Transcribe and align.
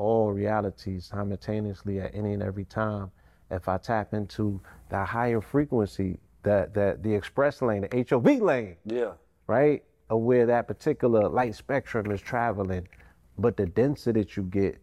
All 0.00 0.32
realities 0.32 1.04
simultaneously 1.04 2.00
at 2.00 2.14
any 2.14 2.32
and 2.32 2.42
every 2.42 2.64
time. 2.64 3.10
If 3.50 3.68
I 3.68 3.76
tap 3.76 4.14
into 4.14 4.60
the 4.88 5.04
higher 5.04 5.40
frequency, 5.42 6.18
that 6.42 6.72
that 6.72 7.02
the 7.02 7.14
express 7.14 7.60
lane, 7.60 7.82
the 7.82 8.06
HOV 8.08 8.40
lane, 8.40 8.76
Yeah. 8.86 9.12
right, 9.46 9.84
of 10.08 10.20
where 10.20 10.46
that 10.46 10.66
particular 10.66 11.28
light 11.28 11.54
spectrum 11.54 12.10
is 12.10 12.20
traveling, 12.22 12.88
but 13.38 13.58
the 13.58 13.66
density 13.66 14.20
that 14.20 14.36
you 14.36 14.44
get, 14.44 14.80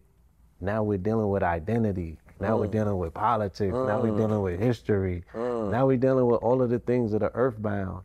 now 0.60 0.84
we're 0.84 0.98
dealing 0.98 1.30
with 1.30 1.42
identity. 1.42 2.18
Now 2.40 2.56
we're 2.56 2.68
mm. 2.68 2.72
dealing 2.72 2.98
with 2.98 3.12
politics. 3.12 3.74
Now 3.74 4.00
we're 4.00 4.12
mm. 4.12 4.18
dealing 4.18 4.42
with 4.42 4.60
history. 4.60 5.24
Mm. 5.34 5.72
Now 5.72 5.86
we're 5.86 5.96
dealing 5.96 6.26
with 6.26 6.40
all 6.42 6.62
of 6.62 6.70
the 6.70 6.78
things 6.78 7.10
that 7.10 7.24
are 7.24 7.32
earthbound, 7.34 8.04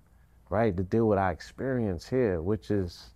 right? 0.49 0.75
To 0.75 0.83
deal 0.83 1.07
with 1.07 1.19
our 1.19 1.31
experience 1.31 2.09
here, 2.09 2.41
which 2.41 2.71
is, 2.71 3.11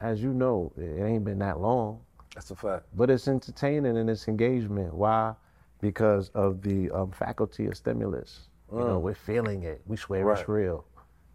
as 0.00 0.20
you 0.22 0.32
know, 0.32 0.72
it 0.76 1.00
ain't 1.00 1.24
been 1.24 1.38
that 1.38 1.60
long, 1.60 2.00
That's 2.38 2.52
a 2.52 2.56
fact. 2.56 2.84
but 2.94 3.10
it's 3.10 3.26
entertaining 3.26 3.96
and 3.96 4.08
it's 4.08 4.28
engagement. 4.28 4.94
Why? 4.94 5.34
Because 5.80 6.28
of 6.34 6.62
the 6.62 6.88
um, 6.92 7.10
faculty 7.10 7.66
of 7.66 7.76
stimulus. 7.76 8.48
You 8.72 8.78
know, 8.78 8.98
we're 9.00 9.14
feeling 9.14 9.64
it. 9.64 9.82
We 9.86 9.96
swear 9.96 10.30
it's 10.30 10.48
real. 10.48 10.84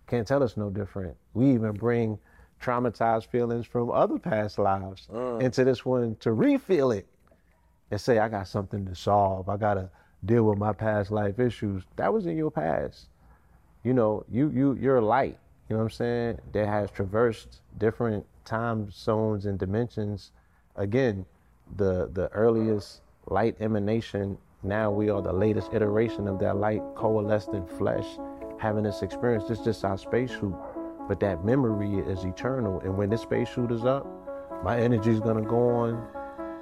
Can't 0.07 0.25
tell 0.25 0.41
us 0.41 0.55
no 0.55 0.69
different. 0.69 1.17
We 1.33 1.51
even 1.51 1.73
bring 1.73 2.17
traumatized 2.61 3.25
feelings 3.25 3.65
from 3.65 3.91
other 3.91 4.17
past 4.17 4.57
lives 4.59 5.09
into 5.41 5.65
this 5.65 5.83
one 5.83 6.15
to 6.21 6.29
refeel 6.29 6.95
it 6.95 7.05
and 7.91 7.99
say, 7.99 8.19
I 8.19 8.29
got 8.29 8.47
something 8.47 8.85
to 8.85 8.95
solve. 8.95 9.49
I 9.49 9.57
gotta 9.57 9.89
deal 10.23 10.43
with 10.43 10.57
my 10.57 10.71
past 10.71 11.11
life 11.11 11.37
issues. 11.37 11.83
That 11.97 12.13
was 12.13 12.27
in 12.27 12.37
your 12.37 12.51
past. 12.51 13.09
You 13.83 13.93
know, 13.93 14.23
you 14.31 14.49
you 14.51 14.77
you're 14.79 14.97
a 14.97 15.05
light, 15.05 15.37
you 15.67 15.75
know 15.75 15.79
what 15.79 15.83
I'm 15.85 15.89
saying, 15.89 16.39
that 16.53 16.65
has 16.67 16.91
traversed 16.91 17.59
different 17.77 18.25
time 18.45 18.89
zones 18.89 19.45
and 19.47 19.59
dimensions. 19.59 20.31
Again, 20.75 21.25
the 21.77 22.09
the 22.13 22.29
earliest 22.31 23.01
light 23.27 23.55
emanation, 23.59 24.37
now 24.63 24.89
we 24.89 25.09
are 25.09 25.21
the 25.21 25.31
latest 25.31 25.71
iteration 25.71 26.27
of 26.27 26.39
that 26.39 26.57
light 26.57 26.81
coalesced 26.95 27.49
in 27.49 27.65
flesh, 27.65 28.05
having 28.57 28.83
this 28.83 29.03
experience. 29.03 29.47
This 29.47 29.59
is 29.59 29.65
just 29.65 29.85
our 29.85 29.97
spacesuit. 29.97 30.55
But 31.07 31.19
that 31.19 31.45
memory 31.45 31.99
is 32.09 32.23
eternal. 32.23 32.79
And 32.79 32.97
when 32.97 33.09
this 33.09 33.21
spacesuit 33.21 33.71
is 33.71 33.85
up, 33.85 34.07
my 34.63 34.79
energy 34.79 35.11
is 35.11 35.19
gonna 35.19 35.41
go 35.41 35.69
on 35.69 36.07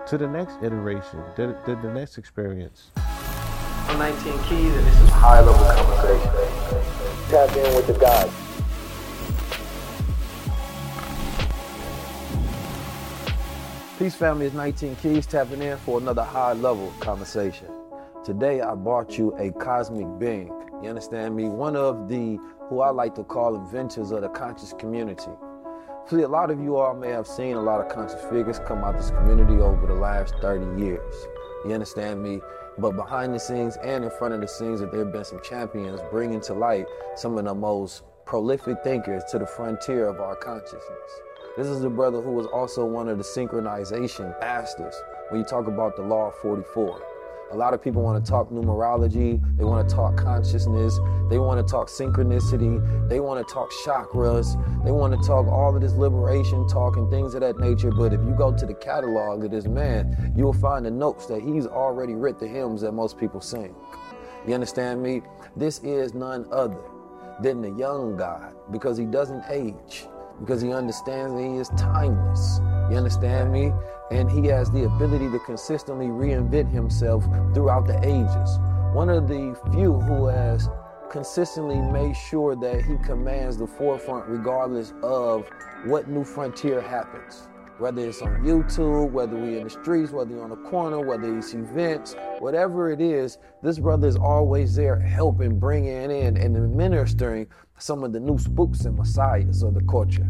to 0.07 0.17
the 0.17 0.27
next 0.27 0.57
iteration, 0.61 1.23
to, 1.35 1.55
to 1.65 1.75
the 1.75 1.93
next 1.93 2.17
experience. 2.17 2.89
I'm 2.97 3.99
19 3.99 4.33
Keys, 4.43 4.75
and 4.75 4.87
this 4.87 4.99
is 4.99 5.09
high 5.09 5.41
level 5.41 5.63
conversation. 5.63 6.31
Tap 7.29 7.55
in 7.55 7.75
with 7.75 7.87
the 7.87 7.93
guys. 7.93 8.50
Peace 14.01 14.15
family 14.15 14.47
is 14.47 14.53
19 14.55 14.95
Keys 14.95 15.27
tapping 15.27 15.61
in 15.61 15.77
for 15.77 15.99
another 15.99 16.23
high 16.23 16.53
level 16.53 16.91
conversation. 16.99 17.67
Today 18.25 18.59
I 18.59 18.73
brought 18.73 19.15
you 19.15 19.37
a 19.37 19.51
cosmic 19.51 20.07
being. 20.17 20.47
You 20.81 20.89
understand 20.89 21.35
me? 21.35 21.47
One 21.47 21.75
of 21.75 22.09
the 22.09 22.39
who 22.67 22.81
I 22.81 22.89
like 22.89 23.13
to 23.13 23.23
call 23.23 23.53
inventors 23.53 24.09
of 24.09 24.21
the 24.21 24.29
conscious 24.29 24.73
community. 24.73 25.29
See, 26.09 26.21
a 26.21 26.27
lot 26.27 26.49
of 26.49 26.59
you 26.59 26.77
all 26.77 26.95
may 26.95 27.09
have 27.09 27.27
seen 27.27 27.57
a 27.57 27.61
lot 27.61 27.79
of 27.79 27.89
conscious 27.89 28.19
figures 28.23 28.57
come 28.57 28.79
out 28.79 28.95
of 28.95 29.01
this 29.01 29.11
community 29.11 29.61
over 29.61 29.85
the 29.85 29.93
last 29.93 30.33
30 30.41 30.81
years. 30.81 31.13
You 31.63 31.73
understand 31.73 32.23
me? 32.23 32.41
But 32.79 32.95
behind 32.95 33.35
the 33.35 33.39
scenes 33.39 33.77
and 33.83 34.03
in 34.03 34.09
front 34.09 34.33
of 34.33 34.41
the 34.41 34.47
scenes, 34.47 34.79
there 34.79 34.89
have 34.97 35.13
been 35.13 35.25
some 35.25 35.41
champions 35.43 36.01
bringing 36.09 36.41
to 36.41 36.55
light 36.55 36.87
some 37.15 37.37
of 37.37 37.45
the 37.45 37.53
most 37.53 38.01
prolific 38.25 38.83
thinkers 38.83 39.21
to 39.29 39.37
the 39.37 39.45
frontier 39.45 40.07
of 40.07 40.19
our 40.19 40.35
consciousness. 40.37 41.21
This 41.57 41.67
is 41.67 41.83
a 41.83 41.89
brother 41.89 42.21
who 42.21 42.31
was 42.31 42.45
also 42.45 42.85
one 42.85 43.09
of 43.09 43.17
the 43.17 43.25
synchronization 43.25 44.39
masters 44.39 44.95
when 45.29 45.41
you 45.41 45.45
talk 45.45 45.67
about 45.67 45.97
the 45.97 46.01
law 46.01 46.29
of 46.29 46.35
44. 46.35 47.01
A 47.51 47.57
lot 47.57 47.73
of 47.73 47.81
people 47.81 48.01
want 48.01 48.23
to 48.23 48.31
talk 48.31 48.49
numerology, 48.51 49.41
they 49.57 49.65
want 49.65 49.89
to 49.89 49.93
talk 49.93 50.15
consciousness, 50.15 50.97
they 51.29 51.37
want 51.39 51.59
to 51.59 51.69
talk 51.69 51.89
synchronicity, 51.89 53.09
they 53.09 53.19
want 53.19 53.45
to 53.45 53.53
talk 53.53 53.69
chakras, 53.85 54.55
they 54.85 54.91
want 54.91 55.11
to 55.11 55.27
talk 55.27 55.45
all 55.47 55.75
of 55.75 55.81
this 55.81 55.91
liberation 55.91 56.65
talk 56.69 56.95
and 56.95 57.11
things 57.11 57.33
of 57.33 57.41
that 57.41 57.59
nature. 57.59 57.91
But 57.91 58.13
if 58.13 58.21
you 58.21 58.31
go 58.31 58.55
to 58.55 58.65
the 58.65 58.73
catalog 58.73 59.43
of 59.43 59.51
this 59.51 59.65
man, 59.65 60.33
you 60.37 60.45
will 60.45 60.53
find 60.53 60.85
the 60.85 60.91
notes 60.91 61.25
that 61.25 61.41
he's 61.41 61.67
already 61.67 62.13
writ 62.13 62.39
the 62.39 62.47
hymns 62.47 62.79
that 62.79 62.93
most 62.93 63.17
people 63.17 63.41
sing. 63.41 63.75
You 64.47 64.53
understand 64.53 65.03
me? 65.03 65.21
This 65.57 65.79
is 65.79 66.13
none 66.13 66.47
other 66.49 66.79
than 67.41 67.61
the 67.61 67.71
young 67.71 68.15
God 68.15 68.55
because 68.71 68.97
he 68.97 69.05
doesn't 69.05 69.43
age, 69.49 70.05
because 70.39 70.61
he 70.61 70.73
understands 70.73 71.33
that 71.33 71.41
he 71.41 71.57
is 71.57 71.69
timeless. 71.77 72.59
You 72.89 72.97
understand 72.97 73.51
me? 73.51 73.71
And 74.11 74.29
he 74.29 74.47
has 74.47 74.71
the 74.71 74.85
ability 74.85 75.29
to 75.31 75.39
consistently 75.39 76.07
reinvent 76.07 76.71
himself 76.71 77.23
throughout 77.53 77.87
the 77.87 77.97
ages. 77.99 78.59
One 78.93 79.09
of 79.09 79.27
the 79.27 79.55
few 79.71 79.93
who 79.93 80.27
has 80.27 80.69
consistently 81.09 81.79
made 81.79 82.15
sure 82.15 82.55
that 82.55 82.81
he 82.81 82.97
commands 82.97 83.57
the 83.57 83.67
forefront 83.67 84.27
regardless 84.27 84.93
of 85.03 85.47
what 85.85 86.07
new 86.07 86.23
frontier 86.23 86.81
happens. 86.81 87.47
Whether 87.79 88.07
it's 88.07 88.21
on 88.21 88.43
YouTube, 88.43 89.11
whether 89.11 89.35
we 89.35 89.57
in 89.57 89.63
the 89.63 89.69
streets, 89.69 90.11
whether 90.11 90.31
you're 90.31 90.43
on 90.43 90.51
the 90.51 90.69
corner, 90.69 90.99
whether 90.99 91.37
it's 91.37 91.53
events, 91.53 92.15
whatever 92.39 92.91
it 92.91 93.01
is, 93.01 93.39
this 93.63 93.79
brother 93.79 94.07
is 94.07 94.15
always 94.15 94.75
there 94.75 94.99
helping, 94.99 95.57
bringing 95.57 96.11
in, 96.11 96.37
and 96.37 96.55
administering 96.55 97.47
some 97.81 98.03
of 98.03 98.13
the 98.13 98.19
new 98.19 98.37
spooks 98.37 98.85
and 98.85 98.97
messiahs 98.97 99.63
of 99.63 99.73
the 99.73 99.81
culture. 99.81 100.27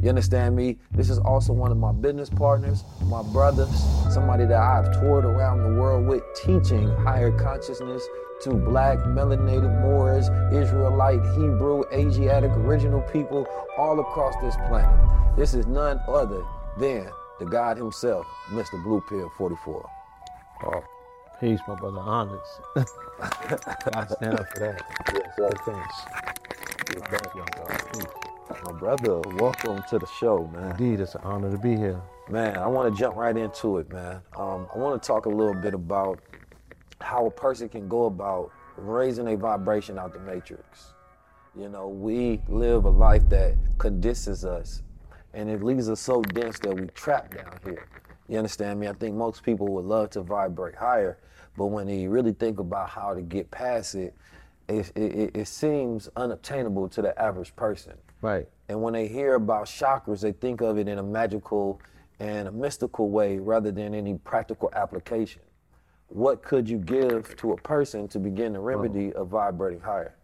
You 0.00 0.08
understand 0.08 0.56
me? 0.56 0.78
This 0.92 1.10
is 1.10 1.18
also 1.18 1.52
one 1.52 1.70
of 1.70 1.76
my 1.76 1.92
business 1.92 2.28
partners, 2.28 2.84
my 3.06 3.22
brothers, 3.22 3.70
somebody 4.10 4.44
that 4.46 4.60
I've 4.60 4.92
toured 5.00 5.24
around 5.24 5.62
the 5.62 5.80
world 5.80 6.06
with, 6.06 6.22
teaching 6.34 6.88
higher 6.96 7.30
consciousness 7.30 8.06
to 8.42 8.50
black, 8.54 8.98
melanated 8.98 9.80
Moors, 9.82 10.28
Israelite, 10.52 11.20
Hebrew, 11.36 11.84
Asiatic, 11.92 12.50
original 12.50 13.00
people 13.12 13.46
all 13.78 14.00
across 14.00 14.34
this 14.42 14.56
planet. 14.68 15.36
This 15.36 15.54
is 15.54 15.66
none 15.66 16.00
other 16.08 16.42
than 16.78 17.08
the 17.38 17.46
God 17.46 17.76
himself, 17.76 18.26
Mr. 18.50 18.82
Blue 18.82 19.00
Pill 19.08 19.30
44. 19.38 19.88
Oh, 20.64 20.84
peace, 21.40 21.60
my 21.68 21.76
brother. 21.76 22.00
Honest. 22.00 22.60
I 23.94 24.06
stand 24.06 24.34
up 24.34 24.48
for 24.48 24.58
that. 24.58 24.82
Yes, 25.12 25.36
sir. 25.36 25.50
Thanks. 25.64 26.71
Thank 26.92 27.34
you, 27.34 27.44
God. 27.56 27.82
Peace. 27.94 28.06
My 28.64 28.72
brother, 28.72 29.20
welcome 29.36 29.82
to 29.88 29.98
the 29.98 30.06
show, 30.18 30.50
man. 30.52 30.72
Indeed, 30.72 31.00
it's 31.00 31.14
an 31.14 31.22
honor 31.24 31.50
to 31.50 31.56
be 31.56 31.74
here. 31.74 32.00
Man, 32.28 32.56
I 32.58 32.66
want 32.66 32.92
to 32.92 33.00
jump 33.00 33.16
right 33.16 33.36
into 33.36 33.78
it, 33.78 33.90
man. 33.90 34.20
Um, 34.36 34.66
I 34.74 34.78
want 34.78 35.00
to 35.02 35.06
talk 35.06 35.26
a 35.26 35.30
little 35.30 35.54
bit 35.54 35.72
about 35.74 36.20
how 37.00 37.26
a 37.26 37.30
person 37.30 37.68
can 37.68 37.88
go 37.88 38.04
about 38.04 38.50
raising 38.76 39.28
a 39.28 39.36
vibration 39.36 39.98
out 39.98 40.12
the 40.12 40.20
matrix. 40.20 40.92
You 41.56 41.68
know, 41.68 41.88
we 41.88 42.40
live 42.48 42.84
a 42.84 42.90
life 42.90 43.26
that 43.30 43.54
condenses 43.78 44.44
us, 44.44 44.82
and 45.32 45.48
it 45.48 45.62
leaves 45.62 45.88
us 45.88 46.00
so 46.00 46.20
dense 46.22 46.58
that 46.60 46.74
we 46.74 46.86
trap 46.88 47.34
down 47.34 47.58
here. 47.64 47.88
You 48.28 48.38
understand 48.38 48.80
me? 48.80 48.88
I 48.88 48.92
think 48.92 49.14
most 49.14 49.42
people 49.42 49.68
would 49.68 49.84
love 49.84 50.10
to 50.10 50.22
vibrate 50.22 50.74
higher, 50.74 51.18
but 51.56 51.66
when 51.66 51.86
they 51.86 52.06
really 52.06 52.32
think 52.32 52.60
about 52.60 52.90
how 52.90 53.14
to 53.14 53.22
get 53.22 53.50
past 53.50 53.94
it, 53.94 54.14
it, 54.78 54.92
it, 54.96 55.36
it 55.36 55.48
seems 55.48 56.08
unobtainable 56.16 56.88
to 56.90 57.02
the 57.02 57.20
average 57.20 57.54
person. 57.56 57.94
Right. 58.20 58.48
And 58.68 58.80
when 58.82 58.94
they 58.94 59.08
hear 59.08 59.34
about 59.34 59.66
chakras, 59.66 60.20
they 60.20 60.32
think 60.32 60.60
of 60.60 60.78
it 60.78 60.88
in 60.88 60.98
a 60.98 61.02
magical 61.02 61.80
and 62.20 62.48
a 62.48 62.52
mystical 62.52 63.10
way 63.10 63.38
rather 63.38 63.72
than 63.72 63.94
any 63.94 64.14
practical 64.14 64.70
application, 64.74 65.42
what 66.08 66.42
could 66.42 66.68
you 66.68 66.78
give 66.78 67.36
to 67.36 67.52
a 67.52 67.56
person 67.56 68.06
to 68.08 68.18
begin 68.18 68.52
the 68.52 68.60
remedy 68.60 69.12
of 69.14 69.28
vibrating 69.28 69.80
higher? 69.80 70.14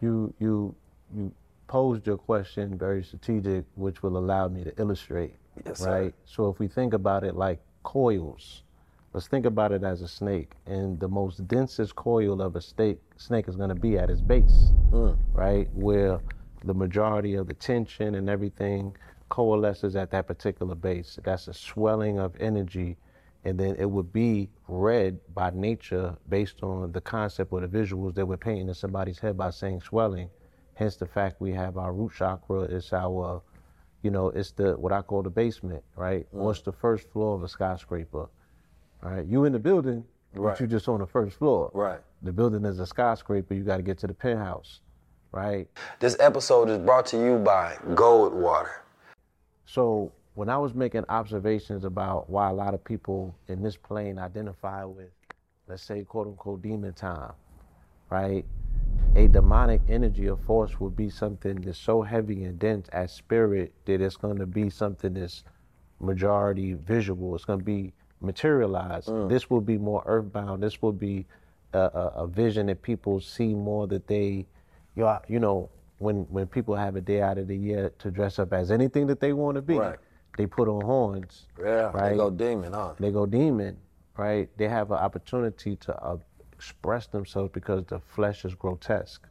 You 0.00 0.34
you 0.40 0.74
you 1.14 1.32
posed 1.66 2.06
your 2.06 2.16
question 2.16 2.76
very 2.76 3.04
strategic, 3.04 3.64
which 3.76 4.02
will 4.02 4.16
allow 4.16 4.48
me 4.48 4.64
to 4.64 4.72
illustrate. 4.80 5.34
Yes, 5.64 5.80
sir. 5.80 5.90
right? 5.90 6.14
So 6.24 6.48
if 6.48 6.58
we 6.58 6.68
think 6.68 6.94
about 6.94 7.22
it 7.22 7.36
like 7.36 7.60
coils, 7.82 8.62
let's 9.14 9.28
think 9.28 9.46
about 9.46 9.70
it 9.70 9.84
as 9.84 10.02
a 10.02 10.08
snake, 10.08 10.50
and 10.66 10.98
the 10.98 11.08
most 11.08 11.46
densest 11.46 11.94
coil 11.94 12.42
of 12.42 12.56
a 12.56 12.60
snake 12.60 12.98
snake 13.16 13.48
is 13.48 13.54
going 13.54 13.68
to 13.68 13.74
be 13.74 13.96
at 13.96 14.10
its 14.10 14.20
base, 14.20 14.72
mm. 14.90 15.16
right, 15.32 15.68
where 15.72 16.20
the 16.64 16.74
majority 16.74 17.36
of 17.36 17.46
the 17.46 17.54
tension 17.54 18.16
and 18.16 18.28
everything 18.28 18.94
coalesces 19.28 19.94
at 19.94 20.10
that 20.10 20.26
particular 20.26 20.74
base. 20.74 21.18
That's 21.22 21.46
a 21.46 21.54
swelling 21.54 22.18
of 22.18 22.34
energy, 22.40 22.96
and 23.44 23.58
then 23.58 23.76
it 23.78 23.88
would 23.88 24.12
be 24.12 24.50
read 24.66 25.20
by 25.32 25.50
nature 25.50 26.16
based 26.28 26.64
on 26.64 26.90
the 26.90 27.00
concept 27.00 27.52
or 27.52 27.60
the 27.60 27.68
visuals 27.68 28.14
that 28.16 28.26
we're 28.26 28.36
painting 28.36 28.68
in 28.68 28.74
somebody's 28.74 29.20
head 29.20 29.36
by 29.36 29.50
saying 29.50 29.82
swelling. 29.82 30.28
Hence 30.74 30.96
the 30.96 31.06
fact 31.06 31.40
we 31.40 31.52
have 31.52 31.78
our 31.78 31.92
root 31.92 32.12
chakra, 32.18 32.62
it's 32.62 32.92
our 32.92 33.40
you 34.02 34.10
know, 34.10 34.28
it's 34.28 34.50
the 34.50 34.72
what 34.72 34.92
I 34.92 35.00
call 35.00 35.22
the 35.22 35.30
basement, 35.30 35.82
right? 35.96 36.26
Mm. 36.34 36.42
Or 36.42 36.50
it's 36.50 36.60
the 36.62 36.72
first 36.72 37.08
floor 37.10 37.36
of 37.36 37.42
a 37.44 37.48
skyscraper. 37.48 38.26
All 39.04 39.10
right. 39.10 39.26
You 39.26 39.44
in 39.44 39.52
the 39.52 39.58
building, 39.58 40.04
Right. 40.34 40.52
but 40.52 40.60
you 40.60 40.66
just 40.66 40.88
on 40.88 41.00
the 41.00 41.06
first 41.06 41.36
floor. 41.36 41.70
Right. 41.74 42.00
The 42.22 42.32
building 42.32 42.64
is 42.64 42.80
a 42.80 42.86
skyscraper, 42.86 43.54
you 43.54 43.62
gotta 43.62 43.82
get 43.82 43.98
to 43.98 44.06
the 44.06 44.14
penthouse. 44.14 44.80
Right? 45.30 45.68
This 45.98 46.16
episode 46.20 46.68
is 46.70 46.78
brought 46.78 47.06
to 47.06 47.18
you 47.18 47.38
by 47.38 47.76
Goldwater. 47.88 48.70
So 49.66 50.12
when 50.34 50.48
I 50.48 50.56
was 50.58 50.74
making 50.74 51.04
observations 51.08 51.84
about 51.84 52.30
why 52.30 52.50
a 52.50 52.52
lot 52.52 52.72
of 52.72 52.82
people 52.84 53.34
in 53.48 53.60
this 53.62 53.76
plane 53.76 54.18
identify 54.18 54.84
with, 54.84 55.10
let's 55.66 55.82
say, 55.82 56.04
quote 56.04 56.28
unquote, 56.28 56.62
demon 56.62 56.92
time, 56.92 57.32
right? 58.10 58.44
A 59.16 59.26
demonic 59.26 59.80
energy 59.88 60.28
or 60.28 60.36
force 60.36 60.78
would 60.80 60.96
be 60.96 61.10
something 61.10 61.60
that's 61.60 61.78
so 61.78 62.02
heavy 62.02 62.44
and 62.44 62.58
dense 62.58 62.88
as 62.88 63.12
spirit 63.12 63.72
that 63.86 64.00
it's 64.00 64.16
going 64.16 64.38
to 64.38 64.46
be 64.46 64.70
something 64.70 65.14
that's 65.14 65.42
majority 66.00 66.74
visual. 66.74 67.34
It's 67.34 67.44
going 67.44 67.60
to 67.60 67.64
be 67.64 67.92
materialized. 68.24 69.08
This 69.28 69.48
will 69.50 69.60
be 69.60 69.78
more 69.78 70.02
earthbound. 70.06 70.62
This 70.62 70.80
will 70.82 70.92
be 70.92 71.26
a, 71.72 71.78
a, 71.78 72.12
a 72.24 72.26
vision 72.26 72.66
that 72.66 72.82
people 72.82 73.20
see 73.20 73.54
more 73.54 73.86
that 73.88 74.06
they, 74.06 74.46
you 74.96 75.02
know, 75.04 75.20
you 75.28 75.38
know, 75.40 75.70
when 75.98 76.22
when 76.30 76.46
people 76.46 76.74
have 76.74 76.96
a 76.96 77.00
day 77.00 77.20
out 77.22 77.38
of 77.38 77.46
the 77.48 77.56
year 77.56 77.92
to 78.00 78.10
dress 78.10 78.38
up 78.38 78.52
as 78.52 78.70
anything 78.70 79.06
that 79.06 79.20
they 79.20 79.32
want 79.32 79.54
to 79.56 79.62
be, 79.62 79.78
Right. 79.78 79.98
they 80.36 80.46
put 80.46 80.68
on 80.68 80.80
horns. 80.84 81.46
Yeah, 81.58 81.90
right. 81.92 82.10
they 82.10 82.16
go 82.16 82.30
demon, 82.30 82.72
huh? 82.72 82.94
They 82.98 83.10
go 83.12 83.26
demon, 83.26 83.76
right? 84.16 84.48
They 84.56 84.68
have 84.68 84.90
an 84.90 84.98
opportunity 84.98 85.76
to 85.76 85.96
uh, 86.02 86.16
express 86.52 87.06
themselves 87.06 87.50
because 87.52 87.84
the 87.86 88.00
flesh 88.00 88.44
is 88.44 88.54
grotesque, 88.54 89.26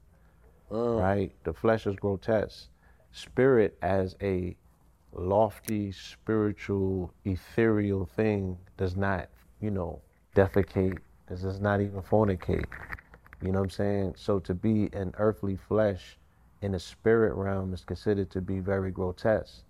right? 0.70 1.32
The 1.44 1.54
flesh 1.54 1.86
is 1.88 1.96
grotesque. 1.96 2.68
Spirit 3.12 3.78
as 3.82 4.16
a 4.22 4.56
lofty, 5.16 5.92
spiritual, 5.92 7.14
ethereal 7.26 8.06
thing 8.06 8.58
does 8.78 8.96
not, 8.96 9.30
you 9.62 9.72
know, 9.72 10.02
defecate. 10.36 10.98
It 11.30 11.42
does 11.42 11.60
not 11.60 11.82
even 11.82 12.02
fornicate. 12.02 12.66
You 13.42 13.52
know 13.52 13.60
what 13.60 13.66
I'm 13.66 13.70
saying? 13.70 14.14
So 14.18 14.40
to 14.40 14.54
be 14.54 14.90
an 14.94 15.14
earthly 15.18 15.58
flesh 15.58 16.18
in 16.62 16.72
the 16.72 16.80
spirit 16.80 17.34
realm 17.36 17.74
is 17.74 17.84
considered 17.84 18.30
to 18.32 18.42
be 18.42 18.60
very 18.60 18.92
grotesque. 18.92 19.64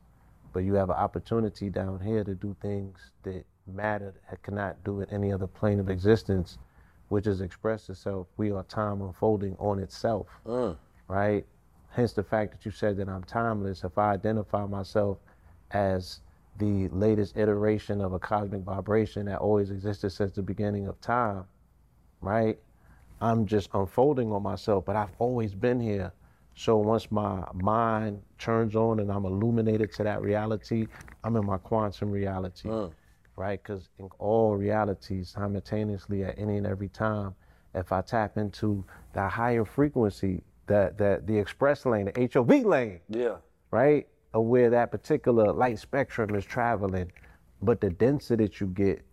But 0.54 0.60
you 0.60 0.76
have 0.76 0.90
an 0.92 0.96
opportunity 0.96 1.70
down 1.70 2.00
here 2.00 2.24
to 2.24 2.36
do 2.36 2.56
things 2.62 3.00
that 3.24 3.46
matter 3.66 4.14
that 4.30 4.44
cannot 4.44 4.84
do 4.84 5.02
in 5.02 5.10
any 5.10 5.34
other 5.34 5.48
plane 5.48 5.80
of 5.80 5.90
existence, 5.90 6.60
which 7.10 7.26
is 7.26 7.42
express 7.42 7.90
itself. 7.90 8.28
We 8.38 8.52
are 8.52 8.64
time 8.64 9.02
unfolding 9.02 9.56
on 9.58 9.80
itself, 9.80 10.28
mm. 10.46 10.78
right? 11.08 11.46
Hence 11.90 12.14
the 12.14 12.24
fact 12.24 12.52
that 12.52 12.66
you 12.66 12.72
said 12.72 12.98
that 12.98 13.10
I'm 13.10 13.24
timeless. 13.24 13.84
If 13.84 13.98
I 13.98 14.14
identify 14.14 14.66
myself 14.66 15.18
as 15.74 16.22
the 16.60 16.88
latest 16.90 17.36
iteration 17.38 18.00
of 18.02 18.14
a 18.14 18.20
cosmic 18.20 18.62
vibration 18.62 19.26
that 19.26 19.40
always 19.40 19.72
existed 19.72 20.12
since 20.12 20.32
the 20.34 20.42
beginning 20.42 20.88
of 20.88 21.00
time, 21.02 21.46
right? 22.22 22.58
I'm 23.22 23.46
just 23.46 23.70
unfolding 23.74 24.32
on 24.32 24.44
myself, 24.44 24.86
but 24.86 24.96
I've 24.96 25.14
always 25.20 25.54
been 25.56 25.80
here. 25.80 26.12
So 26.56 26.78
once 26.78 27.12
my 27.12 27.44
mind 27.54 28.22
turns 28.38 28.76
on 28.76 29.00
and 29.00 29.12
I'm 29.12 29.26
illuminated 29.26 29.92
to 29.94 30.04
that 30.04 30.22
reality, 30.22 30.88
I'm 31.24 31.36
in 31.36 31.46
my 31.46 31.58
quantum 31.58 32.12
reality, 32.12 32.70
mm. 32.70 32.92
right? 33.36 33.62
Because 33.62 33.90
in 33.98 34.10
all 34.20 34.56
realities, 34.56 35.30
simultaneously 35.30 36.24
at 36.24 36.38
any 36.38 36.58
and 36.58 36.68
every 36.68 36.90
time, 36.90 37.34
if 37.74 37.92
I 37.92 38.02
tap 38.02 38.38
into 38.38 38.86
the 39.14 39.28
higher 39.28 39.66
frequency, 39.66 40.44
that 40.68 40.98
that 40.98 41.26
the 41.28 41.38
express 41.38 41.86
lane, 41.86 42.06
the 42.14 42.30
HOV 42.32 42.66
lane, 42.66 43.00
Yeah. 43.10 43.38
right? 43.72 44.08
Of 44.34 44.46
where 44.46 44.70
that 44.72 44.92
particular 44.92 45.52
light 45.54 45.80
spectrum 45.80 46.36
is 46.36 46.46
traveling. 46.46 47.12
But 47.62 47.82
the 47.82 47.90
denser 47.92 48.36
that 48.38 48.60
you 48.60 48.68
get, 48.68 49.06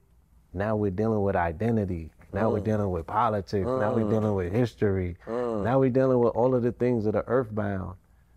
now 0.54 0.76
we're 0.76 0.90
dealing 0.90 1.22
with 1.22 1.36
identity. 1.36 2.10
Now 2.32 2.50
we're 2.50 2.60
mm. 2.60 2.64
dealing 2.64 2.90
with 2.90 3.06
politics. 3.06 3.66
Now 3.66 3.94
we're 3.94 4.04
mm. 4.04 4.10
dealing 4.10 4.34
with 4.34 4.52
history. 4.52 5.16
Mm. 5.26 5.64
Now 5.64 5.78
we're 5.80 5.90
dealing 5.90 6.18
with 6.20 6.34
all 6.34 6.54
of 6.54 6.62
the 6.62 6.72
things 6.72 7.04
that 7.04 7.14
are 7.14 7.24
earthbound, 7.26 7.96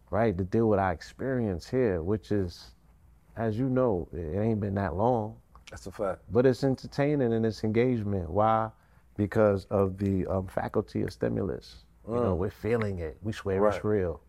right? 0.10 0.38
To 0.38 0.44
deal 0.44 0.68
with 0.68 0.80
our 0.80 0.92
experience 0.92 1.70
here, 1.70 2.02
which 2.04 2.32
is, 2.32 2.72
as 3.38 3.58
you 3.58 3.70
know, 3.70 4.08
it 4.12 4.38
ain't 4.40 4.60
been 4.60 4.76
that 4.76 4.96
long 4.96 5.36
That's 5.70 5.88
a 5.88 5.92
fact. 5.92 6.22
but 6.32 6.46
it's 6.46 6.64
entertaining 6.64 7.34
and 7.34 7.46
it's 7.46 7.64
engagement. 7.64 8.30
Why? 8.30 8.70
Because 9.16 9.66
of 9.70 9.98
the 9.98 10.26
um, 10.28 10.48
faculty 10.48 11.04
of 11.04 11.12
stimulus. 11.14 11.86
You 12.08 12.16
know, 12.16 12.36
we're 12.36 12.50
feeling 12.50 13.00
it. 13.00 13.18
We 13.22 13.32
swear 13.32 13.62
Right. 13.62 13.76
it's 13.76 13.86
real. 13.86 14.20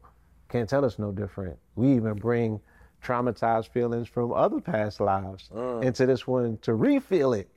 Can't 0.54 0.70
tell 0.70 0.84
us 0.84 1.00
no 1.00 1.10
different. 1.10 1.58
We 1.74 1.94
even 1.94 2.14
bring 2.14 2.60
traumatized 3.02 3.70
feelings 3.70 4.06
from 4.06 4.32
other 4.32 4.60
past 4.60 5.00
lives 5.00 5.50
mm. 5.52 5.82
into 5.82 6.06
this 6.06 6.28
one 6.28 6.58
to 6.58 6.70
refeel 6.70 7.36
it 7.36 7.48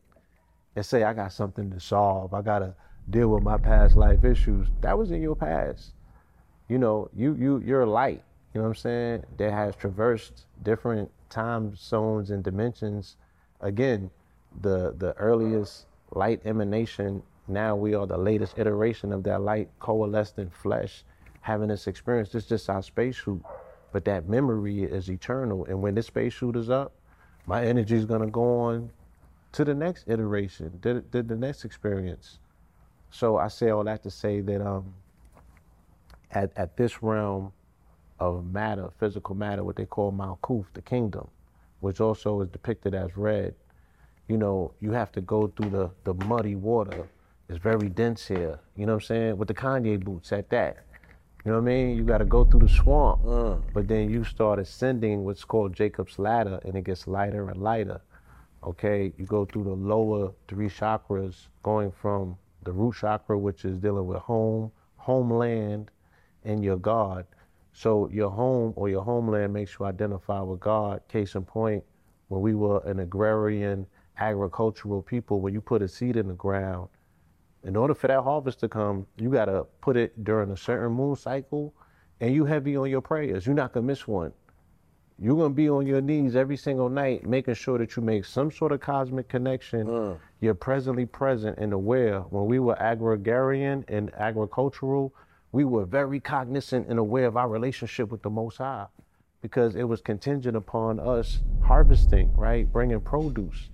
and 0.75 0.83
say, 0.83 1.03
I 1.03 1.13
got 1.13 1.31
something 1.31 1.69
to 1.69 1.79
solve. 1.79 2.33
I 2.33 2.41
gotta 2.41 2.73
deal 3.11 3.27
with 3.27 3.44
my 3.44 3.59
past 3.59 3.95
life 3.95 4.25
issues. 4.25 4.69
That 4.81 4.97
was 4.97 5.11
in 5.11 5.21
your 5.21 5.35
past. 5.35 5.94
You 6.69 6.79
know, 6.79 7.07
you 7.15 7.35
you 7.35 7.61
you're 7.63 7.81
a 7.81 7.85
light, 7.85 8.23
you 8.55 8.61
know 8.61 8.63
what 8.63 8.69
I'm 8.69 8.81
saying, 8.81 9.25
that 9.38 9.51
has 9.51 9.75
traversed 9.75 10.47
different 10.63 11.11
time 11.29 11.75
zones 11.75 12.31
and 12.31 12.43
dimensions. 12.43 13.17
Again, 13.61 14.09
the 14.61 14.95
the 14.97 15.13
earliest 15.17 15.85
light 16.13 16.41
emanation, 16.45 17.22
now 17.48 17.75
we 17.75 17.93
are 17.93 18.07
the 18.07 18.17
latest 18.17 18.57
iteration 18.57 19.13
of 19.13 19.22
that 19.25 19.41
light 19.41 19.69
coalesced 19.77 20.39
in 20.39 20.50
flesh, 20.50 21.03
having 21.48 21.70
this 21.70 21.88
experience. 21.88 22.30
This 22.30 22.44
is 22.44 22.50
just 22.50 22.70
our 22.70 22.84
spacesuit. 22.84 23.42
But 23.94 24.04
that 24.04 24.27
memory 24.27 24.84
is 24.84 25.10
eternal. 25.10 25.63
And 25.66 25.82
when 25.82 25.96
this 25.96 26.08
spacesuit 26.08 26.58
is 26.58 26.70
up, 26.70 26.92
my 27.46 27.66
energy 27.66 27.96
is 27.96 28.04
gonna 28.04 28.27
go 28.27 28.60
on 28.60 28.89
to 29.54 29.63
the 29.63 29.74
next 29.74 30.10
iteration, 30.10 30.77
the, 30.82 31.01
the, 31.12 31.24
next 31.38 31.63
experience. 31.63 32.39
So 33.12 33.38
I 33.38 33.48
say 33.48 33.70
all 33.70 33.86
that 33.86 34.04
to 34.04 34.12
say 34.12 34.42
that 34.42 34.62
um, 34.62 34.94
at, 36.32 36.51
at 36.58 36.75
this 36.75 37.01
realm 37.01 37.54
of 38.20 38.46
matter, 38.51 38.89
physical 39.00 39.34
matter, 39.34 39.63
what 39.63 39.77
they 39.77 39.86
call 39.86 40.12
Malkuth, 40.12 40.66
the 40.74 40.82
kingdom, 40.82 41.30
which 41.80 42.01
also 42.01 42.42
is 42.42 42.50
depicted 42.50 42.94
as 42.94 43.16
red, 43.16 43.56
you 44.27 44.36
know, 44.36 44.74
you 44.82 44.92
have 44.92 45.13
to 45.13 45.22
go 45.22 45.48
through 45.48 45.70
the, 45.70 45.89
the 46.04 46.13
muddy 46.25 46.56
water. 46.56 47.08
It's 47.48 47.58
very 47.58 47.88
dense 47.88 48.27
here, 48.27 48.60
you 48.75 48.86
know 48.86 48.96
what 48.96 49.04
I'm 49.04 49.08
saying? 49.08 49.38
With 49.38 49.48
the 49.48 49.54
Kanye 49.54 50.04
boots 50.04 50.34
at 50.34 50.50
that. 50.50 50.84
You 51.48 51.54
know 51.54 51.62
what 51.62 51.72
I 51.72 51.75
mean? 51.75 51.96
You 51.96 52.04
got 52.04 52.18
to 52.18 52.25
go 52.25 52.44
through 52.44 52.60
the 52.60 52.68
swamp, 52.68 53.24
mm. 53.24 53.63
but 53.74 53.88
then 53.88 54.10
you 54.10 54.25
start 54.25 54.60
ascending 54.60 55.24
what's 55.24 55.46
called 55.46 55.74
Jacob's 55.74 56.20
ladder, 56.20 56.60
and 56.66 56.75
it 56.75 56.84
gets 56.84 57.08
lighter 57.08 57.50
and 57.50 57.63
lighter. 57.63 58.01
Okay, 58.66 59.13
you 59.18 59.25
go 59.25 59.46
through 59.46 59.63
the 59.63 59.70
lower 59.70 60.34
three 60.50 60.68
chakras, 60.68 61.48
going 61.63 61.89
from 61.89 62.36
the 62.66 62.74
root 62.74 62.96
chakra, 62.96 63.39
which 63.39 63.63
is 63.63 63.77
dealing 63.77 64.08
with 64.08 64.18
home, 64.18 64.74
homeland, 64.98 65.89
and 66.44 66.66
your 66.66 66.75
God. 66.75 67.25
So 67.72 68.10
your 68.10 68.30
home 68.30 68.74
or 68.75 68.89
your 68.89 69.04
homeland 69.04 69.54
makes 69.54 69.80
you 69.80 69.86
identify 69.86 70.42
with 70.42 70.60
God. 70.60 71.00
Case 71.08 71.36
in 71.36 71.46
point, 71.46 71.82
when 72.27 72.42
we 72.42 72.56
were 72.56 72.82
an 72.86 73.00
agrarian, 73.00 73.88
agricultural 74.20 75.01
people, 75.01 75.39
when 75.39 75.54
you 75.54 75.62
put 75.62 75.82
a 75.82 75.88
seed 75.88 76.18
in 76.18 76.27
the 76.27 76.34
ground, 76.34 76.89
in 77.67 77.75
order 77.75 77.93
for 77.93 78.07
that 78.07 78.24
harvest 78.24 78.62
to 78.62 78.69
come, 78.69 79.05
you 79.17 79.29
gotta 79.29 79.65
put 79.81 79.97
it 79.97 80.24
during 80.24 80.50
a 80.51 80.57
certain 80.57 80.93
moon 80.93 81.17
cycle, 81.17 81.74
and 82.21 82.33
you 82.33 82.45
heavy 82.45 82.77
on 82.77 82.89
your 82.89 83.01
prayers. 83.01 83.45
You're 83.45 83.55
not 83.55 83.74
gonna 83.74 83.86
miss 83.86 84.07
one. 84.07 84.31
You're 85.19 85.36
gonna 85.36 85.53
be 85.53 85.69
on 85.69 85.86
your 85.86 86.00
knees 86.00 86.38
every 86.38 86.55
single 86.55 86.88
night, 86.88 87.27
making 87.27 87.55
sure 87.55 87.77
that 87.77 87.97
you 87.97 88.01
make 88.01 88.24
some 88.24 88.51
sort 88.51 88.71
of 88.71 88.79
cosmic 88.79 89.27
connection. 89.27 89.86
Mm. 89.86 90.17
You're 90.39 90.53
presently 90.53 91.05
present 91.05 91.57
and 91.57 91.74
aware. 91.74 92.21
When 92.21 92.45
we 92.45 92.59
were 92.59 92.75
agrarian 92.79 93.83
and 93.89 94.13
agricultural, 94.13 95.13
we 95.51 95.65
were 95.65 95.86
very 95.86 96.21
cognizant 96.21 96.88
and 96.88 96.97
aware 96.97 97.25
of 97.25 97.36
our 97.36 97.50
relationship 97.50 98.12
with 98.12 98.21
the 98.21 98.29
Most 98.29 98.59
High, 98.59 98.86
because 99.41 99.75
it 99.75 99.83
was 99.83 100.00
contingent 100.00 100.55
upon 100.55 101.01
us 101.01 101.41
harvesting, 101.63 102.33
right? 102.38 102.71
Bringing 102.71 103.01
produce. 103.01 103.71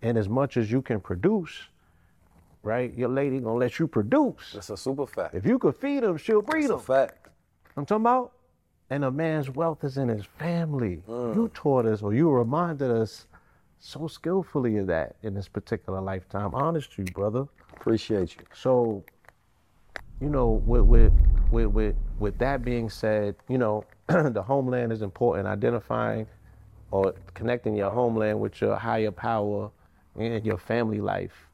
And 0.00 0.16
as 0.16 0.28
much 0.28 0.56
as 0.56 0.70
you 0.70 0.80
can 0.80 1.00
produce, 1.00 1.68
right? 2.62 2.92
Your 2.96 3.08
lady 3.08 3.38
gonna 3.40 3.56
let 3.56 3.78
you 3.78 3.86
produce. 3.86 4.52
That's 4.54 4.70
a 4.70 4.76
super 4.76 5.06
fact. 5.06 5.34
If 5.34 5.46
you 5.46 5.58
could 5.58 5.76
feed 5.76 6.02
them, 6.02 6.16
she'll 6.16 6.42
breed 6.42 6.68
them. 6.68 6.80
fact. 6.80 7.28
I'm 7.76 7.86
talking 7.86 8.02
about. 8.02 8.32
And 8.90 9.04
a 9.04 9.10
man's 9.10 9.48
wealth 9.48 9.84
is 9.84 9.96
in 9.96 10.08
his 10.08 10.26
family. 10.26 11.02
Mm. 11.08 11.34
You 11.34 11.50
taught 11.54 11.86
us, 11.86 12.02
or 12.02 12.12
you 12.12 12.30
reminded 12.30 12.90
us 12.90 13.26
so 13.78 14.06
skillfully 14.06 14.76
of 14.76 14.86
that 14.88 15.16
in 15.22 15.34
this 15.34 15.48
particular 15.48 16.00
lifetime. 16.00 16.54
Honest 16.54 16.92
to 16.92 17.02
you, 17.02 17.10
brother. 17.12 17.46
Appreciate 17.74 18.36
you. 18.36 18.44
So, 18.54 19.02
you 20.20 20.28
know, 20.28 20.62
with 20.66 20.82
with 20.82 21.12
with 21.50 21.66
with, 21.68 21.96
with 22.18 22.38
that 22.38 22.64
being 22.64 22.90
said, 22.90 23.34
you 23.48 23.56
know, 23.56 23.84
the 24.08 24.42
homeland 24.42 24.92
is 24.92 25.00
important. 25.00 25.48
Identifying 25.48 26.26
or 26.90 27.14
connecting 27.32 27.74
your 27.74 27.90
homeland 27.90 28.38
with 28.38 28.60
your 28.60 28.76
higher 28.76 29.10
power 29.10 29.70
and 30.16 30.44
your 30.44 30.58
family 30.58 31.00
life. 31.00 31.48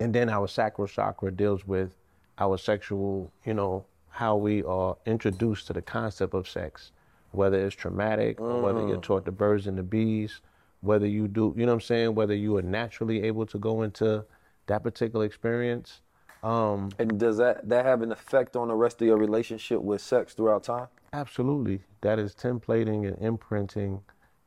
And 0.00 0.14
then 0.14 0.28
our 0.28 0.46
sacral 0.46 0.86
chakra 0.86 1.30
deals 1.32 1.66
with 1.66 1.96
our 2.38 2.56
sexual, 2.56 3.32
you 3.44 3.54
know, 3.54 3.84
how 4.10 4.36
we 4.36 4.62
are 4.62 4.96
introduced 5.06 5.66
to 5.68 5.72
the 5.72 5.82
concept 5.82 6.34
of 6.34 6.48
sex, 6.48 6.92
whether 7.32 7.64
it's 7.64 7.74
traumatic 7.74 8.40
or 8.40 8.60
whether 8.62 8.86
you're 8.86 9.00
taught 9.00 9.24
the 9.24 9.32
birds 9.32 9.66
and 9.66 9.76
the 9.76 9.82
bees, 9.82 10.40
whether 10.80 11.06
you 11.06 11.28
do, 11.28 11.52
you 11.56 11.66
know 11.66 11.72
what 11.72 11.74
I'm 11.74 11.80
saying, 11.80 12.14
whether 12.14 12.34
you 12.34 12.56
are 12.56 12.62
naturally 12.62 13.22
able 13.24 13.46
to 13.46 13.58
go 13.58 13.82
into 13.82 14.24
that 14.66 14.82
particular 14.82 15.24
experience. 15.24 16.00
Um, 16.42 16.90
And 16.98 17.18
does 17.18 17.36
that 17.38 17.68
that 17.68 17.84
have 17.84 18.02
an 18.02 18.12
effect 18.12 18.54
on 18.54 18.68
the 18.68 18.74
rest 18.74 19.00
of 19.02 19.08
your 19.08 19.16
relationship 19.16 19.80
with 19.80 20.00
sex 20.00 20.34
throughout 20.34 20.62
time? 20.62 20.86
Absolutely. 21.12 21.80
That 22.02 22.20
is 22.20 22.34
templating 22.34 23.08
and 23.08 23.18
imprinting 23.20 24.02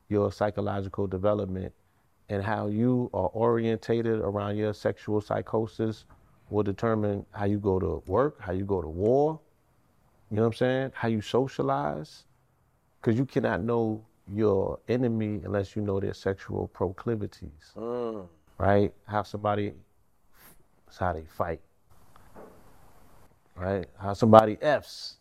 your 0.08 0.31
psychological 0.31 1.08
development 1.08 1.74
and 2.31 2.41
how 2.41 2.67
you 2.67 3.09
are 3.13 3.27
orientated 3.33 4.19
around 4.19 4.55
your 4.55 4.73
sexual 4.73 5.19
psychosis 5.19 6.05
will 6.50 6.63
determine 6.63 7.25
how 7.31 7.43
you 7.43 7.59
go 7.59 7.77
to 7.77 8.01
work, 8.07 8.39
how 8.39 8.53
you 8.53 8.63
go 8.63 8.81
to 8.81 8.88
war, 8.88 9.38
you 10.29 10.38
know 10.38 10.43
what 10.43 10.47
I'm 10.47 10.53
saying? 10.53 10.91
How 10.95 11.09
you 11.09 11.19
socialize. 11.19 12.23
Because 13.01 13.19
you 13.19 13.25
cannot 13.25 13.63
know 13.63 14.05
your 14.33 14.79
enemy 14.88 15.41
unless 15.43 15.75
you 15.75 15.81
know 15.81 16.00
their 16.00 16.13
sexual 16.13 16.69
proclivities, 16.69 17.73
mm. 17.75 18.25
right? 18.57 18.93
How 19.07 19.23
somebody, 19.23 19.73
how 20.97 21.11
they 21.11 21.25
fight, 21.25 21.59
right? 23.57 23.88
How 23.97 24.13
somebody 24.13 24.57
F's, 24.61 25.17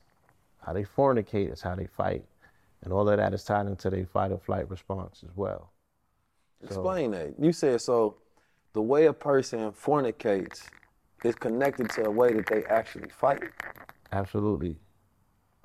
how 0.64 0.74
they 0.74 0.84
fornicate 0.84 1.52
is 1.52 1.60
how 1.60 1.74
they 1.74 1.86
fight. 1.86 2.24
And 2.82 2.92
all 2.92 3.08
of 3.08 3.16
that 3.16 3.34
is 3.34 3.42
tied 3.42 3.66
into 3.66 3.90
their 3.90 4.06
fight 4.06 4.30
or 4.30 4.38
flight 4.38 4.70
response 4.70 5.24
as 5.28 5.36
well. 5.36 5.72
Explain 6.62 7.12
that. 7.12 7.34
You 7.38 7.52
said 7.52 7.80
so. 7.80 8.16
The 8.72 8.82
way 8.82 9.06
a 9.06 9.12
person 9.12 9.72
fornicates 9.72 10.62
is 11.24 11.34
connected 11.34 11.90
to 11.90 12.04
the 12.04 12.10
way 12.10 12.32
that 12.32 12.46
they 12.46 12.64
actually 12.64 13.08
fight. 13.08 13.42
Absolutely. 14.12 14.76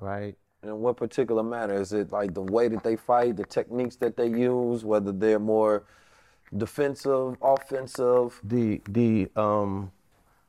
Right? 0.00 0.34
And 0.62 0.70
in 0.72 0.80
what 0.80 0.96
particular 0.96 1.42
manner? 1.42 1.74
Is 1.74 1.92
it 1.92 2.10
like 2.10 2.34
the 2.34 2.42
way 2.42 2.68
that 2.68 2.82
they 2.82 2.96
fight, 2.96 3.36
the 3.36 3.44
techniques 3.44 3.96
that 3.96 4.16
they 4.16 4.26
use, 4.26 4.84
whether 4.84 5.12
they're 5.12 5.38
more 5.38 5.84
defensive, 6.56 7.36
offensive? 7.40 8.40
The 8.42 8.82
the 8.88 9.30
um 9.36 9.92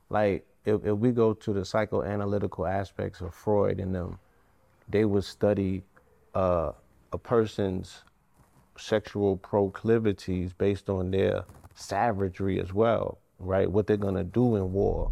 like 0.09 0.47
if, 0.65 0.85
if 0.85 0.97
we 0.97 1.11
go 1.11 1.33
to 1.33 1.53
the 1.53 1.61
psychoanalytical 1.61 2.69
aspects 2.69 3.21
of 3.21 3.33
Freud 3.33 3.79
and 3.79 3.95
them, 3.95 4.19
they 4.89 5.05
would 5.05 5.23
study 5.23 5.83
uh, 6.35 6.71
a 7.13 7.17
person's 7.17 8.03
sexual 8.77 9.37
proclivities 9.37 10.53
based 10.53 10.89
on 10.89 11.11
their 11.11 11.43
savagery 11.75 12.59
as 12.59 12.73
well, 12.73 13.19
right? 13.39 13.69
What 13.69 13.87
they're 13.87 13.97
gonna 13.97 14.23
do 14.23 14.55
in 14.55 14.71
war, 14.71 15.11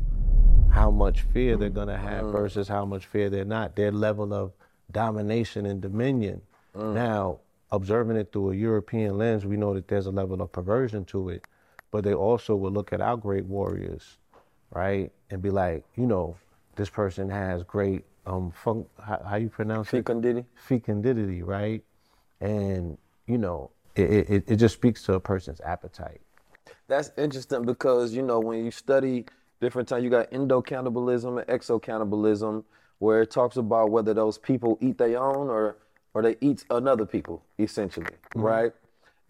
how 0.72 0.92
much 0.92 1.22
fear 1.22 1.58
they're 1.58 1.70
mm. 1.70 1.76
gonna 1.76 1.98
have 1.98 2.26
mm. 2.26 2.32
versus 2.32 2.68
how 2.68 2.86
much 2.86 3.06
fear 3.06 3.30
they're 3.30 3.46
not, 3.46 3.76
their 3.76 3.92
level 3.92 4.34
of 4.34 4.52
domination 4.92 5.66
and 5.66 5.82
dominion. 5.82 6.42
Mm. 6.76 6.94
Now, 6.94 7.40
observing 7.72 8.18
it 8.18 8.32
through 8.32 8.52
a 8.52 8.56
European 8.56 9.18
lens, 9.18 9.46
we 9.46 9.58
know 9.58 9.74
that 9.74 9.88
there's 9.88 10.06
a 10.06 10.12
level 10.12 10.42
of 10.42 10.52
perversion 10.52 11.06
to 11.06 11.30
it, 11.30 11.46
but 11.92 12.04
they 12.04 12.14
also 12.14 12.56
will 12.56 12.72
look 12.72 12.94
at 12.94 13.02
our 13.02 13.18
great 13.18 13.46
warriors, 13.46 14.18
right, 14.72 15.12
and 15.30 15.42
be 15.42 15.50
like, 15.50 15.84
you 15.96 16.06
know, 16.06 16.36
this 16.76 16.90
person 16.90 17.30
has 17.30 17.64
great 17.64 18.04
um 18.26 18.52
fun- 18.52 18.86
how, 19.02 19.22
how 19.30 19.36
you 19.36 19.50
pronounce 19.50 19.88
it? 19.90 19.98
Fecundity? 19.98 20.46
fecundity, 20.56 21.42
right? 21.44 21.84
And 22.42 22.98
you 23.28 23.38
know, 23.38 23.72
it, 23.96 24.30
it, 24.30 24.44
it 24.48 24.56
just 24.58 24.76
speaks 24.76 25.04
to 25.04 25.14
a 25.14 25.20
person's 25.20 25.62
appetite. 25.62 26.22
That's 26.88 27.12
interesting 27.18 27.64
because 27.64 28.14
you 28.14 28.22
know 28.22 28.40
when 28.40 28.64
you 28.64 28.72
study 28.72 29.26
different 29.62 29.88
times, 29.88 30.04
you 30.04 30.10
got 30.10 30.32
endocannibalism 30.32 31.40
and 31.40 31.48
exocannibalism, 31.48 32.64
where 33.00 33.22
it 33.22 33.32
talks 33.32 33.58
about 33.58 33.92
whether 33.92 34.14
those 34.14 34.38
people 34.38 34.78
eat 34.82 34.98
their 34.98 35.22
own 35.22 35.50
or 35.50 35.78
or 36.14 36.22
they 36.22 36.36
eat 36.42 36.64
another 36.70 37.06
people, 37.06 37.44
essentially, 37.60 38.14
right? 38.36 38.72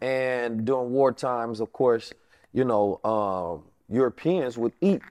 And 0.01 0.65
during 0.65 0.91
war 0.91 1.11
times, 1.11 1.59
of 1.59 1.73
course, 1.73 2.13
you 2.53 2.63
know, 2.63 2.99
um, 3.03 3.63
Europeans 3.89 4.57
would 4.57 4.73
eat, 4.81 5.01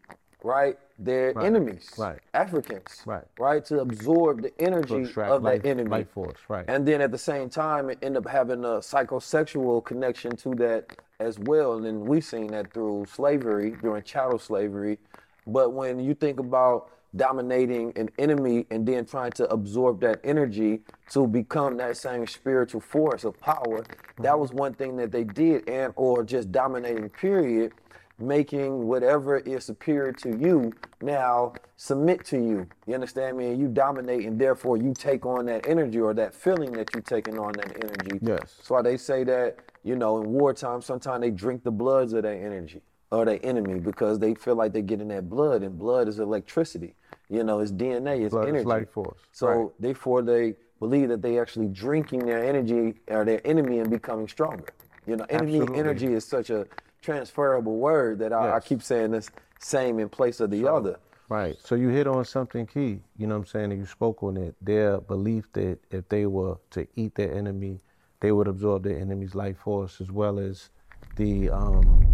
right, 0.44 0.78
their 0.98 1.36
enemies, 1.40 1.90
right. 1.98 2.20
Africans, 2.34 3.02
Right. 3.04 3.24
right, 3.38 3.64
to 3.64 3.80
absorb 3.80 4.42
the 4.42 4.52
energy 4.60 5.02
of 5.16 5.42
life- 5.42 5.62
that 5.62 5.68
enemy, 5.68 5.90
life 5.90 6.10
force, 6.10 6.38
right. 6.48 6.64
and 6.68 6.86
then 6.86 7.00
at 7.00 7.10
the 7.10 7.18
same 7.18 7.48
time, 7.48 7.90
end 8.02 8.16
up 8.16 8.28
having 8.28 8.62
a 8.64 8.78
psychosexual 8.78 9.82
connection 9.82 10.36
to 10.36 10.54
that 10.56 10.96
as 11.18 11.38
well. 11.38 11.74
And 11.74 11.86
then 11.86 12.04
we've 12.04 12.24
seen 12.24 12.48
that 12.48 12.72
through 12.72 13.06
slavery, 13.06 13.76
during 13.82 14.02
chattel 14.02 14.38
slavery. 14.38 14.98
But 15.46 15.72
when 15.72 15.98
you 15.98 16.14
think 16.14 16.38
about 16.38 16.90
dominating 17.16 17.92
an 17.96 18.10
enemy 18.18 18.66
and 18.70 18.86
then 18.86 19.04
trying 19.04 19.30
to 19.30 19.48
absorb 19.50 20.00
that 20.00 20.20
energy 20.24 20.82
to 21.10 21.26
become 21.26 21.76
that 21.76 21.96
same 21.96 22.26
spiritual 22.26 22.80
force 22.80 23.24
of 23.24 23.38
power, 23.40 23.84
that 24.18 24.22
mm-hmm. 24.22 24.40
was 24.40 24.52
one 24.52 24.74
thing 24.74 24.96
that 24.96 25.12
they 25.12 25.24
did, 25.24 25.68
and 25.68 25.92
or 25.96 26.24
just 26.24 26.50
dominating 26.52 27.08
period 27.08 27.72
making 28.18 28.86
whatever 28.86 29.38
is 29.38 29.64
superior 29.64 30.12
to 30.12 30.36
you 30.38 30.72
now 31.02 31.52
submit 31.76 32.24
to 32.26 32.38
you. 32.38 32.66
You 32.86 32.94
understand 32.94 33.36
me? 33.36 33.46
And 33.48 33.60
you 33.60 33.68
dominate, 33.68 34.24
and 34.24 34.40
therefore 34.40 34.76
you 34.76 34.94
take 34.94 35.26
on 35.26 35.46
that 35.46 35.66
energy 35.66 36.00
or 36.00 36.14
that 36.14 36.34
feeling 36.34 36.72
that 36.72 36.92
you're 36.94 37.02
taking 37.02 37.38
on 37.38 37.52
that 37.54 37.76
energy. 37.76 38.18
Yes. 38.22 38.38
That's 38.56 38.70
why 38.70 38.82
they 38.82 38.96
say 38.96 39.24
that, 39.24 39.58
you 39.82 39.96
know, 39.96 40.20
in 40.20 40.28
wartime, 40.30 40.80
sometimes 40.80 41.20
they 41.22 41.30
drink 41.30 41.64
the 41.64 41.70
bloods 41.72 42.12
of 42.12 42.22
their 42.22 42.34
energy 42.34 42.80
or 43.10 43.24
their 43.24 43.40
enemy 43.42 43.80
because 43.80 44.18
they 44.18 44.34
feel 44.34 44.54
like 44.54 44.72
they're 44.72 44.82
getting 44.82 45.08
that 45.08 45.28
blood, 45.28 45.62
and 45.62 45.78
blood 45.78 46.08
is 46.08 46.18
electricity. 46.20 46.94
You 47.28 47.42
know, 47.42 47.60
it's 47.60 47.72
DNA, 47.72 48.24
it's 48.24 48.32
Blood 48.32 48.44
is 48.44 48.48
energy. 48.50 48.64
life 48.66 48.90
force, 48.90 49.18
So 49.32 49.46
right. 49.48 49.68
therefore 49.80 50.22
they 50.22 50.54
believe 50.78 51.08
that 51.08 51.22
they 51.22 51.38
actually 51.38 51.68
drinking 51.68 52.26
their 52.26 52.44
energy 52.44 52.94
or 53.08 53.24
their 53.24 53.40
enemy 53.46 53.78
and 53.78 53.90
becoming 53.90 54.28
stronger. 54.28 54.66
You 55.06 55.16
know, 55.16 55.26
enemy 55.30 55.56
Absolutely. 55.56 55.78
energy 55.78 56.12
is 56.12 56.24
such 56.24 56.50
a 56.50 56.66
transferable 57.04 57.76
word 57.76 58.18
that 58.20 58.32
I, 58.32 58.56
I 58.56 58.60
keep 58.60 58.82
saying 58.82 59.12
this 59.12 59.30
same 59.60 59.98
in 59.98 60.08
place 60.08 60.40
of 60.40 60.50
the 60.50 60.66
other. 60.66 60.98
Right. 61.28 61.56
So 61.62 61.74
you 61.74 61.88
hit 61.88 62.06
on 62.06 62.24
something 62.24 62.66
key, 62.66 63.00
you 63.16 63.26
know 63.26 63.34
what 63.34 63.40
I'm 63.40 63.46
saying, 63.46 63.72
and 63.72 63.80
you 63.80 63.86
spoke 63.86 64.22
on 64.22 64.36
it. 64.36 64.54
Their 64.60 65.00
belief 65.00 65.50
that 65.54 65.78
if 65.90 66.08
they 66.08 66.26
were 66.26 66.56
to 66.70 66.86
eat 66.96 67.14
their 67.14 67.32
enemy, 67.34 67.80
they 68.20 68.32
would 68.32 68.46
absorb 68.46 68.84
their 68.84 68.98
enemy's 68.98 69.34
life 69.34 69.58
force 69.58 70.00
as 70.00 70.10
well 70.10 70.38
as 70.38 70.70
the 71.16 71.50
um, 71.50 72.06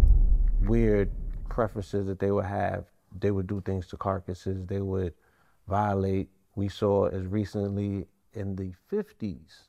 weird 0.61 1.09
preferences 1.49 2.07
that 2.07 2.19
they 2.19 2.31
would 2.31 2.45
have. 2.45 2.85
They 3.19 3.31
would 3.31 3.47
do 3.47 3.61
things 3.61 3.87
to 3.87 3.97
carcasses, 3.97 4.65
they 4.65 4.81
would 4.81 5.13
violate. 5.67 6.29
We 6.55 6.69
saw 6.69 7.07
as 7.07 7.25
recently 7.25 8.07
in 8.33 8.55
the 8.55 8.71
50s, 8.91 9.67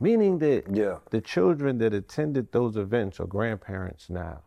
meaning 0.00 0.38
that 0.38 0.64
Yeah. 0.68 0.98
the 1.10 1.20
children 1.20 1.78
that 1.78 1.94
attended 1.94 2.52
those 2.52 2.76
events 2.76 3.20
are 3.20 3.26
grandparents 3.26 4.10
now. 4.10 4.40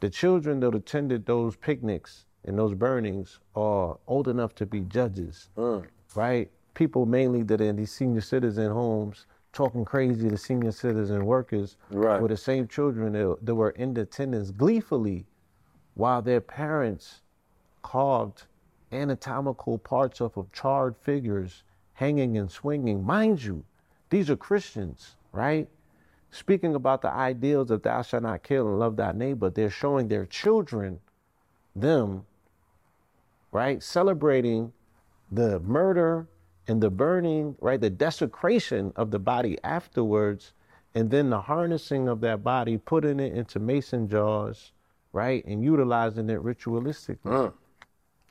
The 0.00 0.10
children 0.10 0.60
that 0.60 0.74
attended 0.74 1.26
those 1.26 1.56
picnics 1.56 2.26
and 2.44 2.58
those 2.58 2.74
burnings 2.74 3.38
are 3.54 3.98
old 4.06 4.28
enough 4.28 4.54
to 4.56 4.66
be 4.66 4.80
judges, 4.80 5.48
mm. 5.56 5.84
right? 6.14 6.50
People 6.74 7.06
mainly 7.06 7.42
that 7.44 7.60
are 7.60 7.64
in 7.64 7.76
these 7.76 7.92
senior 7.92 8.20
citizen 8.20 8.70
homes 8.72 9.26
talking 9.52 9.84
crazy 9.84 10.28
to 10.28 10.36
senior 10.36 10.72
citizen 10.72 11.24
workers 11.26 11.76
Right. 11.90 12.20
were 12.20 12.28
the 12.28 12.36
same 12.36 12.66
children 12.66 13.12
that, 13.12 13.38
that 13.42 13.54
were 13.54 13.70
in 13.70 13.96
attendance 13.96 14.50
gleefully 14.50 15.26
while 15.94 16.22
their 16.22 16.40
parents 16.40 17.20
carved 17.82 18.44
anatomical 18.92 19.78
parts 19.78 20.20
of, 20.20 20.36
of 20.36 20.50
charred 20.52 20.96
figures 20.96 21.62
hanging 21.94 22.38
and 22.38 22.50
swinging. 22.50 23.04
Mind 23.04 23.42
you, 23.44 23.62
these 24.12 24.28
are 24.28 24.36
Christians, 24.36 25.16
right? 25.32 25.66
Speaking 26.30 26.74
about 26.74 27.00
the 27.00 27.10
ideals 27.10 27.70
of 27.70 27.82
thou 27.82 28.02
shalt 28.02 28.24
not 28.24 28.42
kill 28.42 28.68
and 28.68 28.78
love 28.78 28.96
thy 28.96 29.12
neighbor, 29.12 29.48
they're 29.48 29.70
showing 29.70 30.08
their 30.08 30.26
children 30.26 31.00
them, 31.74 32.26
right? 33.52 33.82
Celebrating 33.82 34.70
the 35.30 35.60
murder 35.60 36.26
and 36.68 36.82
the 36.82 36.90
burning, 36.90 37.56
right, 37.58 37.80
the 37.80 37.88
desecration 37.88 38.92
of 38.96 39.10
the 39.10 39.18
body 39.18 39.56
afterwards, 39.64 40.52
and 40.94 41.10
then 41.10 41.30
the 41.30 41.40
harnessing 41.40 42.06
of 42.06 42.20
that 42.20 42.44
body, 42.44 42.76
putting 42.76 43.18
it 43.18 43.32
into 43.32 43.58
mason 43.58 44.10
jars, 44.10 44.72
right, 45.14 45.42
and 45.46 45.64
utilizing 45.64 46.28
it 46.28 46.42
ritualistically. 46.42 47.16
Mm. 47.24 47.52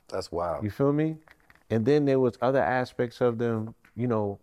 That's 0.08 0.30
wild. 0.30 0.62
You 0.62 0.70
feel 0.70 0.92
me? 0.92 1.16
And 1.70 1.84
then 1.84 2.04
there 2.04 2.20
was 2.20 2.38
other 2.40 2.60
aspects 2.62 3.20
of 3.20 3.38
them, 3.38 3.74
you 3.96 4.06
know, 4.06 4.38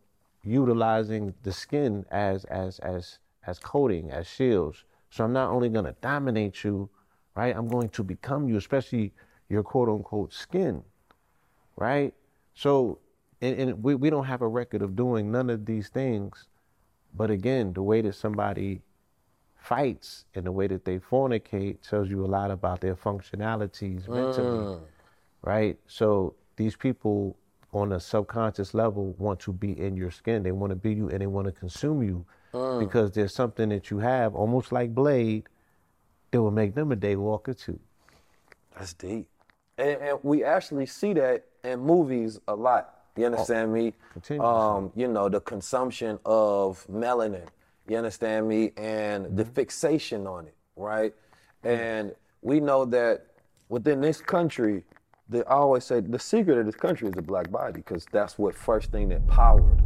utilizing 0.50 1.34
the 1.44 1.52
skin 1.52 2.06
as 2.12 2.46
as 2.46 2.80
as 2.80 3.20
as 3.46 3.60
coating, 3.60 4.12
as 4.12 4.28
shields. 4.28 4.84
So 5.10 5.24
I'm 5.24 5.34
not 5.34 5.50
only 5.50 5.70
gonna 5.70 5.96
dominate 6.02 6.64
you, 6.64 6.90
right? 7.36 7.56
I'm 7.56 7.68
going 7.68 7.90
to 7.90 8.04
become 8.04 8.48
you, 8.48 8.58
especially 8.58 9.14
your 9.50 9.64
quote 9.64 9.90
unquote 9.90 10.34
skin, 10.34 10.84
right? 11.76 12.14
So, 12.54 13.00
and, 13.42 13.60
and 13.60 13.84
we, 13.84 13.96
we 13.96 14.10
don't 14.10 14.26
have 14.26 14.42
a 14.42 14.48
record 14.48 14.82
of 14.82 14.96
doing 14.96 15.32
none 15.32 15.50
of 15.50 15.66
these 15.66 15.90
things. 15.90 16.48
But 17.16 17.32
again, 17.32 17.74
the 17.74 17.82
way 17.82 18.02
that 18.02 18.14
somebody 18.14 18.82
fights 19.56 20.26
and 20.36 20.46
the 20.46 20.52
way 20.52 20.68
that 20.68 20.86
they 20.86 21.00
fornicate 21.00 21.82
tells 21.88 22.10
you 22.10 22.24
a 22.24 22.28
lot 22.28 22.52
about 22.52 22.82
their 22.82 22.96
functionalities 22.96 24.08
mentally, 24.08 24.76
mm. 24.76 24.82
right? 25.42 25.78
So 25.88 26.36
these 26.56 26.76
people 26.76 27.38
on 27.72 27.92
a 27.92 28.00
subconscious 28.00 28.74
level 28.74 29.16
want 29.18 29.40
to 29.42 29.54
be 29.54 29.80
in 29.80 29.96
your 29.96 30.12
skin. 30.12 30.44
They 30.44 30.52
want 30.52 30.72
to 30.72 30.76
be 30.76 30.94
you 30.94 31.10
and 31.10 31.22
they 31.22 31.28
want 31.28 31.48
to 31.48 31.52
consume 31.52 32.02
you 32.02 32.26
mm. 32.54 32.80
because 32.80 33.12
there's 33.12 33.34
something 33.34 33.70
that 33.70 33.92
you 33.92 34.00
have, 34.00 34.36
almost 34.36 34.72
like 34.72 34.94
Blade, 34.94 35.48
that 36.32 36.42
will 36.42 36.52
make 36.52 36.76
them 36.76 36.92
a 36.92 36.96
day 36.96 37.16
walker 37.16 37.54
too. 37.54 37.80
That's 38.78 38.94
deep. 38.94 39.28
And, 39.78 40.02
and 40.02 40.20
we 40.24 40.44
actually 40.44 40.86
see 40.86 41.14
that 41.14 41.46
in 41.64 41.80
movies 41.80 42.40
a 42.48 42.56
lot. 42.56 42.96
You 43.16 43.24
oh, 43.24 43.28
understand 43.28 43.74
me? 43.74 43.94
Um, 44.40 44.92
you 44.96 45.08
know, 45.08 45.30
the 45.30 45.42
consumption 45.42 46.20
of 46.26 46.86
melanin. 46.88 47.48
You 47.88 47.98
understand 47.98 48.48
me? 48.48 48.72
And 48.78 49.38
the 49.38 49.44
mm-hmm. 49.44 49.54
fixation 49.54 50.28
on 50.28 50.48
it, 50.48 50.56
right? 50.76 51.14
Mm-hmm. 51.64 51.82
And 51.82 52.16
we 52.42 52.60
know 52.60 52.86
that 52.86 53.26
within 53.68 54.02
this 54.02 54.22
country, 54.22 54.84
the, 55.30 55.48
I 55.48 55.54
always 55.54 55.84
say 55.84 56.00
the 56.00 56.20
secret 56.20 56.58
of 56.58 56.66
this 56.66 56.76
country 56.76 57.08
is 57.08 57.14
the 57.14 57.22
black 57.22 57.50
body 57.52 57.74
because 57.74 58.06
that's 58.12 58.38
what 58.38 58.56
first 58.56 58.92
thing 58.92 59.10
that 59.10 59.26
powered 59.28 59.82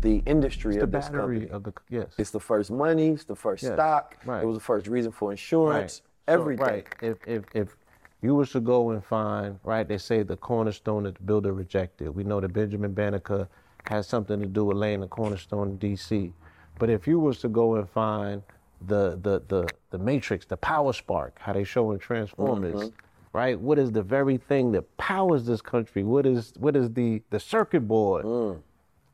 the 0.00 0.22
industry 0.26 0.76
The 0.76 0.84
of 0.84 0.92
this 0.92 1.06
battery 1.08 1.46
company. 1.46 1.50
of 1.56 1.62
the 1.64 1.72
yes. 1.88 2.12
It's 2.18 2.30
the 2.30 2.40
first 2.40 2.70
money, 2.70 3.10
it's 3.10 3.24
the 3.24 3.36
first 3.36 3.62
Yes, 3.62 3.72
stock, 3.74 4.16
right. 4.24 4.42
it 4.42 4.46
was 4.46 4.56
the 4.56 4.62
first 4.64 4.86
reason 4.86 5.12
for 5.12 5.30
insurance, 5.30 5.96
So, 6.26 6.32
everything. 6.32 6.66
right. 6.66 6.86
If 7.00 7.18
if 7.26 7.44
if 7.54 7.76
you 8.22 8.34
was 8.34 8.50
to 8.52 8.60
go 8.60 8.90
and 8.90 9.04
find, 9.04 9.58
right, 9.64 9.86
they 9.86 9.98
say 9.98 10.22
the 10.22 10.36
cornerstone 10.36 11.04
that 11.04 11.14
the 11.16 11.22
builder 11.22 11.52
rejected. 11.52 12.10
We 12.14 12.24
know 12.24 12.40
that 12.40 12.52
Benjamin 12.52 12.92
Banneker 12.92 13.48
has 13.88 14.06
something 14.06 14.40
to 14.40 14.46
do 14.46 14.64
with 14.64 14.76
laying 14.78 15.00
the 15.00 15.06
cornerstone 15.08 15.70
in 15.70 15.78
DC. 15.78 16.32
But 16.78 16.90
if 16.90 17.06
you 17.06 17.18
was 17.20 17.38
to 17.40 17.48
go 17.48 17.76
and 17.76 17.88
find 17.88 18.42
the 18.86 19.18
the 19.22 19.42
the 19.48 19.66
the 19.90 19.98
matrix, 19.98 20.44
the 20.46 20.56
power 20.56 20.92
spark, 20.92 21.38
how 21.40 21.52
they 21.52 21.64
show 21.64 21.92
in 21.92 21.98
Transformers, 21.98 22.74
Mm-hmm. 22.74 23.05
Right? 23.36 23.60
What 23.60 23.78
is 23.78 23.92
the 23.92 24.02
very 24.02 24.38
thing 24.38 24.72
that 24.72 24.96
powers 24.96 25.44
this 25.44 25.60
country? 25.60 26.02
What 26.02 26.24
is 26.26 26.54
what 26.58 26.74
is 26.74 26.90
the 26.94 27.22
the 27.30 27.38
circuit 27.38 27.86
board? 27.86 28.24
Mm. 28.24 28.62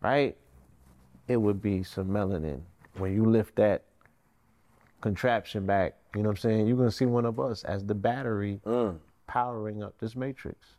Right? 0.01 0.37
It 1.29 1.37
would 1.39 1.61
be 1.61 1.83
some 1.83 2.09
melanin. 2.09 2.61
When 2.99 3.13
you 3.15 3.25
lift 3.25 3.57
that 3.57 3.83
contraption 5.01 5.67
back, 5.67 5.95
you 6.15 6.23
know 6.23 6.29
what 6.29 6.35
I'm 6.39 6.41
saying? 6.41 6.67
You're 6.67 6.77
gonna 6.77 6.91
see 6.91 7.07
one 7.07 7.25
of 7.27 7.41
us 7.41 7.65
as 7.65 7.85
the 7.85 7.95
battery 7.95 8.61
Mm. 8.65 8.99
powering 9.27 9.83
up 9.83 9.99
this 9.99 10.15
matrix. 10.15 10.77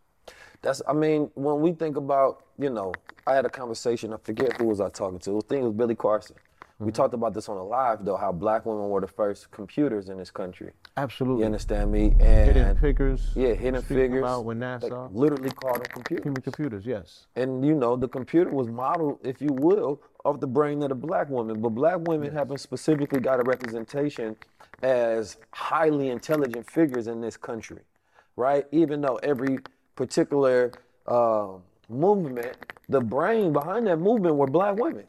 That's 0.62 0.82
I 0.88 0.94
mean, 0.94 1.30
when 1.36 1.60
we 1.60 1.74
think 1.74 1.98
about, 1.98 2.44
you 2.58 2.70
know, 2.70 2.94
I 3.28 3.36
had 3.36 3.46
a 3.46 3.50
conversation, 3.50 4.14
I 4.14 4.18
forget 4.24 4.54
who 4.58 4.66
was 4.68 4.80
I 4.80 4.90
talking 4.90 5.20
to. 5.20 5.38
I 5.38 5.42
think 5.50 5.62
it 5.64 5.66
was 5.66 5.74
Billy 5.74 5.96
Carson. 5.96 6.38
We 6.80 6.86
Mm-hmm. 6.88 6.96
talked 6.96 7.14
about 7.14 7.34
this 7.34 7.50
on 7.50 7.58
a 7.58 7.64
live 7.64 8.06
though, 8.06 8.16
how 8.18 8.32
black 8.32 8.66
women 8.66 8.90
were 8.90 9.02
the 9.02 9.08
first 9.08 9.52
computers 9.52 10.08
in 10.10 10.18
this 10.18 10.32
country. 10.32 10.72
Absolutely. 10.96 11.42
You 11.42 11.46
understand 11.48 11.92
me? 11.92 12.14
And 12.20 12.56
Hidden 12.56 12.78
figures. 12.78 13.32
Yeah, 13.36 13.54
hidden 13.54 13.82
figures. 13.82 14.20
About 14.20 14.46
when 14.46 14.60
NASA 14.60 15.10
literally 15.12 15.50
called 15.50 15.78
them 15.78 15.92
computers. 15.92 16.24
human 16.24 16.42
computers, 16.42 16.86
yes. 16.86 17.26
And 17.36 17.66
you 17.66 17.74
know, 17.74 17.96
the 17.96 18.08
computer 18.08 18.52
was 18.52 18.68
modeled, 18.68 19.20
if 19.24 19.42
you 19.42 19.50
will, 19.52 20.02
of 20.24 20.40
the 20.40 20.48
brain 20.48 20.84
of 20.84 20.90
the 20.90 20.96
black 20.96 21.30
woman. 21.30 21.62
But 21.62 21.70
black 21.70 22.00
women 22.08 22.32
haven't 22.32 22.60
specifically 22.60 23.20
got 23.20 23.40
a 23.40 23.44
representation 23.44 24.36
as 24.84 25.38
highly 25.52 26.10
intelligent 26.10 26.70
figures 26.70 27.08
in 27.08 27.22
this 27.22 27.38
country, 27.38 27.80
right? 28.36 28.68
Even 28.72 29.02
though 29.02 29.16
every 29.24 29.60
particular 29.96 30.72
uh, 31.08 31.54
movement, 31.90 32.56
the 32.88 33.02
brain 33.02 33.52
behind 33.52 33.88
that 33.88 33.98
movement 33.98 34.36
were 34.36 34.48
black 34.48 34.76
women. 34.76 35.06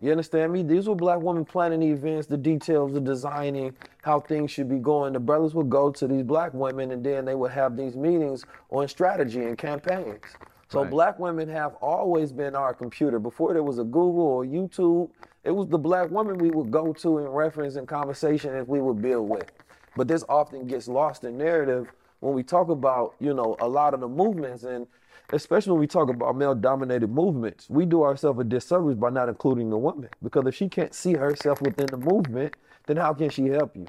You 0.00 0.12
understand 0.12 0.52
me? 0.52 0.62
These 0.62 0.88
were 0.88 0.94
black 0.94 1.18
women 1.18 1.44
planning 1.44 1.80
the 1.80 1.88
events, 1.88 2.28
the 2.28 2.36
details, 2.36 2.92
the 2.92 3.00
designing, 3.00 3.74
how 4.02 4.20
things 4.20 4.52
should 4.52 4.68
be 4.68 4.78
going. 4.78 5.12
The 5.12 5.18
brothers 5.18 5.54
would 5.54 5.68
go 5.68 5.90
to 5.90 6.06
these 6.06 6.22
black 6.22 6.54
women 6.54 6.92
and 6.92 7.02
then 7.04 7.24
they 7.24 7.34
would 7.34 7.50
have 7.50 7.76
these 7.76 7.96
meetings 7.96 8.46
on 8.70 8.86
strategy 8.86 9.42
and 9.42 9.58
campaigns. 9.58 10.22
So 10.68 10.82
Right. 10.82 10.90
black 10.90 11.18
women 11.18 11.48
have 11.48 11.74
always 11.76 12.30
been 12.32 12.54
our 12.54 12.74
computer. 12.74 13.18
Before 13.18 13.52
there 13.52 13.64
was 13.64 13.78
a 13.80 13.84
Google 13.84 14.20
or 14.20 14.44
YouTube, 14.44 15.10
it 15.42 15.50
was 15.50 15.66
the 15.66 15.78
black 15.78 16.10
woman 16.10 16.38
we 16.38 16.50
would 16.50 16.70
go 16.70 16.92
to 16.92 17.18
in 17.18 17.26
reference 17.28 17.74
and 17.74 17.88
conversation 17.88 18.54
as 18.54 18.68
we 18.68 18.80
would 18.80 19.02
build 19.02 19.28
with. 19.28 19.50
But 19.96 20.06
this 20.06 20.24
often 20.28 20.66
gets 20.68 20.86
lost 20.86 21.24
in 21.24 21.36
narrative 21.38 21.88
when 22.20 22.34
we 22.34 22.44
talk 22.44 22.68
about, 22.68 23.14
you 23.18 23.34
know, 23.34 23.56
a 23.58 23.68
lot 23.68 23.94
of 23.94 24.00
the 24.00 24.08
movements 24.08 24.62
and 24.62 24.86
especially 25.32 25.72
when 25.72 25.80
we 25.80 25.86
talk 25.86 26.08
about 26.08 26.36
male 26.36 26.54
dominated 26.54 27.10
movements, 27.10 27.68
we 27.68 27.84
do 27.84 28.02
ourselves 28.02 28.40
a 28.40 28.44
disservice 28.44 28.96
by 28.96 29.10
not 29.10 29.28
including 29.28 29.70
the 29.70 29.78
woman. 29.78 30.08
Because 30.22 30.46
if 30.46 30.54
she 30.54 30.68
can't 30.68 30.94
see 30.94 31.14
herself 31.14 31.60
within 31.60 31.86
the 31.86 31.96
movement, 31.96 32.56
then 32.86 32.96
how 32.96 33.12
can 33.12 33.30
she 33.30 33.46
help 33.46 33.76
you? 33.76 33.86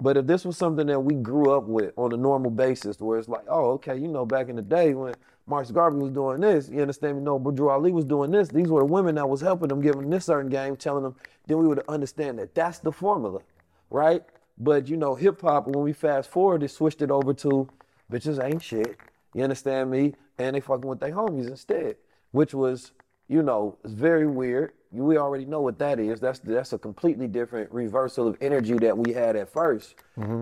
But 0.00 0.16
if 0.16 0.26
this 0.26 0.44
was 0.44 0.56
something 0.56 0.86
that 0.86 1.00
we 1.00 1.14
grew 1.14 1.50
up 1.50 1.64
with 1.64 1.92
on 1.96 2.12
a 2.12 2.16
normal 2.16 2.50
basis, 2.50 3.00
where 3.00 3.18
it's 3.18 3.28
like, 3.28 3.44
oh, 3.48 3.72
okay, 3.72 3.96
you 3.96 4.06
know, 4.08 4.24
back 4.24 4.48
in 4.48 4.56
the 4.56 4.62
day 4.62 4.94
when 4.94 5.14
Marcus 5.46 5.72
Garvey 5.72 5.98
was 5.98 6.10
doing 6.10 6.40
this, 6.40 6.68
you 6.68 6.80
understand 6.80 7.16
me? 7.16 7.24
Noble 7.24 7.50
Drew 7.50 7.68
Ali 7.68 7.90
was 7.90 8.04
doing 8.04 8.30
this. 8.30 8.48
These 8.48 8.68
were 8.68 8.80
the 8.80 8.86
women 8.86 9.16
that 9.16 9.28
was 9.28 9.40
helping 9.40 9.68
them, 9.68 9.80
giving 9.80 10.02
them 10.02 10.10
this 10.10 10.26
certain 10.26 10.50
game, 10.50 10.76
telling 10.76 11.02
them. 11.02 11.16
Then 11.46 11.58
we 11.58 11.66
would 11.66 11.82
understand 11.88 12.38
that 12.38 12.54
that's 12.54 12.78
the 12.78 12.92
formula, 12.92 13.40
right? 13.90 14.22
But 14.56 14.88
you 14.88 14.96
know, 14.96 15.14
hip 15.14 15.40
hop. 15.40 15.66
When 15.66 15.82
we 15.82 15.92
fast 15.92 16.30
forward, 16.30 16.62
it 16.62 16.70
switched 16.70 17.02
it 17.02 17.10
over 17.10 17.34
to 17.34 17.68
bitches 18.12 18.42
ain't 18.42 18.62
shit. 18.62 18.98
You 19.34 19.42
understand 19.42 19.90
me? 19.90 20.14
And 20.38 20.54
they 20.54 20.60
fucking 20.60 20.88
with 20.88 21.00
their 21.00 21.12
homies 21.12 21.48
instead, 21.48 21.96
which 22.32 22.54
was, 22.54 22.92
you 23.28 23.42
know, 23.42 23.76
it's 23.84 23.92
very 23.92 24.26
weird. 24.26 24.72
We 24.90 25.18
already 25.18 25.44
know 25.44 25.60
what 25.60 25.78
that 25.80 25.98
is. 26.00 26.20
That's 26.20 26.38
that's 26.38 26.72
a 26.72 26.78
completely 26.78 27.26
different 27.28 27.70
reversal 27.72 28.26
of 28.28 28.36
energy 28.40 28.74
that 28.78 28.96
we 28.96 29.12
had 29.12 29.36
at 29.36 29.52
1st 29.52 29.94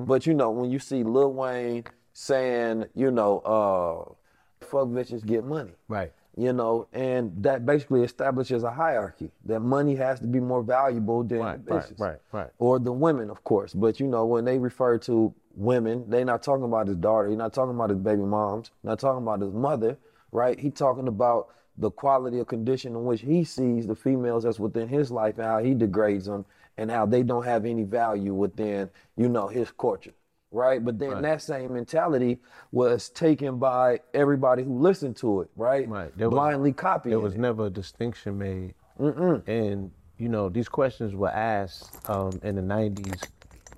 But 0.07 0.27
you 0.27 0.35
know, 0.35 0.51
when 0.51 0.71
you 0.71 0.79
see 0.79 1.03
Lil 1.03 1.33
Wayne 1.33 1.85
saying, 2.13 2.85
you 2.95 3.11
know, 3.11 3.39
uh, 3.41 4.65
fuck 4.65 4.87
bitches 4.89 5.25
get 5.25 5.45
money 5.45 5.73
Right. 5.89 6.13
you 6.37 6.53
know, 6.53 6.87
and 6.93 7.33
that 7.43 7.67
basically 7.67 8.03
establishes 8.05 8.63
a 8.63 8.71
hierarchy 8.71 9.31
that 9.45 9.61
money 9.61 9.95
has 9.97 10.21
to 10.21 10.27
be 10.27 10.41
more 10.41 10.63
valuable 10.63 11.25
than 11.25 11.41
Right, 11.41 11.65
the 11.65 11.75
right, 11.75 11.93
right, 11.99 12.19
right. 12.33 12.51
Or 12.59 12.79
the 12.79 12.93
women, 12.93 13.31
of 13.31 13.43
course. 13.43 13.75
But 13.75 13.99
you 14.01 14.07
know, 14.07 14.25
when 14.27 14.45
they 14.45 14.59
refer 14.59 14.99
to 14.99 15.35
women, 15.57 16.05
they're 16.09 16.25
not 16.25 16.43
talking 16.43 16.65
about 16.65 16.87
his 16.87 16.97
daughter, 16.97 17.29
he's 17.29 17.39
not 17.39 17.53
talking 17.53 17.75
about 17.75 17.91
his 17.91 17.99
baby 17.99 18.23
moms, 18.23 18.71
not 18.85 18.99
talking 19.01 19.23
about 19.23 19.41
his 19.41 19.53
mother, 19.53 19.97
right? 20.31 20.59
He 20.59 20.71
talking 20.71 21.09
about 21.09 21.49
the 21.79 21.91
quality 21.91 22.39
of 22.39 22.47
condition 22.47 22.93
in 22.93 23.05
which 23.05 23.21
he 23.23 23.43
sees 23.45 23.87
the 23.87 23.95
females 23.95 24.45
that's 24.45 24.59
within 24.61 24.89
his 24.89 25.11
life 25.11 25.37
and 25.39 25.47
how 25.47 25.59
he 25.63 25.75
degrades 25.75 26.27
them 26.27 26.45
and 26.79 26.91
how 26.91 27.07
they 27.07 27.23
don't 27.23 27.45
have 27.45 27.65
any 27.65 27.83
value 27.85 28.35
within, 28.35 28.89
you 29.17 29.29
know, 29.29 29.49
his 29.49 29.71
culture. 29.73 30.13
Right. 30.53 30.83
But 30.83 30.99
then 30.99 31.23
that 31.23 31.43
same 31.43 31.75
mentality 31.75 32.39
was 32.71 33.09
taken 33.11 33.59
by 33.59 34.01
everybody 34.15 34.63
who 34.63 34.79
listened 34.79 35.17
to 35.17 35.41
it, 35.43 35.51
right? 35.57 35.87
Right. 35.89 36.17
There 36.17 36.31
was- 36.31 36.37
Blindly 36.37 36.73
copying. 36.73 37.11
There 37.11 37.21
was 37.21 37.35
it. 37.35 37.41
never 37.41 37.67
a 37.67 37.71
distinction 37.71 38.39
made. 38.39 38.75
And, 38.99 39.91
you 40.19 40.29
know, 40.29 40.49
these 40.49 40.69
questions 40.69 41.15
were 41.15 41.29
asked 41.31 42.09
um, 42.09 42.39
in 42.43 42.55
the 42.57 42.63
90s 42.63 43.23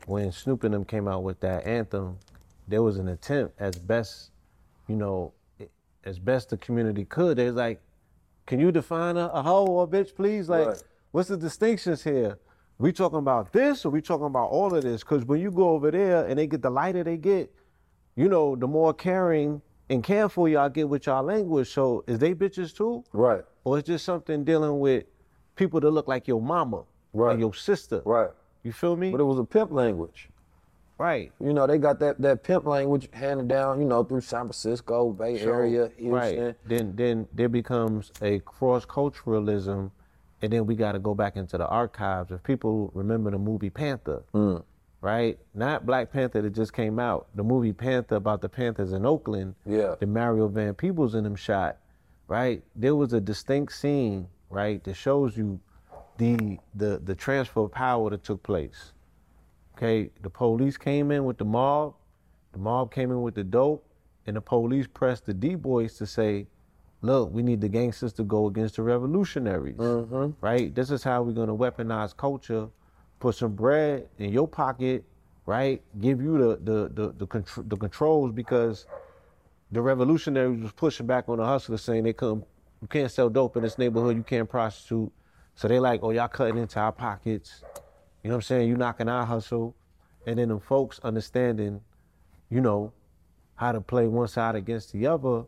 when 0.08 0.32
Snoop 0.32 0.64
and 0.64 0.72
them 0.74 0.84
came 0.84 1.06
out 1.06 1.22
with 1.22 1.40
that 1.40 1.66
anthem. 1.66 2.18
There 2.66 2.82
was 2.82 2.98
an 2.98 3.08
attempt 3.08 3.60
as 3.60 3.78
best, 3.78 4.30
you 4.88 4.96
know, 4.96 5.32
as 6.04 6.18
best 6.18 6.50
the 6.50 6.56
community 6.56 7.04
could. 7.04 7.36
They 7.38 7.46
was 7.46 7.54
like, 7.54 7.80
can 8.46 8.60
you 8.60 8.72
define 8.72 9.16
a, 9.16 9.26
a 9.28 9.42
hoe 9.42 9.66
or 9.66 9.84
a 9.84 9.86
bitch, 9.86 10.14
please? 10.14 10.48
Like, 10.48 10.66
Right. 10.66 10.82
what's 11.12 11.28
the 11.28 11.36
distinctions 11.36 12.02
here? 12.04 12.38
We 12.78 12.92
talking 12.92 13.18
about 13.18 13.52
this 13.52 13.84
or 13.84 13.90
we 13.90 14.00
talking 14.00 14.26
about 14.26 14.46
all 14.50 14.74
of 14.74 14.82
this? 14.84 15.02
Because 15.02 15.24
when 15.24 15.40
you 15.40 15.50
go 15.50 15.70
over 15.70 15.90
there 15.90 16.24
and 16.26 16.38
they 16.38 16.46
get 16.46 16.62
the 16.62 16.70
lighter 16.70 17.02
they 17.02 17.16
get, 17.16 17.52
you 18.16 18.28
know, 18.28 18.54
the 18.56 18.66
more 18.66 18.94
caring 18.94 19.60
and 19.90 20.04
careful 20.04 20.48
y'all 20.48 20.68
get 20.68 20.88
with 20.88 21.06
y'all 21.06 21.22
language. 21.22 21.68
So 21.70 22.04
is 22.06 22.18
they 22.18 22.34
bitches 22.34 22.74
too? 22.76 23.04
Right. 23.12 23.42
Or 23.64 23.78
it's 23.78 23.86
just 23.86 24.04
something 24.04 24.44
dealing 24.44 24.78
with 24.80 25.04
people 25.56 25.80
that 25.80 25.90
look 25.90 26.06
like 26.08 26.28
your 26.28 26.40
mama 26.40 26.84
or 27.12 27.26
Right. 27.28 27.38
your 27.38 27.54
sister. 27.54 28.02
Right. 28.04 28.30
You 28.62 28.72
feel 28.72 28.96
me? 28.96 29.10
But 29.10 29.20
it 29.20 29.24
was 29.24 29.38
a 29.38 29.44
pimp 29.44 29.70
language. 29.72 30.28
Right. 30.98 31.30
You 31.40 31.52
know, 31.52 31.66
they 31.66 31.78
got 31.78 32.00
that 32.00 32.20
that 32.20 32.42
pimp 32.42 32.66
language 32.66 33.08
handed 33.12 33.46
down, 33.46 33.80
you 33.80 33.86
know, 33.86 34.02
through 34.02 34.22
San 34.22 34.42
Francisco, 34.46 35.10
Bay 35.12 35.38
Area, 35.38 35.90
Houston. 35.96 36.10
Right. 36.10 36.54
Then 36.66 36.96
then 36.96 37.28
there 37.32 37.48
becomes 37.48 38.10
a 38.20 38.40
cross 38.40 38.84
culturalism, 38.84 39.92
and 40.42 40.52
then 40.52 40.66
we 40.66 40.74
got 40.74 40.92
to 40.92 40.98
go 40.98 41.14
back 41.14 41.36
into 41.36 41.56
the 41.56 41.66
archives. 41.68 42.32
If 42.32 42.42
people 42.42 42.90
remember 42.94 43.30
the 43.30 43.38
movie 43.38 43.70
Panther, 43.70 44.22
Mm. 44.34 44.64
right? 45.00 45.38
Not 45.54 45.86
Black 45.86 46.10
Panther 46.12 46.42
that 46.42 46.50
just 46.50 46.72
came 46.72 46.98
out. 46.98 47.28
The 47.36 47.44
movie 47.44 47.72
Panther 47.72 48.16
about 48.16 48.40
the 48.40 48.48
Panthers 48.48 48.92
in 48.92 49.06
Oakland. 49.06 49.54
Yeah. 49.64 49.94
The 50.00 50.06
Mario 50.06 50.48
Van 50.48 50.74
Peebles 50.74 51.14
in 51.14 51.22
them 51.22 51.36
shot, 51.36 51.76
right? 52.26 52.64
There 52.74 52.96
was 52.96 53.12
a 53.12 53.20
distinct 53.20 53.72
scene, 53.72 54.26
right, 54.50 54.82
that 54.82 54.94
shows 54.94 55.36
you 55.36 55.60
the 56.18 56.58
the 56.74 57.00
the 57.02 57.14
transfer 57.14 57.60
of 57.60 57.72
power 57.72 58.10
that 58.10 58.22
took 58.22 58.42
place. 58.42 58.92
Okay, 59.76 60.10
the 60.22 60.30
police 60.30 60.76
came 60.76 61.10
in 61.10 61.24
with 61.24 61.38
the 61.38 61.44
mob, 61.44 61.94
the 62.52 62.58
mob 62.58 62.92
came 62.92 63.10
in 63.10 63.22
with 63.22 63.34
the 63.34 63.44
dope, 63.44 63.88
and 64.26 64.36
the 64.36 64.40
police 64.40 64.86
pressed 64.86 65.24
the 65.24 65.32
D 65.32 65.54
boys 65.54 65.96
to 65.98 66.06
say, 66.06 66.46
"Look, 67.00 67.32
we 67.32 67.42
need 67.42 67.60
the 67.60 67.68
gangsters 67.68 68.12
to 68.14 68.24
go 68.24 68.46
against 68.46 68.76
the 68.76 68.82
revolutionaries." 68.82 69.76
Mm-hmm. 69.76 70.44
Right? 70.44 70.74
This 70.74 70.90
is 70.90 71.04
how 71.04 71.22
we're 71.22 71.32
gonna 71.32 71.56
weaponize 71.56 72.16
culture, 72.16 72.68
put 73.20 73.36
some 73.36 73.54
bread 73.54 74.08
in 74.18 74.32
your 74.32 74.48
pocket, 74.48 75.04
right? 75.46 75.80
Give 76.00 76.20
you 76.20 76.36
the 76.36 76.56
the 76.56 76.88
the 76.88 77.12
the, 77.12 77.26
contr- 77.26 77.68
the 77.68 77.76
controls 77.76 78.32
because 78.32 78.86
the 79.70 79.80
revolutionaries 79.80 80.62
was 80.62 80.72
pushing 80.72 81.06
back 81.06 81.28
on 81.28 81.38
the 81.38 81.44
hustlers, 81.44 81.82
saying 81.82 82.02
they 82.02 82.12
couldn't, 82.12 82.44
you 82.80 82.88
can't 82.88 83.10
sell 83.10 83.28
dope 83.28 83.56
in 83.56 83.62
this 83.62 83.78
neighborhood, 83.78 84.16
you 84.16 84.22
can't 84.22 84.48
prostitute. 84.48 85.12
So 85.58 85.66
they 85.66 85.80
like, 85.80 86.04
oh, 86.04 86.12
y'all 86.12 86.28
cutting 86.28 86.56
into 86.56 86.78
our 86.78 86.92
pockets. 86.92 87.64
You 88.22 88.30
know 88.30 88.36
what 88.36 88.36
I'm 88.36 88.42
saying? 88.42 88.68
You 88.68 88.76
knocking 88.76 89.08
our 89.08 89.26
hustle. 89.26 89.74
And 90.24 90.38
then 90.38 90.50
them 90.50 90.60
folks 90.60 91.00
understanding, 91.00 91.80
you 92.48 92.60
know, 92.60 92.92
how 93.56 93.72
to 93.72 93.80
play 93.80 94.06
one 94.06 94.28
side 94.28 94.54
against 94.54 94.92
the 94.92 95.08
other, 95.08 95.46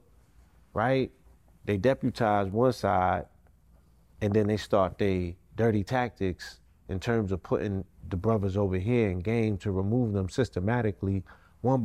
right? 0.74 1.12
They 1.64 1.76
deputize 1.76 2.48
one 2.48 2.72
side 2.72 3.26
and 4.20 4.34
then 4.34 4.48
they 4.48 4.56
start 4.56 4.98
their 4.98 5.34
dirty 5.54 5.84
tactics 5.84 6.58
in 6.88 6.98
terms 6.98 7.30
of 7.30 7.40
putting 7.44 7.84
the 8.08 8.16
brothers 8.16 8.56
over 8.56 8.78
here 8.78 9.10
in 9.10 9.20
game 9.20 9.58
to 9.58 9.70
remove 9.70 10.12
them 10.12 10.28
systematically 10.28 11.22
one 11.60 11.84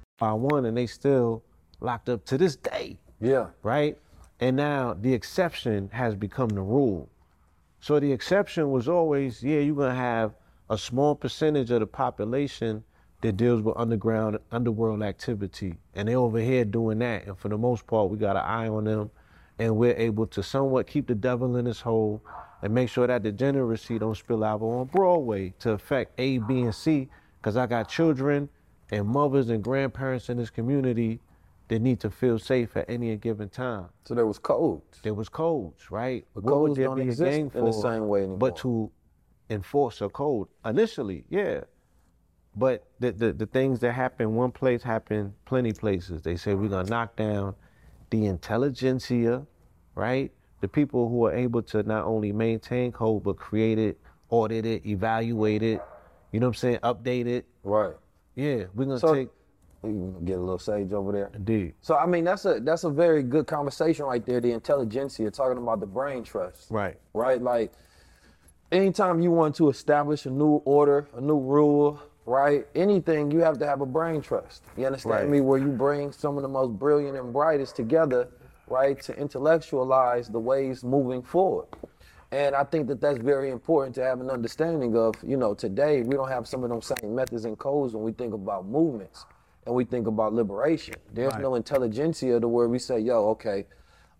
by 0.21 0.31
one 0.31 0.65
and 0.65 0.77
they 0.77 0.85
still 0.85 1.43
locked 1.81 2.07
up 2.07 2.23
to 2.25 2.37
this 2.37 2.55
day. 2.55 2.97
Yeah. 3.19 3.47
right? 3.63 3.97
And 4.39 4.55
now 4.55 4.95
the 4.99 5.13
exception 5.13 5.89
has 5.91 6.15
become 6.15 6.49
the 6.49 6.61
rule. 6.61 7.09
So 7.81 7.99
the 7.99 8.11
exception 8.11 8.69
was 8.71 8.87
always, 8.87 9.43
yeah, 9.43 9.59
you're 9.59 9.75
gonna 9.75 9.95
have 9.95 10.33
a 10.69 10.77
small 10.77 11.15
percentage 11.15 11.71
of 11.71 11.79
the 11.79 11.87
population 11.87 12.83
that 13.21 13.35
deals 13.37 13.61
with 13.61 13.75
underground 13.77 14.37
underworld 14.51 15.03
activity, 15.03 15.75
and 15.95 16.07
they 16.07 16.15
over 16.15 16.39
here 16.39 16.65
doing 16.65 16.99
that. 16.99 17.25
And 17.25 17.37
for 17.37 17.49
the 17.49 17.57
most 17.57 17.85
part, 17.85 18.09
we 18.09 18.17
got 18.17 18.35
an 18.35 18.43
eye 18.43 18.67
on 18.67 18.85
them, 18.85 19.11
and 19.59 19.75
we're 19.75 19.95
able 19.95 20.27
to 20.27 20.41
somewhat 20.41 20.87
keep 20.87 21.07
the 21.07 21.15
devil 21.15 21.57
in 21.57 21.65
his 21.65 21.81
hole 21.81 22.21
and 22.61 22.73
make 22.73 22.89
sure 22.89 23.07
that 23.07 23.23
the 23.23 23.31
degeneracy 23.31 23.99
don't 23.99 24.15
spill 24.15 24.43
out 24.43 24.61
on 24.61 24.85
Broadway 24.87 25.53
to 25.59 25.71
affect 25.71 26.19
A, 26.19 26.37
B, 26.39 26.61
and 26.61 26.73
C. 26.73 27.09
Because 27.39 27.57
I 27.57 27.65
got 27.65 27.89
children 27.89 28.49
and 28.91 29.07
mothers 29.07 29.49
and 29.49 29.63
grandparents 29.63 30.29
in 30.29 30.37
this 30.37 30.49
community 30.49 31.19
that 31.69 31.79
need 31.81 32.01
to 32.01 32.09
feel 32.09 32.37
safe 32.37 32.75
at 32.75 32.89
any 32.89 33.15
given 33.15 33.47
time. 33.47 33.85
So 34.03 34.13
there 34.13 34.27
was 34.27 34.37
codes. 34.37 34.99
There 35.03 35.13
was 35.13 35.29
codes, 35.29 35.89
right? 35.89 36.25
But 36.35 36.43
What 36.43 36.51
codes 36.51 36.77
don't 36.77 36.99
exist 36.99 37.31
gang 37.31 37.51
in 37.55 37.65
the 37.65 37.71
same 37.71 38.07
way 38.09 38.19
anymore. 38.19 38.37
But 38.37 38.57
to 38.57 38.91
enforce 39.49 40.01
a 40.01 40.09
code 40.09 40.49
initially, 40.65 41.23
yeah. 41.29 41.61
But 42.57 42.85
the, 42.99 43.13
the 43.13 43.31
the 43.31 43.45
things 43.45 43.79
that 43.79 43.93
happen 43.93 44.35
one 44.35 44.51
place 44.51 44.83
happen 44.83 45.33
plenty 45.45 45.71
places. 45.71 46.21
They 46.21 46.35
say 46.35 46.53
we're 46.53 46.67
gonna 46.67 46.89
knock 46.89 47.15
down 47.15 47.55
the 48.09 48.25
intelligentsia, 48.25 49.47
right? 49.95 50.29
The 50.59 50.67
people 50.67 51.07
who 51.07 51.25
are 51.25 51.33
able 51.33 51.61
to 51.63 51.83
not 51.83 52.03
only 52.03 52.33
maintain 52.33 52.91
code 52.91 53.23
but 53.23 53.37
create 53.37 53.79
it, 53.79 53.97
audit 54.29 54.65
it, 54.65 54.85
evaluate 54.85 55.63
it. 55.63 55.81
You 56.33 56.41
know 56.41 56.47
what 56.47 56.57
I'm 56.57 56.59
saying? 56.59 56.79
Update 56.83 57.27
it. 57.27 57.45
Right. 57.63 57.95
Yeah, 58.35 58.65
we're 58.75 58.85
gonna 58.85 58.99
So- 58.99 59.13
take. 59.13 59.29
We 59.83 59.93
get 60.25 60.37
a 60.37 60.39
little 60.39 60.59
sage 60.59 60.93
over 60.93 61.11
there. 61.11 61.31
Indeed. 61.33 61.73
So 61.81 61.95
I 61.95 62.05
mean 62.05 62.23
that's 62.23 62.45
a 62.45 62.59
that's 62.59 62.83
a 62.83 62.89
very 62.91 63.23
good 63.23 63.47
conversation 63.47 64.05
right 64.05 64.23
there. 64.23 64.39
The 64.39 64.51
intelligentsia 64.51 65.31
talking 65.31 65.57
about 65.57 65.79
the 65.79 65.87
brain 65.87 66.23
trust. 66.23 66.69
Right. 66.69 66.97
Right. 67.15 67.41
Like 67.41 67.71
anytime 68.71 69.21
you 69.21 69.31
want 69.31 69.55
to 69.55 69.69
establish 69.69 70.27
a 70.27 70.29
new 70.29 70.61
order, 70.65 71.07
a 71.15 71.21
new 71.21 71.39
rule, 71.39 71.99
right? 72.27 72.67
Anything 72.75 73.31
you 73.31 73.39
have 73.39 73.57
to 73.57 73.65
have 73.65 73.81
a 73.81 73.85
brain 73.87 74.21
trust. 74.21 74.63
You 74.77 74.85
understand 74.85 75.15
Right. 75.15 75.29
me? 75.29 75.41
Where 75.41 75.57
you 75.57 75.69
bring 75.69 76.11
some 76.11 76.37
of 76.37 76.43
the 76.43 76.47
most 76.49 76.77
brilliant 76.77 77.17
and 77.17 77.33
brightest 77.33 77.75
together, 77.75 78.27
right, 78.69 79.01
to 79.01 79.17
intellectualize 79.17 80.27
the 80.29 80.39
ways 80.39 80.83
moving 80.83 81.23
forward. 81.23 81.65
And 82.31 82.55
I 82.55 82.63
think 82.63 82.87
that 82.87 83.01
that's 83.01 83.19
very 83.19 83.49
important 83.49 83.93
to 83.95 84.03
have 84.03 84.21
an 84.21 84.29
understanding 84.29 84.95
of. 84.95 85.15
You 85.21 85.35
know, 85.35 85.53
today 85.53 86.01
we 86.01 86.15
don't 86.15 86.29
have 86.29 86.47
some 86.47 86.63
of 86.63 86.69
those 86.69 86.87
same 86.87 87.13
methods 87.13 87.43
and 87.43 87.57
codes 87.57 87.93
when 87.93 88.03
we 88.03 88.13
think 88.13 88.33
about 88.33 88.65
movements 88.65 89.25
and 89.65 89.75
we 89.75 89.83
think 89.83 90.07
about 90.07 90.33
liberation. 90.33 90.95
There's 91.13 91.35
no 91.35 91.55
intelligentsia 91.55 92.39
to 92.39 92.47
where 92.47 92.69
we 92.69 92.79
say, 92.79 92.99
yo, 92.99 93.29
okay, 93.29 93.65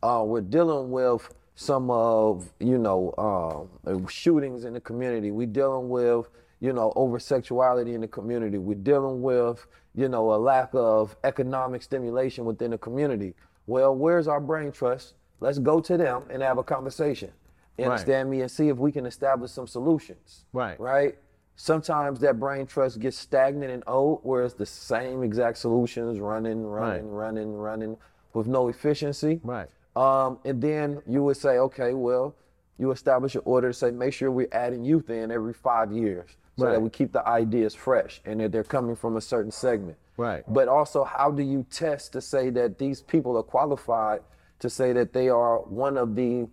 uh, 0.04 0.24
we're 0.26 0.42
dealing 0.42 0.92
with 0.92 1.34
some 1.56 1.90
of, 1.90 2.52
you 2.60 2.78
know, 2.78 3.70
um, 3.86 4.08
shootings 4.08 4.66
in 4.66 4.74
the 4.74 4.82
community. 4.82 5.32
We're 5.32 5.48
dealing 5.48 5.90
with, 5.90 6.28
you 6.60 6.74
know, 6.74 6.92
over 6.96 7.18
sexuality 7.18 7.94
in 7.94 8.02
the 8.02 8.08
community. 8.08 8.58
We're 8.58 8.76
dealing 8.76 9.22
with, 9.22 9.66
you 9.96 10.10
know, 10.10 10.34
a 10.34 10.38
lack 10.38 10.70
of 10.74 11.16
economic 11.24 11.82
stimulation 11.82 12.44
within 12.44 12.72
the 12.72 12.78
community. 12.78 13.36
Well, 13.68 13.96
where's 13.96 14.28
our 14.28 14.42
brain 14.42 14.72
trust? 14.72 15.14
Let's 15.40 15.60
go 15.60 15.80
to 15.80 15.98
them 15.98 16.24
and 16.30 16.42
have 16.44 16.58
a 16.58 16.64
conversation. 16.64 17.32
You 17.78 17.86
Right. 17.86 17.92
understand 17.92 18.30
me? 18.30 18.42
And 18.42 18.52
see 18.52 18.70
if 18.70 18.78
we 18.78 18.92
can 18.92 19.06
establish 19.06 19.52
some 19.52 19.68
solutions. 19.68 20.46
Right. 20.54 20.80
Right? 20.80 21.18
Sometimes 21.56 22.20
that 22.22 22.40
brain 22.40 22.66
trust 22.66 23.00
gets 23.00 23.18
stagnant 23.18 23.72
and 23.72 23.84
old, 23.88 24.20
where 24.24 24.44
it's 24.44 24.54
the 24.56 24.66
same 24.66 25.24
exact 25.24 25.58
solutions 25.58 26.20
running, 26.20 26.66
running, 26.66 27.10
Right. 27.12 27.26
running, 27.26 27.54
running 27.56 27.98
with 28.34 28.48
no 28.48 28.68
efficiency. 28.68 29.42
Right. 29.44 29.68
Um, 29.96 30.40
and 30.46 30.62
then 30.62 31.02
you 31.06 31.24
would 31.24 31.38
say, 31.38 31.58
okay, 31.60 31.94
well, 31.94 32.34
you 32.78 32.92
establish 32.92 33.36
an 33.36 33.42
order 33.46 33.68
to 33.70 33.74
say, 33.74 33.92
make 33.92 34.14
sure 34.14 34.32
we're 34.32 34.48
adding 34.52 34.84
youth 34.84 35.10
in 35.10 35.30
every 35.32 35.54
five 35.54 35.92
years 35.92 36.36
so 36.58 36.66
that 36.66 36.82
we 36.82 36.90
keep 36.90 37.12
the 37.12 37.28
ideas 37.28 37.74
fresh 37.74 38.22
and 38.26 38.40
that 38.40 38.52
they're 38.52 38.64
coming 38.64 38.96
from 38.96 39.18
a 39.18 39.22
certain 39.22 39.52
segment. 39.52 39.98
Right. 40.18 40.44
But 40.48 40.68
also, 40.68 41.04
how 41.04 41.32
do 41.32 41.42
you 41.44 41.66
test 41.70 42.14
to 42.14 42.22
say 42.22 42.50
that 42.52 42.78
these 42.78 43.02
people 43.02 43.36
are 43.38 43.44
qualified 43.44 44.22
to 44.60 44.70
say 44.70 44.94
that 44.94 45.12
they 45.14 45.28
are 45.30 45.60
one 45.60 45.98
of 45.98 46.16
the 46.16 46.48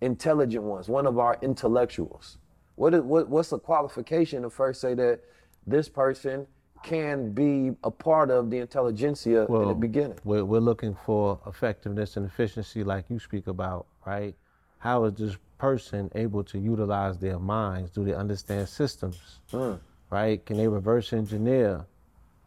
intelligent 0.00 0.64
ones, 0.64 0.88
one 0.88 1.06
of 1.06 1.18
our 1.18 1.38
intellectuals? 1.42 2.38
What 2.76 2.94
is 2.94 3.02
what, 3.02 3.28
what's 3.28 3.50
the 3.50 3.58
qualification 3.58 4.42
to 4.42 4.50
first 4.50 4.80
say 4.80 4.94
that 4.94 5.20
this 5.66 5.88
person 5.88 6.46
can 6.82 7.32
be 7.32 7.72
a 7.84 7.90
part 7.90 8.30
of 8.30 8.50
the 8.50 8.56
intelligentsia 8.58 9.44
in 9.46 9.68
the 9.68 9.74
beginning? 9.74 10.18
We're, 10.24 10.44
we're 10.44 10.60
looking 10.60 10.96
for 11.04 11.38
effectiveness 11.46 12.16
and 12.16 12.24
efficiency, 12.26 12.82
like 12.82 13.04
you 13.10 13.18
speak 13.18 13.46
about, 13.48 13.86
right? 14.06 14.34
How 14.78 15.04
is 15.04 15.14
this 15.14 15.36
person 15.58 16.10
able 16.14 16.42
to 16.44 16.58
utilize 16.58 17.18
their 17.18 17.38
minds? 17.38 17.90
Do 17.90 18.02
they 18.02 18.14
understand 18.14 18.66
systems, 18.68 19.40
Hmm. 19.50 19.74
right? 20.08 20.44
Can 20.46 20.56
they 20.56 20.68
reverse 20.68 21.12
engineer 21.12 21.84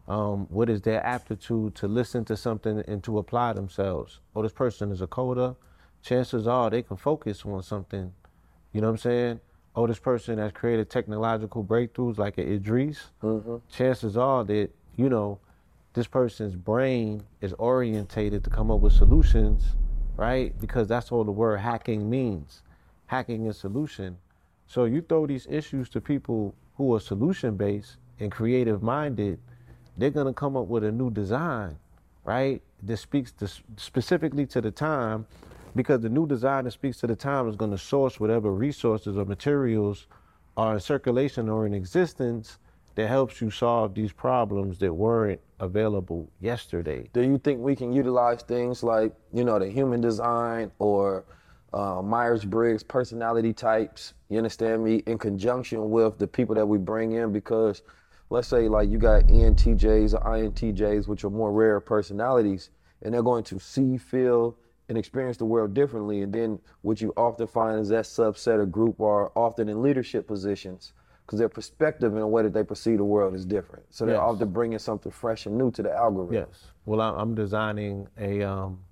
Um, 0.06 0.48
what 0.50 0.70
is 0.70 0.82
their 0.82 1.02
aptitude 1.06 1.76
to 1.76 1.88
listen 1.88 2.26
to 2.26 2.36
something 2.36 2.80
and 2.90 3.02
to 3.06 3.20
apply 3.20 3.54
themselves? 3.54 4.20
Oh, 4.36 4.42
this 4.42 4.52
person 4.52 4.92
is 4.92 5.02
a 5.02 5.08
coder. 5.08 5.56
Chances 6.04 6.48
are 6.48 6.70
they 6.70 6.82
can 6.84 6.98
focus 6.98 7.44
on 7.46 7.64
something. 7.64 8.14
You 8.74 8.82
know 8.82 8.88
what 8.88 8.94
I'm 8.94 8.98
saying? 8.98 9.40
Oh, 9.76 9.88
this 9.88 10.00
person 10.00 10.38
has 10.38 10.52
created 10.52 10.90
technological 10.90 11.64
breakthroughs 11.64 12.18
like 12.18 12.38
an 12.38 12.52
Idris. 12.52 13.06
Mm-hmm. 13.24 13.56
Chances 13.72 14.18
are 14.18 14.44
that, 14.44 14.70
you 14.98 15.10
know, 15.10 15.40
this 15.94 16.06
person's 16.06 16.56
brain 16.56 17.24
is 17.42 17.54
orientated 17.54 18.44
to 18.44 18.50
come 18.50 18.70
up 18.70 18.82
with 18.82 18.94
solutions, 18.94 19.64
right? 20.18 20.60
Because 20.60 20.88
that's 20.88 21.12
all 21.12 21.24
the 21.24 21.32
word 21.32 21.58
hacking 21.58 22.10
means. 22.10 22.64
Hacking 23.06 23.46
is 23.46 23.58
solution. 23.58 24.18
So 24.68 24.86
you 24.86 25.02
throw 25.02 25.26
these 25.26 25.48
issues 25.50 25.88
to 25.90 26.02
people 26.02 26.54
who 26.76 26.94
are 26.96 27.00
solution 27.00 27.56
based 27.56 27.98
and 28.20 28.32
creative 28.32 28.84
minded, 28.84 29.40
they're 29.98 30.10
gonna 30.10 30.34
come 30.34 30.58
up 30.58 30.68
with 30.68 30.84
a 30.84 30.92
new 30.92 31.12
design, 31.12 31.78
right? 32.26 32.62
That 32.82 32.98
speaks 32.98 33.32
to, 33.34 33.48
specifically 33.78 34.46
to 34.48 34.62
the 34.62 34.72
time, 34.72 35.28
because 35.76 36.02
the 36.02 36.10
new 36.10 36.28
design 36.28 36.66
that 36.66 36.72
speaks 36.72 36.98
to 37.00 37.08
the 37.08 37.16
time 37.16 37.48
is 37.48 37.56
gonna 37.56 37.78
source 37.78 38.20
whatever 38.20 38.52
resources 38.52 39.18
or 39.18 39.26
materials 39.26 40.08
are 40.56 40.74
in 40.74 40.80
circulation 40.80 41.50
or 41.50 41.66
in 41.66 41.74
existence 41.74 42.60
that 42.96 43.08
helps 43.08 43.42
you 43.42 43.50
solve 43.50 43.96
these 43.96 44.12
problems 44.12 44.78
that 44.80 44.94
weren't 44.94 45.42
available 45.60 46.30
yesterday. 46.40 47.10
Do 47.14 47.22
you 47.22 47.38
think 47.38 47.60
we 47.60 47.76
can 47.76 47.92
utilize 47.92 48.44
things 48.44 48.84
like, 48.84 49.14
you 49.34 49.44
know, 49.44 49.58
the 49.58 49.70
human 49.70 50.00
design 50.00 50.72
or 50.78 51.26
uh, 51.74 52.02
Myers 52.04 52.46
Briggs 52.46 52.84
personality 52.84 53.52
types, 53.52 54.14
you 54.30 54.38
understand 54.38 54.84
me, 54.84 54.98
in 55.08 55.18
conjunction 55.18 55.90
with 55.90 56.20
the 56.20 56.28
people 56.28 56.54
that 56.54 56.68
we 56.68 56.78
bring 56.78 57.14
in? 57.14 57.32
Because 57.32 57.82
let's 58.30 58.48
say, 58.48 58.68
like, 58.68 58.90
you 58.90 59.00
got 59.00 59.24
ENTJs 59.24 60.14
or 60.14 60.20
INTJs, 60.20 61.08
which 61.08 61.24
are 61.24 61.32
more 61.32 61.52
rare 61.52 61.80
personalities, 61.80 62.70
and 63.02 63.14
they're 63.14 63.24
going 63.24 63.44
to 63.46 63.60
see, 63.60 63.98
feel, 63.98 64.56
and 64.94 65.00
experience 65.00 65.38
the 65.38 65.46
world 65.46 65.74
differently. 65.74 66.22
And 66.22 66.32
then 66.32 66.60
what 66.84 67.02
you 67.02 67.14
often 67.18 67.48
find 67.48 67.80
is 67.80 67.90
that 67.90 68.06
subset 68.06 68.60
or 68.60 68.66
group 68.68 69.02
are 69.02 69.32
often 69.36 69.68
in 69.68 69.82
leadership 69.82 70.28
positions 70.28 70.94
because 71.26 71.40
their 71.40 71.50
perspective 71.50 72.14
and 72.14 72.22
the 72.22 72.28
way 72.28 72.44
that 72.44 72.54
they 72.54 72.64
perceive 72.64 72.98
the 73.00 73.04
world 73.04 73.34
is 73.34 73.44
different. 73.44 73.86
So 73.90 74.06
they're 74.06 74.16
Yes. 74.16 74.24
often 74.24 74.52
bringing 74.52 74.78
something 74.78 75.12
fresh 75.12 75.48
and 75.48 75.58
new 75.58 75.72
to 75.72 75.82
the 75.82 75.92
algorithm. 75.92 76.36
Yes. 76.36 76.68
Well, 76.86 77.02
I'm 77.02 77.34
designing 77.34 78.08
a 78.20 78.44
um, 78.44 78.84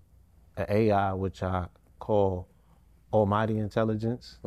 a 0.57 0.73
AI 0.73 1.13
which 1.13 1.43
I 1.43 1.67
call 1.99 2.47
Almighty 3.13 3.57
Intelligence. 3.59 4.39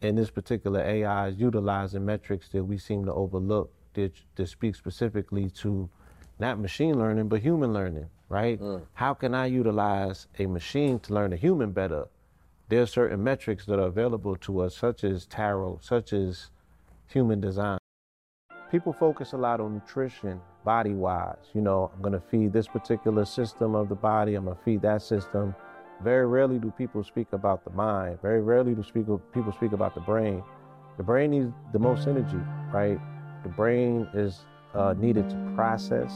And 0.00 0.16
this 0.16 0.30
particular 0.30 0.80
AI 0.80 1.28
is 1.28 1.38
utilizing 1.40 2.04
metrics 2.04 2.48
that 2.50 2.62
we 2.62 2.78
seem 2.78 3.04
to 3.06 3.12
overlook 3.12 3.72
that, 3.94 4.12
that 4.36 4.46
speak 4.46 4.76
specifically 4.76 5.50
to 5.50 5.90
not 6.38 6.60
machine 6.60 6.96
learning 6.96 7.26
but 7.28 7.40
human 7.40 7.72
learning, 7.72 8.06
right? 8.28 8.60
How 8.94 9.14
can 9.14 9.34
I 9.34 9.46
utilize 9.46 10.26
a 10.38 10.46
machine 10.46 10.98
to 11.00 11.14
learn 11.14 11.32
a 11.32 11.36
human 11.36 11.72
better? 11.72 12.06
There 12.68 12.82
are 12.82 12.86
certain 12.86 13.24
metrics 13.24 13.64
that 13.66 13.78
are 13.78 13.86
available 13.86 14.36
to 14.36 14.60
us, 14.60 14.76
such 14.76 15.04
as 15.04 15.26
tarot, 15.26 15.80
such 15.82 16.12
as 16.12 16.50
human 17.06 17.40
design. 17.40 17.78
People 18.70 18.92
focus 18.92 19.32
a 19.32 19.38
lot 19.38 19.60
on 19.60 19.74
nutrition 19.74 20.40
body 20.64 20.92
wise 20.92 21.36
you 21.54 21.62
know 21.62 21.90
i'm 21.94 22.02
going 22.02 22.12
to 22.12 22.20
feed 22.20 22.52
this 22.52 22.66
particular 22.66 23.24
system 23.24 23.74
of 23.74 23.88
the 23.88 23.94
body 23.94 24.34
i'm 24.34 24.44
going 24.44 24.56
to 24.56 24.62
feed 24.64 24.82
that 24.82 25.00
system. 25.00 25.54
Very 26.02 26.26
rarely 26.26 26.58
do 26.58 26.70
people 26.70 27.02
speak 27.02 27.26
about 27.32 27.64
the 27.64 27.70
mind. 27.70 28.20
Very 28.22 28.40
rarely 28.40 28.72
do 28.74 28.84
speak, 28.84 29.06
people 29.34 29.52
speak 29.52 29.72
about 29.72 29.94
the 29.94 30.00
brain. 30.00 30.44
The 30.96 31.02
brain 31.02 31.30
needs 31.32 31.52
the 31.72 31.78
most 31.78 32.06
energy 32.06 32.38
right? 32.72 32.98
The 33.42 33.48
brain 33.48 34.06
is 34.14 34.40
uh, 34.74 34.94
needed 34.96 35.28
to 35.30 35.52
process 35.56 36.12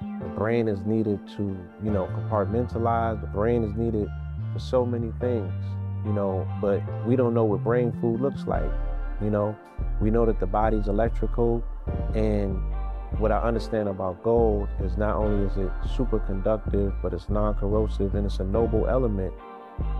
the 0.00 0.28
brain 0.36 0.68
is 0.68 0.80
needed 0.86 1.20
to 1.36 1.56
you 1.82 1.90
know 1.90 2.06
compartmentalize 2.06 3.20
the 3.20 3.26
brain 3.28 3.64
is 3.64 3.74
needed 3.76 4.08
for 4.52 4.58
so 4.58 4.84
many 4.84 5.12
things 5.20 5.52
you 6.04 6.12
know 6.12 6.46
but 6.60 6.80
we 7.06 7.16
don't 7.16 7.34
know 7.34 7.44
what 7.44 7.62
brain 7.62 7.92
food 8.00 8.20
looks 8.20 8.46
like 8.46 8.70
you 9.22 9.30
know 9.30 9.56
we 10.00 10.10
know 10.10 10.26
that 10.26 10.40
the 10.40 10.46
body's 10.46 10.88
electrical 10.88 11.62
and 12.14 12.58
what 13.18 13.32
I 13.32 13.38
understand 13.38 13.88
about 13.88 14.22
gold 14.22 14.68
is 14.82 14.96
not 14.96 15.16
only 15.16 15.46
is 15.46 15.56
it 15.56 15.70
super 15.96 16.18
conductive, 16.18 16.92
but 17.02 17.14
it's 17.14 17.28
non-corrosive 17.28 18.14
and 18.14 18.26
it's 18.26 18.40
a 18.40 18.44
noble 18.44 18.86
element. 18.88 19.32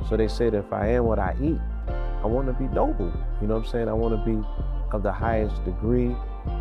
So 0.09 0.17
they 0.17 0.29
say 0.29 0.51
that 0.51 0.59
if 0.59 0.73
I 0.73 0.89
am 0.89 1.05
what 1.05 1.19
I 1.19 1.35
eat, 1.43 1.61
I 1.89 2.27
want 2.27 2.47
to 2.49 2.53
be 2.53 2.67
noble. 2.75 3.13
You 3.41 3.47
know 3.47 3.57
what 3.57 3.67
I'm 3.67 3.71
saying? 3.71 3.89
I 3.89 3.93
want 3.93 4.15
to 4.15 4.31
be 4.31 4.47
of 4.93 5.03
the 5.03 5.13
highest 5.13 5.65
degree. 5.65 6.15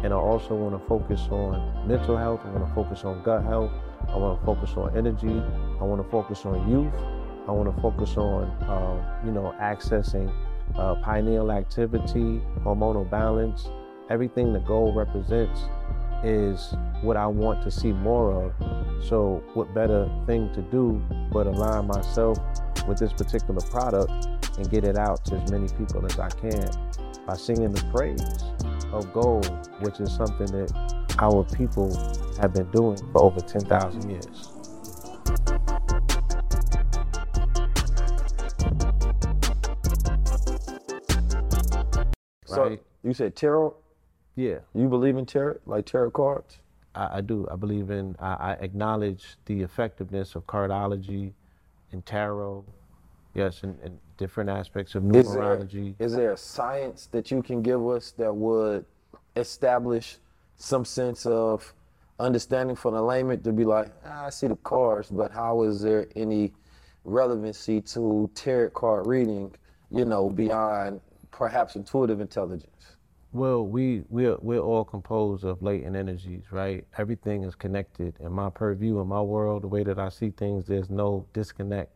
And 0.03 0.13
I 0.13 0.17
also 0.17 0.55
want 0.55 0.79
to 0.79 0.87
focus 0.87 1.27
on 1.31 1.87
mental 1.87 2.17
health. 2.17 2.41
I 2.43 2.49
want 2.49 2.67
to 2.67 2.75
focus 2.75 3.03
on 3.03 3.23
gut 3.23 3.43
health. 3.43 3.71
I 4.09 4.17
want 4.17 4.39
to 4.39 4.45
focus 4.45 4.71
on 4.75 4.95
energy. 4.95 5.41
I 5.79 5.83
want 5.83 6.03
to 6.03 6.09
focus 6.09 6.45
on 6.45 6.69
youth. 6.69 6.93
I 7.47 7.51
want 7.51 7.73
to 7.73 7.81
focus 7.81 8.17
on, 8.17 8.43
um, 8.69 9.25
you 9.25 9.31
know, 9.31 9.55
accessing 9.59 10.31
uh, 10.75 10.95
pineal 10.95 11.51
activity, 11.51 12.41
hormonal 12.63 13.09
balance. 13.09 13.67
Everything 14.09 14.53
the 14.53 14.59
gold 14.59 14.95
represents 14.95 15.61
is 16.23 16.73
what 17.01 17.17
I 17.17 17.27
want 17.27 17.63
to 17.63 17.71
see 17.71 17.91
more 17.91 18.45
of. 18.45 19.05
So, 19.05 19.43
what 19.53 19.73
better 19.73 20.09
thing 20.25 20.51
to 20.53 20.61
do 20.61 21.01
but 21.31 21.47
align 21.47 21.87
myself 21.87 22.39
with 22.87 22.99
this 22.99 23.13
particular 23.13 23.61
product 23.69 24.11
and 24.57 24.69
get 24.69 24.83
it 24.83 24.97
out 24.97 25.23
to 25.25 25.35
as 25.35 25.51
many 25.51 25.67
people 25.69 26.05
as 26.05 26.17
I 26.17 26.29
can 26.29 26.69
by 27.25 27.35
singing 27.35 27.71
the 27.71 27.83
praise 27.91 28.21
of 28.93 29.11
gold, 29.13 29.69
which 29.81 29.99
is 29.99 30.13
something 30.13 30.47
that 30.47 30.71
our 31.19 31.43
people 31.55 31.89
have 32.39 32.53
been 32.53 32.69
doing 32.71 32.97
for 33.11 33.23
over 33.23 33.39
10,000 33.39 34.09
years. 34.09 34.51
So 42.45 42.63
Right? 42.69 42.81
you 43.03 43.13
said 43.13 43.35
tarot. 43.35 43.75
Yeah. 44.35 44.59
You 44.73 44.87
believe 44.87 45.17
in 45.17 45.25
tarot, 45.25 45.59
like 45.65 45.85
tarot 45.85 46.11
cards? 46.11 46.57
I, 46.93 47.17
I 47.17 47.21
do. 47.21 47.47
I 47.51 47.55
believe 47.55 47.89
in, 47.89 48.15
I, 48.19 48.33
I 48.33 48.51
acknowledge 48.53 49.37
the 49.45 49.61
effectiveness 49.61 50.35
of 50.35 50.45
cardology 50.45 51.33
and 51.91 52.05
tarot. 52.05 52.65
Yes, 53.33 53.63
and, 53.63 53.77
and 53.83 53.99
different 54.17 54.49
aspects 54.49 54.95
of 54.95 55.03
numerology. 55.03 55.95
is 55.99 56.13
there 56.13 56.31
a 56.31 56.37
science 56.37 57.07
that 57.07 57.31
you 57.31 57.41
can 57.41 57.61
give 57.61 57.85
us 57.87 58.11
that 58.11 58.33
would 58.33 58.85
establish 59.35 60.17
some 60.57 60.85
sense 60.85 61.25
of 61.25 61.73
understanding 62.19 62.75
for 62.75 62.91
the 62.91 63.01
layman 63.01 63.41
to 63.41 63.51
be 63.51 63.65
like, 63.65 63.91
ah, 64.05 64.27
I 64.27 64.29
see 64.29 64.47
the 64.47 64.55
cards, 64.57 65.09
but 65.09 65.31
how 65.31 65.63
is 65.63 65.81
there 65.81 66.07
any 66.15 66.53
relevancy 67.03 67.81
to 67.81 68.29
tarot 68.33 68.69
card 68.71 69.05
reading, 69.05 69.53
you 69.91 70.05
know, 70.05 70.29
beyond 70.29 71.01
perhaps 71.31 71.75
intuitive 71.75 72.21
intelligence? 72.21 72.95
Well, 73.33 73.67
we 73.67 74.03
we're 74.07 74.37
we're 74.37 74.61
all 74.61 74.85
composed 74.85 75.43
of 75.43 75.61
latent 75.61 75.97
energies, 75.97 76.43
right? 76.51 76.85
Everything 76.97 77.43
is 77.43 77.53
connected. 77.53 78.15
In 78.21 78.31
my 78.31 78.49
purview, 78.49 79.01
in 79.01 79.07
my 79.07 79.21
world, 79.21 79.63
the 79.63 79.67
way 79.67 79.83
that 79.83 79.99
I 79.99 80.07
see 80.07 80.29
things, 80.29 80.65
there's 80.65 80.89
no 80.89 81.25
disconnect. 81.33 81.91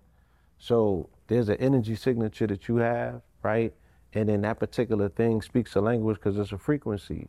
So 0.58 1.10
there's 1.30 1.48
an 1.48 1.56
energy 1.58 1.96
signature 1.96 2.48
that 2.48 2.68
you 2.68 2.78
have, 2.78 3.22
right? 3.44 3.74
And 4.14 4.28
then 4.28 4.42
that 4.42 4.60
particular 4.60 5.08
thing 5.10 5.42
speaks 5.42 5.76
a 5.76 5.82
language 5.82 6.18
because 6.18 6.38
it's 6.38 6.52
a 6.52 6.58
frequency. 6.58 7.28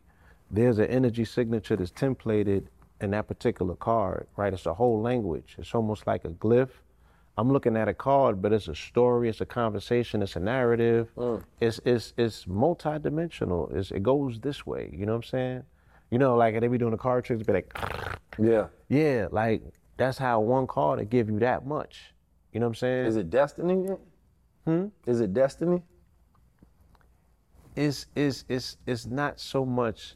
There's 0.49 0.79
an 0.79 0.87
energy 0.87 1.23
signature 1.23 1.75
that's 1.77 1.91
templated 1.91 2.65
in 2.99 3.11
that 3.11 3.27
particular 3.27 3.75
card, 3.75 4.27
right? 4.35 4.53
It's 4.53 4.65
a 4.65 4.73
whole 4.73 5.01
language. 5.01 5.55
It's 5.57 5.73
almost 5.73 6.05
like 6.07 6.25
a 6.25 6.29
glyph. 6.29 6.69
I'm 7.37 7.51
looking 7.51 7.77
at 7.77 7.87
a 7.87 7.93
card, 7.93 8.41
but 8.41 8.51
it's 8.51 8.67
a 8.67 8.75
story, 8.75 9.29
it's 9.29 9.39
a 9.39 9.45
conversation, 9.45 10.21
it's 10.21 10.35
a 10.35 10.39
narrative. 10.39 11.09
Mm. 11.15 11.43
It's 11.61 11.79
it's 11.85 12.13
it's 12.17 12.45
multidimensional. 12.45 13.73
It's, 13.73 13.91
it 13.91 14.03
goes 14.03 14.39
this 14.39 14.65
way. 14.65 14.89
You 14.91 15.05
know 15.05 15.13
what 15.13 15.25
I'm 15.25 15.29
saying? 15.29 15.63
You 16.09 16.17
know, 16.17 16.35
like 16.35 16.59
they 16.59 16.67
be 16.67 16.77
doing 16.77 16.91
the 16.91 16.97
card 16.97 17.23
tricks, 17.23 17.43
be 17.43 17.53
like, 17.53 17.73
Yeah. 18.37 18.67
yeah, 18.89 19.27
like 19.31 19.61
that's 19.97 20.17
how 20.17 20.41
one 20.41 20.67
card 20.67 20.99
will 20.99 21.05
give 21.05 21.29
you 21.29 21.39
that 21.39 21.65
much. 21.65 22.13
You 22.53 22.59
know 22.59 22.65
what 22.67 22.71
I'm 22.71 22.75
saying? 22.75 23.05
Is 23.05 23.15
it 23.15 23.29
destiny? 23.29 23.87
Hmm? 24.65 24.87
Is 25.05 25.21
it 25.21 25.33
destiny? 25.33 25.81
it's 27.75 28.05
it's 28.15 28.43
it's 28.49 28.75
it's 28.85 29.05
not 29.05 29.39
so 29.39 29.65
much 29.65 30.15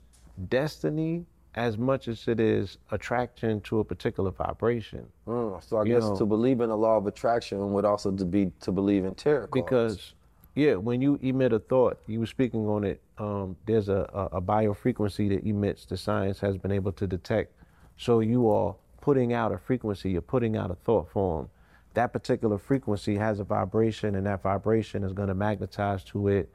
destiny 0.49 1.25
as 1.55 1.77
much 1.77 2.09
as 2.09 2.27
it 2.27 2.37
is 2.37 2.77
attraction 2.91 3.61
to 3.61 3.79
a 3.79 3.83
particular 3.83 4.29
vibration. 4.29 5.05
Mm, 5.25 5.63
so 5.63 5.77
I 5.77 5.83
You 5.83 5.93
guess 5.93 6.03
know- 6.03 6.17
to 6.17 6.25
believe 6.25 6.59
in 6.59 6.67
the 6.67 6.75
law 6.77 6.97
of 6.97 7.07
attraction 7.07 7.71
would 7.71 7.85
also 7.85 8.11
to 8.11 8.25
be 8.25 8.51
to 8.59 8.71
believe 8.73 9.05
in 9.05 9.15
tarot 9.15 9.47
cards. 9.47 9.53
because 9.53 10.13
yeah 10.55 10.75
when 10.75 11.01
you 11.01 11.17
emit 11.21 11.53
a 11.53 11.59
thought 11.59 11.97
you 12.07 12.19
were 12.19 12.25
speaking 12.25 12.67
on 12.67 12.83
it 12.83 13.01
um, 13.17 13.55
there's 13.65 13.87
a, 13.87 14.09
a, 14.13 14.37
a 14.37 14.41
biofrequency 14.41 15.29
that 15.29 15.45
emits 15.47 15.85
the 15.85 15.95
science 15.97 16.39
has 16.41 16.57
been 16.57 16.71
able 16.71 16.91
to 16.91 17.07
detect 17.07 17.53
so 17.97 18.19
you 18.19 18.49
are 18.49 18.75
putting 19.01 19.31
out 19.33 19.51
a 19.53 19.57
frequency 19.57 20.11
you're 20.11 20.21
putting 20.21 20.55
out 20.57 20.71
a 20.71 20.75
thought 20.75 21.09
form 21.09 21.49
that 21.95 22.13
particular 22.13 22.58
frequency 22.58 23.15
has 23.15 23.39
a 23.39 23.43
vibration 23.43 24.15
and 24.15 24.25
that 24.25 24.41
vibration 24.41 25.03
is 25.03 25.13
going 25.13 25.27
to 25.27 25.36
magnetize 25.36 26.03
to 26.03 26.27
it 26.27 26.49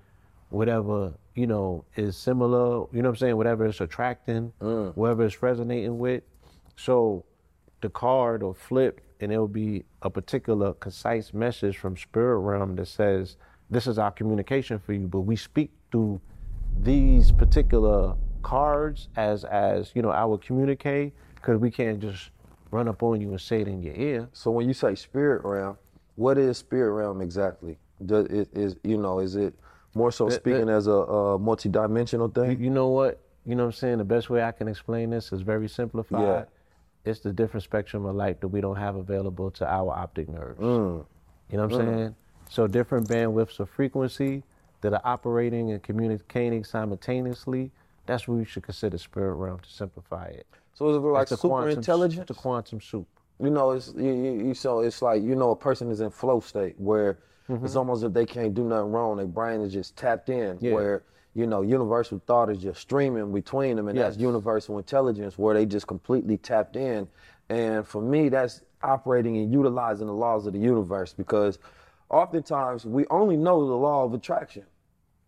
whatever 0.50 1.12
you 1.35 1.46
know 1.46 1.85
is 1.96 2.16
similar 2.16 2.87
you 2.92 3.03
know 3.03 3.09
what 3.09 3.14
i'm 3.14 3.16
saying? 3.16 3.37
Whatever 3.37 3.66
it's 3.66 3.81
attracting 3.81 4.53
mm. 4.61 4.96
whatever 4.96 5.24
it's 5.24 5.42
resonating 5.42 5.98
with. 5.98 6.22
So 6.76 7.24
the 7.81 7.90
card 7.90 8.42
will 8.42 8.55
flip 8.55 9.00
and 9.20 9.33
it'll 9.33 9.48
be 9.48 9.85
a 10.03 10.11
particular 10.11 10.72
concise 10.74 11.33
message 11.35 11.76
from 11.76 11.96
spirit 11.96 12.38
realm 12.38 12.76
that 12.76 12.88
says, 12.88 13.37
this 13.70 13.87
is 13.87 13.98
our 13.98 14.11
communication 14.11 14.79
for 14.79 14.92
you, 14.92 15.07
but 15.07 15.20
we 15.20 15.37
speak 15.37 15.70
through 15.92 16.20
these 16.83 17.31
particular 17.31 18.14
cards 18.42 19.09
as 19.16 19.44
as 19.44 19.92
you 19.94 20.00
know 20.00 20.09
I 20.09 20.24
would 20.24 20.40
communicate 20.40 21.12
because 21.35 21.59
we 21.59 21.70
can't 21.70 22.00
just 22.00 22.31
run 22.70 22.88
up 22.88 23.02
on 23.02 23.20
you 23.20 23.30
and 23.30 23.40
say 23.40 23.61
it 23.61 23.68
in 23.68 23.83
your 23.83 23.94
ear. 23.94 24.28
So 24.33 24.50
when 24.50 24.66
you 24.66 24.74
say 24.74 24.94
spirit 24.94 25.42
realm, 25.44 25.76
what 26.16 26.38
is 26.38 26.59
spirit 26.59 26.92
realm 26.92 27.20
exactly? 27.20 27.78
Does 28.04 28.26
it 28.26 28.48
is 28.52 28.76
you 28.83 28.96
know 28.96 29.18
is 29.20 29.37
it 29.37 29.54
more 29.94 30.12
so 30.12 30.28
speaking 30.28 30.68
as 30.68 30.87
a, 30.87 30.92
a 30.92 31.38
multi-dimensional 31.38 32.28
You, 32.35 32.42
thing? 32.42 32.61
you 32.61 32.70
know 32.70 32.88
what? 32.88 33.20
You 33.44 33.54
know 33.54 33.64
what 33.64 33.74
I'm 33.74 33.78
saying? 33.78 33.98
The 33.98 34.04
best 34.04 34.30
way 34.30 34.42
I 34.42 34.52
can 34.52 34.68
explain 34.68 35.11
this 35.11 35.33
is 35.33 35.40
very 35.40 35.68
simplified. 35.68 36.22
Yeah. 36.22 36.44
It's 37.04 37.20
the 37.20 37.33
different 37.33 37.64
spectrum 37.64 38.04
of 38.04 38.14
light 38.14 38.40
that 38.42 38.48
we 38.48 38.61
don't 38.61 38.76
have 38.76 38.96
available 38.96 39.50
to 39.52 39.66
our 39.66 39.90
optic 39.90 40.28
nerves. 40.28 40.61
Mm. 40.61 41.04
You 41.50 41.56
know 41.56 41.66
what 41.66 41.80
I'm 41.80 41.87
saying? 41.87 42.14
So 42.48 42.66
different 42.66 43.09
bandwidths 43.09 43.59
of 43.59 43.70
frequency 43.70 44.42
that 44.83 44.92
are 44.92 45.00
operating 45.04 45.70
and 45.72 45.83
communicating 45.83 46.64
simultaneously. 46.64 47.70
That's 48.06 48.28
what 48.28 48.38
we 48.38 48.44
should 48.44 48.64
consider 48.64 48.98
spirit 48.98 49.35
realm 49.35 49.61
to 49.61 49.70
simplify 49.70 50.26
it. 50.26 50.46
So 50.80 50.88
is 50.88 50.96
it 50.96 51.00
like 51.00 51.30
It's 51.30 51.42
super 51.42 51.48
quantum- 51.48 51.76
intelligence? 51.76 52.28
The 52.28 52.32
quantum 52.34 52.80
soup. 52.80 53.06
You 53.38 53.50
know, 53.50 53.72
it's 53.72 53.92
you, 53.94 54.12
you, 54.14 54.32
you 54.48 54.54
so 54.54 54.80
it's 54.80 55.02
like 55.02 55.22
you 55.22 55.34
know 55.34 55.50
a 55.50 55.56
person 55.56 55.90
is 55.90 56.00
in 56.00 56.10
flow 56.10 56.40
state 56.40 56.74
where 56.78 57.18
Mm-hmm. 57.50 57.64
it's 57.66 57.74
almost 57.74 58.04
if 58.04 58.12
they 58.12 58.24
can't 58.26 58.54
do 58.54 58.62
nothing 58.62 58.92
wrong, 58.92 59.16
their 59.16 59.26
brain 59.26 59.60
is 59.60 59.72
just 59.72 59.96
tapped 59.96 60.28
in. 60.30 60.56
Yeah. 60.60 60.72
Where 60.72 61.02
you 61.34 61.46
know 61.48 61.60
universal 61.62 62.22
thought 62.26 62.48
is 62.48 62.58
just 62.62 62.80
streaming 62.80 63.30
between 63.32 63.74
them, 63.76 63.88
and 63.88 63.98
that's 63.98 64.16
universal 64.16 64.78
intelligence 64.78 65.36
where 65.36 65.52
they 65.54 65.66
just 65.66 65.86
completely 65.88 66.36
tapped 66.38 66.76
in. 66.76 67.08
And 67.50 67.84
for 67.86 68.00
me, 68.00 68.28
that's 68.30 68.62
operating 68.84 69.36
and 69.36 69.52
utilizing 69.52 70.06
the 70.06 70.14
laws 70.14 70.46
of 70.46 70.52
the 70.54 70.60
universe 70.60 71.12
because 71.12 71.58
oftentimes 72.08 72.86
we 72.86 73.04
only 73.10 73.36
know 73.36 73.66
the 73.66 73.74
law 73.74 74.04
of 74.04 74.14
attraction 74.14 74.64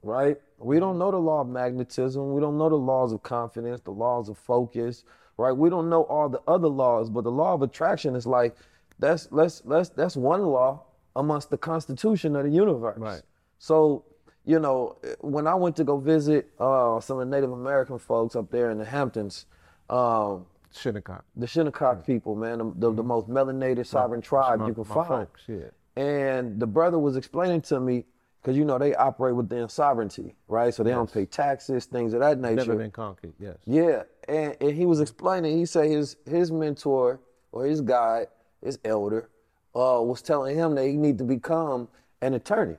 right? 0.05 0.37
We 0.59 0.81
don't 0.81 0.99
know 0.99 1.13
the 1.13 1.19
law 1.19 1.43
of 1.43 1.49
magnetism. 1.49 2.33
We 2.35 2.41
don't 2.41 2.59
know 2.59 2.69
the 2.69 2.75
laws 2.75 3.13
of 3.13 3.23
confidence, 3.23 3.81
the 3.83 3.93
laws 3.93 4.29
of 4.29 4.37
focus, 4.37 5.05
right? 5.37 5.53
We 5.53 5.71
don't 5.71 5.89
know 5.89 6.03
all 6.05 6.29
the 6.29 6.41
other 6.47 6.69
laws, 6.69 7.11
but 7.11 7.25
the 7.25 7.31
law 7.31 7.55
of 7.55 7.63
attraction 7.63 8.15
is 8.15 8.27
like 8.27 8.57
that's 8.99 9.29
let's 9.31 9.63
let's 9.65 9.89
that's 9.91 10.17
one 10.17 10.43
law 10.43 10.83
amongst 11.17 11.51
the 11.51 11.59
constitution 11.59 12.37
of 12.37 12.45
the 12.45 12.51
universe. 12.51 12.99
Right. 12.99 13.23
So, 13.59 14.05
you 14.45 14.59
know, 14.59 14.97
when 15.21 15.47
I 15.47 15.55
went 15.55 15.77
to 15.77 15.85
go 15.85 15.99
visit 15.99 16.51
uh, 16.59 17.01
some 17.01 17.19
of 17.19 17.29
the 17.29 17.35
Native 17.37 17.53
American 17.53 17.99
folks 17.99 18.35
up 18.35 18.51
there 18.51 18.71
in 18.71 18.79
the 18.79 18.85
Hamptons, 18.85 19.47
um, 19.91 20.47
Shinnecock. 20.75 21.25
the 21.37 21.47
Shinnecock 21.47 22.07
people, 22.07 22.35
man, 22.35 22.59
the, 22.59 22.73
the, 22.77 22.93
the 22.95 23.03
most 23.03 23.29
melanated 23.29 23.87
sovereign 23.87 24.23
tribe 24.23 24.61
my- 24.61 24.69
you 24.69 24.75
can 24.75 24.87
my 24.89 24.95
find. 24.95 25.09
folks, 25.09 25.43
yeah. 25.47 26.03
And 26.03 26.59
the 26.59 26.67
brother 26.67 26.99
was 26.99 27.17
explaining 27.17 27.61
to 27.63 27.79
me, 27.79 28.07
because 28.41 28.57
you 28.57 28.65
know 28.65 28.79
they 28.79 28.95
operate 28.95 29.37
within 29.37 29.69
sovereignty, 29.69 30.35
right? 30.49 30.73
So 30.73 30.83
they 30.83 30.91
don't 30.91 31.13
pay 31.13 31.27
taxes, 31.27 31.85
things 31.85 32.15
of 32.15 32.21
that 32.21 32.39
nature. 32.39 32.57
Never 32.57 32.77
been 32.77 32.91
conquered, 32.91 33.35
yes. 33.39 33.59
Yeah, 33.67 34.05
and, 34.29 34.57
and 34.61 34.73
he 34.73 34.87
was 34.87 35.01
explaining. 35.01 35.59
He 35.59 35.67
said 35.67 35.91
his 35.91 36.17
his 36.27 36.51
mentor 36.51 37.21
or 37.51 37.67
his 37.67 37.81
guide, 37.81 38.29
his 38.65 38.79
elder, 38.85 39.31
uh, 39.75 40.01
was 40.03 40.23
telling 40.23 40.57
him 40.57 40.75
that 40.75 40.87
he 40.87 40.97
need 40.97 41.19
to 41.19 41.25
become 41.25 41.89
an 42.21 42.35
attorney, 42.35 42.77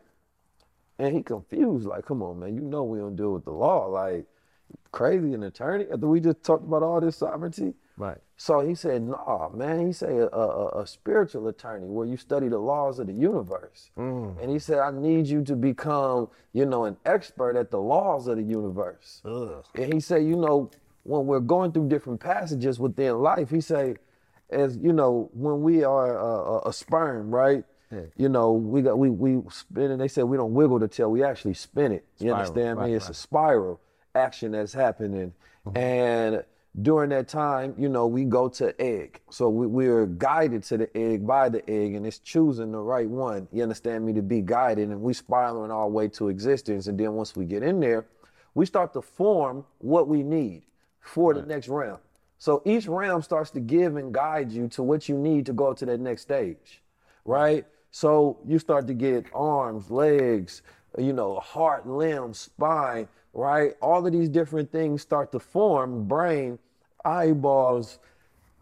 and 0.99 1.15
he 1.15 1.21
confused. 1.21 1.85
Like, 1.85 2.05
come 2.05 2.21
on, 2.23 2.39
man, 2.39 2.55
you 2.55 2.61
know 2.61 2.83
we 2.83 2.99
don't 2.99 3.15
deal 3.15 3.33
with 3.33 3.45
the 3.45 3.51
law. 3.51 3.87
Like, 3.87 4.25
crazy 4.91 5.33
an 5.33 5.43
attorney 5.43 5.85
after 5.91 6.07
we 6.07 6.19
just 6.19 6.43
talked 6.43 6.63
about 6.63 6.83
all 6.83 7.01
this 7.01 7.17
sovereignty. 7.17 7.73
Right. 7.97 8.17
So 8.37 8.61
he 8.61 8.73
said, 8.73 9.03
nah, 9.03 9.49
man. 9.49 9.85
He 9.85 9.93
said 9.93 10.09
a, 10.09 10.35
a, 10.35 10.81
a 10.81 10.87
spiritual 10.87 11.47
attorney 11.47 11.87
where 11.87 12.07
you 12.07 12.17
study 12.17 12.47
the 12.47 12.57
laws 12.57 12.97
of 12.97 13.05
the 13.05 13.13
universe. 13.13 13.91
Mm. 13.97 14.41
And 14.41 14.49
he 14.49 14.57
said, 14.57 14.79
I 14.79 14.89
need 14.91 15.27
you 15.27 15.43
to 15.43 15.55
become, 15.55 16.29
you 16.53 16.65
know, 16.65 16.85
an 16.85 16.97
expert 17.05 17.55
at 17.55 17.69
the 17.69 17.79
laws 17.79 18.27
of 18.27 18.37
the 18.37 18.43
universe. 18.43 19.21
And 19.75 19.93
he 19.93 19.99
said, 19.99 20.23
you 20.23 20.35
know, 20.35 20.71
when 21.03 21.25
we're 21.25 21.39
going 21.39 21.71
through 21.71 21.89
different 21.89 22.19
passages 22.19 22.79
within 22.79 23.19
life, 23.19 23.49
he 23.49 23.61
said, 23.61 23.99
as 24.49 24.77
you 24.77 24.93
know, 24.93 25.29
when 25.33 25.61
we 25.61 25.83
are 25.83 26.17
a, 26.17 26.25
a, 26.25 26.69
a 26.69 26.73
sperm, 26.73 27.29
right? 27.33 27.63
Yeah. 27.91 28.01
You 28.17 28.29
know, 28.29 28.53
we 28.53 28.81
got 28.81 28.97
we 28.97 29.09
we 29.09 29.41
spin 29.49 29.91
it. 29.91 29.97
They 29.97 30.07
said 30.07 30.23
we 30.23 30.37
don't 30.37 30.53
wiggle 30.53 30.79
the 30.79 30.87
tail, 30.87 31.11
we 31.11 31.23
actually 31.23 31.53
spin 31.53 31.91
it. 31.91 32.05
You 32.17 32.29
Spiral, 32.29 32.35
understand 32.39 32.79
me? 32.79 32.85
right, 32.85 32.93
It's 32.93 33.05
right. 33.05 33.11
a 33.11 33.13
spiral 33.13 33.81
action 34.15 34.51
that's 34.53 34.73
happening. 34.73 35.33
Mm-hmm. 35.67 35.77
And 35.77 36.43
during 36.81 37.09
that 37.11 37.27
time, 37.27 37.75
you 37.77 37.87
know, 37.87 38.07
we 38.07 38.23
go 38.23 38.49
to 38.49 38.79
egg. 38.81 39.21
So 39.29 39.47
we, 39.47 39.67
we're 39.67 40.07
guided 40.07 40.63
to 40.63 40.77
the 40.77 40.97
egg 40.97 41.25
by 41.27 41.49
the 41.49 41.67
egg, 41.69 41.93
and 41.93 42.05
it's 42.05 42.17
choosing 42.17 42.71
the 42.71 42.79
right 42.79 43.07
one. 43.07 43.47
You 43.51 43.61
understand 43.61 44.05
me? 44.05 44.13
To 44.13 44.23
be 44.23 44.41
guided, 44.41 44.89
and 44.89 45.01
we 45.01 45.13
spiraling 45.13 45.69
our 45.69 45.87
way 45.87 46.07
to 46.09 46.29
existence. 46.29 46.87
And 46.87 46.99
then 46.99 47.13
once 47.13 47.35
we 47.35 47.45
get 47.45 47.61
in 47.61 47.79
there, 47.79 48.07
we 48.55 48.65
start 48.65 48.93
to 48.93 49.01
form 49.03 49.65
what 49.79 50.07
we 50.07 50.23
need 50.23 50.63
for 51.03 51.33
the 51.33 51.43
next 51.43 51.67
realm. 51.67 51.99
So 52.39 52.61
each 52.65 52.87
realm 52.87 53.21
starts 53.21 53.51
to 53.51 53.59
give 53.59 53.95
and 53.95 54.13
guide 54.13 54.51
you 54.51 54.67
to 54.69 54.83
what 54.83 55.07
you 55.07 55.17
need 55.17 55.45
to 55.45 55.53
go 55.53 55.73
to 55.73 55.85
that 55.85 55.99
next 55.99 56.23
stage, 56.23 56.81
right? 57.25 57.65
So 57.91 58.39
you 58.45 58.59
start 58.59 58.87
to 58.87 58.93
get 58.93 59.25
arms, 59.33 59.91
legs, 59.91 60.61
you 60.97 61.13
know, 61.13 61.35
heart, 61.39 61.87
limbs, 61.87 62.39
spine, 62.39 63.07
right? 63.33 63.75
All 63.81 64.05
of 64.05 64.11
these 64.11 64.29
different 64.29 64.71
things 64.71 65.01
start 65.01 65.31
to 65.31 65.39
form, 65.39 66.07
brain, 66.07 66.59
eyeballs, 67.05 67.99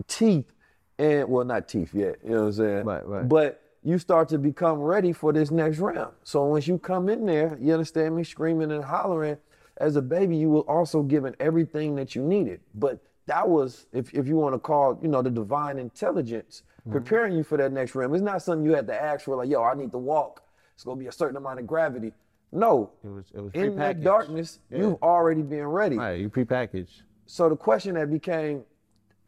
teeth, 0.08 0.52
and 1.00 1.28
well, 1.30 1.46
not 1.46 1.68
teeth 1.68 1.94
yet, 1.94 2.18
you 2.24 2.32
know 2.32 2.42
what 2.42 2.46
I'm 2.48 2.54
saying? 2.54 2.86
Right, 2.86 3.08
right. 3.08 3.28
But 3.28 3.62
you 3.84 3.98
start 3.98 4.30
to 4.30 4.38
become 4.38 4.80
ready 4.80 5.12
for 5.12 5.34
this 5.34 5.50
next 5.50 5.80
round. 5.80 6.14
So 6.24 6.46
once 6.46 6.68
you 6.68 6.78
come 6.78 7.10
in 7.10 7.26
there, 7.26 7.58
you 7.60 7.74
understand 7.74 8.16
me, 8.16 8.24
screaming 8.24 8.72
and 8.72 8.84
hollering, 8.84 9.38
as 9.78 9.96
a 9.96 10.02
baby, 10.02 10.38
you 10.38 10.50
were 10.50 10.62
also 10.62 11.02
given 11.02 11.36
everything 11.40 11.96
that 11.96 12.16
you 12.16 12.22
needed. 12.22 12.62
But 12.76 13.00
that 13.26 13.48
was, 13.48 13.88
if, 13.94 14.14
if 14.14 14.28
you 14.28 14.36
want 14.36 14.54
to 14.54 14.60
call, 14.60 15.00
you 15.02 15.08
know, 15.08 15.22
the 15.22 15.30
divine 15.30 15.80
intelligence 15.80 16.64
mm-hmm. 16.82 16.92
preparing 16.92 17.34
you 17.36 17.44
for 17.44 17.58
that 17.58 17.72
next 17.72 17.96
realm. 17.96 18.14
It's 18.14 18.24
not 18.24 18.42
something 18.42 18.66
you 18.66 18.76
had 18.76 18.88
to 18.88 19.02
ask 19.02 19.26
for, 19.26 19.36
like, 19.36 19.50
yo, 19.50 19.64
I 19.64 19.74
need 19.74 19.92
to 19.92 19.98
walk. 19.98 20.44
It's 20.76 20.84
gonna 20.84 21.00
be 21.00 21.08
a 21.08 21.12
certain 21.12 21.38
amount 21.38 21.60
of 21.60 21.68
gravity. 21.68 22.14
No. 22.52 22.92
It 23.04 23.08
was 23.08 23.26
it 23.34 23.42
was 23.42 23.52
In 23.54 23.76
that 23.78 24.04
darkness, 24.04 24.60
Yeah. 24.70 24.80
you've 24.80 25.04
already 25.04 25.42
been 25.42 25.68
ready. 25.68 25.98
Right, 25.98 26.20
you 26.20 26.30
prepackaged. 26.30 27.04
So 27.26 27.48
the 27.50 27.56
question 27.56 27.96
that 27.96 28.12
became, 28.12 28.64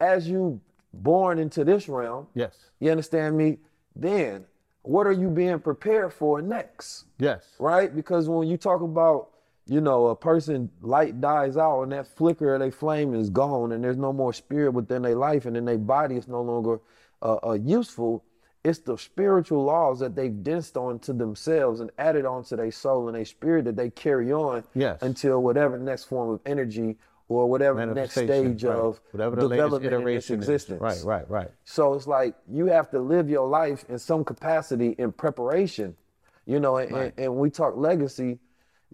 as 0.00 0.28
you 0.28 0.60
born 0.92 1.38
into 1.38 1.64
this 1.64 1.88
realm, 1.88 2.26
Yes. 2.34 2.70
you 2.80 2.90
understand 2.90 3.36
me? 3.36 3.58
Then 3.96 4.44
what 4.82 5.06
are 5.06 5.12
you 5.12 5.30
being 5.30 5.58
prepared 5.60 6.12
for 6.12 6.42
next? 6.42 7.06
Yes. 7.18 7.54
Right? 7.58 7.94
Because 7.94 8.28
when 8.28 8.46
you 8.46 8.56
talk 8.56 8.82
about, 8.82 9.30
you 9.66 9.80
know, 9.80 10.08
a 10.08 10.16
person 10.16 10.70
light 10.82 11.20
dies 11.20 11.56
out 11.56 11.82
and 11.82 11.92
that 11.92 12.06
flicker 12.06 12.54
of 12.54 12.60
their 12.60 12.70
flame 12.70 13.14
is 13.14 13.30
gone 13.30 13.72
and 13.72 13.82
there's 13.82 13.96
no 13.96 14.12
more 14.12 14.32
spirit 14.32 14.72
within 14.72 15.02
their 15.02 15.16
life 15.16 15.46
and 15.46 15.56
then 15.56 15.64
their 15.64 15.78
body 15.78 16.16
is 16.16 16.28
no 16.28 16.42
longer 16.42 16.80
uh, 17.22 17.38
uh, 17.46 17.52
useful, 17.52 18.24
it's 18.62 18.78
the 18.80 18.96
spiritual 18.96 19.64
laws 19.64 20.00
that 20.00 20.14
they've 20.14 20.42
densed 20.42 20.76
onto 20.76 21.12
themselves 21.12 21.80
and 21.80 21.90
added 21.98 22.24
onto 22.24 22.56
their 22.56 22.70
soul 22.70 23.08
and 23.08 23.16
their 23.16 23.24
spirit 23.24 23.64
that 23.64 23.76
they 23.76 23.90
carry 23.90 24.32
on 24.32 24.64
Yes. 24.74 25.00
until 25.02 25.42
whatever 25.42 25.78
next 25.78 26.04
form 26.04 26.30
of 26.30 26.40
energy 26.44 26.96
or 27.28 27.48
whatever 27.48 27.84
next 27.86 28.12
stage 28.12 28.64
right. 28.64 28.76
of 28.76 29.00
whatever 29.12 29.36
the 29.36 29.48
development 29.48 29.94
in 29.94 30.08
its 30.08 30.30
existence. 30.30 30.80
Right, 30.80 31.00
right, 31.04 31.28
right. 31.30 31.50
So 31.64 31.94
it's 31.94 32.06
like 32.06 32.34
you 32.50 32.66
have 32.66 32.90
to 32.90 33.00
live 33.00 33.30
your 33.30 33.48
life 33.48 33.84
in 33.88 33.98
some 33.98 34.24
capacity 34.24 34.94
in 34.98 35.12
preparation, 35.12 35.96
you 36.44 36.60
know. 36.60 36.76
And, 36.76 36.94
and, 36.94 37.12
and 37.16 37.36
we 37.36 37.48
talk 37.48 37.76
legacy, 37.76 38.38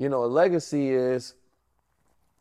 you 0.00 0.08
know, 0.08 0.24
a 0.24 0.30
legacy 0.42 0.88
is 0.90 1.34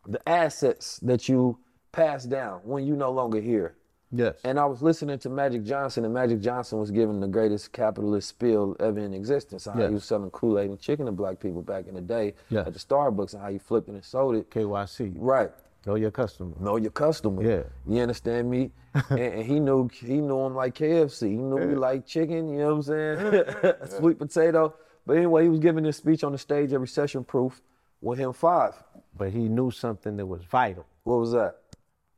the 0.07 0.21
assets 0.27 0.97
that 1.01 1.27
you 1.27 1.59
pass 1.91 2.23
down 2.23 2.61
when 2.63 2.85
you 2.87 2.95
no 2.95 3.11
longer 3.11 3.41
here. 3.41 3.75
Yes. 4.11 4.37
And 4.43 4.57
I 4.59 4.65
was 4.65 4.81
listening 4.81 5.19
to 5.19 5.29
Magic 5.29 5.63
Johnson, 5.63 6.03
and 6.05 6.13
Magic 6.13 6.39
Johnson 6.39 6.79
was 6.79 6.89
giving 6.89 7.19
the 7.19 7.27
greatest 7.27 7.71
capitalist 7.73 8.29
spiel 8.29 8.75
ever 8.79 8.97
in 8.99 9.13
existence. 9.13 9.65
How 9.65 9.77
Yes. 9.77 9.89
he 9.89 9.93
was 9.95 10.05
selling 10.05 10.31
Kool 10.31 10.57
Aid 10.57 10.69
and 10.69 10.79
chicken 10.79 11.05
to 11.05 11.11
black 11.11 11.39
people 11.39 11.61
back 11.61 11.85
in 11.87 11.93
the 11.95 12.01
day 12.01 12.33
Yes. 12.49 12.65
at 12.65 12.73
the 12.73 12.79
Starbucks, 12.79 13.33
and 13.33 13.41
how 13.43 13.49
you 13.49 13.59
flipped 13.59 13.87
it 13.89 13.93
and 13.93 14.03
sold 14.03 14.35
it. 14.35 14.49
KYC. 14.49 15.13
Right 15.17 15.51
Know 15.85 15.95
your 15.95 16.11
customer. 16.11 16.53
know 16.59 16.77
your 16.77 16.91
customer. 16.91 17.43
Yeah. 17.43 17.63
You 17.87 18.01
understand 18.01 18.49
me? 18.49 18.71
and, 19.11 19.19
and 19.19 19.43
he 19.45 19.59
knew 19.59 19.87
he 19.93 20.21
knew 20.21 20.39
him 20.45 20.55
like 20.55 20.73
KFC. 20.75 21.29
He 21.29 21.35
knew 21.37 21.59
me 21.59 21.75
like 21.75 22.05
chicken, 22.07 22.49
you 22.49 22.59
know 22.59 22.75
what 22.77 22.87
I'm 22.89 23.13
saying? 23.21 23.43
Sweet 23.99 24.17
potato. 24.17 24.73
But 25.09 25.17
anyway, 25.17 25.41
he 25.41 25.49
was 25.49 25.57
giving 25.57 25.83
this 25.83 25.97
speech 25.97 26.23
on 26.23 26.33
the 26.33 26.37
stage 26.37 26.71
at 26.71 26.79
Recession 26.79 27.23
Proof 27.23 27.63
with 27.99 28.19
him 28.19 28.31
five. 28.31 28.75
But 29.17 29.31
he 29.31 29.49
knew 29.49 29.71
something 29.71 30.15
that 30.17 30.25
was 30.27 30.43
vital. 30.43 30.85
What 31.03 31.15
was 31.17 31.31
that? 31.31 31.55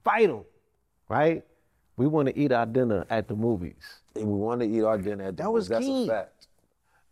Vital. 0.03 0.45
Right? 1.07 1.41
We 1.95 2.07
want 2.07 2.27
to 2.27 2.37
eat 2.37 2.51
our 2.51 2.65
dinner 2.65 3.05
at 3.09 3.29
the 3.29 3.35
movies. 3.37 4.01
And 4.13 4.25
we 4.27 4.37
want 4.37 4.59
to 4.59 4.67
eat 4.67 4.81
our 4.83 4.97
dinner 4.97 5.23
at 5.29 5.37
the 5.37 5.43
That 5.43 5.53
was 5.53 5.69
key. 5.69 5.73
That's 5.75 5.87
a 5.87 6.05
fact. 6.07 6.47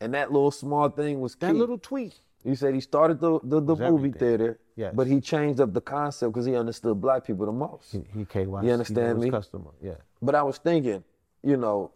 And 0.01 0.13
that 0.15 0.33
little 0.33 0.51
small 0.51 0.89
thing 0.89 1.21
was 1.21 1.33
key. 1.35 1.45
That 1.45 1.55
little 1.55 1.77
tweet. 1.77 2.19
He 2.43 2.55
said 2.55 2.73
he 2.73 2.81
started 2.81 3.21
the, 3.21 3.39
the, 3.41 3.61
the 3.61 3.75
movie 3.77 3.85
everything. 4.09 4.13
theater, 4.19 4.59
Yes. 4.75 4.93
but 4.93 5.07
he 5.07 5.21
changed 5.21 5.61
up 5.61 5.73
the 5.73 5.79
concept 5.79 6.33
because 6.33 6.45
he 6.45 6.57
understood 6.57 6.99
black 6.99 7.25
people 7.25 7.45
the 7.45 7.53
most. 7.53 7.93
He, 7.93 8.03
he 8.13 8.25
KYC. 8.25 8.65
You 8.65 8.71
understand 8.73 9.19
he 9.19 9.25
me? 9.25 9.31
Customer. 9.31 9.71
Yeah. 9.81 9.93
But 10.21 10.35
I 10.35 10.43
was 10.43 10.57
thinking, 10.57 11.05
you 11.41 11.55
know, 11.55 11.91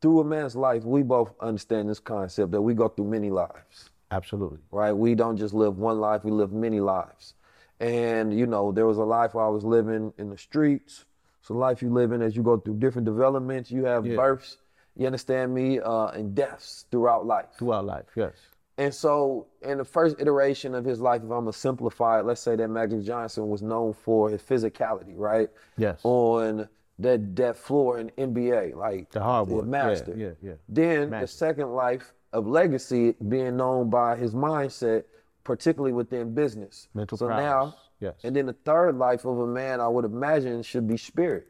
through 0.00 0.20
a 0.20 0.24
man's 0.24 0.56
life, 0.56 0.84
we 0.84 1.02
both 1.02 1.32
understand 1.40 1.88
this 1.88 2.00
concept 2.00 2.52
that 2.52 2.60
we 2.62 2.74
go 2.74 2.88
through 2.88 3.06
many 3.06 3.30
lives, 3.30 3.90
Absolutely. 4.10 4.58
right? 4.70 4.92
We 4.92 5.14
don't 5.14 5.36
just 5.36 5.54
live 5.54 5.78
one 5.78 6.00
life, 6.00 6.24
we 6.24 6.30
live 6.30 6.52
many 6.52 6.80
lives. 6.80 7.34
And, 7.80 8.36
you 8.36 8.46
know, 8.46 8.72
there 8.72 8.86
was 8.86 8.98
a 8.98 9.04
life 9.04 9.34
where 9.34 9.44
I 9.44 9.48
was 9.48 9.64
living 9.64 10.12
in 10.18 10.30
the 10.30 10.38
streets. 10.38 11.04
It's 11.40 11.50
a 11.50 11.54
life 11.54 11.82
you 11.82 11.90
live 11.90 12.12
in 12.12 12.22
as 12.22 12.34
you 12.36 12.42
go 12.42 12.56
through 12.56 12.76
different 12.78 13.04
developments. 13.04 13.70
You 13.70 13.84
have 13.84 14.06
Yeah. 14.06 14.16
births, 14.16 14.56
you 14.96 15.06
understand 15.06 15.52
me, 15.54 15.78
uh, 15.80 16.08
and 16.08 16.34
deaths 16.34 16.86
throughout 16.90 17.26
life. 17.26 17.46
Throughout 17.58 17.84
life, 17.84 18.06
yes. 18.16 18.32
And 18.78 18.92
so, 18.94 19.46
in 19.62 19.78
the 19.78 19.84
first 19.84 20.16
iteration 20.20 20.74
of 20.74 20.84
his 20.84 21.00
life, 21.00 21.18
if 21.22 21.24
I'm 21.24 21.28
gonna 21.44 21.52
simplify 21.52 22.20
it, 22.20 22.26
let's 22.26 22.40
say 22.42 22.56
that 22.56 22.68
Magic 22.68 23.02
Johnson 23.02 23.48
was 23.48 23.62
known 23.62 23.94
for 23.94 24.28
his 24.28 24.42
physicality, 24.42 25.14
right? 25.16 25.48
Yes. 25.78 26.00
On 26.04 26.68
that 26.98 27.36
that 27.36 27.56
floor 27.56 27.98
in 27.98 28.10
NBA, 28.10 28.74
like 28.74 29.10
The 29.10 29.22
hardwood. 29.22 29.66
Yeah, 29.66 29.70
master. 29.70 30.14
yeah, 30.16 30.30
yeah. 30.42 30.54
Then 30.68 31.10
the 31.10 31.26
second 31.26 31.72
life 31.72 32.12
of 32.32 32.46
legacy 32.46 33.14
being 33.28 33.56
known 33.56 33.90
by 33.90 34.16
his 34.16 34.34
mindset, 34.34 35.04
particularly 35.44 35.92
within 35.92 36.34
business. 36.34 36.88
Mental 36.94 37.18
so 37.18 37.28
now, 37.28 37.74
yes. 38.00 38.14
and 38.24 38.34
then 38.34 38.46
the 38.46 38.52
third 38.64 38.96
life 38.96 39.24
of 39.24 39.38
a 39.38 39.46
man, 39.46 39.80
I 39.80 39.88
would 39.88 40.04
imagine, 40.04 40.62
should 40.62 40.88
be 40.88 40.96
spirit. 40.96 41.46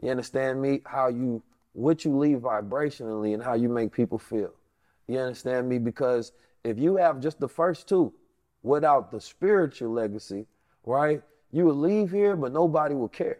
You 0.00 0.10
understand 0.10 0.60
me? 0.60 0.80
How 0.84 1.08
you, 1.08 1.42
what 1.72 2.04
you 2.04 2.16
leave 2.16 2.38
vibrationally, 2.38 3.34
and 3.34 3.42
how 3.42 3.54
you 3.54 3.68
make 3.68 3.92
people 3.92 4.18
feel. 4.18 4.52
You 5.08 5.18
understand 5.18 5.68
me? 5.68 5.78
Because 5.78 6.32
if 6.64 6.78
you 6.78 6.96
have 6.96 7.20
just 7.20 7.38
the 7.38 7.48
first 7.48 7.88
two, 7.88 8.12
without 8.62 9.10
the 9.10 9.20
spiritual 9.20 9.92
legacy, 9.92 10.46
right? 10.84 11.22
You 11.52 11.66
will 11.66 11.76
leave 11.76 12.10
here, 12.10 12.34
but 12.34 12.52
nobody 12.52 12.94
will 12.94 13.08
care 13.08 13.38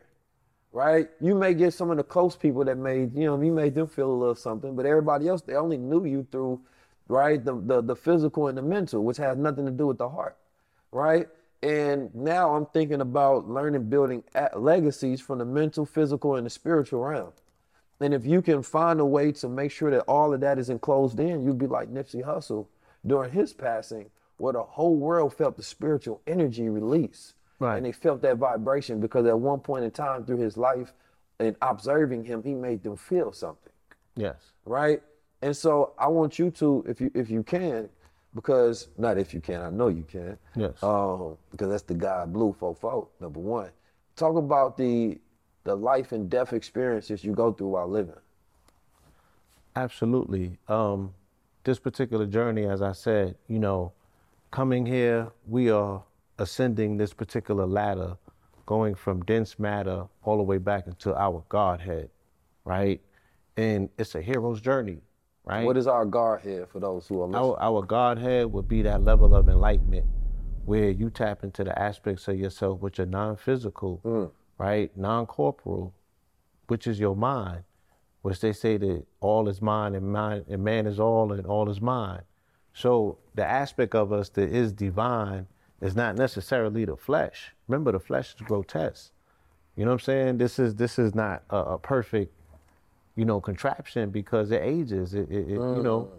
right? 0.76 1.08
You 1.22 1.34
may 1.34 1.54
get 1.54 1.72
some 1.72 1.90
of 1.90 1.96
the 1.96 2.04
close 2.04 2.36
people 2.36 2.62
that 2.66 2.76
made, 2.76 3.16
you 3.16 3.24
know, 3.24 3.40
you 3.40 3.50
made 3.50 3.74
them 3.74 3.86
feel 3.86 4.10
a 4.10 4.12
little 4.12 4.34
something, 4.34 4.76
but 4.76 4.84
everybody 4.84 5.26
else, 5.26 5.40
they 5.40 5.54
only 5.54 5.78
knew 5.78 6.04
you 6.04 6.26
through, 6.30 6.60
right, 7.08 7.42
the, 7.42 7.58
the, 7.58 7.80
the 7.80 7.96
physical 7.96 8.48
and 8.48 8.58
the 8.58 8.62
mental, 8.62 9.02
which 9.02 9.16
has 9.16 9.38
nothing 9.38 9.64
to 9.64 9.70
do 9.70 9.86
with 9.86 9.96
the 9.96 10.10
heart, 10.10 10.36
right? 10.92 11.28
And 11.62 12.14
now 12.14 12.54
I'm 12.54 12.66
thinking 12.66 13.00
about 13.00 13.48
learning, 13.48 13.88
building 13.88 14.22
legacies 14.54 15.22
from 15.22 15.38
the 15.38 15.46
mental, 15.46 15.86
physical, 15.86 16.36
and 16.36 16.44
the 16.44 16.50
spiritual 16.50 17.02
realm. 17.02 17.32
And 17.98 18.12
if 18.12 18.26
you 18.26 18.42
can 18.42 18.62
find 18.62 19.00
a 19.00 19.06
way 19.06 19.32
to 19.32 19.48
make 19.48 19.70
sure 19.70 19.90
that 19.90 20.02
all 20.02 20.34
of 20.34 20.40
that 20.40 20.58
is 20.58 20.68
enclosed 20.68 21.18
in, 21.18 21.42
you'd 21.42 21.56
be 21.56 21.66
like 21.66 21.88
Nipsey 21.88 22.22
Hussle 22.22 22.66
during 23.06 23.32
his 23.32 23.54
passing, 23.54 24.10
where 24.36 24.52
the 24.52 24.62
whole 24.62 24.96
world 24.96 25.32
felt 25.32 25.56
the 25.56 25.62
spiritual 25.62 26.20
energy 26.26 26.68
release. 26.68 27.32
Right. 27.58 27.76
And 27.76 27.86
they 27.86 27.92
felt 27.92 28.22
that 28.22 28.36
vibration 28.36 29.00
because 29.00 29.26
at 29.26 29.38
one 29.38 29.60
point 29.60 29.84
in 29.84 29.90
time 29.90 30.24
through 30.24 30.38
his 30.38 30.56
life 30.56 30.92
and 31.38 31.56
observing 31.62 32.24
him, 32.24 32.42
he 32.42 32.54
made 32.54 32.82
them 32.82 32.96
feel 32.96 33.32
something. 33.32 33.72
Yes. 34.14 34.52
Right? 34.64 35.02
And 35.42 35.56
so 35.56 35.92
I 35.98 36.08
want 36.08 36.38
you 36.38 36.50
to, 36.52 36.84
if 36.88 37.00
you 37.00 37.10
if 37.14 37.30
you 37.30 37.42
can, 37.42 37.88
because 38.34 38.88
not 38.98 39.18
if 39.18 39.32
you 39.32 39.40
can, 39.40 39.62
I 39.62 39.70
know 39.70 39.88
you 39.88 40.04
can. 40.08 40.38
Yes. 40.54 40.82
Um, 40.82 41.36
because 41.50 41.68
that's 41.68 41.82
the 41.82 41.94
guy 41.94 42.24
blue 42.26 42.54
fofo, 42.60 43.08
number 43.20 43.40
one. 43.40 43.70
Talk 44.16 44.36
about 44.36 44.76
the 44.76 45.18
the 45.64 45.74
life 45.74 46.12
and 46.12 46.30
death 46.30 46.52
experiences 46.52 47.24
you 47.24 47.32
go 47.32 47.52
through 47.52 47.68
while 47.68 47.88
living. 47.88 48.14
Absolutely. 49.74 50.58
Um, 50.68 51.12
this 51.64 51.78
particular 51.78 52.24
journey, 52.24 52.64
as 52.64 52.80
I 52.80 52.92
said, 52.92 53.36
you 53.48 53.58
know, 53.58 53.92
coming 54.50 54.86
here, 54.86 55.28
we 55.46 55.70
are 55.70 56.02
ascending 56.38 56.96
this 56.96 57.12
particular 57.12 57.66
ladder, 57.66 58.16
going 58.66 58.94
from 58.94 59.24
dense 59.24 59.58
matter 59.58 60.04
all 60.24 60.36
the 60.36 60.42
way 60.42 60.58
back 60.58 60.86
into 60.86 61.14
our 61.14 61.42
Godhead, 61.48 62.10
right? 62.64 63.00
And 63.56 63.88
it's 63.96 64.14
a 64.14 64.20
hero's 64.20 64.60
journey, 64.60 64.98
right? 65.44 65.64
What 65.64 65.76
is 65.76 65.86
our 65.86 66.04
Godhead 66.04 66.68
for 66.68 66.80
those 66.80 67.06
who 67.06 67.22
are 67.22 67.26
listening? 67.26 67.42
our, 67.42 67.60
our 67.60 67.82
Godhead 67.82 68.52
would 68.52 68.68
be 68.68 68.82
that 68.82 69.02
level 69.02 69.34
of 69.34 69.48
enlightenment 69.48 70.06
where 70.64 70.90
you 70.90 71.10
tap 71.10 71.44
into 71.44 71.62
the 71.62 71.78
aspects 71.78 72.26
of 72.26 72.36
yourself 72.36 72.80
which 72.80 72.98
are 72.98 73.06
non-physical, 73.06 74.00
mm. 74.04 74.30
right? 74.58 74.94
Non-corporal, 74.96 75.94
which 76.66 76.88
is 76.88 76.98
your 76.98 77.14
mind, 77.14 77.62
which 78.22 78.40
they 78.40 78.52
say 78.52 78.76
that 78.76 79.06
all 79.20 79.48
is 79.48 79.62
mind 79.62 79.94
and 79.94 80.12
mind 80.12 80.44
and 80.48 80.62
man 80.62 80.86
is 80.88 80.98
all 80.98 81.32
and 81.32 81.46
all 81.46 81.70
is 81.70 81.80
mind. 81.80 82.22
So 82.74 83.18
the 83.36 83.46
aspect 83.46 83.94
of 83.94 84.12
us 84.12 84.28
that 84.30 84.50
is 84.50 84.72
divine 84.72 85.46
is 85.80 85.94
not 85.94 86.16
necessarily 86.16 86.84
the 86.84 86.96
flesh. 86.96 87.52
Remember, 87.68 87.92
the 87.92 88.00
flesh 88.00 88.34
is 88.34 88.40
grotesque. 88.42 89.10
You 89.76 89.84
know 89.84 89.90
what 89.90 90.00
I'm 90.00 90.04
saying? 90.04 90.38
This 90.38 90.58
is 90.58 90.74
this 90.74 90.98
is 90.98 91.14
not 91.14 91.42
a, 91.50 91.56
a 91.56 91.78
perfect, 91.78 92.32
you 93.14 93.24
know, 93.24 93.40
contraption 93.40 94.10
because 94.10 94.50
it 94.50 94.62
ages. 94.62 95.12
It, 95.14 95.30
it, 95.30 95.48
it 95.48 95.50
you 95.50 95.82
know, 95.82 96.10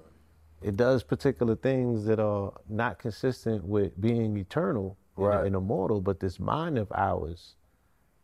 it 0.62 0.76
does 0.78 1.04
particular 1.04 1.56
things 1.56 2.06
that 2.06 2.20
are 2.20 2.54
not 2.70 3.00
consistent 3.00 3.64
with 3.64 4.00
being 4.00 4.38
eternal 4.38 4.98
and- 5.18 5.26
Right. 5.26 5.46
and 5.48 5.56
immortal. 5.56 6.00
But 6.02 6.20
this 6.20 6.40
mind 6.40 6.78
of 6.78 6.92
ours, 6.94 7.56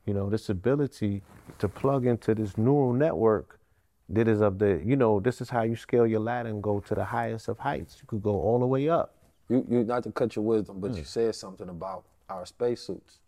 you 0.05 0.13
know, 0.13 0.29
this 0.29 0.49
ability 0.49 1.23
to 1.57 1.67
plug 1.67 2.05
into 2.05 2.35
this 2.35 2.55
neural 2.55 2.93
network 2.93 3.59
that 4.09 4.27
is 4.27 4.41
of 4.41 4.59
the, 4.59 4.79
you 4.85 4.95
know, 4.95 5.19
this 5.19 5.41
is 5.41 5.49
how 5.49 5.63
you 5.63 5.75
scale 5.75 6.05
your 6.05 6.19
ladder 6.19 6.49
and 6.49 6.61
go 6.61 6.79
to 6.81 6.93
the 6.93 7.03
highest 7.05 7.47
of 7.47 7.57
heights. 7.57 7.97
You 7.99 8.05
could 8.05 8.21
go 8.21 8.39
all 8.39 8.59
the 8.59 8.67
way 8.67 8.89
up. 8.89 9.15
You, 9.53 9.65
you 9.69 9.83
not 9.83 10.03
to 10.03 10.11
cut 10.11 10.35
your 10.35 10.45
wisdom, 10.45 10.79
but 10.79 10.95
you 10.95 11.03
mm. 11.03 11.07
said 11.07 11.35
something 11.35 11.69
about 11.69 12.03
our 12.29 12.45
spacesuits, 12.45 13.19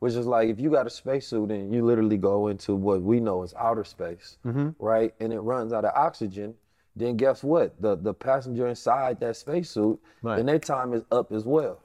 which 0.00 0.14
is 0.14 0.26
like 0.26 0.48
if 0.48 0.58
you 0.60 0.70
got 0.70 0.86
a 0.86 0.90
spacesuit 0.90 1.50
and 1.50 1.72
you 1.72 1.84
literally 1.84 2.16
go 2.16 2.48
into 2.48 2.74
what 2.74 3.02
we 3.02 3.20
know 3.20 3.42
as 3.42 3.54
outer 3.54 3.84
space, 3.84 4.38
mm-hmm. 4.46 4.70
right, 4.78 5.14
and 5.20 5.32
it 5.32 5.40
runs 5.40 5.72
out 5.72 5.84
of 5.84 5.92
oxygen, 5.94 6.54
then 6.96 7.16
guess 7.16 7.44
what? 7.44 7.80
The 7.80 7.96
the 7.96 8.12
passenger 8.14 8.66
inside 8.66 9.20
that 9.20 9.36
spacesuit, 9.36 9.98
Right. 10.22 10.36
then 10.36 10.46
their 10.46 10.58
time 10.58 10.92
is 10.92 11.04
up 11.12 11.32
as 11.32 11.44
well, 11.44 11.80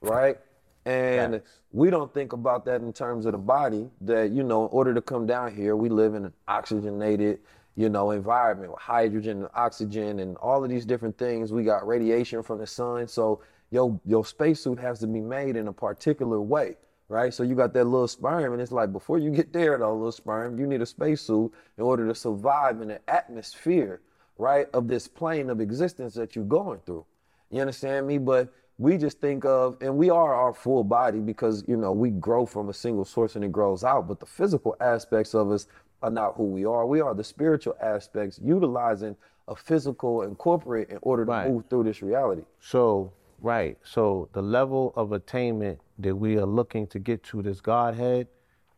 right? 0.00 0.38
And 0.84 1.42
we 1.72 1.90
don't 1.90 2.12
think 2.14 2.32
about 2.32 2.64
that 2.66 2.80
in 2.80 2.92
terms 2.92 3.26
of 3.26 3.32
the 3.32 3.38
body. 3.38 3.90
That 4.02 4.30
you 4.30 4.44
know, 4.44 4.64
in 4.66 4.70
order 4.72 4.94
to 4.94 5.02
come 5.02 5.26
down 5.26 5.54
here, 5.54 5.74
we 5.76 5.88
live 5.88 6.14
in 6.14 6.26
an 6.26 6.32
oxygenated, 6.46 7.40
you 7.76 7.88
know, 7.90 8.10
environment 8.10 8.72
with 8.72 8.80
hydrogen 8.80 9.38
and 9.38 9.48
oxygen 9.54 10.18
and 10.20 10.36
all 10.38 10.64
of 10.64 10.70
these 10.70 10.86
different 10.86 11.16
things. 11.18 11.52
We 11.52 11.62
got 11.62 11.86
radiation 11.86 12.42
from 12.42 12.58
the 12.58 12.66
sun, 12.66 13.06
so 13.06 13.40
your 13.70 14.00
your 14.04 14.24
spacesuit 14.24 14.78
has 14.78 14.98
to 15.00 15.06
be 15.06 15.20
made 15.20 15.56
in 15.56 15.68
a 15.68 15.72
particular 15.72 16.40
way, 16.40 16.76
right? 17.08 17.32
So 17.32 17.42
you 17.42 17.54
got 17.54 17.74
that 17.74 17.84
little 17.84 18.08
sperm, 18.08 18.52
and 18.52 18.62
it's 18.62 18.72
like 18.72 18.92
before 18.92 19.18
you 19.18 19.30
get 19.30 19.52
there, 19.52 19.76
though, 19.78 19.94
little 19.94 20.12
sperm, 20.12 20.58
you 20.58 20.66
need 20.66 20.80
a 20.80 20.86
spacesuit 20.86 21.52
in 21.76 21.84
order 21.84 22.08
to 22.08 22.14
survive 22.14 22.80
in 22.80 22.88
the 22.88 23.10
atmosphere, 23.10 24.00
right, 24.38 24.66
of 24.72 24.88
this 24.88 25.06
plane 25.06 25.50
of 25.50 25.60
existence 25.60 26.14
that 26.14 26.34
you're 26.34 26.44
going 26.44 26.80
through. 26.86 27.04
You 27.50 27.60
understand 27.60 28.06
me? 28.06 28.18
But 28.18 28.52
we 28.78 28.98
just 28.98 29.20
think 29.20 29.44
of, 29.44 29.76
and 29.80 29.96
we 29.96 30.10
are 30.10 30.34
our 30.34 30.52
full 30.52 30.84
body 30.84 31.20
because, 31.20 31.64
you 31.66 31.76
know, 31.76 31.92
we 31.92 32.10
grow 32.10 32.44
from 32.44 32.68
a 32.68 32.74
single 32.74 33.04
source 33.04 33.34
and 33.34 33.44
it 33.44 33.52
grows 33.52 33.84
out. 33.84 34.06
But 34.06 34.20
the 34.20 34.26
physical 34.26 34.76
aspects 34.80 35.34
of 35.34 35.50
us 35.50 35.66
are 36.02 36.10
not 36.10 36.34
who 36.36 36.44
we 36.44 36.64
are. 36.64 36.86
We 36.86 37.00
are 37.00 37.14
the 37.14 37.24
spiritual 37.24 37.76
aspects 37.80 38.38
utilizing 38.42 39.16
a 39.48 39.56
physical 39.56 40.22
and 40.22 40.36
corporate 40.38 40.90
in 40.90 40.98
order 41.02 41.24
to 41.24 41.30
Right. 41.30 41.50
move 41.50 41.64
through 41.70 41.84
this 41.84 42.02
reality. 42.02 42.42
So, 42.60 43.12
right. 43.40 43.78
So 43.82 44.28
the 44.32 44.42
level 44.42 44.92
of 44.96 45.12
attainment 45.12 45.78
that 45.98 46.14
we 46.14 46.36
are 46.38 46.46
looking 46.46 46.86
to 46.88 46.98
get 46.98 47.22
to 47.24 47.42
this 47.42 47.60
Godhead 47.60 48.26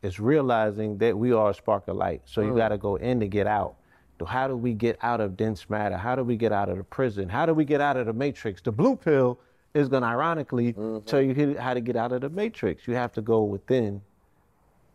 is 0.02 0.20
realizing 0.20 0.98
that 0.98 1.16
we 1.16 1.32
are 1.32 1.50
a 1.50 1.54
spark 1.54 1.88
of 1.88 1.96
light. 1.96 2.22
So 2.24 2.40
you 2.40 2.52
mm. 2.52 2.56
got 2.56 2.68
to 2.68 2.78
go 2.78 2.96
in 2.96 3.18
to 3.20 3.28
get 3.28 3.46
out. 3.46 3.76
So 4.18 4.24
how 4.24 4.48
do 4.48 4.56
we 4.56 4.74
get 4.74 4.98
out 5.02 5.20
of 5.20 5.36
dense 5.36 5.70
matter? 5.70 5.96
How 5.96 6.16
do 6.16 6.24
we 6.24 6.36
get 6.36 6.52
out 6.52 6.68
of 6.68 6.76
the 6.76 6.84
prison? 6.84 7.28
How 7.28 7.46
do 7.46 7.54
we 7.54 7.64
get 7.64 7.80
out 7.80 7.96
of 7.96 8.06
the 8.06 8.12
matrix? 8.12 8.60
The 8.60 8.72
blue 8.72 8.96
pill 8.96 9.38
is 9.74 9.88
going 9.88 10.02
to 10.02 10.08
ironically 10.08 10.72
mm-hmm. 10.72 11.04
tell 11.06 11.20
you 11.20 11.56
how 11.58 11.74
to 11.74 11.80
get 11.80 11.96
out 11.96 12.12
of 12.12 12.20
the 12.20 12.28
matrix. 12.28 12.86
You 12.86 12.94
have 12.94 13.12
to 13.12 13.20
go 13.20 13.42
within 13.44 14.00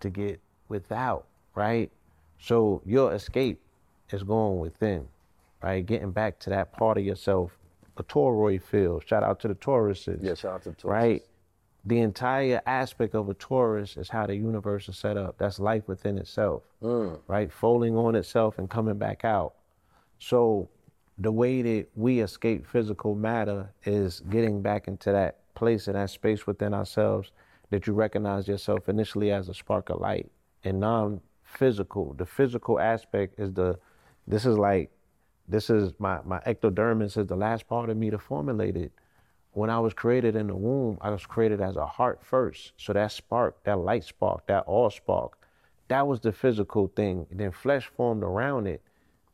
to 0.02 0.10
get 0.10 0.42
without, 0.68 1.26
right? 1.56 1.90
So 2.44 2.82
your 2.86 3.14
escape 3.14 3.62
is 4.12 4.22
going 4.22 4.60
within, 4.60 5.08
right? 5.62 5.84
Getting 5.86 6.12
back 6.12 6.40
to 6.40 6.50
that 6.50 6.74
part 6.74 6.98
of 6.98 7.06
yourself, 7.06 7.58
a 7.96 8.04
toroid 8.04 8.62
field. 8.62 9.04
Shout 9.06 9.24
out 9.24 9.40
to 9.42 9.48
the 9.48 9.56
Tauruses. 9.56 10.20
Yeah, 10.22 10.36
shout 10.36 10.56
out 10.56 10.64
to 10.64 10.72
the 10.72 10.76
Tauruses. 10.76 10.92
Right? 10.92 11.24
The 11.86 12.00
entire 12.00 12.62
aspect 12.66 13.16
of 13.16 13.30
a 13.30 13.34
Taurus 13.34 13.96
is 13.96 14.10
how 14.10 14.26
the 14.26 14.36
universe 14.36 14.90
is 14.90 14.98
set 14.98 15.16
up. 15.16 15.38
That's 15.38 15.58
life 15.58 15.88
within 15.88 16.18
itself, 16.18 16.64
mm. 16.82 17.18
right? 17.28 17.50
Folding 17.50 17.96
on 17.96 18.14
itself 18.14 18.58
and 18.58 18.70
coming 18.70 18.98
back 18.98 19.24
out. 19.24 19.54
So 20.20 20.68
the 21.18 21.32
way 21.32 21.62
that 21.62 21.88
we 21.96 22.20
escape 22.20 22.68
physical 22.68 23.16
matter 23.16 23.70
is 23.86 24.20
getting 24.30 24.62
back 24.62 24.90
into 24.90 25.14
that 25.14 25.54
place 25.56 25.88
and 25.88 25.96
that 25.96 26.10
space 26.10 26.46
within 26.46 26.74
ourselves 26.74 27.32
that 27.70 27.88
you 27.88 27.94
recognize 27.94 28.50
yourself 28.50 28.90
initially 28.90 29.32
as 29.32 29.48
a 29.48 29.54
spark 29.54 29.90
of 29.90 30.02
light 30.02 30.30
and 30.66 30.78
non-physical. 31.54 32.16
The 32.18 32.26
physical 32.26 32.80
aspect 32.80 33.40
is 33.40 33.54
the 33.54 33.78
this 34.28 34.46
is 34.46 34.58
like 34.58 34.90
this 35.48 35.70
is 35.70 35.94
my 36.00 36.20
my 36.26 36.40
ectodermis 36.40 37.18
is 37.18 37.28
the 37.28 37.36
last 37.36 37.68
part 37.68 37.90
of 37.90 37.98
me 37.98 38.10
to 38.10 38.18
formulate 38.18 38.78
it. 38.78 38.92
When 39.52 39.70
I 39.70 39.80
was 39.80 39.94
created 39.94 40.36
in 40.36 40.48
the 40.48 40.56
womb, 40.56 40.98
I 41.02 41.12
was 41.12 41.26
created 41.26 41.62
as 41.62 41.76
a 41.76 41.86
heart 41.86 42.22
first. 42.24 42.74
So 42.78 42.94
that 42.94 43.12
spark, 43.12 43.64
that 43.66 43.78
light 43.78 44.04
spark, 44.04 44.48
that 44.48 44.64
all 44.66 44.90
spark, 44.90 45.38
that 45.90 46.08
was 46.08 46.22
the 46.22 46.32
physical 46.32 46.88
thing. 46.96 47.28
And 47.30 47.40
then 47.40 47.52
flesh 47.52 47.86
formed 47.86 48.24
around 48.24 48.66
it, 48.66 48.82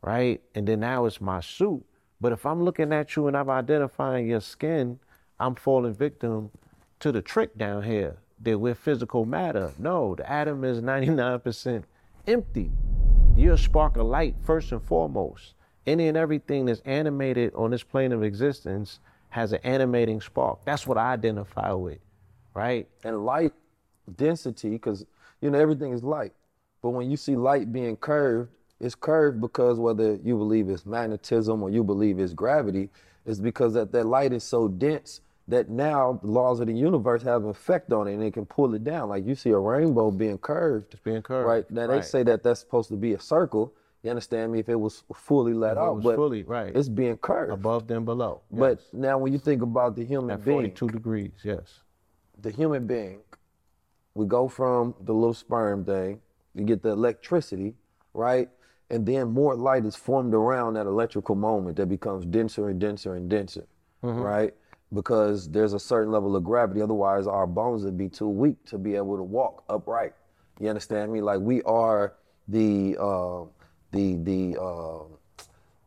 right? 0.02 0.42
And 0.56 0.68
then 0.68 0.82
now 0.82 1.06
it's 1.06 1.22
my 1.22 1.40
suit. 1.40 1.86
But 2.20 2.34
if 2.34 2.46
I'm 2.46 2.64
looking 2.64 2.92
at 2.92 3.16
you 3.16 3.28
and 3.28 3.38
I'm 3.38 3.50
identifying 3.50 4.28
your 4.28 4.42
skin, 4.42 5.00
I'm 5.40 5.56
falling 5.56 5.94
victim 5.94 6.52
to 7.00 7.14
the 7.14 7.22
trick 7.22 7.58
down 7.58 7.84
here 7.84 8.18
that 8.42 8.60
we're 8.60 8.76
physical 8.76 9.24
matter. 9.24 9.72
No, 9.78 10.16
the 10.16 10.30
atom 10.30 10.66
is 10.66 10.82
99% 10.82 11.84
empty. 12.28 12.72
You're 13.36 13.54
a 13.54 13.58
spark 13.58 13.98
of 13.98 14.06
light 14.08 14.36
first 14.42 14.72
and 14.72 14.82
foremost. 14.82 15.54
Any 15.86 16.08
and 16.08 16.18
everything 16.18 16.66
that's 16.66 16.82
animated 16.82 17.54
on 17.56 17.72
this 17.72 17.84
plane 17.84 18.12
of 18.12 18.24
existence 18.24 19.00
has 19.30 19.54
an 19.54 19.60
animating 19.64 20.22
spark. 20.22 20.60
That's 20.66 20.86
what 20.86 20.98
I 20.98 21.14
identify 21.14 21.72
with, 21.72 22.00
right? 22.54 22.88
and 23.04 23.26
light 23.26 23.54
density 24.18 24.70
because 24.70 25.06
you 25.42 25.50
know 25.50 25.60
everything 25.60 25.94
is 25.94 26.04
light 26.04 26.34
but 26.82 26.90
when 26.90 27.10
you 27.10 27.18
see 27.18 27.36
light 27.36 27.72
being 27.72 27.96
curved 27.96 28.50
it's 28.80 28.96
curved 28.96 29.42
because 29.42 29.78
whether 29.78 30.16
you 30.24 30.38
believe 30.38 30.70
it's 30.70 30.86
magnetism 30.86 31.62
or 31.62 31.70
you 31.70 31.84
believe 31.84 32.20
it's 32.20 32.34
gravity 32.34 32.90
is 33.26 33.40
because 33.40 33.74
that, 33.74 33.92
that 33.92 34.06
light 34.06 34.34
is 34.34 34.44
so 34.44 34.68
dense 34.68 35.22
that 35.50 35.70
now 35.70 36.20
the 36.22 36.28
laws 36.28 36.60
of 36.60 36.68
the 36.68 36.74
universe 36.74 37.24
have 37.24 37.44
an 37.44 37.50
effect 37.50 37.92
on 37.92 38.08
it 38.08 38.14
and 38.14 38.24
it 38.24 38.34
can 38.34 38.46
pull 38.46 38.74
it 38.76 38.84
down 38.84 39.10
like 39.10 39.26
you 39.26 39.36
see 39.36 39.50
a 39.50 39.58
rainbow 39.58 40.12
being 40.12 40.38
curved 40.38 40.94
It's 40.94 41.02
being 41.02 41.22
curved, 41.22 41.48
right 41.48 41.72
now 41.72 41.88
they 41.88 42.02
say 42.02 42.24
that 42.24 42.44
that's 42.44 42.60
supposed 42.60 42.90
to 42.90 42.96
be 42.96 43.14
a 43.14 43.20
circle 43.20 43.74
you 44.04 44.10
understand 44.10 44.52
me 44.52 44.60
if 44.60 44.70
it 44.70 44.80
was 44.80 45.04
fully 45.14 45.54
let 45.54 45.74
If 45.74 45.78
out 45.80 45.96
was 45.96 46.04
but 46.06 46.16
fully, 46.16 46.44
right. 46.44 46.74
it's 46.74 46.88
being 46.88 47.18
curved 47.18 47.52
Above 47.52 47.88
then 47.88 48.06
below. 48.06 48.42
but 48.52 48.82
now 48.94 49.18
when 49.18 49.34
you 49.34 49.40
think 49.40 49.62
about 49.62 49.96
the 49.96 50.06
human 50.06 50.32
at 50.32 50.46
being 50.46 50.58
42 50.58 50.88
degrees, 50.88 51.32
yes. 51.44 51.82
the 52.40 52.52
human 52.52 52.88
being, 52.88 53.20
we 54.14 54.26
go 54.26 54.48
from 54.48 54.96
the 55.02 55.14
little 55.14 55.34
sperm 55.34 55.84
thing, 55.84 56.22
you 56.54 56.64
get 56.64 56.82
the 56.82 56.90
electricity, 56.90 57.76
right? 58.14 58.50
And 58.90 59.06
then 59.06 59.32
more 59.32 59.56
light 59.56 59.86
is 59.86 59.96
formed 59.96 60.34
around 60.34 60.74
that 60.76 60.88
electrical 60.88 61.36
moment 61.36 61.76
that 61.78 61.88
becomes 61.88 62.26
denser 62.26 62.70
and 62.70 62.80
denser 62.80 63.16
and 63.16 63.30
denser, 63.30 63.68
mm-hmm. 64.04 64.20
right? 64.20 64.54
Because 64.94 65.50
there's 65.50 65.74
a 65.74 65.80
certain 65.80 66.12
level 66.12 66.36
of 66.36 66.44
gravity. 66.44 66.82
Otherwise, 66.82 67.28
our 67.28 67.46
bones 67.46 67.84
would 67.84 67.98
be 67.98 68.10
too 68.10 68.28
weak 68.28 68.64
to 68.66 68.78
be 68.78 68.96
able 68.96 69.18
to 69.18 69.24
walk 69.24 69.64
upright. 69.70 70.14
You 70.60 70.68
understand 70.70 71.12
me? 71.14 71.22
Like 71.22 71.40
we 71.40 71.62
are 71.64 72.16
the 72.48 72.98
uh, 73.00 73.44
the 73.92 74.16
the 74.16 74.60
uh, 74.60 75.04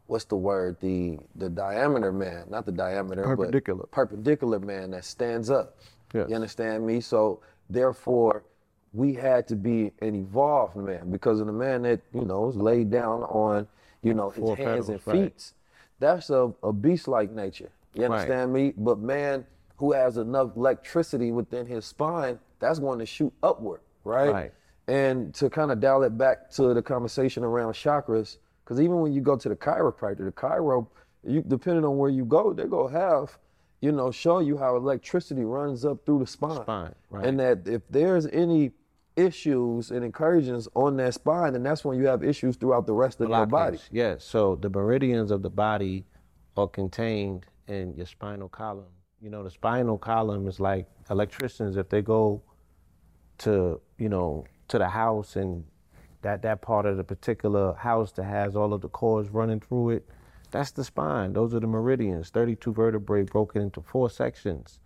what's 0.06 0.24
the 0.24 0.36
word? 0.36 0.76
The 0.80 1.18
the 1.34 1.48
diameter 1.50 2.12
man, 2.12 2.44
not 2.48 2.64
the 2.64 2.72
diameter, 2.72 3.22
Perpendicular. 3.24 3.80
but 3.80 3.90
perpendicular 3.90 4.60
man 4.60 4.92
that 4.92 5.04
stands 5.04 5.50
up. 5.50 5.78
Yes. 6.14 6.28
You 6.28 6.36
understand 6.36 6.86
me? 6.86 7.00
So 7.00 7.40
therefore, 7.68 8.44
we 8.92 9.14
had 9.14 9.48
to 9.48 9.56
be 9.56 9.90
an 10.00 10.14
evolved 10.14 10.76
man 10.76 11.10
because 11.10 11.40
of 11.40 11.46
the 11.46 11.52
man 11.52 11.82
that 11.82 12.00
you 12.14 12.24
know 12.24 12.48
is 12.48 12.56
laid 12.56 12.90
down 12.90 13.24
on 13.24 13.66
you 14.02 14.14
know 14.14 14.30
his 14.30 14.44
Four 14.44 14.56
hands 14.56 14.86
pedals, 14.86 14.88
and 14.90 15.00
right. 15.06 15.32
feet. 15.32 15.52
That's 15.98 16.30
a, 16.30 16.52
a 16.62 16.72
beast-like 16.72 17.30
nature. 17.30 17.70
You 17.94 18.02
Right. 18.02 18.10
understand 18.12 18.52
me? 18.52 18.72
But 18.76 18.98
man 18.98 19.46
who 19.76 19.92
has 19.92 20.16
enough 20.16 20.56
electricity 20.56 21.32
within 21.32 21.66
his 21.66 21.84
spine, 21.84 22.38
that's 22.58 22.78
going 22.78 22.98
to 23.00 23.06
shoot 23.06 23.32
upward, 23.42 23.80
right? 24.04 24.32
Right. 24.32 24.52
And 24.88 25.34
to 25.34 25.50
kind 25.50 25.70
of 25.70 25.80
dial 25.80 26.02
it 26.02 26.16
back 26.16 26.50
to 26.52 26.74
the 26.74 26.82
conversation 26.82 27.44
around 27.44 27.72
chakras, 27.72 28.38
because 28.64 28.80
even 28.80 29.00
when 29.00 29.12
you 29.12 29.20
go 29.20 29.36
to 29.36 29.48
the 29.48 29.56
chiropractor, 29.56 30.24
the 30.24 30.32
chiro, 30.32 30.86
you 31.24 31.42
depending 31.42 31.84
on 31.84 31.98
where 31.98 32.10
you 32.10 32.24
go, 32.24 32.52
they're 32.52 32.66
gonna 32.66 32.92
have, 32.92 33.38
you 33.80 33.92
know, 33.92 34.10
show 34.10 34.40
you 34.40 34.56
how 34.56 34.76
electricity 34.76 35.44
runs 35.44 35.84
up 35.84 36.04
through 36.04 36.20
the 36.20 36.26
spine. 36.26 36.62
Spine, 36.62 36.94
right. 37.10 37.26
And 37.26 37.38
that 37.40 37.66
if 37.66 37.82
there's 37.90 38.26
any 38.26 38.72
issues 39.16 39.90
and 39.90 40.04
incursions 40.04 40.68
on 40.74 40.96
that 40.96 41.14
spine, 41.14 41.52
then 41.52 41.62
that's 41.62 41.84
when 41.84 41.98
you 41.98 42.06
have 42.06 42.24
issues 42.24 42.56
throughout 42.56 42.86
the 42.86 42.94
rest 42.94 43.20
of 43.20 43.28
your 43.28 43.46
body. 43.46 43.78
Yes. 43.90 44.24
So 44.24 44.56
the 44.56 44.70
meridians 44.70 45.30
of 45.30 45.42
the 45.42 45.50
body 45.50 46.06
are 46.56 46.68
contained 46.68 47.46
in 47.68 47.94
your 47.94 48.06
spinal 48.06 48.48
column. 48.48 48.92
You 49.20 49.30
know, 49.30 49.42
the 49.42 49.50
spinal 49.50 49.98
column 49.98 50.48
is 50.48 50.58
like 50.58 50.86
electricians, 51.10 51.76
if 51.76 51.88
they 51.88 52.02
go 52.02 52.42
to, 53.38 53.80
you 53.98 54.08
know, 54.08 54.44
to 54.68 54.78
the 54.78 54.88
house 54.88 55.36
and 55.36 55.64
that, 56.22 56.42
that 56.42 56.62
part 56.62 56.86
of 56.86 56.96
the 56.96 57.04
particular 57.04 57.74
house 57.74 58.12
that 58.12 58.24
has 58.24 58.56
all 58.56 58.72
of 58.72 58.80
the 58.80 58.88
cords 58.88 59.28
running 59.30 59.60
through 59.60 59.90
it, 59.90 60.08
that's 60.50 60.70
the 60.70 60.84
spine. 60.84 61.32
Those 61.32 61.54
are 61.54 61.60
the 61.60 61.66
meridians, 61.66 62.30
32 62.30 62.72
vertebrae 62.72 63.22
broken 63.22 63.62
into 63.62 63.80
four 63.80 64.10
sections. 64.10 64.78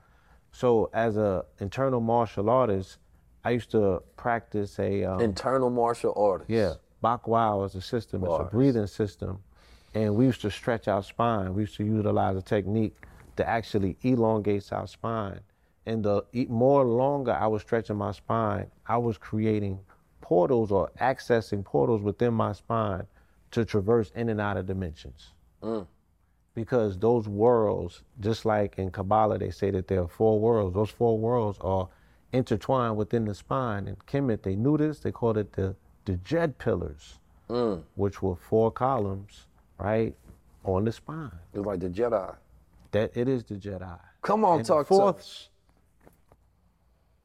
So 0.52 0.90
as 0.94 1.16
a 1.16 1.44
internal 1.60 2.00
martial 2.00 2.48
artist, 2.48 2.98
I 3.44 3.50
used 3.50 3.70
to 3.72 4.02
practice 4.16 4.78
a 4.78 5.04
um, 5.04 5.20
Internal 5.20 5.70
martial 5.70 6.12
artists. 6.16 6.50
yeah, 6.50 6.74
Wow 7.02 7.62
is 7.64 7.74
a 7.74 7.80
system. 7.80 8.24
It's 8.24 8.40
a 8.40 8.44
breathing 8.44 8.86
system, 8.86 9.40
and 9.96 10.14
we 10.14 10.26
used 10.26 10.42
to 10.42 10.50
stretch 10.50 10.88
our 10.88 11.02
spine. 11.02 11.54
We 11.54 11.62
used 11.62 11.76
to 11.78 11.84
utilize 11.84 12.36
a 12.36 12.42
technique 12.42 12.96
that 13.36 13.48
actually 13.48 13.96
elongates 14.02 14.70
our 14.70 14.86
spine. 14.86 15.40
And 15.86 16.04
the 16.04 16.22
more 16.50 16.84
longer 16.84 17.32
I 17.32 17.46
was 17.46 17.62
stretching 17.62 17.96
my 17.96 18.12
spine, 18.12 18.66
I 18.86 18.98
was 18.98 19.16
creating 19.16 19.80
portals 20.20 20.70
or 20.70 20.90
accessing 21.00 21.64
portals 21.64 22.02
within 22.02 22.34
my 22.34 22.52
spine 22.52 23.06
to 23.52 23.64
traverse 23.64 24.12
in 24.14 24.28
and 24.28 24.38
out 24.38 24.58
of 24.58 24.66
dimensions. 24.66 25.32
Mm. 25.62 25.86
Because 26.54 26.98
those 26.98 27.26
worlds, 27.26 28.02
just 28.20 28.44
like 28.44 28.78
in 28.78 28.90
Kabbalah, 28.90 29.38
they 29.38 29.50
say 29.50 29.70
that 29.70 29.88
there 29.88 30.02
are 30.02 30.08
four 30.08 30.38
worlds. 30.38 30.74
Those 30.74 30.90
four 30.90 31.18
worlds 31.18 31.56
are 31.62 31.88
intertwined 32.34 32.98
within 32.98 33.24
the 33.24 33.34
spine. 33.34 33.88
And 33.88 34.04
Kemet, 34.04 34.42
they 34.42 34.56
knew 34.56 34.76
this. 34.76 34.98
They 34.98 35.12
called 35.12 35.38
it 35.38 35.54
the 35.54 35.74
the 36.04 36.18
Djed 36.18 36.58
pillars, 36.58 37.18
mm. 37.48 37.82
which 37.94 38.22
were 38.22 38.36
four 38.36 38.70
columns, 38.70 39.45
right, 39.78 40.14
on 40.64 40.84
the 40.84 40.92
spine. 40.92 41.30
It's 41.54 41.64
like 41.64 41.80
the 41.80 41.88
Jedi. 41.88 42.34
That 42.92 43.16
it 43.16 43.28
is 43.28 43.44
the 43.44 43.54
Jedi. 43.54 43.98
Come 44.22 44.44
on, 44.44 44.58
And 44.58 44.64
the 44.64 44.68
talk 44.68 44.86
to 44.86 44.94
fourth- 44.94 45.16
us. 45.18 45.48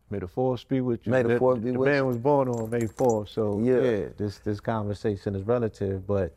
May 0.10 0.20
the 0.20 0.28
fourth 0.28 0.68
be 0.68 0.82
with 0.82 1.06
you. 1.06 1.12
May 1.12 1.24
the 1.24 1.40
fourth 1.40 1.64
be 1.64 1.72
the 1.72 1.80
with 1.80 1.88
man 1.90 2.06
was 2.06 2.18
born 2.18 2.50
on 2.50 2.70
May 2.70 2.82
4th, 2.82 3.30
so 3.30 3.60
Yeah. 3.60 3.80
yeah. 3.80 4.06
this 4.18 4.40
this 4.40 4.60
conversation 4.60 5.36
is 5.36 5.44
relative, 5.44 6.06
but 6.06 6.36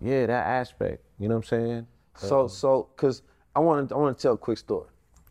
yeah, 0.00 0.24
that 0.26 0.46
aspect, 0.46 1.04
you 1.18 1.28
know 1.28 1.34
what 1.34 1.44
I'm 1.52 1.58
saying? 1.60 1.86
So, 2.16 2.46
so, 2.48 2.88
cause 2.96 3.22
I 3.54 3.60
want 3.60 3.88
to, 3.90 3.94
I 3.94 3.98
want 3.98 4.16
to 4.16 4.22
tell 4.22 4.32
a 4.34 4.38
quick 4.38 4.56
story. 4.58 4.88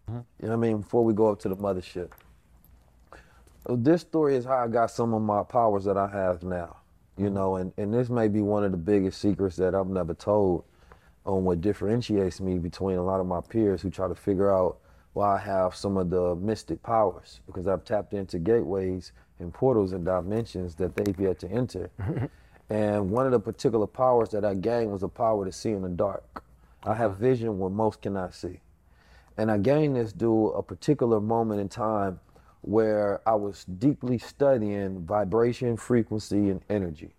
Mm-hmm. 0.10 0.20
You 0.42 0.50
know 0.50 0.58
what 0.58 0.66
I 0.66 0.70
mean? 0.70 0.82
Before 0.82 1.04
we 1.04 1.14
go 1.14 1.32
up 1.32 1.40
to 1.40 1.50
the 1.50 1.56
mothership. 1.56 2.10
This 3.68 4.02
story 4.02 4.36
is 4.36 4.46
how 4.46 4.58
I 4.58 4.68
got 4.68 4.92
some 4.92 5.14
of 5.14 5.22
my 5.22 5.42
powers 5.44 5.86
that 5.86 5.98
I 5.98 6.08
have 6.08 6.44
now. 6.44 6.76
You 7.18 7.30
know, 7.30 7.58
and, 7.58 7.72
and 7.78 7.94
this 7.94 8.10
may 8.10 8.28
be 8.28 8.42
one 8.42 8.64
of 8.64 8.72
the 8.72 8.78
biggest 8.78 9.22
secrets 9.22 9.56
that 9.58 9.76
I've 9.76 9.88
never 9.88 10.14
told 10.14 10.64
on 11.26 11.44
what 11.44 11.62
differentiates 11.62 12.42
me 12.42 12.58
between 12.58 12.98
a 12.98 13.04
lot 13.04 13.20
of 13.20 13.28
my 13.28 13.40
peers 13.42 13.82
who 13.82 13.90
try 13.90 14.08
to 14.08 14.16
figure 14.16 14.54
out 14.54 14.78
why 15.14 15.36
I 15.36 15.38
have 15.40 15.76
some 15.76 15.96
of 15.98 16.10
the 16.10 16.36
mystic 16.36 16.82
powers 16.82 17.40
because 17.46 17.68
I've 17.68 17.86
tapped 17.86 18.14
into 18.14 18.40
gateways 18.40 19.12
and 19.40 19.54
portals 19.54 19.94
and 19.94 20.04
dimensions 20.04 20.76
that 20.76 20.96
they've 20.96 21.20
yet 21.20 21.40
to 21.40 21.52
enter. 21.52 21.92
and 22.70 23.12
one 23.12 23.26
of 23.28 23.32
the 23.32 23.40
particular 23.40 23.88
powers 23.88 24.30
that 24.30 24.44
I 24.44 24.56
gained 24.56 24.92
was 24.92 25.04
a 25.04 25.08
power 25.08 25.46
to 25.46 25.52
see 25.52 25.72
in 25.72 25.84
the 25.84 25.90
dark. 25.90 26.44
I 26.84 26.96
have 26.96 27.18
vision 27.18 27.60
where 27.60 27.70
most 27.70 28.02
cannot 28.02 28.34
see. 28.34 28.60
And 29.38 29.52
I 29.52 29.58
gained 29.58 29.96
this 29.96 30.14
due 30.14 30.48
a 30.50 30.64
particular 30.64 31.20
moment 31.20 31.62
in 31.62 31.70
time 31.70 32.20
where 32.64 33.22
I 33.28 33.36
was 33.36 33.66
deeply 33.66 34.18
studying 34.18 35.06
vibration, 35.06 35.78
frequency, 35.78 36.50
and 36.50 36.62
energy, 36.70 37.14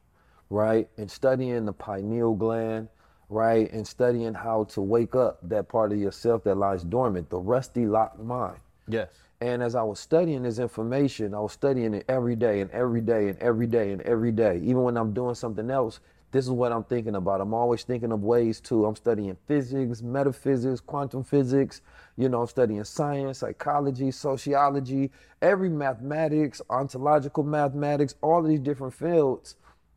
right? 0.50 0.88
And 0.96 1.10
studying 1.10 1.66
the 1.66 1.72
pineal 1.72 2.34
gland, 2.34 2.88
right? 3.28 3.70
And 3.70 3.86
studying 3.86 4.32
how 4.34 4.64
to 4.64 4.80
wake 4.80 5.14
up 5.14 5.38
that 5.48 5.68
part 5.68 5.92
of 5.92 5.98
yourself 5.98 6.44
that 6.44 6.56
lies 6.56 6.82
dormant, 6.82 7.28
the 7.28 7.38
rusty 7.38 7.86
locked 7.86 8.18
mind. 8.18 8.56
Yes. 8.88 9.10
And 9.42 9.62
as 9.62 9.74
I 9.74 9.82
was 9.82 10.00
studying 10.00 10.42
this 10.44 10.58
information, 10.58 11.34
I 11.34 11.40
was 11.40 11.52
studying 11.52 11.92
it 11.92 12.06
every 12.08 12.36
day 12.36 12.60
and 12.60 12.70
every 12.70 13.02
day 13.02 13.28
and 13.28 13.38
every 13.38 13.66
day 13.66 13.92
and 13.92 14.00
every 14.02 14.32
day. 14.32 14.56
Even 14.62 14.82
when 14.82 14.96
I'm 14.96 15.12
doing 15.12 15.34
something 15.34 15.70
else, 15.70 16.00
this 16.34 16.44
is 16.44 16.50
what 16.50 16.72
I'm 16.72 16.82
thinking 16.82 17.14
about. 17.14 17.40
I'm 17.40 17.54
always 17.54 17.84
thinking 17.84 18.10
of 18.10 18.24
ways 18.24 18.58
to, 18.62 18.86
I'm 18.86 18.96
studying 18.96 19.36
physics, 19.46 20.02
metaphysics, 20.02 20.80
quantum 20.80 21.22
physics, 21.22 21.80
you 22.16 22.28
know, 22.28 22.40
I'm 22.40 22.48
studying 22.48 22.82
science, 22.82 23.38
psychology, 23.38 24.10
sociology, 24.10 25.12
every 25.40 25.68
mathematics, 25.68 26.60
ontological 26.68 27.44
mathematics, 27.44 28.16
all 28.20 28.40
of 28.40 28.48
these 28.48 28.58
different 28.58 28.94
fields. 28.94 29.54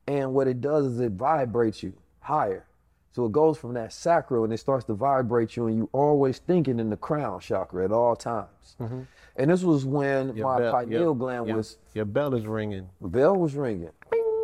And 0.08 0.36
what 0.36 0.48
it 0.48 0.62
does 0.62 0.86
is 0.86 1.00
it 1.00 1.14
vibrates 1.14 1.82
you 1.82 1.94
higher. 2.20 2.68
So 3.14 3.26
it 3.26 3.32
goes 3.32 3.58
from 3.58 3.74
that 3.74 3.92
sacral 3.92 4.44
and 4.44 4.54
it 4.54 4.60
starts 4.60 4.86
to 4.86 4.94
vibrate 4.94 5.56
you, 5.58 5.66
and 5.66 5.76
you 5.76 5.90
always 5.92 6.38
thinking 6.38 6.80
in 6.80 6.92
the 6.92 6.98
crown 6.98 7.40
chakra 7.40 7.84
at 7.84 7.92
all 7.92 8.16
times. 8.16 8.76
Mm-hmm. 8.80 9.02
And 9.38 9.50
this 9.50 9.64
was 9.64 9.86
when 9.86 10.36
Your 10.36 10.46
my 10.46 10.60
bell- 10.60 10.72
pineal 10.72 11.02
your- 11.02 11.16
gland 11.16 11.48
your- 11.48 11.58
was 11.58 11.78
your 11.96 12.06
bell 12.06 12.36
is 12.36 12.46
ringing. 12.46 12.88
the 13.02 13.08
bell 13.08 13.36
was 13.36 13.56
ringing. 13.56 13.90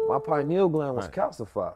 My 0.09 0.17
pineal 0.25 0.69
gland 0.69 0.95
was 0.95 1.05
Right. 1.05 1.13
calcified. 1.13 1.75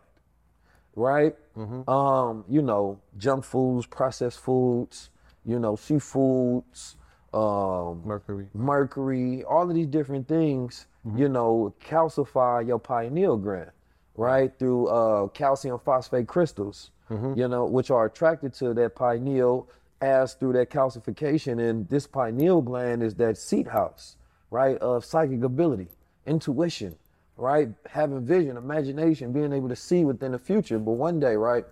Right? 0.98 1.36
Mm-hmm. 1.58 1.90
Um, 1.90 2.44
you 2.50 2.62
know, 2.62 3.00
junk 3.18 3.46
foods, 3.46 3.86
processed 3.86 4.40
foods, 4.40 5.10
you 5.46 5.60
know, 5.60 5.74
seafoods, 5.74 6.96
um, 7.34 8.02
Mercury. 8.04 8.48
mercury, 8.54 9.44
all 9.46 9.70
of 9.70 9.76
these 9.76 9.88
different 9.88 10.28
things 10.28 10.88
you 11.16 11.30
know, 11.30 11.74
calcify 11.82 12.68
your 12.68 12.80
pineal 12.80 13.38
gland, 13.38 13.72
right? 14.16 14.52
Through 14.60 14.88
uh, 14.88 15.28
calcium 15.28 15.80
phosphate 15.80 16.28
crystals, 16.28 16.92
you 17.38 17.48
know, 17.48 17.66
which 17.66 17.92
are 17.92 18.06
attracted 18.06 18.54
to 18.56 18.74
that 18.74 18.96
pineal 18.96 19.70
as 20.02 20.34
through 20.34 20.54
that 20.54 20.70
calcification. 20.70 21.70
And 21.70 21.88
this 21.88 22.08
pineal 22.08 22.62
gland 22.62 23.04
is 23.04 23.16
that 23.16 23.38
seat 23.38 23.68
house, 23.68 24.18
right, 24.52 24.78
of 24.80 25.06
psychic 25.06 25.44
ability, 25.44 25.88
intuition, 26.26 26.98
right? 27.38 27.70
Having 27.90 28.26
vision, 28.26 28.58
imagination, 28.58 29.32
being 29.32 29.54
able 29.54 29.70
to 29.70 29.76
see 29.76 30.04
within 30.04 30.32
the 30.32 30.40
future. 30.40 30.80
But 30.80 30.94
one 30.94 31.20
day, 31.20 31.36
right, 31.36 31.66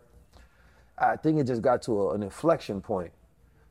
I 0.98 1.18
think 1.18 1.40
it 1.40 1.46
just 1.46 1.62
got 1.62 1.82
to 1.84 2.02
a, 2.02 2.14
an 2.14 2.24
inflection 2.24 2.82
point. 2.82 3.12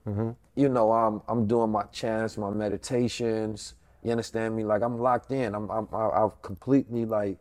Mm-hmm. 0.06 0.30
You 0.56 0.68
know, 0.68 0.92
I'm 0.92 1.22
I'm 1.28 1.46
doing 1.46 1.70
my 1.70 1.84
chants, 1.84 2.36
my 2.36 2.50
meditations. 2.50 3.74
You 4.02 4.10
understand 4.10 4.54
me? 4.54 4.64
Like 4.64 4.82
I'm 4.82 4.98
locked 4.98 5.32
in. 5.32 5.54
I'm 5.54 5.70
I'm 5.70 5.88
I've 5.92 6.40
completely 6.42 7.06
like 7.06 7.38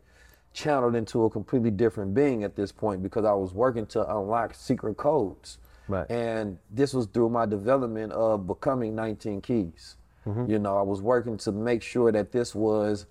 channeled 0.54 0.94
into 0.94 1.24
a 1.24 1.30
completely 1.30 1.70
different 1.70 2.14
being 2.14 2.44
at 2.44 2.56
this 2.56 2.72
point 2.72 3.02
because 3.02 3.24
I 3.24 3.32
was 3.32 3.52
working 3.52 3.86
to 3.86 4.16
unlock 4.16 4.54
secret 4.54 4.96
codes. 4.96 5.58
Right. 5.88 6.08
And 6.10 6.58
this 6.70 6.94
was 6.94 7.06
through 7.06 7.28
my 7.28 7.44
development 7.44 8.12
of 8.12 8.46
becoming 8.46 8.94
19 8.94 9.42
keys. 9.42 9.96
Mm-hmm. 10.26 10.50
You 10.50 10.58
know, 10.58 10.78
I 10.78 10.82
was 10.82 11.02
working 11.02 11.36
to 11.38 11.52
make 11.52 11.82
sure 11.82 12.10
that 12.10 12.32
this 12.32 12.54
was 12.54 13.04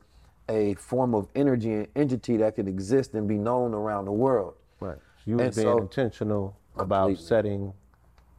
a 0.49 0.73
form 0.75 1.13
of 1.15 1.27
energy 1.35 1.73
and 1.73 1.87
entity 1.95 2.37
that 2.37 2.55
could 2.55 2.67
exist 2.67 3.13
and 3.13 3.27
be 3.27 3.37
known 3.37 3.73
around 3.73 4.05
the 4.05 4.11
world. 4.11 4.55
Right. 4.79 4.97
You 5.25 5.39
And 5.39 5.55
being 5.55 5.67
so- 5.67 5.77
intentional 5.77 6.57
about 6.77 7.17
setting. 7.17 7.73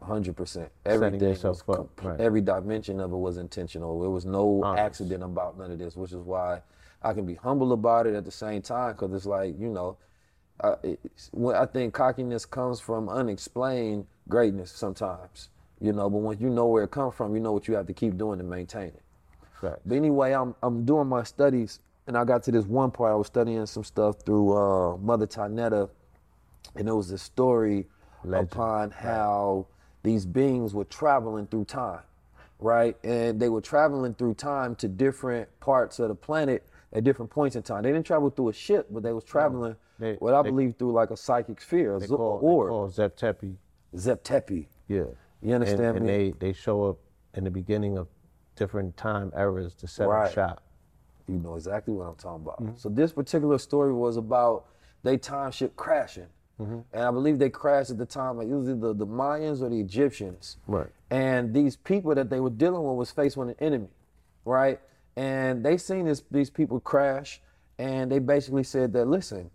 Hundred 0.03 0.37
percent. 0.37 0.71
Setting 0.85 1.03
Everything 1.03 1.29
yourself 1.31 1.67
was 1.67 1.79
up, 1.79 2.05
right. 2.05 2.21
Every 2.21 2.43
dimension 2.43 3.01
of 3.01 3.11
it 3.11 3.17
was 3.17 3.39
intentional. 3.39 3.99
There 4.01 4.11
was 4.11 4.27
no 4.27 4.63
Honest. 4.63 4.81
accident 4.83 5.23
about 5.23 5.57
none 5.57 5.71
of 5.71 5.79
this, 5.79 5.97
which 5.97 6.13
is 6.13 6.19
why 6.19 6.61
I 7.03 7.15
can 7.15 7.25
be 7.25 7.37
humble 7.37 7.73
about 7.73 8.07
it 8.07 8.15
at 8.15 8.27
the 8.27 8.31
same 8.31 8.61
time. 8.61 8.93
Because 8.93 9.15
it's 9.15 9.25
like 9.25 9.59
you 9.59 9.71
know, 9.71 9.97
when 11.33 11.57
I 11.57 11.65
think 11.65 11.95
cockiness 11.95 12.45
comes 12.45 12.81
from 12.81 13.09
unexplained 13.09 14.07
greatness 14.29 14.71
sometimes. 14.73 15.49
You 15.81 15.93
know, 15.93 16.09
but 16.09 16.19
when 16.19 16.39
you 16.39 16.51
know 16.51 16.67
where 16.67 16.85
it 16.85 16.91
comes 16.91 17.15
from, 17.15 17.35
you 17.35 17.41
know 17.41 17.53
what 17.53 17.67
you 17.67 17.75
have 17.75 17.87
to 17.87 17.93
keep 17.95 18.17
doing 18.17 18.39
to 18.39 18.45
maintain 18.45 18.89
it. 18.89 19.03
Right. 19.63 19.79
But 19.87 19.95
anyway, 19.97 20.33
I'm 20.33 20.55
I'm 20.63 20.85
doing 20.85 21.09
my 21.09 21.23
studies, 21.23 21.81
and 22.07 22.17
I 22.17 22.25
got 22.25 22.43
to 22.45 22.51
this 22.53 22.65
one 22.67 22.91
part. 22.91 23.13
I 23.13 23.15
was 23.15 23.27
studying 23.27 23.65
some 23.67 23.85
stuff 23.85 24.17
through 24.25 24.53
uh, 24.57 24.97
Mother 24.99 25.27
Tynetta, 25.27 25.89
and 26.77 26.89
it 26.89 26.93
was 26.93 27.11
a 27.11 27.19
story 27.19 27.87
Legend. 28.25 28.53
upon 28.53 28.91
how 28.91 29.67
these 30.03 30.27
beings 30.27 30.75
were 30.75 30.85
traveling 30.85 31.47
through 31.47 31.65
time, 31.65 32.01
right? 32.59 32.97
And 33.05 33.41
they 33.41 33.49
were 33.49 33.61
traveling 33.63 34.15
through 34.15 34.35
time 34.35 34.75
to 34.77 34.89
different 34.89 35.49
parts 35.61 35.99
of 35.99 36.09
the 36.09 36.15
planet 36.15 36.67
at 36.93 37.05
different 37.05 37.31
points 37.31 37.57
in 37.57 37.63
time. 37.63 37.83
They 37.83 37.93
didn't 37.93 38.07
travel 38.07 38.31
through 38.31 38.51
a 38.51 38.53
ship, 38.53 38.87
but 38.91 39.03
they 39.03 39.13
was 39.13 39.25
traveling, 39.25 39.77
They- 39.99 40.15
what 40.17 40.35
I 40.35 40.43
they- 40.43 40.51
believe, 40.51 40.77
through 40.79 40.93
like 40.93 41.11
a 41.11 41.17
psychic 41.17 41.61
sphere, 41.61 41.97
a 41.97 42.01
They 42.01 42.07
call, 42.07 42.39
they 42.39 42.69
call 42.69 42.89
Zep 42.91 43.17
Tepi. 43.17 43.57
Zeptepi. 43.97 44.67
Yeah. 44.89 45.05
You 45.41 45.55
understand 45.55 45.81
and, 45.81 45.97
and 45.99 46.07
me? 46.07 46.13
they 46.33 46.47
they 46.49 46.53
show 46.53 46.85
up 46.85 46.99
in 47.35 47.45
the 47.45 47.51
beginning 47.51 47.97
of 47.99 48.09
different 48.57 48.97
time 48.97 49.33
eras 49.37 49.75
to 49.75 49.87
set 49.87 50.09
Right. 50.09 50.27
up 50.27 50.33
shop. 50.33 50.63
You 51.27 51.37
know 51.37 51.55
exactly 51.55 51.95
what 51.95 52.05
I'm 52.05 52.17
talking 52.17 52.43
about. 52.45 52.63
Mm-hmm. 52.63 52.77
So 52.77 52.89
this 52.89 53.13
particular 53.13 53.59
story 53.59 53.93
was 53.93 54.17
about 54.17 54.67
they 55.03 55.17
time 55.17 55.51
ship 55.51 55.75
crashing. 55.77 56.27
Mm-hmm. 56.61 56.81
And 56.93 57.03
I 57.03 57.11
believe 57.11 57.39
they 57.39 57.51
crashed 57.51 57.91
at 57.91 57.99
the 57.99 58.07
time, 58.07 58.37
like 58.37 58.47
it 58.47 58.55
was 58.55 58.69
either 58.69 58.95
the 58.95 59.07
Mayans 59.07 59.61
or 59.61 59.69
the 59.71 59.81
Egyptians. 59.81 60.59
Right. 60.69 60.87
And 61.11 61.53
these 61.53 61.77
people 61.77 62.15
that 62.15 62.31
they 62.31 62.41
were 62.41 62.51
dealing 62.51 62.85
with 62.85 62.97
was 62.97 63.11
faced 63.11 63.37
with 63.37 63.49
an 63.49 63.57
enemy, 63.59 63.89
right? 64.45 64.79
And 65.17 65.65
they 65.65 65.77
seen 65.79 66.05
this, 66.07 66.23
these 66.31 66.51
people 66.51 66.79
crash, 66.79 67.41
and 67.79 68.11
they 68.11 68.21
basically 68.21 68.63
said 68.63 68.93
that, 68.93 69.07
listen, 69.07 69.51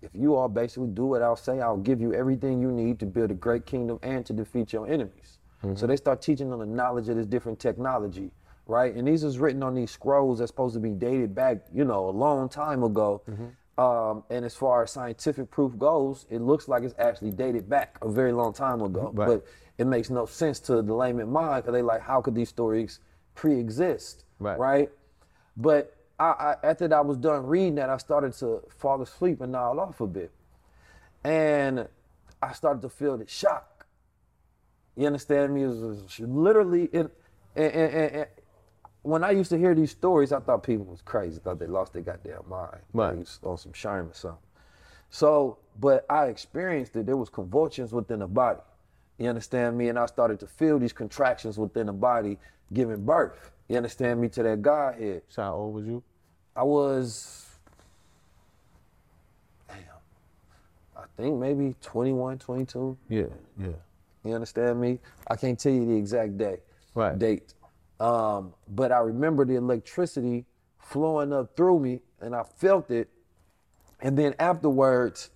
if 0.00 0.10
you 0.14 0.36
all 0.36 0.48
basically 0.48 0.88
do 0.88 1.06
what 1.06 1.22
I'll 1.22 1.34
say, 1.34 1.60
I'll 1.60 1.76
give 1.76 2.00
you 2.00 2.14
everything 2.14 2.60
you 2.60 2.70
need 2.70 3.00
to 3.00 3.06
build 3.06 3.30
a 3.30 3.34
great 3.34 3.66
kingdom 3.66 3.98
and 4.02 4.24
to 4.26 4.32
defeat 4.32 4.72
your 4.72 4.86
enemies. 4.86 5.38
So 5.76 5.86
they 5.86 5.96
start 5.96 6.20
teaching 6.20 6.50
them 6.50 6.60
the 6.60 6.66
knowledge 6.66 7.08
of 7.08 7.16
this 7.16 7.24
different 7.24 7.58
technology, 7.58 8.30
right? 8.66 8.94
And 8.94 9.06
these 9.06 9.24
was 9.24 9.38
written 9.38 9.62
on 9.62 9.74
these 9.74 9.90
scrolls 9.90 10.38
that's 10.38 10.50
supposed 10.50 10.74
to 10.74 10.80
be 10.80 10.90
dated 10.90 11.34
back, 11.34 11.58
you 11.72 11.84
know, 11.84 12.08
a 12.08 12.10
long 12.10 12.48
time 12.48 12.82
ago. 12.82 13.22
Um, 13.76 14.22
and 14.30 14.44
as 14.44 14.54
far 14.54 14.84
as 14.84 14.92
scientific 14.92 15.50
proof 15.50 15.76
goes, 15.78 16.26
it 16.30 16.40
looks 16.40 16.68
like 16.68 16.84
it's 16.84 16.94
actually 16.98 17.32
dated 17.32 17.68
back 17.68 17.98
a 18.02 18.08
very 18.08 18.32
long 18.32 18.52
time 18.52 18.80
ago. 18.80 19.10
Right. 19.12 19.26
But 19.26 19.46
it 19.78 19.86
makes 19.86 20.10
no 20.10 20.26
sense 20.26 20.60
to 20.60 20.80
the 20.80 20.94
layman 20.94 21.30
mind 21.30 21.64
because 21.64 21.74
they 21.74 21.82
like, 21.82 22.00
how 22.00 22.20
could 22.20 22.34
these 22.36 22.48
stories 22.48 23.00
pre-exist, 23.34 24.24
Right. 24.38 24.58
right? 24.58 24.90
But 25.56 25.96
I, 26.20 26.24
I, 26.24 26.56
after 26.62 26.94
I 26.94 27.00
was 27.00 27.16
done 27.16 27.44
reading 27.46 27.74
that, 27.76 27.90
I 27.90 27.96
started 27.96 28.32
to 28.34 28.62
fall 28.78 29.02
asleep 29.02 29.40
and 29.40 29.50
nod 29.52 29.78
off 29.78 30.00
a 30.00 30.06
bit, 30.06 30.30
and 31.24 31.88
I 32.40 32.52
started 32.52 32.82
to 32.82 32.88
feel 32.88 33.18
the 33.18 33.26
shock. 33.26 33.86
You 34.96 35.06
understand 35.06 35.52
me? 35.52 35.64
It 35.64 35.66
was, 35.66 35.82
it 35.82 35.86
was 35.86 36.20
literally 36.20 36.84
in, 36.84 37.10
and, 37.56 37.72
and, 37.72 37.94
and 37.94 38.26
when 39.04 39.22
I 39.22 39.30
used 39.30 39.50
to 39.50 39.58
hear 39.58 39.74
these 39.74 39.90
stories, 39.92 40.32
I 40.32 40.40
thought 40.40 40.62
people 40.64 40.86
was 40.86 41.02
crazy. 41.02 41.38
thought 41.38 41.58
they 41.58 41.66
lost 41.66 41.92
their 41.92 42.02
goddamn 42.02 42.40
mind. 42.48 42.80
Right. 42.92 43.16
Was 43.16 43.38
on 43.44 43.56
some 43.58 43.72
charm 43.72 44.08
or 44.08 44.14
something. 44.14 44.38
So, 45.10 45.58
but 45.78 46.04
I 46.10 46.26
experienced 46.26 46.96
it. 46.96 47.06
There 47.06 47.16
was 47.16 47.28
convulsions 47.28 47.92
within 47.92 48.18
the 48.20 48.26
body. 48.26 48.60
You 49.18 49.28
understand 49.28 49.78
me? 49.78 49.88
And 49.90 49.98
I 49.98 50.06
started 50.06 50.40
to 50.40 50.46
feel 50.46 50.78
these 50.78 50.92
contractions 50.92 51.56
within 51.58 51.86
the 51.86 51.92
body 51.92 52.38
giving 52.72 53.04
birth. 53.04 53.50
You 53.68 53.76
understand 53.76 54.20
me? 54.20 54.28
To 54.30 54.42
that 54.42 54.60
Godhead. 54.62 55.22
So 55.28 55.42
how 55.42 55.54
old 55.54 55.74
was 55.74 55.86
you? 55.86 56.02
I 56.56 56.62
was, 56.64 57.46
damn, 59.68 59.78
I 60.96 61.02
think 61.16 61.38
maybe 61.38 61.74
21, 61.80 62.38
22. 62.38 62.96
Yeah, 63.08 63.24
yeah. 63.58 63.68
You 64.24 64.34
understand 64.34 64.80
me? 64.80 64.98
I 65.28 65.36
can't 65.36 65.58
tell 65.58 65.72
you 65.72 65.86
the 65.86 65.94
exact 65.96 66.36
day, 66.38 66.58
Right. 66.94 67.18
date. 67.18 67.53
Um, 68.00 68.54
but 68.68 68.92
I 68.92 68.98
remember 68.98 69.44
the 69.44 69.54
electricity 69.56 70.46
flowing 70.78 71.32
up 71.32 71.56
through 71.56 71.80
me 71.80 72.00
and 72.20 72.34
I 72.34 72.42
felt 72.42 72.90
it. 72.90 73.08
And 74.00 74.18
then 74.18 74.34
afterwards, 74.38 75.30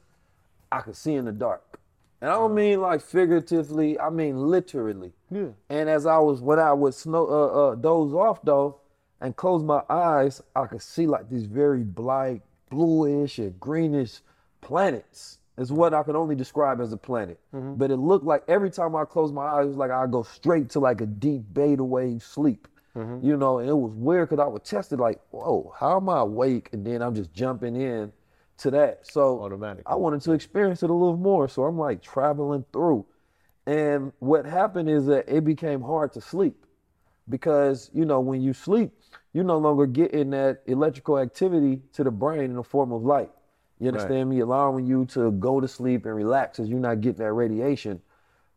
I 0.70 0.80
could 0.80 0.96
see 0.96 1.14
in 1.14 1.24
the 1.24 1.32
dark. 1.32 1.80
And 2.20 2.30
I 2.30 2.34
don't 2.34 2.54
mean 2.54 2.80
like 2.80 3.00
figuratively, 3.00 3.98
I 3.98 4.10
mean 4.10 4.38
literally. 4.38 5.12
Yeah. 5.30 5.50
And 5.70 5.88
as 5.88 6.04
I 6.04 6.18
was, 6.18 6.40
when 6.40 6.58
I 6.58 6.72
would 6.72 6.94
snow, 6.94 7.26
uh, 7.26 7.70
uh, 7.70 7.74
doze 7.76 8.12
off 8.12 8.42
though, 8.42 8.80
and 9.20 9.34
close 9.36 9.62
my 9.62 9.82
eyes, 9.88 10.42
I 10.54 10.66
could 10.66 10.82
see 10.82 11.06
like 11.06 11.28
these 11.28 11.46
very 11.46 11.82
black, 11.82 12.40
bluish 12.70 13.38
and 13.38 13.58
greenish 13.58 14.20
planets. 14.60 15.37
Is 15.58 15.72
what 15.72 15.92
I 15.92 16.04
can 16.04 16.14
only 16.14 16.36
describe 16.36 16.80
as 16.80 16.92
a 16.92 16.96
planet. 16.96 17.40
Mm-hmm. 17.52 17.74
But 17.74 17.90
it 17.90 17.96
looked 17.96 18.24
like 18.24 18.44
every 18.46 18.70
time 18.70 18.94
I 18.94 19.04
closed 19.04 19.34
my 19.34 19.44
eyes, 19.44 19.64
it 19.64 19.68
was 19.68 19.76
like 19.76 19.90
I 19.90 20.06
go 20.06 20.22
straight 20.22 20.70
to 20.70 20.80
like 20.80 21.00
a 21.00 21.06
deep 21.06 21.42
beta 21.52 21.82
wave 21.82 22.22
sleep. 22.22 22.68
Mm-hmm. 22.96 23.26
You 23.26 23.36
know, 23.36 23.58
and 23.58 23.68
it 23.68 23.76
was 23.76 23.92
weird 23.94 24.28
because 24.28 24.42
I 24.42 24.46
would 24.46 24.64
test 24.64 24.92
it 24.92 24.98
like, 24.98 25.20
whoa, 25.30 25.72
how 25.78 25.96
am 25.96 26.08
I 26.08 26.20
awake? 26.20 26.70
And 26.72 26.86
then 26.86 27.02
I'm 27.02 27.14
just 27.14 27.32
jumping 27.32 27.76
in 27.76 28.12
to 28.58 28.70
that. 28.70 29.06
So 29.06 29.40
Automatically. 29.40 29.84
I 29.86 29.94
wanted 29.96 30.20
to 30.22 30.32
experience 30.32 30.82
it 30.82 30.90
a 30.90 30.92
little 30.92 31.16
more. 31.16 31.48
So 31.48 31.64
I'm 31.64 31.78
like 31.78 32.02
traveling 32.02 32.64
through. 32.72 33.04
And 33.66 34.12
what 34.20 34.46
happened 34.46 34.88
is 34.88 35.06
that 35.06 35.28
it 35.28 35.44
became 35.44 35.82
hard 35.82 36.12
to 36.14 36.20
sleep 36.20 36.64
because, 37.28 37.90
you 37.92 38.04
know, 38.04 38.20
when 38.20 38.40
you 38.40 38.52
sleep, 38.52 38.92
you 39.32 39.42
no 39.42 39.58
longer 39.58 39.86
getting 39.86 40.30
that 40.30 40.62
electrical 40.66 41.18
activity 41.18 41.82
to 41.92 42.02
the 42.02 42.10
brain 42.10 42.44
in 42.44 42.54
the 42.54 42.62
form 42.62 42.92
of 42.92 43.02
light. 43.02 43.30
You 43.80 43.88
understand 43.88 44.28
me? 44.28 44.40
Allowing 44.40 44.86
you 44.86 45.04
to 45.06 45.30
go 45.32 45.60
to 45.60 45.68
sleep 45.68 46.04
and 46.04 46.14
relax 46.14 46.58
as 46.58 46.68
you're 46.68 46.80
not 46.80 47.00
getting 47.00 47.22
that 47.24 47.32
radiation. 47.32 48.00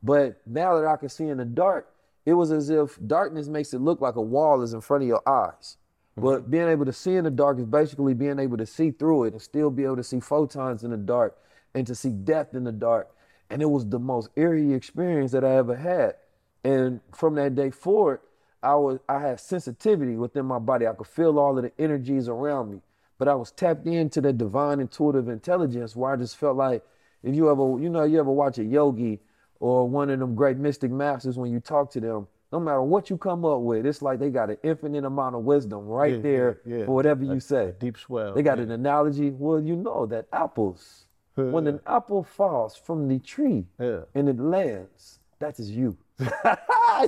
But 0.03 0.41
now 0.47 0.79
that 0.79 0.87
I 0.87 0.97
can 0.97 1.09
see 1.09 1.27
in 1.27 1.37
the 1.37 1.45
dark, 1.45 1.87
it 2.25 2.33
was 2.33 2.51
as 2.51 2.69
if 2.69 2.97
darkness 3.05 3.47
makes 3.47 3.73
it 3.73 3.81
look 3.81 4.01
like 4.01 4.15
a 4.15 4.21
wall 4.21 4.61
is 4.61 4.73
in 4.73 4.81
front 4.81 5.03
of 5.03 5.07
your 5.07 5.27
eyes. 5.27 5.77
Mm-hmm. 6.17 6.21
But 6.23 6.51
being 6.51 6.67
able 6.67 6.85
to 6.85 6.93
see 6.93 7.15
in 7.15 7.23
the 7.23 7.31
dark 7.31 7.59
is 7.59 7.65
basically 7.65 8.13
being 8.13 8.39
able 8.39 8.57
to 8.57 8.65
see 8.65 8.91
through 8.91 9.25
it 9.25 9.33
and 9.33 9.41
still 9.41 9.69
be 9.69 9.83
able 9.83 9.97
to 9.97 10.03
see 10.03 10.19
photons 10.19 10.83
in 10.83 10.91
the 10.91 10.97
dark 10.97 11.37
and 11.73 11.85
to 11.87 11.95
see 11.95 12.09
depth 12.09 12.55
in 12.55 12.63
the 12.63 12.71
dark. 12.71 13.09
And 13.49 13.61
it 13.61 13.69
was 13.69 13.87
the 13.87 13.99
most 13.99 14.29
eerie 14.35 14.73
experience 14.73 15.31
that 15.31 15.43
I 15.43 15.55
ever 15.55 15.75
had. 15.75 16.15
And 16.63 17.01
from 17.13 17.35
that 17.35 17.55
day 17.55 17.69
forward, 17.69 18.21
I 18.63 18.75
was 18.75 18.99
I 19.09 19.19
had 19.19 19.39
sensitivity 19.39 20.15
within 20.15 20.45
my 20.45 20.59
body. 20.59 20.87
I 20.87 20.93
could 20.93 21.07
feel 21.07 21.39
all 21.39 21.57
of 21.57 21.63
the 21.63 21.71
energies 21.79 22.27
around 22.27 22.71
me. 22.71 22.81
But 23.21 23.27
I 23.27 23.35
was 23.35 23.51
tapped 23.51 23.85
into 23.85 24.19
that 24.21 24.39
divine 24.39 24.79
intuitive 24.79 25.27
intelligence 25.29 25.95
where 25.95 26.11
I 26.11 26.15
just 26.15 26.37
felt 26.37 26.57
like 26.57 26.83
if 27.21 27.35
you 27.35 27.51
ever, 27.51 27.79
you 27.79 27.87
know, 27.87 28.03
you 28.03 28.19
ever 28.19 28.31
watch 28.31 28.57
a 28.57 28.63
yogi 28.63 29.19
or 29.59 29.87
one 29.87 30.09
of 30.09 30.17
them 30.17 30.33
great 30.33 30.57
mystic 30.57 30.89
masters 30.89 31.37
when 31.37 31.51
you 31.51 31.59
talk 31.59 31.91
to 31.91 31.99
them, 31.99 32.27
no 32.51 32.59
matter 32.59 32.81
what 32.81 33.11
you 33.11 33.19
come 33.19 33.45
up 33.45 33.59
with, 33.59 33.85
it's 33.85 34.01
like 34.01 34.17
they 34.17 34.31
got 34.31 34.49
an 34.49 34.57
infinite 34.63 35.05
amount 35.05 35.35
of 35.35 35.43
wisdom 35.43 35.85
right 35.85 36.15
Yeah, 36.15 36.21
there 36.21 36.61
yeah, 36.65 36.77
yeah. 36.77 36.85
for 36.85 36.95
whatever 36.95 37.23
you 37.23 37.39
say. 37.39 37.75
Deep 37.79 37.99
swell. 37.99 38.33
They 38.33 38.41
got 38.41 38.57
an 38.57 38.71
analogy. 38.71 39.29
Well, 39.29 39.61
you 39.61 39.75
know 39.75 40.07
that 40.07 40.25
apples, 40.33 41.05
when 41.35 41.67
an 41.67 41.79
apple 41.85 42.23
falls 42.23 42.75
from 42.75 43.07
the 43.07 43.19
tree 43.19 43.67
and 43.77 44.29
it 44.29 44.39
lands, 44.39 45.19
that 45.37 45.59
is 45.59 45.69
you. 45.69 45.95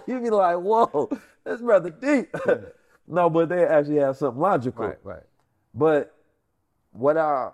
you 0.06 0.20
be 0.20 0.30
like, 0.30 0.58
whoa, 0.58 1.10
that's 1.44 1.64
rather 1.64 1.90
deep. 1.90 2.36
no, 3.08 3.32
but 3.32 3.50
they 3.50 3.66
actually 3.66 3.98
have 3.98 4.16
something 4.16 4.40
logical. 4.40 4.86
Right, 4.86 4.98
right. 5.04 5.24
But 5.74 6.16
what 6.92 7.18
I 7.18 7.50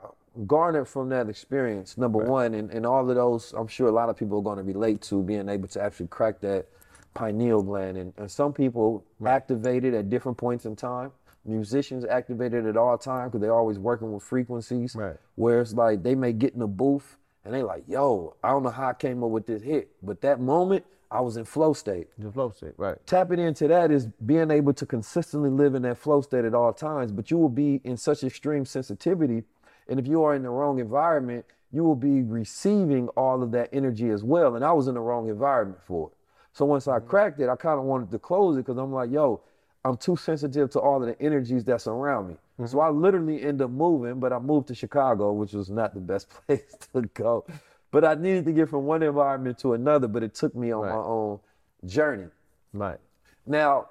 garnered 0.45 0.87
from 0.87 1.09
that 1.09 1.29
experience, 1.29 1.97
number 1.97 2.19
one, 2.19 2.53
and, 2.53 2.71
and 2.71 2.85
all 2.85 3.09
of 3.09 3.15
those, 3.15 3.53
I'm 3.53 3.67
sure 3.67 3.87
a 3.87 3.91
lot 3.91 4.09
of 4.09 4.17
people 4.17 4.39
are 4.39 4.43
going 4.43 4.57
to 4.57 4.63
relate 4.63 5.01
to 5.03 5.23
being 5.23 5.49
able 5.49 5.67
to 5.69 5.81
actually 5.81 6.07
crack 6.07 6.41
that 6.41 6.67
pineal 7.13 7.63
gland. 7.63 7.97
And, 7.97 8.13
and 8.17 8.29
some 8.29 8.53
people 8.53 9.05
activate 9.25 9.85
it 9.85 9.93
at 9.93 10.09
different 10.09 10.37
points 10.37 10.65
in 10.65 10.75
time. 10.75 11.11
Musicians 11.45 12.05
activate 12.05 12.53
it 12.53 12.65
at 12.65 12.77
all 12.77 12.97
times 12.97 13.31
because 13.31 13.41
they're 13.41 13.55
always 13.55 13.79
working 13.79 14.11
with 14.11 14.23
frequencies. 14.23 14.95
Right. 14.95 15.15
Where 15.35 15.61
it's 15.61 15.73
like 15.73 16.03
they 16.03 16.15
may 16.15 16.33
get 16.33 16.53
in 16.53 16.59
the 16.59 16.67
booth 16.67 17.17
and 17.45 17.53
they 17.53 17.63
like, 17.63 17.83
yo, 17.87 18.35
I 18.43 18.49
don't 18.49 18.63
know 18.63 18.69
how 18.69 18.89
I 18.89 18.93
came 18.93 19.23
up 19.23 19.29
with 19.29 19.47
this 19.47 19.63
hit. 19.63 19.89
But 20.03 20.21
that 20.21 20.39
moment, 20.39 20.85
I 21.11 21.21
was 21.21 21.37
in 21.37 21.45
flow 21.45 21.73
state. 21.73 22.07
The 22.17 22.31
flow 22.31 22.51
state, 22.51 22.73
right? 22.77 22.95
tapping 23.05 23.39
into 23.39 23.67
that 23.67 23.91
is 23.91 24.07
being 24.25 24.51
able 24.51 24.73
to 24.73 24.85
consistently 24.85 25.49
live 25.49 25.75
in 25.75 25.81
that 25.81 25.97
flow 25.97 26.21
state 26.21 26.45
at 26.45 26.53
all 26.53 26.73
times 26.73 27.11
but 27.11 27.31
you 27.31 27.37
will 27.37 27.49
be 27.49 27.81
in 27.83 27.97
such 27.97 28.23
extreme 28.23 28.65
sensitivity 28.65 29.43
and 29.87 29.99
if 29.99 30.07
you 30.07 30.23
are 30.23 30.35
in 30.35 30.43
the 30.43 30.49
wrong 30.49 30.79
environment 30.79 31.45
you 31.71 31.83
will 31.83 31.95
be 31.95 32.21
receiving 32.23 33.07
all 33.09 33.41
of 33.41 33.51
that 33.51 33.69
energy 33.73 34.09
as 34.09 34.23
well 34.23 34.55
and 34.55 34.63
i 34.63 34.71
was 34.71 34.87
in 34.87 34.93
the 34.93 34.99
wrong 34.99 35.29
environment 35.29 35.79
for 35.85 36.09
it. 36.09 36.13
So 36.53 36.65
once 36.65 36.87
i 36.87 36.97
mm-hmm. 36.97 37.07
cracked 37.07 37.39
it 37.39 37.49
i 37.49 37.55
kind 37.55 37.79
of 37.79 37.85
wanted 37.85 38.11
to 38.11 38.19
close 38.19 38.57
it 38.57 38.65
because 38.65 38.77
i'm 38.77 38.93
like 38.93 39.11
yo 39.11 39.41
i'm 39.85 39.97
too 39.97 40.15
sensitive 40.15 40.69
to 40.71 40.79
all 40.79 41.01
of 41.01 41.07
the 41.07 41.19
energies 41.21 41.63
that's 41.63 41.87
around 41.87 42.27
me. 42.27 42.33
Mm-hmm. 42.33 42.65
So 42.67 42.79
i 42.79 42.89
literally 42.89 43.43
end 43.43 43.61
up 43.61 43.71
moving 43.71 44.19
but 44.19 44.31
i 44.31 44.39
moved 44.39 44.67
to 44.67 44.75
chicago 44.75 45.31
which 45.31 45.53
was 45.53 45.69
not 45.69 45.93
the 45.93 46.01
best 46.01 46.29
place 46.47 46.77
to 46.93 47.01
go 47.13 47.45
but 47.91 48.03
i 48.05 48.13
needed 48.15 48.45
to 48.45 48.51
get 48.51 48.69
from 48.69 48.85
one 48.85 49.01
environment 49.03 49.57
to 49.57 49.73
another 49.73 50.07
but 50.07 50.23
it 50.23 50.33
took 50.35 50.53
me 50.55 50.71
on 50.71 50.81
Right. 50.81 50.91
my 50.95 51.01
own 51.01 51.39
journey 51.85 52.27
Right. 52.73 52.99
now, 53.45 53.89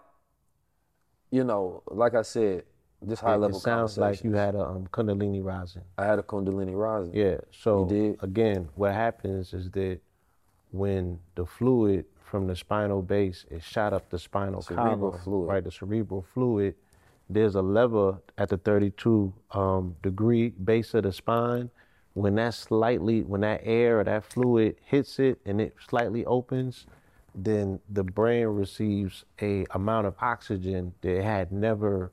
you 1.30 1.44
know, 1.44 1.82
like 1.88 2.14
I 2.14 2.22
said, 2.22 2.64
this 3.02 3.20
high 3.20 3.34
It- 3.34 3.38
level 3.38 3.56
it 3.58 3.60
sounds 3.60 3.98
like 3.98 4.24
you 4.24 4.32
had 4.34 4.54
a 4.54 4.64
um, 4.64 4.86
Kundalini 4.92 5.42
rising. 5.44 5.82
I 5.98 6.04
had 6.06 6.18
a 6.18 6.22
Kundalini 6.22 6.74
rising. 6.76 7.14
Yeah. 7.14 7.38
So 7.50 7.84
again, 8.22 8.68
what 8.76 8.92
happens 8.94 9.52
is 9.52 9.70
that 9.72 10.00
when 10.72 11.18
the 11.34 11.44
fluid 11.44 12.06
from 12.22 12.46
the 12.46 12.56
spinal 12.56 13.02
base 13.02 13.44
is 13.50 13.62
shot 13.62 13.92
up 13.92 14.08
the 14.10 14.18
spinal 14.18 14.62
Cerebral 14.62 15.10
column, 15.10 15.20
fluid. 15.22 15.48
right? 15.48 15.64
The 15.64 15.70
cerebral 15.70 16.22
fluid. 16.34 16.74
There's 17.30 17.54
a 17.56 17.62
lever 17.62 18.18
at 18.38 18.48
the 18.48 18.56
32 18.58 19.32
um, 19.52 19.96
degree 20.02 20.48
base 20.50 20.94
of 20.94 21.02
the 21.04 21.12
spine. 21.12 21.70
When 22.18 22.34
that 22.34 22.54
slightly, 22.54 23.22
when 23.22 23.42
that 23.42 23.60
air 23.62 24.00
or 24.00 24.04
that 24.04 24.24
fluid 24.24 24.76
hits 24.84 25.18
it 25.18 25.38
and 25.46 25.60
it 25.60 25.74
slightly 25.88 26.24
opens, 26.24 26.86
then 27.34 27.78
the 27.88 28.02
brain 28.02 28.46
receives 28.46 29.24
a 29.40 29.64
amount 29.70 30.06
of 30.06 30.14
oxygen 30.20 30.94
that 31.02 31.18
it 31.18 31.24
had 31.24 31.52
never 31.52 32.10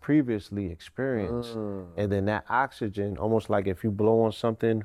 previously 0.00 0.70
experienced. 0.70 1.54
Mm. 1.54 1.86
And 1.96 2.10
then 2.10 2.24
that 2.26 2.44
oxygen, 2.48 3.18
almost 3.18 3.50
like 3.50 3.66
if 3.66 3.84
you 3.84 3.90
blow 3.90 4.22
on 4.22 4.32
something 4.32 4.84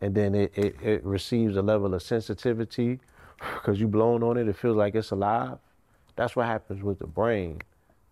and 0.00 0.14
then 0.14 0.34
it, 0.34 0.52
it, 0.56 0.76
it 0.82 1.04
receives 1.04 1.56
a 1.56 1.62
level 1.62 1.94
of 1.94 2.02
sensitivity 2.02 3.00
because 3.54 3.78
you 3.78 3.86
blowing 3.86 4.22
on 4.22 4.38
it, 4.38 4.48
it 4.48 4.56
feels 4.56 4.76
like 4.76 4.94
it's 4.94 5.10
alive. 5.10 5.58
That's 6.16 6.34
what 6.34 6.46
happens 6.46 6.82
with 6.82 6.98
the 6.98 7.06
brain. 7.06 7.60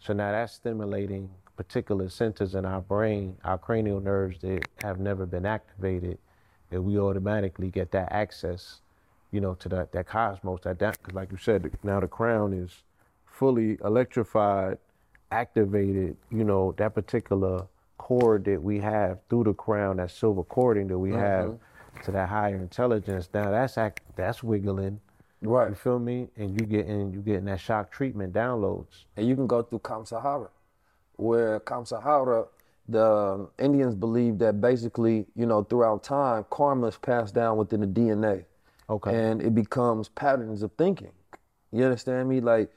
So 0.01 0.12
now 0.12 0.33
that's 0.33 0.53
stimulating 0.53 1.31
particular 1.57 2.09
centers 2.09 2.55
in 2.55 2.64
our 2.64 2.80
brain, 2.80 3.36
our 3.44 3.59
cranial 3.59 4.00
nerves 4.00 4.40
that 4.40 4.66
have 4.82 4.98
never 4.98 5.26
been 5.26 5.46
activated, 5.46 6.18
and 6.70 6.84
we 6.84 6.98
automatically 6.98 7.70
get 7.70 7.90
that 7.92 8.11
access, 8.12 8.80
you 9.30 9.40
know, 9.40 9.55
to 9.55 9.68
that 9.68 9.92
that 9.92 10.07
cosmos, 10.07 10.61
that 10.62 10.78
that 10.78 10.98
because 10.98 11.14
like 11.14 11.30
you 11.30 11.38
said, 11.38 11.70
now 11.82 12.00
the 12.00 12.09
crown 12.09 12.53
is 12.53 12.82
fully 13.26 13.78
electrified, 13.84 14.78
activated, 15.30 16.16
you 16.30 16.44
know, 16.44 16.74
that 16.78 16.94
particular 16.94 17.66
cord 17.98 18.44
that 18.44 18.62
we 18.62 18.80
have 18.80 19.18
through 19.28 19.44
the 19.44 19.55
crown, 19.55 19.96
that 19.98 20.11
silver 20.11 20.42
cording 20.44 20.88
that 20.88 20.98
we 20.98 21.11
mm-hmm. 21.11 21.20
have 21.20 21.59
to 22.05 22.11
that 22.11 22.28
higher 22.28 22.57
intelligence. 22.57 23.28
Now 23.32 23.50
that's 23.50 23.78
act 23.78 24.00
that's 24.16 24.42
wiggling. 24.42 25.00
Right. 25.40 25.70
You 25.70 25.74
feel 25.74 25.98
me? 25.98 26.28
And 26.36 26.50
you 26.61 26.66
getting 26.66 27.12
you 27.12 27.20
getting 27.20 27.46
that 27.46 27.61
shock 27.61 27.90
treatment 27.90 28.32
downloads. 28.32 29.05
And 29.16 29.26
you 29.26 29.34
can 29.34 29.46
go 29.46 29.62
through 29.62 29.80
Kamsahara, 29.80 30.48
where 31.17 31.61
Kamsahara, 31.61 32.47
the 32.89 33.05
um, 33.05 33.49
Indians 33.59 33.95
believe 33.95 34.39
that 34.39 34.61
basically, 34.61 35.27
you 35.35 35.47
know, 35.47 35.63
throughout 35.63 36.03
time, 36.03 36.45
karma 36.51 36.89
is 36.89 36.99
passed 36.99 37.35
down 37.35 37.57
within 37.57 37.81
the 37.81 37.87
DNA. 37.87 38.45
Okay. 38.91 39.15
And 39.15 39.41
it 39.41 39.55
becomes 39.55 40.09
patterns 40.09 40.63
of 40.63 40.73
thinking. 40.73 41.13
You 41.73 41.85
understand 41.85 42.29
me? 42.29 42.41
Like, 42.41 42.71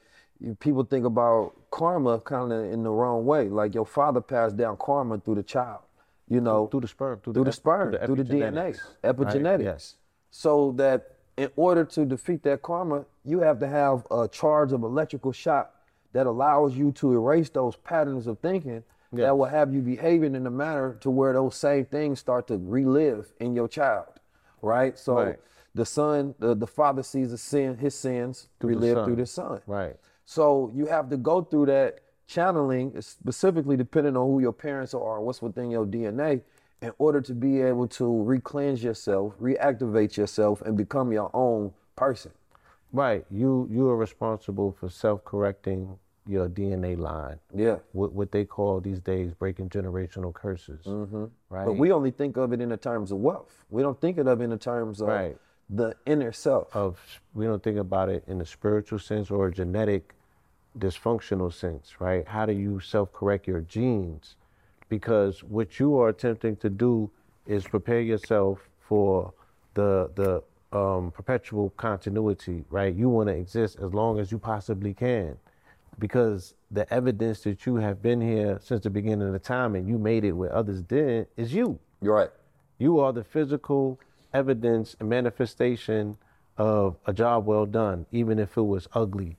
people 0.60 0.84
think 0.84 1.04
about 1.04 1.54
karma 1.70 2.20
kind 2.20 2.52
of 2.52 2.72
in 2.72 2.82
the 2.82 2.90
wrong 2.90 3.26
way. 3.26 3.48
Like, 3.48 3.74
your 3.74 3.86
father 3.86 4.20
passed 4.20 4.56
down 4.56 4.76
karma 4.78 5.18
through 5.18 5.34
the 5.36 5.42
child, 5.42 5.82
you 6.28 6.40
know, 6.40 6.68
through 6.68 6.80
the 6.80 6.88
sperm, 6.88 7.20
through, 7.20 7.34
through 7.34 7.44
the 7.44 7.50
ep- 7.50 7.54
sperm, 7.54 7.96
through 8.06 8.16
the 8.16 8.24
DNA, 8.24 8.78
epigenetics, 9.04 9.16
epigenetics. 9.16 9.44
Right? 9.44 9.60
Yes. 9.60 9.96
So 10.30 10.72
that 10.72 11.16
in 11.36 11.50
order 11.56 11.84
to 11.84 12.04
defeat 12.04 12.42
that 12.44 12.62
karma, 12.62 13.04
you 13.24 13.40
have 13.40 13.58
to 13.60 13.68
have 13.68 14.06
a 14.10 14.28
charge 14.28 14.72
of 14.72 14.82
electrical 14.82 15.32
shock 15.32 15.74
that 16.16 16.26
allows 16.26 16.74
you 16.74 16.90
to 16.92 17.12
erase 17.12 17.50
those 17.50 17.76
patterns 17.76 18.26
of 18.26 18.38
thinking 18.38 18.82
Yes. 19.12 19.26
that 19.26 19.38
will 19.38 19.44
have 19.58 19.72
you 19.74 19.82
behaving 19.82 20.34
in 20.34 20.46
a 20.46 20.50
manner 20.50 20.94
to 21.00 21.10
where 21.10 21.32
those 21.34 21.54
same 21.54 21.84
things 21.84 22.18
start 22.20 22.46
to 22.48 22.56
relive 22.56 23.32
in 23.38 23.54
your 23.54 23.68
child. 23.68 24.08
Right? 24.62 24.98
So 24.98 25.14
Right. 25.14 25.38
the 25.74 25.84
son, 25.84 26.34
the, 26.38 26.54
the 26.54 26.66
father 26.66 27.02
sees 27.02 27.30
the 27.30 27.38
sin, 27.38 27.76
his 27.76 27.94
sins 27.94 28.48
the 28.60 28.66
relive 28.66 28.96
son. 28.96 29.04
through 29.04 29.16
the 29.16 29.26
son. 29.26 29.60
Right. 29.66 29.96
So 30.24 30.70
you 30.74 30.86
have 30.86 31.10
to 31.10 31.18
go 31.18 31.42
through 31.42 31.66
that 31.66 32.00
channeling, 32.26 32.94
uh, 32.96 33.00
specifically 33.02 33.76
depending 33.76 34.16
on 34.16 34.26
who 34.26 34.40
your 34.40 34.52
parents 34.52 34.94
are 34.94 35.20
what's 35.20 35.42
within 35.42 35.70
your 35.70 35.84
DNA, 35.86 36.40
in 36.80 36.92
order 36.98 37.20
to 37.20 37.34
be 37.34 37.60
able 37.60 37.88
to 37.88 38.22
recleanse 38.24 38.82
yourself, 38.82 39.34
reactivate 39.38 40.16
yourself, 40.16 40.62
and 40.62 40.76
become 40.78 41.12
your 41.12 41.30
own 41.34 41.72
person. 41.94 42.32
Right. 42.92 43.24
You 43.30 43.68
you 43.70 43.88
are 43.88 43.96
responsible 43.96 44.72
for 44.72 44.88
self-correcting 44.88 45.98
your 46.26 46.48
DNA 46.48 46.98
line. 46.98 47.38
Yeah. 47.54 47.76
What 47.92 48.12
what 48.12 48.32
they 48.32 48.44
call 48.44 48.80
these 48.80 49.00
days 49.00 49.32
breaking 49.34 49.68
generational 49.70 50.32
curses. 50.34 50.84
Mm-hmm. 50.84 51.24
Right. 51.50 51.66
But 51.66 51.74
we 51.74 51.92
only 51.92 52.10
think 52.10 52.36
of 52.36 52.52
it 52.52 52.60
in 52.60 52.68
the 52.70 52.76
terms 52.76 53.12
of 53.12 53.18
wealth. 53.18 53.64
We 53.70 53.82
don't 53.82 54.00
think 54.00 54.18
of 54.18 54.26
it 54.26 54.40
in 54.42 54.50
the 54.50 54.56
terms 54.58 55.00
of 55.00 55.08
Right. 55.08 55.36
the 55.70 55.94
inner 56.04 56.32
self. 56.32 56.74
of 56.74 56.98
we 57.34 57.44
don't 57.46 57.62
think 57.62 57.78
about 57.78 58.08
it 58.08 58.24
in 58.26 58.40
a 58.40 58.46
spiritual 58.46 58.98
sense 58.98 59.30
or 59.30 59.46
a 59.48 59.52
genetic 59.52 60.14
dysfunctional 60.78 61.52
sense, 61.52 62.00
right? 62.00 62.26
How 62.28 62.44
do 62.46 62.52
you 62.52 62.80
self-correct 62.80 63.46
your 63.46 63.60
genes? 63.60 64.36
Because 64.88 65.42
what 65.42 65.80
you 65.80 65.98
are 65.98 66.08
attempting 66.10 66.56
to 66.56 66.70
do 66.70 67.10
is 67.46 67.64
prepare 67.66 68.00
yourself 68.00 68.68
for 68.80 69.32
the 69.74 70.10
the 70.14 70.42
um, 70.76 71.10
perpetual 71.12 71.70
continuity, 71.76 72.64
right? 72.70 72.94
You 72.94 73.08
want 73.08 73.28
to 73.28 73.34
exist 73.34 73.78
as 73.80 73.94
long 73.94 74.18
as 74.18 74.30
you 74.32 74.38
possibly 74.38 74.92
can, 74.92 75.38
because 75.98 76.54
the 76.70 76.92
evidence 76.92 77.40
that 77.40 77.64
you 77.66 77.76
have 77.76 78.02
been 78.02 78.20
here 78.20 78.58
since 78.62 78.82
the 78.82 78.90
beginning 78.90 79.26
of 79.26 79.32
the 79.32 79.38
time 79.38 79.74
and 79.74 79.88
you 79.88 79.98
made 79.98 80.24
it 80.24 80.32
where 80.32 80.54
others 80.54 80.82
didn't 80.82 81.28
is 81.36 81.52
you. 81.54 81.78
You're 82.02 82.14
right. 82.14 82.30
You 82.78 83.00
are 83.00 83.12
the 83.12 83.24
physical 83.24 83.98
evidence 84.34 84.96
and 85.00 85.08
manifestation 85.08 86.18
of 86.58 86.96
a 87.06 87.12
job 87.12 87.46
well 87.46 87.66
done, 87.66 88.06
even 88.12 88.38
if 88.38 88.56
it 88.56 88.62
was 88.62 88.88
ugly 88.92 89.36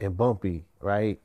and 0.00 0.16
bumpy, 0.16 0.64
right? 0.80 1.18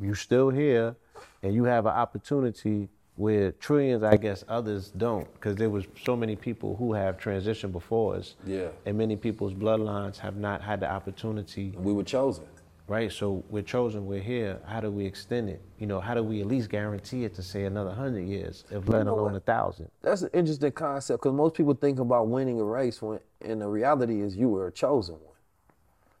You're 0.00 0.14
still 0.14 0.50
here 0.50 0.96
and 1.42 1.54
you 1.54 1.64
have 1.64 1.86
an 1.86 1.92
opportunity 1.92 2.88
where 3.16 3.50
trillions, 3.52 4.04
I 4.04 4.16
guess, 4.16 4.44
others 4.48 4.92
don't, 4.96 5.30
because 5.34 5.56
there 5.56 5.68
was 5.68 5.84
so 6.04 6.16
many 6.16 6.36
people 6.36 6.76
who 6.76 6.92
have 6.92 7.18
transitioned 7.18 7.72
before 7.72 8.14
us. 8.14 8.36
Yeah. 8.46 8.68
And 8.86 8.96
many 8.96 9.16
people's 9.16 9.54
bloodlines 9.54 10.18
have 10.18 10.36
not 10.36 10.62
had 10.62 10.80
the 10.80 10.90
opportunity 10.90 11.74
We 11.76 11.92
were 11.92 12.04
chosen. 12.04 12.44
Right? 12.88 13.12
So 13.12 13.44
we're 13.50 13.62
chosen, 13.62 14.06
we're 14.06 14.22
here. 14.22 14.60
How 14.66 14.80
do 14.80 14.90
we 14.90 15.04
extend 15.04 15.50
it? 15.50 15.60
You 15.78 15.86
know, 15.86 16.00
how 16.00 16.14
do 16.14 16.22
we 16.22 16.40
at 16.40 16.46
least 16.46 16.70
guarantee 16.70 17.24
it 17.24 17.34
to 17.34 17.42
say 17.42 17.64
another 17.64 17.92
hundred 17.92 18.26
years, 18.26 18.64
if 18.70 18.88
let 18.88 19.06
alone 19.06 19.36
a 19.36 19.40
thousand? 19.40 19.90
That's 20.02 20.22
an 20.22 20.30
interesting 20.32 20.72
concept 20.72 21.22
because 21.22 21.34
most 21.34 21.54
people 21.54 21.74
think 21.74 22.00
about 22.00 22.28
winning 22.28 22.58
a 22.58 22.64
race 22.64 23.00
when, 23.00 23.20
and 23.42 23.60
the 23.60 23.68
reality 23.68 24.22
is 24.22 24.36
you 24.36 24.48
were 24.48 24.66
a 24.66 24.72
chosen 24.72 25.14
one. 25.16 25.24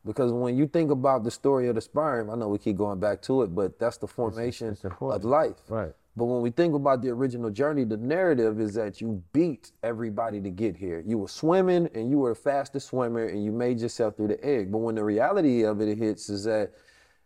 Because 0.04 0.32
when 0.32 0.56
you 0.56 0.66
think 0.66 0.90
about 0.90 1.24
the 1.24 1.30
story 1.30 1.68
of 1.68 1.74
the 1.74 1.80
sperm, 1.80 2.30
I 2.30 2.36
know 2.36 2.48
we 2.48 2.58
keep 2.58 2.76
going 2.76 3.00
back 3.00 3.20
to 3.22 3.42
it, 3.42 3.54
but 3.54 3.78
that's 3.78 3.96
the 3.96 4.06
formation 4.06 4.68
it's 4.68 4.84
important. 4.84 5.24
of 5.24 5.28
life. 5.28 5.56
Right. 5.68 5.92
But 6.18 6.24
when 6.24 6.42
we 6.42 6.50
think 6.50 6.74
about 6.74 7.00
the 7.00 7.10
original 7.10 7.48
journey, 7.48 7.84
the 7.84 7.96
narrative 7.96 8.60
is 8.60 8.74
that 8.74 9.00
you 9.00 9.22
beat 9.32 9.70
everybody 9.84 10.40
to 10.40 10.50
get 10.50 10.76
here. 10.76 11.02
You 11.06 11.18
were 11.18 11.28
swimming 11.28 11.88
and 11.94 12.10
you 12.10 12.18
were 12.18 12.30
the 12.30 12.40
fastest 12.40 12.88
swimmer 12.88 13.26
and 13.26 13.44
you 13.44 13.52
made 13.52 13.80
yourself 13.80 14.16
through 14.16 14.28
the 14.28 14.44
egg. 14.44 14.72
But 14.72 14.78
when 14.78 14.96
the 14.96 15.04
reality 15.04 15.62
of 15.62 15.80
it 15.80 15.96
hits 15.96 16.28
is 16.28 16.42
that 16.44 16.72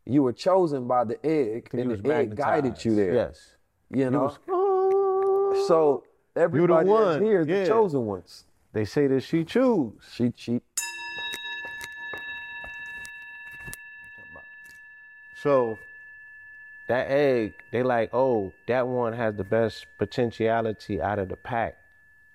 you 0.05 0.23
were 0.23 0.33
chosen 0.35 0.87
by 0.87 1.05
the 1.05 1.25
egg 1.25 1.71
and 1.73 1.91
the 1.91 2.15
egg 2.15 2.37
guided 2.37 2.85
you 2.85 2.95
there. 2.95 3.15
Yes. 3.15 3.55
You 3.91 4.11
know? 4.11 4.37
was- 4.47 5.67
so 5.69 6.05
everybody 6.37 6.89
one, 6.89 7.13
that's 7.13 7.23
here 7.23 7.41
is 7.41 7.49
yeah. 7.49 7.63
the 7.63 7.69
chosen 7.69 8.05
ones. 8.05 8.45
They 8.75 8.85
say 8.85 9.07
that 9.07 9.23
she 9.23 9.45
choose. 9.45 9.93
She 10.13 10.33
she 10.37 10.61
So 15.43 15.77
that 16.93 17.11
egg, 17.11 17.55
they 17.73 17.83
like, 17.83 18.11
oh, 18.13 18.53
that 18.67 18.87
one 18.87 19.15
has 19.15 19.35
the 19.37 19.45
best 19.45 19.87
potentiality 19.99 21.01
out 21.01 21.19
of 21.19 21.29
the 21.31 21.37
pack, 21.37 21.75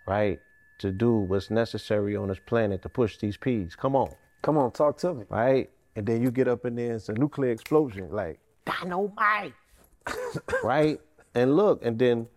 right? 0.08 0.40
To 0.80 0.92
do 0.92 1.12
what's 1.30 1.52
necessary 1.52 2.16
on 2.16 2.28
this 2.30 2.40
planet 2.44 2.82
to 2.82 2.90
push 2.90 3.18
these 3.18 3.38
peas. 3.38 3.76
Come 3.76 3.96
on, 3.96 4.10
Come 4.42 4.58
on, 4.58 4.72
talk 4.72 4.98
to 5.00 5.14
me. 5.14 5.26
right? 5.30 5.70
And 5.96 6.06
then 6.08 6.22
you 6.24 6.32
get 6.32 6.48
up 6.48 6.66
in 6.66 6.76
there, 6.76 6.96
it's 6.96 7.10
a 7.10 7.14
nuclear 7.14 7.52
explosion, 7.52 8.10
like 8.12 8.40
dynamite, 8.66 9.54
right? 10.64 11.00
And 11.36 11.56
look, 11.56 11.86
and 11.86 12.00
then 12.00 12.28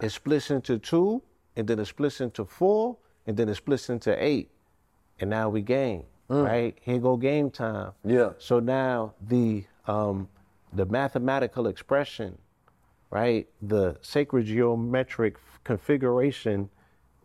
it 0.00 0.10
splits 0.10 0.50
into 0.52 0.78
two, 0.78 1.20
and 1.56 1.66
then 1.66 1.78
it 1.80 1.86
splits 1.86 2.20
into 2.20 2.44
four, 2.44 2.96
and 3.26 3.36
then 3.36 3.48
it 3.48 3.56
splits 3.56 3.90
into 3.90 4.12
eight, 4.22 4.50
and 5.20 5.30
now 5.30 5.48
we 5.48 5.62
game, 5.62 6.04
right? 6.28 6.76
Here 6.80 6.98
go 6.98 7.16
game 7.16 7.50
time. 7.50 7.92
Yeah. 8.04 8.30
So 8.38 8.60
now 8.60 9.14
the 9.20 9.64
um, 9.86 10.28
the 10.72 10.86
mathematical 10.86 11.66
expression, 11.66 12.38
right? 13.10 13.48
The 13.62 13.96
sacred 14.02 14.46
geometric 14.46 15.36
configuration, 15.64 16.70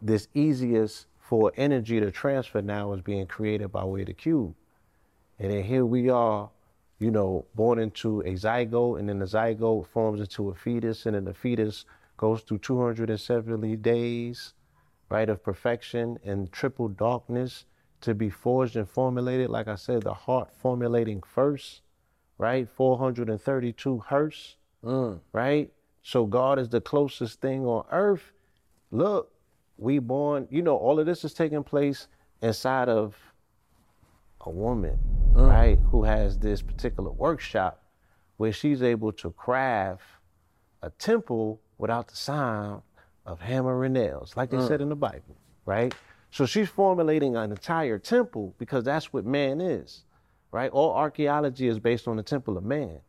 this 0.02 0.28
easiest 0.34 1.08
for 1.20 1.52
energy 1.56 2.00
to 2.00 2.12
transfer 2.12 2.62
now 2.62 2.94
is 2.94 3.02
being 3.02 3.26
created 3.26 3.72
by 3.72 3.84
way 3.86 4.02
of 4.02 4.08
the 4.08 4.14
cube. 4.14 4.54
And 5.40 5.52
then 5.52 5.64
here 5.64 5.86
we 5.86 6.10
are, 6.10 6.50
you 7.00 7.10
know, 7.10 7.46
born 7.56 7.80
into 7.80 8.22
a 8.22 8.34
zygote, 8.34 9.00
and 9.00 9.10
then 9.10 9.20
the 9.20 9.26
zygote 9.26 9.88
forms 9.88 10.22
into 10.22 10.50
a 10.50 10.56
fetus, 10.56 11.06
and 11.06 11.16
then 11.16 11.26
the 11.26 11.34
fetus 11.34 11.86
goes 12.18 12.42
through 12.42 12.60
270 12.60 13.76
days, 13.78 14.54
right, 15.10 15.30
of 15.30 15.44
perfection 15.44 16.20
and 16.24 16.52
triple 16.52 16.90
darkness 16.90 17.66
to 18.02 18.14
be 18.14 18.30
forged 18.30 18.76
and 18.76 18.88
formulated. 18.90 19.50
Like 19.50 19.68
I 19.68 19.76
said, 19.76 20.04
the 20.04 20.14
heart 20.14 20.50
formulating 20.54 21.22
first, 21.22 21.82
right? 22.42 22.68
432 22.76 24.00
hertz, 24.00 24.56
mm. 24.84 25.20
right? 25.32 25.72
So 26.02 26.26
God 26.26 26.58
is 26.58 26.70
the 26.70 26.82
closest 26.82 27.40
thing 27.40 27.68
on 27.68 27.86
earth. 27.92 28.32
Look, 28.90 29.32
we 29.78 30.00
born, 30.00 30.48
you 30.50 30.64
know, 30.64 30.76
all 30.76 31.00
of 31.00 31.06
this 31.06 31.24
is 31.24 31.36
taking 31.36 31.64
place 31.64 32.08
inside 32.42 32.90
of 32.90 33.16
a 34.42 34.50
woman, 34.50 34.98
mm. 35.34 35.48
right, 35.48 35.78
who 35.92 36.04
has 36.04 36.40
this 36.40 36.64
particular 36.64 37.12
workshop 37.12 37.84
where 38.38 38.52
she's 38.52 38.82
able 38.82 39.12
to 39.12 39.30
craft 39.34 40.04
a 40.82 40.90
temple 40.90 41.62
without 41.78 42.08
the 42.08 42.16
sound 42.16 42.82
of 43.28 43.40
hammer 43.40 43.86
and 43.86 43.94
nails, 43.94 44.36
like 44.36 44.50
they 44.50 44.58
mm. 44.58 44.68
said 44.68 44.82
in 44.82 44.90
the 44.90 44.96
Bible, 44.96 45.38
right? 45.68 45.94
So 46.32 46.48
she's 46.48 46.70
formulating 46.70 47.36
an 47.36 47.52
entire 47.52 48.00
temple 48.00 48.56
because 48.58 48.84
that's 48.84 49.14
what 49.14 49.28
man 49.28 49.62
is, 49.62 50.06
right? 50.52 50.72
All 50.72 50.94
archaeology 50.94 51.68
is 51.68 51.80
based 51.80 52.08
on 52.08 52.18
the 52.18 52.24
temple 52.24 52.58
of 52.58 52.64
man. 52.64 53.00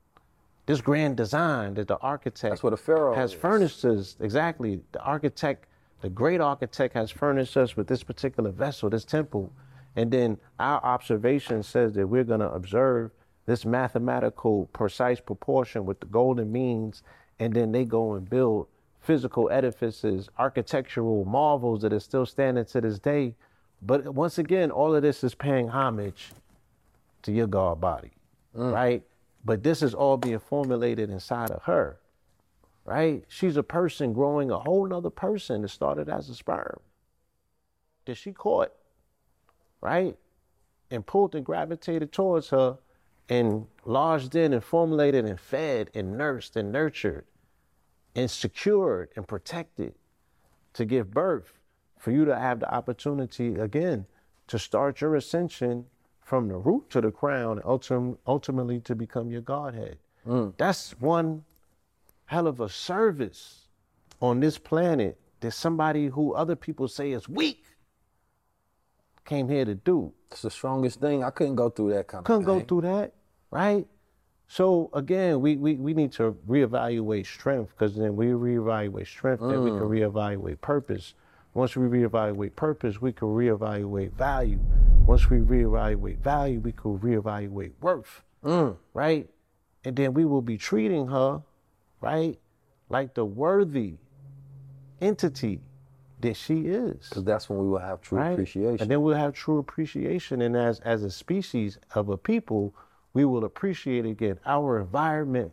This 0.66 0.80
grand 0.80 1.16
design 1.16 1.74
that 1.74 1.88
the 1.88 1.98
architect 1.98 2.52
That's 2.52 2.62
what 2.62 2.72
a 2.72 2.76
pharaoh 2.76 3.14
has 3.14 3.32
is. 3.32 3.38
furnished 3.38 3.84
us 3.84 4.16
exactly. 4.20 4.80
The 4.92 5.02
architect, 5.02 5.66
the 6.00 6.08
great 6.08 6.40
architect, 6.40 6.94
has 6.94 7.10
furnished 7.10 7.56
us 7.56 7.76
with 7.76 7.88
this 7.88 8.04
particular 8.04 8.50
vessel, 8.50 8.88
this 8.88 9.04
temple, 9.04 9.52
and 9.96 10.10
then 10.10 10.38
our 10.60 10.82
observation 10.84 11.62
says 11.62 11.94
that 11.94 12.06
we're 12.06 12.24
going 12.24 12.40
to 12.40 12.50
observe 12.50 13.10
this 13.46 13.64
mathematical 13.64 14.66
precise 14.72 15.20
proportion 15.20 15.84
with 15.84 15.98
the 15.98 16.06
golden 16.06 16.52
means, 16.52 17.02
and 17.40 17.52
then 17.54 17.72
they 17.72 17.84
go 17.84 18.14
and 18.14 18.30
build 18.30 18.68
physical 19.00 19.50
edifices, 19.50 20.28
architectural 20.38 21.24
marvels 21.24 21.82
that 21.82 21.92
are 21.92 21.98
still 21.98 22.24
standing 22.24 22.64
to 22.64 22.80
this 22.80 23.00
day. 23.00 23.34
But 23.82 24.14
once 24.14 24.38
again, 24.38 24.70
all 24.70 24.94
of 24.94 25.02
this 25.02 25.24
is 25.24 25.34
paying 25.34 25.68
homage 25.68 26.30
to 27.22 27.32
your 27.32 27.46
God 27.46 27.80
body, 27.80 28.12
mm. 28.56 28.72
right? 28.72 29.02
But 29.44 29.62
this 29.62 29.82
is 29.82 29.94
all 29.94 30.16
being 30.16 30.38
formulated 30.38 31.10
inside 31.10 31.50
of 31.50 31.62
her, 31.64 31.98
right? 32.84 33.24
She's 33.28 33.56
a 33.56 33.62
person 33.62 34.12
growing 34.12 34.50
a 34.50 34.58
whole 34.58 34.86
nother 34.86 35.10
person 35.10 35.62
that 35.62 35.68
started 35.68 36.08
as 36.08 36.28
a 36.28 36.34
sperm 36.34 36.80
that 38.04 38.16
she 38.16 38.32
caught, 38.32 38.72
right? 39.80 40.16
And 40.90 41.06
pulled 41.06 41.34
and 41.34 41.44
gravitated 41.44 42.12
towards 42.12 42.50
her 42.50 42.78
and 43.28 43.66
lodged 43.84 44.34
in 44.34 44.52
and 44.52 44.62
formulated 44.62 45.24
and 45.24 45.40
fed 45.40 45.90
and 45.94 46.18
nursed 46.18 46.56
and 46.56 46.72
nurtured 46.72 47.24
and 48.14 48.30
secured 48.30 49.08
and 49.16 49.26
protected 49.26 49.94
to 50.74 50.84
give 50.84 51.10
birth 51.10 51.58
for 51.98 52.10
you 52.10 52.24
to 52.24 52.36
have 52.36 52.60
the 52.60 52.74
opportunity 52.74 53.54
again 53.54 54.06
to 54.48 54.58
start 54.58 55.00
your 55.00 55.14
ascension 55.14 55.86
from 56.22 56.48
the 56.48 56.56
root 56.56 56.88
to 56.90 57.00
the 57.00 57.10
crown 57.10 57.60
ultim- 57.64 58.16
ultimately 58.26 58.80
to 58.80 58.94
become 58.94 59.30
your 59.30 59.42
godhead 59.42 59.98
mm. 60.26 60.52
that's 60.56 60.92
one 61.00 61.44
hell 62.26 62.46
of 62.46 62.60
a 62.60 62.68
service 62.68 63.68
on 64.20 64.40
this 64.40 64.56
planet 64.56 65.18
that 65.40 65.50
somebody 65.52 66.06
who 66.06 66.32
other 66.34 66.56
people 66.56 66.88
say 66.88 67.12
is 67.12 67.28
weak 67.28 67.66
came 69.24 69.48
here 69.48 69.64
to 69.64 69.74
do 69.74 70.12
It's 70.30 70.42
the 70.42 70.50
strongest 70.50 71.00
thing. 71.00 71.22
I 71.22 71.30
couldn't 71.30 71.56
go 71.56 71.68
through 71.68 71.92
that 71.94 72.08
kind 72.08 72.24
couldn't 72.24 72.42
of 72.42 72.46
go 72.46 72.60
through 72.60 72.82
that, 72.82 73.12
right? 73.50 73.86
So 74.48 74.90
again, 74.94 75.40
we 75.40 75.56
we, 75.56 75.76
we 75.76 75.94
need 75.94 76.12
to 76.12 76.32
reevaluate 76.48 77.26
strength 77.26 77.70
because 77.70 77.96
then 77.96 78.16
we 78.16 78.26
reevaluate 78.26 79.06
strength, 79.06 79.40
then 79.40 79.62
we 79.62 79.70
can 79.70 79.80
mm. 79.80 80.12
reevaluate 80.12 80.60
purpose. 80.60 81.14
Once 81.54 81.76
we 81.76 81.86
reevaluate 81.86 82.56
purpose, 82.56 83.00
we 83.00 83.12
can 83.12 83.28
reevaluate 83.28 84.12
value. 84.12 84.58
Once 85.06 85.28
we 85.28 85.38
reevaluate 85.38 86.18
value, 86.18 86.60
we 86.60 86.72
can 86.72 86.98
reevaluate 86.98 87.72
worth, 87.80 88.22
mm. 88.44 88.76
right? 88.94 89.28
And 89.84 89.96
then 89.96 90.14
we 90.14 90.24
will 90.24 90.42
be 90.42 90.56
treating 90.56 91.08
her, 91.08 91.42
right, 92.00 92.38
like 92.88 93.14
the 93.14 93.24
worthy 93.24 93.96
entity 95.00 95.60
that 96.20 96.36
she 96.36 96.60
is 96.60 97.08
Because 97.08 97.24
that's 97.24 97.50
when 97.50 97.58
we 97.58 97.68
will 97.68 97.78
have 97.78 98.00
true 98.00 98.18
right? 98.18 98.30
appreciation. 98.30 98.80
And 98.80 98.90
then 98.90 99.02
we'll 99.02 99.16
have 99.16 99.32
true 99.32 99.58
appreciation. 99.58 100.42
And 100.42 100.56
as 100.56 100.78
as 100.80 101.02
a 101.02 101.10
species 101.10 101.78
of 101.94 102.08
a 102.08 102.16
people, 102.16 102.74
we 103.12 103.24
will 103.24 103.44
appreciate 103.44 104.06
again. 104.06 104.38
Our 104.46 104.80
environment 104.80 105.52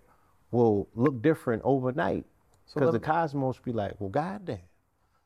will 0.52 0.88
look 0.94 1.22
different 1.22 1.64
overnight. 1.66 2.26
Because 2.68 2.94
let 2.94 2.94
the 2.94 3.00
cosmos 3.00 3.58
be 3.58 3.72
like, 3.72 3.96
well, 4.00 4.10
goddamn. 4.10 4.60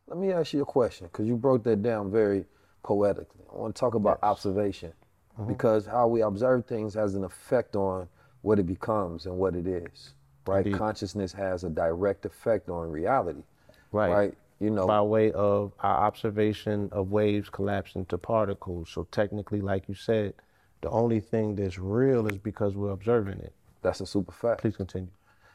Let 0.07 0.17
me 0.17 0.31
ask 0.31 0.53
you 0.53 0.61
a 0.61 0.65
question, 0.65 1.07
because 1.07 1.27
you 1.27 1.35
broke 1.35 1.63
that 1.65 1.81
down 1.81 2.09
very 2.09 2.45
poetically. 2.83 3.45
I 3.53 3.57
want 3.57 3.75
to 3.75 3.79
talk 3.79 3.95
about 3.95 4.19
observation, 4.23 4.93
Mm-hmm. 5.39 5.47
because 5.47 5.87
how 5.87 6.05
we 6.07 6.21
observe 6.21 6.67
things 6.67 6.93
has 6.93 7.15
an 7.15 7.23
effect 7.23 7.75
on 7.75 8.07
what 8.43 8.59
it 8.59 8.67
becomes 8.67 9.25
and 9.25 9.35
what 9.35 9.55
it 9.55 9.65
is. 9.65 10.13
Right? 10.45 10.63
Indeed. 10.63 10.77
Consciousness 10.77 11.33
has 11.33 11.63
a 11.63 11.69
direct 11.71 12.25
effect 12.27 12.69
on 12.69 12.91
reality. 12.91 13.41
Right. 13.91 14.11
Right. 14.11 14.37
You 14.59 14.69
know, 14.69 14.85
By 14.85 15.01
way 15.01 15.31
of 15.31 15.71
our 15.79 16.05
observation 16.05 16.87
of 16.91 17.09
waves 17.11 17.49
collapsing 17.49 18.05
to 18.05 18.17
particles. 18.19 18.91
So 18.91 19.07
technically, 19.11 19.59
like 19.61 19.89
you 19.89 19.95
said, 19.95 20.35
the 20.81 20.89
only 20.91 21.19
thing 21.19 21.55
that's 21.55 21.79
real 21.79 22.27
is 22.27 22.37
because 22.37 22.75
we're 22.75 22.91
observing 22.91 23.39
it. 23.39 23.53
that's 23.81 24.01
a 24.01 24.05
super 24.05 24.31
fact. 24.33 24.61
Please 24.61 24.77
continue. 24.77 25.09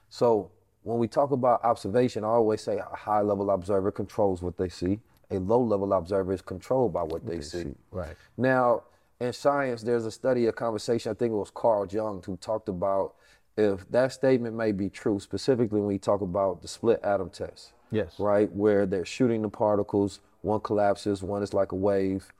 So 0.08 0.50
when 0.82 0.98
we 0.98 1.06
talk 1.06 1.30
about 1.30 1.62
observation, 1.64 2.24
I 2.24 2.28
always 2.28 2.62
say 2.62 2.78
a 2.78 2.96
high 2.96 3.20
level 3.20 3.50
observer 3.52 3.92
controls 3.92 4.42
what 4.42 4.56
they 4.56 4.68
see. 4.68 4.98
A 5.30 5.38
low 5.38 5.60
level 5.62 5.92
observer 5.92 6.32
is 6.32 6.42
controlled 6.42 6.92
by 6.92 7.02
what 7.02 7.26
they, 7.26 7.40
see. 7.40 7.74
Right. 7.90 8.16
Now, 8.36 8.84
in 9.20 9.32
science, 9.32 9.82
there's 9.82 10.06
a 10.06 10.10
study, 10.10 10.46
a 10.46 10.52
conversation, 10.52 11.10
I 11.10 11.14
think 11.14 11.32
it 11.32 11.36
was 11.36 11.50
Carl 11.50 11.86
Jung, 11.86 12.22
who 12.24 12.36
talked 12.36 12.68
about 12.68 13.14
if 13.56 13.88
that 13.90 14.12
statement 14.12 14.54
may 14.54 14.72
be 14.72 14.88
true, 14.88 15.18
specifically 15.18 15.80
when 15.80 15.88
we 15.88 15.98
talk 15.98 16.20
about 16.20 16.62
the 16.62 16.68
split 16.68 17.00
atom 17.02 17.28
test. 17.28 17.72
Yes. 17.90 18.14
Right? 18.18 18.50
Where 18.52 18.86
they're 18.86 19.04
shooting 19.04 19.42
the 19.42 19.48
particles, 19.48 20.20
one 20.42 20.60
collapses, 20.60 21.22
one 21.22 21.42
is 21.42 21.52
like 21.52 21.72
a 21.72 21.76
wave. 21.76 22.32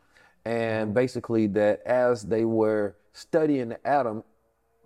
And 0.45 0.95
basically, 0.95 1.47
that 1.49 1.83
as 1.85 2.23
they 2.23 2.45
were 2.45 2.95
studying 3.13 3.71
the 3.71 3.87
atom, 3.87 4.23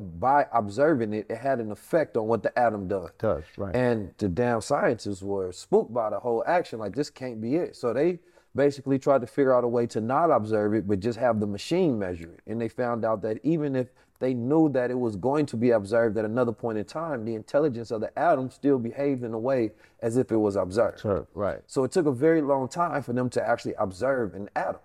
by 0.03 0.47
observing 0.53 1.13
it, 1.13 1.27
it 1.29 1.39
had 1.39 1.61
an 1.61 1.71
effect 1.71 2.17
on 2.17 2.27
what 2.27 2.43
the 2.43 2.57
atom 2.59 2.89
does. 2.89 3.11
Does, 3.19 3.45
right. 3.57 3.75
And 3.75 4.13
the 4.19 4.29
damn 4.29 4.61
scientists 4.61 5.23
were 5.23 5.53
spooked 5.53 5.93
by 5.93 6.11
the 6.11 6.19
whole 6.19 6.45
action, 6.47 6.79
like 6.79 6.95
this 6.95 7.11
can't 7.11 7.41
be 7.41 7.57
it. 7.57 7.77
So 7.77 7.93
they 7.93 8.19
basically 8.55 8.99
tried 8.99 9.21
to 9.23 9.27
figure 9.27 9.55
out 9.55 9.65
a 9.65 9.69
way 9.69 9.87
to 9.87 10.01
not 10.01 10.31
observe 10.31 10.75
it, 10.75 10.87
but 10.87 11.01
just 11.01 11.19
have 11.19 11.41
the 11.41 11.47
machine 11.47 11.99
measure 11.99 12.33
it. 12.33 12.41
And 12.47 12.61
they 12.61 12.69
found 12.69 13.05
out 13.05 13.23
that 13.23 13.39
even 13.43 13.75
if 13.75 13.89
they 14.19 14.35
knew 14.35 14.69
that 14.69 14.91
it 14.91 14.99
was 14.99 15.17
going 15.17 15.47
to 15.47 15.57
be 15.57 15.71
observed 15.71 16.17
at 16.17 16.25
another 16.25 16.53
point 16.53 16.79
in 16.79 16.85
time, 16.85 17.25
the 17.25 17.35
intelligence 17.35 17.91
of 17.91 18.01
the 18.01 18.17
atom 18.17 18.51
still 18.51 18.79
behaved 18.79 19.25
in 19.25 19.33
a 19.33 19.39
way 19.39 19.73
as 20.01 20.17
if 20.17 20.31
it 20.31 20.37
was 20.37 20.55
observed. 20.55 21.01
Sure. 21.01 21.27
Right. 21.35 21.61
So 21.67 21.83
it 21.85 21.93
took 21.93 22.07
a 22.07 22.13
very 22.13 22.41
long 22.41 22.69
time 22.69 23.03
for 23.03 23.13
them 23.13 23.29
to 23.31 23.45
actually 23.45 23.75
observe 23.79 24.35
an 24.35 24.49
atom, 24.55 24.81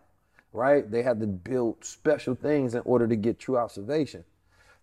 right? 0.53 0.89
They 0.89 1.03
had 1.03 1.19
to 1.19 1.27
build 1.27 1.83
special 1.85 2.33
things 2.33 2.73
in 2.73 2.81
order 2.85 3.07
to 3.07 3.15
get 3.15 3.37
true 3.37 3.57
observation. 3.57 4.23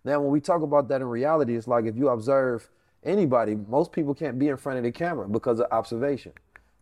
Now, 0.05 0.21
when 0.21 0.31
we 0.31 0.39
talk 0.39 0.61
about 0.61 0.87
that 0.89 1.01
in 1.01 1.07
reality, 1.07 1.55
it's 1.55 1.67
like 1.67 1.85
if 1.85 1.97
you 1.97 2.09
observe 2.09 2.69
anybody, 3.03 3.55
most 3.55 3.91
people 3.91 4.13
can't 4.13 4.37
be 4.37 4.47
in 4.47 4.57
front 4.57 4.77
of 4.77 4.83
the 4.83 4.91
camera 4.91 5.27
because 5.27 5.59
of 5.59 5.65
observation. 5.71 6.31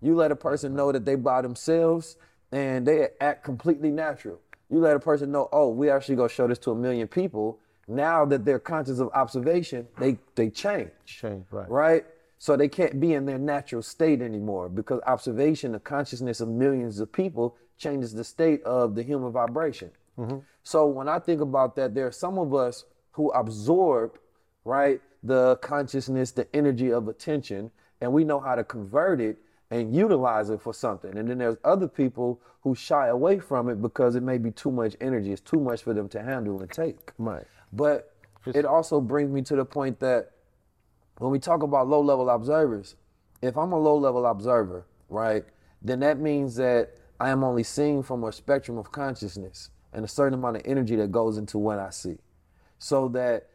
You 0.01 0.13
let 0.15 0.32
a 0.32 0.36
person 0.36 0.76
know 0.76 0.91
that 0.91 1.05
they 1.05 1.15
by 1.15 1.41
themselves 1.41 2.17
and 2.51 2.86
they 2.86 3.07
act 3.21 3.45
completely 3.45 3.89
natural. 3.89 4.39
You 4.69 4.80
let 4.80 4.95
a 4.95 4.99
person 4.99 5.32
know, 5.32 5.47
oh, 5.53 5.69
we 5.69 5.89
actually 5.89 6.17
gonna 6.17 6.30
show 6.30 6.47
this 6.47 6.59
to 6.59 6.71
a 6.71 6.76
million 6.76 7.07
people, 7.07 7.59
Now 7.88 8.26
that 8.26 8.45
they're 8.45 8.59
conscious 8.59 8.99
of 8.99 9.09
observation, 9.13 9.88
they 9.99 10.17
they 10.36 10.49
change. 10.49 10.91
Change, 11.05 11.45
right. 11.51 11.69
Right? 11.69 12.05
So 12.39 12.55
they 12.57 12.67
can't 12.67 12.99
be 12.99 13.13
in 13.13 13.26
their 13.26 13.38
natural 13.38 13.82
state 13.82 14.21
anymore 14.21 14.69
because 14.69 15.01
observation, 15.05 15.74
the 15.74 15.80
consciousness 15.80 16.41
of 16.41 16.49
millions 16.49 16.99
of 16.99 17.11
people, 17.11 17.57
changes 17.78 18.13
the 18.13 18.24
state 18.24 18.61
of 18.63 18.95
the 18.95 19.03
human 19.03 19.32
vibration. 19.32 19.91
Mm-hmm. 20.17 20.39
So 20.63 20.88
when 20.88 21.07
I 21.07 21.19
think 21.19 21.41
about 21.41 21.76
that, 21.76 21.93
there 21.93 22.07
are 22.07 22.11
some 22.11 22.38
of 22.38 22.53
us 22.53 22.86
who 23.14 23.32
absorb, 23.32 24.18
right, 24.66 25.01
the 25.24 25.55
consciousness, 25.57 26.32
the 26.32 26.47
energy 26.55 26.91
of 26.91 27.07
attention, 27.07 27.72
and 28.01 28.11
we 28.11 28.24
know 28.24 28.39
how 28.39 28.55
to 28.55 28.64
convert 28.64 29.22
it 29.22 29.38
and 29.72 29.95
utilize 29.95 30.49
it 30.49 30.61
for 30.61 30.74
something. 30.74 31.18
And 31.18 31.28
then 31.28 31.38
there's 31.38 31.57
other 31.64 31.88
people 31.88 32.41
who 32.61 32.76
shy 32.76 33.07
away 33.07 33.39
from 33.39 33.70
it 33.70 33.82
because 33.82 34.16
it 34.16 34.24
may 34.24 34.38
be 34.38 34.51
too 34.51 34.72
much 34.72 34.95
energy. 35.01 35.32
It's 35.32 35.41
too 35.41 35.59
much 35.59 35.84
for 35.84 35.93
them 35.93 36.07
to 36.09 36.22
handle 36.22 36.61
and 36.61 36.70
take. 36.70 37.11
Right. 37.18 37.45
But 37.72 38.14
it 38.45 38.66
also 38.66 39.01
brings 39.01 39.32
me 39.32 39.41
to 39.43 39.55
the 39.55 39.66
point 39.66 39.99
that 40.01 40.32
when 41.18 41.32
we 41.32 41.39
talk 41.39 41.64
about 41.64 41.88
low 41.88 42.01
level 42.01 42.30
observers, 42.30 42.95
if 43.41 43.57
I'm 43.57 43.72
a 43.72 43.80
low 43.80 43.97
level 43.97 44.26
observer, 44.26 44.86
right, 45.09 45.43
then 45.82 45.99
that 46.01 46.20
means 46.20 46.55
that 46.55 46.91
I 47.20 47.30
am 47.30 47.43
only 47.43 47.64
seeing 47.64 48.03
from 48.03 48.24
a 48.24 48.32
spectrum 48.32 48.78
of 48.78 48.91
consciousness 48.91 49.70
and 49.91 50.03
a 50.03 50.07
certain 50.07 50.34
amount 50.34 50.57
of 50.57 50.64
energy 50.66 50.95
that 50.97 51.11
goes 51.11 51.38
into 51.38 51.57
what 51.57 51.80
I 51.80 51.89
see. 51.89 52.18
So 52.84 53.08
that, 53.10 53.48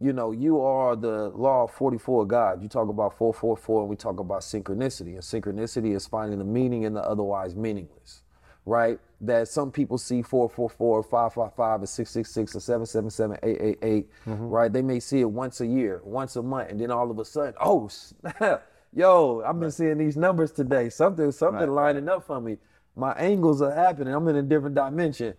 you 0.00 0.12
know, 0.12 0.30
you 0.30 0.60
are 0.60 0.94
the 0.94 1.30
law 1.30 1.64
of 1.64 1.72
44 1.72 2.24
God. 2.24 2.62
You 2.62 2.68
talk 2.68 2.88
about 2.88 3.18
444 3.18 3.80
and 3.80 3.90
we 3.90 3.96
talk 3.96 4.20
about 4.20 4.42
synchronicity. 4.42 5.14
And 5.14 5.18
synchronicity 5.18 5.96
is 5.96 6.06
finding 6.06 6.38
the 6.38 6.44
meaning 6.44 6.84
in 6.84 6.94
the 6.94 7.00
otherwise 7.00 7.56
meaningless, 7.56 8.22
right? 8.64 9.00
That 9.20 9.48
some 9.48 9.72
people 9.72 9.98
see 9.98 10.22
444, 10.22 11.02
555, 11.02 11.80
and 11.80 11.88
666, 11.88 12.54
and 12.54 12.62
777, 12.62 13.38
888, 13.42 14.10
mm-hmm. 14.24 14.44
right? 14.44 14.72
They 14.72 14.82
may 14.82 15.00
see 15.00 15.18
it 15.18 15.30
once 15.30 15.60
a 15.60 15.66
year, 15.66 16.00
once 16.04 16.36
a 16.36 16.42
month, 16.44 16.70
and 16.70 16.80
then 16.80 16.92
all 16.92 17.10
of 17.10 17.18
a 17.18 17.24
sudden, 17.24 17.54
oh, 17.60 17.88
snap. 17.88 18.68
Yo, 18.94 19.42
I've 19.44 19.58
been 19.58 19.72
seeing 19.72 19.98
these 19.98 20.16
numbers 20.16 20.52
today. 20.52 20.90
Something, 20.90 21.32
something 21.32 21.68
lining 21.68 22.08
up 22.08 22.24
for 22.24 22.40
me. 22.40 22.58
My 22.94 23.14
angles 23.14 23.60
are 23.62 23.74
happening. 23.74 24.14
I'm 24.14 24.28
in 24.28 24.36
a 24.36 24.42
different 24.42 24.76
dimension. 24.76 25.34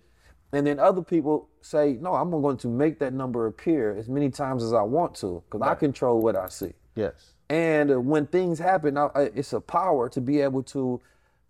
And 0.53 0.65
then 0.65 0.79
other 0.79 1.01
people 1.01 1.49
say, 1.61 1.97
no, 1.99 2.13
I'm 2.13 2.31
going 2.31 2.57
to 2.57 2.67
make 2.69 2.99
that 2.99 3.13
number 3.13 3.47
appear 3.47 3.95
as 3.97 4.07
many 4.07 4.29
times 4.29 4.63
as 4.63 4.73
I 4.73 4.81
want 4.81 5.15
to 5.15 5.43
because 5.49 5.61
I 5.67 5.75
control 5.75 6.21
what 6.21 6.35
I 6.35 6.47
see. 6.47 6.73
Yes. 6.95 7.33
And 7.49 7.91
uh, 7.91 7.99
when 7.99 8.27
things 8.27 8.57
happen, 8.59 8.97
I- 8.97 9.09
it's 9.35 9.53
a 9.53 9.59
power 9.59 10.07
to 10.09 10.21
be 10.21 10.39
able 10.41 10.63
to, 10.63 11.01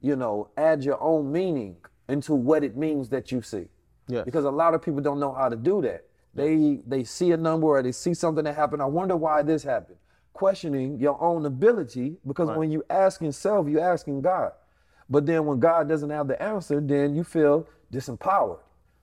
you 0.01 0.15
know, 0.15 0.49
add 0.57 0.83
your 0.83 1.01
own 1.01 1.31
meaning 1.31 1.77
into 2.09 2.33
what 2.33 2.63
it 2.63 2.75
means 2.75 3.09
that 3.09 3.31
you 3.31 3.41
see. 3.41 3.65
Yes. 4.07 4.25
Because 4.25 4.45
a 4.45 4.49
lot 4.51 4.73
of 4.73 4.81
people 4.81 5.01
don't 5.01 5.19
know 5.19 5.33
how 5.33 5.49
to 5.49 5.55
do 5.55 5.81
that. 5.83 6.05
They 6.33 6.79
they 6.85 7.03
see 7.03 7.31
a 7.31 7.37
number 7.37 7.65
or 7.67 7.81
they 7.81 7.91
see 7.91 8.13
something 8.13 8.43
that 8.43 8.55
happened. 8.55 8.81
I 8.81 8.85
wonder 8.85 9.15
why 9.15 9.41
this 9.41 9.63
happened. 9.63 9.97
Questioning 10.33 10.99
your 10.99 11.19
own 11.21 11.45
ability 11.47 12.17
because 12.27 12.47
when 12.55 12.71
you 12.71 12.83
ask 12.91 13.21
yourself, 13.21 13.67
you're 13.67 13.81
asking 13.81 14.21
God. 14.21 14.51
But 15.09 15.25
then 15.25 15.45
when 15.45 15.59
God 15.59 15.89
doesn't 15.89 16.11
have 16.11 16.27
the 16.27 16.39
answer, 16.41 16.79
then 16.79 17.15
you 17.15 17.23
feel 17.23 17.67
disempowered, 17.91 18.59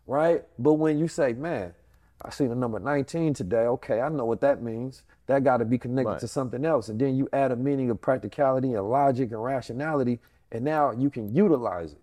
right? 0.07 0.43
But 0.59 0.75
when 0.75 0.99
you 0.99 1.09
say, 1.09 1.33
man, 1.33 1.75
I 2.23 2.31
see 2.31 2.47
the 2.47 2.55
number 2.55 2.79
19 2.79 3.35
today. 3.35 3.67
Okay, 3.67 4.01
I 4.01 4.09
know 4.09 4.25
what 4.25 4.41
that 4.41 4.63
means. 4.63 5.03
That 5.27 5.45
got 5.45 5.59
to 5.59 5.65
be 5.65 5.79
connected 5.79 6.11
Right. 6.11 6.21
to 6.21 6.29
something 6.29 6.65
else. 6.65 6.89
And 6.89 7.01
then 7.01 7.17
you 7.17 7.29
add 7.33 7.53
a 7.53 7.57
meaning 7.57 7.91
of 7.91 8.01
practicality 8.01 8.75
and 8.75 8.89
logic 8.91 9.33
and 9.33 9.43
rationality, 9.43 10.21
and 10.53 10.65
now 10.65 10.91
you 10.93 11.11
can 11.11 11.35
utilize 11.35 11.93
it. 11.93 12.01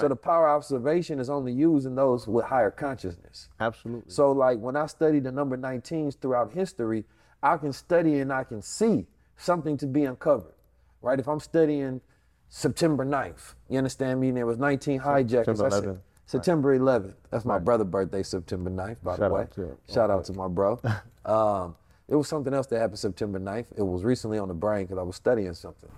So 0.00 0.08
the 0.08 0.16
power 0.16 0.48
of 0.48 0.56
observation 0.56 1.20
is 1.20 1.28
only 1.28 1.52
used 1.52 1.86
in 1.86 1.94
those 1.96 2.26
with 2.26 2.46
higher 2.46 2.70
consciousness. 2.70 3.50
Absolutely. 3.60 4.10
So 4.10 4.32
like 4.32 4.58
when 4.58 4.74
I 4.74 4.86
study 4.86 5.20
the 5.20 5.30
number 5.30 5.56
19s 5.58 6.14
throughout 6.18 6.52
history, 6.52 7.04
I 7.42 7.58
can 7.58 7.74
study 7.74 8.20
and 8.20 8.32
I 8.32 8.44
can 8.44 8.62
see 8.62 9.06
something 9.36 9.76
to 9.78 9.86
be 9.86 10.04
uncovered, 10.04 10.54
right? 11.02 11.18
If 11.18 11.28
I'm 11.28 11.40
studying 11.40 12.00
September 12.48 13.04
9th, 13.04 13.54
you 13.68 13.76
understand 13.76 14.20
me? 14.20 14.28
And 14.28 14.38
there 14.38 14.46
was 14.46 14.56
19 14.56 15.00
hijackers. 15.00 15.58
September 15.58 15.76
I 15.76 15.80
11th. 15.80 15.98
September 16.26 16.78
11th. 16.78 17.14
That's 17.30 17.44
my 17.44 17.58
brother's 17.58 17.88
birthday, 17.88 18.22
September 18.22 18.70
9th, 18.70 18.96
by 19.02 19.16
Shout 19.16 19.18
the 19.18 19.34
way. 19.34 19.40
out 19.42 19.50
to. 19.52 19.78
Shout 19.92 20.10
out 20.10 20.24
to 20.26 20.32
my 20.32 20.48
bro. 20.48 20.80
um, 21.24 21.74
it 22.08 22.14
was 22.14 22.28
something 22.28 22.52
else 22.52 22.66
that 22.68 22.78
happened 22.78 22.98
September 22.98 23.38
9th. 23.38 23.66
It 23.76 23.82
was 23.82 24.04
recently 24.04 24.38
on 24.38 24.48
the 24.48 24.54
brain 24.54 24.84
because 24.84 24.98
I 24.98 25.02
was 25.02 25.16
studying 25.16 25.54
something 25.54 25.90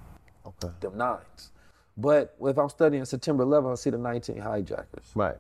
okay. 0.46 0.68
them 0.80 0.96
nines. 0.96 1.50
But 1.96 2.34
if 2.40 2.58
I'm 2.58 2.68
studying 2.68 3.04
September 3.04 3.44
11th, 3.44 3.72
I 3.72 3.74
see 3.76 3.90
the 3.90 3.98
19 3.98 4.38
hijackers. 4.38 5.10
Right. 5.14 5.36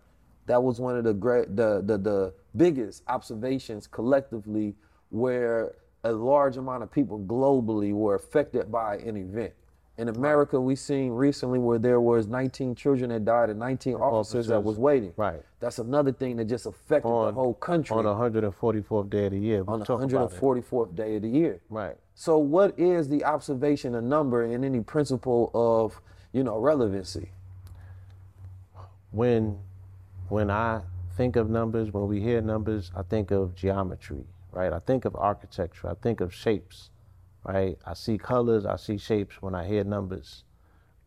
That 0.46 0.62
was 0.62 0.80
one 0.80 0.96
of 0.96 1.04
the 1.04 1.14
great, 1.14 1.56
the, 1.56 1.82
the 1.84 1.96
the 1.96 2.34
biggest 2.56 3.02
observations 3.08 3.86
collectively, 3.86 4.74
where 5.10 5.72
a 6.04 6.12
large 6.12 6.58
amount 6.58 6.82
of 6.82 6.92
people 6.92 7.18
globally 7.20 7.92
were 7.92 8.14
affected 8.14 8.70
by 8.70 8.98
an 8.98 9.16
event. 9.16 9.54
In 9.96 10.08
America, 10.08 10.60
we 10.60 10.74
seen 10.74 11.12
recently 11.12 11.58
where 11.60 11.78
there 11.78 12.00
was 12.00 12.26
19 12.26 12.74
children 12.74 13.10
that 13.10 13.24
died 13.24 13.48
and 13.50 13.60
19 13.60 13.94
officers, 13.94 14.48
that 14.48 14.60
was 14.60 14.76
waiting. 14.76 15.12
Right. 15.16 15.40
That's 15.60 15.78
another 15.78 16.12
thing 16.12 16.36
that 16.38 16.46
just 16.46 16.66
affected 16.66 17.08
the 17.08 17.32
whole 17.32 17.54
country 17.54 17.96
On 17.96 18.04
the 18.04 18.12
144th 18.12 19.08
day 19.08 19.26
of 19.26 19.32
the 19.32 19.38
year. 19.38 19.62
on 19.68 19.78
the 19.78 19.84
Talk 19.84 20.02
about 20.02 20.32
it. 20.32 20.40
144th 20.40 20.96
day 20.96 21.16
of 21.16 21.22
the 21.22 21.28
year. 21.28 21.60
Right. 21.70 21.96
So, 22.16 22.38
what 22.38 22.76
is 22.78 23.08
the 23.08 23.24
observation 23.24 23.94
of 23.94 24.02
number 24.02 24.42
and 24.42 24.64
any 24.64 24.80
principle 24.80 25.50
of, 25.54 26.00
you 26.32 26.42
know, 26.42 26.58
relevancy? 26.58 27.30
when 29.14 29.58
when 30.28 30.50
I 30.50 30.80
think 31.16 31.36
of 31.36 31.48
numbers, 31.48 31.92
when 31.92 32.08
we 32.08 32.20
hear 32.20 32.40
numbers, 32.40 32.90
I 32.96 33.02
think 33.02 33.30
of 33.30 33.54
geometry, 33.54 34.24
right? 34.50 34.72
I 34.72 34.80
think 34.80 35.04
of 35.04 35.14
architecture, 35.14 35.88
I 35.88 35.94
think 35.94 36.20
of 36.20 36.34
shapes, 36.34 36.90
right? 37.44 37.78
I 37.86 37.94
see 37.94 38.18
colors, 38.18 38.66
I 38.66 38.76
see 38.76 38.98
shapes 38.98 39.40
when 39.40 39.54
I 39.54 39.66
hear 39.66 39.84
numbers. 39.84 40.44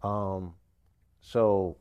Um, 0.03 0.53
so 1.21 1.77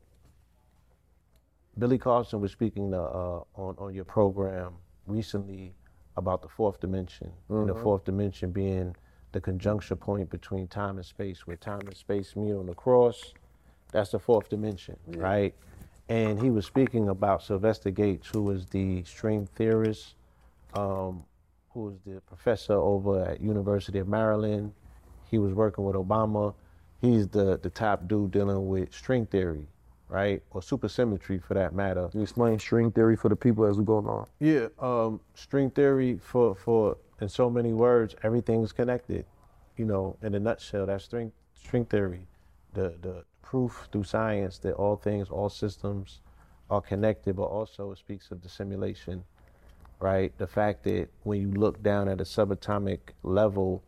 Billy 1.77 1.97
Carson 1.97 2.41
was 2.41 2.51
speaking 2.51 2.91
to, 2.91 2.99
uh, 2.99 3.43
on 3.55 3.75
on 3.77 3.93
your 3.93 4.05
program 4.05 4.73
recently 5.05 5.73
about 6.17 6.41
the 6.41 6.47
fourth 6.49 6.79
dimension, 6.79 7.31
and 7.49 7.69
the 7.69 7.73
fourth 7.75 8.03
dimension 8.03 8.51
being 8.51 8.95
the 9.33 9.39
conjunction 9.39 9.97
point 9.97 10.29
between 10.29 10.67
time 10.67 10.97
and 10.97 11.05
space, 11.05 11.45
where 11.45 11.57
time 11.57 11.81
and 11.81 11.95
space 11.95 12.35
meet 12.35 12.53
on 12.53 12.65
the 12.65 12.73
cross. 12.73 13.33
That's 13.91 14.11
the 14.11 14.19
fourth 14.19 14.49
dimension, 14.49 14.97
right? 15.07 15.53
And 16.09 16.41
he 16.41 16.49
was 16.49 16.65
speaking 16.65 17.09
about 17.09 17.43
Sylvester 17.43 17.91
Gates, 17.91 18.27
who 18.29 18.41
was 18.41 18.65
the 18.67 19.03
string 19.03 19.47
theorist, 19.55 20.15
um, 20.73 21.23
who 21.77 21.83
was 21.83 21.99
the 22.07 22.19
professor 22.21 22.73
over 22.73 23.23
at 23.23 23.39
University 23.39 23.99
of 23.99 24.07
Maryland. 24.07 24.73
He 25.29 25.37
was 25.37 25.53
working 25.53 25.83
with 25.83 25.95
Obama. 25.95 26.55
He's 27.01 27.27
the 27.27 27.59
the 27.61 27.69
top 27.69 28.07
dude 28.07 28.31
dealing 28.31 28.67
with 28.67 28.91
string 28.91 29.27
theory, 29.27 29.67
right, 30.09 30.41
or 30.49 30.61
supersymmetry 30.61 31.39
for 31.43 31.53
that 31.53 31.75
matter. 31.75 32.07
Can 32.07 32.21
you 32.21 32.23
explain 32.23 32.57
string 32.57 32.91
theory 32.91 33.15
for 33.15 33.29
the 33.29 33.35
people 33.35 33.63
as 33.65 33.77
we 33.77 33.85
go 33.85 33.99
along? 33.99 34.25
Yeah, 34.39 34.69
um, 34.79 35.19
string 35.35 35.69
theory 35.69 36.17
for 36.17 36.55
for 36.55 36.97
in 37.21 37.29
so 37.29 37.47
many 37.47 37.73
words, 37.73 38.15
everything's 38.23 38.71
connected. 38.71 39.25
You 39.75 39.85
know, 39.85 40.17
in 40.23 40.33
a 40.33 40.39
nutshell, 40.39 40.87
that's 40.87 41.05
string 41.05 41.31
string 41.53 41.85
theory. 41.85 42.25
The 42.73 42.95
the 43.01 43.23
proof 43.43 43.87
through 43.91 44.05
science 44.05 44.57
that 44.59 44.73
all 44.73 44.95
things, 44.95 45.29
all 45.29 45.49
systems 45.49 46.21
are 46.71 46.81
connected, 46.81 47.35
but 47.35 47.49
also 47.59 47.91
it 47.91 47.99
speaks 47.99 48.31
of 48.31 48.41
the 48.41 48.49
simulation, 48.49 49.23
right? 49.99 50.37
The 50.37 50.47
fact 50.47 50.83
that 50.83 51.07
when 51.23 51.41
you 51.41 51.51
look 51.51 51.81
down 51.81 52.07
at 52.07 52.21
a 52.21 52.23
subatomic 52.23 52.99
level, 53.23 53.83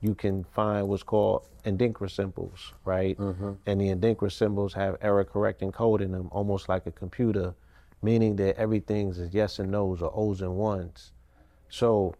you 0.00 0.14
can 0.14 0.44
find 0.44 0.88
what's 0.88 1.02
called 1.02 1.46
Adinkra 1.64 2.10
symbols, 2.10 2.72
right? 2.84 3.16
Mm-hmm. 3.18 3.52
And 3.66 3.80
the 3.80 3.88
Adinkra 3.88 4.32
symbols 4.32 4.74
have 4.74 4.96
error 5.00 5.24
correcting 5.24 5.72
code 5.72 6.00
in 6.00 6.12
them, 6.12 6.28
almost 6.32 6.68
like 6.68 6.86
a 6.86 6.90
computer, 6.90 7.54
meaning 8.02 8.36
that 8.36 8.56
everything's 8.56 9.18
is 9.18 9.32
yes 9.32 9.58
and 9.58 9.70
no's 9.70 10.02
or 10.02 10.10
O's 10.14 10.42
and 10.42 10.56
ones. 10.56 11.12
So 11.68 12.14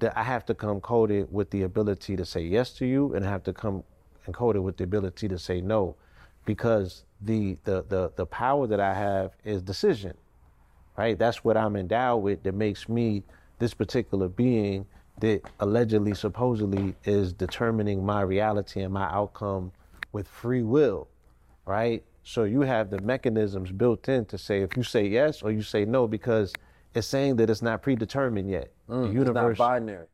that 0.00 0.16
I 0.18 0.24
have 0.24 0.44
to 0.46 0.54
come 0.54 0.80
coded 0.80 1.32
with 1.32 1.50
the 1.50 1.62
ability 1.62 2.16
to 2.16 2.24
say 2.24 2.42
yes 2.42 2.72
to 2.74 2.86
you 2.86 3.14
and 3.14 3.24
I 3.24 3.30
have 3.30 3.44
to 3.44 3.52
come 3.52 3.84
encoded 4.26 4.60
with 4.62 4.76
the 4.76 4.84
ability 4.84 5.28
to 5.28 5.38
say 5.38 5.60
no 5.60 5.94
because 6.44 7.04
the 7.20 7.56
the 7.64 7.84
the, 7.88 8.12
the 8.16 8.26
power 8.26 8.66
that 8.66 8.80
I 8.80 8.94
have 8.94 9.32
is 9.44 9.62
decision 9.62 10.14
right? 10.96 11.18
That's 11.18 11.44
what 11.44 11.56
I'm 11.56 11.76
endowed 11.76 12.22
with 12.22 12.42
that 12.44 12.54
makes 12.54 12.88
me 12.88 13.22
this 13.58 13.74
particular 13.74 14.28
being 14.28 14.86
that 15.20 15.42
allegedly, 15.60 16.14
supposedly 16.14 16.94
is 17.04 17.32
determining 17.32 18.04
my 18.04 18.22
reality 18.22 18.82
and 18.82 18.92
my 18.92 19.04
outcome 19.04 19.72
with 20.12 20.26
free 20.28 20.62
will, 20.62 21.08
right? 21.66 22.02
So 22.24 22.44
you 22.44 22.62
have 22.62 22.90
the 22.90 23.00
mechanisms 23.00 23.72
built 23.72 24.08
in 24.08 24.24
to 24.26 24.38
say 24.38 24.62
if 24.62 24.76
you 24.76 24.82
say 24.82 25.06
yes 25.06 25.42
or 25.42 25.50
you 25.50 25.62
say 25.62 25.84
no 25.84 26.06
because 26.06 26.52
it's 26.94 27.06
saying 27.06 27.36
that 27.36 27.50
it's 27.50 27.62
not 27.62 27.82
predetermined 27.82 28.50
yet. 28.50 28.72
the 28.88 28.94
mm, 28.94 29.06
It's 29.06 29.14
universe, 29.14 29.58
not 29.58 29.70
binary. 29.70 30.06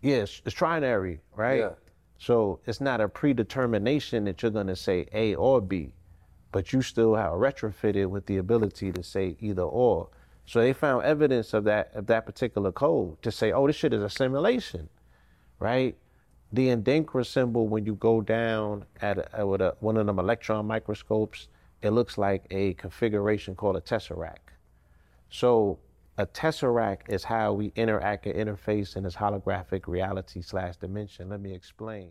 yes, 0.00 0.42
it's 0.44 0.54
trinary, 0.54 1.20
right? 1.34 1.60
Yeah. 1.60 1.70
So 2.18 2.60
it's 2.66 2.80
not 2.80 3.00
a 3.00 3.08
predetermination 3.08 4.24
that 4.24 4.42
you're 4.42 4.50
gonna 4.50 4.76
say 4.76 5.06
A 5.12 5.34
or 5.36 5.60
B, 5.60 5.92
but 6.58 6.72
you 6.72 6.82
still 6.82 7.14
have 7.14 7.34
retrofitted 7.34 8.06
with 8.06 8.26
the 8.26 8.38
ability 8.38 8.90
to 8.90 9.00
say 9.00 9.36
either 9.38 9.62
or. 9.62 10.08
So 10.44 10.58
they 10.58 10.72
found 10.72 11.04
evidence 11.04 11.54
of 11.54 11.62
that 11.66 11.92
of 11.94 12.08
that 12.08 12.26
particular 12.26 12.72
code 12.72 13.22
to 13.22 13.30
say, 13.30 13.52
oh, 13.52 13.68
this 13.68 13.76
shit 13.76 13.94
is 13.94 14.02
a 14.02 14.10
simulation, 14.10 14.88
right? 15.60 15.96
The 16.52 16.70
Adinkra 16.70 17.24
symbol, 17.24 17.68
when 17.68 17.86
you 17.86 17.94
go 17.94 18.20
down 18.20 18.86
at 19.00 19.46
with 19.46 19.60
a, 19.60 19.76
one 19.78 19.96
of 19.96 20.06
them 20.06 20.18
electron 20.18 20.66
microscopes, 20.66 21.46
it 21.80 21.90
looks 21.90 22.18
like 22.18 22.44
a 22.50 22.74
configuration 22.74 23.54
called 23.54 23.76
a 23.76 23.80
tesseract. 23.80 24.50
So 25.30 25.78
a 26.16 26.26
tesseract 26.26 27.02
is 27.08 27.22
how 27.22 27.52
we 27.52 27.70
interact 27.76 28.26
and 28.26 28.34
interface 28.34 28.96
in 28.96 29.04
this 29.04 29.14
holographic 29.14 29.86
reality 29.86 30.42
slash 30.42 30.74
dimension. 30.78 31.28
Let 31.28 31.40
me 31.40 31.54
explain. 31.54 32.10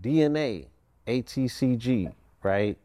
DNA, 0.00 0.66
ATCG, 1.06 2.12
right? 2.42 2.76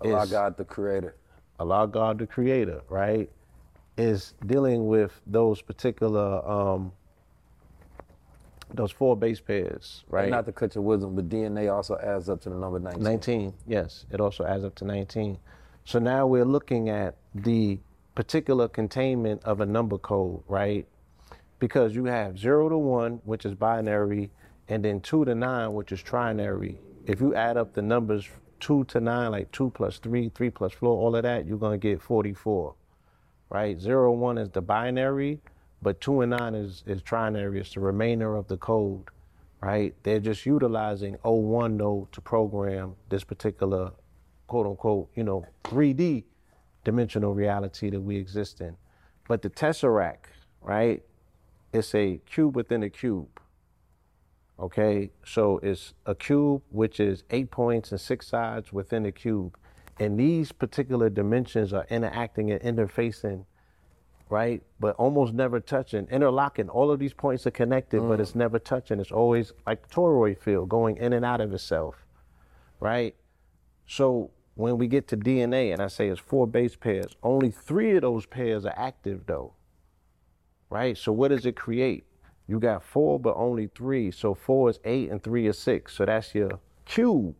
Allah 0.00 0.26
God, 0.26 0.56
the 0.56 0.64
creator. 0.64 1.14
Allah 1.58 1.88
God 1.88 2.18
the 2.18 2.26
Creator, 2.26 2.82
right, 2.88 3.30
is 3.96 4.34
dealing 4.46 4.86
with 4.86 5.20
those 5.26 5.62
particular 5.62 6.46
um, 6.48 6.92
those 8.72 8.90
four 8.90 9.16
base 9.16 9.40
pairs, 9.40 10.04
right? 10.08 10.30
Not 10.30 10.46
to 10.46 10.52
cut 10.52 10.74
your 10.74 10.82
wisdom, 10.82 11.14
but 11.14 11.28
DNA 11.28 11.72
also 11.72 11.96
adds 11.98 12.28
up 12.28 12.40
to 12.42 12.50
the 12.50 12.56
number 12.56 12.80
19. 12.80 13.02
19, 13.02 13.54
yes, 13.66 14.04
it 14.10 14.20
also 14.20 14.44
adds 14.44 14.64
up 14.64 14.74
to 14.76 14.84
19. 14.84 15.38
So 15.84 15.98
now 15.98 16.26
we're 16.26 16.44
looking 16.44 16.88
at 16.88 17.14
the 17.34 17.78
particular 18.14 18.68
containment 18.68 19.44
of 19.44 19.60
a 19.60 19.66
number 19.66 19.98
code, 19.98 20.42
right? 20.48 20.86
Because 21.60 21.94
you 21.94 22.06
have 22.06 22.38
0 22.38 22.70
to 22.70 22.78
1, 22.78 23.20
which 23.24 23.44
is 23.44 23.54
binary, 23.54 24.30
and 24.68 24.84
then 24.84 25.00
2 25.00 25.26
to 25.26 25.34
9, 25.34 25.72
which 25.72 25.92
is 25.92 26.02
trinary. 26.02 26.76
If 27.06 27.20
you 27.20 27.34
add 27.34 27.56
up 27.56 27.74
the 27.74 27.82
numbers 27.82 28.28
2 28.60 28.84
to 28.84 29.00
9, 29.00 29.30
like 29.30 29.50
2 29.52 29.70
plus 29.70 29.98
3, 29.98 30.30
3 30.34 30.50
plus 30.50 30.72
4, 30.72 30.88
all 30.88 31.16
of 31.16 31.22
that, 31.22 31.46
you're 31.46 31.58
to 31.58 31.78
get 31.78 32.02
44, 32.02 32.74
right? 33.50 33.80
Zero, 33.80 34.12
one 34.12 34.38
is 34.38 34.50
the 34.50 34.62
binary, 34.62 35.40
but 35.82 36.00
2 36.00 36.22
and 36.22 36.30
9 36.30 36.54
is, 36.54 36.82
is 36.86 37.02
trinary. 37.02 37.58
It's 37.58 37.74
the 37.74 37.80
remainder 37.80 38.36
of 38.36 38.48
the 38.48 38.56
code, 38.56 39.04
right? 39.60 39.94
They're 40.02 40.20
just 40.20 40.46
utilizing 40.46 41.16
01 41.22 41.76
node 41.76 42.12
to 42.12 42.20
program 42.20 42.96
this 43.08 43.24
particular 43.24 43.92
quote 44.46 44.66
unquote, 44.66 45.10
you 45.14 45.24
know, 45.24 45.44
3D 45.64 46.24
dimensional 46.84 47.34
reality 47.34 47.90
that 47.90 48.00
we 48.00 48.16
exist 48.16 48.60
in. 48.60 48.76
But 49.26 49.42
the 49.42 49.50
tesseract, 49.50 50.26
right, 50.60 51.02
it's 51.72 51.94
a 51.94 52.20
cube 52.26 52.54
within 52.54 52.82
a 52.82 52.90
cube. 52.90 53.40
Okay, 54.58 55.10
so 55.24 55.58
it's 55.62 55.94
a 56.06 56.14
cube 56.14 56.62
which 56.70 57.00
is 57.00 57.24
eight 57.30 57.50
points 57.50 57.90
and 57.90 58.00
six 58.00 58.28
sides 58.28 58.72
within 58.72 59.04
a 59.04 59.12
cube. 59.12 59.56
And 59.98 60.18
these 60.18 60.52
particular 60.52 61.10
dimensions 61.10 61.72
are 61.72 61.86
interacting 61.90 62.52
and 62.52 62.60
interfacing, 62.62 63.46
right? 64.28 64.62
But 64.78 64.94
almost 64.96 65.34
never 65.34 65.58
touching, 65.58 66.06
interlocking. 66.08 66.68
All 66.68 66.90
of 66.90 67.00
these 67.00 67.12
points 67.12 67.46
are 67.46 67.52
connected, 67.52 68.00
but 68.08 68.20
it's 68.20 68.32
mm. 68.32 68.36
never 68.36 68.58
touching. 68.58 69.00
It's 69.00 69.12
always 69.12 69.52
like 69.66 69.88
the 69.88 69.94
toroid 69.94 70.38
field 70.38 70.68
going 70.68 70.98
in 70.98 71.12
and 71.12 71.24
out 71.24 71.40
of 71.40 71.52
itself, 71.52 72.04
right? 72.80 73.14
So 73.86 74.30
when 74.54 74.78
we 74.78 74.86
get 74.86 75.08
to 75.08 75.16
DNA, 75.16 75.72
and 75.72 75.82
I 75.82 75.88
say 75.88 76.08
it's 76.08 76.20
four 76.20 76.46
base 76.46 76.76
pairs, 76.76 77.16
only 77.22 77.50
three 77.50 77.96
of 77.96 78.02
those 78.02 78.26
pairs 78.26 78.64
are 78.64 78.74
active 78.76 79.26
though. 79.26 79.54
Right? 80.70 80.96
So 80.96 81.12
what 81.12 81.28
does 81.28 81.44
it 81.46 81.56
create? 81.56 82.04
You 82.46 82.60
got 82.60 82.82
four, 82.82 83.18
but 83.18 83.34
only 83.36 83.70
three. 83.74 84.10
So 84.10 84.34
four 84.34 84.70
is 84.70 84.78
eight 84.84 85.10
and 85.10 85.22
three 85.22 85.46
is 85.46 85.58
six. 85.58 85.94
So 85.94 86.04
that's 86.04 86.34
your 86.34 86.60
cube. 86.84 87.34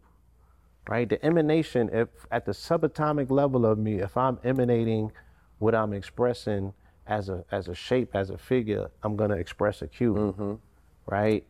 Right? 0.88 1.09
The 1.09 1.24
emanation, 1.24 1.90
if 1.92 2.09
at 2.30 2.44
the 2.44 2.52
subatomic 2.52 3.30
level 3.30 3.64
of 3.66 3.78
me, 3.78 4.00
if 4.00 4.16
I'm 4.16 4.38
emanating 4.44 5.12
what 5.59 5.74
I'm 5.74 5.92
expressing 5.92 6.72
as 7.07 7.28
a 7.28 7.44
as 7.50 7.68
a 7.68 7.74
shape, 7.74 8.14
as 8.14 8.30
a 8.30 8.38
figure, 8.38 8.90
I'm 9.02 9.16
gonna 9.16 9.36
express 9.36 9.82
a 9.82 9.86
cube. 9.88 10.16
Mm-hmm. 10.16 10.55
Right? 11.07 11.44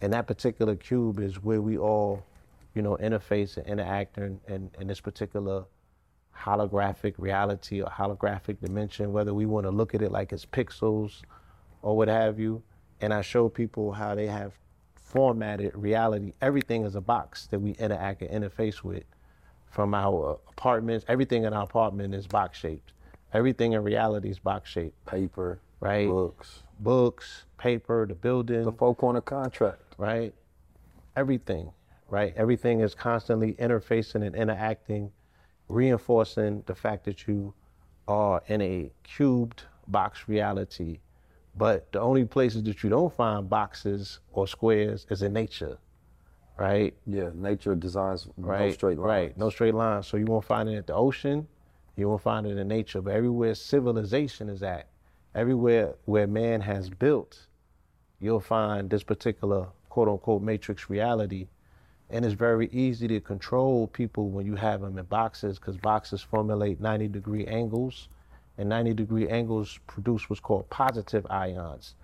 And 0.00 0.12
that 0.12 0.26
particular 0.26 0.76
cube 0.76 1.20
is 1.20 1.42
where 1.42 1.62
we 1.62 1.78
all, 1.78 2.24
you 2.74 2.82
know, 2.82 2.96
interface 2.96 3.56
and 3.56 3.66
interact 3.66 4.18
in, 4.18 4.38
in, 4.46 4.70
in 4.78 4.86
this 4.86 5.00
particular 5.00 5.64
holographic 6.38 7.14
reality 7.18 7.80
or 7.80 7.88
holographic 7.88 8.60
dimension, 8.60 9.12
whether 9.12 9.32
we 9.32 9.46
want 9.46 9.64
to 9.64 9.70
look 9.70 9.94
at 9.94 10.02
it 10.02 10.12
like 10.12 10.32
it's 10.32 10.44
pixels 10.44 11.22
or 11.82 11.96
what 11.96 12.08
have 12.08 12.38
you. 12.38 12.62
And 13.00 13.12
I 13.12 13.20
show 13.22 13.48
people 13.48 13.92
how 13.92 14.14
they 14.14 14.26
have 14.26 14.52
formatted 14.94 15.72
reality. 15.74 16.32
Everything 16.40 16.84
is 16.84 16.94
a 16.94 17.00
box 17.00 17.46
that 17.48 17.58
we 17.58 17.72
interact 17.72 18.22
and 18.22 18.44
interface 18.44 18.82
with. 18.82 19.04
From 19.66 19.94
our 19.94 20.38
apartments, 20.48 21.04
everything 21.08 21.44
in 21.44 21.52
our 21.52 21.64
apartment 21.64 22.14
is 22.14 22.26
box 22.26 22.58
shaped. 22.58 22.92
Everything 23.34 23.72
in 23.72 23.82
reality 23.82 24.30
is 24.30 24.38
box 24.38 24.70
shaped, 24.70 25.04
Paper, 25.04 25.58
right? 25.80 26.08
books, 26.08 26.62
Books, 26.80 27.44
paper, 27.58 28.06
the 28.06 28.14
building 28.14 28.64
the 28.64 28.72
four 28.72 28.94
corner 28.94 29.20
contract. 29.20 29.82
right? 29.98 30.32
Everything, 31.16 31.70
right? 32.08 32.32
Everything 32.36 32.80
is 32.80 32.94
constantly 32.94 33.54
interfacing 33.54 34.24
and 34.24 34.34
interacting, 34.34 35.10
reinforcing 35.68 36.62
the 36.66 36.74
fact 36.74 37.04
that 37.04 37.26
you 37.26 37.52
are 38.08 38.42
in 38.46 38.60
a 38.62 38.90
cubed 39.02 39.64
box 39.88 40.28
reality. 40.28 40.98
But 41.56 41.90
the 41.92 42.00
only 42.00 42.24
places 42.26 42.62
that 42.64 42.82
you 42.82 42.90
don't 42.90 43.12
find 43.12 43.48
boxes 43.48 44.20
or 44.32 44.46
squares 44.46 45.06
is 45.10 45.22
in 45.22 45.32
nature, 45.32 45.78
right? 46.58 46.94
Yeah, 47.06 47.30
nature 47.34 47.74
designs 47.74 48.28
Right. 48.36 48.66
no 48.66 48.70
straight 48.72 48.98
lines. 48.98 49.06
Right. 49.08 49.38
No 49.38 49.50
straight 49.50 49.74
lines. 49.74 50.06
So 50.06 50.16
you 50.18 50.26
won't 50.26 50.44
find 50.44 50.68
it 50.68 50.76
at 50.76 50.86
the 50.86 50.94
ocean. 50.94 51.48
You 51.96 52.08
won't 52.10 52.20
find 52.20 52.46
it 52.46 52.58
in 52.58 52.68
nature. 52.68 53.00
But 53.00 53.14
everywhere 53.14 53.54
civilization 53.54 54.50
is 54.50 54.62
at, 54.62 54.88
everywhere 55.34 55.94
where 56.04 56.26
man 56.26 56.60
has 56.60 56.90
built, 56.90 57.46
you'll 58.20 58.40
find 58.40 58.90
this 58.90 59.02
particular 59.02 59.68
quote 59.88 60.08
unquote 60.08 60.42
matrix 60.42 60.90
reality. 60.90 61.48
And 62.10 62.24
it's 62.24 62.34
very 62.34 62.68
easy 62.68 63.08
to 63.08 63.20
control 63.20 63.86
people 63.88 64.28
when 64.28 64.44
you 64.46 64.54
have 64.56 64.82
them 64.82 64.98
in 64.98 65.06
boxes 65.06 65.58
because 65.58 65.76
boxes 65.78 66.20
formulate 66.20 66.80
90 66.80 67.08
degree 67.08 67.46
angles. 67.46 68.08
And 68.58 68.68
90 68.68 68.94
degree 68.94 69.28
angles 69.28 69.78
produce 69.86 70.30
what's 70.30 70.40
called 70.40 70.68
positive 70.70 71.26
ions. 71.28 71.94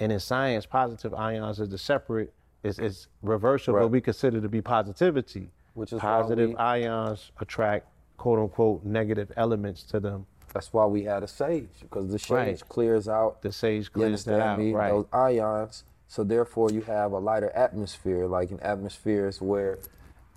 And 0.00 0.10
in 0.10 0.18
science, 0.20 0.66
positive 0.66 1.14
ions 1.14 1.60
is 1.60 1.68
the 1.68 1.78
separate, 1.78 2.32
is, 2.62 2.78
is 2.78 3.06
reverse 3.22 3.68
of 3.68 3.74
Right. 3.74 3.82
what 3.82 3.90
we 3.92 4.00
consider 4.00 4.40
to 4.40 4.48
be 4.48 4.60
positivity. 4.60 5.50
Which 5.74 5.92
is 5.92 6.00
positive 6.00 6.50
we- 6.50 6.56
ions 6.56 7.30
attract 7.40 7.86
quote 8.16 8.38
unquote 8.38 8.84
negative 8.84 9.30
elements 9.36 9.82
to 9.84 10.00
them. 10.00 10.26
That's 10.52 10.72
why 10.72 10.84
we 10.86 11.04
had 11.04 11.22
a 11.22 11.28
sage 11.28 11.68
because 11.80 12.10
the 12.10 12.18
sage 12.18 12.30
Right. 12.30 12.68
clears 12.68 13.08
out. 13.08 13.40
The 13.42 13.52
sage 13.52 13.92
clears 13.92 14.24
that 14.24 14.40
out, 14.40 14.58
me? 14.58 14.72
right. 14.74 14.90
Those 14.90 15.06
ions. 15.12 15.84
So 16.08 16.24
therefore, 16.24 16.72
you 16.72 16.80
have 16.82 17.12
a 17.12 17.18
lighter 17.20 17.50
atmosphere, 17.50 18.26
like 18.26 18.50
an 18.50 18.58
atmosphere 18.60 19.28
is 19.28 19.40
where, 19.40 19.78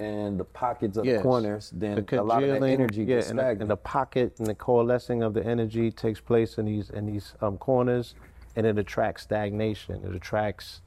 in 0.04 0.38
the 0.38 0.44
pockets 0.44 0.98
of 0.98 1.06
Yes. 1.06 1.18
the 1.18 1.24
corners, 1.24 1.72
then 1.76 2.06
The 2.06 2.22
a 2.22 2.24
lot 2.24 2.44
of 2.44 2.60
the 2.60 2.68
energy 2.68 3.02
yeah, 3.02 3.16
gets 3.16 3.30
and 3.30 3.40
the, 3.40 3.48
and 3.48 3.70
the 3.70 3.78
pocket 3.78 4.36
and 4.40 4.48
the 4.48 4.56
coalescing 4.56 5.24
of 5.24 5.34
the 5.34 5.44
energy 5.46 5.92
takes 5.92 6.20
place 6.20 6.58
in 6.58 6.66
these 6.66 6.90
in 6.90 7.06
these 7.06 7.34
um, 7.42 7.58
corners, 7.58 8.16
and 8.56 8.66
it 8.68 8.78
attracts 8.78 9.24
stagnation. 9.24 10.04
It 10.04 10.16
attracts, 10.16 10.82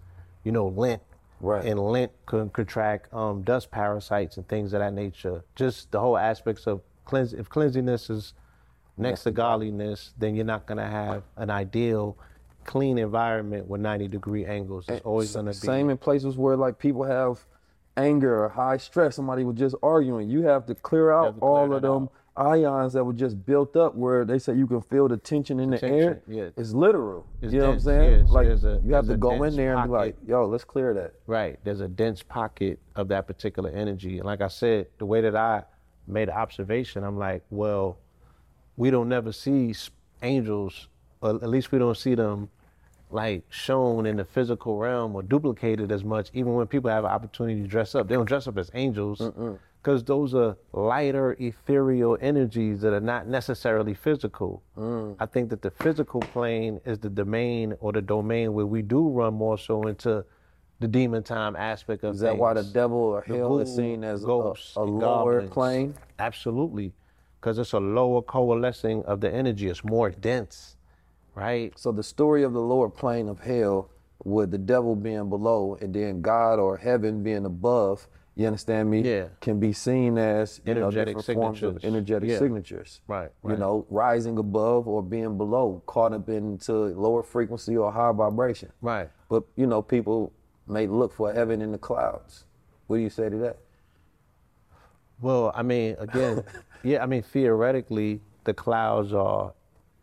you 0.44 0.52
know, 0.52 0.68
lint. 0.68 1.02
Right. 1.40 1.64
And 1.64 1.78
lint 1.78 2.12
can 2.24 2.48
contract 2.50 3.12
um, 3.12 3.42
dust 3.42 3.70
parasites 3.70 4.36
and 4.38 4.48
things 4.48 4.72
of 4.72 4.80
that 4.80 4.94
nature. 4.94 5.44
Just 5.54 5.90
the 5.90 6.00
whole 6.00 6.16
aspects 6.16 6.66
of 6.66 6.80
cleanse. 7.04 7.32
If 7.34 7.48
cleanliness 7.48 8.08
is 8.08 8.32
next 8.96 9.24
to 9.24 9.30
godliness, 9.30 10.14
then 10.18 10.34
you're 10.34 10.44
not 10.46 10.66
gonna 10.66 10.88
have 10.88 11.22
an 11.36 11.50
ideal, 11.50 12.16
clean 12.64 12.98
environment 12.98 13.66
with 13.68 13.80
90 13.80 14.08
degree 14.08 14.46
angles. 14.46 14.86
It's 14.88 15.04
always 15.04 15.34
gonna 15.34 15.50
be 15.50 15.56
Same 15.56 15.90
in 15.90 15.98
places 15.98 16.36
where 16.38 16.56
like 16.56 16.78
people 16.78 17.04
have 17.04 17.44
anger 17.96 18.44
or 18.44 18.48
high 18.48 18.76
stress. 18.76 19.16
Somebody 19.16 19.44
was 19.44 19.56
just 19.56 19.74
arguing. 19.82 20.28
You 20.28 20.42
have 20.42 20.66
to 20.66 20.74
clear 20.74 21.12
out 21.12 21.26
to 21.26 21.32
clear 21.32 21.50
all 21.50 21.72
of 21.72 21.82
them 21.82 22.08
ions 22.36 22.92
that 22.92 23.02
were 23.02 23.12
just 23.12 23.44
built 23.46 23.76
up 23.76 23.94
where 23.94 24.24
they 24.24 24.38
say 24.38 24.54
you 24.54 24.66
can 24.66 24.82
feel 24.82 25.08
the 25.08 25.16
tension 25.16 25.58
in 25.58 25.70
the, 25.70 25.84
air. 25.84 26.14
tension, 26.14 26.22
yeah. 26.28 26.48
It's 26.56 26.72
literal. 26.72 27.26
It's 27.40 27.52
you 27.52 27.60
know 27.60 27.72
dense, 27.72 27.84
what 27.84 27.94
I'm 27.94 28.00
saying? 28.00 28.20
yes. 28.20 28.30
like 28.30 28.46
a- 28.46 28.80
you 28.84 28.94
have 28.94 29.06
to 29.06 29.16
go 29.16 29.42
in 29.42 29.56
there 29.56 29.76
and 29.76 29.84
be 29.84 29.90
like, 29.90 30.16
yo, 30.26 30.44
let's 30.44 30.64
clear 30.64 30.92
that. 30.94 31.14
Right. 31.26 31.58
There's 31.64 31.80
a 31.80 31.88
dense 31.88 32.22
pocket 32.22 32.78
of 32.94 33.08
that 33.08 33.26
particular 33.26 33.70
energy. 33.70 34.18
And 34.18 34.26
like 34.26 34.40
I 34.40 34.48
said, 34.48 34.88
the 34.98 35.06
way 35.06 35.22
that 35.22 35.34
I 35.34 35.64
made 36.06 36.28
the 36.28 36.36
observation, 36.36 37.04
I'm 37.04 37.18
like, 37.18 37.42
well, 37.50 37.98
we 38.76 38.90
don't 38.90 39.08
never 39.08 39.32
see 39.32 39.74
angels, 40.22 40.88
or 41.22 41.30
at 41.36 41.48
least 41.48 41.72
we 41.72 41.78
don't 41.78 41.96
see 41.96 42.14
them 42.14 42.50
like 43.10 43.44
shown 43.50 44.06
in 44.06 44.16
the 44.16 44.24
physical 44.24 44.78
realm 44.78 45.14
or 45.14 45.22
duplicated 45.22 45.92
as 45.92 46.02
much, 46.04 46.30
even 46.34 46.54
when 46.54 46.66
people 46.66 46.90
have 46.90 47.04
an 47.04 47.10
opportunity 47.10 47.62
to 47.62 47.68
dress 47.68 47.94
up. 47.94 48.08
They 48.08 48.14
don't 48.14 48.24
dress 48.26 48.46
up 48.48 48.58
as 48.58 48.70
angels 48.74 49.22
because 49.82 50.02
those 50.02 50.34
are 50.34 50.56
lighter, 50.72 51.36
ethereal 51.38 52.18
energies 52.20 52.80
that 52.80 52.92
are 52.92 53.00
not 53.00 53.28
necessarily 53.28 53.94
physical. 53.94 54.62
Mm. 54.76 55.16
I 55.20 55.26
think 55.26 55.50
that 55.50 55.62
the 55.62 55.70
physical 55.70 56.20
plane 56.20 56.80
is 56.84 56.98
the 56.98 57.08
domain 57.10 57.74
or 57.80 57.92
the 57.92 58.02
domain 58.02 58.52
where 58.54 58.66
we 58.66 58.82
do 58.82 59.08
run 59.08 59.34
more 59.34 59.56
so 59.56 59.82
into 59.84 60.24
the 60.80 60.88
demon 60.88 61.22
time 61.22 61.54
aspect 61.56 62.02
of 62.02 62.10
things. 62.10 62.16
Is 62.16 62.22
that 62.22 62.36
why 62.36 62.54
the 62.54 62.64
devil 62.64 62.98
or 62.98 63.24
The 63.26 63.36
hell 63.36 63.58
is 63.60 63.74
seen 63.74 64.02
as 64.04 64.24
a, 64.24 64.26
ghosts 64.26 64.76
a 64.76 64.80
and 64.80 64.98
lower 64.98 65.34
goblins. 65.42 65.50
plane? 65.50 65.94
Absolutely. 66.18 66.92
because 67.40 67.58
it's 67.58 67.72
a 67.72 67.78
lower 67.80 68.22
coalescing 68.22 69.04
of 69.04 69.20
the 69.20 69.32
energy. 69.32 69.68
It's 69.68 69.84
more 69.84 70.10
dense, 70.10 70.75
right? 71.36 71.72
So 71.78 71.92
the 71.92 72.02
story 72.02 72.42
of 72.42 72.52
the 72.52 72.60
lower 72.60 72.88
plane 72.90 73.28
of 73.28 73.38
hell, 73.40 73.90
with 74.24 74.50
the 74.50 74.58
devil 74.58 74.96
being 74.96 75.28
below 75.28 75.78
and 75.80 75.94
then 75.94 76.20
God 76.22 76.58
or 76.58 76.76
heaven 76.78 77.22
being 77.22 77.44
above, 77.44 78.08
you 78.34 78.46
understand 78.46 78.90
me? 78.90 79.02
Yeah. 79.02 79.28
Can 79.40 79.60
be 79.60 79.72
seen 79.72 80.18
as 80.18 80.60
you 80.64 80.74
know 80.74 80.88
Energetic 80.88 81.16
different 81.18 81.38
forms 81.40 81.62
of 81.62 81.68
signatures. 81.74 81.84
energetic 81.84 82.30
Yeah. 82.30 82.38
signatures. 82.38 83.00
Right, 83.06 83.30
You 83.44 83.56
know, 83.56 83.86
rising 83.88 84.36
above 84.38 84.88
or 84.88 85.02
being 85.02 85.36
below, 85.38 85.82
caught 85.86 86.12
up 86.12 86.28
into 86.28 86.72
lower 86.72 87.22
frequency 87.22 87.76
or 87.76 87.92
high 87.92 88.10
vibration. 88.12 88.72
Right. 88.82 89.08
But 89.28 89.44
you 89.54 89.66
know, 89.66 89.80
people 89.80 90.32
may 90.66 90.86
look 90.88 91.12
for 91.12 91.32
heaven 91.32 91.62
in 91.62 91.70
the 91.72 91.78
clouds. 91.78 92.44
What 92.88 92.96
do 92.96 93.02
you 93.02 93.10
say 93.10 93.28
to 93.28 93.36
that? 93.38 93.58
Well, 95.20 95.52
I 95.54 95.62
mean, 95.62 95.96
again, 95.98 96.42
yeah, 96.82 97.02
I 97.02 97.06
mean, 97.06 97.22
theoretically, 97.22 98.20
the 98.44 98.54
clouds 98.54 99.12
are 99.12 99.52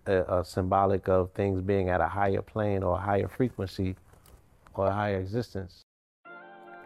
uh, 0.07 0.43
symbolic 0.43 1.07
of 1.07 1.31
things 1.31 1.61
being 1.61 1.89
at 1.89 2.01
a 2.01 2.07
higher 2.07 2.41
plane 2.41 2.83
or 2.83 2.97
a 2.97 3.01
higher 3.01 3.27
frequency 3.27 3.95
or 4.75 4.87
a 4.87 4.91
higher 4.91 5.19
existence. 5.19 5.81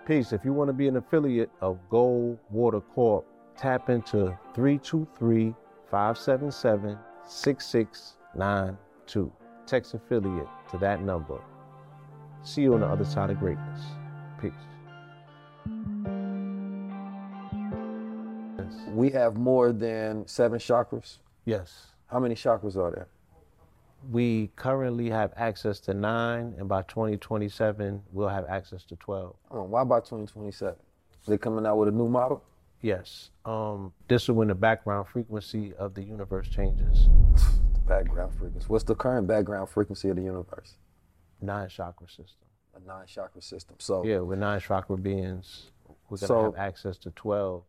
Peace. 0.05 0.31
If 0.31 0.45
you 0.45 0.53
want 0.53 0.69
to 0.69 0.73
be 0.73 0.87
an 0.87 0.97
affiliate 0.97 1.49
of 1.61 1.79
Gold 1.89 2.37
Water 2.49 2.79
Corp, 2.79 3.25
tap 3.57 3.89
into 3.89 4.37
323 4.53 5.53
577 5.89 6.97
6692. 7.25 9.31
Text 9.65 9.93
affiliate 9.93 10.47
to 10.71 10.77
that 10.77 11.01
number. 11.01 11.41
See 12.43 12.61
you 12.61 12.75
on 12.75 12.79
the 12.79 12.87
other 12.87 13.03
side 13.03 13.29
of 13.29 13.39
greatness. 13.39 13.81
Peace. 14.41 14.53
We 18.93 19.09
have 19.09 19.35
more 19.35 19.73
than 19.73 20.25
seven 20.25 20.59
chakras. 20.59 21.17
Yes. 21.43 21.96
How 22.07 22.19
many 22.19 22.35
chakras 22.35 22.75
are 22.77 22.91
there? 22.91 23.07
We 24.11 24.51
currently 24.55 25.09
have 25.09 25.33
access 25.35 25.79
to 25.81 25.93
nine, 25.93 26.55
and 26.57 26.69
by 26.69 26.83
2027, 26.83 28.01
we'll 28.13 28.29
have 28.29 28.45
access 28.47 28.83
to 28.85 28.95
12. 28.95 29.35
Oh, 29.51 29.63
why 29.63 29.83
by 29.83 29.99
2027? 29.99 30.75
They 31.27 31.37
coming 31.37 31.65
out 31.65 31.77
with 31.77 31.89
a 31.89 31.91
new 31.91 32.07
model? 32.07 32.43
Yes. 32.81 33.31
Um, 33.43 33.91
this 34.07 34.23
is 34.23 34.29
when 34.31 34.47
the 34.47 34.55
background 34.55 35.07
frequency 35.07 35.73
of 35.73 35.93
the 35.93 36.03
universe 36.03 36.47
changes. 36.47 37.09
The 37.73 37.79
background 37.85 38.33
frequency. 38.37 38.67
What's 38.69 38.85
the 38.85 38.95
current 38.95 39.27
background 39.27 39.67
frequency 39.69 40.07
of 40.09 40.15
the 40.15 40.21
universe? 40.21 40.75
Nine 41.41 41.67
chakra 41.67 42.07
system. 42.07 42.47
A 42.75 42.87
nine 42.87 43.07
chakra 43.07 43.41
system. 43.41 43.75
So 43.79 44.05
Yeah, 44.05 44.19
we're 44.19 44.35
nine 44.35 44.61
chakra 44.61 44.95
beings. 44.97 45.71
We're 46.09 46.17
gonna 46.17 46.27
So- 46.27 46.43
have 46.43 46.55
access 46.55 46.97
to 46.99 47.11
12. 47.11 47.63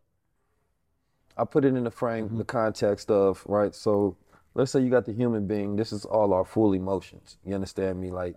I 1.35 1.43
put 1.45 1.65
it 1.65 1.75
in 1.75 1.83
the 1.83 1.91
frame, 1.91 2.37
the 2.37 2.45
context 2.45 3.09
of, 3.09 3.43
right? 3.47 3.73
So 3.73 4.15
let's 4.55 4.71
say 4.71 4.81
you 4.81 4.89
got 4.89 5.05
the 5.05 5.13
human 5.13 5.47
being, 5.47 5.75
this 5.75 5.91
is 5.91 6.05
all 6.05 6.33
our 6.33 6.45
full 6.45 6.73
emotions. 6.73 7.37
You 7.45 7.55
understand 7.55 7.99
me? 7.99 8.11
Like, 8.11 8.35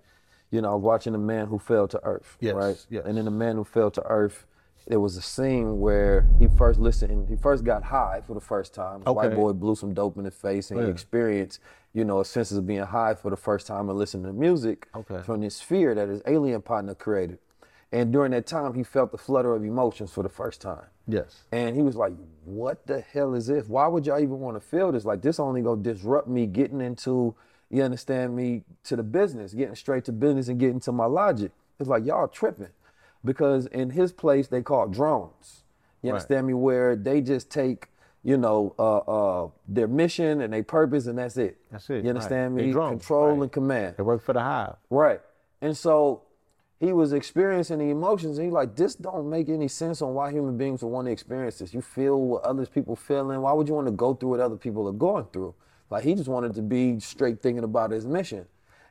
you 0.50 0.60
know, 0.60 0.72
I 0.72 0.74
was 0.74 0.82
watching 0.82 1.14
a 1.14 1.18
man 1.18 1.46
who 1.46 1.58
fell 1.58 1.88
to 1.88 2.00
earth, 2.04 2.36
Yes, 2.40 2.54
right? 2.54 2.86
yes. 2.90 3.04
And 3.06 3.16
then 3.16 3.24
the 3.24 3.30
man 3.30 3.56
who 3.56 3.64
fell 3.64 3.90
to 3.92 4.02
earth, 4.06 4.46
there 4.86 5.00
was 5.00 5.16
a 5.16 5.22
scene 5.22 5.80
where 5.80 6.28
he 6.38 6.48
first 6.48 6.78
listened, 6.80 7.28
he 7.28 7.36
first 7.36 7.64
got 7.64 7.82
high 7.84 8.20
for 8.26 8.34
the 8.34 8.40
first 8.40 8.74
time. 8.74 9.02
A 9.06 9.12
White 9.12 9.34
boy 9.34 9.52
blew 9.52 9.74
some 9.76 9.94
dope 9.94 10.16
in 10.18 10.24
his 10.24 10.34
face 10.34 10.70
and 10.70 10.82
he 10.82 10.88
experienced, 10.90 11.60
you 11.94 12.04
know, 12.04 12.20
a 12.20 12.24
sense 12.24 12.50
of 12.52 12.66
being 12.66 12.82
high 12.82 13.14
for 13.14 13.30
the 13.30 13.36
first 13.36 13.66
time 13.66 13.88
and 13.88 13.98
listening 13.98 14.26
to 14.26 14.32
music 14.32 14.88
Okay. 14.94 15.22
from 15.22 15.40
this 15.40 15.56
sphere 15.56 15.94
that 15.94 16.08
his 16.08 16.20
alien 16.26 16.60
partner 16.62 16.94
created. 16.94 17.38
And 17.92 18.10
during 18.12 18.30
that 18.32 18.46
time, 18.46 18.72
he 18.74 18.82
felt 18.82 19.12
the 19.12 19.18
flutter 19.18 19.54
of 19.54 19.62
emotions 19.64 20.10
for 20.10 20.22
the 20.22 20.28
first 20.30 20.62
time. 20.62 20.86
Yes. 21.06 21.42
And 21.52 21.76
he 21.76 21.82
was 21.82 21.94
like, 21.94 22.14
"What 22.44 22.86
the 22.86 23.00
hell 23.00 23.34
is 23.34 23.46
this? 23.46 23.68
Why 23.68 23.86
would 23.86 24.06
y'all 24.06 24.18
even 24.18 24.40
want 24.40 24.56
to 24.56 24.60
feel 24.66 24.90
this? 24.92 25.04
Like 25.04 25.20
this 25.20 25.38
only 25.38 25.60
gonna 25.60 25.82
disrupt 25.82 26.26
me 26.26 26.46
getting 26.46 26.80
into, 26.80 27.34
you 27.70 27.82
understand 27.82 28.34
me, 28.34 28.64
to 28.84 28.96
the 28.96 29.02
business, 29.02 29.52
getting 29.52 29.74
straight 29.74 30.04
to 30.06 30.12
business 30.12 30.48
and 30.48 30.58
getting 30.58 30.80
to 30.80 30.92
my 30.92 31.04
logic." 31.06 31.52
It's 31.78 31.88
like 31.88 32.06
y'all 32.06 32.28
tripping, 32.28 32.68
because 33.24 33.66
in 33.66 33.90
his 33.90 34.10
place 34.12 34.48
they 34.48 34.62
call 34.62 34.88
drones. 34.88 35.64
You 36.00 36.10
Right. 36.10 36.14
understand 36.16 36.46
me? 36.46 36.54
Where 36.54 36.96
they 36.96 37.20
just 37.20 37.50
take, 37.50 37.88
you 38.22 38.36
know, 38.36 38.74
uh, 38.78 38.98
uh, 39.44 39.48
their 39.68 39.86
mission 39.88 40.40
and 40.40 40.52
their 40.52 40.62
purpose, 40.64 41.06
and 41.06 41.18
that's 41.18 41.36
it. 41.36 41.58
That's 41.70 41.90
it, 41.90 42.04
You 42.04 42.10
understand 42.10 42.56
right. 42.56 42.66
Me? 42.66 42.72
Control 42.72 43.32
right. 43.34 43.42
and 43.42 43.52
command. 43.52 43.96
They 43.98 44.02
work 44.02 44.22
for 44.22 44.32
the 44.32 44.40
hive. 44.40 44.76
Right. 44.90 45.20
And 45.60 45.76
so 45.76 46.22
he 46.82 46.92
was 46.92 47.12
experiencing 47.12 47.78
the 47.78 47.90
emotions 47.90 48.38
and 48.38 48.44
he 48.46 48.50
like, 48.50 48.74
this 48.74 48.96
don't 48.96 49.30
make 49.30 49.48
any 49.48 49.68
sense 49.68 50.02
on 50.02 50.14
why 50.14 50.32
human 50.32 50.56
beings 50.56 50.82
would 50.82 50.88
want 50.88 51.06
to 51.06 51.12
experience 51.12 51.58
this. 51.60 51.72
You 51.72 51.80
feel 51.80 52.20
what 52.20 52.42
others 52.42 52.68
people 52.68 52.96
feeling. 52.96 53.40
Why 53.40 53.52
would 53.52 53.68
you 53.68 53.74
want 53.74 53.86
to 53.86 53.92
go 53.92 54.14
through 54.14 54.30
what 54.30 54.40
other 54.40 54.56
people 54.56 54.88
are 54.88 54.92
going 54.92 55.26
through? 55.32 55.54
Like 55.90 56.02
he 56.02 56.16
just 56.16 56.28
wanted 56.28 56.54
to 56.54 56.62
be 56.62 56.98
straight 56.98 57.40
thinking 57.40 57.62
about 57.62 57.92
his 57.92 58.04
mission. 58.04 58.46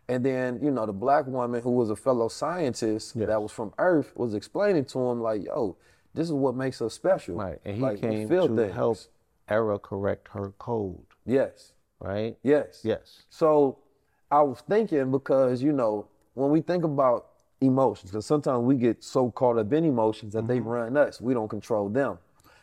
And 0.07 0.25
then, 0.25 0.59
you 0.63 0.71
know, 0.71 0.85
the 0.85 0.93
black 0.93 1.27
woman 1.27 1.61
who 1.61 1.71
was 1.71 1.89
a 1.89 1.95
fellow 1.97 2.29
scientist 2.29 3.13
Yes. 3.13 3.27
that 3.27 3.41
was 3.41 3.51
from 3.51 3.73
Earth 3.77 4.13
was 4.15 4.35
explaining 4.35 4.85
to 4.85 4.99
him 5.09 5.21
like, 5.21 5.43
yo, 5.43 5.75
this 6.13 6.27
is 6.27 6.33
what 6.33 6.55
makes 6.55 6.81
us 6.81 6.93
special. 6.93 7.35
Right. 7.35 7.59
And 7.65 7.75
he 7.75 7.81
Like, 7.81 7.99
came 7.99 8.29
feel 8.29 8.47
to 8.47 8.55
things. 8.55 8.73
help 8.73 8.97
error 9.49 9.77
correct 9.79 10.29
her 10.29 10.53
code. 10.59 11.05
Yes. 11.25 11.73
Right? 11.99 12.37
Yes. 12.41 12.81
Yes. 12.85 13.23
So 13.29 13.79
I 14.31 14.41
was 14.43 14.61
thinking 14.61 15.11
because, 15.11 15.61
you 15.61 15.73
know, 15.73 16.07
when 16.35 16.51
we 16.51 16.61
think 16.61 16.85
about 16.85 17.27
emotions, 17.61 18.11
because 18.11 18.25
sometimes 18.25 18.63
we 18.63 18.75
get 18.75 19.03
so 19.03 19.31
caught 19.31 19.57
up 19.57 19.71
in 19.71 19.85
emotions 19.85 20.33
that 20.33 20.47
they 20.47 20.59
mm-hmm. 20.59 20.67
run 20.67 20.97
us. 20.97 21.21
We 21.21 21.33
don't 21.33 21.47
control 21.47 21.87
them. 21.89 22.17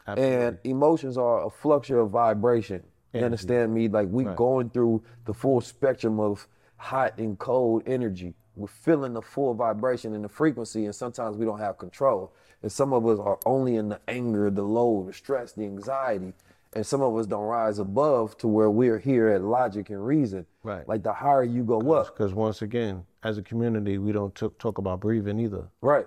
And 0.07 0.59
emotions 0.65 1.19
are 1.19 1.45
a 1.45 1.51
fluctuation 1.51 2.05
of 2.05 2.11
vibration. 2.11 2.83
You 3.13 3.21
understand 3.21 3.73
me? 3.73 3.89
Like 3.89 4.09
we 4.11 4.25
going 4.25 4.71
through 4.71 5.03
the 5.25 5.35
full 5.35 5.61
spectrum 5.61 6.19
of 6.21 6.47
hot 6.77 7.19
and 7.19 7.39
cold 7.39 7.83
energy. 7.87 8.35
We're 8.57 8.69
feeling 8.69 9.13
the 9.13 9.23
full 9.23 9.55
vibration 9.55 10.15
and 10.15 10.25
the 10.25 10.29
frequency, 10.29 10.85
and 10.87 10.95
sometimes 10.95 11.37
we 11.37 11.45
don't 11.45 11.59
have 11.59 11.79
control. 11.79 12.33
And 12.63 12.73
some 12.73 12.93
of 12.93 13.07
us 13.07 13.19
are 13.21 13.39
only 13.47 13.77
in 13.77 13.89
the 13.89 14.01
anger, 14.09 14.51
the 14.51 14.63
low, 14.63 15.05
the 15.07 15.13
stress, 15.13 15.53
the 15.53 15.65
anxiety. 15.65 16.33
And 16.75 16.85
some 16.85 17.01
of 17.01 17.17
us 17.17 17.27
don't 17.27 17.45
rise 17.45 17.79
above 17.79 18.37
to 18.39 18.49
where 18.49 18.71
we're 18.71 18.99
here 18.99 19.29
at 19.29 19.43
logic 19.43 19.91
and 19.91 20.05
reason. 20.05 20.45
Right. 20.63 20.87
Like 20.89 21.03
the 21.03 21.13
higher 21.13 21.45
you 21.45 21.63
go 21.63 21.93
up. 21.93 22.17
Because 22.17 22.35
once 22.35 22.63
again, 22.63 23.05
as 23.23 23.39
a 23.39 23.43
community, 23.43 23.99
we 23.99 24.13
don't 24.13 24.35
t- 24.35 24.49
talk 24.59 24.79
about 24.79 25.01
breathing 25.01 25.39
either. 25.41 25.69
Right. 25.81 26.07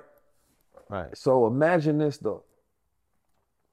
Right. 0.89 1.15
So 1.17 1.47
imagine 1.47 1.97
this 1.97 2.17
though. 2.17 2.43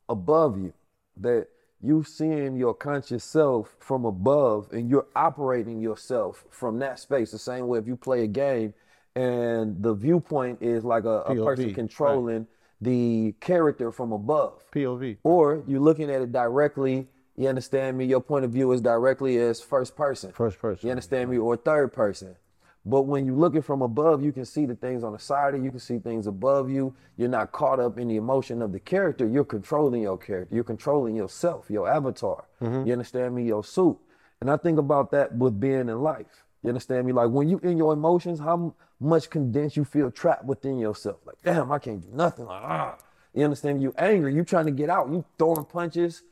Above 0.09 0.59
you, 0.59 0.73
that 1.19 1.48
you 1.81 2.02
seeing 2.02 2.56
your 2.56 2.74
conscious 2.74 3.24
self 3.24 3.77
from 3.78 4.05
above 4.05 4.69
and 4.73 4.89
you're 4.89 5.06
operating 5.15 5.81
yourself 5.81 6.44
from 6.51 6.78
that 6.81 6.98
space. 6.98 7.31
The 7.31 7.39
same 7.39 7.66
way 7.69 7.78
if 7.78 7.86
you 7.86 7.97
play 7.97 8.24
a 8.24 8.27
game 8.27 8.74
and 9.15 9.82
the 9.82 9.94
viewpoint 9.94 10.62
is 10.62 10.85
like 10.85 11.05
a, 11.05 11.23
a 11.23 11.35
POV, 11.35 11.44
person 11.44 11.65
right. 11.66 11.74
controlling 11.74 12.47
the 12.81 13.35
character 13.40 13.90
from 13.90 14.12
above. 14.12 14.62
POV. 14.73 15.19
Or 15.23 15.62
you're 15.66 15.81
looking 15.81 16.10
at 16.10 16.23
it 16.23 16.32
directly, 16.32 17.09
you 17.36 17.48
understand 17.48 17.98
me? 17.98 18.05
Your 18.05 18.20
point 18.20 18.44
of 18.44 18.52
view 18.52 18.70
is 18.73 18.81
directly 18.81 19.39
as 19.39 19.60
first 19.60 19.97
person. 19.97 20.32
First 20.32 20.59
person. 20.59 20.86
You 20.86 20.90
understand 20.90 21.31
me? 21.31 21.39
Or 21.39 21.56
third 21.56 21.93
person. 21.93 22.36
But 22.89 23.02
when 23.02 23.27
you're 23.27 23.36
looking 23.36 23.60
from 23.60 23.82
above, 23.82 24.24
you 24.24 24.32
can 24.32 24.47
see 24.47 24.65
the 24.65 24.74
things 24.74 25.05
on 25.05 25.12
the 25.12 25.19
side 25.19 25.52
of 25.52 25.60
you, 25.60 25.66
you 25.66 25.70
can 25.70 25.78
see 25.78 25.98
things 25.98 26.27
above 26.27 26.70
you. 26.70 26.94
You're 27.19 27.28
not 27.28 27.52
caught 27.52 27.78
up 27.78 27.98
in 27.98 28.09
the 28.09 28.16
emotion 28.16 28.62
of 28.62 28.73
the 28.73 28.81
character. 28.81 29.28
You're 29.28 29.44
controlling 29.44 30.01
your 30.01 30.16
character. 30.16 30.55
You're 30.55 30.65
controlling 30.65 31.15
yourself, 31.15 31.66
your 31.69 31.86
avatar. 31.86 32.47
You 32.86 32.93
understand 32.94 33.35
me? 33.35 33.44
Your 33.44 33.62
suit. 33.62 33.98
And 34.40 34.51
I 34.51 34.56
think 34.56 34.78
about 34.78 35.10
that 35.10 35.35
with 35.35 35.60
being 35.60 35.90
in 35.90 36.01
life. 36.01 36.44
You 36.62 36.70
understand 36.70 37.06
me? 37.06 37.12
Like 37.12 37.28
when 37.28 37.51
you 37.51 37.59
in 37.59 37.77
your 37.77 37.93
emotions, 37.93 38.40
how 38.40 38.74
much 39.01 39.28
condensed 39.28 39.77
you 39.77 39.85
feel 39.85 40.10
trapped 40.10 40.47
within 40.47 40.78
yourself. 40.78 41.19
Like, 41.27 41.36
damn, 41.44 41.70
I 41.70 41.78
can't 41.78 42.01
do 42.01 42.09
nothing. 42.10 42.47
Like, 42.47 42.62
ah. 42.62 42.98
You 43.35 43.44
understand? 43.44 43.82
You 43.82 43.93
angry. 43.98 44.35
You 44.35 44.44
trying 44.44 44.65
to 44.65 44.73
get 44.73 44.89
out. 44.89 45.10
You 45.10 45.27
throwing 45.39 45.66
punches 45.66 46.23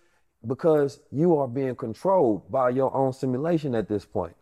because 0.47 1.01
you 1.13 1.37
are 1.37 1.47
being 1.47 1.77
controlled 1.77 2.51
by 2.51 2.71
your 2.71 2.95
own 2.95 3.13
simulation 3.13 3.75
at 3.75 3.89
this 3.89 4.07
point. 4.07 4.35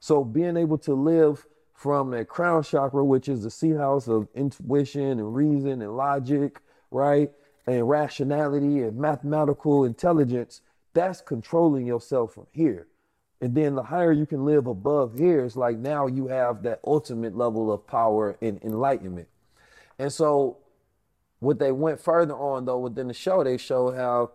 So 0.00 0.24
being 0.24 0.56
able 0.56 0.78
to 0.78 0.94
live 0.94 1.46
from 1.80 2.10
that 2.10 2.28
crown 2.28 2.62
chakra, 2.62 3.02
which 3.02 3.26
is 3.26 3.42
the 3.42 3.50
sea 3.50 3.70
house 3.70 4.06
of 4.06 4.28
intuition 4.34 5.18
and 5.18 5.34
reason 5.34 5.80
and 5.80 5.96
logic, 5.96 6.60
right? 6.90 7.30
And 7.66 7.88
rationality 7.88 8.82
and 8.82 8.98
mathematical 8.98 9.86
intelligence, 9.86 10.60
that's 10.92 11.22
controlling 11.22 11.86
yourself 11.86 12.34
from 12.34 12.46
here. 12.52 12.86
And 13.40 13.54
then 13.54 13.76
the 13.76 13.82
higher 13.82 14.12
you 14.12 14.26
can 14.26 14.44
live 14.44 14.66
above 14.66 15.16
here, 15.16 15.42
it's 15.42 15.56
like 15.56 15.78
now 15.78 16.06
you 16.06 16.26
have 16.26 16.62
that 16.64 16.80
ultimate 16.86 17.34
level 17.34 17.72
of 17.72 17.86
power 17.86 18.36
and 18.42 18.62
enlightenment. 18.62 19.28
And 19.98 20.12
so 20.12 20.58
what 21.38 21.58
they 21.58 21.72
went 21.72 21.98
further 21.98 22.34
on 22.34 22.66
though 22.66 22.80
within 22.80 23.08
the 23.08 23.14
show, 23.14 23.42
they 23.42 23.56
showed 23.56 23.96
how 23.96 24.32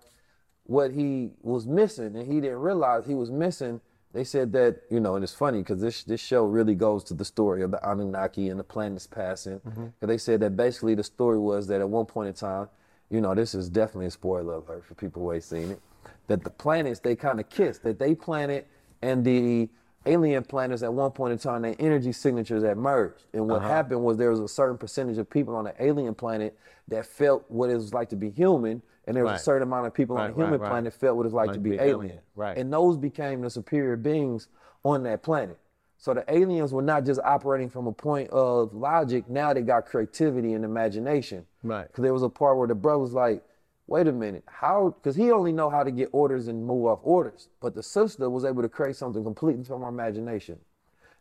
what 0.63 0.89
he 0.89 1.29
was 1.43 1.67
missing 1.67 2.15
and 2.15 2.25
he 2.25 2.41
didn't 2.41 2.57
realize 2.57 3.05
he 3.05 3.13
was 3.13 3.29
missing. 3.29 3.81
They 4.15 4.23
said 4.23 4.53
that, 4.53 4.83
you 4.89 5.01
know, 5.01 5.15
and 5.15 5.23
it's 5.23 5.33
funny 5.33 5.59
because 5.59 5.81
this 5.81 6.03
this 6.03 6.21
show 6.21 6.45
really 6.45 6.73
goes 6.73 7.03
to 7.05 7.13
the 7.13 7.25
story 7.25 7.61
of 7.63 7.71
the 7.71 7.89
Anunnaki 7.89 8.47
and 8.47 8.57
the 8.57 8.63
planets 8.63 9.05
passing. 9.05 9.59
Mm-hmm. 9.59 9.87
Because 9.99 10.07
they 10.07 10.17
said 10.17 10.39
that 10.39 10.55
basically 10.55 10.95
the 10.95 11.03
story 11.03 11.37
was 11.37 11.67
that 11.67 11.81
at 11.81 11.89
one 11.89 12.05
point 12.05 12.29
in 12.29 12.33
time, 12.33 12.69
you 13.09 13.19
know, 13.19 13.35
this 13.35 13.53
is 13.53 13.69
definitely 13.69 14.05
a 14.05 14.11
spoiler 14.11 14.53
alert 14.53 14.85
for 14.85 14.95
people 14.95 15.21
who 15.21 15.33
ain't 15.33 15.43
seen 15.43 15.71
it. 15.71 15.81
that 16.27 16.43
the 16.43 16.49
planets 16.49 17.01
they 17.01 17.15
kind 17.15 17.39
of 17.39 17.49
kissed, 17.49 17.83
that 17.83 17.99
they 17.99 18.15
planet 18.15 18.67
and 19.01 19.25
the 19.25 19.69
alien 20.05 20.43
planets 20.43 20.83
at 20.83 20.93
one 20.93 21.11
point 21.11 21.33
in 21.33 21.37
time, 21.37 21.63
their 21.63 21.75
energy 21.79 22.11
signatures 22.11 22.63
had 22.63 22.77
merged. 22.77 23.25
And 23.33 23.47
what 23.47 23.57
uh-huh. 23.57 23.67
happened 23.67 24.03
was 24.03 24.17
there 24.17 24.29
was 24.31 24.39
a 24.39 24.47
certain 24.47 24.77
percentage 24.77 25.17
of 25.17 25.29
people 25.29 25.55
on 25.55 25.65
the 25.65 25.75
alien 25.83 26.15
planet 26.15 26.57
that 26.87 27.05
felt 27.05 27.43
what 27.49 27.69
it 27.69 27.75
was 27.75 27.93
like 27.93 28.09
to 28.09 28.15
be 28.15 28.29
human, 28.29 28.81
and 29.07 29.15
there 29.15 29.23
was 29.23 29.31
Right. 29.31 29.39
a 29.39 29.43
certain 29.43 29.63
amount 29.67 29.87
of 29.87 29.93
people 29.93 30.17
on 30.17 30.29
the 30.31 30.35
human 30.35 30.51
right, 30.53 30.61
right. 30.61 30.69
planet 30.69 30.93
felt 30.93 31.17
what 31.17 31.25
it's 31.25 31.35
like, 31.35 31.51
to 31.53 31.59
be, 31.59 31.75
alien. 31.79 32.19
right. 32.35 32.57
And 32.57 32.71
those 32.71 32.97
became 32.97 33.41
the 33.41 33.49
superior 33.49 33.95
beings 33.95 34.47
on 34.83 35.03
that 35.03 35.21
planet. 35.23 35.57
So 35.97 36.13
the 36.13 36.25
aliens 36.31 36.73
were 36.73 36.81
not 36.81 37.05
just 37.05 37.19
operating 37.23 37.69
from 37.69 37.87
a 37.87 37.91
point 37.91 38.29
of 38.31 38.73
logic. 38.73 39.29
Now 39.29 39.53
they 39.53 39.61
got 39.61 39.85
creativity 39.85 40.53
and 40.53 40.65
imagination. 40.65 41.45
Right. 41.63 41.87
Because 41.87 42.03
there 42.03 42.13
was 42.13 42.23
a 42.23 42.29
part 42.29 42.57
where 42.57 42.67
the 42.67 42.75
brother 42.75 42.99
was 42.99 43.13
like, 43.13 43.43
"Wait 43.87 44.05
a 44.07 44.11
minute, 44.11 44.43
how?" 44.47 44.89
Because 44.89 45.15
he 45.15 45.31
only 45.31 45.51
know 45.53 45.69
how 45.69 45.83
to 45.83 45.91
get 45.91 46.09
orders 46.11 46.47
and 46.47 46.65
move 46.65 46.85
off 46.85 46.99
orders, 47.03 47.49
but 47.61 47.75
the 47.75 47.81
sister 47.83 48.29
was 48.29 48.43
able 48.43 48.61
to 48.61 48.69
create 48.69 48.95
something 48.95 49.23
completely 49.23 49.63
from 49.63 49.81
her 49.83 49.87
imagination, 49.87 50.59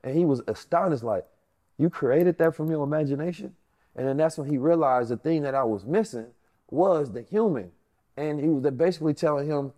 and 0.02 0.16
he 0.16 0.24
was 0.24 0.42
astonished, 0.48 1.04
like, 1.04 1.24
"You 1.78 1.88
created 1.88 2.36
that 2.38 2.54
from 2.54 2.70
your 2.70 2.82
imagination?" 2.82 3.54
And 3.94 4.08
then 4.08 4.16
that's 4.16 4.36
when 4.38 4.48
he 4.50 4.58
realized 4.58 5.10
the 5.10 5.16
thing 5.16 5.42
that 5.42 5.54
I 5.54 5.62
was 5.64 5.86
missing 5.86 6.26
was 6.70 7.12
the 7.12 7.22
human, 7.22 7.70
and 8.16 8.40
he 8.40 8.48
was 8.48 8.70
basically 8.72 9.14
telling 9.14 9.46
him, 9.46 9.72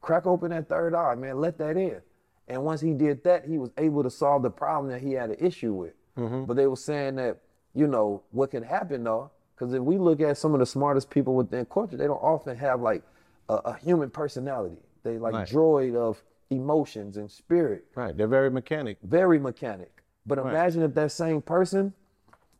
"Crack 0.00 0.26
open 0.26 0.50
that 0.50 0.68
third 0.68 0.94
eye, 0.94 1.14
man. 1.14 1.40
Let 1.40 1.58
that 1.58 1.76
in." 1.76 2.00
And 2.48 2.64
once 2.64 2.80
he 2.80 2.92
did 2.92 3.22
that, 3.24 3.44
he 3.44 3.58
was 3.58 3.70
able 3.78 4.02
to 4.02 4.10
solve 4.10 4.42
the 4.42 4.50
problem 4.50 4.90
that 4.92 5.00
he 5.00 5.12
had 5.12 5.30
an 5.30 5.36
issue 5.38 5.72
with. 5.72 5.94
Mm-hmm. 6.18 6.44
But 6.44 6.56
they 6.56 6.66
were 6.66 6.76
saying 6.76 7.14
that, 7.16 7.38
you 7.74 7.86
know, 7.86 8.22
what 8.32 8.50
can 8.50 8.62
happen 8.62 9.04
though, 9.04 9.30
because 9.54 9.72
if 9.72 9.80
we 9.82 9.96
look 9.96 10.20
at 10.20 10.36
some 10.36 10.52
of 10.52 10.60
the 10.60 10.66
smartest 10.66 11.08
people 11.08 11.34
within 11.34 11.64
culture, 11.66 11.96
they 11.96 12.06
don't 12.06 12.22
often 12.22 12.56
have 12.56 12.80
like 12.82 13.02
a, 13.48 13.54
a 13.54 13.76
human 13.78 14.10
personality. 14.10 14.76
They 15.04 15.18
like 15.18 15.32
Right. 15.34 15.48
droid 15.48 15.94
of 15.96 16.22
emotions 16.50 17.16
and 17.16 17.30
spirit, 17.30 17.86
Right. 17.94 18.14
They're 18.14 18.26
very 18.26 18.50
mechanic. 18.50 18.98
very 19.02 19.38
mechanic. 19.38 20.02
But 20.26 20.38
imagine 20.38 20.82
if 20.82 20.94
that 20.94 21.10
same 21.12 21.40
person 21.40 21.94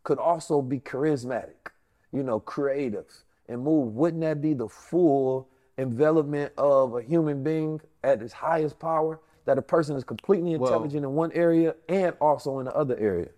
could 0.03 0.17
also 0.17 0.61
be 0.61 0.79
charismatic, 0.79 1.71
you 2.11 2.23
know, 2.23 2.39
creative 2.39 3.22
and 3.47 3.61
move. 3.63 3.93
Wouldn't 3.93 4.21
that 4.21 4.41
be 4.41 4.53
the 4.53 4.67
full 4.67 5.47
envelopment 5.77 6.53
of 6.57 6.95
a 6.95 7.01
human 7.01 7.43
being 7.43 7.81
at 8.03 8.21
its 8.21 8.33
highest 8.33 8.79
power? 8.79 9.19
That 9.45 9.57
a 9.57 9.61
person 9.61 9.95
is 9.97 10.03
completely 10.03 10.55
Well- 10.57 10.71
intelligent 10.71 11.03
in 11.03 11.13
one 11.15 11.31
area 11.33 11.75
and 11.89 12.15
also 12.21 12.59
in 12.59 12.65
the 12.65 12.75
other 12.75 12.97
area. 12.97 13.29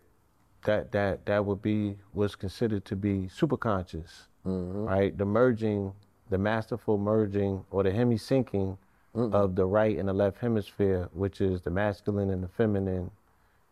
that 0.66 0.92
that 0.92 1.26
that 1.28 1.46
would 1.46 1.62
be 1.62 1.96
what's 2.14 2.36
considered 2.36 2.84
to 2.86 2.96
be 2.96 3.28
superconscious, 3.28 4.28
mm-hmm. 4.46 4.84
right? 4.84 5.16
The 5.16 5.26
merging, 5.26 5.94
the 6.32 6.40
masterful 6.40 6.98
merging 6.98 7.64
or 7.70 7.84
the 7.84 7.92
hemi-syncing 7.92 8.76
of 9.14 9.56
the 9.56 9.66
right 9.66 9.96
and 9.98 10.10
the 10.10 10.14
left 10.14 10.40
hemisphere, 10.40 11.08
which 11.14 11.40
is 11.40 11.62
the 11.62 11.70
masculine 11.70 12.32
and 12.32 12.44
the 12.44 12.48
feminine. 12.48 13.12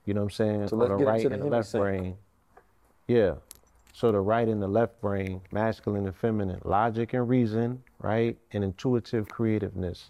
You 0.06 0.14
know 0.14 0.22
what 0.22 0.26
I'm 0.26 0.30
saying? 0.32 0.68
So 0.68 0.78
or 0.78 0.80
let's 0.82 0.92
the 0.92 0.98
get 1.00 1.08
right 1.08 1.16
into 1.18 1.30
the 1.30 1.36
and 1.36 1.44
the 1.44 1.50
left 1.50 1.72
brain. 1.74 2.18
Yeah. 3.08 3.36
So 3.96 4.12
the 4.12 4.20
right 4.20 4.48
and 4.48 4.60
the 4.60 4.68
left 4.68 5.00
brain, 5.02 5.42
masculine 5.52 6.08
and 6.08 6.16
feminine, 6.16 6.60
logic 6.66 7.14
and 7.14 7.30
reason, 7.30 7.84
right, 8.00 8.36
and 8.52 8.64
intuitive 8.64 9.30
creativeness. 9.30 10.10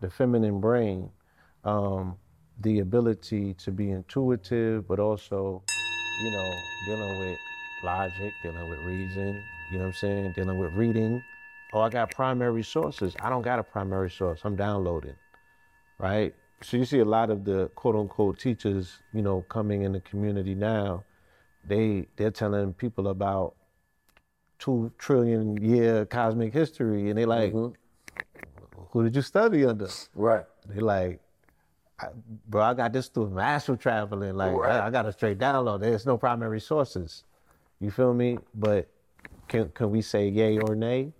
The 0.00 0.10
feminine 0.10 0.60
brain, 0.60 1.08
um, 1.64 2.16
the 2.60 2.80
ability 2.80 3.54
to 3.54 3.70
be 3.70 3.90
intuitive, 3.90 4.86
but 4.86 5.00
also, 5.00 5.62
you 6.22 6.30
know, 6.30 6.52
dealing 6.86 7.20
with 7.20 7.38
logic, 7.82 8.34
dealing 8.42 8.68
with 8.68 8.78
reason, 8.80 9.42
you 9.70 9.78
know 9.78 9.84
what 9.84 9.88
I'm 9.88 9.94
saying, 9.94 10.32
dealing 10.36 10.58
with 10.58 10.74
reading. 10.74 11.24
Oh, 11.72 11.80
I 11.80 11.88
got 11.88 12.10
primary 12.10 12.62
sources. 12.62 13.16
I 13.22 13.30
don't 13.30 13.42
got 13.42 13.58
a 13.58 13.62
primary 13.62 14.10
source. 14.10 14.42
I'm 14.44 14.56
downloading, 14.56 15.16
right? 15.98 16.34
So 16.60 16.76
you 16.76 16.84
see 16.84 16.98
a 16.98 17.04
lot 17.04 17.30
of 17.30 17.44
the 17.44 17.70
quote 17.76 17.96
unquote 17.96 18.38
teachers, 18.38 18.98
you 19.14 19.22
know, 19.22 19.40
coming 19.48 19.82
in 19.82 19.92
the 19.92 20.00
community 20.00 20.54
now, 20.54 21.04
they 21.64 22.06
they're 22.16 22.30
telling 22.30 22.72
people 22.74 23.08
about 23.08 23.54
two 24.58 24.92
trillion 24.98 25.56
year 25.62 26.04
cosmic 26.06 26.52
history, 26.52 27.08
and 27.08 27.18
they 27.18 27.24
like, 27.24 27.52
mm-hmm. 27.52 27.74
who 28.90 29.02
did 29.02 29.16
you 29.16 29.22
study 29.22 29.64
under? 29.64 29.88
Right. 30.14 30.44
They 30.68 30.80
like, 30.80 31.20
I, 31.98 32.06
bro, 32.48 32.62
I 32.62 32.74
got 32.74 32.92
this 32.92 33.08
through 33.08 33.38
astral 33.38 33.76
traveling. 33.76 34.36
Like, 34.36 34.52
Right. 34.52 34.80
I, 34.80 34.86
I 34.86 34.90
got 34.90 35.06
a 35.06 35.12
straight 35.12 35.38
download. 35.38 35.80
There's 35.80 36.06
no 36.06 36.16
primary 36.16 36.60
sources. 36.60 37.24
You 37.80 37.90
feel 37.90 38.14
me? 38.14 38.38
But 38.54 38.88
can 39.48 39.68
can 39.70 39.90
we 39.90 40.02
say 40.02 40.28
yay 40.28 40.58
or 40.58 40.74
nay? 40.76 41.12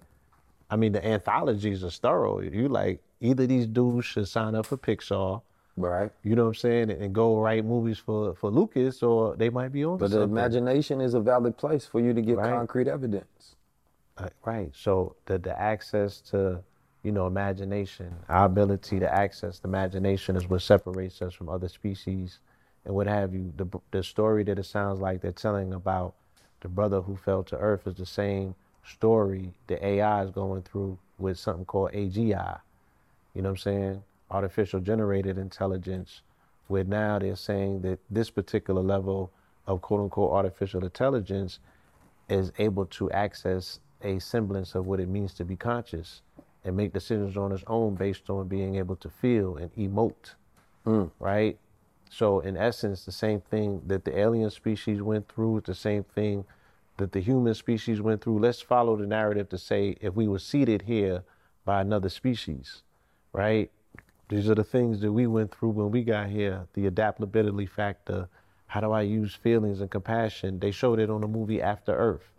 I 0.70 0.76
mean, 0.76 0.92
the 0.92 1.04
anthologies 1.04 1.84
are 1.84 1.90
thorough. 1.90 2.40
You 2.40 2.68
like 2.68 3.02
either 3.20 3.46
these 3.46 3.66
dudes 3.66 4.06
should 4.06 4.28
sign 4.28 4.54
up 4.54 4.66
for 4.66 4.76
Pixar. 4.76 5.42
Right. 5.76 6.10
You 6.22 6.36
know 6.36 6.42
what 6.44 6.48
I'm 6.50 6.54
saying? 6.56 6.90
And, 6.90 7.14
go 7.14 7.38
write 7.40 7.64
movies 7.64 7.98
for 7.98 8.34
for 8.34 8.50
Lucas, 8.50 9.02
or 9.02 9.36
they 9.36 9.50
might 9.50 9.72
be 9.72 9.84
on. 9.84 9.98
But 9.98 10.10
the 10.10 10.18
something. 10.20 10.30
imagination 10.30 11.00
is 11.00 11.14
a 11.14 11.20
valid 11.20 11.56
place 11.56 11.86
for 11.86 12.00
you 12.00 12.12
to 12.12 12.20
get 12.22 12.36
Right. 12.36 12.50
concrete 12.50 12.88
evidence. 12.88 13.56
Uh, 14.18 14.28
right. 14.44 14.70
So 14.74 15.16
the 15.26 15.38
the 15.38 15.58
access 15.58 16.20
to, 16.30 16.62
you 17.02 17.12
know, 17.12 17.26
imagination, 17.26 18.14
our 18.28 18.46
ability 18.46 19.00
to 19.00 19.12
access 19.12 19.58
the 19.60 19.68
imagination 19.68 20.36
is 20.36 20.46
what 20.46 20.62
separates 20.62 21.22
us 21.22 21.32
from 21.34 21.48
other 21.48 21.68
species, 21.68 22.38
and 22.84 22.94
what 22.94 23.06
have 23.06 23.34
you. 23.34 23.52
The 23.56 23.66
the 23.92 24.02
story 24.02 24.44
that 24.44 24.58
it 24.58 24.66
sounds 24.66 25.00
like 25.00 25.22
they're 25.22 25.32
telling 25.32 25.72
about 25.72 26.14
the 26.60 26.68
brother 26.68 27.00
who 27.00 27.16
fell 27.16 27.42
to 27.44 27.56
earth 27.56 27.86
is 27.86 27.94
the 27.96 28.06
same 28.06 28.54
story 28.84 29.52
the 29.68 29.84
AI 29.84 30.22
is 30.24 30.30
going 30.30 30.62
through 30.62 30.98
with 31.18 31.38
something 31.38 31.64
called 31.64 31.92
AGI. 31.92 32.60
You 33.34 33.42
know 33.42 33.50
what 33.50 33.52
I'm 33.52 33.56
saying? 33.58 34.04
Artificial 34.32 34.80
generated 34.80 35.36
intelligence, 35.36 36.22
where 36.68 36.84
now 36.84 37.18
they're 37.18 37.36
saying 37.36 37.82
that 37.82 37.98
this 38.10 38.30
particular 38.30 38.82
level 38.82 39.30
of 39.66 39.82
quote 39.82 40.00
unquote 40.00 40.32
artificial 40.32 40.82
intelligence 40.82 41.58
is 42.28 42.50
able 42.58 42.86
to 42.86 43.10
access 43.10 43.78
a 44.02 44.18
semblance 44.18 44.74
of 44.74 44.86
what 44.86 45.00
it 45.00 45.08
means 45.08 45.34
to 45.34 45.44
be 45.44 45.54
conscious 45.54 46.22
and 46.64 46.76
make 46.76 46.92
decisions 46.92 47.36
on 47.36 47.52
its 47.52 47.62
own 47.66 47.94
based 47.94 48.30
on 48.30 48.48
being 48.48 48.76
able 48.76 48.96
to 48.96 49.08
feel 49.08 49.56
and 49.56 49.74
emote. 49.74 50.34
Mm. 50.86 51.10
Right? 51.18 51.58
So, 52.10 52.40
in 52.40 52.56
essence, 52.56 53.04
the 53.04 53.12
same 53.12 53.40
thing 53.40 53.82
that 53.86 54.04
the 54.04 54.18
alien 54.18 54.50
species 54.50 55.00
went 55.00 55.28
through 55.28 55.58
is 55.58 55.64
the 55.64 55.74
same 55.74 56.04
thing 56.04 56.44
that 56.98 57.12
the 57.12 57.20
human 57.20 57.54
species 57.54 58.00
went 58.00 58.22
through. 58.22 58.38
Let's 58.38 58.60
follow 58.60 58.96
the 58.96 59.06
narrative 59.06 59.48
to 59.50 59.58
say 59.58 59.96
if 60.00 60.14
we 60.14 60.28
were 60.28 60.38
seated 60.38 60.82
here 60.82 61.24
by 61.64 61.80
another 61.80 62.08
species, 62.08 62.82
right? 63.32 63.70
These 64.32 64.48
are 64.48 64.54
the 64.54 64.64
things 64.64 65.02
that 65.02 65.12
we 65.12 65.26
went 65.26 65.54
through 65.54 65.72
when 65.72 65.90
we 65.90 66.02
got 66.02 66.30
here. 66.30 66.66
The 66.72 66.86
adaptability 66.86 67.66
factor. 67.66 68.30
How 68.66 68.80
do 68.80 68.90
I 68.90 69.02
use 69.02 69.34
feelings 69.34 69.82
and 69.82 69.90
compassion? 69.90 70.58
They 70.58 70.70
showed 70.70 71.00
it 71.00 71.10
on 71.10 71.20
the 71.20 71.28
movie 71.28 71.60
After 71.60 71.94
Earth 71.94 72.30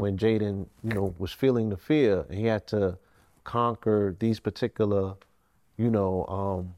when 0.00 0.16
Jaden, 0.16 0.64
you 0.82 0.94
know, 0.94 1.14
was 1.18 1.30
feeling 1.30 1.68
the 1.68 1.76
fear 1.76 2.24
and 2.30 2.38
he 2.38 2.46
had 2.46 2.66
to 2.68 2.96
conquer 3.44 4.16
these 4.18 4.40
particular, 4.40 5.16
you 5.76 5.90
know, 5.90 6.24
um, 6.28 6.74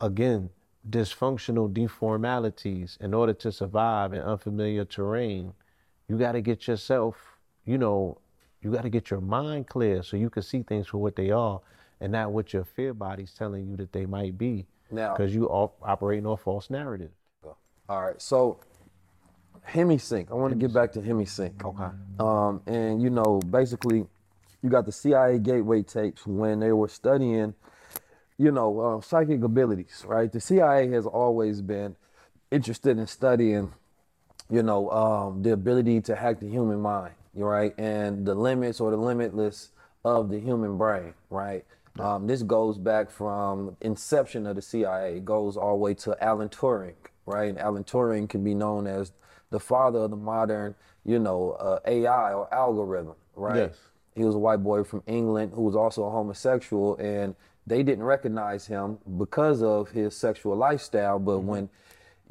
again, 0.00 0.48
dysfunctional 0.88 1.70
deformalities 1.70 2.96
in 2.98 3.12
order 3.12 3.34
to 3.34 3.52
survive 3.52 4.14
in 4.14 4.22
unfamiliar 4.22 4.86
terrain. 4.86 5.52
You 6.08 6.16
got 6.16 6.32
to 6.32 6.40
get 6.40 6.66
yourself, 6.66 7.16
you 7.66 7.76
know, 7.76 8.16
you 8.62 8.72
got 8.72 8.84
to 8.84 8.88
get 8.88 9.10
your 9.10 9.20
mind 9.20 9.66
clear 9.66 10.02
so 10.02 10.16
you 10.16 10.30
can 10.30 10.42
see 10.42 10.62
things 10.62 10.86
for 10.86 10.96
what 10.96 11.14
they 11.14 11.30
are 11.30 11.60
and 12.02 12.12
not 12.12 12.32
what 12.32 12.52
your 12.52 12.64
fear 12.64 12.92
body's 12.92 13.32
telling 13.32 13.68
you 13.68 13.76
that 13.76 13.92
they 13.92 14.04
might 14.06 14.36
be. 14.36 14.66
Now- 14.90 15.14
because 15.14 15.34
you 15.34 15.48
are 15.48 15.70
operating 15.82 16.26
on 16.26 16.36
false 16.36 16.68
narrative. 16.68 17.10
All 17.88 18.02
right. 18.02 18.20
So 18.20 18.60
HemiSync. 19.68 20.30
I 20.30 20.34
want 20.34 20.52
to 20.52 20.58
get 20.58 20.72
back 20.72 20.92
to 20.92 21.00
HemiSync. 21.00 21.64
Okay. 21.64 21.94
Um, 22.18 22.62
and 22.66 23.00
you 23.00 23.10
know, 23.10 23.40
basically, 23.40 24.06
you 24.62 24.70
got 24.70 24.86
the 24.86 24.92
CIA 24.92 25.38
Gateway 25.38 25.82
tapes 25.82 26.26
when 26.26 26.60
they 26.60 26.72
were 26.72 26.88
studying, 26.88 27.54
you 28.38 28.50
know, 28.50 28.80
uh, 28.80 29.00
psychic 29.00 29.42
abilities. 29.42 30.04
Right. 30.06 30.30
The 30.30 30.40
CIA 30.40 30.88
has 30.90 31.06
always 31.06 31.60
been 31.62 31.96
interested 32.50 32.98
in 32.98 33.06
studying, 33.06 33.72
you 34.50 34.62
know, 34.62 34.90
um, 34.90 35.42
the 35.42 35.52
ability 35.52 36.00
to 36.02 36.16
hack 36.16 36.40
the 36.40 36.48
human 36.48 36.80
mind. 36.80 37.14
Right, 37.34 37.72
and 37.78 38.26
the 38.26 38.34
limits 38.34 38.78
or 38.78 38.90
the 38.90 38.98
limitless 38.98 39.70
of 40.04 40.28
the 40.28 40.38
human 40.38 40.76
brain. 40.76 41.14
Right. 41.30 41.64
Um, 41.98 42.26
this 42.26 42.42
goes 42.42 42.78
back 42.78 43.10
from 43.10 43.76
inception 43.80 44.46
of 44.46 44.56
the 44.56 44.62
CIA. 44.62 45.16
It 45.16 45.24
goes 45.24 45.56
all 45.56 45.72
the 45.72 45.82
way 45.82 45.94
to 45.94 46.16
Alan 46.22 46.48
Turing. 46.48 46.94
Right. 47.26 47.50
And 47.50 47.58
Alan 47.58 47.84
Turing 47.84 48.28
can 48.28 48.42
be 48.42 48.54
known 48.54 48.86
as 48.86 49.12
the 49.50 49.60
father 49.60 50.00
of 50.00 50.10
the 50.10 50.16
modern, 50.16 50.74
you 51.04 51.18
know, 51.18 51.52
uh, 51.52 51.78
AI 51.86 52.32
or 52.32 52.52
algorithm. 52.52 53.14
Right. 53.36 53.56
Yes. 53.56 53.78
He 54.14 54.24
was 54.24 54.34
a 54.34 54.38
white 54.38 54.62
boy 54.62 54.84
from 54.84 55.02
England 55.06 55.52
who 55.54 55.62
was 55.62 55.76
also 55.76 56.04
a 56.04 56.10
homosexual, 56.10 56.96
and 56.96 57.34
they 57.66 57.82
didn't 57.82 58.04
recognize 58.04 58.66
him 58.66 58.98
because 59.18 59.62
of 59.62 59.90
his 59.90 60.16
sexual 60.16 60.56
lifestyle. 60.56 61.18
But 61.18 61.40
when, 61.40 61.68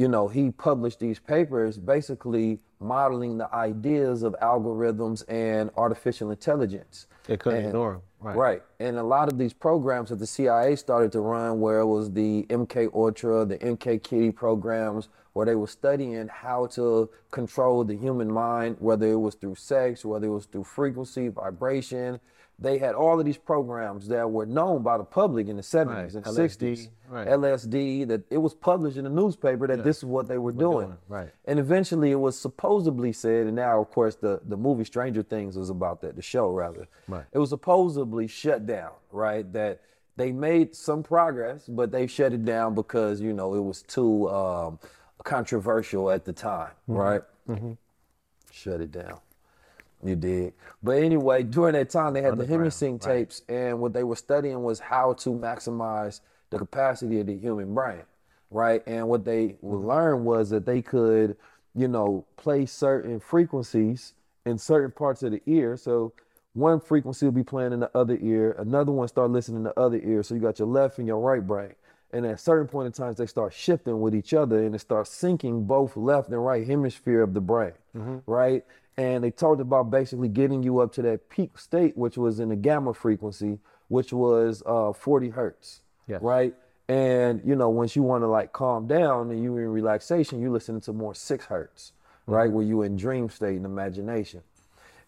you 0.02 0.08
know, 0.08 0.28
he 0.28 0.50
published 0.50 1.00
these 1.00 1.20
papers 1.20 1.78
basically 1.78 2.60
modeling 2.80 3.38
the 3.38 3.54
ideas 3.54 4.24
of 4.24 4.36
algorithms 4.42 5.24
and 5.30 5.70
artificial 5.78 6.32
intelligence. 6.32 7.06
They 7.28 7.38
couldn't 7.38 7.60
And- 7.60 7.68
ignore 7.68 7.94
him. 7.94 8.02
Right. 8.20 8.36
Right. 8.36 8.64
And 8.80 8.98
a 8.98 9.04
lot 9.04 9.32
of 9.32 9.38
these 9.38 9.54
programs 9.54 10.10
that 10.10 10.18
the 10.18 10.26
CIA 10.28 10.76
started 10.76 11.12
to 11.14 11.22
run, 11.22 11.60
where 11.60 11.80
it 11.80 11.86
was 11.86 12.12
the 12.12 12.46
MK 12.50 12.90
Ultra, 12.94 13.46
the 13.46 13.58
MK 13.60 13.98
Kitty 14.00 14.32
programs, 14.32 15.10
where 15.34 15.46
they 15.46 15.56
were 15.56 15.68
studying 15.68 16.28
how 16.28 16.66
to 16.68 17.10
control 17.32 17.84
the 17.84 17.96
human 17.96 18.32
mind, 18.32 18.78
whether 18.80 19.08
it 19.08 19.16
was 19.20 19.36
through 19.36 19.56
sex, 19.56 20.04
whether 20.04 20.26
it 20.28 20.32
was 20.32 20.46
through 20.46 20.64
frequency, 20.66 21.28
vibration. 21.30 22.20
They 22.62 22.78
had 22.78 22.94
all 22.94 23.20
of 23.20 23.26
these 23.26 23.38
programs 23.38 24.08
that 24.10 24.30
were 24.30 24.46
known 24.46 24.84
by 24.84 24.98
the 24.98 25.04
public 25.04 25.48
in 25.48 25.56
the 25.56 25.64
70s 25.64 26.14
and 26.14 26.24
LSD, 26.24 26.74
60s. 26.74 26.90
right. 27.10 27.28
LSD, 27.28 28.08
that 28.08 28.22
it 28.30 28.38
was 28.38 28.54
published 28.54 28.98
in 28.98 29.04
the 29.04 29.10
newspaper 29.10 29.66
that 29.66 29.84
this 29.84 29.98
is 29.98 30.06
what 30.06 30.28
they 30.28 30.38
were 30.38 30.52
doing. 30.52 30.88
doing, 30.88 30.98
right. 31.10 31.30
And 31.46 31.58
eventually 31.58 32.12
it 32.12 32.20
was 32.20 32.38
supposedly 32.40 33.14
said, 33.14 33.48
and 33.48 33.56
now 33.56 33.82
of 33.82 33.90
course 33.90 34.16
the, 34.16 34.42
the 34.46 34.58
movie 34.58 34.84
Stranger 34.84 35.24
Things 35.24 35.58
was 35.58 35.72
about 35.72 36.02
that, 36.02 36.16
the 36.16 36.22
show 36.22 36.50
rather. 36.52 36.88
Right. 37.08 37.26
It 37.32 37.40
was 37.40 37.50
supposedly 37.50 38.28
shut 38.28 38.68
down, 38.68 38.92
right? 39.12 39.52
That 39.54 39.82
they 40.16 40.32
made 40.32 40.76
some 40.76 41.02
progress, 41.02 41.66
but 41.68 41.92
they 41.92 42.06
shut 42.06 42.32
it 42.32 42.46
down 42.46 42.76
because, 42.76 43.22
you 43.22 43.34
know, 43.34 43.56
it 43.56 43.64
was 43.64 43.82
too 43.82 44.30
um, 44.30 44.78
controversial 45.24 46.12
at 46.12 46.26
the 46.26 46.34
time, 46.34 46.72
right? 46.86 47.22
Shut 48.52 48.82
it 48.82 48.92
down. 48.92 49.20
You 50.04 50.16
did. 50.16 50.54
But 50.82 51.04
anyway, 51.04 51.44
during 51.44 51.74
that 51.74 51.90
time, 51.90 52.14
they 52.14 52.22
had 52.22 52.38
the 52.38 52.46
Hemingway 52.46 52.92
right. 52.92 53.00
tapes, 53.00 53.44
and 53.48 53.80
what 53.80 53.94
they 53.94 54.04
were 54.04 54.16
studying 54.16 54.64
was 54.64 54.80
how 54.80 55.14
to 55.14 55.30
maximize 55.30 56.22
the 56.50 56.58
capacity 56.58 57.20
of 57.20 57.28
the 57.28 57.38
human 57.38 57.74
brain, 57.74 58.02
right? 58.50 58.84
And 58.88 59.08
what 59.08 59.26
they 59.26 59.50
mm-hmm. 59.50 59.68
would 59.68 59.86
learn 59.86 60.24
was 60.24 60.50
that 60.50 60.66
they 60.66 60.82
could, 60.82 61.38
you 61.76 61.88
know, 61.88 62.26
play 62.36 62.66
certain 62.66 63.20
frequencies 63.20 64.14
in 64.46 64.58
certain 64.58 64.92
parts 64.92 65.24
of 65.24 65.32
the 65.32 65.42
ear. 65.46 65.78
So 65.78 66.14
one 66.54 66.80
frequency 66.80 67.26
will 67.26 67.32
be 67.32 67.44
playing 67.44 67.74
in 67.74 67.80
the 67.80 67.92
other 67.96 68.18
ear, 68.22 68.56
another 68.60 68.92
one 68.92 69.08
start 69.08 69.32
listening 69.32 69.58
in 69.58 69.64
the 69.64 69.80
other 69.80 70.00
ear. 70.04 70.24
So 70.24 70.36
you 70.36 70.42
got 70.42 70.60
your 70.60 70.68
left 70.68 70.98
and 70.98 71.08
your 71.08 71.20
right 71.20 71.46
brain. 71.46 71.74
And 72.14 72.26
at 72.26 72.34
a 72.34 72.38
certain 72.38 72.68
point 72.68 72.88
in 72.88 72.92
times, 72.92 73.16
they 73.18 73.26
start 73.26 73.54
shifting 73.54 74.02
with 74.02 74.14
each 74.14 74.34
other 74.34 74.66
and 74.66 74.76
it 74.76 74.80
starts 74.80 75.10
syncing 75.10 75.66
both 75.66 75.96
left 75.96 76.30
and 76.30 76.46
right 76.46 76.68
hemisphere 76.68 77.22
of 77.22 77.34
the 77.34 77.40
brain, 77.40 77.72
mm-hmm. 77.96 78.18
right? 78.26 78.66
And 78.98 79.24
they 79.24 79.32
talked 79.32 79.62
about 79.62 79.90
basically 79.90 80.28
getting 80.28 80.64
you 80.64 80.80
up 80.80 80.92
to 80.94 81.02
that 81.04 81.30
peak 81.30 81.58
state, 81.58 81.98
which 81.98 82.18
was 82.18 82.40
in 82.40 82.50
the 82.50 82.56
gamma 82.56 82.94
frequency, 82.94 83.60
which 83.88 84.12
was 84.14 84.62
uh, 84.66 84.94
40 84.94 85.30
hertz, 85.30 85.82
Yes. 86.08 86.22
right? 86.22 86.54
And 86.90 87.42
you 87.46 87.56
know, 87.56 87.70
once 87.70 87.96
you 87.96 88.04
want 88.04 88.24
to 88.24 88.28
like 88.28 88.52
calm 88.52 88.86
down 88.88 89.32
and 89.32 89.42
you're 89.42 89.62
in 89.62 89.70
relaxation, 89.70 90.42
you 90.42 90.52
listen 90.52 90.82
to 90.82 90.94
more 90.94 91.16
six 91.16 91.46
hertz, 91.46 91.94
right? 92.28 92.52
Where 92.52 92.66
you 92.66 92.82
in 92.82 92.98
dream 92.98 93.30
state 93.30 93.56
and 93.56 93.66
imagination. 93.66 94.42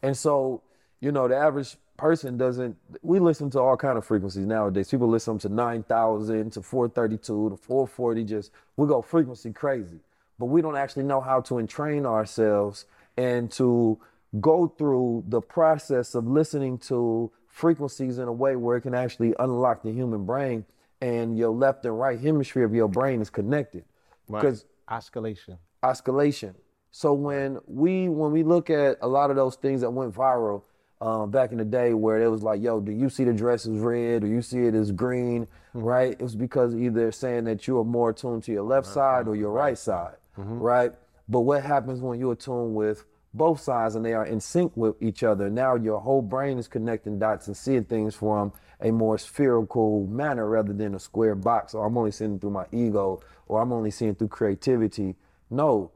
And 0.01 0.15
so, 0.15 0.61
you 1.01 1.11
know, 1.11 1.27
the 1.27 1.35
average 1.35 1.75
person 1.97 2.37
doesn't 2.37 2.77
we 3.01 3.19
listen 3.19 3.49
to 3.51 3.59
all 3.59 3.75
kind 3.75 3.97
of 3.97 4.05
frequencies 4.05 4.45
nowadays. 4.45 4.89
People 4.89 5.09
listen 5.09 5.37
to 5.39 5.49
9,000 5.49 6.51
to 6.51 6.61
432 6.61 7.49
to 7.49 7.57
440 7.57 8.23
just 8.23 8.51
we 8.77 8.87
go 8.87 9.01
frequency 9.01 9.51
crazy. 9.51 9.99
But 10.39 10.45
we 10.45 10.61
don't 10.61 10.77
actually 10.77 11.03
know 11.03 11.21
how 11.21 11.41
to 11.41 11.59
entrain 11.59 12.05
ourselves 12.05 12.85
and 13.17 13.51
to 13.51 13.99
go 14.39 14.67
through 14.67 15.23
the 15.27 15.41
process 15.41 16.15
of 16.15 16.27
listening 16.27 16.77
to 16.77 17.31
frequencies 17.47 18.17
in 18.17 18.27
a 18.27 18.33
way 18.33 18.55
where 18.55 18.77
it 18.77 18.81
can 18.81 18.95
actually 18.95 19.33
unlock 19.39 19.83
the 19.83 19.91
human 19.91 20.25
brain 20.25 20.65
and 21.01 21.37
your 21.37 21.51
left 21.51 21.85
and 21.85 21.99
right 21.99 22.19
hemisphere 22.19 22.63
of 22.63 22.73
your 22.73 22.87
brain 22.87 23.21
is 23.21 23.29
connected. 23.29 23.83
Because 24.27 24.65
Oscillation. 24.87 25.57
oscillation. 25.83 26.55
So 26.91 27.13
when 27.13 27.59
we 27.67 28.07
when 28.07 28.31
we 28.31 28.43
look 28.43 28.69
at 28.69 28.97
a 29.01 29.07
lot 29.07 29.29
of 29.29 29.35
those 29.35 29.55
things 29.55 29.81
that 29.81 29.89
went 29.89 30.13
viral 30.13 30.63
um, 31.01 31.31
back 31.31 31.51
in 31.51 31.57
the 31.57 31.65
day, 31.65 31.93
where 31.93 32.21
it 32.21 32.29
was 32.29 32.43
like, 32.43 32.61
"Yo, 32.61 32.79
do 32.79 32.91
you 32.91 33.09
see 33.09 33.23
the 33.23 33.33
dress 33.33 33.65
as 33.65 33.77
red 33.79 34.23
or 34.23 34.27
you 34.27 34.41
see 34.41 34.59
it 34.59 34.75
as 34.75 34.91
green?" 34.91 35.47
Right? 35.73 36.11
It 36.11 36.21
was 36.21 36.35
because 36.35 36.75
either 36.75 37.11
saying 37.11 37.45
that 37.45 37.67
you 37.67 37.79
are 37.79 37.83
more 37.83 38.11
attuned 38.11 38.43
to 38.43 38.51
your 38.51 38.63
left 38.63 38.87
side 38.87 39.27
or 39.27 39.35
your 39.35 39.51
right 39.51 39.77
side, 39.77 40.15
right? 40.37 40.93
But 41.27 41.41
what 41.41 41.63
happens 41.63 42.01
when 42.01 42.19
you're 42.19 42.33
attuned 42.33 42.75
with 42.75 43.05
both 43.33 43.61
sides 43.61 43.95
and 43.95 44.05
they 44.05 44.13
are 44.13 44.25
in 44.25 44.39
sync 44.39 44.75
with 44.75 44.95
each 45.01 45.23
other? 45.23 45.49
Now 45.49 45.75
your 45.75 45.99
whole 45.99 46.21
brain 46.21 46.57
is 46.57 46.67
connecting 46.67 47.19
dots 47.19 47.47
and 47.47 47.55
seeing 47.57 47.85
things 47.85 48.15
from 48.15 48.51
a 48.81 48.91
more 48.91 49.17
spherical 49.17 50.05
manner 50.07 50.49
rather 50.49 50.73
than 50.73 50.95
a 50.95 50.99
square 50.99 51.35
box. 51.35 51.73
Or 51.73 51.85
I'm 51.85 51.97
only 51.97 52.11
seeing 52.11 52.39
through 52.39 52.51
my 52.51 52.65
ego, 52.71 53.21
or 53.47 53.61
I'm 53.61 53.71
only 53.71 53.91
seeing 53.91 54.15
through 54.15 54.27
creativity. 54.27 55.15
No, 55.49 55.91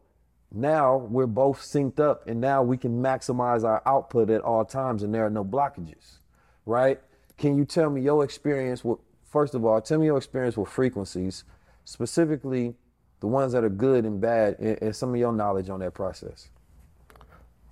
now 0.52 0.98
we're 0.98 1.28
both 1.28 1.60
synced 1.60 2.00
up 2.00 2.28
and 2.28 2.40
now 2.40 2.64
we 2.64 2.78
can 2.78 3.02
maximize 3.02 3.64
our 3.64 3.82
output 3.86 4.30
at 4.30 4.42
all 4.42 4.64
times 4.64 5.04
and 5.04 5.14
there 5.14 5.26
are 5.26 5.30
no 5.30 5.44
blockages 5.44 6.20
right 6.66 7.02
can 7.38 7.58
you 7.58 7.66
tell 7.66 7.90
me 7.90 8.02
your 8.02 8.24
experience 8.24 8.84
with 8.84 9.00
first 9.24 9.56
of 9.56 9.66
all 9.66 9.82
tell 9.82 10.00
me 10.00 10.06
your 10.06 10.18
experience 10.18 10.56
with 10.56 10.70
frequencies 10.70 11.44
specifically 11.84 12.76
the 13.20 13.28
ones 13.28 13.52
that 13.54 13.64
are 13.64 13.70
good 13.70 14.06
and 14.06 14.20
bad 14.22 14.56
and, 14.60 14.78
and 14.82 14.96
some 14.96 15.10
of 15.10 15.16
your 15.18 15.34
knowledge 15.34 15.70
on 15.70 15.80
that 15.80 15.94
process 15.94 16.50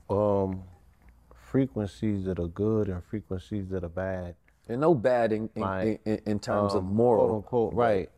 Um, 0.10 0.64
frequencies 1.52 2.26
that 2.26 2.40
are 2.40 2.48
good 2.48 2.90
and 2.90 3.04
frequencies 3.04 3.70
that 3.70 3.84
are 3.84 3.90
bad. 3.90 4.36
and 4.68 4.82
no 4.82 4.94
bad 4.96 5.32
in, 5.32 5.50
in, 5.56 6.00
in, 6.06 6.20
in 6.26 6.40
terms 6.40 6.74
of 6.74 6.84
um, 6.84 6.94
moral 6.96 7.28
quote 7.28 7.36
unquote, 7.38 7.74
right. 7.74 8.10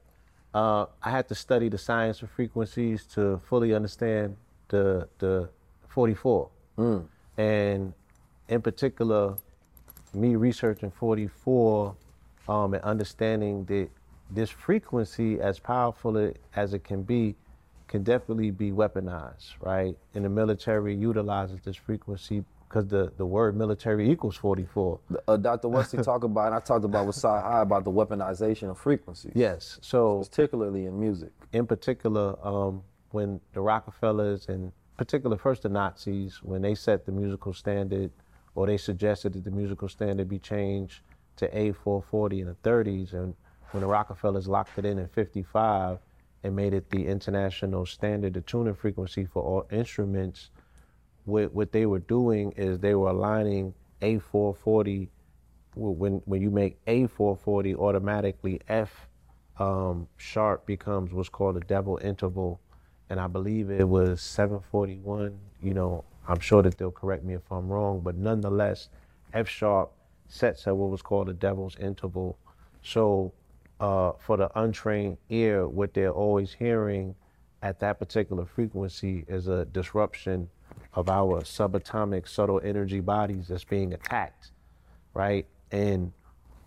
Uh, 0.53 0.85
I 1.03 1.11
had 1.11 1.27
to 1.27 1.35
study 1.35 1.69
the 1.69 1.77
science 1.77 2.21
of 2.23 2.31
frequencies 2.31 3.05
to 3.15 3.39
fully 3.49 3.73
understand 3.73 4.37
the 4.69 5.07
the 5.19 5.49
44, 5.89 6.49
Mm. 6.77 7.05
and 7.37 7.93
in 8.49 8.61
particular, 8.61 9.35
me 10.13 10.35
researching 10.35 10.91
44 10.91 11.95
um, 12.47 12.73
and 12.73 12.83
understanding 12.83 13.65
that 13.65 13.89
this 14.29 14.49
frequency, 14.49 15.39
as 15.39 15.59
powerful 15.59 16.31
as 16.55 16.73
it 16.73 16.83
can 16.83 17.03
be, 17.03 17.35
can 17.87 18.03
definitely 18.03 18.51
be 18.51 18.71
weaponized, 18.71 19.53
right? 19.61 19.95
And 20.13 20.25
the 20.25 20.29
military 20.29 20.95
utilizes 20.95 21.59
this 21.61 21.77
frequency 21.77 22.43
because 22.67 22.87
the, 22.87 23.13
the 23.15 23.25
word 23.25 23.55
military 23.55 24.11
equals 24.11 24.35
44. 24.35 24.99
uh, 25.29 25.37
dr 25.37 25.65
wesley 25.69 26.03
talked 26.03 26.25
about 26.25 26.47
and 26.47 26.55
i 26.55 26.59
talked 26.59 26.83
about 26.83 27.05
with 27.07 27.15
Sci 27.15 27.25
High 27.25 27.61
about 27.61 27.85
the 27.85 27.91
weaponization 27.91 28.69
of 28.69 28.77
frequencies 28.77 29.31
Yes. 29.33 29.79
So 29.81 30.19
particularly 30.19 30.85
in 30.85 30.99
music 30.99 31.31
in 31.53 31.65
particular, 31.65 32.35
um, 32.45 32.83
when 33.11 33.39
the 33.53 33.61
Rockefellers 33.61 34.49
and 34.49 34.73
particular 34.97 35.37
first 35.37 35.63
the 35.63 35.69
Nazis, 35.69 36.39
when 36.43 36.61
they 36.61 36.75
set 36.75 37.05
the 37.05 37.11
musical 37.11 37.53
standard, 37.53 38.11
or 38.53 38.67
they 38.67 38.77
suggested 38.77 39.31
that 39.33 39.45
the 39.45 39.51
musical 39.51 39.87
standard 39.87 40.27
be 40.27 40.39
changed 40.39 40.99
to 41.37 41.47
A440 41.49 42.41
in 42.41 42.47
the 42.47 42.55
30s, 42.69 43.13
and 43.13 43.33
when 43.71 43.81
the 43.81 43.87
Rockefellers 43.87 44.47
locked 44.47 44.77
it 44.77 44.85
in 44.85 44.99
in 44.99 45.07
55 45.07 45.99
and 46.43 46.55
made 46.55 46.73
it 46.73 46.89
the 46.89 47.07
international 47.07 47.85
standard, 47.85 48.33
the 48.33 48.41
tuning 48.41 48.75
frequency 48.75 49.25
for 49.25 49.41
all 49.43 49.67
instruments, 49.71 50.49
what, 51.25 51.53
what 51.53 51.71
they 51.71 51.85
were 51.85 51.99
doing 51.99 52.53
is 52.55 52.79
they 52.79 52.95
were 52.95 53.09
aligning 53.09 53.73
A440 54.01 55.09
when 55.75 56.21
when 56.25 56.41
you 56.41 56.49
make 56.49 56.83
A440 56.85 57.75
automatically 57.75 58.59
F 58.67 59.07
um, 59.59 60.07
sharp 60.17 60.65
becomes 60.65 61.13
what's 61.13 61.29
called 61.29 61.57
a 61.57 61.61
double 61.61 61.99
interval, 62.03 62.59
and 63.09 63.19
I 63.19 63.27
believe 63.27 63.69
it 63.69 63.87
was 63.87 64.21
741. 64.21 65.37
You 65.61 65.73
know, 65.73 66.03
I'm 66.27 66.39
sure 66.39 66.61
that 66.61 66.77
they'll 66.77 66.91
correct 66.91 67.23
me 67.23 67.33
if 67.33 67.51
I'm 67.51 67.67
wrong, 67.67 68.01
but 68.01 68.15
nonetheless, 68.15 68.89
F 69.33 69.47
sharp 69.47 69.91
sets 70.27 70.67
at 70.67 70.75
what 70.75 70.89
was 70.89 71.01
called 71.01 71.29
a 71.29 71.33
devil's 71.33 71.75
interval. 71.77 72.37
So, 72.83 73.33
uh, 73.79 74.13
for 74.19 74.37
the 74.37 74.49
untrained 74.59 75.17
ear, 75.29 75.67
what 75.67 75.93
they're 75.93 76.11
always 76.11 76.53
hearing 76.53 77.15
at 77.61 77.79
that 77.79 77.99
particular 77.99 78.45
frequency 78.45 79.25
is 79.27 79.47
a 79.47 79.65
disruption 79.65 80.49
of 80.93 81.09
our 81.09 81.41
subatomic 81.41 82.27
subtle 82.27 82.61
energy 82.63 82.99
bodies 82.99 83.47
that's 83.47 83.63
being 83.63 83.93
attacked, 83.93 84.51
right? 85.13 85.45
And 85.71 86.11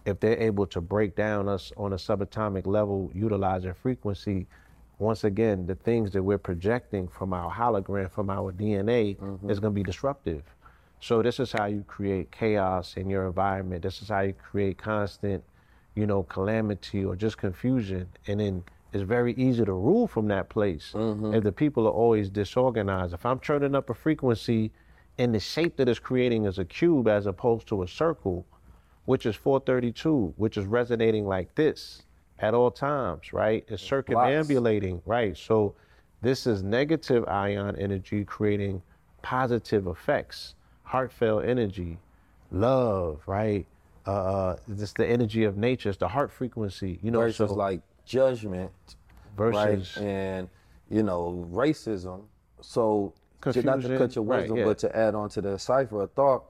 if 0.04 0.20
they're 0.20 0.40
able 0.40 0.66
to 0.68 0.80
break 0.80 1.16
down 1.16 1.48
us 1.48 1.72
on 1.76 1.92
a 1.92 1.96
subatomic 1.96 2.66
level 2.66 3.10
utilizing 3.14 3.74
frequency, 3.74 4.46
once 4.98 5.24
again, 5.24 5.66
the 5.66 5.74
things 5.74 6.10
that 6.12 6.22
we're 6.22 6.38
projecting 6.38 7.08
from 7.08 7.32
our 7.32 7.50
hologram, 7.50 8.10
from 8.10 8.28
our 8.30 8.52
DNA, 8.52 9.16
is 9.50 9.58
going 9.58 9.72
to 9.72 9.76
be 9.76 9.82
disruptive. 9.82 10.42
So 11.00 11.22
this 11.22 11.40
is 11.40 11.50
how 11.50 11.64
you 11.64 11.82
create 11.86 12.30
chaos 12.30 12.94
in 12.96 13.08
your 13.08 13.26
environment. 13.26 13.82
This 13.82 14.02
is 14.02 14.08
how 14.08 14.20
you 14.20 14.34
create 14.34 14.76
constant, 14.76 15.42
you 15.94 16.06
know, 16.06 16.22
calamity 16.24 17.04
or 17.04 17.16
just 17.16 17.38
confusion. 17.38 18.06
And 18.26 18.40
then 18.40 18.64
it's 18.92 19.02
very 19.02 19.34
easy 19.34 19.64
to 19.64 19.72
rule 19.72 20.06
from 20.06 20.28
that 20.28 20.48
place 20.48 20.92
mm-hmm. 20.94 21.34
if 21.34 21.44
the 21.44 21.52
people 21.52 21.86
are 21.86 21.92
always 21.92 22.28
disorganized. 22.30 23.14
If 23.14 23.24
I'm 23.24 23.38
turning 23.40 23.74
up 23.74 23.90
a 23.90 23.94
frequency 23.94 24.72
and 25.18 25.34
the 25.34 25.40
shape 25.40 25.76
that 25.76 25.88
it's 25.88 25.98
creating 25.98 26.46
is 26.46 26.58
a 26.58 26.64
cube 26.64 27.08
as 27.08 27.26
opposed 27.26 27.66
to 27.68 27.82
a 27.82 27.88
circle, 27.88 28.46
which 29.04 29.26
is 29.26 29.36
432, 29.36 30.34
which 30.36 30.56
is 30.56 30.66
resonating 30.66 31.26
like 31.26 31.54
this 31.54 32.02
at 32.38 32.54
all 32.54 32.70
times, 32.70 33.32
right? 33.32 33.64
It's 33.68 33.82
circumambulating, 33.82 35.02
right? 35.04 35.36
So 35.36 35.74
This 36.22 36.46
is 36.46 36.62
negative 36.62 37.26
ion 37.28 37.76
energy 37.76 38.24
creating 38.24 38.82
positive 39.22 39.86
effects, 39.86 40.54
heartfelt 40.82 41.44
energy, 41.44 41.98
love, 42.50 43.22
right? 43.26 43.66
Uh, 44.06 44.10
uh, 44.10 44.56
this 44.66 44.92
the 44.94 45.06
energy 45.06 45.44
of 45.44 45.56
nature, 45.56 45.90
it's 45.90 45.98
the 45.98 46.08
heart 46.08 46.30
frequency, 46.32 46.98
you 47.02 47.10
know. 47.10 47.20
versus 47.20 47.50
so 47.50 47.54
like 47.54 47.80
judgment, 48.04 48.70
versus 49.36 49.96
right? 49.96 50.04
And 50.04 50.48
you 50.90 51.02
know, 51.02 51.46
racism. 51.52 52.22
So 52.62 53.12
to- 53.42 53.62
not 53.62 53.82
to 53.82 53.98
cut 53.98 54.14
your 54.16 54.24
right, 54.24 54.40
wisdom, 54.42 54.56
yeah. 54.58 54.64
but 54.64 54.78
to 54.78 54.96
add 54.96 55.14
on 55.14 55.28
to 55.30 55.40
the 55.40 55.58
cipher 55.58 56.02
of 56.02 56.12
thought, 56.12 56.44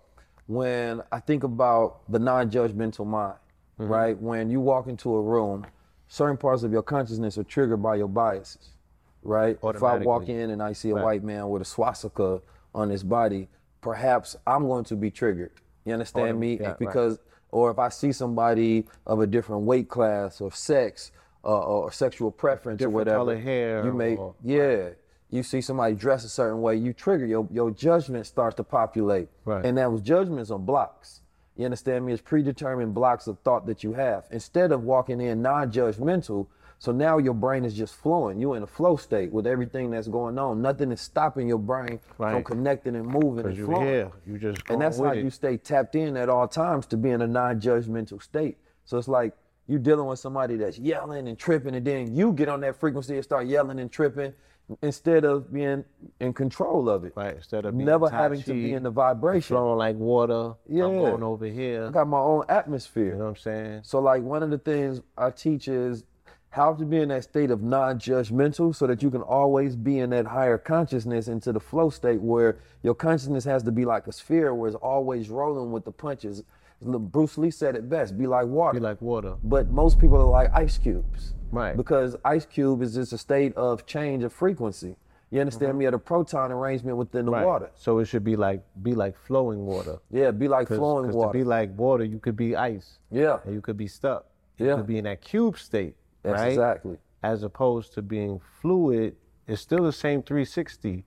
when 0.47 1.03
I 1.13 1.21
think 1.21 1.45
about 1.45 2.01
the 2.11 2.19
non-judgmental 2.19 3.07
mind, 3.07 3.35
Mm-hmm. 3.79 3.91
right? 3.93 4.19
When 4.21 4.51
you 4.51 4.61
walk 4.61 4.89
into 4.89 5.15
a 5.17 5.23
room, 5.23 5.65
certain 6.09 6.37
parts 6.37 6.65
of 6.65 6.71
your 6.73 6.83
consciousness 6.83 7.39
are 7.39 7.45
triggered 7.45 7.83
by 7.83 7.95
your 7.97 8.09
biases, 8.09 8.75
right? 9.23 9.57
If 9.63 9.83
I 9.83 9.97
walk 9.99 10.29
in 10.29 10.51
and 10.51 10.63
I 10.63 10.75
see 10.75 10.91
a 10.91 10.95
Right. 10.97 11.05
white 11.05 11.25
man 11.25 11.49
with 11.49 11.63
a 11.63 11.65
swastika 11.65 12.43
on 12.75 12.91
his 12.91 13.03
body, 13.03 13.49
perhaps 13.81 14.37
I'm 14.47 14.67
going 14.67 14.85
to 14.85 14.97
be 14.97 15.11
triggered. 15.11 15.53
You 15.87 15.95
understand 15.95 16.39
me? 16.39 16.59
yeah, 16.61 16.75
right. 17.11 17.19
Or 17.53 17.71
if 17.71 17.79
I 17.79 17.89
see 17.89 18.13
somebody 18.13 18.87
of 19.07 19.21
a 19.21 19.27
different 19.27 19.63
weight 19.63 19.89
class 19.89 20.41
or 20.41 20.53
sex 20.53 21.13
uh, 21.45 21.49
or 21.49 21.91
sexual 21.93 22.31
preference 22.31 22.77
or 22.83 22.87
Different 22.87 22.95
whatever, 22.95 23.19
color 23.19 23.39
hair 23.39 23.85
you 23.85 23.93
may 23.93 24.17
or- 24.17 24.35
yeah. 24.45 24.89
You 25.33 25.45
see 25.45 25.61
somebody 25.61 25.95
dress 25.95 26.25
a 26.25 26.29
certain 26.29 26.61
way, 26.61 26.75
you 26.77 26.93
trigger 26.93 27.25
your 27.25 27.47
your 27.53 27.71
judgment 27.71 28.27
starts 28.27 28.57
to 28.57 28.65
populate, 28.65 29.29
Right. 29.45 29.65
and 29.65 29.79
that 29.79 29.91
was 29.93 30.01
judgments 30.03 30.51
on 30.51 30.65
blocks. 30.65 31.21
You 31.57 31.67
understand 31.67 32.05
me? 32.07 32.13
It's 32.13 32.23
predetermined 32.23 32.95
blocks 32.95 33.27
of 33.29 33.39
thought 33.41 33.67
that 33.67 33.85
you 33.85 33.93
have. 33.93 34.25
Instead 34.33 34.73
of 34.73 34.83
walking 34.83 35.21
in 35.21 35.41
non-judgmental, 35.43 36.47
so 36.81 36.93
now 36.93 37.19
your 37.19 37.35
brain 37.35 37.67
is 37.67 37.75
just 37.75 37.95
flowing. 37.95 38.41
You're 38.41 38.57
in 38.57 38.63
a 38.63 38.67
flow 38.67 38.97
state 38.97 39.31
with 39.31 39.47
everything 39.47 39.91
that's 39.91 40.09
going 40.09 40.39
on. 40.39 40.63
Nothing 40.63 40.91
is 40.93 41.03
stopping 41.03 41.47
your 41.47 41.59
brain 41.59 42.01
from 42.17 42.43
connecting 42.43 42.97
and 42.97 43.07
moving 43.07 43.45
and 43.45 43.55
you 43.55 43.67
flowing. 43.67 43.87
here, 43.87 44.11
you 44.27 44.39
just 44.39 44.63
And 44.71 44.81
that's 44.81 44.97
how 44.97 45.11
with 45.11 45.23
you 45.23 45.29
stay 45.29 45.59
tapped 45.59 45.95
in 45.95 46.17
at 46.17 46.31
all 46.31 46.49
times 46.49 46.87
to 46.87 46.97
be 46.97 47.11
in 47.11 47.21
a 47.21 47.27
non-judgmental 47.27 48.23
state. 48.23 48.57
So 48.87 48.97
it's 48.97 49.09
like 49.09 49.35
you're 49.67 49.79
dealing 49.79 50.07
with 50.07 50.21
somebody 50.21 50.57
that's 50.57 50.79
yelling 50.79 51.29
and 51.29 51.39
tripping, 51.39 51.75
and 51.75 51.87
then 51.87 52.15
you 52.15 52.33
get 52.33 52.49
on 52.49 52.61
that 52.63 52.81
frequency 52.81 53.15
and 53.15 53.23
start 53.23 53.47
yelling 53.47 53.79
and 53.79 53.93
tripping 53.93 54.33
instead 54.81 55.27
of 55.27 55.53
being 55.53 55.85
in 56.19 56.33
control 56.33 56.89
of 56.89 57.05
it. 57.05 57.13
right 57.15 57.37
instead 57.37 57.67
of 57.67 57.77
being 57.77 57.85
Never 57.85 58.09
having 58.09 58.43
to 58.45 58.55
be 58.55 58.73
in 58.73 58.85
the 58.85 58.91
vibration. 58.91 59.55
flowing 59.55 59.77
like 59.77 59.97
water. 59.97 60.55
Yeah. 60.67 60.87
I'm 60.87 60.97
going 60.97 61.23
over 61.23 61.45
here. 61.45 61.89
I 61.89 61.91
got 61.91 62.09
my 62.09 62.21
own 62.21 62.45
atmosphere. 62.49 63.13
You 63.13 63.13
know 63.13 63.25
what 63.25 63.31
I'm 63.31 63.37
saying? 63.37 63.81
So 63.83 63.99
like 63.99 64.23
one 64.23 64.43
of 64.43 64.49
the 64.49 64.59
things 64.59 65.03
I 65.19 65.31
teach 65.31 65.69
is 65.69 66.05
how 66.51 66.75
to 66.75 66.85
be 66.85 66.99
in 66.99 67.09
that 67.11 67.23
state 67.25 67.51
of 67.51 67.63
non-judgmental 67.63 68.75
so 68.75 68.87
that 68.87 69.03
you 69.03 69.11
can 69.11 69.23
always 69.23 69.77
be 69.77 70.01
in 70.01 70.11
that 70.11 70.27
higher 70.27 70.59
consciousness 70.59 71.29
into 71.29 71.53
the 71.53 71.61
flow 71.61 71.91
state 71.91 72.21
where 72.21 72.59
your 72.83 72.95
consciousness 72.95 73.45
has 73.45 73.63
to 73.63 73.71
be 73.73 73.85
like 73.85 74.07
a 74.09 74.13
sphere 74.13 74.55
where 74.55 74.69
it's 74.69 74.77
always 74.77 75.29
rolling 75.31 75.71
with 75.71 75.85
the 75.85 75.93
punches. 75.93 76.43
Bruce 76.83 77.39
Lee 77.39 77.51
said 77.51 77.77
it 77.77 77.89
best, 77.89 78.19
be 78.19 78.27
like 78.27 78.47
water. 78.47 78.81
Be 78.81 78.85
like 78.85 79.01
water. 79.01 79.35
but 79.45 79.71
most 79.71 79.99
people 80.01 80.17
are 80.17 80.25
like 80.25 80.51
ice 80.55 80.77
cubes. 80.79 81.35
Right. 81.53 81.77
Because 81.77 82.17
ice 82.25 82.47
cube 82.47 82.83
is 82.83 82.95
just 82.95 83.13
a 83.13 83.19
state 83.19 83.55
of 83.57 83.87
change 83.87 84.25
of 84.25 84.33
frequency. 84.33 84.97
You 85.31 85.41
understand 85.41 85.79
me? 85.79 85.87
At 85.87 85.95
a 85.95 85.99
proton 85.99 86.51
arrangement 86.51 86.97
within 86.97 87.27
the 87.27 87.31
Mm-hmm. 87.33 87.41
Right. 87.41 87.47
water. 87.47 87.71
So 87.77 87.99
it 87.99 88.07
should 88.07 88.25
be 88.25 88.35
like 88.35 88.63
be 88.83 88.95
like 88.95 89.17
flowing 89.17 89.65
water. 89.67 89.99
Yeah, 90.11 90.33
be 90.33 90.49
like 90.49 90.67
Cause, 90.67 90.79
flowing 90.79 91.07
'cause 91.07 91.15
water. 91.15 91.33
to 91.33 91.39
be 91.39 91.45
like 91.45 91.77
water, 91.79 92.03
you 92.03 92.19
could 92.19 92.37
be 92.37 92.57
ice. 92.57 92.99
yeah, 93.13 93.39
And 93.45 93.55
you 93.55 93.61
could 93.61 93.77
be 93.77 93.87
stuck. 93.87 94.27
You 94.59 94.67
Yeah. 94.67 94.77
could 94.77 94.87
be 94.89 94.99
in 94.99 95.05
that 95.05 95.21
cube 95.21 95.57
state. 95.59 95.95
That's 96.23 96.41
right? 96.41 96.49
exactly. 96.49 96.99
As 97.23 97.43
opposed 97.43 97.95
to 97.95 98.03
being 98.03 98.41
fluid, 98.61 99.17
it's 99.47 99.61
still 99.61 99.85
the 99.85 99.93
same 99.93 100.23
360. 100.23 101.05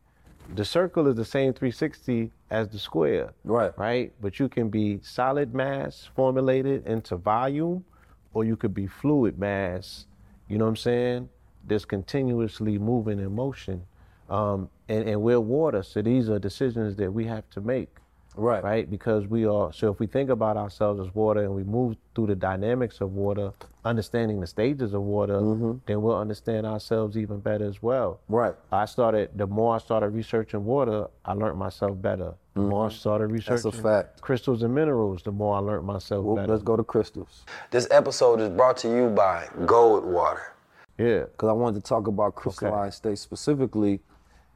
The 0.56 0.66
circle 0.66 1.08
is 1.08 1.16
the 1.16 1.26
same 1.26 1.54
360 1.54 2.32
as 2.50 2.70
the 2.70 2.80
square. 2.80 3.34
Right. 3.44 3.78
Right? 3.78 4.14
But 4.22 4.40
you 4.40 4.50
can 4.50 4.70
be 4.70 5.00
solid 5.02 5.54
mass 5.54 6.10
formulated 6.16 6.86
into 6.86 7.16
volume, 7.16 7.86
or 8.34 8.44
you 8.44 8.56
could 8.56 8.74
be 8.74 8.88
fluid 8.88 9.40
mass, 9.40 10.08
you 10.48 10.58
know 10.58 10.66
what 10.66 10.70
I'm 10.70 10.76
saying? 10.78 11.30
That's 11.66 11.86
continuously 11.86 12.78
moving 12.78 13.20
in 13.20 13.34
motion. 13.34 13.84
Um, 14.30 14.70
and, 14.90 15.08
and 15.08 15.22
we're 15.22 15.40
water, 15.40 15.84
so 15.84 16.02
these 16.02 16.30
are 16.30 16.40
decisions 16.40 16.96
that 16.98 17.12
we 17.12 17.26
have 17.26 17.50
to 17.52 17.62
make 17.62 17.90
Right. 18.36 18.64
right? 18.64 18.90
Because 18.90 19.28
we 19.28 19.46
are, 19.46 19.72
so 19.74 19.92
if 19.92 20.00
we 20.00 20.08
think 20.08 20.30
about 20.30 20.58
ourselves 20.58 21.00
as 21.00 21.14
water 21.14 21.42
and 21.42 21.54
we 21.54 21.64
move 21.64 21.96
through 22.16 22.28
the 22.28 22.36
dynamics 22.36 23.02
of 23.02 23.14
water, 23.14 23.52
understanding 23.86 24.40
the 24.40 24.48
stages 24.48 24.94
of 24.94 25.02
water, 25.02 25.40
then 25.86 26.02
we'll 26.02 26.18
understand 26.18 26.66
ourselves 26.66 27.18
even 27.18 27.40
better 27.40 27.66
as 27.66 27.82
well. 27.82 28.20
Mm-hmm. 28.26 28.34
Right. 28.36 28.56
I 28.72 28.86
started, 28.86 29.30
the 29.36 29.48
more 29.48 29.76
I 29.76 29.80
started 29.80 30.10
researching 30.10 30.66
water, 30.66 31.08
I 31.26 31.34
learned 31.34 31.58
myself 31.58 32.02
better. 32.02 32.34
The 32.56 32.62
more 32.62 32.88
I 32.88 32.90
started 32.90 33.26
Mm-hmm. 33.30 33.36
That's 33.36 33.50
a 33.66 33.68
researching 33.70 33.84
fact. 33.84 34.22
crystals 34.22 34.64
and 34.64 34.74
minerals, 34.74 35.24
the 35.24 35.32
more 35.32 35.56
I 35.56 35.60
learned 35.60 35.86
myself 35.86 36.24
Well, 36.24 36.36
better. 36.36 36.52
let's 36.52 36.64
go 36.64 36.76
to 36.76 36.84
crystals. 36.84 37.46
This 37.72 37.88
episode 37.92 38.40
is 38.42 38.50
brought 38.50 38.78
to 38.78 38.90
you 38.90 39.10
by 39.10 39.48
Gold 39.66 40.06
Water. 40.06 40.54
Yeah. 40.98 41.22
Because 41.22 41.50
I 41.50 41.54
wanted 41.54 41.84
to 41.84 41.88
talk 41.88 42.08
about 42.08 42.36
crystalline 42.36 42.92
states 42.92 43.22
specifically. 43.22 44.02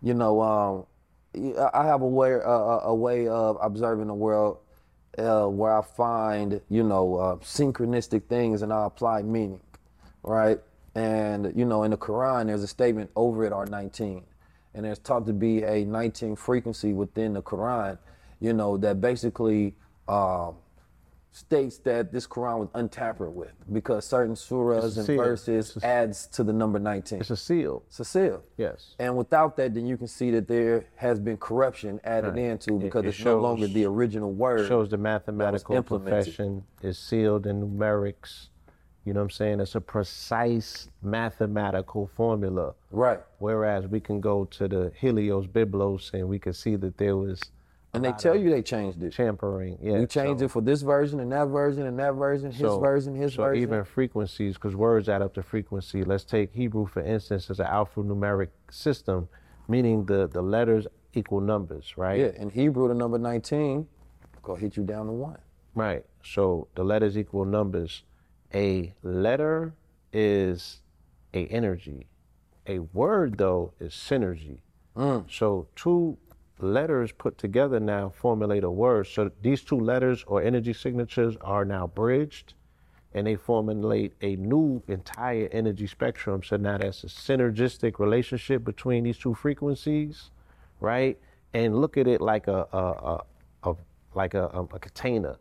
You 0.03 0.13
know, 0.13 0.41
um, 0.41 0.85
I- 1.73 1.85
have 1.85 2.01
a 2.01 2.07
way, 2.07 2.33
a- 2.33 2.39
way 2.93 3.27
of 3.27 3.57
observing 3.61 4.07
the 4.07 4.13
world 4.13 4.59
uh, 5.17 5.47
where 5.47 5.77
I 5.77 5.81
find, 5.81 6.61
you 6.69 6.83
know, 6.83 7.15
uh, 7.15 7.35
synchronistic 7.37 8.25
things 8.27 8.61
and 8.61 8.71
I 8.71 8.85
apply 8.85 9.23
meaning, 9.23 9.61
right? 10.23 10.59
And, 10.95 11.53
you 11.55 11.65
know, 11.65 11.83
in 11.83 11.91
the 11.91 11.97
Quran, 11.97 12.47
there's 12.47 12.63
a 12.63 12.67
statement, 12.67 13.11
over 13.15 13.45
it 13.45 13.53
are 13.53 13.65
19. 13.65 14.23
And 14.73 14.85
there's 14.85 14.99
taught 14.99 15.25
to 15.27 15.33
be 15.33 15.63
a 15.63 15.85
19 15.85 16.35
frequency 16.35 16.93
within 16.93 17.33
the 17.33 17.41
Quran, 17.41 17.97
you 18.39 18.53
know, 18.53 18.77
that 18.77 19.01
basically 19.01 19.75
um, 20.07 20.55
states 21.37 21.77
that 21.79 22.11
this 22.11 22.25
Quran 22.25 22.57
was 22.59 22.69
untampered 22.73 23.33
with 23.33 23.53
because 23.71 24.05
certain 24.05 24.33
surahs 24.33 24.97
and 24.97 25.05
seal. 25.05 25.17
verses 25.17 25.77
a- 25.77 25.85
adds 25.85 26.25
to 26.27 26.43
the 26.43 26.51
number 26.51 26.79
19. 26.79 27.19
It's 27.19 27.29
a 27.29 27.37
seal. 27.37 27.83
It's 27.87 27.99
a 27.99 28.05
seal. 28.05 28.41
Yes. 28.57 28.95
And 28.97 29.15
without 29.15 29.55
that, 29.57 29.75
then 29.75 29.85
you 29.85 29.97
can 29.97 30.07
see 30.07 30.31
that 30.31 30.47
there 30.47 30.85
has 30.95 31.19
been 31.19 31.37
corruption 31.37 31.99
added 32.03 32.29
Right. 32.33 32.39
into 32.39 32.79
because 32.79 33.05
it 33.05 33.09
it's 33.09 33.23
no 33.23 33.39
longer 33.39 33.67
the 33.67 33.85
original 33.85 34.31
word. 34.31 34.67
shows 34.67 34.89
the 34.89 34.97
mathematical 34.97 35.83
profession 35.83 36.63
is 36.81 36.97
sealed 36.97 37.45
in 37.45 37.61
numerics. 37.61 38.49
You 39.05 39.13
know 39.13 39.19
what 39.21 39.25
I'm 39.25 39.29
saying? 39.29 39.59
It's 39.61 39.75
a 39.75 39.79
precise 39.81 40.89
mathematical 41.01 42.07
formula. 42.07 42.73
Right. 42.91 43.19
Whereas 43.39 43.87
we 43.87 43.99
can 43.99 44.19
go 44.19 44.45
to 44.45 44.67
the 44.67 44.91
Helios 44.99 45.45
Biblos 45.47 46.13
and 46.13 46.27
we 46.27 46.39
can 46.39 46.53
see 46.53 46.75
that 46.77 46.97
there 46.97 47.15
was 47.15 47.39
And 47.97 48.05
they 48.05 48.17
tell 48.17 48.35
you 48.35 48.49
they 48.49 48.61
changed 48.61 49.01
it. 49.03 49.13
tampering. 49.13 49.77
Yeah, 49.81 49.99
We 49.99 50.05
changed 50.07 50.41
it 50.41 50.47
for 50.49 50.61
this 50.61 50.81
version 50.81 51.19
and 51.19 51.31
that 51.31 51.45
version 51.47 51.85
and 51.85 51.97
that 51.99 52.13
version, 52.13 52.51
his 52.51 52.59
so- 52.61 52.79
version, 52.79 53.15
his 53.15 53.33
so 53.33 53.43
version. 53.43 53.61
even 53.61 53.83
frequencies, 53.83 54.53
because 54.55 54.75
words 54.75 55.09
add 55.09 55.21
up 55.21 55.33
to 55.35 55.43
frequency. 55.43 56.03
Let's 56.03 56.23
take 56.23 56.53
Hebrew 56.53 56.85
for 56.87 57.01
instance 57.01 57.49
as 57.49 57.59
an 57.59 57.67
alphanumeric 57.67 58.49
system, 58.71 59.27
meaning 59.67 60.05
the 60.05 60.27
the 60.27 60.41
letters 60.41 60.87
equal 61.13 61.41
numbers, 61.41 61.97
right? 61.97 62.19
yeah, 62.19 62.31
in 62.41 62.49
Hebrew, 62.49 62.87
the 62.87 62.93
number 62.93 63.17
19 63.17 63.87
gonna 64.43 64.59
hit 64.59 64.77
you 64.77 64.83
down 64.83 65.07
to 65.07 65.11
one. 65.11 65.37
Right. 65.75 66.05
So 66.23 66.67
the 66.75 66.83
letters 66.83 67.17
equal 67.17 67.45
numbers. 67.45 68.03
A 68.53 68.93
letter 69.03 69.73
is 70.13 70.81
a 71.33 71.45
energy. 71.47 72.07
A 72.65 72.79
word 72.79 73.37
though 73.37 73.73
is 73.79 73.93
synergy. 73.93 74.59
Mm. 74.95 75.25
So 75.29 75.67
two 75.75 76.17
letters 76.59 77.11
put 77.11 77.37
together 77.37 77.79
now 77.79 78.09
formulate 78.09 78.63
a 78.63 78.71
word. 78.71 79.07
So 79.07 79.31
these 79.41 79.61
two 79.61 79.79
letters 79.79 80.23
or 80.27 80.41
energy 80.41 80.73
signatures 80.73 81.35
are 81.41 81.65
now 81.65 81.87
bridged 81.87 82.53
and 83.13 83.25
they 83.25 83.35
formulate 83.35 84.13
a 84.21 84.35
new 84.35 84.81
entire 84.87 85.49
energy 85.51 85.87
spectrum. 85.87 86.43
So 86.43 86.57
now 86.57 86.77
that's 86.77 87.03
a 87.03 87.07
synergistic 87.07 87.99
relationship 87.99 88.63
between 88.63 89.03
these 89.03 89.17
two 89.17 89.33
frequencies, 89.33 90.31
right? 90.79 91.17
And 91.53 91.79
look 91.79 91.97
at 91.97 92.07
it 92.07 92.21
like 92.21 92.47
a 92.47 92.67
a, 92.73 92.77
a, 92.77 93.21
a 93.63 93.75
like 94.13 94.33
a, 94.33 94.45
a, 94.47 94.63
a 94.63 94.79
container. 94.79 95.37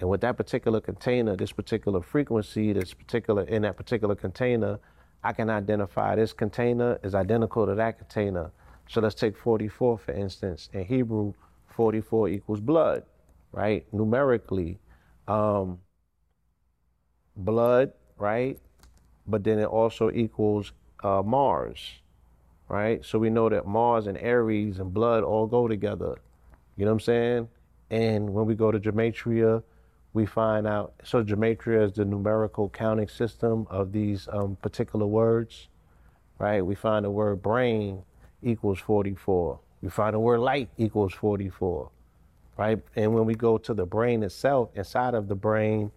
And 0.00 0.08
with 0.08 0.22
that 0.22 0.36
particular 0.36 0.80
container, 0.80 1.36
this 1.36 1.52
particular 1.52 2.00
frequency, 2.00 2.72
this 2.72 2.94
particular 2.94 3.42
in 3.42 3.62
that 3.62 3.76
particular 3.76 4.14
container, 4.14 4.78
I 5.22 5.32
can 5.32 5.50
identify 5.50 6.16
this 6.16 6.32
container 6.32 6.98
is 7.02 7.14
identical 7.14 7.66
to 7.66 7.74
that 7.74 7.98
container. 7.98 8.50
So 8.90 9.00
let's 9.00 9.14
take 9.14 9.36
44 9.36 9.98
for 9.98 10.12
instance. 10.12 10.68
In 10.72 10.84
Hebrew, 10.84 11.34
44 11.68 12.28
equals 12.28 12.58
blood, 12.58 13.04
right? 13.52 13.86
Numerically. 13.92 14.80
Um, 15.28 15.78
blood, 17.36 17.92
right? 18.18 18.58
But 19.28 19.44
then 19.44 19.60
it 19.60 19.66
also 19.66 20.10
equals 20.10 20.72
uh, 21.04 21.22
Mars, 21.24 22.00
right? 22.68 23.04
So 23.04 23.20
we 23.20 23.30
know 23.30 23.48
that 23.48 23.64
Mars 23.64 24.08
and 24.08 24.18
Aries 24.18 24.80
and 24.80 24.92
blood 24.92 25.22
all 25.22 25.46
go 25.46 25.68
together. 25.68 26.16
You 26.76 26.84
know 26.84 26.90
what 26.90 26.94
I'm 26.94 27.00
saying? 27.00 27.48
And 27.90 28.34
when 28.34 28.46
we 28.46 28.56
go 28.56 28.72
to 28.72 28.80
Gematria, 28.80 29.62
we 30.14 30.26
find 30.26 30.66
out. 30.66 30.94
So 31.04 31.22
Gematria 31.22 31.84
is 31.84 31.92
the 31.92 32.04
numerical 32.04 32.68
counting 32.68 33.06
system 33.06 33.68
of 33.70 33.92
these 33.92 34.28
um, 34.32 34.56
particular 34.60 35.06
words, 35.06 35.68
right? 36.40 36.60
We 36.60 36.74
find 36.74 37.04
the 37.04 37.10
word 37.12 37.40
brain 37.40 38.02
equals 38.42 38.78
44. 38.78 39.58
We 39.82 39.88
find 39.88 40.14
the 40.14 40.18
word 40.18 40.40
light 40.40 40.68
equals 40.76 41.14
44, 41.14 41.90
right? 42.56 42.78
And 42.96 43.14
when 43.14 43.24
we 43.24 43.34
go 43.34 43.58
to 43.58 43.74
the 43.74 43.86
brain 43.86 44.22
itself, 44.22 44.70
inside 44.74 45.14
of 45.14 45.28
the 45.28 45.34
brain, 45.34 45.90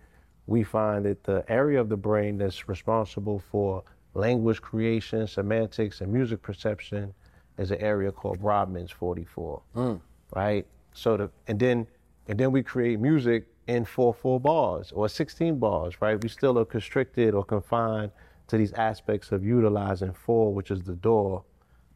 we 0.48 0.64
find 0.64 1.06
that 1.06 1.24
the 1.24 1.44
area 1.48 1.80
of 1.80 1.90
the 1.90 1.98
brain 1.98 2.38
that's 2.38 2.68
responsible 2.68 3.40
for 3.52 3.84
language 4.14 4.62
creation, 4.62 5.28
semantics, 5.28 6.02
and 6.02 6.12
music 6.12 6.42
perception 6.42 7.14
is 7.58 7.72
an 7.72 7.80
area 7.80 8.12
called 8.12 8.40
Brodmann's 8.40 8.92
44, 8.92 9.62
mm. 9.76 10.02
right? 10.36 10.66
So 10.94 11.18
the 11.18 11.30
and 11.48 11.60
then 11.60 11.88
and 12.28 12.40
then 12.40 12.52
we 12.52 12.64
create 12.64 13.00
music 13.00 13.48
in 13.68 13.86
four 13.86 14.14
four 14.14 14.40
bars 14.40 14.92
or 14.92 15.08
16 15.10 15.58
bars, 15.60 15.96
right? 16.02 16.22
We 16.22 16.30
still 16.30 16.58
are 16.60 16.66
constricted 16.66 17.34
or 17.34 17.44
confined 17.44 18.12
to 18.48 18.58
these 18.58 18.74
aspects 18.74 19.32
of 19.32 19.44
utilizing 19.44 20.14
four, 20.14 20.54
which 20.54 20.72
is 20.72 20.84
the 20.84 20.94
door, 20.94 21.44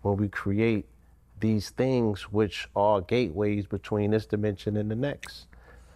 when 0.07 0.17
we 0.17 0.29
create 0.29 0.85
these 1.39 1.69
things 1.69 2.23
which 2.31 2.67
are 2.75 3.01
gateways 3.01 3.67
between 3.67 4.11
this 4.11 4.25
dimension 4.25 4.77
and 4.77 4.89
the 4.89 4.95
next. 4.95 5.47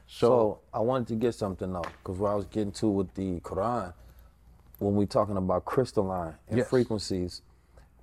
So, 0.07 0.27
So 0.27 0.59
I 0.73 0.79
wanted 0.79 1.07
to 1.07 1.15
get 1.15 1.33
something 1.33 1.71
though, 1.71 1.81
because 2.03 2.19
what 2.19 2.29
I 2.31 2.35
was 2.35 2.45
getting 2.45 2.73
to 2.73 2.87
with 2.89 3.13
the 3.15 3.39
Quran, 3.39 3.93
when 4.79 4.95
we're 4.95 5.05
talking 5.07 5.37
about 5.37 5.65
crystalline 5.65 6.35
and 6.49 6.57
Yes. 6.59 6.67
frequencies, 6.69 7.41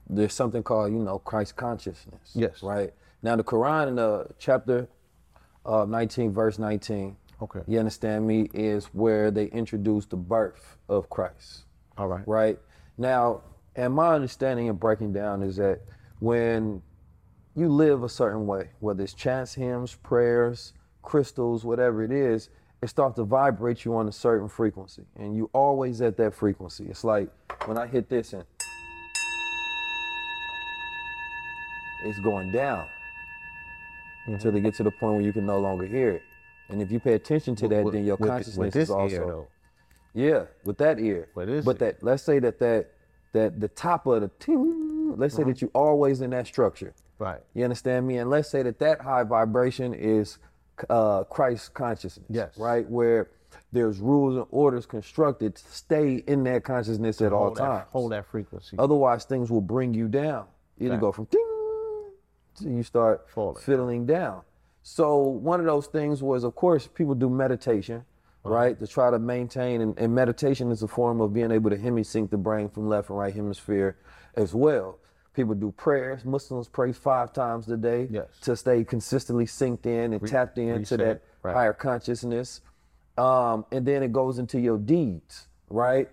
there's 0.08 0.32
something 0.32 0.62
called, 0.62 0.92
you 0.92 0.98
know, 0.98 1.18
Christ 1.18 1.56
consciousness. 1.56 2.32
Yes. 2.34 2.62
Right? 2.62 2.92
Now 3.22 3.36
the 3.36 3.44
Quran 3.44 3.88
in 3.88 3.96
the 3.96 4.28
chapter 4.38 4.88
uh, 5.66 5.84
19, 5.84 6.32
verse 6.32 6.58
19, 6.58 7.16
Okay. 7.42 7.60
you 7.66 7.78
understand 7.78 8.26
me, 8.26 8.48
is 8.54 8.86
where 8.86 9.30
they 9.30 9.46
introduce 9.46 10.06
the 10.06 10.16
birth 10.16 10.78
of 10.88 11.10
Christ. 11.10 11.64
all 11.98 12.08
right. 12.08 12.26
Right? 12.26 12.58
Now, 12.96 13.42
and 13.76 13.92
my 13.94 14.14
understanding 14.14 14.68
and 14.68 14.80
breaking 14.80 15.12
down 15.12 15.42
is 15.42 15.56
that 15.56 15.80
when 16.20 16.82
you 17.54 17.68
live 17.68 18.02
a 18.02 18.08
certain 18.08 18.46
way, 18.46 18.70
whether 18.80 19.02
it's 19.02 19.14
chants, 19.14 19.54
hymns, 19.54 19.94
prayers, 19.94 20.72
crystals, 21.02 21.64
whatever 21.64 22.02
it 22.02 22.12
is, 22.12 22.50
it 22.82 22.88
starts 22.88 23.16
to 23.16 23.24
vibrate 23.24 23.84
you 23.84 23.96
on 23.96 24.08
a 24.08 24.12
certain 24.12 24.48
frequency. 24.48 25.04
And 25.16 25.36
you 25.36 25.50
always 25.52 26.00
at 26.00 26.16
that 26.18 26.34
frequency. 26.34 26.86
It's 26.88 27.02
like 27.04 27.28
when 27.66 27.76
I 27.76 27.86
hit 27.86 28.08
this 28.08 28.32
and 28.32 28.44
it's 32.04 32.20
going 32.20 32.52
down 32.52 32.86
until 34.26 34.52
they 34.52 34.60
get 34.60 34.74
to 34.74 34.84
the 34.84 34.90
point 34.90 35.14
where 35.14 35.22
you 35.22 35.32
can 35.32 35.46
no 35.46 35.58
longer 35.58 35.86
hear 35.86 36.10
it. 36.10 36.22
And 36.68 36.82
if 36.82 36.92
you 36.92 37.00
pay 37.00 37.14
attention 37.14 37.56
to 37.56 37.68
that, 37.68 37.84
With- 37.84 37.94
then 37.94 38.04
your 38.04 38.16
with- 38.16 38.28
consciousness 38.28 38.74
with 38.74 38.76
is 38.76 38.90
also 38.90 39.48
ear, 40.14 40.30
yeah, 40.30 40.44
with 40.64 40.78
that 40.78 41.00
ear. 41.00 41.28
But 41.34 41.48
ear. 41.48 41.62
that 41.62 42.02
let's 42.02 42.22
say 42.22 42.38
that 42.38 42.58
that 42.60 42.90
that 43.32 43.58
the 43.60 43.68
top 43.68 44.06
of 44.06 44.20
the 44.20 44.28
ting, 44.38 44.87
let's 45.16 45.34
Uh-huh. 45.34 45.44
say 45.44 45.52
that 45.52 45.62
you 45.62 45.70
always 45.74 46.20
in 46.20 46.30
that 46.30 46.46
structure. 46.46 46.92
Right. 47.18 47.40
You 47.54 47.64
understand 47.64 48.06
me? 48.06 48.18
And 48.18 48.30
let's 48.30 48.48
say 48.48 48.62
that 48.62 48.78
that 48.78 49.00
high 49.00 49.24
vibration 49.24 49.94
is 49.94 50.38
uh, 50.88 51.24
Christ 51.24 51.74
consciousness. 51.74 52.26
Yes. 52.28 52.56
Right, 52.56 52.88
where 52.88 53.30
there's 53.72 53.98
rules 53.98 54.36
and 54.36 54.46
orders 54.50 54.86
constructed 54.86 55.56
to 55.56 55.68
stay 55.72 56.22
in 56.26 56.44
that 56.44 56.62
consciousness 56.64 57.20
at 57.20 57.32
all 57.32 57.46
hold 57.46 57.56
times. 57.56 57.80
That, 57.80 57.88
hold 57.90 58.12
that 58.12 58.26
frequency. 58.26 58.76
Otherwise, 58.78 59.24
things 59.24 59.50
will 59.50 59.60
bring 59.60 59.92
you 59.94 60.06
down. 60.08 60.46
It'll 60.78 60.92
Right. 60.92 61.00
go 61.00 61.10
from 61.12 61.24
ding 61.24 61.44
to 62.56 62.68
you 62.70 62.82
start 62.82 63.28
Falling. 63.28 63.56
fiddling 63.56 64.06
down. 64.06 64.42
So 64.82 65.18
one 65.22 65.60
of 65.60 65.66
those 65.66 65.86
things 65.88 66.22
was, 66.22 66.44
of 66.44 66.54
course, 66.54 66.86
people 66.86 67.14
do 67.14 67.28
meditation, 67.28 68.04
right, 68.44 68.78
to 68.78 68.86
try 68.86 69.10
to 69.10 69.18
maintain. 69.18 69.80
And, 69.80 69.98
and 69.98 70.14
meditation 70.14 70.70
is 70.70 70.82
a 70.82 70.88
form 70.88 71.20
of 71.20 71.32
being 71.34 71.50
able 71.50 71.70
to 71.70 71.76
hemisync 71.76 72.30
the 72.30 72.36
brain 72.38 72.68
from 72.68 72.88
left 72.88 73.10
and 73.10 73.18
right 73.18 73.34
hemisphere 73.34 73.96
as 74.34 74.54
well. 74.54 74.98
People 75.34 75.54
do 75.54 75.70
prayers. 75.72 76.24
Muslims 76.24 76.68
pray 76.68 76.92
five 76.92 77.32
times 77.32 77.68
a 77.70 77.76
day 77.76 78.08
Yes. 78.10 78.26
to 78.42 78.56
stay 78.56 78.82
consistently 78.84 79.44
synced 79.46 79.86
in 79.86 80.12
and 80.12 80.26
tapped 80.26 80.58
into 80.58 80.96
that 80.96 81.22
right. 81.42 81.54
higher 81.54 81.72
consciousness. 81.72 82.60
Um, 83.16 83.64
and 83.72 83.84
then 83.86 84.02
it 84.02 84.12
goes 84.12 84.38
into 84.38 84.58
your 84.60 84.78
deeds, 84.78 85.48
right? 85.70 86.08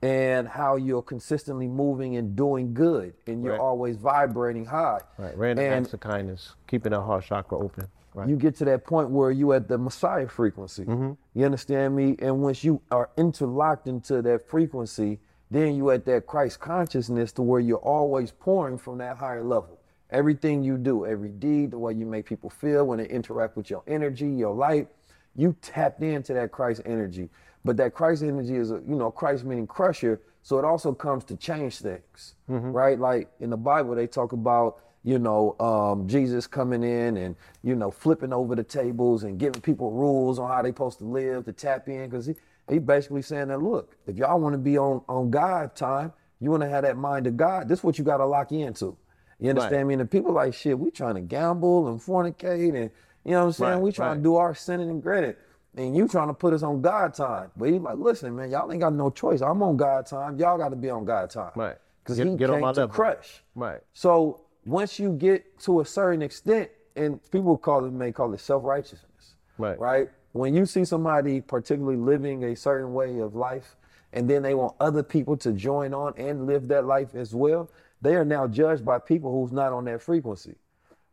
And 0.00 0.46
how 0.46 0.76
you're 0.76 1.02
consistently 1.02 1.66
moving 1.66 2.16
and 2.16 2.36
doing 2.36 2.72
good, 2.72 3.14
and 3.26 3.42
you're 3.42 3.54
Right. 3.54 3.60
always 3.60 3.96
vibrating 3.96 4.64
high. 4.64 5.00
right. 5.18 5.36
Random 5.36 5.64
and 5.64 5.74
acts 5.86 5.92
of 5.94 6.00
kindness, 6.00 6.54
keeping 6.68 6.92
that 6.92 7.00
heart 7.00 7.24
chakra 7.24 7.58
open. 7.58 7.88
Right. 8.14 8.28
you 8.28 8.36
get 8.36 8.56
to 8.56 8.64
that 8.64 8.84
point 8.84 9.10
where 9.10 9.30
you 9.30 9.52
at 9.52 9.68
the 9.68 9.78
Messiah 9.78 10.26
frequency. 10.26 10.84
Mm-hmm. 10.84 11.12
You 11.34 11.44
understand 11.44 11.94
me? 11.94 12.16
And 12.20 12.42
once 12.42 12.64
you 12.64 12.80
are 12.90 13.10
interlocked 13.16 13.86
into 13.86 14.22
that 14.22 14.48
frequency, 14.48 15.20
then 15.50 15.74
you 15.76 15.90
at 15.90 16.04
that 16.06 16.26
Christ 16.26 16.60
consciousness 16.60 17.32
to 17.32 17.42
where 17.42 17.60
you're 17.60 17.78
always 17.78 18.30
pouring 18.30 18.78
from 18.78 18.98
that 18.98 19.16
higher 19.16 19.44
level. 19.44 19.78
Everything 20.10 20.62
you 20.62 20.78
do, 20.78 21.06
every 21.06 21.30
deed, 21.30 21.70
the 21.70 21.78
way 21.78 21.92
you 21.92 22.06
make 22.06 22.26
people 22.26 22.50
feel 22.50 22.86
when 22.86 22.98
they 22.98 23.06
interact 23.08 23.56
with 23.56 23.68
your 23.70 23.82
energy, 23.86 24.28
your 24.28 24.54
light, 24.54 24.88
you 25.36 25.54
tapped 25.62 26.02
into 26.02 26.32
that 26.34 26.50
Christ 26.50 26.82
energy. 26.86 27.28
But 27.64 27.76
that 27.78 27.92
Christ 27.94 28.22
energy 28.22 28.56
is, 28.56 28.70
a, 28.70 28.82
you 28.88 28.96
know, 28.96 29.10
Christ 29.10 29.44
meaning 29.44 29.66
crusher. 29.66 30.20
So 30.42 30.58
it 30.58 30.64
also 30.64 30.92
comes 30.92 31.24
to 31.24 31.36
change 31.36 31.78
things, 31.78 32.34
right? 32.72 32.98
Like 32.98 33.28
in 33.40 33.50
the 33.50 33.56
Bible, 33.56 33.94
they 33.94 34.06
talk 34.06 34.32
about, 34.32 34.80
you 35.04 35.18
know, 35.18 35.56
um, 35.60 36.08
Jesus 36.08 36.46
coming 36.46 36.82
in 36.82 37.16
and, 37.18 37.36
you 37.62 37.74
know, 37.74 37.90
flipping 37.90 38.32
over 38.32 38.54
the 38.54 38.64
tables 38.64 39.24
and 39.24 39.38
giving 39.38 39.60
people 39.60 39.90
rules 39.92 40.38
on 40.38 40.48
how 40.48 40.62
they're 40.62 40.70
supposed 40.72 40.98
to 40.98 41.04
live 41.04 41.44
to 41.44 41.52
tap 41.52 41.88
in. 41.88 42.08
Because 42.08 42.30
he, 42.70 42.78
basically 42.78 43.22
saying 43.22 43.48
that, 43.48 43.62
look, 43.62 43.96
if 44.06 44.16
y'all 44.16 44.40
want 44.40 44.54
to 44.54 44.58
be 44.58 44.78
on, 44.78 45.02
on 45.08 45.30
God 45.30 45.74
time, 45.74 46.12
you 46.40 46.50
want 46.50 46.62
to 46.62 46.68
have 46.68 46.84
that 46.84 46.96
mind 46.96 47.26
of 47.26 47.36
God, 47.36 47.68
this 47.68 47.80
is 47.80 47.84
what 47.84 47.98
you 47.98 48.04
got 48.04 48.18
to 48.18 48.26
lock 48.26 48.52
into. 48.52 48.96
You 49.40 49.50
understand 49.50 49.88
me? 49.88 49.94
And 49.94 50.00
the 50.00 50.06
people 50.06 50.32
like, 50.32 50.54
shit, 50.54 50.78
we 50.78 50.90
trying 50.90 51.14
to 51.14 51.20
gamble 51.20 51.88
and 51.88 52.00
fornicate 52.00 52.74
and, 52.74 52.90
you 53.24 53.32
know 53.32 53.40
what 53.40 53.46
I'm 53.46 53.52
saying? 53.52 53.72
Right, 53.72 53.80
we 53.80 53.92
trying 53.92 54.08
right. 54.10 54.16
to 54.16 54.22
do 54.22 54.36
our 54.36 54.54
sinning 54.54 54.90
and 54.90 55.02
granted. 55.02 55.36
And 55.76 55.96
you 55.96 56.08
trying 56.08 56.28
to 56.28 56.34
put 56.34 56.54
us 56.54 56.62
on 56.62 56.80
God 56.80 57.14
time. 57.14 57.50
But 57.56 57.70
he's 57.70 57.80
like, 57.80 57.98
listen, 57.98 58.34
man, 58.34 58.50
y'all 58.50 58.70
ain't 58.72 58.80
got 58.80 58.94
no 58.94 59.10
choice. 59.10 59.42
I'm 59.42 59.62
on 59.62 59.76
God 59.76 60.06
time. 60.06 60.38
Y'all 60.38 60.58
got 60.58 60.70
to 60.70 60.76
be 60.76 60.90
on 60.90 61.04
God 61.04 61.30
time. 61.30 61.52
Right. 61.54 61.76
Because 62.02 62.16
he 62.16 62.24
get 62.36 62.50
on 62.50 62.60
came 62.60 62.74
to 62.74 62.80
level. 62.80 62.88
crush. 62.88 63.42
Right. 63.54 63.80
So 63.92 64.42
once 64.64 64.98
you 64.98 65.12
get 65.12 65.60
to 65.60 65.80
a 65.80 65.84
certain 65.84 66.22
extent, 66.22 66.70
and 66.96 67.20
people 67.30 67.56
call 67.56 67.84
it 67.84 67.92
may 67.92 68.10
call 68.10 68.32
it 68.34 68.40
self-righteousness. 68.40 69.36
Right. 69.56 69.78
Right? 69.78 70.10
When 70.32 70.54
you 70.54 70.66
see 70.66 70.84
somebody 70.84 71.40
particularly 71.40 71.96
living 71.96 72.44
a 72.44 72.54
certain 72.54 72.92
way 72.92 73.18
of 73.18 73.34
life, 73.34 73.76
and 74.12 74.28
then 74.28 74.42
they 74.42 74.54
want 74.54 74.74
other 74.80 75.02
people 75.02 75.36
to 75.38 75.52
join 75.52 75.92
on 75.92 76.14
and 76.16 76.46
live 76.46 76.68
that 76.68 76.84
life 76.86 77.14
as 77.14 77.34
well, 77.34 77.70
they 78.00 78.14
are 78.14 78.24
now 78.24 78.46
judged 78.46 78.84
by 78.84 78.98
people 78.98 79.32
who's 79.32 79.52
not 79.52 79.72
on 79.72 79.84
that 79.84 80.02
frequency. 80.02 80.54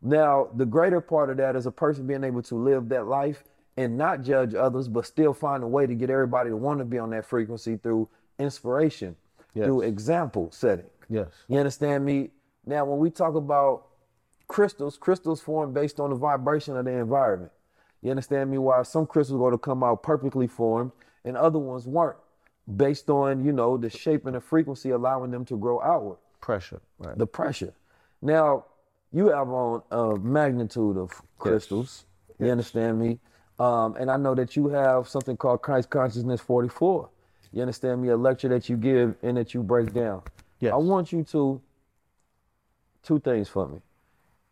Now, 0.02 0.50
the 0.56 0.66
greater 0.66 1.02
part 1.02 1.30
of 1.30 1.38
that 1.38 1.56
is 1.56 1.66
a 1.66 1.72
person 1.72 2.06
being 2.06 2.24
able 2.24 2.44
to 2.44 2.56
live 2.56 2.90
that 2.90 3.08
life 3.08 3.44
and 3.78 3.98
not 3.98 4.22
judge 4.22 4.54
others, 4.54 4.88
but 4.88 5.06
still 5.06 5.34
find 5.34 5.64
a 5.64 5.68
way 5.68 5.88
to 5.88 5.96
get 5.96 6.10
everybody 6.10 6.50
to 6.50 6.58
want 6.58 6.80
to 6.80 6.86
be 6.86 6.98
on 7.00 7.10
that 7.10 7.26
frequency 7.26 7.78
through 7.78 8.08
inspiration, 8.40 9.16
through 9.54 9.82
example 9.82 10.50
setting. 10.52 10.86
Yes. 11.10 11.28
You 11.48 11.58
understand 11.58 12.06
me? 12.06 12.30
Now, 12.66 12.86
when 12.86 13.00
we 13.00 13.10
talk 13.10 13.36
about 13.36 13.88
crystals, 14.48 14.98
crystals 14.98 15.42
form 15.42 15.74
based 15.74 16.00
on 16.00 16.12
the 16.12 16.16
vibration 16.16 16.78
of 16.78 16.86
the 16.86 16.92
environment. 16.92 17.52
You 18.06 18.12
understand 18.12 18.52
me? 18.52 18.60
Why 18.60 18.84
some 18.84 19.08
crystals 19.08 19.38
are 19.38 19.40
going 19.40 19.54
to 19.54 19.58
come 19.58 19.84
out 19.84 20.04
perfectly 20.04 20.46
formed 20.46 20.92
and 21.24 21.36
other 21.36 21.58
ones 21.58 21.88
weren't, 21.88 22.18
based 22.78 23.10
on, 23.10 23.44
you 23.44 23.52
know, 23.52 23.78
the 23.78 23.90
shape 23.90 24.28
and 24.28 24.36
the 24.36 24.40
frequency 24.40 24.92
allowing 24.92 25.32
them 25.32 25.44
to 25.46 25.58
grow 25.58 25.82
outward 25.82 26.18
Pressure. 26.40 26.82
Right. 27.00 27.18
the 27.18 27.26
pressure. 27.26 27.74
Now, 28.22 28.66
you 29.12 29.30
have 29.30 29.50
on 29.50 29.82
a 29.90 30.20
magnitude 30.20 30.98
of 30.98 31.20
crystals. 31.40 32.06
You 32.38 32.52
understand 32.52 33.00
me? 33.00 33.18
Um, 33.58 33.96
and 33.96 34.12
I 34.12 34.18
know 34.18 34.36
that 34.36 34.56
you 34.56 34.68
have 34.68 35.08
something 35.08 35.36
called 35.36 35.64
Christ 35.64 35.90
Consciousness 35.90 36.40
44. 36.42 37.10
You 37.54 37.62
understand 37.62 38.04
me? 38.04 38.10
A 38.10 38.18
lecture 38.18 38.50
that 38.50 38.70
you 38.70 38.78
give 38.78 39.16
and 39.24 39.36
that 39.36 39.56
you 39.56 39.64
break 39.64 39.94
down. 39.94 40.22
Yes. 40.60 40.74
I 40.74 40.76
want 40.78 41.12
you 41.12 41.24
to, 41.24 41.60
two 43.02 43.20
things 43.20 43.50
for 43.50 43.68
me. 43.68 43.80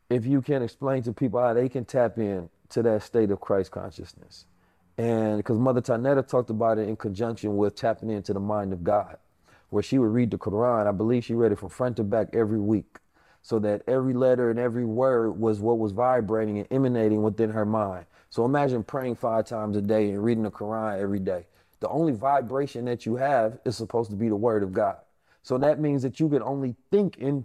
If 0.10 0.26
you 0.26 0.42
can 0.42 0.64
explain 0.64 1.04
to 1.04 1.14
people 1.14 1.40
how 1.40 1.54
they 1.54 1.70
can 1.70 1.86
tap 1.86 2.18
in 2.18 2.50
to 2.74 2.84
that 2.84 3.04
state 3.04 3.32
of 3.32 3.40
Christ 3.40 3.72
consciousness. 3.72 4.46
And 4.98 5.38
because 5.38 5.58
Mother 5.58 5.82
Tynetta 5.82 6.28
talked 6.28 6.50
about 6.50 6.78
it 6.78 6.88
in 6.88 6.96
conjunction 6.96 7.58
with 7.58 7.76
tapping 7.76 8.12
into 8.12 8.34
the 8.34 8.40
mind 8.40 8.74
of 8.74 8.84
God, 8.84 9.18
where 9.74 9.84
she 9.84 9.98
would 9.98 10.14
read 10.14 10.30
the 10.30 10.38
Quran. 10.38 10.86
I 10.86 10.92
believe 10.92 11.26
she 11.26 11.34
read 11.34 11.52
it 11.52 11.58
from 11.58 11.70
front 11.70 11.98
to 11.98 12.04
back 12.04 12.30
every 12.34 12.60
week, 12.60 13.00
so 13.42 13.58
that 13.60 13.82
every 13.88 14.14
letter 14.14 14.52
and 14.52 14.60
every 14.60 14.86
word 14.86 15.32
was 15.32 15.60
what 15.60 15.80
was 15.80 15.92
vibrating 15.92 16.60
and 16.60 16.68
emanating 16.72 17.24
within 17.24 17.50
her 17.50 17.66
mind. 17.66 18.06
So 18.30 18.46
imagine 18.46 18.84
praying 18.84 19.16
five 19.16 19.46
times 19.46 19.76
a 19.76 19.82
day 19.82 20.12
and 20.12 20.24
reading 20.24 20.44
the 20.44 20.52
Quran 20.52 21.00
every 21.00 21.20
day. 21.20 21.48
The 21.80 21.90
only 21.90 22.14
vibration 22.14 22.86
that 22.86 23.06
you 23.06 23.16
have 23.16 23.60
is 23.66 23.76
supposed 23.76 24.12
to 24.12 24.16
be 24.16 24.30
the 24.30 24.36
word 24.36 24.64
of 24.64 24.74
God. 24.74 24.98
So 25.42 25.58
that 25.58 25.80
means 25.80 26.04
that 26.04 26.20
you 26.20 26.30
can 26.30 26.42
only 26.42 26.76
think 26.92 27.18
in 27.18 27.44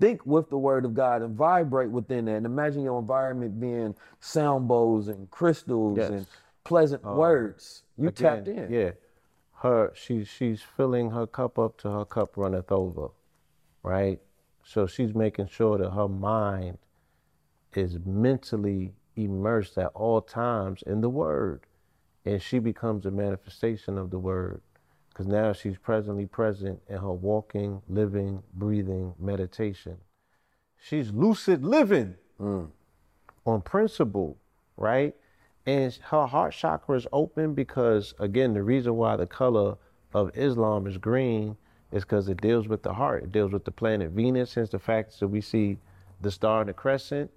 think 0.00 0.24
with 0.26 0.50
the 0.50 0.58
word 0.58 0.84
of 0.84 0.94
God 0.94 1.22
and 1.22 1.36
vibrate 1.36 1.90
within 1.90 2.24
that. 2.24 2.36
And 2.36 2.46
imagine 2.46 2.82
your 2.82 2.98
environment 2.98 3.60
being 3.60 3.94
sound 4.20 4.66
bowls 4.66 5.08
and 5.08 5.30
crystals 5.30 5.98
Yes. 5.98 6.10
and 6.10 6.26
pleasant 6.64 7.04
uh, 7.06 7.12
words. 7.12 7.82
You 7.96 8.08
Again, 8.08 8.36
tapped 8.36 8.48
in. 8.48 8.72
Yeah. 8.72 8.90
Her 9.62 9.92
she's 9.94 10.26
she's 10.26 10.62
filling 10.62 11.10
her 11.10 11.26
cup 11.26 11.58
up 11.58 11.76
to 11.78 11.90
her 11.90 12.04
cup 12.06 12.36
runneth 12.36 12.72
over. 12.72 13.08
Right? 13.82 14.20
So 14.64 14.86
she's 14.86 15.14
making 15.14 15.48
sure 15.48 15.78
that 15.78 15.90
her 15.90 16.08
mind 16.08 16.78
is 17.74 17.98
mentally 18.04 18.94
immersed 19.16 19.76
at 19.78 19.88
all 19.94 20.20
times 20.22 20.82
in 20.86 21.00
the 21.02 21.10
word. 21.10 21.66
And 22.24 22.40
she 22.42 22.58
becomes 22.58 23.06
a 23.06 23.10
manifestation 23.10 23.96
of 23.98 24.10
the 24.10 24.18
word. 24.18 24.60
Because 25.20 25.32
now 25.34 25.52
she's 25.52 25.76
presently 25.76 26.24
present 26.24 26.80
in 26.88 26.96
her 26.96 27.12
walking, 27.12 27.82
living, 27.90 28.42
breathing 28.54 29.12
meditation. 29.18 29.98
She's 30.78 31.10
lucid 31.10 31.62
living 31.62 32.14
mm. 32.40 32.70
on 33.44 33.60
principle, 33.60 34.38
right? 34.78 35.14
And 35.66 35.92
her 36.04 36.24
heart 36.24 36.54
chakra 36.54 36.96
is 36.96 37.06
open 37.12 37.52
because, 37.52 38.14
again, 38.18 38.54
the 38.54 38.62
reason 38.62 38.96
why 38.96 39.16
the 39.16 39.26
color 39.26 39.76
of 40.14 40.30
Islam 40.34 40.86
is 40.86 40.96
green 40.96 41.54
is 41.92 42.02
because 42.04 42.30
it 42.30 42.40
deals 42.40 42.66
with 42.66 42.82
the 42.82 42.94
heart. 42.94 43.24
It 43.24 43.30
deals 43.30 43.52
with 43.52 43.66
the 43.66 43.72
planet 43.72 44.12
Venus, 44.12 44.54
hence 44.54 44.70
the 44.70 44.78
fact 44.78 45.20
that 45.20 45.28
we 45.28 45.42
see 45.42 45.76
the 46.22 46.30
star 46.30 46.60
and 46.60 46.70
the 46.70 46.72
crescent, 46.72 47.30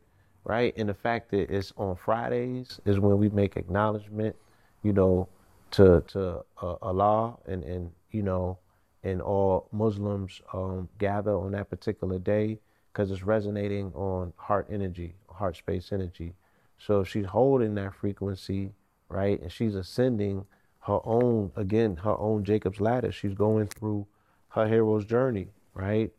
right? 0.45 0.73
And 0.77 0.87
the 0.87 0.93
fact 0.93 1.31
that 1.31 1.53
it's 1.53 1.73
on 1.75 1.97
Fridays 1.97 2.79
is 2.85 2.97
when 3.01 3.17
we 3.17 3.27
make 3.27 3.57
acknowledgement, 3.57 4.37
you 4.83 4.93
know, 4.93 5.27
to 5.73 6.03
to 6.07 6.43
uh, 6.61 6.75
Allah 6.81 7.37
and 7.45 7.63
and 7.63 7.91
you 8.11 8.23
know, 8.23 8.57
and 9.03 9.21
all 9.21 9.67
Muslims 9.71 10.41
um, 10.53 10.87
gather 10.97 11.35
on 11.35 11.51
that 11.51 11.69
particular 11.69 12.19
day 12.19 12.59
because 12.91 13.11
it's 13.11 13.23
resonating 13.23 13.91
on 13.93 14.33
heart 14.37 14.67
energy, 14.71 15.15
heart 15.29 15.57
space 15.57 15.91
energy. 15.91 16.35
So 16.77 17.03
she's 17.03 17.25
holding 17.25 17.75
that 17.75 17.93
frequency, 17.95 18.71
right, 19.09 19.41
and 19.41 19.51
she's 19.51 19.75
ascending 19.75 20.45
her 20.81 20.99
own 21.03 21.51
again, 21.55 21.95
her 21.97 22.17
own 22.17 22.43
Jacob's 22.43 22.79
ladder. 22.79 23.11
She's 23.11 23.33
going 23.33 23.67
through 23.67 24.05
her 24.49 24.67
hero's 24.67 25.05
journey, 25.05 25.47
right? 25.73 26.11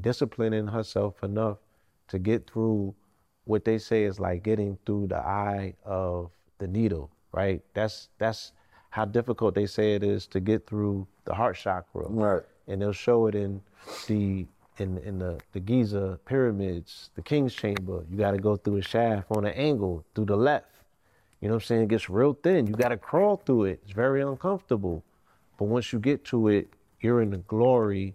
Disciplining 0.00 0.66
herself 0.66 1.22
enough 1.22 1.58
to 2.08 2.18
get 2.18 2.50
through 2.50 2.94
what 3.44 3.64
they 3.64 3.78
say 3.78 4.04
is 4.04 4.18
like 4.18 4.42
getting 4.42 4.78
through 4.84 5.06
the 5.08 5.18
eye 5.18 5.74
of 5.84 6.30
the 6.58 6.66
needle, 6.66 7.10
right? 7.32 7.62
That's 7.74 8.08
that's 8.18 8.52
how 8.96 9.04
difficult 9.04 9.54
they 9.54 9.66
say 9.66 9.94
it 9.94 10.02
is 10.02 10.26
to 10.26 10.40
get 10.40 10.66
through 10.66 11.06
the 11.26 11.34
heart 11.34 11.54
chakra. 11.54 12.06
Right. 12.08 12.42
And 12.66 12.80
they'll 12.80 12.92
show 12.92 13.26
it 13.26 13.34
in 13.34 13.60
the 14.06 14.46
in 14.78 14.96
in 15.08 15.18
the, 15.18 15.38
the 15.52 15.60
Giza 15.60 16.18
pyramids, 16.24 17.10
the 17.14 17.20
King's 17.20 17.54
Chamber. 17.54 18.06
You 18.10 18.16
gotta 18.16 18.38
go 18.38 18.56
through 18.56 18.78
a 18.78 18.82
shaft 18.82 19.26
on 19.30 19.44
an 19.44 19.52
angle 19.52 20.02
through 20.14 20.24
the 20.24 20.36
left. 20.36 20.72
You 21.42 21.48
know 21.48 21.56
what 21.56 21.64
I'm 21.64 21.66
saying? 21.66 21.82
It 21.82 21.88
gets 21.88 22.08
real 22.08 22.32
thin. 22.42 22.66
You 22.66 22.72
gotta 22.72 22.96
crawl 22.96 23.36
through 23.36 23.64
it. 23.64 23.80
It's 23.84 23.92
very 23.92 24.22
uncomfortable. 24.22 25.04
But 25.58 25.66
once 25.66 25.92
you 25.92 25.98
get 25.98 26.24
to 26.32 26.48
it, 26.48 26.68
you're 27.02 27.20
in 27.20 27.28
the 27.28 27.44
glory 27.54 28.14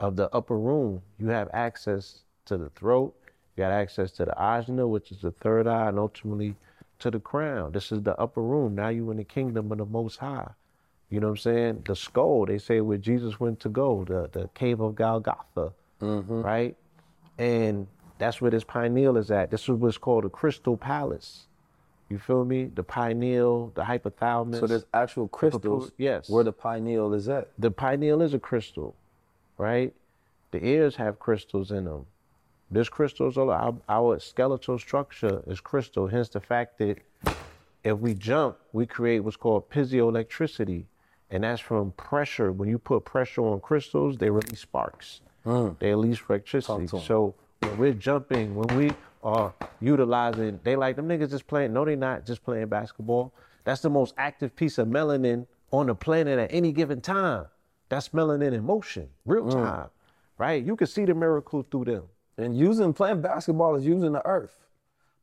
of 0.00 0.16
the 0.16 0.34
upper 0.34 0.58
room. 0.58 1.02
You 1.18 1.26
have 1.26 1.50
access 1.52 2.20
to 2.46 2.56
the 2.56 2.70
throat, 2.70 3.14
you 3.54 3.64
got 3.64 3.70
access 3.70 4.10
to 4.12 4.24
the 4.24 4.34
ajna, 4.38 4.88
which 4.88 5.12
is 5.12 5.20
the 5.20 5.32
third 5.32 5.66
eye, 5.66 5.88
and 5.88 5.98
ultimately 5.98 6.56
to 7.02 7.10
the 7.10 7.20
crown. 7.20 7.72
This 7.72 7.92
is 7.92 8.02
the 8.02 8.18
upper 8.18 8.42
room. 8.42 8.74
Now 8.74 8.88
you 8.88 9.10
in 9.10 9.16
the 9.16 9.24
kingdom 9.24 9.70
of 9.72 9.78
the 9.78 9.86
most 9.86 10.18
high. 10.18 10.50
You 11.10 11.20
know 11.20 11.28
what 11.28 11.32
I'm 11.32 11.38
saying? 11.38 11.82
The 11.86 11.94
skull, 11.94 12.46
they 12.46 12.58
say 12.58 12.80
where 12.80 12.96
Jesus 12.96 13.38
went 13.38 13.60
to 13.60 13.68
go, 13.68 14.04
the, 14.04 14.30
the 14.32 14.48
cave 14.54 14.80
of 14.80 14.94
Golgotha, 14.94 15.72
mm-hmm. 16.00 16.40
right? 16.40 16.76
And 17.38 17.86
that's 18.18 18.40
where 18.40 18.50
this 18.50 18.64
pineal 18.64 19.16
is 19.16 19.30
at. 19.30 19.50
This 19.50 19.62
is 19.62 19.70
what's 19.70 19.98
called 19.98 20.24
a 20.24 20.30
crystal 20.30 20.76
palace. 20.76 21.48
You 22.08 22.18
feel 22.18 22.44
me? 22.44 22.64
The 22.64 22.82
pineal, 22.82 23.72
the 23.74 23.82
hypothalamus. 23.82 24.60
So 24.60 24.66
there's 24.66 24.86
actual 24.94 25.28
crystals 25.28 25.92
yes. 25.98 26.28
where 26.28 26.44
the 26.44 26.52
pineal 26.52 27.14
is 27.14 27.28
at. 27.28 27.48
the 27.58 27.70
pineal 27.70 28.22
is 28.22 28.32
a 28.32 28.38
crystal, 28.38 28.94
right? 29.58 29.92
The 30.50 30.64
ears 30.64 30.96
have 30.96 31.18
crystals 31.18 31.70
in 31.70 31.84
them. 31.84 32.06
This 32.72 32.88
crystals 32.88 33.36
are 33.36 33.50
our, 33.50 33.74
our 33.86 34.18
skeletal 34.18 34.78
structure 34.78 35.42
is 35.46 35.60
crystal. 35.60 36.06
Hence 36.06 36.30
the 36.30 36.40
fact 36.40 36.78
that 36.78 36.96
if 37.84 37.98
we 37.98 38.14
jump, 38.14 38.56
we 38.72 38.86
create 38.86 39.20
what's 39.20 39.36
called 39.36 39.68
piezoelectricity, 39.68 40.86
and 41.30 41.44
that's 41.44 41.60
from 41.60 41.92
pressure. 41.92 42.50
When 42.50 42.70
you 42.70 42.78
put 42.78 43.04
pressure 43.04 43.42
on 43.42 43.60
crystals, 43.60 44.16
they 44.16 44.30
release 44.30 44.60
sparks. 44.60 45.20
Mm. 45.44 45.78
They 45.80 45.90
release 45.90 46.18
electricity. 46.26 46.86
So 46.86 47.34
when 47.60 47.76
we're 47.76 47.92
jumping, 47.92 48.54
when 48.54 48.74
we 48.74 48.92
are 49.22 49.52
utilizing, 49.80 50.58
they 50.64 50.74
like 50.74 50.96
them 50.96 51.08
niggas 51.08 51.30
just 51.30 51.46
playing. 51.46 51.74
No, 51.74 51.84
they 51.84 51.94
not 51.94 52.24
just 52.24 52.42
playing 52.42 52.68
basketball. 52.68 53.34
That's 53.64 53.82
the 53.82 53.90
most 53.90 54.14
active 54.16 54.56
piece 54.56 54.78
of 54.78 54.88
melanin 54.88 55.46
on 55.72 55.88
the 55.88 55.94
planet 55.94 56.38
at 56.38 56.54
any 56.54 56.72
given 56.72 57.02
time. 57.02 57.44
That's 57.90 58.08
melanin 58.10 58.54
in 58.54 58.64
motion, 58.64 59.10
real 59.26 59.44
mm. 59.44 59.52
time, 59.52 59.90
right? 60.38 60.64
You 60.64 60.74
can 60.74 60.86
see 60.86 61.04
the 61.04 61.14
miracle 61.14 61.66
through 61.70 61.84
them. 61.84 62.04
And 62.42 62.56
using 62.56 62.92
playing 62.92 63.20
basketball 63.22 63.76
is 63.76 63.86
using 63.86 64.12
the 64.12 64.24
earth. 64.26 64.54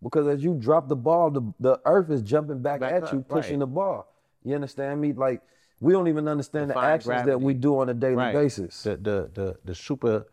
Because 0.02 0.28
as 0.28 0.44
you 0.44 0.54
drop 0.54 0.88
the 0.88 0.96
ball, 0.96 1.30
the, 1.30 1.42
the 1.60 1.80
earth 1.86 2.10
is 2.10 2.22
jumping 2.22 2.62
back, 2.62 2.80
Back 2.80 2.94
at 2.94 3.04
up, 3.04 3.14
you, 3.14 3.22
pushing 3.22 3.54
right. 3.56 3.60
the 3.60 3.68
ball. 3.68 4.14
You 4.44 4.56
understand 4.56 5.02
me? 5.02 5.12
Like 5.14 5.42
we 5.82 5.92
don't 5.94 6.08
even 6.08 6.28
understand 6.28 6.70
the 6.70 6.74
Defying 6.74 6.94
actions 6.96 7.26
that 7.26 7.40
we 7.42 7.54
do 7.54 7.80
on 7.80 7.90
a 7.90 7.94
daily 7.94 8.16
Right. 8.16 8.34
basis. 8.34 8.84
The 8.84 8.96
the 8.98 9.30
the 9.34 9.58
the 9.66 9.76
super 9.76 10.26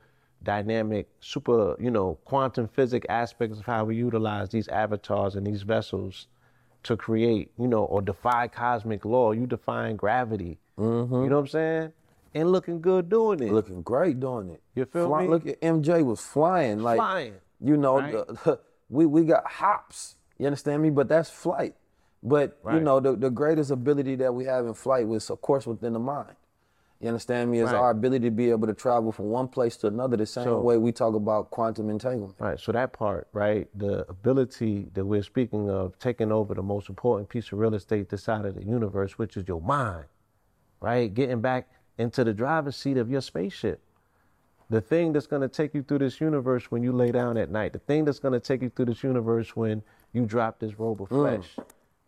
dynamic, 0.42 1.08
super, 1.20 1.76
you 1.80 1.90
know, 1.90 2.18
quantum 2.24 2.68
physics 2.68 3.06
aspects 3.08 3.58
of 3.58 3.66
how 3.66 3.84
we 3.84 3.96
utilize 3.96 4.50
these 4.50 4.68
avatars 4.68 5.34
and 5.34 5.46
these 5.46 5.62
vessels 5.62 6.28
to 6.84 6.96
create, 6.96 7.50
you 7.58 7.66
know, 7.66 7.84
or 7.84 8.00
defy 8.00 8.46
cosmic 8.46 9.04
law. 9.04 9.32
You 9.32 9.46
define 9.46 9.96
gravity. 9.96 10.58
Mm-hmm. 10.78 11.14
You 11.24 11.28
know 11.28 11.36
what 11.36 11.40
I'm 11.40 11.46
saying? 11.48 11.92
And 12.36 12.52
looking 12.52 12.82
good 12.82 13.08
doing 13.08 13.40
it. 13.42 13.50
Looking 13.50 13.80
great 13.80 14.20
doing 14.20 14.50
it. 14.50 14.60
You 14.74 14.84
feel 14.84 15.08
Fly- 15.08 15.22
me? 15.22 15.28
Look 15.28 15.46
at 15.46 15.58
MJ 15.62 16.04
was 16.04 16.20
flying 16.20 16.80
like 16.80 16.98
Flying, 16.98 17.34
You 17.60 17.78
know, 17.78 17.98
right? 17.98 18.12
the, 18.12 18.60
we 18.90 19.06
we 19.06 19.24
got 19.24 19.46
hops. 19.46 20.16
You 20.38 20.44
understand 20.46 20.82
me? 20.82 20.90
But 20.90 21.08
that's 21.08 21.30
flight. 21.30 21.74
But 22.22 22.58
you 22.72 22.80
know, 22.80 23.00
the, 23.00 23.16
the 23.16 23.30
greatest 23.30 23.70
ability 23.70 24.16
that 24.16 24.34
we 24.34 24.44
have 24.44 24.66
in 24.66 24.74
flight 24.74 25.06
was, 25.08 25.30
of 25.30 25.40
course, 25.40 25.66
within 25.66 25.94
the 25.94 25.98
mind. 25.98 26.34
You 27.00 27.08
understand 27.08 27.50
me? 27.50 27.60
Is 27.60 27.66
Right. 27.70 27.74
our 27.76 27.90
ability 27.90 28.24
to 28.26 28.30
be 28.30 28.50
able 28.50 28.66
to 28.66 28.74
travel 28.74 29.12
from 29.12 29.26
one 29.26 29.48
place 29.48 29.76
to 29.78 29.86
another. 29.86 30.16
The 30.18 30.26
same 30.26 30.44
So- 30.44 30.60
way 30.60 30.76
we 30.76 30.92
talk 30.92 31.14
about 31.14 31.50
quantum 31.50 31.88
entanglement. 31.88 32.34
Right. 32.38 32.58
So 32.60 32.70
that 32.72 32.92
part, 32.92 33.28
right, 33.32 33.66
the 33.78 34.06
ability 34.10 34.90
that 34.94 35.04
we're 35.06 35.22
speaking 35.22 35.70
of 35.70 35.98
taking 35.98 36.30
over 36.32 36.52
the 36.54 36.62
most 36.62 36.88
important 36.90 37.28
piece 37.30 37.50
of 37.52 37.58
real 37.58 37.74
estate 37.74 38.10
this 38.10 38.24
side 38.24 38.44
of 38.44 38.54
the 38.56 38.64
universe, 38.64 39.16
which 39.18 39.36
is 39.38 39.46
your 39.48 39.60
mind, 39.62 40.04
right? 40.80 41.12
Getting 41.12 41.40
back 41.40 41.68
into 41.98 42.24
the 42.24 42.34
driver's 42.34 42.76
seat 42.76 42.96
of 42.96 43.10
your 43.10 43.20
spaceship. 43.20 43.80
The 44.68 44.80
thing 44.80 45.12
that's 45.12 45.26
going 45.26 45.42
to 45.42 45.48
take 45.48 45.74
you 45.74 45.82
through 45.82 46.00
this 46.00 46.20
universe 46.20 46.70
when 46.70 46.82
you 46.82 46.92
lay 46.92 47.12
down 47.12 47.36
at 47.36 47.50
night. 47.50 47.72
The 47.72 47.78
thing 47.78 48.04
that's 48.04 48.18
going 48.18 48.34
to 48.34 48.40
take 48.40 48.62
you 48.62 48.68
through 48.68 48.86
this 48.86 49.02
universe 49.02 49.54
when 49.54 49.82
you 50.12 50.26
drop 50.26 50.58
this 50.58 50.78
robe 50.78 51.00
of 51.00 51.08
mm. 51.08 51.16
flesh. 51.16 51.56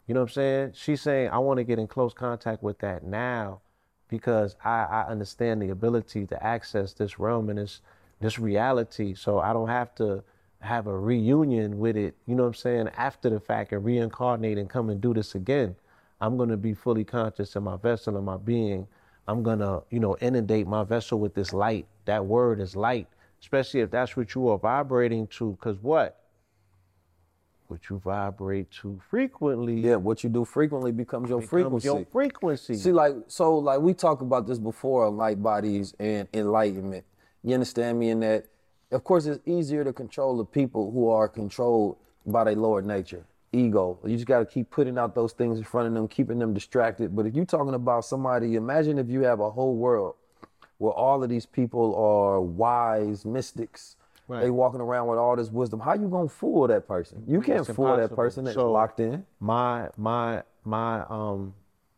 You 0.06 0.14
know 0.14 0.20
what 0.20 0.30
I'm 0.30 0.34
saying? 0.34 0.72
She's 0.74 1.02
saying, 1.02 1.30
I 1.30 1.38
want 1.38 1.58
to 1.58 1.64
get 1.64 1.78
in 1.78 1.86
close 1.86 2.12
contact 2.12 2.62
with 2.62 2.78
that 2.80 3.04
now 3.04 3.60
because 4.08 4.56
I, 4.64 4.84
I 4.84 5.02
understand 5.08 5.62
the 5.62 5.68
ability 5.68 6.26
to 6.26 6.42
access 6.42 6.94
this 6.94 7.18
realm 7.18 7.50
and 7.50 7.58
this 7.58 7.80
this 8.20 8.38
reality. 8.38 9.14
So 9.14 9.38
I 9.38 9.52
don't 9.52 9.68
have 9.68 9.94
to 9.96 10.24
have 10.60 10.88
a 10.88 10.98
reunion 10.98 11.78
with 11.78 11.96
it, 11.96 12.16
you 12.26 12.34
know 12.34 12.42
what 12.42 12.48
I'm 12.48 12.54
saying, 12.54 12.88
after 12.96 13.30
the 13.30 13.38
fact 13.38 13.72
and 13.72 13.84
reincarnate 13.84 14.58
and 14.58 14.68
come 14.68 14.90
and 14.90 15.00
do 15.00 15.14
this 15.14 15.36
again. 15.36 15.76
I'm 16.20 16.36
gonna 16.36 16.56
be 16.56 16.74
fully 16.74 17.04
conscious 17.04 17.54
in 17.54 17.62
my 17.62 17.76
vessel 17.76 18.16
and 18.16 18.26
my 18.26 18.36
being. 18.36 18.88
I'm 19.28 19.42
gonna, 19.42 19.82
you 19.90 20.00
know, 20.00 20.16
inundate 20.20 20.66
my 20.66 20.84
vessel 20.84 21.20
with 21.20 21.34
this 21.34 21.52
light. 21.52 21.86
That 22.06 22.24
word 22.24 22.60
is 22.60 22.74
light, 22.74 23.06
especially 23.42 23.80
if 23.80 23.90
that's 23.90 24.16
what 24.16 24.34
you 24.34 24.48
are 24.48 24.58
vibrating 24.58 25.26
to. 25.38 25.56
Cause 25.60 25.76
what? 25.82 26.18
What 27.66 27.90
you 27.90 27.98
vibrate 27.98 28.70
to 28.80 28.98
frequently 29.10 29.80
Yeah, 29.80 29.96
what 29.96 30.24
you 30.24 30.30
do 30.30 30.46
frequently 30.46 30.90
becomes 30.90 31.28
your 31.28 31.40
becomes 31.40 31.50
frequency. 31.50 31.86
your 31.86 32.06
frequency. 32.06 32.74
See, 32.76 32.92
like, 32.92 33.14
so, 33.26 33.58
like, 33.58 33.80
we 33.80 33.92
talked 33.92 34.22
about 34.22 34.46
this 34.46 34.58
before 34.58 35.10
light 35.10 35.42
bodies 35.42 35.94
and 35.98 36.26
enlightenment. 36.32 37.04
You 37.44 37.52
understand 37.52 37.98
me? 38.00 38.08
In 38.08 38.20
that, 38.20 38.46
of 38.90 39.04
course, 39.04 39.26
it's 39.26 39.46
easier 39.46 39.84
to 39.84 39.92
control 39.92 40.38
the 40.38 40.46
people 40.46 40.90
who 40.90 41.10
are 41.10 41.28
controlled 41.28 41.98
by 42.24 42.44
their 42.44 42.56
lower 42.56 42.80
nature, 42.80 43.26
ego. 43.52 43.98
You 44.04 44.14
just 44.16 44.26
got 44.26 44.40
to 44.40 44.44
keep 44.46 44.70
putting 44.70 44.98
out 44.98 45.14
those 45.14 45.32
things 45.32 45.58
in 45.58 45.64
front 45.64 45.88
of 45.88 45.94
them, 45.94 46.08
keeping 46.08 46.38
them 46.38 46.52
distracted. 46.54 47.14
But 47.16 47.26
if 47.26 47.34
you're 47.34 47.44
talking 47.44 47.74
about 47.74 48.04
somebody, 48.04 48.54
imagine 48.56 48.98
if 48.98 49.08
you 49.08 49.22
have 49.22 49.40
a 49.40 49.50
whole 49.50 49.74
world 49.76 50.14
where 50.78 50.92
all 50.92 51.22
of 51.22 51.28
these 51.28 51.46
people 51.46 51.94
are 51.96 52.40
wise 52.40 53.24
mystics. 53.24 53.96
Right. 54.28 54.42
They 54.42 54.50
walking 54.50 54.80
around 54.82 55.06
with 55.08 55.18
all 55.18 55.34
this 55.36 55.50
wisdom. 55.50 55.80
How 55.80 55.94
you 55.94 56.06
gonna 56.08 56.28
fool 56.28 56.66
that 56.68 56.86
person? 56.86 57.24
You 57.26 57.40
can't 57.40 57.60
It's 57.66 57.70
fool 57.74 57.96
that 57.96 58.14
person 58.14 58.44
that's 58.44 58.54
So- 58.56 58.70
locked 58.70 59.00
in. 59.00 59.24
my 59.40 59.88
my 59.96 60.42
my 60.64 61.04
um 61.08 61.54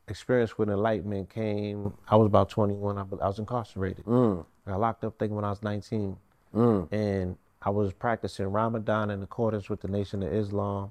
experience 0.06 0.56
with 0.58 0.68
enlightenment 0.68 1.28
came 1.30 1.92
i 2.08 2.16
was 2.16 2.26
about 2.26 2.48
21 2.48 2.98
i, 2.98 3.00
I 3.02 3.28
was 3.28 3.38
incarcerated 3.38 4.04
i 4.08 4.74
locked 4.74 5.04
up 5.04 5.14
thinking 5.20 5.36
when 5.36 5.44
i 5.44 5.50
was 5.50 5.62
19 5.62 6.16
and 6.52 7.36
i 7.62 7.70
was 7.70 7.92
practicing 7.92 8.46
ramadan 8.46 9.10
in 9.10 9.22
accordance 9.22 9.70
with 9.70 9.80
the 9.80 9.86
nation 9.88 10.24
of 10.24 10.32
islam 10.32 10.90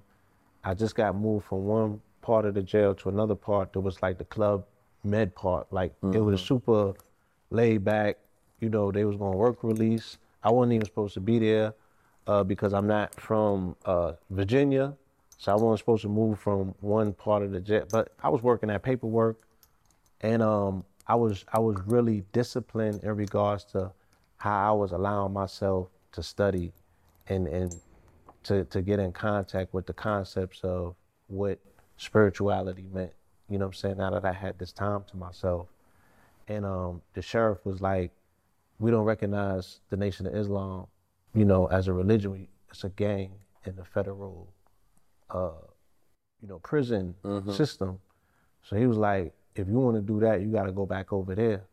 i 0.63 0.73
just 0.73 0.95
got 0.95 1.15
moved 1.15 1.45
from 1.45 1.65
one 1.65 2.01
part 2.21 2.45
of 2.45 2.53
the 2.53 2.63
jail 2.63 2.93
to 2.93 3.09
another 3.09 3.35
part 3.35 3.73
that 3.73 3.79
was 3.79 4.01
like 4.01 4.17
the 4.17 4.25
club 4.25 4.65
med 5.03 5.35
part. 5.35 5.71
Like 5.71 5.93
it 6.13 6.19
was 6.19 6.41
super 6.41 6.93
laid 7.49 7.83
back. 7.83 8.17
You 8.59 8.69
know 8.69 8.91
they 8.91 9.05
was 9.05 9.15
going 9.15 9.31
to 9.31 9.37
work 9.37 9.63
release. 9.63 10.17
I 10.43 10.51
wasn't 10.51 10.73
even 10.73 10.85
supposed 10.85 11.13
to 11.15 11.19
be 11.19 11.39
there 11.39 11.73
uh, 12.27 12.43
because 12.43 12.73
I'm 12.73 12.87
not 12.87 13.15
from 13.15 13.75
uh, 13.85 14.13
Virginia, 14.29 14.93
so 15.37 15.51
I 15.51 15.55
wasn't 15.55 15.79
supposed 15.79 16.01
to 16.03 16.09
move 16.09 16.39
from 16.39 16.75
one 16.81 17.13
part 17.13 17.43
of 17.43 17.51
the 17.51 17.61
jail. 17.61 17.85
But 17.89 18.13
I 18.21 18.29
was 18.29 18.41
working 18.41 18.69
at 18.69 18.83
paperwork, 18.83 19.41
and 20.21 20.41
um, 20.41 20.83
I 21.07 21.15
was 21.15 21.45
I 21.53 21.59
was 21.59 21.77
really 21.85 22.23
disciplined 22.33 23.03
in 23.03 23.15
regards 23.15 23.63
to 23.65 23.91
how 24.37 24.69
I 24.69 24.75
was 24.75 24.91
allowing 24.91 25.33
myself 25.33 25.87
to 26.13 26.23
study, 26.23 26.73
and 27.27 27.47
and 27.47 27.75
to 28.43 28.65
to 28.65 28.81
get 28.81 28.99
in 28.99 29.11
contact 29.11 29.73
with 29.73 29.85
the 29.85 29.93
concepts 29.93 30.61
of 30.63 30.95
what 31.27 31.59
spirituality 31.97 32.87
meant. 32.93 33.11
You 33.49 33.57
know 33.57 33.65
what 33.65 33.75
I'm 33.75 33.79
saying? 33.79 33.97
Now 33.97 34.11
that 34.11 34.25
I 34.25 34.33
had 34.33 34.57
this 34.59 34.71
time 34.71 35.03
to 35.09 35.17
myself. 35.17 35.67
And 36.47 36.65
um, 36.65 37.01
the 37.13 37.21
sheriff 37.21 37.59
was 37.63 37.79
like, 37.81 38.11
we 38.79 38.89
don't 38.89 39.03
recognize 39.03 39.81
the 39.89 39.97
Nation 39.97 40.25
of 40.25 40.35
Islam, 40.35 40.87
you 41.35 41.45
know, 41.45 41.67
as 41.67 41.87
a 41.87 41.93
religion. 41.93 42.31
We, 42.31 42.49
it's 42.69 42.83
a 42.83 42.89
gang 42.89 43.31
in 43.65 43.75
the 43.75 43.85
federal, 43.85 44.51
uh, 45.29 45.51
you 46.41 46.47
know, 46.47 46.59
prison 46.59 47.13
system. 47.53 47.99
So 48.63 48.75
he 48.75 48.87
was 48.87 48.97
like, 48.97 49.33
if 49.55 49.67
you 49.67 49.79
want 49.79 49.97
to 49.97 50.01
do 50.01 50.19
that, 50.21 50.41
you 50.41 50.47
got 50.47 50.63
to 50.63 50.71
go 50.71 50.85
back 50.85 51.11
over 51.13 51.35
there. 51.35 51.63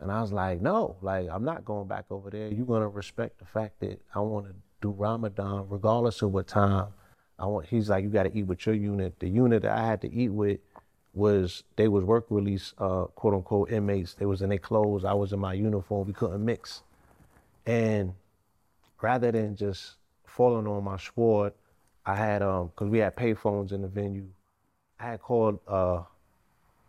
And 0.00 0.12
I 0.12 0.20
was 0.20 0.32
like, 0.32 0.60
no, 0.60 0.96
like 1.02 1.28
I'm 1.30 1.44
not 1.44 1.64
going 1.64 1.88
back 1.88 2.04
over 2.10 2.30
there. 2.30 2.48
You're 2.48 2.66
gonna 2.66 2.88
respect 2.88 3.38
the 3.38 3.44
fact 3.44 3.80
that 3.80 4.00
I 4.14 4.20
want 4.20 4.46
to 4.46 4.54
do 4.80 4.90
Ramadan 4.90 5.66
regardless 5.68 6.22
of 6.22 6.32
what 6.32 6.46
time. 6.46 6.88
I 7.38 7.46
want. 7.46 7.66
He's 7.66 7.88
like, 7.88 8.02
you 8.02 8.10
got 8.10 8.24
to 8.24 8.36
eat 8.36 8.46
with 8.46 8.66
your 8.66 8.74
unit. 8.74 9.14
The 9.20 9.28
unit 9.28 9.62
that 9.62 9.70
I 9.70 9.86
had 9.86 10.00
to 10.02 10.12
eat 10.12 10.30
with 10.30 10.58
was 11.14 11.62
they 11.76 11.88
was 11.88 12.04
work 12.04 12.26
release, 12.30 12.74
uh, 12.78 13.04
quote 13.04 13.34
unquote 13.34 13.70
inmates. 13.70 14.14
They 14.14 14.26
was 14.26 14.42
in 14.42 14.48
their 14.48 14.58
clothes. 14.58 15.04
I 15.04 15.12
was 15.12 15.32
in 15.32 15.38
my 15.38 15.54
uniform. 15.54 16.06
We 16.06 16.12
couldn't 16.12 16.44
mix. 16.44 16.82
And 17.66 18.14
rather 19.00 19.30
than 19.30 19.54
just 19.54 19.96
falling 20.26 20.66
on 20.66 20.84
my 20.84 20.96
sword, 20.96 21.52
I 22.04 22.16
had 22.16 22.42
um, 22.42 22.72
cause 22.74 22.88
we 22.88 22.98
had 22.98 23.14
payphones 23.14 23.72
in 23.72 23.82
the 23.82 23.88
venue. 23.88 24.26
I 24.98 25.10
had 25.10 25.20
called 25.20 25.60
uh, 25.68 26.02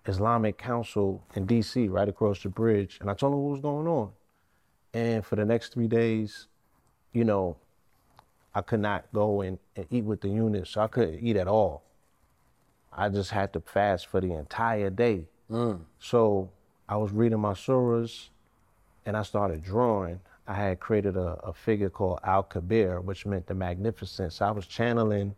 Islamic 0.05 0.57
Council 0.57 1.23
in 1.35 1.45
D.C. 1.45 1.89
right 1.89 2.09
across 2.09 2.41
the 2.41 2.49
bridge, 2.49 2.97
and 3.01 3.09
I 3.09 3.13
told 3.13 3.33
them 3.33 3.41
what 3.41 3.51
was 3.51 3.61
going 3.61 3.87
on. 3.87 4.11
And 4.93 5.23
for 5.23 5.35
the 5.35 5.45
next 5.45 5.73
three 5.73 5.87
days, 5.87 6.47
you 7.13 7.23
know, 7.23 7.57
I 8.53 8.61
could 8.61 8.79
not 8.79 9.05
go 9.13 9.41
and, 9.41 9.59
and 9.75 9.85
eat 9.91 10.03
with 10.03 10.21
the 10.21 10.29
unit, 10.29 10.67
so 10.67 10.81
I 10.81 10.87
couldn't 10.87 11.19
eat 11.23 11.35
at 11.37 11.47
all. 11.47 11.83
I 12.91 13.09
just 13.09 13.31
had 13.31 13.53
to 13.53 13.59
fast 13.61 14.07
for 14.07 14.19
the 14.19 14.33
entire 14.33 14.89
day. 14.89 15.25
Mm. 15.51 15.81
So 15.99 16.49
I 16.87 16.97
was 16.97 17.11
reading 17.11 17.39
my 17.39 17.53
surahs, 17.53 18.29
and 19.05 19.15
I 19.15 19.23
started 19.23 19.63
drawing. 19.63 20.19
I 20.47 20.53
had 20.55 20.79
created 20.79 21.15
a, 21.15 21.39
a 21.43 21.53
figure 21.53 21.89
called 21.89 22.19
Al 22.23 22.43
Kabir, 22.43 23.01
which 23.01 23.25
meant 23.25 23.45
the 23.45 23.53
magnificent. 23.53 24.33
So 24.33 24.45
I 24.45 24.51
was 24.51 24.65
channeling 24.65 25.35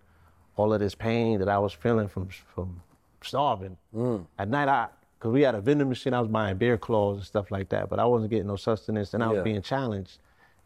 all 0.55 0.73
of 0.73 0.79
this 0.79 0.95
pain 0.95 1.39
that 1.39 1.49
I 1.49 1.59
was 1.59 1.73
feeling 1.73 2.07
from 2.07 2.29
from 2.55 2.81
starving. 3.21 3.77
Mm. 3.95 4.25
At 4.39 4.47
night, 4.49 4.69
I 4.69 4.87
because 5.19 5.33
we 5.33 5.41
had 5.41 5.53
a 5.53 5.61
vending 5.61 5.87
machine, 5.89 6.13
I 6.13 6.19
was 6.19 6.29
buying 6.29 6.57
beer 6.57 6.77
claws 6.77 7.17
and 7.17 7.25
stuff 7.25 7.51
like 7.51 7.69
that, 7.69 7.89
but 7.89 7.99
I 7.99 8.05
wasn't 8.05 8.31
getting 8.31 8.47
no 8.47 8.55
sustenance, 8.55 9.13
and 9.13 9.23
I 9.23 9.27
was 9.27 9.37
Yeah. 9.37 9.43
being 9.43 9.61
challenged. 9.61 10.17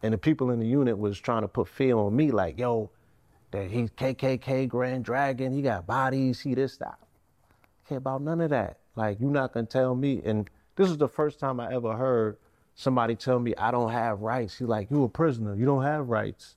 And 0.06 0.12
the 0.12 0.18
people 0.18 0.52
in 0.52 0.60
the 0.60 0.66
unit 0.68 0.96
was 0.96 1.18
trying 1.18 1.42
to 1.42 1.48
put 1.48 1.66
fear 1.66 1.96
on 1.96 2.14
me, 2.14 2.30
like, 2.30 2.60
yo, 2.60 2.92
that 3.50 3.72
he's 3.72 3.90
KKK 3.90 4.68
Grand 4.68 5.04
Dragon, 5.04 5.52
he 5.52 5.62
got 5.62 5.84
bodies, 5.84 6.40
he 6.40 6.54
this, 6.54 6.76
that. 6.76 7.00
Care 7.88 7.98
about 7.98 8.22
none 8.22 8.40
of 8.40 8.50
that. 8.50 8.78
Like, 8.94 9.18
you're 9.18 9.32
not 9.32 9.52
gonna 9.52 9.66
tell 9.66 9.96
me. 9.96 10.22
And 10.24 10.48
this 10.76 10.90
is 10.90 10.96
the 10.96 11.08
first 11.08 11.40
time 11.40 11.58
I 11.58 11.74
ever 11.74 11.96
heard 11.96 12.36
somebody 12.76 13.16
tell 13.16 13.40
me 13.40 13.52
I 13.58 13.72
don't 13.72 13.90
have 13.90 14.20
rights. 14.20 14.58
He's 14.58 14.68
like, 14.68 14.92
you 14.92 15.02
a 15.02 15.08
prisoner, 15.08 15.56
you 15.56 15.64
don't 15.64 15.82
have 15.82 16.08
rights. 16.08 16.54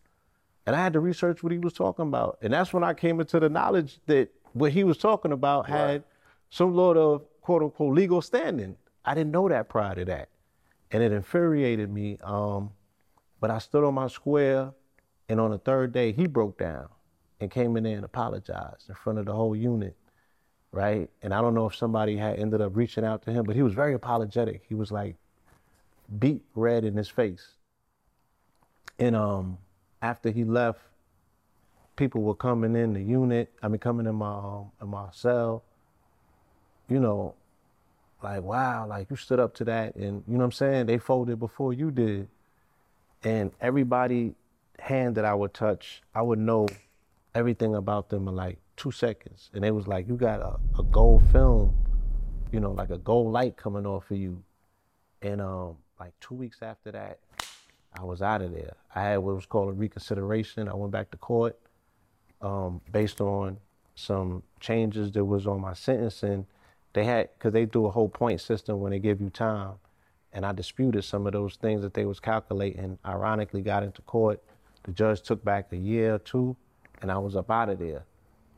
And 0.67 0.75
I 0.75 0.83
had 0.83 0.93
to 0.93 0.99
research 0.99 1.41
what 1.41 1.51
he 1.51 1.57
was 1.57 1.73
talking 1.73 2.05
about. 2.05 2.37
And 2.43 2.53
that's 2.53 2.71
when 2.71 2.83
I 2.83 2.93
came 2.93 3.19
into 3.19 3.39
the 3.39 3.49
knowledge 3.49 3.97
that 4.05 4.29
what 4.53 4.73
he 4.73 4.83
was 4.83 4.99
talking 4.99 5.31
about 5.31 5.67
had 5.67 6.03
some 6.51 6.75
sort 6.75 6.97
of 6.97 7.23
quote 7.41 7.63
unquote 7.63 7.95
legal 7.95 8.21
standing. 8.21 8.75
I 9.03 9.15
didn't 9.15 9.31
know 9.31 9.49
that 9.49 9.69
prior 9.69 9.95
to 9.95 10.05
that. 10.05 10.29
And 10.91 11.01
it 11.01 11.11
infuriated 11.11 11.91
me. 11.91 12.19
Um, 12.21 12.73
but 13.39 13.51
I 13.51 13.59
stood 13.59 13.83
on 13.83 13.93
my 13.93 14.07
square, 14.07 14.71
and 15.27 15.39
on 15.39 15.51
the 15.51 15.57
third 15.57 15.91
day, 15.91 16.11
he 16.11 16.27
broke 16.27 16.57
down 16.57 16.89
and 17.39 17.49
came 17.49 17.77
in 17.77 17.83
there 17.83 17.95
and 17.95 18.05
apologized 18.05 18.89
in 18.89 18.95
front 18.95 19.19
of 19.19 19.25
the 19.25 19.33
whole 19.33 19.55
unit, 19.55 19.95
right? 20.71 21.09
And 21.21 21.33
I 21.33 21.41
don't 21.41 21.53
know 21.53 21.67
if 21.67 21.75
somebody 21.75 22.17
had 22.17 22.37
ended 22.39 22.61
up 22.61 22.75
reaching 22.75 23.05
out 23.05 23.21
to 23.23 23.31
him, 23.31 23.45
but 23.45 23.55
he 23.55 23.61
was 23.61 23.73
very 23.73 23.93
apologetic. 23.93 24.63
He 24.67 24.75
was 24.75 24.91
like 24.91 25.15
beat 26.17 26.43
red 26.55 26.83
in 26.83 26.97
his 26.97 27.07
face. 27.07 27.53
And 28.97 29.15
um, 29.15 29.57
after 30.01 30.31
he 30.31 30.43
left, 30.43 30.79
people 31.95 32.21
were 32.21 32.35
coming 32.35 32.75
in 32.75 32.93
the 32.93 33.01
unit. 33.01 33.51
I 33.61 33.67
mean, 33.67 33.79
coming 33.79 34.05
in 34.05 34.15
my 34.15 34.33
um, 34.33 34.71
in 34.81 34.87
my 34.87 35.07
cell. 35.11 35.63
You 36.89 36.99
know, 36.99 37.35
like 38.23 38.41
wow, 38.41 38.87
like 38.87 39.09
you 39.09 39.15
stood 39.15 39.39
up 39.39 39.53
to 39.55 39.65
that, 39.65 39.95
and 39.95 40.23
you 40.27 40.33
know 40.33 40.39
what 40.39 40.45
I'm 40.45 40.51
saying. 40.51 40.85
They 40.87 40.97
folded 40.97 41.39
before 41.39 41.71
you 41.71 41.91
did, 41.91 42.27
and 43.23 43.51
everybody 43.59 44.35
hand 44.79 45.15
that 45.15 45.25
I 45.25 45.33
would 45.33 45.53
touch, 45.53 46.01
I 46.15 46.21
would 46.21 46.39
know 46.39 46.67
everything 47.35 47.75
about 47.75 48.09
them 48.09 48.27
in 48.27 48.35
like 48.35 48.57
two 48.77 48.91
seconds. 48.91 49.49
And 49.53 49.63
they 49.63 49.71
was 49.71 49.87
like, 49.87 50.07
you 50.07 50.15
got 50.15 50.39
a, 50.39 50.59
a 50.79 50.83
gold 50.83 51.23
film, 51.31 51.75
you 52.51 52.59
know, 52.59 52.71
like 52.71 52.89
a 52.89 52.97
gold 52.97 53.31
light 53.31 53.57
coming 53.57 53.85
off 53.85 54.09
of 54.09 54.17
you. 54.17 54.41
And 55.21 55.41
um, 55.41 55.77
like 55.99 56.13
two 56.21 56.35
weeks 56.35 56.59
after 56.61 56.91
that, 56.91 57.19
I 57.97 58.03
was 58.03 58.21
out 58.21 58.41
of 58.41 58.53
there. 58.53 58.75
I 58.95 59.01
had 59.01 59.17
what 59.17 59.35
was 59.35 59.45
called 59.45 59.69
a 59.69 59.73
reconsideration. 59.73 60.69
I 60.69 60.75
went 60.75 60.91
back 60.91 61.11
to 61.11 61.17
court 61.17 61.59
um, 62.41 62.81
based 62.91 63.19
on 63.19 63.57
some 63.95 64.43
changes 64.59 65.11
that 65.11 65.25
was 65.25 65.45
on 65.45 65.59
my 65.59 65.73
sentencing. 65.73 66.45
They 66.93 67.03
had, 67.03 67.29
because 67.33 67.51
they 67.51 67.65
do 67.65 67.85
a 67.85 67.91
whole 67.91 68.09
point 68.09 68.39
system 68.41 68.79
when 68.79 68.91
they 68.91 68.99
give 68.99 69.19
you 69.19 69.29
time. 69.29 69.73
And 70.33 70.45
I 70.45 70.51
disputed 70.51 71.03
some 71.03 71.25
of 71.25 71.33
those 71.33 71.55
things 71.55 71.81
that 71.81 71.93
they 71.93 72.05
was 72.05 72.19
calculating. 72.19 72.97
Ironically, 73.05 73.61
got 73.61 73.83
into 73.83 74.01
court. 74.03 74.41
The 74.83 74.91
judge 74.91 75.21
took 75.21 75.43
back 75.43 75.71
a 75.71 75.77
year 75.77 76.15
or 76.15 76.19
two, 76.19 76.55
and 77.01 77.11
I 77.11 77.17
was 77.17 77.35
up 77.35 77.49
out 77.49 77.69
of 77.69 77.79
there. 77.79 78.05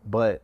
But 0.06 0.43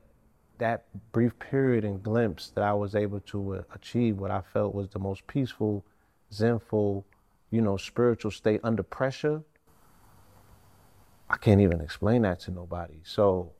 that 0.57 0.85
brief 1.11 1.37
period 1.39 1.83
and 1.83 2.01
glimpse 2.01 2.49
that 2.55 2.63
I 2.63 2.73
was 2.73 2.95
able 2.95 3.19
to 3.21 3.57
uh, 3.57 3.61
achieve 3.73 4.17
what 4.17 4.31
I 4.31 4.41
felt 4.53 4.73
was 4.73 4.89
the 4.89 4.99
most 4.99 5.27
peaceful, 5.27 5.85
zenful, 6.33 7.05
you 7.51 7.61
know, 7.61 7.77
spiritual 7.77 8.31
state 8.31 8.61
under 8.63 8.83
pressure, 8.83 9.43
I 11.29 11.37
can't 11.37 11.61
even 11.61 11.81
explain 11.81 12.21
that 12.21 12.39
to 12.41 12.51
nobody. 12.51 12.99
So 13.03 13.51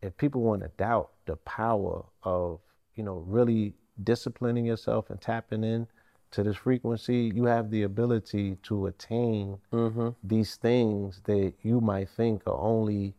if 0.00 0.16
people 0.16 0.42
want 0.42 0.62
to 0.62 0.68
doubt 0.78 1.10
the 1.26 1.36
power 1.36 2.04
of, 2.22 2.60
you 2.94 3.04
know, 3.04 3.24
really 3.26 3.74
disciplining 4.02 4.64
yourself 4.64 5.10
and 5.10 5.20
tapping 5.20 5.62
in 5.62 5.86
to 6.32 6.42
this 6.42 6.56
frequency, 6.56 7.30
you 7.34 7.44
have 7.44 7.70
the 7.70 7.84
ability 7.84 8.56
to 8.64 8.86
attain 8.86 9.58
mm-hmm. 9.72 10.08
these 10.24 10.56
things 10.56 11.20
that 11.24 11.52
you 11.62 11.80
might 11.80 12.08
think 12.08 12.42
are 12.46 12.58
only 12.58 13.14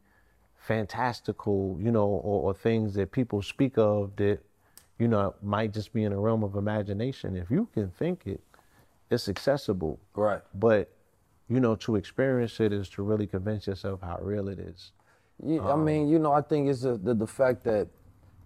fantastical, 0.58 1.78
you 1.80 1.92
know, 1.92 2.06
or, 2.06 2.42
or 2.44 2.54
things 2.54 2.94
that 2.96 3.12
people 3.12 3.42
speak 3.42 3.78
of 3.78 4.16
that, 4.16 4.40
you 5.00 5.08
know, 5.08 5.34
might 5.42 5.74
just 5.74 5.94
be 5.94 6.04
in 6.04 6.12
the 6.12 6.18
realm 6.18 6.44
of 6.44 6.56
imagination. 6.56 7.36
If 7.36 7.50
you 7.52 7.68
can 7.74 7.90
think 7.90 8.24
it, 8.26 8.42
it's 9.10 9.30
accessible. 9.30 10.00
Right. 10.16 10.42
But, 10.56 10.90
you 11.50 11.60
know, 11.60 11.76
to 11.78 11.96
experience 11.96 12.60
it 12.60 12.74
is 12.74 12.90
to 12.90 13.04
really 13.04 13.28
convince 13.28 13.68
yourself 13.68 14.02
how 14.02 14.18
real 14.22 14.48
it 14.50 14.60
is. 14.60 14.92
Yeah, 15.44 15.62
I 15.62 15.74
um, 15.74 15.86
mean, 15.86 16.08
you 16.08 16.20
know, 16.20 16.32
I 16.32 16.42
think 16.42 16.70
it's 16.70 16.82
the, 16.82 16.98
the, 16.98 17.14
the 17.14 17.28
fact 17.28 17.64
that 17.66 17.88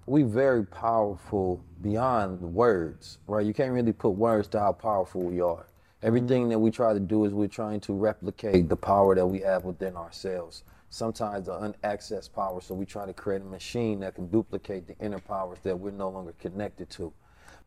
we 0.08 0.24
very 0.24 0.66
powerful 0.66 1.62
beyond 1.82 2.42
words, 2.42 3.20
right? 3.28 3.46
You 3.46 3.54
can't 3.54 3.74
really 3.74 3.92
put 3.92 4.12
words 4.12 4.48
to 4.50 4.60
how 4.60 4.72
powerful 4.72 5.22
we 5.22 5.42
are. 5.42 5.68
Everything 6.02 6.44
mm-hmm. 6.44 6.52
that 6.52 6.60
we 6.60 6.72
try 6.72 6.94
to 6.94 7.00
do 7.00 7.26
is 7.26 7.34
we're 7.34 7.48
trying 7.48 7.82
to 7.82 7.94
replicate 7.94 8.70
the 8.70 8.76
power 8.76 9.16
that 9.16 9.26
we 9.26 9.40
have 9.40 9.66
within 9.66 9.98
ourselves. 9.98 10.64
Sometimes 10.90 11.48
the 11.48 11.54
unaccessed 11.54 12.34
power, 12.34 12.62
so 12.62 12.74
we 12.74 12.86
try 12.86 13.06
to 13.06 13.14
create 13.14 13.42
a 13.42 13.46
machine 13.46 14.00
that 14.00 14.16
can 14.16 14.28
duplicate 14.28 14.88
the 14.88 14.96
inner 15.06 15.20
powers 15.20 15.58
that 15.64 15.78
we're 15.78 15.92
no 15.92 16.10
longer 16.10 16.34
connected 16.40 16.90
to. 16.92 17.12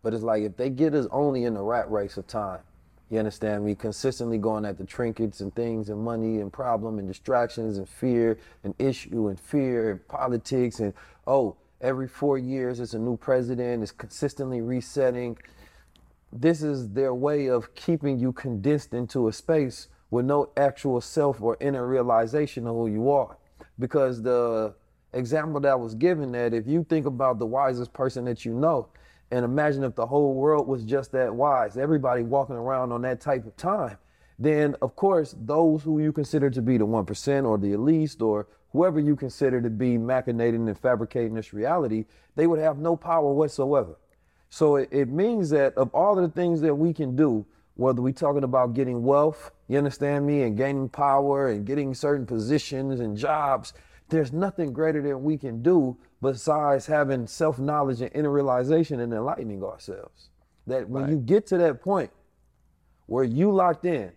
But 0.03 0.15
it's 0.15 0.23
like 0.23 0.43
if 0.43 0.57
they 0.57 0.71
get 0.71 0.95
us 0.95 1.07
only 1.11 1.45
in 1.45 1.53
the 1.53 1.63
rat 1.63 1.91
race 1.91 2.17
of 2.17 2.27
time, 2.27 2.61
you 3.11 3.19
understand 3.19 3.67
me? 3.67 3.75
Consistently 3.75 4.39
going 4.39 4.65
at 4.65 4.79
the 4.79 4.85
trinkets 4.85 5.41
and 5.41 5.55
things 5.55 5.91
and 5.91 6.01
money 6.01 6.41
and 6.41 6.51
problem 6.51 6.99
and 6.99 7.09
distractions 7.09 7.77
and 7.77 7.87
fear 7.87 8.39
and 8.65 8.73
issue 8.79 9.29
and 9.29 9.39
fear 9.39 9.91
and 9.91 10.09
politics 10.09 10.79
and 10.79 10.95
oh, 11.27 11.57
every 11.81 12.09
four 12.09 12.39
years 12.39 12.81
it's 12.81 12.95
a 12.95 12.99
new 12.99 13.17
president, 13.17 13.83
it's 13.83 13.93
consistently 13.93 14.61
resetting. 14.61 15.37
This 16.33 16.63
is 16.63 16.91
their 16.91 17.15
way 17.15 17.49
of 17.49 17.75
keeping 17.75 18.19
you 18.19 18.33
condensed 18.33 18.95
into 18.95 19.29
a 19.29 19.33
space 19.33 19.89
with 20.11 20.27
no 20.27 20.51
actual 20.57 21.01
self 21.01 21.41
or 21.41 21.57
inner 21.61 21.87
realization 21.87 22.67
of 22.67 22.75
who 22.75 22.89
you 22.89 23.11
are. 23.11 23.37
Because 23.79 24.23
the 24.23 24.75
example 25.13 25.61
that 25.61 25.79
was 25.79 25.95
given 25.95 26.33
that 26.33 26.55
if 26.55 26.67
you 26.67 26.85
think 26.85 27.07
about 27.07 27.39
the 27.39 27.47
wisest 27.47 27.93
person 27.93 28.25
that 28.27 28.45
you 28.45 28.53
know, 28.53 28.89
and 29.31 29.45
imagine 29.45 29.85
if 29.85 29.95
the 29.95 30.07
whole 30.07 30.35
world 30.35 30.67
was 30.67 30.85
just 30.85 31.13
that 31.13 31.35
wise, 31.35 31.77
everybody 31.77 32.23
walking 32.23 32.57
around 32.57 32.93
on 32.93 33.03
that 33.03 33.21
type 33.21 33.47
of 33.47 33.57
time, 33.57 33.97
then 34.39 34.75
of 34.83 34.97
course 34.97 35.35
those 35.41 35.83
who 35.83 36.01
you 36.01 36.13
consider 36.13 36.51
to 36.51 36.63
be 36.63 36.79
the 36.79 36.87
one 36.87 37.05
percent 37.05 37.47
or 37.47 37.59
the 37.59 37.73
elite 37.73 38.17
or 38.21 38.49
whoever 38.73 39.01
you 39.01 39.17
consider 39.17 39.61
to 39.61 39.71
be 39.71 39.99
machinating 39.99 40.67
and 40.67 40.79
fabricating 40.79 41.35
this 41.35 41.53
reality, 41.53 42.05
they 42.37 42.47
would 42.47 42.61
have 42.61 42.79
no 42.79 42.97
power 42.97 43.33
whatsoever. 43.33 43.99
So 44.49 44.77
it, 44.77 44.89
it 44.91 45.09
means 45.09 45.51
that 45.51 45.75
of 45.75 45.95
all 45.95 46.15
the 46.15 46.29
things 46.29 46.61
that 46.63 46.75
we 46.75 46.93
can 46.93 47.17
do, 47.17 47.47
whether 47.75 48.03
we're 48.03 48.13
talking 48.13 48.45
about 48.45 48.75
getting 48.75 49.03
wealth, 49.03 49.53
you 49.69 49.79
understand 49.79 50.27
me, 50.27 50.43
and 50.43 50.57
gaining 50.57 50.89
power 50.89 51.49
and 51.49 51.65
getting 51.65 51.95
certain 51.95 52.27
positions 52.27 53.01
and 53.01 53.17
jobs, 53.17 53.73
there's 54.09 54.33
nothing 54.33 54.73
greater 54.73 55.01
than 55.01 55.23
we 55.23 55.39
can 55.39 55.63
do 55.63 55.97
besides 56.21 56.87
having 56.87 57.27
self-knowledge 57.27 58.01
and 58.01 58.11
inner 58.15 58.31
realization 58.31 59.01
and 59.01 59.13
enlightening 59.13 59.63
ourselves. 59.63 60.31
That 60.67 60.89
when 60.89 61.09
you 61.09 61.17
get 61.17 61.47
to 61.47 61.59
that 61.59 61.81
point 61.81 62.11
where 63.07 63.25
you 63.25 63.51
locked 63.51 63.85
in, 63.85 64.13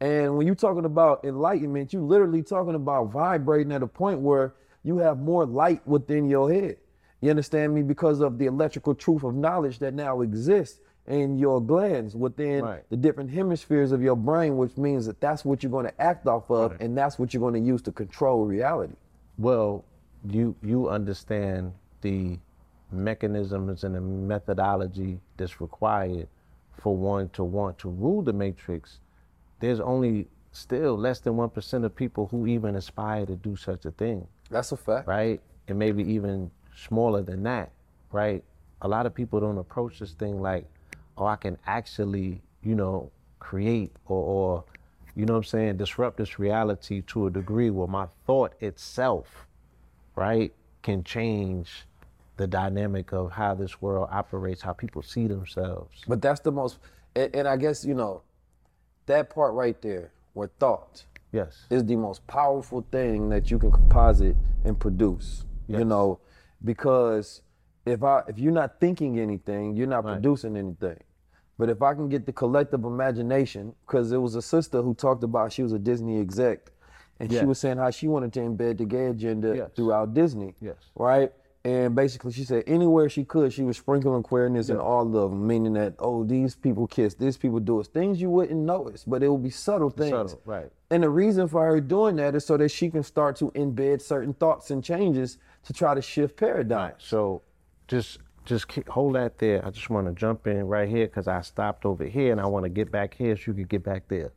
and 0.00 0.36
when 0.36 0.46
you're 0.46 0.54
talking 0.56 0.84
about 0.84 1.24
enlightenment, 1.24 1.92
you're 1.92 2.02
literally 2.02 2.42
talking 2.42 2.74
about 2.74 3.10
vibrating 3.12 3.72
at 3.72 3.82
a 3.82 3.86
point 3.86 4.20
where 4.20 4.54
you 4.82 4.98
have 4.98 5.18
more 5.18 5.46
light 5.46 5.86
within 5.86 6.28
your 6.28 6.52
head. 6.52 6.76
You 7.20 7.30
understand 7.30 7.74
me? 7.74 7.82
Because 7.82 8.20
of 8.20 8.38
the 8.38 8.46
electrical 8.46 8.94
truth 8.94 9.24
of 9.24 9.34
knowledge 9.34 9.78
that 9.78 9.94
now 9.94 10.20
exists 10.20 10.80
in 11.06 11.38
your 11.38 11.60
glands 11.62 12.14
within 12.14 12.64
Right. 12.64 12.84
the 12.90 12.96
different 12.96 13.30
hemispheres 13.30 13.92
of 13.92 14.02
your 14.02 14.16
brain, 14.16 14.56
which 14.56 14.76
means 14.76 15.06
that 15.06 15.20
that's 15.20 15.44
what 15.44 15.62
you're 15.62 15.72
going 15.72 15.86
to 15.86 16.00
act 16.02 16.26
off 16.26 16.50
of, 16.50 16.76
and 16.80 16.96
that's 16.98 17.18
what 17.18 17.32
you're 17.32 17.40
going 17.40 17.54
to 17.54 17.60
use 17.60 17.80
to 17.82 17.92
control 17.92 18.44
reality. 18.44 18.94
Well, 19.38 19.84
you 20.28 20.54
you 20.62 20.88
understand 20.88 21.72
the 22.00 22.38
mechanisms 22.90 23.84
and 23.84 23.94
the 23.94 24.00
methodology 24.00 25.20
that's 25.36 25.60
required 25.60 26.28
for 26.72 26.96
one 26.96 27.28
to 27.30 27.44
want 27.44 27.78
to 27.78 27.88
rule 27.88 28.22
the 28.22 28.32
matrix. 28.32 29.00
There's 29.60 29.80
only 29.80 30.28
still 30.52 30.96
less 30.96 31.20
than 31.20 31.36
one 31.36 31.50
percent 31.50 31.84
of 31.84 31.94
people 31.94 32.26
who 32.28 32.46
even 32.46 32.76
aspire 32.76 33.26
to 33.26 33.36
do 33.36 33.56
such 33.56 33.84
a 33.84 33.90
thing, 33.90 34.26
That's 34.50 34.72
a 34.72 34.76
fact. 34.76 35.06
right? 35.06 35.40
And 35.68 35.78
maybe 35.78 36.02
even 36.12 36.50
smaller 36.74 37.22
than 37.22 37.42
that, 37.44 37.70
right? 38.12 38.42
A 38.82 38.88
lot 38.88 39.06
of 39.06 39.14
people 39.14 39.40
don't 39.40 39.58
approach 39.58 39.98
this 39.98 40.12
thing 40.12 40.40
like, 40.40 40.66
oh, 41.18 41.26
I 41.26 41.36
can 41.36 41.58
actually, 41.66 42.42
you 42.62 42.74
know, 42.74 43.10
create 43.38 43.92
or, 44.06 44.22
or 44.22 44.64
you 45.14 45.24
know 45.24 45.32
what 45.34 45.38
I'm 45.38 45.44
saying, 45.44 45.76
disrupt 45.78 46.18
this 46.18 46.38
reality 46.38 47.02
to 47.08 47.26
a 47.26 47.30
degree 47.30 47.70
where 47.70 47.86
my 47.86 48.06
thought 48.26 48.52
itself, 48.60 49.46
right, 50.14 50.52
can 50.82 51.02
change 51.04 51.86
the 52.36 52.46
dynamic 52.46 53.12
of 53.12 53.32
how 53.32 53.54
this 53.54 53.80
world 53.80 54.08
operates, 54.12 54.60
how 54.60 54.72
people 54.74 55.00
see 55.02 55.26
themselves. 55.26 56.02
But 56.06 56.20
that's 56.20 56.40
the 56.40 56.52
most, 56.52 56.78
and, 57.14 57.34
and 57.34 57.48
I 57.48 57.56
guess, 57.56 57.82
you 57.82 57.94
know, 57.94 58.22
that 59.06 59.30
part 59.30 59.54
right 59.54 59.80
there, 59.82 60.12
where 60.34 60.48
thought 60.58 61.04
Yes. 61.32 61.66
is 61.70 61.84
the 61.84 61.96
most 61.96 62.26
powerful 62.26 62.84
thing 62.90 63.28
that 63.30 63.50
you 63.50 63.58
can 63.58 63.70
composite 63.70 64.36
and 64.64 64.78
produce. 64.78 65.44
Yes. 65.68 65.78
You 65.80 65.84
know, 65.84 66.18
because 66.64 67.42
if 67.84 68.02
I 68.02 68.22
if 68.28 68.38
you're 68.38 68.52
not 68.52 68.80
thinking 68.80 69.18
anything, 69.18 69.76
you're 69.76 69.86
not 69.86 70.04
Right. 70.04 70.14
producing 70.14 70.56
anything. 70.56 70.98
But 71.58 71.70
if 71.70 71.80
I 71.82 71.94
can 71.94 72.08
get 72.08 72.26
the 72.26 72.32
collective 72.32 72.84
imagination, 72.84 73.74
because 73.86 74.10
there 74.10 74.20
was 74.20 74.34
a 74.34 74.42
sister 74.42 74.82
who 74.82 74.92
talked 74.94 75.22
about 75.24 75.52
she 75.52 75.62
was 75.62 75.72
a 75.72 75.78
Disney 75.78 76.20
exec, 76.20 76.70
and 77.18 77.32
she 77.32 77.44
was 77.46 77.58
saying 77.58 77.78
how 77.78 77.90
she 77.90 78.08
wanted 78.08 78.32
to 78.34 78.40
embed 78.40 78.76
the 78.78 78.84
gay 78.84 79.06
agenda 79.06 79.56
Yes. 79.56 79.70
throughout 79.74 80.12
Disney. 80.12 80.54
Yes. 80.60 80.76
Right? 80.94 81.32
And 81.66 81.96
basically, 81.96 82.30
she 82.30 82.44
said 82.44 82.62
anywhere 82.68 83.08
she 83.08 83.24
could, 83.24 83.52
she 83.52 83.64
was 83.64 83.76
sprinkling 83.76 84.22
queerness 84.22 84.68
in 84.68 84.76
all 84.76 85.04
of 85.04 85.12
them, 85.12 85.48
meaning 85.48 85.72
that, 85.72 85.94
oh, 85.98 86.22
these 86.22 86.54
people 86.54 86.86
kiss, 86.86 87.14
these 87.14 87.36
people 87.36 87.58
do 87.58 87.80
it. 87.80 87.88
Things 87.88 88.20
you 88.20 88.30
wouldn't 88.30 88.60
notice, 88.60 89.02
but 89.02 89.20
it 89.20 89.28
would 89.28 89.42
be 89.42 89.50
subtle 89.50 89.90
things. 89.90 90.10
Subtle, 90.10 90.40
right. 90.44 90.70
And 90.92 91.02
the 91.02 91.08
reason 91.08 91.48
for 91.48 91.66
her 91.66 91.80
doing 91.80 92.14
that 92.16 92.36
is 92.36 92.46
so 92.46 92.56
that 92.56 92.68
she 92.68 92.88
can 92.88 93.02
start 93.02 93.34
to 93.38 93.50
embed 93.56 94.00
certain 94.00 94.32
thoughts 94.32 94.70
and 94.70 94.84
changes 94.84 95.38
to 95.64 95.72
try 95.72 95.92
to 95.92 96.00
shift 96.00 96.36
paradigms. 96.36 97.02
So 97.02 97.42
just 97.88 98.18
just 98.44 98.68
keep, 98.68 98.88
hold 98.88 99.16
that 99.16 99.38
there. 99.38 99.66
I 99.66 99.70
just 99.70 99.90
want 99.90 100.06
to 100.06 100.12
jump 100.12 100.46
in 100.46 100.68
right 100.68 100.88
here 100.88 101.08
because 101.08 101.26
I 101.26 101.40
stopped 101.40 101.84
over 101.84 102.04
here 102.04 102.30
and 102.30 102.40
I 102.40 102.46
want 102.46 102.62
to 102.62 102.68
get 102.68 102.92
back 102.92 103.12
here 103.12 103.36
so 103.36 103.42
you 103.48 103.54
can 103.54 103.64
get 103.64 103.82
back 103.82 104.06
there. 104.06 104.30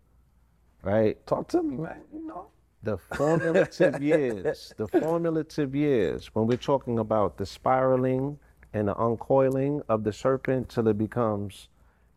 Right? 0.81 1.23
Talk 1.27 1.47
to 1.49 1.61
me, 1.61 1.77
man. 1.77 2.01
You 2.11 2.25
know. 2.25 2.47
The 2.83 2.97
formulative 2.97 4.01
years, 4.01 4.73
the 4.77 4.87
formulative 4.87 5.75
years, 5.75 6.27
when 6.33 6.47
we're 6.47 6.57
talking 6.57 6.99
about 6.99 7.37
the 7.37 7.45
spiraling 7.45 8.39
and 8.73 8.87
the 8.87 8.95
uncoiling 8.95 9.81
of 9.89 10.03
the 10.03 10.13
serpent 10.13 10.69
till 10.69 10.87
it 10.87 10.97
becomes, 10.97 11.67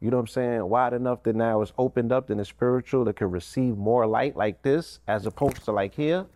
you 0.00 0.10
know 0.10 0.18
what 0.18 0.22
I'm 0.22 0.26
saying, 0.28 0.68
wide 0.68 0.92
enough 0.92 1.24
that 1.24 1.34
now 1.34 1.62
it's 1.62 1.72
opened 1.78 2.12
up 2.12 2.30
in 2.30 2.38
the 2.38 2.44
spiritual 2.44 3.04
that 3.06 3.16
can 3.16 3.30
receive 3.30 3.76
more 3.76 4.06
light 4.06 4.36
like 4.36 4.62
this, 4.62 5.00
as 5.08 5.26
opposed 5.26 5.64
to 5.64 5.72
like 5.72 5.94
here, 5.94 6.26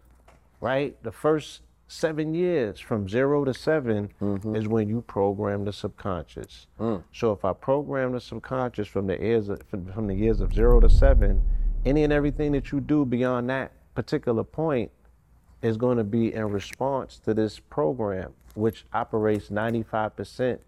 right? 0.61 1.01
The 1.05 1.13
first 1.13 1.63
seven 1.89 2.35
years 2.35 2.81
from 2.81 3.09
zero 3.09 3.45
to 3.45 3.55
7 3.55 4.11
mm-hmm. 4.21 4.57
is 4.57 4.67
when 4.67 4.89
you 4.89 5.03
program 5.03 5.65
the 5.65 5.73
subconscious. 5.73 6.67
Mm. 6.81 7.05
So 7.13 7.31
if 7.31 7.45
I 7.45 7.53
program 7.53 8.11
the 8.13 8.21
subconscious 8.21 8.89
from 8.89 9.07
the 9.07 9.17
years 9.21 9.49
of, 9.49 9.63
from, 9.71 9.93
from 9.93 10.09
the 10.09 10.15
years 10.15 10.41
of 10.41 10.53
zero 10.53 10.81
to 10.81 10.91
seven, 10.91 11.41
any 11.85 12.03
and 12.03 12.13
everything 12.13 12.51
that 12.53 12.73
you 12.73 12.81
do 12.81 13.05
beyond 13.05 13.49
that 13.51 13.71
particular 13.97 14.45
point 14.45 14.93
is 15.63 15.77
going 15.77 15.97
to 15.97 16.05
be 16.05 16.33
in 16.33 16.51
response 16.51 17.19
to 17.25 17.35
this 17.35 17.59
program, 17.59 18.33
which 18.55 18.85
operates 18.93 19.49
95% 19.49 20.59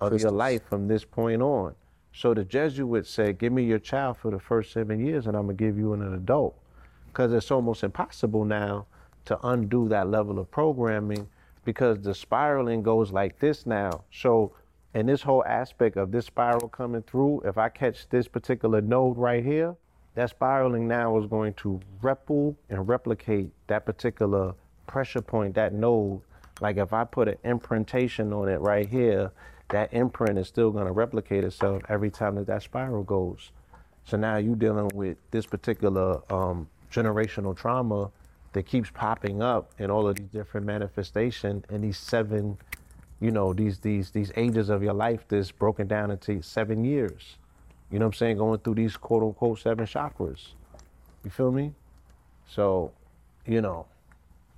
of 0.00 0.20
your 0.20 0.30
life 0.30 0.62
from 0.68 0.86
this 0.86 1.04
point 1.04 1.42
on. 1.42 1.74
So 2.12 2.34
the 2.34 2.44
Jesuits 2.44 3.10
said, 3.10 3.38
Give 3.38 3.52
me 3.52 3.64
your 3.64 3.80
child 3.80 4.18
for 4.18 4.30
the 4.30 4.38
first 4.38 4.72
seven 4.72 5.04
years, 5.04 5.26
and 5.26 5.36
I'm 5.36 5.46
going 5.46 5.56
to 5.56 5.64
give 5.64 5.76
you 5.76 5.94
an 5.94 6.14
adult. 6.14 6.56
Because 7.06 7.32
it's 7.32 7.50
almost 7.50 7.82
impossible 7.82 8.44
now 8.44 8.86
to 9.24 9.38
undo 9.46 9.88
that 9.88 10.08
level 10.08 10.38
of 10.38 10.50
programming 10.50 11.26
because 11.64 12.00
the 12.02 12.14
spiraling 12.14 12.82
goes 12.82 13.10
like 13.10 13.38
this 13.38 13.66
now. 13.66 14.04
So, 14.12 14.52
in 14.94 15.06
this 15.06 15.22
whole 15.22 15.44
aspect 15.44 15.96
of 15.96 16.12
this 16.12 16.26
spiral 16.26 16.68
coming 16.68 17.02
through, 17.02 17.40
if 17.44 17.56
I 17.58 17.68
catch 17.68 18.08
this 18.10 18.28
particular 18.28 18.80
node 18.80 19.16
right 19.16 19.42
here, 19.42 19.74
that 20.14 20.30
spiraling 20.30 20.86
now 20.86 21.18
is 21.18 21.26
going 21.26 21.54
to 21.54 21.80
repel 22.02 22.56
and 22.68 22.88
replicate 22.88 23.50
that 23.66 23.84
particular 23.84 24.54
pressure 24.86 25.22
point, 25.22 25.54
that 25.54 25.72
node. 25.72 26.20
Like 26.60 26.76
if 26.76 26.92
I 26.92 27.04
put 27.04 27.28
an 27.28 27.36
imprintation 27.44 28.32
on 28.32 28.48
it 28.48 28.60
right 28.60 28.88
here, 28.88 29.32
that 29.70 29.92
imprint 29.92 30.38
is 30.38 30.46
still 30.46 30.70
going 30.70 30.86
to 30.86 30.92
replicate 30.92 31.42
itself 31.42 31.82
every 31.88 32.10
time 32.10 32.36
that 32.36 32.46
that 32.46 32.62
spiral 32.62 33.02
goes. 33.02 33.50
So 34.04 34.16
now 34.16 34.36
you're 34.36 34.54
dealing 34.54 34.90
with 34.94 35.16
this 35.30 35.46
particular 35.46 36.20
um, 36.32 36.68
generational 36.92 37.56
trauma 37.56 38.10
that 38.52 38.64
keeps 38.64 38.90
popping 38.90 39.42
up 39.42 39.72
in 39.78 39.90
all 39.90 40.06
of 40.06 40.16
these 40.16 40.28
different 40.28 40.66
manifestations 40.66 41.64
in 41.70 41.80
these 41.80 41.98
seven, 41.98 42.56
you 43.20 43.30
know, 43.30 43.52
these 43.52 43.80
these 43.80 44.10
these 44.10 44.30
ages 44.36 44.68
of 44.68 44.82
your 44.82 44.92
life 44.92 45.26
that's 45.26 45.50
broken 45.50 45.88
down 45.88 46.10
into 46.10 46.40
seven 46.40 46.84
years. 46.84 47.36
You 47.90 47.98
know 47.98 48.06
what 48.06 48.14
I'm 48.14 48.18
saying? 48.18 48.38
Going 48.38 48.58
through 48.60 48.74
these 48.76 48.96
quote 48.96 49.22
unquote 49.22 49.58
seven 49.60 49.86
chakras. 49.86 50.52
You 51.24 51.30
feel 51.30 51.52
me? 51.52 51.74
So, 52.48 52.92
you 53.46 53.60
know, 53.60 53.86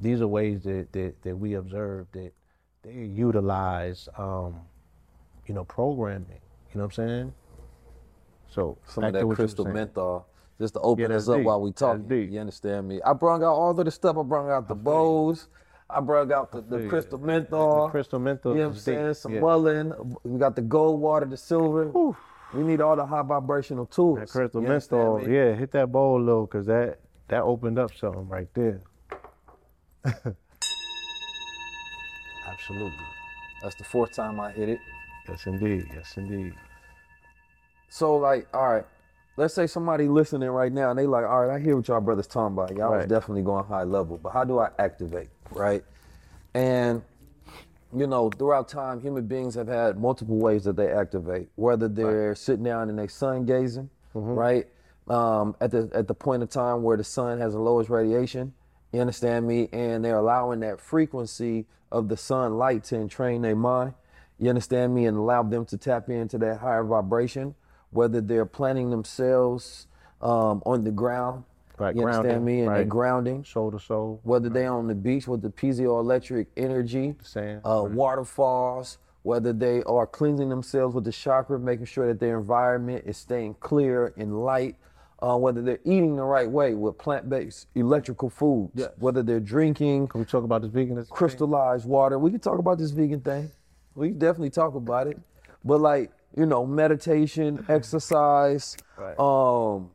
these 0.01 0.21
are 0.21 0.29
ways 0.29 0.63
that 0.65 0.93
that, 0.93 1.23
that 1.23 1.37
we 1.37 1.55
observe 1.55 2.07
that 2.13 2.33
they 2.83 2.93
utilize 2.93 4.09
um, 4.17 4.61
you 5.47 5.55
know, 5.55 5.65
programming. 5.65 6.41
You 6.73 6.79
know 6.79 6.85
what 6.87 6.99
I'm 6.99 7.09
saying? 7.09 7.35
So 8.49 8.79
Some 8.87 9.05
of 9.05 9.13
that 9.13 9.19
what 9.19 9.23
you 9.23 9.27
were 9.29 9.35
crystal 9.37 9.65
menthol. 9.65 10.27
Just 10.59 10.75
to 10.75 10.81
open 10.81 11.11
Yeah, 11.11 11.17
us 11.19 11.29
up 11.29 11.37
deep. 11.39 11.47
while 11.47 11.61
we 11.61 11.73
talking. 11.73 12.11
You 12.33 12.41
understand 12.41 12.89
me? 12.89 13.01
I 13.03 13.13
brought 13.13 13.43
out 13.43 13.55
all 13.55 13.79
of 13.79 13.85
the 13.85 13.91
stuff. 13.91 14.17
I 14.17 14.23
brought 14.23 14.51
out 14.51 14.69
the 14.69 14.75
bows. 14.75 15.49
I 15.91 16.01
brought 16.01 16.33
out 16.33 16.51
the, 16.51 16.63
the 16.63 16.89
crystal 16.89 17.19
menthol. 17.19 17.85
The 17.85 17.91
crystal 17.91 18.19
menthol 18.19 18.53
You 18.53 18.59
know 18.61 18.69
what 18.69 18.69
I'm 18.69 18.75
deep. 18.77 18.83
saying? 18.85 19.15
Some 19.15 19.35
Yeah. 19.35 19.41
mullein. 19.41 20.17
We 20.25 20.39
got 20.39 20.57
the 20.57 20.63
gold 20.63 21.01
water, 21.01 21.27
the 21.27 21.37
silver. 21.37 21.93
We 22.57 22.65
need 22.65 22.81
all 22.81 22.97
the 22.97 23.05
high 23.07 23.23
vibrational 23.23 23.87
tools. 23.87 24.19
That 24.21 24.29
crystal 24.31 24.63
You 24.63 24.69
understand 24.69 25.03
menthol, 25.03 25.19
me? 25.29 25.35
yeah, 25.35 25.55
hit 25.55 25.73
that 25.73 25.93
bowl 25.93 26.21
low, 26.21 26.47
cause 26.47 26.67
that 26.67 27.01
that 27.29 27.43
opened 27.43 27.79
up 27.79 27.95
something 27.95 28.29
right 28.29 28.49
there. 28.55 28.81
Absolutely. 32.49 32.93
That's 33.63 33.75
the 33.75 33.85
fourth 33.85 34.13
time 34.13 34.41
I 34.41 34.53
hit 34.53 34.69
it. 34.69 34.79
Yes, 35.29 35.47
indeed. 35.47 35.87
Yes, 35.95 36.15
indeed. 36.17 36.55
So 37.89 38.17
like, 38.17 38.47
all 38.55 38.69
right, 38.73 38.85
let's 39.37 39.55
say 39.55 39.67
somebody 39.67 40.09
listening 40.09 40.49
right 40.51 40.73
now 40.73 40.91
and 40.91 40.99
they 40.99 41.07
like, 41.07 41.25
all 41.25 41.47
right, 41.47 41.57
I 41.57 41.61
hear 41.61 41.77
what 41.77 41.89
y'all 41.89 42.01
brothers 42.01 42.27
talking 42.27 42.55
about. 42.57 42.77
Y'all 42.77 42.97
was 42.97 43.07
definitely 43.07 43.43
going 43.43 43.65
high 43.65 43.83
level, 43.85 44.19
but 44.19 44.31
how 44.31 44.45
do 44.45 44.59
I 44.59 44.71
activate, 44.79 45.29
right? 45.51 45.85
And 46.55 47.03
you 47.95 48.07
know, 48.07 48.31
throughout 48.31 48.69
time, 48.69 49.01
human 49.01 49.27
beings 49.27 49.55
have 49.55 49.69
had 49.69 49.99
multiple 49.99 50.37
ways 50.39 50.65
that 50.65 50.77
they 50.77 50.91
activate. 50.91 51.49
Whether 51.57 51.89
they're 51.89 52.35
sitting 52.35 52.65
down 52.65 52.89
and 52.89 52.99
they're 52.99 53.09
sun 53.09 53.45
gazing, 53.47 53.91
right? 54.37 54.67
Um, 55.09 55.55
at 55.61 55.71
the 55.71 55.89
at 55.95 56.09
the 56.09 56.15
point 56.15 56.43
of 56.43 56.51
time 56.51 56.83
where 56.83 56.97
the 56.97 57.05
sun 57.05 57.39
has 57.41 57.53
the 57.53 57.61
lowest 57.61 57.91
radiation, 57.91 58.55
you 58.93 59.01
understand 59.01 59.47
me, 59.47 59.69
and 59.73 60.05
they're 60.05 60.19
allowing 60.19 60.61
that 60.61 60.81
frequency 60.81 61.67
of 61.93 62.09
the 62.09 62.17
sunlight 62.17 62.85
to 62.85 62.97
entrain 62.97 63.43
their 63.43 63.57
mind. 63.57 63.95
You 64.39 64.49
understand 64.49 64.95
me, 64.95 65.07
and 65.07 65.17
allow 65.17 65.43
them 65.45 65.65
to 65.67 65.79
tap 65.79 66.11
into 66.11 66.39
that 66.39 66.59
higher 66.59 66.85
vibration. 66.85 67.55
Whether 67.91 68.21
they're 68.21 68.47
planting 68.47 68.91
themselves 68.91 69.87
um, 70.21 70.63
on 70.67 70.85
the 70.85 70.91
ground. 70.91 71.45
Right, 71.79 71.95
You 71.95 72.07
understand 72.07 72.45
me? 72.45 72.63
And 72.63 72.75
they 72.75 72.85
grounding. 72.85 73.45
Soul 73.45 73.71
to 73.71 73.79
soul. 73.79 74.21
Whether 74.23 74.49
they 74.49 74.67
on 74.67 74.87
the 74.87 74.95
beach 74.95 75.29
with 75.29 75.43
the 75.43 75.51
piezoelectric 75.51 76.47
energy, 76.57 77.15
Sand, 77.23 77.61
uh, 77.67 77.83
right. 77.83 77.93
waterfalls, 77.93 78.99
whether 79.23 79.53
they 79.53 79.83
are 79.83 80.07
cleansing 80.07 80.49
themselves 80.49 80.95
with 80.95 81.05
the 81.05 81.13
chakra, 81.13 81.59
making 81.59 81.87
sure 81.87 82.07
that 82.07 82.21
their 82.21 82.39
environment 82.39 83.05
is 83.07 83.17
staying 83.17 83.55
clear 83.61 84.15
and 84.17 84.43
light, 84.45 84.77
uh, 85.21 85.37
whether 85.37 85.61
they're 85.63 85.81
eating 85.85 86.17
the 86.17 86.23
right 86.23 86.51
way 86.51 86.75
with 86.75 86.97
plant-based 86.99 87.67
electrical 87.75 88.31
foods, 88.31 88.73
Yes. 88.75 88.91
whether 88.99 89.23
they're 89.23 89.41
drinking 89.41 90.07
Can 90.09 90.21
we 90.21 90.25
talk 90.27 90.45
about 90.45 90.63
this 90.63 90.71
veganism? 90.71 90.95
thing? 90.95 91.07
crystallized 91.11 91.87
water. 91.87 92.19
We 92.19 92.31
can 92.31 92.41
talk 92.41 92.59
about 92.59 92.79
this 92.79 92.91
vegan 92.93 93.21
thing. 93.21 93.51
We 93.95 94.11
can 94.11 94.19
definitely 94.19 94.51
talk 94.51 94.75
about 94.75 95.07
it. 95.09 95.19
But 95.65 95.81
like, 95.81 96.11
you 96.37 96.47
know, 96.47 96.65
meditation, 96.65 97.65
exercise, 97.69 98.77
Right. 98.97 99.19
um, 99.19 99.91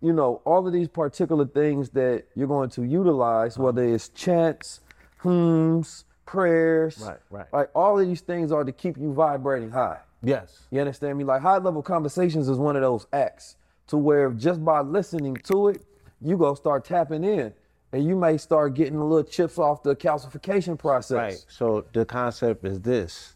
you 0.00 0.12
know, 0.12 0.40
all 0.44 0.66
of 0.66 0.72
these 0.72 0.88
particular 0.88 1.46
things 1.46 1.90
that 1.90 2.24
you're 2.34 2.48
going 2.48 2.70
to 2.70 2.82
utilize, 2.84 3.58
whether 3.58 3.82
it's 3.84 4.08
chants, 4.10 4.80
hymns, 5.22 6.04
prayers, 6.26 6.98
Right, 7.06 7.18
right. 7.30 7.46
like 7.52 7.70
all 7.74 7.98
of 7.98 8.06
these 8.06 8.20
things 8.20 8.52
are 8.52 8.64
to 8.64 8.72
keep 8.72 8.96
you 8.96 9.12
vibrating 9.12 9.70
high. 9.70 9.98
Yes. 10.22 10.66
You 10.70 10.80
understand 10.80 11.18
me? 11.18 11.24
Like 11.24 11.42
high 11.42 11.58
level 11.58 11.82
conversations 11.82 12.48
is 12.48 12.58
one 12.58 12.76
of 12.76 12.82
those 12.82 13.06
acts 13.12 13.56
to 13.88 13.96
where 13.96 14.30
just 14.30 14.64
by 14.64 14.80
listening 14.80 15.36
to 15.44 15.68
it, 15.68 15.84
you 16.20 16.36
go 16.36 16.54
start 16.54 16.84
tapping 16.84 17.24
in. 17.24 17.52
And 17.92 18.04
you 18.06 18.14
may 18.14 18.36
start 18.36 18.74
getting 18.74 18.94
a 18.94 19.04
little 19.04 19.28
chips 19.28 19.58
off 19.58 19.82
the 19.82 19.96
calcification 19.96 20.78
process. 20.78 21.16
Right. 21.16 21.44
So 21.48 21.84
the 21.92 22.04
concept 22.04 22.64
is 22.64 22.80
this: 22.80 23.34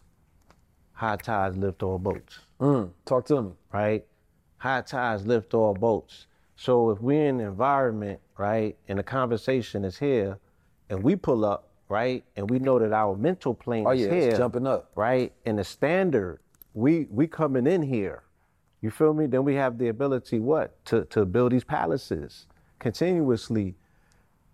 high 0.93 1.17
tides 1.17 1.57
lift 1.57 1.83
all 1.83 1.99
boats. 1.99 2.39
Mm, 2.61 2.91
talk 3.05 3.25
to 3.25 3.41
me. 3.41 3.51
right? 3.73 4.05
High 4.57 4.79
tides 4.79 5.25
lift 5.27 5.53
all 5.53 5.73
boats. 5.73 6.27
So 6.55 6.91
if 6.91 6.99
we're 7.01 7.27
in 7.27 7.39
an 7.41 7.47
environment, 7.47 8.19
right, 8.37 8.77
and 8.87 8.99
the 8.99 9.03
conversation 9.03 9.83
is 9.83 9.97
here, 9.97 10.37
and 10.89 11.03
we 11.03 11.15
pull 11.15 11.43
up, 11.45 11.69
right, 11.89 12.23
and 12.35 12.49
we 12.49 12.59
know 12.59 12.79
that 12.79 12.93
our 12.93 13.15
mental 13.15 13.53
plane 13.53 13.85
Oh 13.87 13.91
is 13.91 14.01
yeah, 14.01 14.09
here, 14.13 14.29
it's 14.29 14.37
jumping 14.37 14.67
up. 14.67 14.91
right, 14.95 15.33
and 15.45 15.59
the 15.59 15.63
standard, 15.63 16.39
we 16.73 17.07
we 17.09 17.27
coming 17.27 17.67
in 17.67 17.81
here, 17.81 18.23
you 18.81 18.91
feel 18.91 19.13
me? 19.13 19.25
Then 19.25 19.43
we 19.43 19.55
have 19.55 19.77
the 19.77 19.89
ability, 19.89 20.39
what, 20.39 20.83
to 20.85 21.05
to 21.05 21.25
build 21.25 21.51
these 21.51 21.63
palaces 21.63 22.47
continuously. 22.79 23.75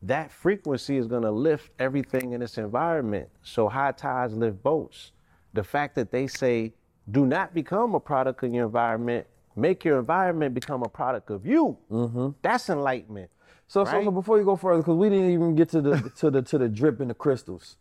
That 0.04 0.32
frequency 0.32 0.98
is 0.98 1.06
gonna 1.08 1.32
lift 1.32 1.72
everything 1.80 2.34
in 2.34 2.40
this 2.42 2.58
environment. 2.58 3.30
So 3.44 3.70
high 3.70 3.92
tides 3.92 4.34
lift 4.34 4.64
boats. 4.64 5.12
The 5.54 5.64
fact 5.64 5.96
that 5.96 6.12
they 6.12 6.26
say, 6.28 6.74
do 7.12 7.26
not 7.26 7.54
become 7.54 7.94
a 7.94 8.00
product 8.00 8.44
of 8.44 8.54
your 8.54 8.66
environment, 8.66 9.28
make 9.56 9.84
your 9.84 10.00
environment 10.00 10.54
become 10.54 10.84
a 10.84 10.90
product 10.90 11.30
of 11.30 11.46
you. 11.46 11.78
Mm-hmm. 11.92 12.30
That's 12.42 12.70
enlightenment. 12.70 13.30
So, 13.68 13.86
so, 13.86 13.92
Right? 13.92 14.04
so 14.04 14.12
before 14.12 14.38
you 14.38 14.44
go 14.46 14.56
further, 14.56 14.82
because 14.82 14.98
we 14.98 15.10
didn't 15.10 15.32
even 15.32 15.56
get 15.56 15.70
to 15.70 15.82
the 15.82 16.12
to 16.18 16.30
the 16.30 16.42
to 16.42 16.58
the 16.58 16.68
drip 16.70 17.00
and 17.00 17.10
the 17.10 17.14
crystals. 17.14 17.78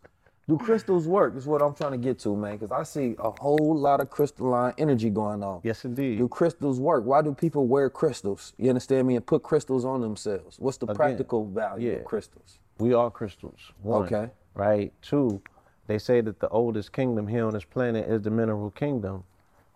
Do 0.49 0.59
crystals 0.59 1.07
work? 1.07 1.37
Is 1.37 1.47
what 1.47 1.63
I'm 1.63 1.75
trying 1.75 1.93
to 1.93 1.99
get 1.99 2.19
to, 2.21 2.35
man. 2.35 2.57
Because 2.57 2.73
I 2.73 2.83
see 2.83 3.15
a 3.21 3.31
whole 3.41 3.77
lot 3.79 4.01
of 4.01 4.11
crystalline 4.11 4.75
energy 4.79 5.09
going 5.09 5.45
on. 5.45 5.61
Yes, 5.63 5.85
indeed. 5.85 6.19
Do 6.19 6.27
crystals 6.27 6.81
work? 6.81 7.05
Why 7.05 7.23
do 7.23 7.33
people 7.33 7.69
wear 7.69 7.89
crystals? 7.89 8.53
You 8.59 8.69
understand 8.69 9.07
me? 9.07 9.15
And 9.15 9.25
put 9.25 9.45
crystals 9.45 9.85
on 9.85 10.01
themselves. 10.01 10.59
What's 10.59 10.77
the 10.79 10.87
practical 10.89 11.47
value 11.47 11.91
yeah. 11.91 11.97
of 11.99 12.05
crystals? 12.05 12.59
We 12.79 12.95
are 12.95 13.11
crystals. 13.13 13.61
One, 13.83 14.07
Okay. 14.07 14.31
Right. 14.55 14.93
Two, 15.03 15.41
they 15.87 15.99
say 15.99 16.21
that 16.21 16.41
the 16.41 16.49
oldest 16.49 16.93
kingdom 16.93 17.29
here 17.29 17.47
on 17.47 17.53
this 17.53 17.65
planet 17.65 18.09
is 18.09 18.23
the 18.23 18.31
mineral 18.31 18.71
kingdom. 18.73 19.23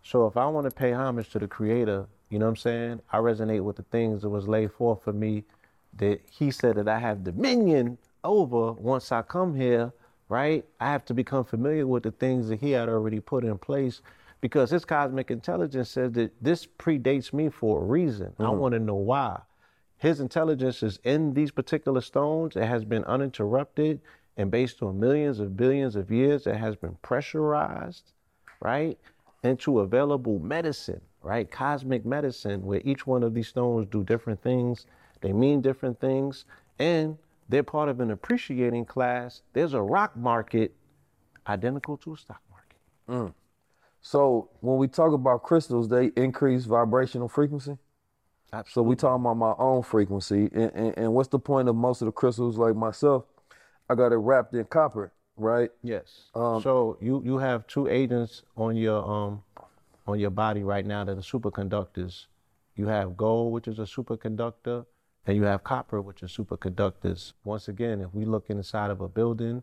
So 0.05 0.27
if 0.27 0.37
I 0.37 0.47
want 0.47 0.69
to 0.69 0.75
pay 0.75 0.93
homage 0.93 1.31
to 1.31 1.39
the 1.39 1.49
creator, 1.49 2.07
you 2.31 2.39
know 2.39 2.45
what 2.45 2.51
I'm 2.51 2.57
saying? 2.57 3.01
I 3.11 3.19
resonate 3.19 3.63
with 3.63 3.77
the 3.77 3.83
things 3.85 4.23
that 4.23 4.29
was 4.29 4.47
laid 4.47 4.73
forth 4.73 5.03
for 5.03 5.13
me 5.13 5.45
that 5.97 6.21
he 6.31 6.51
said 6.51 6.77
that 6.77 6.89
I 6.89 6.99
have 6.99 7.25
dominion 7.25 7.99
over 8.23 8.73
once 8.73 9.11
I 9.11 9.23
come 9.23 9.55
here, 9.55 9.93
right? 10.29 10.65
I 10.81 10.91
have 10.91 11.05
to 11.07 11.15
become 11.15 11.45
familiar 11.45 11.87
with 11.87 12.03
the 12.03 12.11
things 12.13 12.49
that 12.49 12.61
he 12.61 12.71
had 12.71 12.89
already 12.89 13.21
put 13.21 13.45
in 13.45 13.59
place 13.59 14.03
because 14.41 14.71
his 14.71 14.85
cosmic 14.85 15.31
intelligence 15.31 15.91
says 15.91 16.13
that 16.13 16.33
this 16.43 16.67
predates 16.67 17.33
me 17.33 17.49
for 17.49 17.81
a 17.81 17.85
reason. 17.85 18.33
I 18.39 18.45
mm-hmm. 18.45 18.59
want 18.59 18.73
to 18.75 18.81
know 18.81 18.95
why. 18.95 19.41
His 19.97 20.21
intelligence 20.21 20.83
is 20.83 20.99
in 21.03 21.33
these 21.33 21.51
particular 21.51 22.03
stones. 22.03 22.57
It 22.57 22.67
has 22.67 22.85
been 22.85 23.05
uninterrupted 23.05 24.01
and 24.37 24.51
based 24.51 24.83
on 24.83 24.99
millions 24.99 25.41
of 25.41 25.57
billions 25.57 25.97
of 25.97 26.11
years, 26.11 26.47
it 26.47 26.57
has 26.57 26.77
been 26.77 26.97
pressurized, 27.03 28.13
right, 28.61 28.99
into 29.45 29.81
available 29.81 30.39
medicine, 30.41 31.01
right? 31.23 31.51
Cosmic 31.51 32.05
medicine, 32.05 32.63
where 32.63 32.81
each 32.85 33.07
one 33.07 33.23
of 33.23 33.35
these 33.35 33.49
stones 33.49 33.87
do 33.87 34.03
different 34.03 34.43
things, 34.43 34.87
they 35.21 35.33
mean 35.33 35.61
different 35.61 36.01
things, 36.01 36.45
and 36.79 37.17
they're 37.49 37.63
part 37.63 37.89
of 37.89 38.01
an 38.01 38.11
appreciating 38.11 38.87
class. 38.87 39.43
There's 39.53 39.75
a 39.75 39.83
rock 39.83 40.17
market 40.17 40.75
identical 41.47 41.97
to 41.99 42.15
a 42.15 42.17
stock 42.17 42.41
market. 42.51 42.79
Mm. 43.09 43.35
So 44.01 44.51
when 44.61 44.79
we 44.79 44.89
talk 44.89 45.13
about 45.13 45.43
crystals, 45.43 45.89
they 45.89 46.07
increase 46.17 46.65
vibrational 46.65 47.29
frequency. 47.29 47.79
So 48.69 48.83
we 48.83 48.95
talking 48.95 49.25
about 49.25 49.37
my 49.37 49.55
own 49.59 49.83
frequency, 49.83 50.49
and, 50.55 50.71
and, 50.75 50.95
and 50.97 51.13
what's 51.13 51.29
the 51.29 51.41
point 51.41 51.69
of 51.69 51.75
most 51.75 52.03
of 52.03 52.07
the 52.07 52.13
crystals? 52.13 52.57
Like 52.57 52.77
myself, 52.77 53.25
I 53.91 53.97
got 53.97 54.13
it 54.13 54.17
wrapped 54.17 54.55
in 54.55 54.65
copper, 54.67 55.13
right? 55.37 55.71
Yes. 55.83 56.31
so 56.63 56.97
you 57.01 57.23
you 57.25 57.39
have 57.39 57.67
two 57.67 57.89
agents 57.89 58.43
on 58.57 58.77
your 58.77 59.05
um 59.09 59.43
on 60.07 60.19
your 60.21 60.31
body 60.31 60.63
right 60.63 60.85
now 60.87 61.05
that 61.05 61.17
are 61.17 61.21
superconductors. 61.23 62.27
You 62.77 62.87
have 62.89 63.17
gold, 63.17 63.53
which 63.53 63.69
is 63.69 63.79
a 63.79 63.83
superconductor, 63.83 64.85
and 65.27 65.37
you 65.37 65.45
have 65.45 65.63
copper, 65.65 66.01
which 66.01 66.23
is 66.23 66.37
superconductors. 66.37 67.33
Once 67.45 67.69
again, 67.69 68.01
if 68.01 68.13
we 68.13 68.25
look 68.25 68.51
inside 68.51 68.91
of 68.91 69.01
a 69.01 69.09
building, 69.09 69.63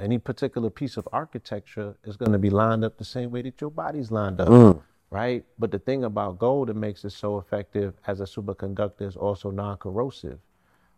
any 0.00 0.18
particular 0.18 0.70
piece 0.70 0.96
of 0.96 1.06
architecture 1.12 1.96
is 2.04 2.16
going 2.16 2.32
to 2.32 2.38
be 2.38 2.50
lined 2.50 2.84
up 2.84 2.96
the 2.98 3.04
same 3.04 3.30
way 3.30 3.42
that 3.42 3.60
your 3.60 3.70
body's 3.70 4.10
lined 4.10 4.40
up, 4.40 4.48
right? 5.10 5.44
But 5.58 5.70
the 5.70 5.78
thing 5.78 6.04
about 6.04 6.38
gold 6.38 6.68
that 6.68 6.76
makes 6.76 7.04
it 7.04 7.10
so 7.10 7.38
effective 7.38 7.94
as 8.06 8.20
a 8.20 8.24
superconductor 8.24 9.02
is 9.02 9.16
also 9.16 9.50
non-corrosive. 9.50 10.38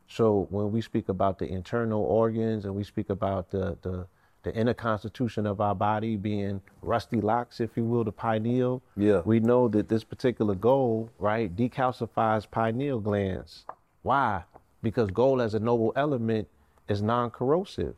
So 0.08 0.46
when 0.50 0.72
we 0.72 0.80
speak 0.80 1.08
about 1.08 1.38
the 1.38 1.46
internal 1.46 2.02
organs 2.02 2.64
and 2.64 2.74
we 2.74 2.82
speak 2.84 3.10
about 3.10 3.50
the 3.50 3.76
the, 3.82 4.06
the 4.42 4.54
inner 4.54 4.74
constitution 4.74 5.46
of 5.46 5.60
our 5.60 5.74
body 5.74 6.16
being 6.16 6.60
rusty 6.82 7.20
locks, 7.20 7.60
if 7.60 7.76
you 7.76 7.84
will, 7.84 8.04
the 8.04 8.12
pineal, 8.12 8.82
Yeah. 8.96 9.20
we 9.24 9.40
know 9.40 9.68
that 9.68 9.88
this 9.88 10.04
particular 10.04 10.54
gold, 10.54 11.10
right, 11.18 11.54
decalcifies 11.54 12.50
pineal 12.50 13.00
glands. 13.00 13.66
Why? 14.02 14.44
Because 14.82 15.10
gold 15.10 15.40
as 15.40 15.54
a 15.54 15.58
noble 15.60 15.92
element 15.96 16.48
is 16.88 17.02
non-corrosive. 17.02 17.94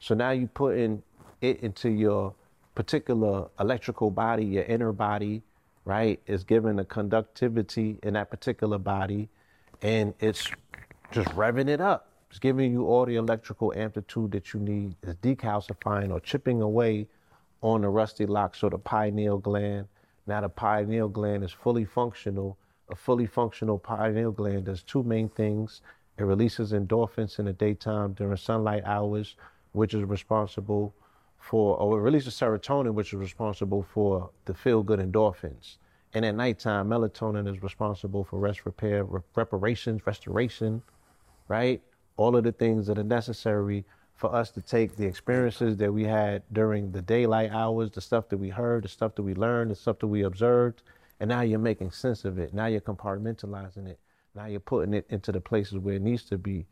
So 0.00 0.14
now 0.14 0.30
you 0.30 0.48
putting 0.48 1.02
it 1.40 1.60
into 1.60 1.90
your 1.90 2.34
particular 2.74 3.48
electrical 3.60 4.10
body, 4.10 4.44
your 4.46 4.64
inner 4.64 4.92
body, 4.92 5.42
right, 5.84 6.18
is 6.26 6.42
given 6.42 6.78
a 6.78 6.84
conductivity 6.84 7.98
in 8.02 8.14
that 8.14 8.30
particular 8.30 8.78
body, 8.78 9.28
and 9.82 10.14
it's 10.20 10.50
just 11.12 11.28
revving 11.30 11.68
it 11.68 11.80
up. 11.80 12.08
It's 12.30 12.38
giving 12.38 12.72
you 12.72 12.86
all 12.86 13.04
the 13.04 13.16
electrical 13.16 13.74
amplitude 13.76 14.32
that 14.32 14.54
you 14.54 14.60
need. 14.60 14.96
It's 15.02 15.14
decalcifying 15.20 16.10
or 16.10 16.20
chipping 16.20 16.62
away 16.62 17.06
on 17.60 17.82
the 17.82 17.88
rusty 17.90 18.24
lock, 18.24 18.54
so 18.54 18.70
the 18.70 18.78
pineal 18.78 19.36
gland. 19.36 19.86
Now 20.26 20.40
the 20.40 20.48
pineal 20.48 21.08
gland 21.08 21.44
is 21.44 21.52
fully 21.52 21.84
functional. 21.84 22.56
A 22.88 22.96
fully 22.96 23.26
functional 23.26 23.78
pineal 23.78 24.32
gland 24.32 24.64
does 24.64 24.82
two 24.82 25.02
main 25.02 25.28
things. 25.28 25.82
It 26.16 26.24
releases 26.24 26.72
endorphins 26.72 27.38
in 27.38 27.44
the 27.44 27.52
daytime 27.52 28.14
during 28.14 28.36
sunlight 28.38 28.84
hours, 28.86 29.36
which 29.72 29.92
is 29.92 30.04
responsible 30.04 30.94
for, 31.38 31.76
or 31.76 31.98
it 31.98 32.02
releases 32.02 32.34
serotonin, 32.34 32.94
which 32.94 33.12
is 33.12 33.18
responsible 33.18 33.82
for 33.82 34.30
the 34.46 34.54
feel 34.54 34.82
good 34.82 34.98
endorphins. 34.98 35.76
And 36.14 36.24
at 36.24 36.34
nighttime, 36.34 36.88
melatonin 36.88 37.48
is 37.48 37.62
responsible 37.62 38.24
for 38.24 38.38
rest, 38.38 38.64
repair, 38.64 39.04
re- 39.04 39.20
reparations, 39.34 40.06
restoration, 40.06 40.82
right? 41.52 41.82
All 42.16 42.34
of 42.34 42.44
the 42.44 42.52
things 42.52 42.86
that 42.86 42.98
are 42.98 43.04
necessary 43.04 43.84
for 44.14 44.34
us 44.34 44.50
to 44.52 44.62
take 44.62 44.96
the 44.96 45.04
experiences 45.04 45.76
that 45.76 45.92
we 45.92 46.04
had 46.04 46.42
during 46.50 46.92
the 46.92 47.02
daylight 47.02 47.50
hours, 47.50 47.90
the 47.90 48.00
stuff 48.00 48.30
that 48.30 48.38
we 48.38 48.48
heard, 48.48 48.84
the 48.84 48.88
stuff 48.88 49.14
that 49.16 49.22
we 49.22 49.34
learned, 49.34 49.70
the 49.70 49.74
stuff 49.74 49.98
that 49.98 50.06
we 50.06 50.22
observed, 50.22 50.82
and 51.20 51.28
now 51.28 51.42
you're 51.42 51.58
making 51.58 51.90
sense 51.90 52.24
of 52.24 52.38
it. 52.38 52.54
Now 52.54 52.66
you're 52.66 52.80
compartmentalizing 52.80 53.86
it. 53.86 53.98
Now 54.34 54.46
you're 54.46 54.60
putting 54.60 54.94
it 54.94 55.04
into 55.10 55.30
the 55.30 55.42
places 55.42 55.76
where 55.78 55.96
it 55.96 56.02
needs 56.02 56.22
to 56.30 56.38
be. 56.38 56.64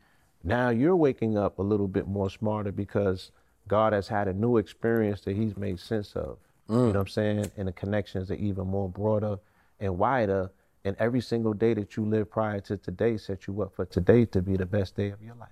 Now 0.43 0.69
you're 0.69 0.95
waking 0.95 1.37
up 1.37 1.59
a 1.59 1.61
little 1.61 1.87
bit 1.87 2.07
more 2.07 2.31
smarter 2.31 2.71
because 2.71 3.31
God 3.67 3.93
has 3.93 4.07
had 4.07 4.27
a 4.27 4.33
new 4.33 4.57
experience 4.57 5.21
that 5.21 5.35
He's 5.35 5.55
made 5.55 5.79
sense 5.79 6.15
of. 6.15 6.39
You 6.67 6.75
mm. 6.75 6.77
know 6.77 6.87
what 6.87 6.95
I'm 6.95 7.07
saying? 7.07 7.51
And 7.55 7.67
the 7.67 7.71
connections 7.73 8.31
are 8.31 8.41
even 8.49 8.65
more 8.65 8.89
broader 8.89 9.37
and 9.79 9.99
wider. 9.99 10.49
And 10.83 10.95
every 10.99 11.21
single 11.21 11.53
day 11.53 11.73
that 11.75 11.95
you 11.95 12.05
live 12.05 12.29
prior 12.31 12.59
to 12.61 12.77
today 12.77 13.17
set 13.17 13.47
you 13.47 13.61
up 13.61 13.75
for 13.75 13.85
today 13.85 14.25
to 14.25 14.41
be 14.41 14.57
the 14.57 14.65
best 14.65 14.95
day 14.95 15.09
of 15.09 15.21
your 15.21 15.35
life. 15.35 15.49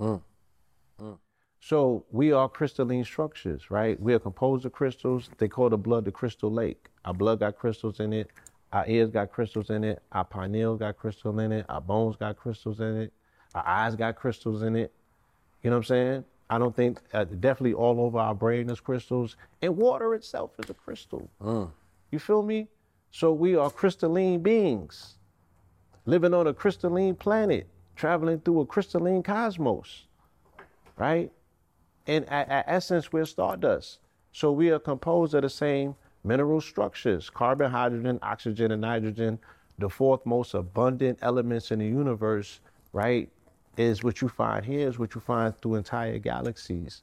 Mm, 0.00 0.22
mm. 1.00 1.18
So 1.60 2.04
we 2.12 2.32
are 2.32 2.48
crystalline 2.48 3.04
structures, 3.04 3.70
right? 3.70 4.00
We 4.00 4.14
are 4.14 4.20
composed 4.20 4.64
of 4.64 4.72
crystals. 4.72 5.30
They 5.38 5.48
call 5.48 5.70
the 5.70 5.76
blood 5.76 6.04
the 6.04 6.12
crystal 6.12 6.52
lake. 6.52 6.88
Our 7.04 7.14
blood 7.14 7.40
got 7.40 7.58
crystals 7.58 7.98
in 7.98 8.12
it. 8.12 8.30
Our 8.72 8.84
ears 8.86 9.10
got 9.10 9.32
crystals 9.32 9.70
in 9.70 9.82
it. 9.82 10.02
Our 10.12 10.24
pineal 10.24 10.76
got 10.76 10.96
crystals 10.96 11.38
in 11.40 11.50
it. 11.52 11.66
Our 11.68 11.80
bones 11.80 12.16
got 12.16 12.36
crystals 12.36 12.80
in 12.80 12.96
it. 12.98 13.12
Our 13.54 13.66
eyes 13.66 13.96
got 13.96 14.14
crystals 14.14 14.62
in 14.62 14.76
it. 14.76 14.92
You 15.62 15.70
know 15.70 15.76
what 15.76 15.80
I'm 15.80 15.84
saying? 15.84 16.24
I 16.50 16.58
don't 16.58 16.74
think 16.74 17.00
uh, 17.12 17.24
definitely 17.24 17.74
all 17.74 18.00
over 18.00 18.18
our 18.18 18.34
brain 18.34 18.70
is 18.70 18.80
crystals, 18.80 19.36
and 19.60 19.76
water 19.76 20.14
itself 20.14 20.52
is 20.58 20.70
a 20.70 20.74
crystal. 20.74 21.28
Mm. 21.42 21.70
You 22.10 22.18
feel 22.18 22.42
me? 22.42 22.68
So 23.10 23.32
we 23.32 23.56
are 23.56 23.70
crystalline 23.70 24.40
beings, 24.42 25.16
living 26.06 26.34
on 26.34 26.46
a 26.46 26.54
crystalline 26.54 27.14
planet, 27.14 27.66
traveling 27.96 28.40
through 28.40 28.60
a 28.60 28.66
crystalline 28.66 29.22
cosmos, 29.22 30.06
right? 30.96 31.32
And 32.06 32.28
at, 32.28 32.48
at 32.48 32.64
essence, 32.68 33.12
we're 33.12 33.24
stardust. 33.24 33.98
So 34.32 34.52
we 34.52 34.70
are 34.70 34.78
composed 34.78 35.34
of 35.34 35.42
the 35.42 35.50
same 35.50 35.94
mineral 36.24 36.60
structures: 36.60 37.30
carbon, 37.30 37.70
hydrogen, 37.70 38.18
oxygen, 38.22 38.72
and 38.72 38.82
nitrogen. 38.82 39.38
The 39.78 39.88
fourth 39.88 40.26
most 40.26 40.54
abundant 40.54 41.18
elements 41.22 41.70
in 41.70 41.78
the 41.78 41.86
universe, 41.86 42.60
right? 42.92 43.30
is 43.78 44.02
what 44.02 44.20
you 44.20 44.28
find 44.28 44.64
here 44.64 44.88
is 44.88 44.98
what 44.98 45.14
you 45.14 45.20
find 45.20 45.56
through 45.56 45.76
entire 45.76 46.18
galaxies. 46.18 47.02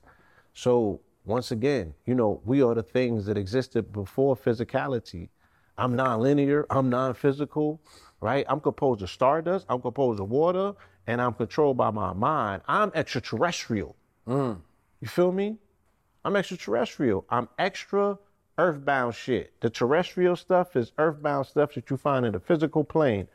So 0.53 0.99
once 1.25 1.51
again, 1.51 1.93
you 2.05 2.15
know, 2.15 2.41
we 2.45 2.61
are 2.61 2.75
the 2.75 2.83
things 2.83 3.25
that 3.25 3.37
existed 3.37 3.91
before 3.91 4.35
physicality. 4.35 5.29
I'm 5.77 5.95
non-linear, 5.95 6.65
I'm 6.69 6.89
non-physical, 6.89 7.81
right? 8.21 8.45
I'm 8.47 8.59
composed 8.59 9.01
of 9.01 9.09
stardust, 9.09 9.65
I'm 9.69 9.81
composed 9.81 10.19
of 10.19 10.29
water, 10.29 10.73
and 11.07 11.21
I'm 11.21 11.33
controlled 11.33 11.77
by 11.77 11.91
my 11.91 12.13
mind. 12.13 12.61
I'm 12.67 12.91
extraterrestrial. 12.95 13.95
Mm. 14.27 14.61
You 15.01 15.07
feel 15.07 15.31
me? 15.31 15.57
I'm 16.23 16.35
extraterrestrial. 16.35 17.25
I'm 17.29 17.47
extra 17.59 18.17
earthbound 18.57 19.13
shit. 19.13 19.53
The 19.61 19.69
terrestrial 19.69 20.35
stuff 20.35 20.75
is 20.75 20.91
earthbound 20.97 21.47
stuff 21.47 21.73
that 21.75 21.89
you 21.89 21.97
find 21.97 22.25
in 22.25 22.33
the 22.33 22.39
physical 22.39 22.83
plane. 22.83 23.27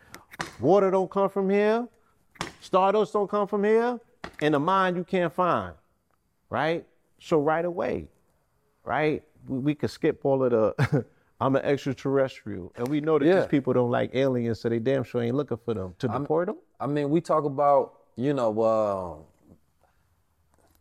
Water 0.58 0.90
don't 0.90 1.10
come 1.10 1.28
from 1.28 1.50
here. 1.50 1.86
Stardust 2.60 3.12
don't 3.12 3.28
come 3.28 3.46
from 3.46 3.64
here, 3.64 4.00
and 4.40 4.54
the 4.54 4.58
mind 4.58 4.96
you 4.96 5.04
can't 5.04 5.32
find, 5.32 5.74
right? 6.48 6.86
So 7.20 7.38
right 7.38 7.64
away, 7.64 8.08
right, 8.84 9.22
we, 9.46 9.58
we 9.58 9.74
could 9.74 9.90
skip 9.90 10.20
all 10.24 10.42
of 10.42 10.50
the. 10.50 11.04
I'm 11.40 11.56
an 11.56 11.62
extraterrestrial, 11.64 12.72
and 12.76 12.88
we 12.88 13.00
know 13.00 13.18
that 13.18 13.24
Yeah. 13.24 13.36
these 13.40 13.46
people 13.46 13.72
don't 13.72 13.90
like 13.90 14.14
aliens, 14.14 14.60
so 14.60 14.68
they 14.68 14.78
damn 14.78 15.04
sure 15.04 15.22
ain't 15.22 15.36
looking 15.36 15.56
for 15.58 15.74
them 15.74 15.94
to 15.98 16.08
deport 16.08 16.46
them. 16.46 16.56
I 16.78 16.86
mean, 16.86 17.10
we 17.10 17.20
talk 17.20 17.44
about, 17.44 17.94
you 18.16 18.34
know, 18.34 18.60
uh, 18.60 19.14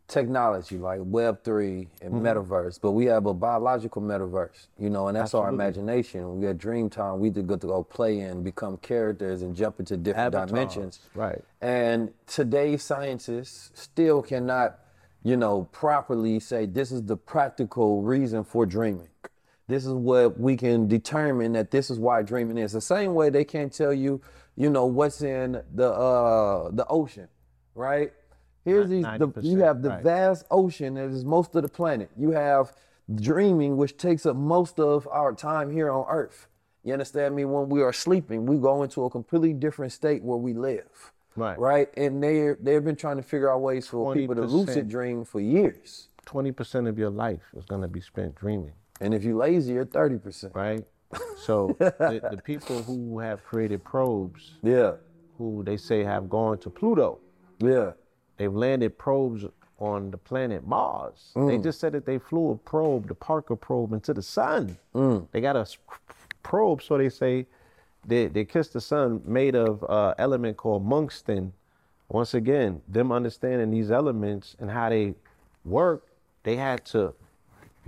technology 0.08 0.76
like 0.76 1.00
Web 1.04 1.44
three 1.44 1.88
and 2.02 2.14
Mm-hmm. 2.14 2.26
metaverse, 2.26 2.80
but 2.80 2.90
we 2.92 3.04
have 3.06 3.26
a 3.26 3.34
biological 3.34 4.02
metaverse, 4.02 4.66
you 4.78 4.90
know, 4.90 5.06
and 5.08 5.16
that's 5.16 5.34
our 5.34 5.48
imagination. 5.48 6.40
We 6.40 6.48
at 6.48 6.58
Dreamtime, 6.58 7.18
we 7.18 7.30
did 7.30 7.46
good 7.46 7.60
to 7.60 7.68
go 7.68 7.84
play 7.84 8.18
in, 8.18 8.42
become 8.42 8.76
characters 8.78 9.42
and 9.42 9.54
jump 9.54 9.78
into 9.78 9.96
different 9.96 10.34
Avatars, 10.34 10.48
dimensions. 10.50 11.00
right. 11.14 11.42
And 11.60 12.12
today's 12.26 12.82
scientists 12.82 13.70
still 13.74 14.20
cannot, 14.20 14.80
you 15.22 15.36
know, 15.36 15.68
properly 15.70 16.40
say 16.40 16.66
this 16.66 16.90
is 16.90 17.04
the 17.04 17.16
practical 17.16 18.02
reason 18.02 18.42
for 18.42 18.66
dreaming. 18.66 19.08
This 19.70 19.86
is 19.86 19.92
what 19.92 20.38
we 20.38 20.56
can 20.56 20.88
determine 20.88 21.52
that 21.52 21.70
this 21.70 21.90
is 21.90 21.98
why 21.98 22.22
dreaming 22.22 22.58
is. 22.58 22.72
The 22.72 22.80
same 22.80 23.14
way 23.14 23.30
they 23.30 23.44
can't 23.44 23.72
tell 23.72 23.92
you, 23.92 24.20
you 24.56 24.68
know, 24.68 24.86
what's 24.86 25.22
in 25.22 25.62
the 25.74 25.90
uh 25.90 26.70
the 26.72 26.86
ocean, 26.88 27.28
right? 27.74 28.12
Here's 28.64 28.90
these 28.90 29.04
the, 29.04 29.32
you 29.42 29.60
have 29.60 29.80
the 29.80 29.90
right. 29.90 30.02
vast 30.02 30.44
ocean 30.50 30.94
that 30.94 31.10
is 31.10 31.24
most 31.24 31.54
of 31.54 31.62
the 31.62 31.68
planet. 31.68 32.10
You 32.16 32.32
have 32.32 32.72
dreaming, 33.14 33.76
which 33.76 33.96
takes 33.96 34.26
up 34.26 34.36
most 34.36 34.78
of 34.78 35.08
our 35.10 35.32
time 35.32 35.70
here 35.70 35.90
on 35.90 36.04
Earth. 36.08 36.48
You 36.84 36.92
understand 36.92 37.34
me? 37.34 37.44
When 37.44 37.68
we 37.68 37.82
are 37.82 37.92
sleeping, 37.92 38.46
we 38.46 38.56
go 38.58 38.82
into 38.82 39.04
a 39.04 39.10
completely 39.10 39.52
different 39.52 39.92
state 39.92 40.22
where 40.22 40.38
we 40.38 40.52
live. 40.52 41.12
Right. 41.36 41.58
Right. 41.58 41.88
And 41.96 42.22
they 42.22 42.54
they've 42.60 42.84
been 42.84 42.96
trying 42.96 43.16
to 43.16 43.22
figure 43.22 43.50
out 43.50 43.60
ways 43.60 43.86
for 43.86 44.14
people 44.14 44.34
to 44.34 44.42
lucid 44.42 44.88
dream 44.88 45.24
for 45.24 45.40
years. 45.40 46.08
Twenty 46.26 46.52
percent 46.52 46.86
of 46.86 46.98
your 46.98 47.10
life 47.10 47.52
is 47.56 47.64
gonna 47.64 47.88
be 47.88 48.00
spent 48.00 48.34
dreaming. 48.34 48.72
And 49.00 49.14
if 49.14 49.24
you're 49.24 49.36
lazy, 49.36 49.72
you're 49.74 49.84
thirty 49.86 50.18
percent. 50.18 50.54
right? 50.54 50.84
So 51.36 51.74
the, 51.78 52.20
the 52.30 52.40
people 52.44 52.82
who 52.82 53.18
have 53.18 53.42
created 53.44 53.82
probes, 53.84 54.52
Yeah. 54.62 54.92
who 55.38 55.62
they 55.64 55.76
say 55.76 56.04
have 56.04 56.28
gone 56.30 56.58
to 56.58 56.70
Pluto, 56.70 57.18
Yeah. 57.58 57.92
they've 58.36 58.52
landed 58.54 58.96
probes 58.98 59.44
on 59.78 60.10
the 60.10 60.18
planet 60.18 60.66
Mars. 60.66 61.32
They 61.34 61.40
Mm. 61.58 61.62
just 61.62 61.80
said 61.80 61.92
that 61.94 62.04
they 62.04 62.18
flew 62.18 62.50
a 62.52 62.56
probe, 62.56 63.08
the 63.08 63.14
Parker 63.14 63.56
probe, 63.56 63.92
into 63.94 64.12
the 64.12 64.22
sun. 64.22 64.76
Mm. 64.94 65.26
They 65.32 65.40
got 65.40 65.56
a 65.56 65.66
probe, 66.42 66.82
so 66.82 66.98
they 66.98 67.08
say 67.08 67.46
they, 68.06 68.26
they 68.28 68.44
kissed 68.44 68.72
the 68.74 68.80
sun 68.80 69.22
made 69.24 69.54
of 69.56 69.82
uh, 69.88 70.14
element 70.18 70.56
called 70.58 70.86
Munkston. 70.86 71.52
Once 72.10 72.34
again, 72.34 72.82
them 72.88 73.10
understanding 73.12 73.70
these 73.70 73.90
elements 73.90 74.54
and 74.60 74.70
how 74.70 74.88
they 74.90 75.14
work, 75.64 76.06
they 76.42 76.56
had 76.56 76.84
to, 76.86 77.14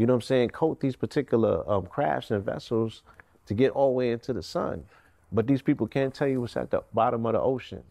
you 0.02 0.06
know 0.08 0.14
what 0.14 0.24
I'm 0.24 0.32
saying, 0.34 0.48
coat 0.50 0.80
these 0.80 0.96
particular 0.96 1.54
um, 1.70 1.86
crafts 1.86 2.32
and 2.32 2.44
vessels 2.44 3.02
to 3.46 3.54
get 3.54 3.70
all 3.70 3.90
the 3.90 3.94
way 4.00 4.10
into 4.10 4.32
the 4.32 4.42
sun. 4.42 4.84
But 5.30 5.46
these 5.46 5.62
people 5.62 5.86
can't 5.86 6.12
tell 6.12 6.26
you 6.26 6.40
what's 6.40 6.56
at 6.56 6.70
the 6.72 6.82
bottom 6.92 7.24
of 7.24 7.34
the 7.34 7.40
ocean. 7.40 7.84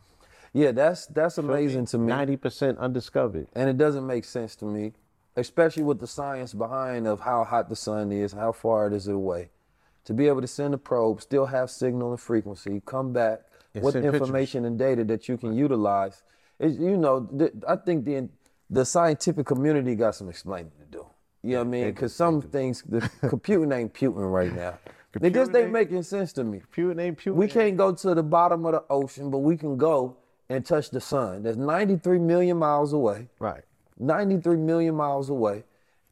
Yeah, 0.53 0.71
that's 0.73 1.05
that's 1.05 1.37
amazing 1.37 1.85
to 1.87 1.97
me. 1.97 2.07
Ninety 2.07 2.35
percent 2.35 2.77
undiscovered. 2.79 3.47
and 3.55 3.69
it 3.69 3.77
doesn't 3.77 4.05
make 4.05 4.25
sense 4.25 4.57
to 4.57 4.65
me, 4.65 4.91
especially 5.37 5.83
with 5.83 5.99
the 6.01 6.07
science 6.07 6.53
behind 6.53 7.07
of 7.07 7.21
how 7.21 7.45
hot 7.45 7.69
the 7.69 7.75
sun 7.77 8.11
is, 8.11 8.33
how 8.33 8.51
far 8.51 8.87
it 8.87 8.93
is 8.93 9.07
away. 9.07 9.49
To 10.05 10.13
be 10.13 10.27
able 10.27 10.41
to 10.41 10.47
send 10.47 10.73
a 10.73 10.77
probe, 10.77 11.21
still 11.21 11.45
have 11.45 11.69
signal 11.69 12.11
and 12.11 12.19
frequency, 12.19 12.81
come 12.85 13.13
back 13.13 13.37
And 13.73 13.83
with 13.83 13.93
send 13.93 14.03
pictures. 14.03 14.21
information 14.21 14.65
and 14.65 14.77
data 14.77 15.05
that 15.05 15.29
you 15.29 15.37
can 15.37 15.51
utilize. 15.55 16.23
It's, 16.59 16.77
you 16.77 16.97
know, 16.97 17.15
th- 17.39 17.53
I 17.67 17.77
think 17.77 18.03
the 18.05 18.27
the 18.69 18.83
scientific 18.85 19.45
community 19.45 19.95
got 19.95 20.15
some 20.15 20.29
explaining 20.29 20.73
to 20.83 20.87
do. 20.97 21.00
You 21.43 21.51
know 21.51 21.57
what 21.59 21.67
I 21.67 21.69
mean? 21.69 21.85
Because 21.85 22.15
some 22.15 22.41
things, 22.41 22.83
the 22.87 23.09
computing 23.29 23.71
ain't 23.71 23.93
puting 23.93 24.21
right 24.21 24.53
now. 24.53 24.77
They 25.19 25.29
just 25.29 25.53
ain't 25.55 25.71
making 25.71 26.03
sense 26.03 26.31
to 26.33 26.43
me. 26.43 26.61
Pure 26.71 26.99
ain't 26.99 27.17
pure. 27.17 27.33
We 27.33 27.47
can't 27.47 27.75
go 27.75 27.93
to 27.93 28.15
the 28.15 28.23
bottom 28.23 28.65
of 28.65 28.73
the 28.73 28.83
ocean, 28.89 29.29
but 29.29 29.39
we 29.39 29.57
can 29.57 29.75
go 29.77 30.15
and 30.49 30.65
touch 30.65 30.89
the 30.89 31.01
sun. 31.01 31.43
That's 31.43 31.57
93 31.57 32.19
million 32.19 32.57
miles 32.57 32.93
away. 32.93 33.27
Right. 33.39 33.63
93 33.99 34.57
million 34.57 34.95
miles 34.95 35.29
away. 35.29 35.63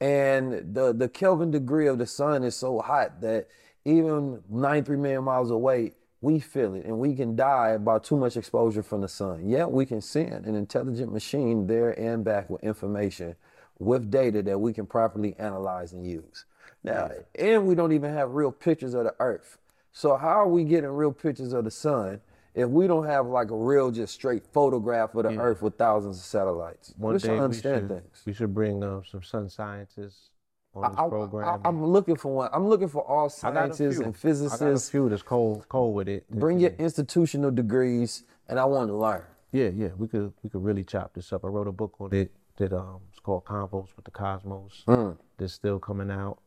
And 0.01 0.73
the, 0.73 0.93
the 0.93 1.10
Kelvin 1.10 1.51
degree 1.51 1.88
of 1.88 1.97
the 1.97 2.06
sun 2.06 2.43
is 2.43 2.56
so 2.56 2.80
hot 2.80 3.22
that 3.22 3.47
even 3.85 4.41
93 4.49 4.97
million 4.97 5.23
miles 5.23 5.51
away, 5.51 5.93
we 6.22 6.39
feel 6.39 6.76
it 6.76 6.85
and 6.85 6.99
we 6.99 7.15
can 7.15 7.35
die 7.35 7.77
by 7.77 7.99
too 7.99 8.18
much 8.18 8.38
exposure 8.38 8.84
from 8.84 9.01
the 9.01 9.07
sun. 9.07 9.47
Yet 9.47 9.72
we 9.72 9.85
can 9.85 10.01
send 10.01 10.45
an 10.45 10.56
intelligent 10.56 11.11
machine 11.11 11.68
there 11.68 11.97
and 11.99 12.23
back 12.23 12.49
with 12.49 12.64
information, 12.64 13.35
with 13.80 14.11
data 14.11 14.41
that 14.43 14.60
we 14.60 14.73
can 14.73 14.85
properly 14.85 15.35
analyze 15.39 15.93
and 15.93 16.06
use. 16.06 16.45
Now, 16.84 17.10
and 17.35 17.65
we 17.65 17.76
don't 17.76 17.91
even 17.91 18.14
have 18.14 18.31
real 18.31 18.51
pictures 18.51 18.93
of 18.93 19.06
the 19.06 19.15
earth. 19.19 19.57
So 19.91 20.15
how 20.15 20.41
are 20.41 20.47
we 20.47 20.64
getting 20.64 20.89
real 20.89 21.11
pictures 21.11 21.53
of 21.53 21.65
the 21.65 21.72
sun 21.72 22.22
if 22.53 22.69
we 22.69 22.88
don't 22.88 23.06
have 23.06 23.27
like 23.27 23.51
a 23.51 23.56
real 23.56 23.91
just 23.91 24.14
straight 24.14 24.45
photograph 24.45 25.15
of 25.15 25.23
the 25.23 25.38
earth 25.38 25.61
with 25.61 25.77
thousands 25.77 26.18
of 26.18 26.23
satellites? 26.23 26.93
One 26.97 27.18
trying 27.19 27.19
day 27.19 27.27
to 27.27 27.34
we 27.34 27.43
understand 27.43 27.81
should, 27.81 27.89
things. 27.89 28.22
we 28.26 28.34
should 28.34 28.53
bring 28.53 28.84
uh, 28.84 29.01
some 29.10 29.23
sun 29.23 29.49
scientists 29.49 30.30
on 30.73 30.91
this 30.91 30.99
I, 30.99 31.07
program. 31.10 31.61
I, 31.64 31.68
am 31.68 31.85
looking 31.85 32.15
for 32.15 32.34
one. 32.34 32.49
I'm 32.53 32.68
looking 32.68 32.88
for 32.88 33.01
all 33.06 33.26
I 33.43 33.51
got 33.51 33.72
a 33.72 33.73
scientists 33.73 33.80
and 33.81 33.91
I 33.91 34.03
got 34.03 34.10
a 34.10 34.14
physicists. 34.14 34.89
few 34.89 35.10
that's 35.10 35.22
cold, 35.22 35.68
cold 35.68 35.95
with 35.95 36.07
it. 36.07 36.30
Bring 36.30 36.60
your 36.60 36.72
institutional 36.72 37.51
degrees, 37.51 38.23
and 38.47 38.60
I 38.60 38.65
want 38.65 38.89
to 38.89 38.95
learn. 38.95 39.23
Yeah, 39.51 39.69
yeah, 39.69 39.89
we 39.97 40.07
could 40.07 40.31
we 40.43 40.49
could 40.49 40.64
really 40.64 40.84
chop 40.84 41.14
this 41.14 41.34
up. 41.34 41.43
I 41.43 41.47
wrote 41.47 41.68
a 41.68 41.72
book 41.72 41.95
on 41.99 42.14
it 42.14 42.31
that 42.57 42.73
um 42.73 42.99
it's 43.20 43.26
called 43.26 43.44
Convos 43.44 43.90
with 43.98 44.06
the 44.06 44.12
Cosmos. 44.12 44.84
Mm. 44.88 45.18
That's 45.38 45.52
still 45.52 45.78
coming 45.78 46.10
out. 46.10 46.40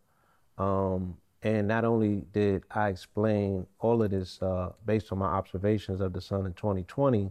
Um, 0.57 1.19
and 1.43 1.69
not 1.69 1.85
only 1.85 2.23
did 2.33 2.63
I 2.71 2.89
explain 2.89 3.67
all 3.79 4.03
of 4.03 4.11
this 4.11 4.41
uh, 4.41 4.71
based 4.87 5.13
on 5.13 5.19
my 5.19 5.27
observations 5.27 6.01
of 6.01 6.15
the 6.15 6.21
sun 6.21 6.47
in 6.47 6.55
2020, 6.55 7.31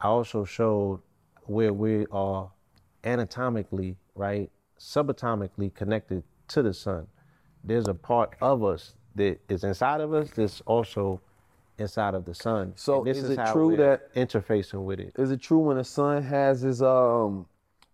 I 0.00 0.06
also 0.06 0.44
showed 0.44 1.00
where 1.44 1.74
we 1.74 2.06
are 2.10 2.50
anatomically, 3.04 3.96
right, 4.14 4.50
subatomically 4.80 5.74
connected 5.74 6.22
to 6.48 6.62
the 6.62 6.72
sun. 6.72 7.06
There's 7.64 7.88
a 7.88 7.94
part 7.94 8.34
of 8.40 8.64
us 8.64 8.94
that 9.16 9.40
is 9.50 9.64
inside 9.64 10.00
of 10.00 10.14
us 10.14 10.30
that's 10.30 10.62
also 10.62 11.20
inside 11.76 12.14
of 12.14 12.24
the 12.24 12.34
sun. 12.34 12.72
So 12.76 13.02
this 13.04 13.18
is 13.18 13.30
it 13.30 13.38
how 13.38 13.52
true 13.52 13.76
that- 13.76 14.14
interfacing 14.14 14.84
with 14.84 15.00
it? 15.00 15.12
Is 15.18 15.30
it 15.32 15.42
true 15.42 15.58
when 15.58 15.76
the 15.76 15.84
sun 15.84 16.22
has 16.22 16.64
its 16.64 16.80
um 16.80 17.46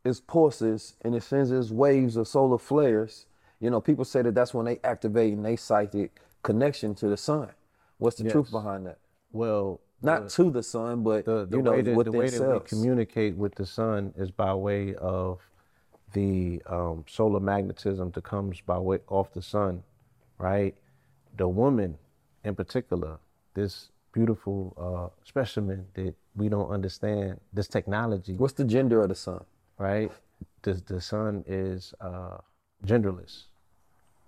its 0.04 0.20
pulses 0.20 0.94
and 1.02 1.14
it 1.14 1.22
sends 1.22 1.50
its 1.50 1.70
waves 1.70 2.16
of 2.16 2.28
solar 2.28 2.58
flares? 2.58 3.26
You 3.60 3.70
know, 3.70 3.80
people 3.80 4.04
say 4.04 4.22
that 4.22 4.34
that's 4.34 4.52
when 4.52 4.66
they 4.66 4.78
activate 4.84 5.32
and 5.32 5.44
they 5.44 5.56
psychic 5.56 6.20
connection 6.42 6.94
to 6.96 7.08
the 7.08 7.16
sun. 7.16 7.50
What's 7.98 8.16
the 8.16 8.30
truth 8.30 8.50
behind 8.50 8.86
that? 8.86 8.98
Well, 9.32 9.80
Not 10.02 10.28
to 10.30 10.50
the 10.50 10.62
sun, 10.62 11.02
but 11.02 11.24
the, 11.24 11.46
the 11.46 11.56
you 11.56 11.62
know, 11.62 11.72
way 11.72 11.82
that, 11.82 12.04
the 12.04 12.12
way 12.12 12.28
that 12.28 12.52
we 12.52 12.68
communicate 12.68 13.36
with 13.36 13.54
the 13.54 13.64
sun 13.66 14.12
is 14.16 14.30
by 14.30 14.54
way 14.54 14.94
of 14.96 15.40
the 16.12 16.62
um, 16.66 17.04
solar 17.08 17.40
magnetism 17.40 18.10
that 18.12 18.22
comes 18.24 18.60
by 18.60 18.78
way 18.78 18.98
off 19.08 19.32
the 19.32 19.42
sun, 19.42 19.82
right? 20.38 20.74
The 21.36 21.48
woman 21.48 21.98
in 22.44 22.54
particular, 22.54 23.18
this 23.54 23.90
beautiful 24.12 24.74
uh, 24.78 25.18
specimen 25.24 25.86
that 25.94 26.14
we 26.36 26.48
don't 26.48 26.70
understand, 26.70 27.40
this 27.52 27.66
technology, 27.66 28.34
What's 28.34 28.52
the 28.54 28.64
gender 28.64 29.00
of 29.02 29.08
the 29.08 29.14
sun? 29.14 29.44
Right? 29.78 30.10
The, 30.62 30.74
the 30.86 31.00
sun 31.00 31.44
is 31.46 31.94
uh, 32.00 32.38
genderless, 32.86 33.44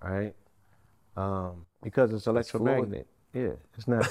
right? 0.02 0.34
Um, 1.16 1.66
because 1.82 2.12
it's 2.12 2.26
electromagnet. 2.26 3.06
Yeah, 3.32 3.52
it's 3.76 3.88
not. 3.88 4.06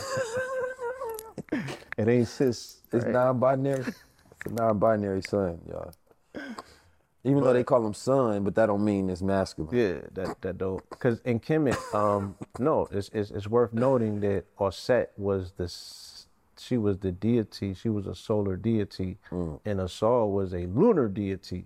it 1.97 2.07
ain't 2.07 2.27
cis. 2.27 2.81
It's 2.91 3.05
right? 3.05 3.13
non-binary. 3.13 3.81
It's 3.81 3.97
a 4.45 4.49
non-binary 4.49 5.21
sun, 5.21 5.59
y'all. 5.67 5.93
Even 7.23 7.43
though 7.43 7.53
they 7.53 7.63
call 7.63 7.85
him 7.85 7.93
sun, 7.95 8.43
but 8.43 8.53
that 8.53 8.67
don't 8.67 8.85
mean 8.85 9.09
it's 9.09 9.23
masculine. 9.23 9.75
Yeah, 9.75 10.01
that 10.13 10.41
that 10.41 10.57
don't 10.59 10.87
because 10.91 11.21
in 11.21 11.39
Kemet, 11.39 11.93
um, 11.95 12.35
no, 12.59 12.87
it's, 12.91 13.09
it's 13.13 13.31
it's 13.31 13.47
worth 13.47 13.73
noting 13.73 14.19
that 14.19 14.45
Auset 14.57 15.07
was 15.17 15.53
the 15.57 15.67
she 16.57 16.77
was 16.77 16.99
the 16.99 17.11
deity, 17.11 17.73
she 17.73 17.89
was 17.89 18.07
a 18.07 18.15
solar 18.15 18.55
deity, 18.55 19.17
mm. 19.31 19.59
and 19.65 19.79
Asar 19.81 20.27
was 20.27 20.53
a 20.53 20.65
lunar 20.67 21.07
deity. 21.07 21.65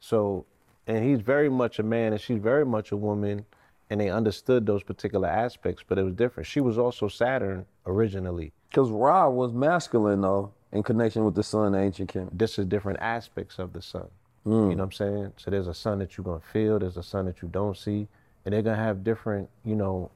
So, 0.00 0.46
and 0.86 1.04
he's 1.04 1.20
very 1.20 1.48
much 1.48 1.78
a 1.78 1.82
man, 1.82 2.12
and 2.12 2.20
she's 2.20 2.40
very 2.40 2.64
much 2.64 2.92
a 2.92 2.96
woman, 2.96 3.44
and 3.90 4.00
they 4.00 4.10
understood 4.10 4.66
those 4.66 4.82
particular 4.82 5.28
aspects, 5.28 5.82
but 5.86 5.98
it 5.98 6.02
was 6.02 6.14
different. 6.14 6.46
She 6.46 6.60
was 6.60 6.78
also 6.78 7.08
Saturn 7.08 7.66
originally. 7.86 8.52
Because 8.68 8.90
Ra 8.90 9.28
was 9.28 9.52
masculine 9.52 10.20
though, 10.20 10.52
in 10.72 10.82
connection 10.82 11.24
with 11.24 11.34
the 11.34 11.42
sun, 11.42 11.74
ancient 11.74 12.12
Kemet. 12.12 12.30
this 12.32 12.58
is 12.58 12.66
different 12.66 12.98
aspects 13.00 13.58
of 13.58 13.72
the 13.72 13.80
sun. 13.80 14.08
Mm. 14.46 14.70
You 14.70 14.76
know 14.76 14.84
what 14.84 14.84
I'm 14.84 14.92
saying? 14.92 15.32
So 15.36 15.50
there's 15.50 15.68
a 15.68 15.74
sun 15.74 16.00
that 16.00 16.16
you're 16.16 16.24
gonna 16.24 16.40
feel, 16.52 16.78
there's 16.78 16.96
a 16.96 17.02
sun 17.02 17.26
that 17.26 17.40
you 17.40 17.48
don't 17.48 17.76
see, 17.76 18.08
and 18.44 18.52
they're 18.52 18.62
gonna 18.62 18.76
have 18.76 19.04
different, 19.04 19.48
you 19.64 19.76
know, 19.76 20.10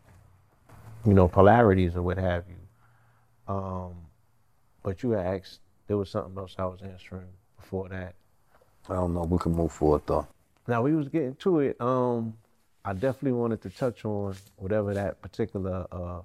you 1.07 1.15
know, 1.15 1.29
polarities 1.29 1.97
or 1.97 2.03
what 2.03 2.19
have 2.19 2.45
you. 2.49 2.58
Um, 3.49 3.95
but 4.83 5.03
you 5.03 5.15
asked, 5.17 5.61
there 5.87 5.97
was 5.97 6.11
something 6.11 6.37
else 6.39 6.55
I 6.59 6.67
was 6.67 6.81
answering 6.83 7.27
before 7.57 7.89
that. 7.89 8.15
I 8.89 8.95
don't 8.95 9.15
know. 9.15 9.25
We 9.25 9.39
can 9.39 9.53
move 9.53 9.73
forward 9.73 10.03
though. 10.07 10.27
Now 10.67 10.83
we 10.83 10.95
was 10.95 11.09
getting 11.09 11.35
to 11.37 11.61
it. 11.61 11.81
Um, 11.81 12.35
I 12.85 12.93
definitely 12.93 13.33
wanted 13.33 13.63
to 13.63 13.71
touch 13.71 14.05
on 14.05 14.35
whatever 14.57 14.95
that 14.95 15.21
particular. 15.21 15.87
Uh, 15.91 16.21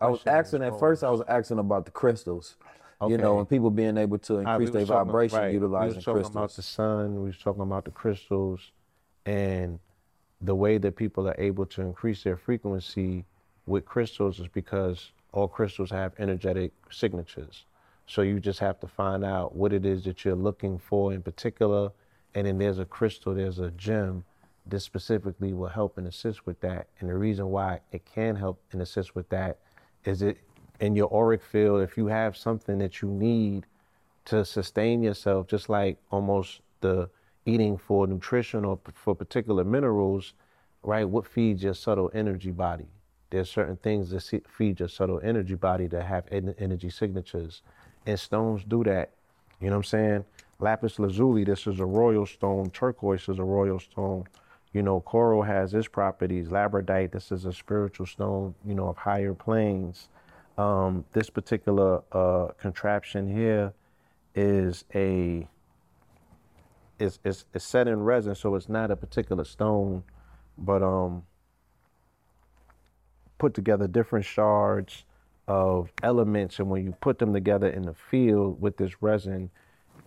I 0.00 0.08
was 0.08 0.26
asking 0.26 0.62
at 0.62 0.78
first. 0.78 1.04
I 1.04 1.10
was 1.10 1.22
asking 1.28 1.58
about 1.58 1.84
the 1.84 1.90
crystals. 1.92 2.56
Okay. 3.00 3.12
You 3.12 3.18
know, 3.18 3.40
and 3.40 3.48
people 3.48 3.70
being 3.70 3.96
able 3.96 4.18
to 4.18 4.44
Ah, 4.46 4.56
we 4.58 4.66
increase 4.66 4.86
their 4.86 4.96
vibration 5.04 5.38
right, 5.38 5.52
utilizing 5.52 5.88
We 5.90 5.96
was 5.96 6.04
talking 6.04 6.14
crystals. 6.22 6.36
about 6.36 6.52
the 6.52 6.62
sun. 6.62 7.14
We 7.16 7.26
was 7.26 7.38
talking 7.38 7.62
about 7.62 7.84
the 7.84 7.90
crystals, 7.90 8.70
and 9.26 9.80
the 10.40 10.54
way 10.54 10.78
that 10.78 10.94
people 10.94 11.28
are 11.28 11.34
able 11.38 11.66
to 11.66 11.82
increase 11.82 12.22
their 12.22 12.36
frequency 12.36 13.24
with 13.66 13.84
crystals 13.86 14.38
is 14.38 14.46
because 14.48 15.10
all 15.32 15.48
crystals 15.48 15.90
have 15.90 16.12
energetic 16.18 16.72
signatures. 16.90 17.64
So 18.06 18.22
you 18.22 18.40
just 18.40 18.58
have 18.60 18.78
to 18.80 18.86
find 18.86 19.24
out 19.24 19.54
what 19.54 19.72
it 19.72 19.86
is 19.86 20.04
that 20.04 20.24
you're 20.24 20.34
looking 20.34 20.78
for 20.78 21.12
in 21.12 21.22
particular, 21.22 21.92
and 22.34 22.46
then 22.46 22.58
there's 22.58 22.78
a 22.78 22.84
crystal, 22.84 23.34
there's 23.34 23.58
a 23.58 23.70
gem. 23.72 24.24
that 24.66 24.80
specifically 24.80 25.52
will 25.52 25.68
help 25.68 25.98
and 25.98 26.06
assist 26.06 26.46
with 26.46 26.60
that. 26.60 26.86
And 27.00 27.08
the 27.10 27.16
reason 27.16 27.48
why 27.48 27.80
it 27.90 28.04
can 28.04 28.36
help 28.36 28.62
and 28.72 28.80
assist 28.80 29.14
with 29.14 29.28
that 29.30 29.58
is 30.04 30.22
it 30.22 30.38
in 30.80 30.94
your 30.96 31.12
auric 31.12 31.42
field, 31.42 31.82
if 31.82 31.96
you 31.96 32.06
have 32.06 32.36
something 32.36 32.78
that 32.78 33.02
you 33.02 33.08
need 33.08 33.66
to 34.26 34.44
sustain 34.44 35.02
yourself, 35.02 35.46
just 35.48 35.68
like 35.68 35.98
almost 36.10 36.60
the 36.80 37.08
eating 37.44 37.76
for 37.76 38.06
nutrition 38.06 38.64
or 38.64 38.78
for 38.94 39.14
particular 39.14 39.64
minerals, 39.64 40.34
right? 40.82 41.08
What 41.08 41.26
feeds 41.26 41.62
your 41.62 41.74
subtle 41.74 42.10
energy 42.14 42.50
body? 42.50 42.86
There's 43.32 43.50
certain 43.50 43.78
things 43.78 44.10
that 44.10 44.20
se- 44.20 44.42
feed 44.46 44.80
your 44.80 44.90
subtle 44.90 45.18
energy 45.24 45.54
body 45.54 45.86
that 45.88 46.04
have 46.04 46.24
en- 46.30 46.54
energy 46.58 46.90
signatures, 46.90 47.62
and 48.06 48.20
stones 48.20 48.62
do 48.62 48.84
that. 48.84 49.10
You 49.58 49.68
know 49.68 49.76
what 49.76 49.78
I'm 49.78 49.84
saying? 49.84 50.24
Lapis 50.60 50.98
lazuli, 50.98 51.44
this 51.44 51.66
is 51.66 51.80
a 51.80 51.86
royal 51.86 52.26
stone. 52.26 52.68
Turquoise 52.70 53.28
is 53.30 53.38
a 53.38 53.44
royal 53.44 53.80
stone. 53.80 54.24
You 54.74 54.82
know, 54.82 55.00
coral 55.00 55.42
has 55.42 55.72
its 55.72 55.88
properties. 55.88 56.48
Labradorite, 56.48 57.12
this 57.12 57.32
is 57.32 57.46
a 57.46 57.54
spiritual 57.54 58.06
stone, 58.06 58.54
you 58.66 58.74
know, 58.74 58.88
of 58.88 58.98
higher 58.98 59.32
planes. 59.32 60.08
Um, 60.58 61.06
this 61.12 61.30
particular 61.30 62.02
uh, 62.12 62.48
contraption 62.60 63.34
here 63.34 63.72
is 64.34 64.84
a 64.94 65.48
is 66.98 67.18
is 67.24 67.46
is 67.54 67.64
set 67.64 67.88
in 67.88 68.02
resin, 68.02 68.34
so 68.34 68.54
it's 68.56 68.68
not 68.68 68.90
a 68.90 68.96
particular 68.96 69.44
stone, 69.44 70.02
but 70.58 70.82
um 70.82 71.22
put 73.42 73.54
together 73.54 73.88
different 73.88 74.24
shards 74.24 75.02
of 75.48 75.92
elements, 76.04 76.60
and 76.60 76.70
when 76.70 76.84
you 76.84 76.92
put 77.00 77.18
them 77.18 77.32
together 77.32 77.68
in 77.68 77.82
the 77.82 77.92
field 77.92 78.62
with 78.62 78.76
this 78.76 79.02
resin, 79.02 79.50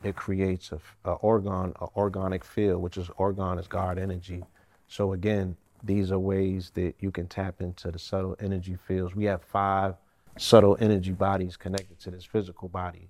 it 0.06 0.16
creates 0.16 0.72
a, 0.72 0.80
a 1.04 1.16
organ, 1.16 1.74
a 1.82 1.88
organic 1.98 2.46
field, 2.46 2.82
which 2.82 2.96
is 2.96 3.10
organ 3.18 3.60
is 3.60 3.68
God 3.68 3.98
energy. 3.98 4.42
So 4.88 5.12
again, 5.12 5.58
these 5.84 6.14
are 6.14 6.18
ways 6.18 6.72
that 6.76 6.94
you 7.02 7.12
can 7.12 7.28
tap 7.28 7.60
into 7.60 7.92
the 7.92 8.00
subtle 8.00 8.38
energy 8.40 8.78
fields. 8.88 9.14
We 9.14 9.26
have 9.26 9.44
five 9.44 9.96
subtle 10.38 10.78
energy 10.80 11.12
bodies 11.12 11.58
connected 11.58 12.00
to 12.04 12.12
this 12.12 12.24
physical 12.24 12.70
body. 12.70 13.10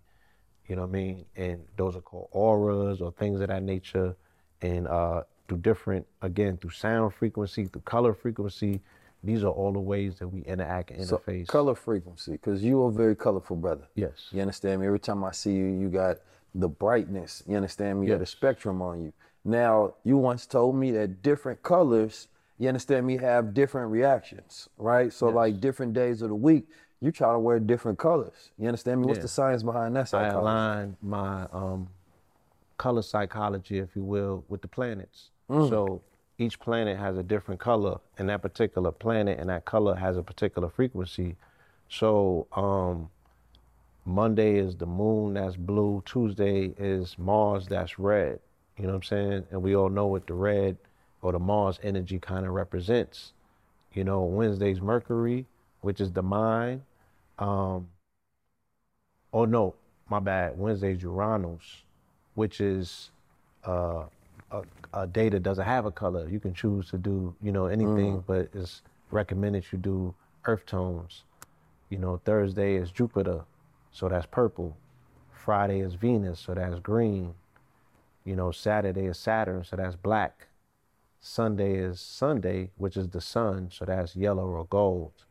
You 0.68 0.76
know 0.76 0.82
what 0.82 0.98
I 0.98 1.04
mean? 1.04 1.26
And 1.36 1.62
those 1.78 1.96
are 1.96 2.02
called 2.02 2.30
auras 2.32 3.00
or 3.00 3.12
things 3.12 3.42
of 3.42 3.50
that 3.50 3.62
nature. 3.62 4.16
And 4.64 4.88
uh, 4.88 5.22
through 5.48 5.60
different, 5.60 6.08
again, 6.24 6.58
through 6.58 6.72
sound 6.72 7.14
frequency, 7.14 7.66
through 7.66 7.82
color 7.82 8.16
frequency, 8.16 8.82
these 9.26 9.44
are 9.44 9.50
all 9.50 9.72
the 9.74 9.80
ways 9.80 10.20
that 10.20 10.28
we 10.28 10.42
interact 10.42 10.92
and 10.92 11.06
So, 11.06 11.18
interface. 11.18 11.48
color 11.48 11.76
frequency, 11.76 12.34
because 12.34 12.64
you 12.64 12.82
are 12.84 12.90
a 12.90 12.92
very 12.92 13.16
colorful 13.16 13.56
brother. 13.56 13.88
Yes. 13.96 14.30
You 14.32 14.42
understand 14.42 14.82
me? 14.82 14.88
Every 14.88 15.00
time 15.00 15.24
I 15.24 15.32
see 15.32 15.54
you, 15.54 15.66
you 15.66 15.90
got 15.90 16.18
the 16.54 16.68
brightness. 16.70 17.44
You 17.48 17.56
understand 17.56 18.00
me? 18.00 18.08
You 18.08 18.14
got 18.14 18.20
the 18.20 18.22
Yes. 18.22 18.30
spectrum 18.30 18.82
on 18.82 19.04
you. 19.04 19.14
Now, 19.44 19.96
you 20.04 20.18
once 20.18 20.46
told 20.46 20.76
me 20.76 20.92
that 20.92 21.22
different 21.22 21.62
colors, 21.64 22.28
you 22.58 22.68
understand 22.68 23.06
me, 23.06 23.18
have 23.18 23.54
different 23.54 23.92
reactions, 23.92 24.70
right? 24.78 25.12
So, 25.12 25.28
like 25.30 25.60
different 25.60 25.94
days 25.94 26.22
of 26.22 26.30
the 26.30 26.36
week, 26.36 26.68
you 27.02 27.12
try 27.12 27.34
to 27.34 27.40
wear 27.40 27.60
different 27.60 28.00
colors. 28.00 28.52
You 28.58 28.68
understand 28.68 29.02
me? 29.02 29.08
What's 29.08 29.18
Yeah. 29.20 29.24
the 29.24 29.28
science 29.28 29.64
behind 29.64 29.96
that 29.96 30.14
I 30.14 30.28
align 30.28 30.98
my 31.02 31.48
um, 31.52 31.90
color 32.78 33.02
psychology, 33.02 33.80
if 33.80 33.96
you 33.96 34.04
will, 34.04 34.46
with 34.48 34.62
the 34.62 34.68
planets. 34.68 35.30
So 35.50 36.02
each 36.38 36.60
planet 36.60 36.98
has 36.98 37.18
a 37.18 37.24
different 37.24 37.60
color, 37.60 38.00
and 38.18 38.30
that 38.30 38.42
particular 38.42 38.92
planet 38.92 39.40
and 39.40 39.50
that 39.50 39.66
color 39.66 39.96
has 39.96 40.18
a 40.18 40.24
particular 40.24 40.70
frequency. 40.70 41.36
So 41.90 42.48
um, 42.54 43.10
Monday 44.06 44.58
is 44.58 44.76
the 44.76 44.86
moon, 44.86 45.36
that's 45.36 45.56
blue. 45.56 46.04
Tuesday 46.06 46.74
is 46.78 47.18
Mars, 47.18 47.68
that's 47.68 47.98
red. 47.98 48.40
You 48.78 48.84
know 48.84 48.90
what 48.90 48.96
I'm 48.96 49.04
saying? 49.04 49.44
And 49.52 49.62
we 49.62 49.76
all 49.76 49.90
know 49.90 50.08
what 50.08 50.28
the 50.28 50.34
red 50.34 50.78
or 51.22 51.32
the 51.32 51.40
Mars 51.40 51.80
energy 51.82 52.20
kind 52.20 52.46
of 52.46 52.52
represents. 52.52 53.32
You 53.94 54.04
know, 54.04 54.24
Wednesday's 54.24 54.82
Mercury, 54.82 55.46
which 55.82 56.02
is 56.02 56.12
the 56.12 56.22
mind. 56.22 56.82
Um, 57.40 57.88
oh 59.32 59.46
no, 59.46 59.76
my 60.10 60.20
bad. 60.20 60.58
Wednesday's 60.58 61.02
Uranus, 61.02 61.84
which 62.34 62.60
is 62.60 63.12
uh, 63.64 64.04
a, 64.52 64.62
a 64.94 65.08
day 65.08 65.30
that 65.30 65.44
doesn't 65.44 65.66
have 65.66 65.86
a 65.86 65.92
color. 65.92 66.28
You 66.30 66.40
can 66.40 66.54
choose 66.54 66.90
to 66.90 66.98
do, 66.98 67.36
you 67.42 67.52
know, 67.52 67.66
anything, 67.66 68.18
mm. 68.18 68.24
but 68.26 68.50
it's 68.54 68.82
recommended 69.12 69.66
you 69.72 69.78
do 69.78 70.14
earth 70.46 70.66
tones. 70.66 71.24
You 71.90 71.98
know, 71.98 72.20
Thursday 72.26 72.76
is 72.76 72.92
Jupiter, 72.92 73.44
so 73.92 74.10
that's 74.10 74.26
purple. 74.26 74.76
Friday 75.32 75.80
is 75.80 75.94
Venus, 75.94 76.40
so 76.40 76.54
that's 76.54 76.80
green. 76.80 77.34
You 78.24 78.36
know, 78.36 78.52
Saturday 78.52 79.06
is 79.06 79.20
Saturn, 79.20 79.64
so 79.64 79.76
that's 79.76 79.96
black. 79.96 80.48
Sunday 81.20 81.76
is 81.76 82.00
Sunday, 82.00 82.72
which 82.78 82.98
is 82.98 83.08
the 83.10 83.22
sun, 83.22 83.70
so 83.72 83.86
that's 83.86 84.16
yellow 84.16 84.46
or 84.46 84.66
gold. 84.66 85.26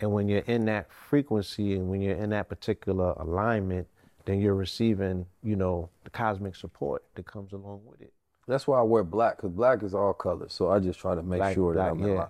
And 0.00 0.12
when 0.12 0.28
you're 0.28 0.40
in 0.40 0.64
that 0.66 0.90
frequency 0.90 1.74
and 1.74 1.88
when 1.88 2.00
you're 2.00 2.16
in 2.16 2.30
that 2.30 2.48
particular 2.48 3.12
alignment, 3.16 3.86
then 4.24 4.40
you're 4.40 4.54
receiving, 4.54 5.26
you 5.42 5.56
know, 5.56 5.90
the 6.04 6.10
cosmic 6.10 6.56
support 6.56 7.04
that 7.14 7.26
comes 7.26 7.52
along 7.52 7.82
with 7.84 8.00
it. 8.00 8.12
That's 8.50 8.66
why 8.66 8.78
I 8.78 8.82
wear 8.82 9.04
black, 9.04 9.36
because 9.36 9.50
black 9.50 9.82
is 9.82 9.94
all 9.94 10.12
colors. 10.12 10.52
So 10.52 10.70
I 10.70 10.78
just 10.80 10.98
try 10.98 11.14
to 11.14 11.22
make 11.22 11.38
Black- 11.38 11.54
sure 11.54 11.74
that 11.74 11.90
I'm 11.92 12.02
in 12.02 12.16
line. 12.16 12.28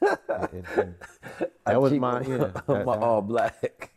And, 0.52 0.64
and 0.76 0.94
I 1.66 1.72
that 1.72 1.80
was 1.80 1.92
my, 1.92 2.20
yeah. 2.20 2.36
that- 2.66 2.68
my 2.68 2.74
that- 2.96 3.02
all 3.02 3.22
black. 3.22 3.90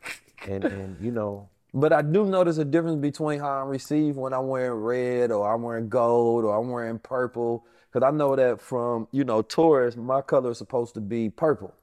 and, 0.47 0.63
and, 0.63 0.97
you 1.01 1.11
know, 1.11 1.49
But 1.73 1.91
I 1.93 2.01
do 2.01 2.25
notice 2.25 2.57
a 2.57 2.65
difference 2.65 3.01
between 3.01 3.39
how 3.39 3.63
I 3.63 3.65
receive 3.65 4.15
when 4.15 4.33
I'm 4.33 4.47
wearing 4.47 4.79
red 4.79 5.31
or 5.31 5.53
I'm 5.53 5.61
wearing 5.63 5.89
gold 5.89 6.45
or 6.45 6.57
I'm 6.57 6.69
wearing 6.69 6.99
purple. 6.99 7.65
Because 7.91 8.07
I 8.07 8.11
know 8.11 8.35
that 8.35 8.61
from, 8.61 9.07
you 9.11 9.23
know, 9.23 9.41
Taurus, 9.41 9.95
my 9.95 10.21
color 10.21 10.51
is 10.51 10.57
supposed 10.57 10.93
to 10.95 11.01
be 11.01 11.29
purple. 11.29 11.73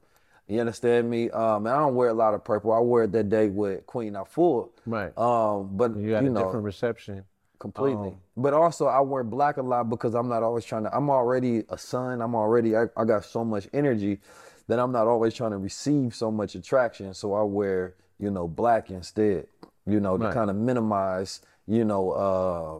You 0.47 0.59
understand 0.59 1.09
me? 1.09 1.29
Um, 1.31 1.65
and 1.65 1.75
I 1.75 1.79
don't 1.79 1.95
wear 1.95 2.09
a 2.09 2.13
lot 2.13 2.33
of 2.33 2.43
purple. 2.43 2.71
I 2.73 2.79
wear 2.79 3.03
it 3.03 3.11
that 3.13 3.29
day 3.29 3.47
with 3.49 3.85
Queen 3.87 4.13
Afua. 4.13 4.69
Right. 4.85 5.17
Um, 5.17 5.69
but 5.77 5.95
you 5.95 6.09
you, 6.15 6.29
know, 6.29 6.43
different 6.45 6.65
reception. 6.65 7.23
Completely. 7.63 8.09
um, 8.09 8.17
but 8.45 8.53
also, 8.53 8.83
I 8.87 8.99
wear 8.99 9.23
black 9.23 9.57
a 9.57 9.61
lot 9.73 9.89
because 9.89 10.13
I'm 10.19 10.29
not 10.29 10.43
always 10.43 10.65
trying 10.65 10.83
to. 10.83 10.91
I'm 10.95 11.09
already 11.09 11.63
a 11.69 11.77
sun. 11.77 12.21
I'm 12.21 12.35
already. 12.35 12.75
I, 12.75 12.83
I 12.95 13.03
got 13.05 13.25
so 13.25 13.43
much 13.43 13.65
energy 13.73 14.19
that 14.67 14.77
I'm 14.79 14.91
not 14.91 15.07
always 15.07 15.33
trying 15.33 15.51
to 15.51 15.57
receive 15.57 16.13
so 16.13 16.29
much 16.31 16.55
attraction. 16.55 17.13
So 17.13 17.33
I 17.33 17.43
wear, 17.43 17.95
you 18.19 18.29
know, 18.31 18.47
black 18.47 18.89
instead, 18.91 19.47
you 19.85 19.99
know, 19.99 20.17
to 20.17 20.31
kind 20.33 20.49
of 20.49 20.55
minimize, 20.55 21.41
you 21.67 21.85
know, 21.85 22.03
uh, 22.11 22.79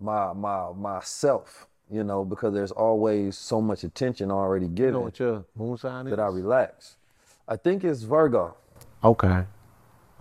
my 0.00 0.32
my 0.32 0.72
myself, 0.72 1.66
you 1.90 2.02
know, 2.04 2.24
because 2.24 2.52
there's 2.54 2.72
always 2.72 3.36
so 3.38 3.60
much 3.60 3.84
attention 3.84 4.30
already 4.30 4.66
You 4.66 4.70
know 4.70 4.74
given 4.76 5.00
what 5.02 5.18
your 5.18 5.44
moon 5.54 5.76
sign 5.78 6.06
is? 6.06 6.10
that 6.10 6.20
I 6.20 6.26
relax. 6.28 6.96
I 7.46 7.56
think 7.56 7.84
it's 7.84 8.02
Virgo. 8.02 8.56
Okay. 9.02 9.44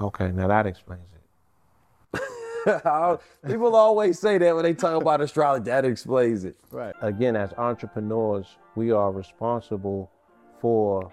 Okay, 0.01 0.31
now 0.31 0.47
that 0.47 0.65
explains 0.65 1.07
it. 1.12 1.12
People 3.47 3.75
always 3.75 4.19
say 4.19 4.37
that 4.37 4.55
when 4.55 4.63
they 4.63 4.73
talk 4.73 5.01
about 5.01 5.21
astrology. 5.21 5.65
That 5.65 5.85
explains 5.85 6.45
it. 6.45 6.55
Right. 6.71 6.95
Again, 7.01 7.35
as 7.35 7.51
entrepreneurs, 7.53 8.47
we 8.75 8.91
are 8.91 9.11
responsible 9.11 10.11
for 10.61 11.11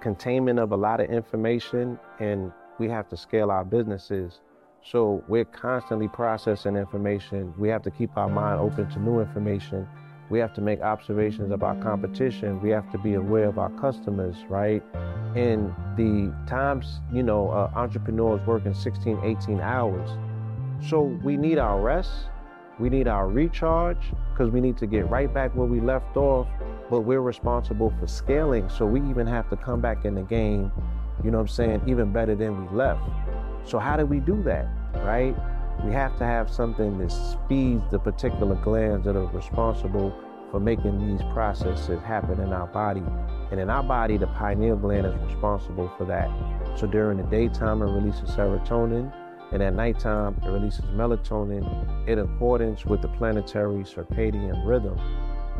containment 0.00 0.58
of 0.58 0.72
a 0.72 0.76
lot 0.76 1.00
of 1.00 1.10
information 1.10 1.98
and 2.20 2.52
we 2.78 2.88
have 2.88 3.08
to 3.08 3.16
scale 3.16 3.50
our 3.50 3.64
businesses. 3.64 4.40
So 4.82 5.24
we're 5.28 5.46
constantly 5.46 6.08
processing 6.08 6.76
information. 6.76 7.54
We 7.58 7.68
have 7.70 7.82
to 7.82 7.90
keep 7.90 8.16
our 8.16 8.28
mind 8.28 8.60
open 8.60 8.90
to 8.90 8.98
new 8.98 9.20
information. 9.20 9.88
We 10.30 10.38
have 10.40 10.52
to 10.54 10.60
make 10.60 10.80
observations 10.80 11.52
of 11.52 11.62
our 11.62 11.74
competition. 11.76 12.60
We 12.60 12.70
have 12.70 12.90
to 12.92 12.98
be 12.98 13.14
aware 13.14 13.44
of 13.44 13.58
our 13.58 13.70
customers, 13.70 14.36
right? 14.48 14.82
And 15.34 15.72
the 15.96 16.34
times, 16.46 17.00
you 17.12 17.22
know, 17.22 17.50
uh, 17.50 17.70
entrepreneurs 17.74 18.46
working 18.46 18.74
16, 18.74 19.20
18 19.22 19.60
hours. 19.60 20.10
So 20.88 21.02
we 21.22 21.36
need 21.36 21.58
our 21.58 21.80
rest. 21.80 22.10
We 22.78 22.90
need 22.90 23.08
our 23.08 23.28
recharge 23.28 24.12
because 24.30 24.50
we 24.50 24.60
need 24.60 24.76
to 24.78 24.86
get 24.86 25.08
right 25.08 25.32
back 25.32 25.54
where 25.54 25.66
we 25.66 25.80
left 25.80 26.16
off, 26.16 26.48
but 26.90 27.02
we're 27.02 27.20
responsible 27.20 27.94
for 27.98 28.06
scaling. 28.06 28.68
So 28.68 28.84
we 28.84 29.00
even 29.08 29.26
have 29.26 29.48
to 29.50 29.56
come 29.56 29.80
back 29.80 30.04
in 30.04 30.14
the 30.14 30.22
game, 30.22 30.72
you 31.22 31.30
know 31.30 31.38
what 31.38 31.44
I'm 31.44 31.48
saying, 31.48 31.82
even 31.86 32.12
better 32.12 32.34
than 32.34 32.66
we 32.66 32.76
left. 32.76 33.02
So 33.64 33.78
how 33.78 33.96
do 33.96 34.04
we 34.04 34.20
do 34.20 34.42
that, 34.42 34.66
right? 34.96 35.34
We 35.84 35.92
have 35.92 36.18
to 36.18 36.24
have 36.24 36.50
something 36.50 36.98
that 36.98 37.10
speeds 37.12 37.84
the 37.90 37.98
particular 37.98 38.56
glands 38.56 39.06
that 39.06 39.16
are 39.16 39.26
responsible 39.26 40.14
for 40.50 40.60
making 40.60 40.98
these 41.06 41.24
processes 41.32 42.02
happen 42.02 42.40
in 42.40 42.52
our 42.52 42.66
body. 42.66 43.02
And 43.50 43.60
in 43.60 43.70
our 43.70 43.82
body, 43.82 44.16
the 44.16 44.26
pineal 44.26 44.76
gland 44.76 45.06
is 45.06 45.14
responsible 45.26 45.92
for 45.96 46.04
that. 46.06 46.28
So 46.78 46.86
during 46.86 47.18
the 47.18 47.24
daytime, 47.24 47.82
it 47.82 47.86
releases 47.86 48.30
serotonin, 48.30 49.12
and 49.54 49.62
at 49.62 49.72
nighttime, 49.72 50.34
it 50.44 50.48
releases 50.48 50.84
melatonin 50.96 52.08
in 52.08 52.18
accordance 52.18 52.84
with 52.84 53.00
the 53.00 53.08
planetary 53.08 53.84
circadian 53.84 54.66
rhythm, 54.66 54.98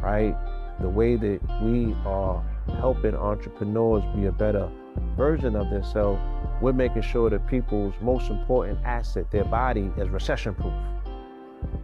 right? 0.03 0.37
The 0.81 0.89
way 0.89 1.15
that 1.15 1.41
we 1.63 1.95
are 2.05 2.45
helping 2.81 3.15
entrepreneurs 3.15 4.03
be 4.17 4.27
a 4.27 4.33
better 4.33 4.69
version 5.17 5.55
of 5.55 5.71
themselves, 5.71 6.21
we're 6.61 6.73
making 6.73 7.03
sure 7.03 7.31
that 7.31 7.47
people's 7.47 7.95
most 8.03 8.31
important 8.31 8.81
asset, 8.85 9.31
their 9.31 9.45
body, 9.45 9.93
is 9.97 10.09
recession 10.09 10.57
proof, 10.57 10.75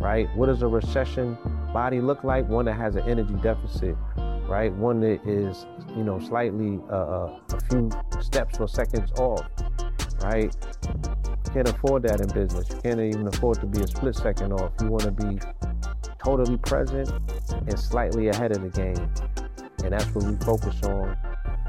right? 0.00 0.28
What 0.34 0.46
does 0.46 0.62
a 0.62 0.66
recession 0.66 1.38
body 1.72 2.00
look 2.00 2.24
like? 2.24 2.48
One 2.48 2.64
that 2.64 2.74
has 2.74 2.96
an 2.96 3.08
energy 3.08 3.34
deficit, 3.40 3.96
right? 4.48 4.72
One 4.72 5.00
that 5.02 5.24
is, 5.24 5.64
you 5.96 6.02
know, 6.02 6.18
slightly 6.18 6.80
uh, 6.90 6.92
uh, 6.92 7.40
a 7.52 7.60
few 7.70 7.88
steps 8.20 8.58
or 8.58 8.66
seconds 8.66 9.12
off, 9.12 9.46
right? 10.24 10.52
Can't 11.52 11.68
afford 11.68 12.02
that 12.04 12.20
in 12.20 12.28
business. 12.28 12.68
You 12.68 12.76
can't 12.76 13.00
even 13.00 13.26
afford 13.26 13.60
to 13.60 13.66
be 13.66 13.80
a 13.80 13.86
split 13.86 14.14
second 14.14 14.52
off. 14.52 14.72
You 14.80 14.88
want 14.88 15.04
to 15.04 15.10
be 15.10 15.38
totally 16.22 16.58
present 16.58 17.10
and 17.50 17.78
slightly 17.78 18.28
ahead 18.28 18.52
of 18.52 18.62
the 18.62 18.68
game. 18.68 19.10
And 19.82 19.92
that's 19.92 20.14
what 20.14 20.24
we 20.24 20.36
focus 20.36 20.82
on 20.84 21.16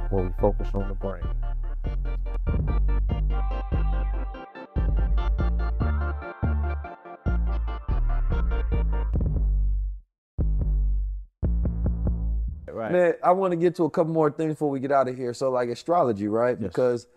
when 0.10 0.26
we 0.28 0.34
focus 0.40 0.68
on 0.74 0.88
the 0.88 0.96
brain. 0.96 1.24
Right. 12.72 12.92
Man, 12.92 13.14
I 13.24 13.32
want 13.32 13.52
to 13.52 13.58
get 13.58 13.76
to 13.76 13.84
a 13.86 13.90
couple 13.90 14.14
more 14.14 14.32
things 14.32 14.54
before 14.54 14.70
we 14.70 14.80
get 14.80 14.92
out 14.92 15.08
of 15.08 15.16
here. 15.16 15.34
So, 15.34 15.52
like 15.52 15.70
astrology, 15.70 16.28
right? 16.28 16.58
Yes. 16.60 16.70
Because 16.70 17.08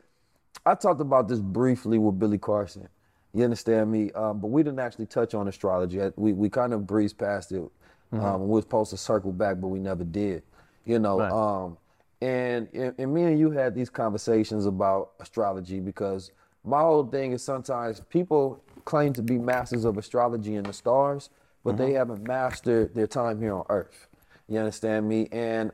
I 0.67 0.75
talked 0.75 1.01
about 1.01 1.29
this 1.29 1.41
briefly 1.41 1.99
with 1.99 2.19
Billy 2.19 2.39
Carson. 2.39 2.89
You 3.33 3.45
understand 3.45 3.91
me? 3.91 4.13
Um, 4.13 4.41
but 4.41 4.49
we 4.49 4.63
didn't 4.63 4.79
actually 4.79 5.07
touch 5.07 5.35
on 5.35 5.49
astrology. 5.49 6.01
We 6.17 6.33
we 6.33 6.49
kind 6.49 6.73
of 6.73 6.87
breezed 6.87 7.19
past 7.19 7.53
it. 7.53 7.61
Mm-hmm. 7.61 8.21
Um, 8.25 8.43
we 8.43 8.55
were 8.55 8.61
supposed 8.61 8.91
to 8.91 8.97
circle 8.97 9.33
back, 9.33 9.61
but 9.61 9.69
we 9.69 9.79
never 9.79 10.05
did. 10.05 10.43
You 10.85 10.99
know. 10.99 11.19
Right. 11.19 11.33
Um, 11.33 11.79
and, 12.23 12.69
and 12.73 12.95
and 12.97 13.13
me 13.13 13.25
and 13.25 13.39
you 13.39 13.51
had 13.51 13.75
these 13.75 13.91
conversations 13.91 14.67
about 14.67 15.11
astrology 15.21 15.81
because 15.81 16.31
my 16.65 16.81
whole 16.81 17.05
thing 17.05 17.33
is 17.33 17.43
sometimes 17.43 18.01
people 18.09 18.63
claim 18.85 19.13
to 19.15 19.23
be 19.23 19.37
masters 19.39 19.85
of 19.85 19.99
astrology 19.99 20.55
and 20.55 20.65
the 20.65 20.73
stars, 20.73 21.29
but 21.65 21.77
they 21.77 21.89
Mm-hmm. 21.89 21.97
haven't 21.97 22.27
mastered 22.27 22.95
their 22.95 23.07
time 23.07 23.41
here 23.41 23.55
on 23.55 23.65
Earth. 23.69 24.07
You 24.49 24.59
understand 24.59 25.09
me? 25.09 25.29
And 25.33 25.73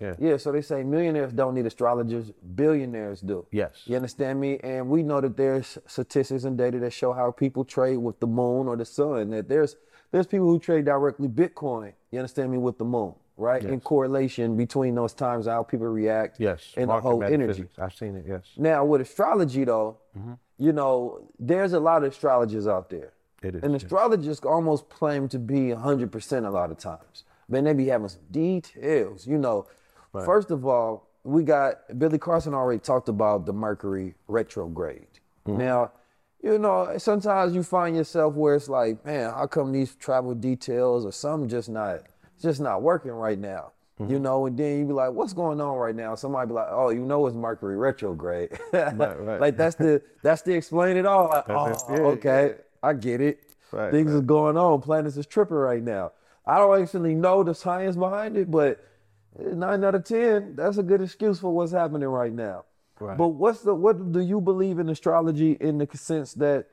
Yeah. 0.00 0.14
yeah, 0.18 0.36
so 0.36 0.52
they 0.52 0.60
say 0.60 0.82
millionaires 0.82 1.32
don't 1.32 1.54
need 1.54 1.64
astrologers, 1.64 2.30
billionaires 2.54 3.20
do. 3.22 3.46
Yes. 3.50 3.82
You 3.86 3.96
understand 3.96 4.38
me? 4.38 4.58
And 4.62 4.88
we 4.88 5.02
know 5.02 5.20
that 5.22 5.36
there's 5.36 5.78
statistics 5.86 6.44
and 6.44 6.58
data 6.58 6.78
that 6.80 6.92
show 6.92 7.12
how 7.14 7.30
people 7.30 7.64
trade 7.64 7.96
with 7.96 8.20
the 8.20 8.26
moon 8.26 8.68
or 8.68 8.76
the 8.76 8.84
sun. 8.84 9.30
That 9.30 9.48
there's 9.48 9.76
there's 10.12 10.26
people 10.26 10.46
who 10.46 10.58
trade 10.58 10.84
directly 10.84 11.28
Bitcoin, 11.28 11.92
you 12.10 12.18
understand 12.18 12.52
me, 12.52 12.58
with 12.58 12.78
the 12.78 12.84
moon, 12.84 13.14
right? 13.36 13.64
In 13.64 13.80
correlation 13.80 14.56
between 14.56 14.94
those 14.94 15.14
times 15.14 15.46
how 15.46 15.62
people 15.62 15.86
react 15.86 16.36
Yes. 16.38 16.74
and 16.76 16.84
the 16.84 16.86
market 16.88 17.08
whole 17.08 17.22
energy. 17.24 17.66
I've 17.78 17.94
seen 17.94 18.16
it. 18.16 18.24
Yes. 18.28 18.44
Now 18.56 18.84
with 18.84 19.00
astrology 19.00 19.64
though, 19.64 19.98
mm-hmm. 20.16 20.34
you 20.58 20.72
know, 20.72 21.26
there's 21.38 21.72
a 21.72 21.80
lot 21.80 22.04
of 22.04 22.12
astrologers 22.12 22.66
out 22.66 22.90
there. 22.90 23.12
It 23.42 23.56
is, 23.56 23.62
And 23.62 23.72
yes. 23.72 23.82
astrologers 23.82 24.40
almost 24.40 24.88
claim 24.88 25.28
to 25.28 25.38
be 25.38 25.68
100% 25.68 26.46
a 26.46 26.50
lot 26.50 26.70
of 26.70 26.78
times. 26.78 27.24
Man, 27.48 27.64
they 27.64 27.74
be 27.74 27.86
having 27.86 28.08
some 28.08 28.22
details, 28.30 29.26
you 29.26 29.38
know. 29.38 29.66
First 30.24 30.50
of 30.50 30.64
all, 30.66 31.08
we 31.24 31.42
got 31.42 31.98
Billy 31.98 32.18
Carson 32.18 32.54
already 32.54 32.78
talked 32.78 33.08
about 33.08 33.46
the 33.46 33.52
Mercury 33.52 34.14
retrograde. 34.28 35.06
Mm-hmm. 35.46 35.58
Now, 35.58 35.92
you 36.42 36.58
know, 36.58 36.96
sometimes 36.98 37.54
you 37.54 37.62
find 37.62 37.96
yourself 37.96 38.34
where 38.34 38.54
it's 38.54 38.68
like, 38.68 39.04
man, 39.04 39.30
how 39.30 39.46
come 39.46 39.72
these 39.72 39.96
travel 39.96 40.34
details 40.34 41.04
or 41.04 41.12
something 41.12 41.48
just 41.48 41.68
not 41.68 42.02
just 42.40 42.60
not 42.60 42.82
working 42.82 43.10
right 43.10 43.38
now? 43.38 43.72
Mm-hmm. 44.00 44.12
You 44.12 44.18
know, 44.18 44.46
and 44.46 44.56
then 44.56 44.78
you 44.78 44.84
be 44.84 44.92
like, 44.92 45.12
what's 45.12 45.32
going 45.32 45.60
on 45.60 45.76
right 45.76 45.96
now? 45.96 46.14
Somebody 46.14 46.48
be 46.48 46.54
like, 46.54 46.68
oh, 46.70 46.90
you 46.90 47.00
know 47.00 47.26
it's 47.26 47.34
Mercury 47.34 47.76
retrograde. 47.76 48.58
right. 48.72 49.40
like 49.40 49.56
that's 49.56 49.74
the 49.74 50.02
that's 50.22 50.42
the 50.42 50.54
explain 50.54 50.96
it 50.96 51.06
all. 51.06 51.28
Like, 51.28 51.48
oh, 51.48 51.66
it. 51.66 51.82
Yeah, 51.90 51.96
okay, 52.06 52.54
I 52.82 52.92
get 52.92 53.20
it. 53.20 53.40
Right, 53.72 53.90
Things 53.90 54.12
right. 54.12 54.18
is 54.18 54.20
going 54.22 54.56
on. 54.56 54.80
Planets 54.82 55.16
is 55.16 55.26
tripping 55.26 55.56
right 55.56 55.82
now. 55.82 56.12
I 56.46 56.58
don't 56.58 56.80
actually 56.80 57.14
know 57.14 57.42
the 57.42 57.54
science 57.54 57.96
behind 57.96 58.36
it, 58.36 58.50
but 58.50 58.84
nine 59.38 59.84
out 59.84 59.94
of 59.94 60.04
ten, 60.04 60.56
that's 60.56 60.78
a 60.78 60.82
good 60.82 61.00
excuse 61.02 61.38
for 61.40 61.54
what's 61.54 61.72
happening 61.72 62.08
right 62.08 62.32
now. 62.32 62.64
Right. 62.98 63.16
But 63.18 63.28
what's 63.28 63.60
the 63.60 63.74
what 63.74 64.12
do 64.12 64.20
you 64.20 64.40
believe 64.40 64.78
in 64.78 64.88
astrology 64.88 65.52
in 65.60 65.78
the 65.78 65.88
sense 65.96 66.34
that 66.34 66.68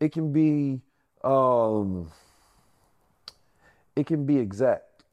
it 0.00 0.12
can 0.12 0.32
be 0.32 0.80
um 1.22 2.10
it 3.94 4.06
can 4.06 4.24
be 4.24 4.38
exact, 4.38 5.04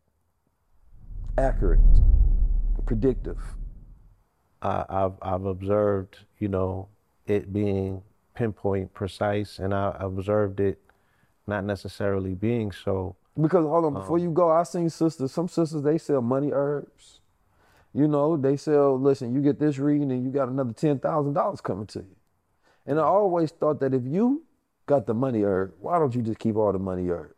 accurate, 1.38 1.80
predictive. 2.86 3.40
I, 4.62 4.86
I've 4.90 5.14
I've 5.22 5.46
observed, 5.46 6.20
you 6.40 6.48
know, 6.48 6.90
it 7.26 7.52
being 7.52 8.04
pinpoint 8.36 8.94
precise, 8.94 9.60
and 9.60 9.74
I 9.74 9.96
observed 10.00 10.60
it 10.60 10.80
not 11.48 11.64
necessarily 11.64 12.34
being 12.36 12.72
so. 12.72 13.16
Because 13.40 13.66
hold 13.66 13.86
on, 13.86 13.98
oh. 13.98 14.00
before 14.00 14.20
you 14.20 14.32
go, 14.32 14.50
I 14.50 14.64
seen 14.64 14.90
sisters. 14.90 15.32
Some 15.32 15.48
sisters 15.48 15.82
they 15.82 15.98
sell 15.98 16.22
money 16.22 16.52
herbs. 16.54 17.20
You 17.94 18.08
know, 18.08 18.38
they 18.38 18.58
sell. 18.58 19.00
Listen, 19.00 19.34
you 19.34 19.42
get 19.42 19.60
this 19.60 19.78
reading, 19.78 20.12
and 20.12 20.26
you 20.26 20.32
got 20.32 20.50
another 20.50 20.74
ten 20.74 21.00
thousand 21.00 21.34
dollars 21.34 21.62
coming 21.62 21.88
to 21.88 22.00
you. 22.00 22.16
And 22.86 23.00
I 23.00 23.04
always 23.04 23.52
thought 23.52 23.80
that 23.80 23.94
if 23.94 24.04
you 24.06 24.44
got 24.86 25.08
the 25.08 25.14
money 25.14 25.42
herb, 25.42 25.74
why 25.80 25.98
don't 25.98 26.14
you 26.14 26.22
just 26.22 26.40
keep 26.40 26.56
all 26.56 26.72
the 26.72 26.80
money 26.80 27.08
herb? 27.08 27.34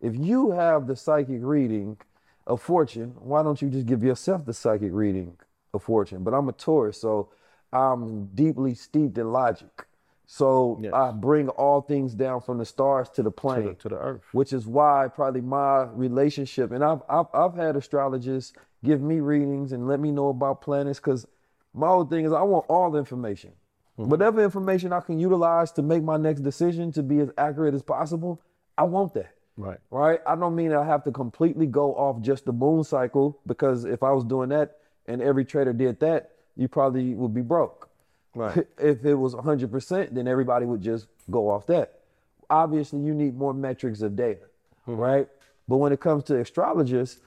If 0.00 0.16
you 0.16 0.52
have 0.52 0.86
the 0.86 0.96
psychic 0.96 1.40
reading 1.42 1.98
of 2.46 2.62
fortune, 2.62 3.14
why 3.18 3.42
don't 3.42 3.60
you 3.60 3.68
just 3.68 3.86
give 3.86 4.02
yourself 4.02 4.46
the 4.46 4.54
psychic 4.54 4.90
reading 4.92 5.36
of 5.74 5.82
fortune? 5.82 6.24
But 6.24 6.34
I'm 6.34 6.48
a 6.48 6.52
Taurus, 6.52 7.00
so 7.00 7.30
I'm 7.72 8.26
deeply 8.26 8.74
steeped 8.74 9.18
in 9.18 9.30
logic. 9.30 9.86
So 10.32 10.78
Yes. 10.80 10.92
I 10.92 11.10
bring 11.10 11.48
all 11.48 11.80
things 11.80 12.14
down 12.14 12.40
from 12.40 12.58
the 12.58 12.64
stars 12.64 13.08
to 13.10 13.22
the 13.24 13.32
To 13.32 13.62
the, 13.62 13.74
to 13.80 13.88
the 13.88 13.98
earth. 13.98 14.22
which 14.30 14.52
is 14.52 14.64
why 14.64 15.08
probably 15.12 15.40
my 15.40 15.82
relationship 15.92 16.70
and 16.70 16.84
I've 16.84 17.02
I've, 17.08 17.26
I've 17.34 17.56
had 17.56 17.74
astrologists 17.76 18.52
give 18.84 19.00
me 19.02 19.18
readings 19.18 19.72
and 19.72 19.88
let 19.88 19.98
me 19.98 20.12
know 20.12 20.28
about 20.28 20.62
planets 20.62 21.00
because 21.00 21.26
my 21.74 21.88
whole 21.88 22.04
thing 22.04 22.24
is 22.26 22.32
I 22.32 22.42
want 22.42 22.64
all 22.68 22.92
the 22.92 23.00
information. 23.00 23.50
Mm-hmm. 23.98 24.08
Whatever 24.08 24.44
information 24.44 24.92
I 24.92 25.00
can 25.00 25.18
utilize 25.18 25.72
to 25.72 25.82
make 25.82 26.04
my 26.04 26.16
next 26.16 26.42
decision 26.42 26.92
to 26.92 27.02
be 27.02 27.18
as 27.18 27.30
accurate 27.36 27.74
as 27.74 27.82
possible, 27.82 28.40
I 28.78 28.84
want 28.84 29.14
that. 29.14 29.34
Right. 29.56 29.78
Right? 29.90 30.20
I 30.28 30.36
don't 30.36 30.54
mean 30.54 30.72
I 30.72 30.84
have 30.86 31.02
to 31.04 31.10
completely 31.10 31.66
go 31.66 31.92
off 31.96 32.22
just 32.22 32.44
the 32.44 32.52
moon 32.52 32.84
cycle 32.84 33.40
because 33.48 33.84
if 33.84 34.04
I 34.04 34.12
was 34.12 34.24
doing 34.24 34.50
that 34.50 34.78
and 35.06 35.20
every 35.20 35.44
trader 35.44 35.72
did 35.72 35.98
that, 36.00 36.30
you 36.56 36.68
probably 36.68 37.14
would 37.14 37.34
be 37.34 37.42
broke. 37.42 37.89
Right. 38.34 38.66
if 38.78 39.04
it 39.04 39.14
was 39.14 39.34
100%, 39.34 40.14
then 40.14 40.28
everybody 40.28 40.66
would 40.66 40.80
just 40.80 41.08
go 41.30 41.50
off 41.50 41.66
that. 41.66 42.00
Obviously, 42.48 43.00
you 43.00 43.14
need 43.14 43.36
more 43.36 43.54
metrics 43.54 44.00
of 44.02 44.16
data, 44.16 44.46
mm-hmm. 44.86 44.96
right? 44.96 45.28
But 45.68 45.76
when 45.76 45.92
it 45.92 46.00
comes 46.00 46.24
to 46.24 46.40
astrologists, 46.40 47.20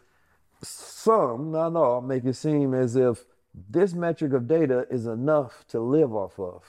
some, 0.61 1.51
not 1.51 1.75
all, 1.75 2.01
make 2.01 2.25
it 2.25 2.35
seem 2.35 2.73
as 2.73 2.95
if 2.95 3.25
this 3.69 3.93
metric 3.93 4.33
of 4.33 4.47
data 4.47 4.87
is 4.89 5.05
enough 5.05 5.65
to 5.69 5.79
live 5.79 6.13
off 6.13 6.39
of. 6.39 6.63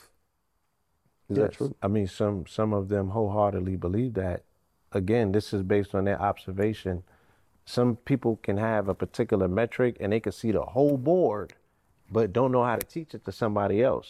Is 1.29 1.37
that 1.37 1.53
true? 1.53 1.75
I 1.81 1.87
mean, 1.87 2.07
some 2.07 2.45
some 2.47 2.73
of 2.73 2.89
them 2.89 3.09
wholeheartedly 3.09 3.77
believe 3.77 4.13
that. 4.13 4.43
Again, 4.91 5.31
this 5.31 5.53
is 5.53 5.63
based 5.63 5.95
on 5.95 6.05
their 6.05 6.21
observation. 6.21 7.03
Some 7.65 7.95
people 7.95 8.37
can 8.43 8.57
have 8.57 8.87
a 8.87 8.93
particular 8.93 9.47
metric 9.47 9.97
and 9.99 10.13
they 10.13 10.19
can 10.19 10.31
see 10.31 10.51
the 10.51 10.61
whole 10.61 10.97
board, 10.97 11.53
but 12.11 12.33
don't 12.33 12.51
know 12.51 12.63
how 12.63 12.75
to 12.75 12.85
teach 12.85 13.13
it 13.13 13.25
to 13.25 13.31
somebody 13.31 13.83
else. 13.83 14.09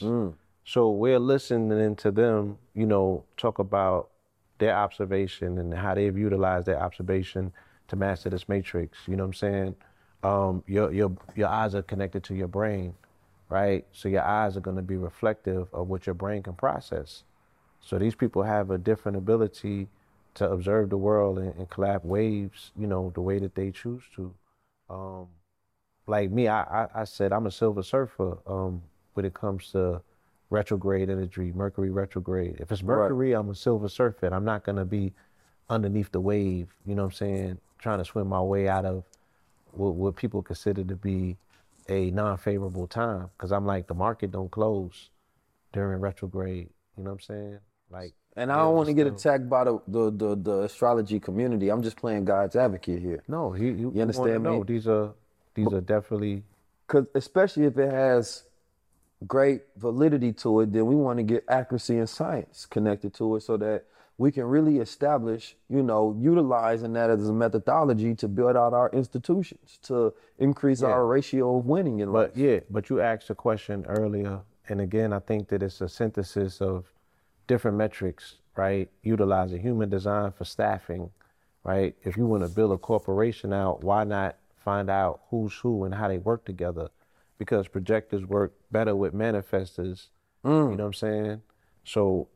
So 0.66 0.90
we're 0.92 1.20
listening 1.20 1.96
to 1.98 2.12
them, 2.12 2.58
you 2.74 2.86
know, 2.86 3.24
talk 3.38 3.60
about 3.60 4.10
their 4.58 4.76
observation 4.76 5.58
and 5.60 5.74
how 5.74 5.94
they've 5.96 6.18
utilized 6.18 6.66
their 6.66 6.82
observation 6.82 7.52
to 7.88 7.96
master 7.96 8.30
this 8.30 8.50
matrix. 8.50 8.98
You 9.08 9.16
know 9.16 9.24
what 9.24 9.28
I'm 9.28 9.34
saying? 9.34 9.76
Um, 10.24 10.64
your 10.66 10.92
your 10.92 11.12
your 11.36 11.50
eyes 11.50 11.76
are 11.76 11.84
connected 11.84 12.24
to 12.24 12.36
your 12.36 12.48
brain, 12.48 12.96
right? 13.50 13.86
So 13.92 14.10
your 14.10 14.24
eyes 14.24 14.58
are 14.58 14.62
going 14.62 14.78
to 14.78 14.82
be 14.82 14.98
reflective 14.98 15.68
of 15.74 15.88
what 15.88 16.08
your 16.08 16.16
brain 16.16 16.42
can 16.42 16.54
process. 16.54 17.24
So 17.82 18.00
these 18.00 18.16
people 18.16 18.42
have 18.42 18.72
a 18.72 18.78
different 18.80 19.18
ability 19.18 19.88
to 20.34 20.50
observe 20.50 20.90
the 20.90 20.98
world 20.98 21.38
and, 21.38 21.54
and 21.56 21.70
collab 21.70 22.04
waves, 22.04 22.72
you 22.76 22.88
know, 22.88 23.12
the 23.14 23.22
way 23.22 23.38
that 23.40 23.54
they 23.54 23.70
choose 23.72 24.04
to. 24.16 24.34
Um, 24.90 25.28
like 26.08 26.32
me, 26.32 26.48
I, 26.48 26.62
I, 26.62 26.88
I 26.96 27.04
said 27.04 27.34
I'm 27.34 27.48
a 27.48 27.52
silver 27.52 27.84
surfer 27.84 28.38
um, 28.48 28.82
when 29.14 29.26
it 29.26 29.34
comes 29.34 29.72
to 29.72 30.02
retrograde 30.50 31.10
energy, 31.10 31.52
Mercury 31.54 31.90
retrograde. 31.90 32.58
If 32.60 32.72
it's 32.72 32.84
Mercury, 32.84 33.34
I'm 33.34 33.50
a 33.50 33.56
silver 33.56 33.90
surfer. 33.90 34.28
I'm 34.28 34.46
not 34.46 34.64
gonna 34.64 34.86
be 34.86 35.14
underneath 35.70 36.12
the 36.12 36.22
wave, 36.22 36.74
you 36.86 36.96
know 36.96 37.04
what 37.04 37.14
I'm 37.14 37.14
saying, 37.14 37.58
trying 37.80 37.98
to 38.00 38.06
swim 38.06 38.28
my 38.28 38.42
way 38.42 38.68
out 38.68 38.86
of 38.86 39.04
what, 39.72 39.96
what 39.96 40.16
people 40.16 40.42
consider 40.42 40.84
to 40.84 40.96
be 40.96 41.38
a 41.90 42.12
non-favorable 42.12 42.88
time. 42.88 43.30
Cause 43.38 43.52
I'm 43.52 43.66
like, 43.66 43.88
the 43.88 43.94
market 43.94 44.32
don't 44.32 44.52
close 44.52 45.10
during 45.74 46.00
retrograde, 46.00 46.70
you 46.98 47.04
know 47.04 47.12
what 47.12 47.16
I'm 47.16 47.20
saying? 47.22 47.60
Like, 47.90 48.14
And 48.36 48.52
I 48.52 48.58
don't 48.58 48.76
want 48.76 48.88
to 48.88 48.94
get 48.94 49.08
attacked 49.08 49.50
by 49.50 49.64
the, 49.64 49.80
the, 49.88 50.12
the, 50.12 50.36
the 50.36 50.62
astrology 50.64 51.20
community. 51.20 51.70
I'm 51.70 51.84
just 51.84 51.98
playing 51.98 52.26
God's 52.26 52.56
advocate 52.56 53.02
here. 53.02 53.24
No, 53.28 53.52
he, 53.52 53.66
you, 53.66 53.92
you 53.94 54.02
understand 54.02 54.44
me? 54.44 54.50
No, 54.50 54.64
these 54.64 54.88
are 54.88 55.14
these 55.56 55.72
are 55.74 55.82
definitely 55.82 56.44
Cause 56.88 57.06
especially 57.16 57.66
if 57.66 57.78
it 57.80 57.90
has 57.92 58.44
great 59.26 59.64
validity 59.78 60.32
to 60.34 60.60
it, 60.60 60.72
then 60.72 60.86
we 60.86 60.96
want 60.96 61.18
to 61.18 61.24
get 61.24 61.44
accuracy 61.50 61.98
and 61.98 62.08
science 62.08 62.68
connected 62.68 63.14
to 63.16 63.36
it 63.38 63.42
so 63.42 63.58
that 63.58 63.86
we 64.18 64.32
can 64.32 64.44
really 64.44 64.78
establish, 64.78 65.56
you 65.68 65.82
know, 65.82 66.16
utilizing 66.20 66.94
that 66.94 67.10
as 67.10 67.28
a 67.28 67.34
methodology 67.34 68.14
to 68.16 68.28
build 68.28 68.56
out 68.56 68.74
our 68.74 68.90
institutions, 68.92 69.80
to 69.84 70.14
increase 70.38 70.82
Yeah. 70.82 70.90
our 70.90 71.08
ratio 71.08 71.58
of 71.58 71.66
winning 71.66 72.00
in 72.00 72.14
life. 72.14 72.32
But 72.34 72.38
yeah, 72.40 72.60
but 72.70 72.90
you 72.90 73.02
asked 73.02 73.30
a 73.32 73.36
question 73.36 73.86
earlier, 73.88 74.42
and 74.70 74.80
again, 74.80 75.12
I 75.12 75.20
think 75.20 75.48
that 75.50 75.64
it's 75.64 75.82
a 75.82 75.90
synthesis 75.90 76.62
of 76.62 76.94
different 77.48 77.78
metrics, 77.78 78.36
right? 78.56 78.90
Utilizing 79.02 79.62
human 79.62 79.90
design 79.90 80.32
for 80.32 80.46
staffing, 80.46 81.10
right? 81.64 81.96
If 82.04 82.16
you 82.16 82.26
want 82.26 82.44
to 82.44 82.50
build 82.50 82.72
a 82.72 82.78
corporation 82.78 83.52
out, 83.54 83.84
why 83.84 84.04
not 84.04 84.38
find 84.66 84.90
out 84.90 85.22
who's 85.30 85.54
who 85.54 85.86
and 85.86 85.96
how 85.96 86.10
they 86.10 86.18
work 86.18 86.44
together? 86.44 86.90
Because 87.38 87.68
projectors 87.68 88.26
work 88.26 88.54
better 88.72 88.96
with 88.96 89.14
manifestors. 89.14 90.08
You 90.44 90.50
mm. 90.50 90.70
know 90.72 90.76
what 90.76 90.80
I'm 90.82 90.94
saying? 90.94 91.42
So 91.84 92.28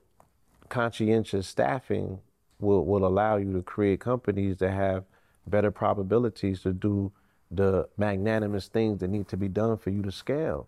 conscientious 0.70 1.48
staffing 1.48 2.20
will, 2.60 2.86
will 2.86 3.06
allow 3.06 3.38
you 3.38 3.52
to 3.54 3.64
create 3.64 4.00
companies 4.00 4.58
that 4.58 4.72
have 4.72 5.04
better 5.48 5.72
probabilities 5.72 6.62
to 6.62 6.74
do 6.74 7.12
the 7.52 7.90
magnanimous 7.98 8.68
things 8.68 9.00
that 9.00 9.10
need 9.10 9.28
to 9.28 9.38
be 9.38 9.48
done 9.48 9.78
for 9.78 9.90
you 9.90 10.04
to 10.04 10.12
scale 10.12 10.68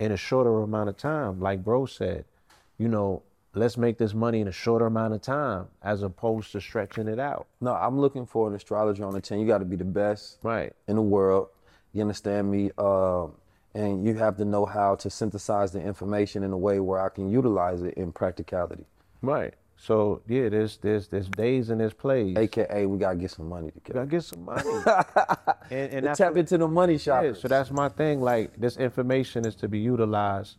in 0.00 0.12
a 0.12 0.16
shorter 0.16 0.62
amount 0.62 0.88
of 0.88 0.96
time. 0.96 1.40
Like 1.40 1.62
bro 1.62 1.86
said, 1.86 2.24
you 2.78 2.88
know, 2.88 3.22
let's 3.56 3.76
make 3.76 3.98
this 3.98 4.14
money 4.14 4.40
in 4.40 4.48
a 4.48 4.52
shorter 4.52 4.86
amount 4.86 5.14
of 5.14 5.22
time 5.22 5.66
as 5.82 6.02
opposed 6.02 6.52
to 6.52 6.60
stretching 6.60 7.08
it 7.08 7.18
out. 7.18 7.46
No, 7.60 7.74
I'm 7.74 7.98
looking 7.98 8.26
for 8.26 8.48
an 8.48 8.54
astrologer 8.54 9.04
on 9.04 9.14
the 9.14 9.20
team. 9.20 9.40
You 9.40 9.46
got 9.46 9.58
to 9.58 9.64
be 9.64 9.76
the 9.76 9.84
best 9.84 10.38
Right. 10.42 10.72
in 10.86 10.96
the 10.96 11.02
world. 11.02 11.48
You 11.92 12.02
understand 12.02 12.50
me? 12.50 12.70
Um, 12.78 13.32
and 13.74 14.06
you 14.06 14.14
have 14.14 14.36
to 14.38 14.44
know 14.44 14.64
how 14.66 14.94
to 14.96 15.10
synthesize 15.10 15.72
the 15.72 15.80
information 15.80 16.42
in 16.42 16.52
a 16.52 16.56
way 16.58 16.80
where 16.80 17.00
I 17.00 17.08
can 17.08 17.28
utilize 17.30 17.82
it 17.82 17.94
in 17.94 18.12
practicality. 18.12 18.84
Right. 19.22 19.54
So 19.78 20.22
yeah, 20.26 20.48
there's 20.48 20.78
there's 20.78 21.08
there's 21.08 21.28
days 21.28 21.68
and 21.68 21.78
there's 21.80 21.92
plays. 21.92 22.36
AKA, 22.38 22.86
we 22.86 22.96
gotta 22.98 23.16
get 23.16 23.30
some 23.30 23.48
money 23.50 23.70
together. 23.70 24.00
gotta 24.00 24.10
get 24.10 24.24
some 24.24 24.44
money. 24.46 24.62
and 25.70 26.06
and 26.06 26.16
Tap 26.16 26.30
what- 26.30 26.38
into 26.38 26.56
the 26.56 26.66
money 26.68 26.94
Yeah, 26.94 27.34
so 27.34 27.46
that's 27.48 27.70
my 27.70 27.90
thing. 27.90 28.22
Like 28.22 28.58
this 28.58 28.78
information 28.78 29.44
is 29.46 29.54
to 29.56 29.68
be 29.68 29.78
utilized 29.78 30.56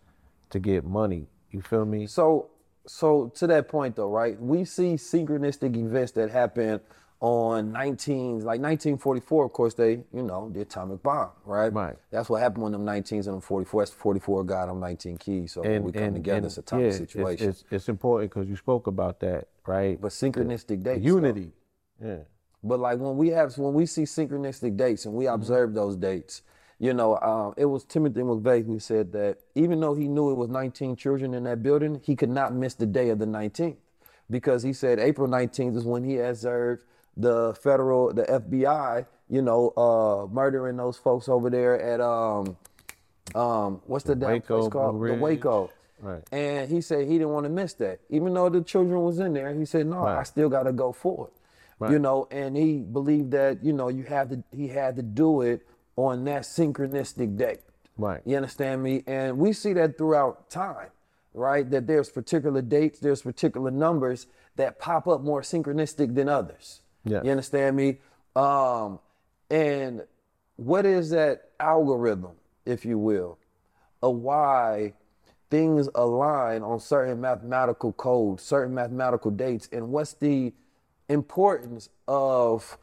to 0.52 0.60
get 0.60 0.84
money. 0.86 1.26
You 1.52 1.61
feel 1.64 1.86
me? 1.86 2.06
So, 2.06 2.49
so 2.88 3.31
to 3.35 3.47
that 3.47 3.68
point 3.68 3.95
though, 3.95 4.09
right? 4.09 4.39
We 4.41 4.65
see 4.65 4.95
synchronistic 4.95 5.76
events 5.76 6.14
that 6.14 6.31
happen 6.31 6.80
on 7.19 7.72
19s, 7.72 8.43
like 8.43 8.61
1944. 8.61 9.45
Of 9.45 9.53
course, 9.53 9.73
they, 9.73 9.91
you 10.14 10.23
know, 10.23 10.49
the 10.53 10.61
atomic 10.61 11.01
bomb, 11.01 11.31
right? 11.45 11.73
Right. 11.73 11.95
That's 12.11 12.30
what 12.30 12.41
happened 12.41 12.64
when 12.64 12.72
them 12.72 12.85
19s 12.85 13.11
and 13.11 13.23
them 13.26 13.41
44. 13.41 13.81
That's 13.81 13.91
44 13.91 14.43
got 14.43 14.68
them 14.68 14.80
19 14.80 15.18
keys. 15.18 15.53
So 15.53 15.61
when 15.61 15.84
we 15.84 15.91
come 15.91 16.14
together, 16.14 16.47
it's 16.47 16.57
a 16.57 16.61
atomic 16.61 16.91
yeah, 16.91 16.97
situation. 16.97 17.49
It's, 17.49 17.64
it's, 17.72 17.89
important 17.89 18.31
because 18.31 18.47
you 18.47 18.55
spoke 18.55 18.88
about 18.88 19.19
that, 19.22 19.47
right? 19.65 19.99
but 19.99 20.11
synchronistic 20.11 20.84
dates. 20.84 20.99
though. 20.99 21.15
unity. 21.15 21.51
Yeah. 22.03 22.18
But 22.64 22.80
like 22.80 22.99
when 22.99 23.18
we 23.18 23.30
have 23.30 23.57
when 23.57 23.73
we 23.73 23.85
see 23.85 24.03
synchronistic 24.03 24.77
dates 24.77 25.05
and 25.05 25.14
we 25.14 25.26
Mm-hmm. 25.26 25.35
observe 25.35 25.73
those 25.73 25.95
dates, 25.95 26.41
you 26.80 26.94
know, 26.94 27.18
um, 27.18 27.54
it 27.58 27.66
was 27.66 27.84
Timothy 27.84 28.22
McVeigh 28.22 28.66
who 28.66 28.80
said 28.80 29.12
that 29.14 29.40
even 29.56 29.80
though 29.80 29.95
he 29.95 30.08
knew 30.08 30.32
it 30.32 30.36
was 30.36 30.49
19 30.49 30.95
children 30.95 31.34
in 31.34 31.44
that 31.45 31.64
building, 31.64 32.02
he 32.04 32.16
could 32.16 32.30
not 32.30 32.54
miss 32.54 32.76
the 32.76 32.86
day 32.86 33.10
of 33.10 33.20
the 33.20 33.26
19th 33.26 33.78
because 34.30 34.64
he 34.64 34.74
said 34.74 34.99
April 34.99 35.28
19th 35.28 35.76
is 35.78 35.86
when 35.86 36.04
he 36.04 36.20
observed 36.20 36.84
the 37.16 37.56
federal, 37.62 38.14
the 38.14 38.24
FBI, 38.24 39.06
you 39.30 39.41
know, 39.41 39.70
uh, 39.76 40.32
murdering 40.32 40.78
those 40.78 40.98
folks 40.98 41.28
over 41.28 41.49
there 41.49 41.82
at 41.82 41.99
um, 41.99 42.58
um, 43.34 43.82
what's 43.88 44.06
the 44.06 44.16
damn 44.16 44.30
Waco, 44.30 44.60
place 44.60 44.72
called? 44.72 44.95
The 45.08 45.14
Waco. 45.16 45.72
Right. 45.99 46.22
And 46.32 46.70
he 46.70 46.82
said 46.82 47.08
he 47.08 47.14
didn't 47.14 47.30
want 47.30 47.45
to 47.45 47.49
miss 47.49 47.74
that, 47.76 47.99
even 48.10 48.34
though 48.36 48.49
the 48.49 48.62
children 48.62 49.02
was 49.02 49.18
in 49.18 49.34
there. 49.34 49.52
He 49.56 49.66
said, 49.66 49.88
"No, 49.88 50.06
I 50.06 50.24
still 50.24 50.48
got 50.48 50.64
to 50.64 50.72
go 50.72 50.91
forward." 50.91 51.32
You 51.80 51.86
Right. 51.86 52.02
know, 52.02 52.28
and 52.32 52.56
he 52.56 52.78
believed 52.78 53.32
that 53.32 53.64
you 53.64 53.74
know 53.74 53.90
you 53.90 54.04
have 54.04 54.30
to. 54.30 54.44
He 54.56 54.68
had 54.68 54.95
to 54.98 55.02
do 55.02 55.41
it 55.41 55.66
on 55.98 56.24
that 56.26 56.44
synchronistic 56.44 57.36
date. 57.38 57.60
Right. 57.98 58.22
You 58.24 58.38
understand 58.38 58.82
me? 58.82 59.03
And 59.07 59.38
we 59.38 59.52
see 59.52 59.74
that 59.74 59.98
throughout 59.98 60.49
time, 60.49 60.90
right? 61.34 61.69
That 61.69 61.88
there's 61.88 62.10
particular 62.10 62.61
dates, 62.61 62.99
there's 62.99 63.24
particular 63.24 63.72
numbers 63.72 64.28
that 64.56 64.80
pop 64.80 65.07
up 65.07 65.22
more 65.22 65.41
synchronistic 65.41 66.15
than 66.15 66.30
others. 66.30 66.82
Yes. 67.03 67.26
You 67.26 67.32
understand 67.32 67.76
me? 67.76 67.98
Um, 68.36 68.99
and 69.49 70.03
what 70.56 70.86
is 70.86 71.10
that 71.10 71.49
algorithm, 71.60 72.34
if 72.65 72.86
you 72.86 72.99
will, 72.99 73.40
of 74.02 74.15
why 74.15 74.94
things 75.49 75.90
align 75.95 76.61
on 76.61 76.80
certain 76.80 77.19
mathematical 77.19 77.94
codes, 77.94 78.44
certain 78.44 78.76
mathematical 78.76 79.32
dates, 79.32 79.68
and 79.72 79.90
what's 79.90 80.14
the 80.14 80.53
importance 81.10 81.90
of 82.07 82.78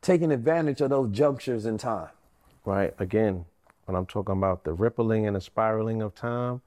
taking 0.00 0.32
advantage 0.32 0.80
of 0.80 0.90
those 0.90 1.10
junctures 1.10 1.66
in 1.66 1.76
time? 1.76 2.08
Right? 2.64 2.94
Again, 2.98 3.44
when 3.84 3.96
I'm 3.96 4.06
talking 4.06 4.36
about 4.36 4.64
the 4.64 4.72
rippling 4.72 5.26
and 5.26 5.36
the 5.36 5.40
spiraling 5.40 6.02
of 6.02 6.14
time, 6.14 6.62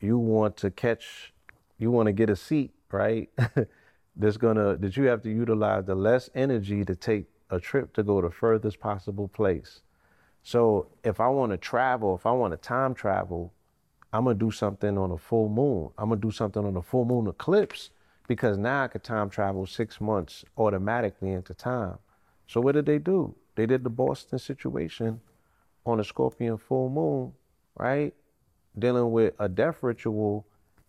you 0.00 0.18
want 0.18 0.56
to 0.58 0.70
catch, 0.70 1.32
you 1.78 1.90
want 1.90 2.06
to 2.06 2.12
get 2.12 2.30
a 2.30 2.36
seat, 2.36 2.72
right? 2.90 3.28
That's 4.16 4.36
gonna 4.36 4.76
that 4.76 4.96
you 4.96 5.04
have 5.04 5.22
to 5.22 5.30
utilize 5.30 5.84
the 5.84 5.94
less 5.94 6.30
energy 6.34 6.84
to 6.84 6.94
take 6.94 7.26
a 7.50 7.60
trip 7.60 7.92
to 7.94 8.02
go 8.02 8.20
the 8.20 8.30
furthest 8.30 8.80
possible 8.80 9.28
place. 9.28 9.82
So 10.42 10.88
if 11.04 11.20
I 11.20 11.28
want 11.28 11.52
to 11.52 11.58
travel, 11.58 12.14
if 12.14 12.24
I 12.24 12.32
want 12.32 12.52
to 12.52 12.56
time 12.56 12.94
travel, 12.94 13.52
I'm 14.12 14.24
gonna 14.24 14.36
do 14.36 14.50
something 14.50 14.96
on 14.96 15.10
a 15.10 15.18
full 15.18 15.48
moon. 15.48 15.90
I'm 15.98 16.08
gonna 16.08 16.20
do 16.20 16.30
something 16.30 16.64
on 16.64 16.76
a 16.76 16.82
full 16.82 17.04
moon 17.04 17.26
eclipse 17.26 17.90
because 18.28 18.56
now 18.56 18.84
I 18.84 18.88
could 18.88 19.02
time 19.02 19.28
travel 19.28 19.66
six 19.66 20.00
months 20.00 20.44
automatically 20.56 21.32
into 21.32 21.52
time. 21.52 21.98
So 22.46 22.60
what 22.60 22.72
did 22.72 22.86
they 22.86 22.98
do? 22.98 23.34
They 23.56 23.66
did 23.66 23.82
the 23.82 23.90
Boston 23.90 24.38
situation 24.38 25.20
on 25.84 25.98
a 25.98 26.04
Scorpion 26.04 26.58
full 26.58 26.88
moon, 26.90 27.32
right? 27.76 28.14
Dealing 28.78 29.10
with 29.10 29.34
a 29.38 29.48
death 29.48 29.82
ritual. 29.82 30.46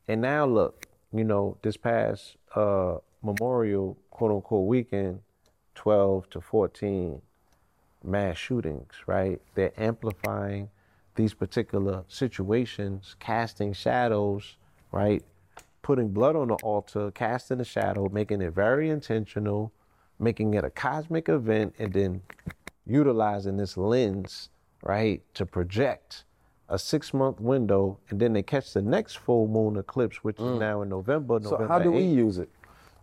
And 0.07 0.21
now 0.21 0.45
look, 0.45 0.85
you 1.11 1.23
know, 1.23 1.57
this 1.63 1.77
past 1.77 2.37
uh 2.55 2.97
Memorial 3.23 3.97
quote 4.11 4.31
unquote 4.31 4.67
weekend, 4.67 5.21
12 5.75 6.29
to 6.29 6.41
14 6.41 7.21
mass 8.03 8.37
shootings, 8.37 8.93
right? 9.05 9.41
They're 9.55 9.73
amplifying 9.77 10.69
these 11.15 11.33
particular 11.33 12.03
situations, 12.07 13.15
casting 13.19 13.73
shadows, 13.73 14.55
right? 14.91 15.23
Putting 15.81 16.09
blood 16.09 16.35
on 16.35 16.49
the 16.49 16.55
altar, 16.55 17.11
casting 17.11 17.59
a 17.59 17.65
shadow, 17.65 18.07
making 18.09 18.41
it 18.41 18.53
very 18.53 18.89
intentional, 18.89 19.71
making 20.19 20.53
it 20.53 20.63
a 20.63 20.69
cosmic 20.69 21.27
event, 21.27 21.75
and 21.79 21.93
then 21.93 22.21
utilizing 22.87 23.57
this 23.57 23.77
lens, 23.77 24.49
right, 24.83 25.21
to 25.33 25.45
project 25.45 26.23
a 26.69 26.77
six 26.77 27.13
month 27.13 27.39
window, 27.39 27.97
and 28.09 28.19
then 28.19 28.33
they 28.33 28.43
catch 28.43 28.73
the 28.73 28.81
next 28.81 29.17
full 29.17 29.47
moon 29.47 29.77
eclipse, 29.77 30.17
which 30.23 30.37
is 30.39 30.59
now 30.59 30.81
in 30.81 30.89
November. 30.89 31.39
Mm. 31.39 31.43
So 31.43 31.51
November 31.51 31.73
how 31.73 31.79
do 31.79 31.91
we 31.91 32.03
use 32.03 32.37
it? 32.37 32.49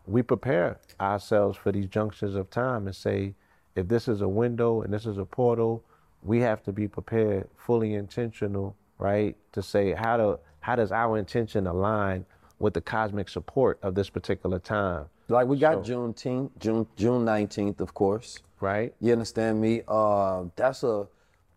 we 0.07 0.23
prepare 0.23 0.79
ourselves 1.01 1.57
for 1.57 1.73
these 1.73 1.87
junctions 1.87 2.35
of 2.35 2.51
time 2.51 2.87
and 2.87 2.95
say, 2.95 3.35
if 3.75 3.89
this 3.89 4.09
is 4.09 4.21
a 4.21 4.29
window 4.29 4.83
and 4.83 4.93
this 4.93 5.07
is 5.07 5.19
a 5.19 5.25
portal, 5.25 5.83
we 6.23 6.41
have 6.41 6.63
to 6.65 6.73
be 6.73 6.87
prepared, 6.87 7.49
fully 7.57 7.95
intentional, 7.95 8.77
right? 8.99 9.37
To 9.53 9.63
say 9.63 9.93
how 9.93 10.17
do 10.17 10.39
how 10.61 10.77
does 10.77 10.93
our 10.93 11.19
intention 11.19 11.67
align 11.67 12.25
with 12.59 12.73
the 12.75 12.81
cosmic 12.81 13.29
support 13.29 13.79
of 13.83 13.95
this 13.95 14.09
particular 14.09 14.59
time, 14.59 15.07
Like 15.29 15.47
we 15.47 15.59
got 15.59 15.83
Juneteenth, 15.83 16.51
June 16.59 16.87
June 16.97 17.25
nineteenth, 17.25 17.81
of 17.81 17.93
course. 17.95 18.43
Right? 18.65 18.95
You 19.01 19.13
understand 19.13 19.61
me? 19.61 19.83
Uh, 19.87 20.45
that's 20.57 20.83
a 20.83 21.07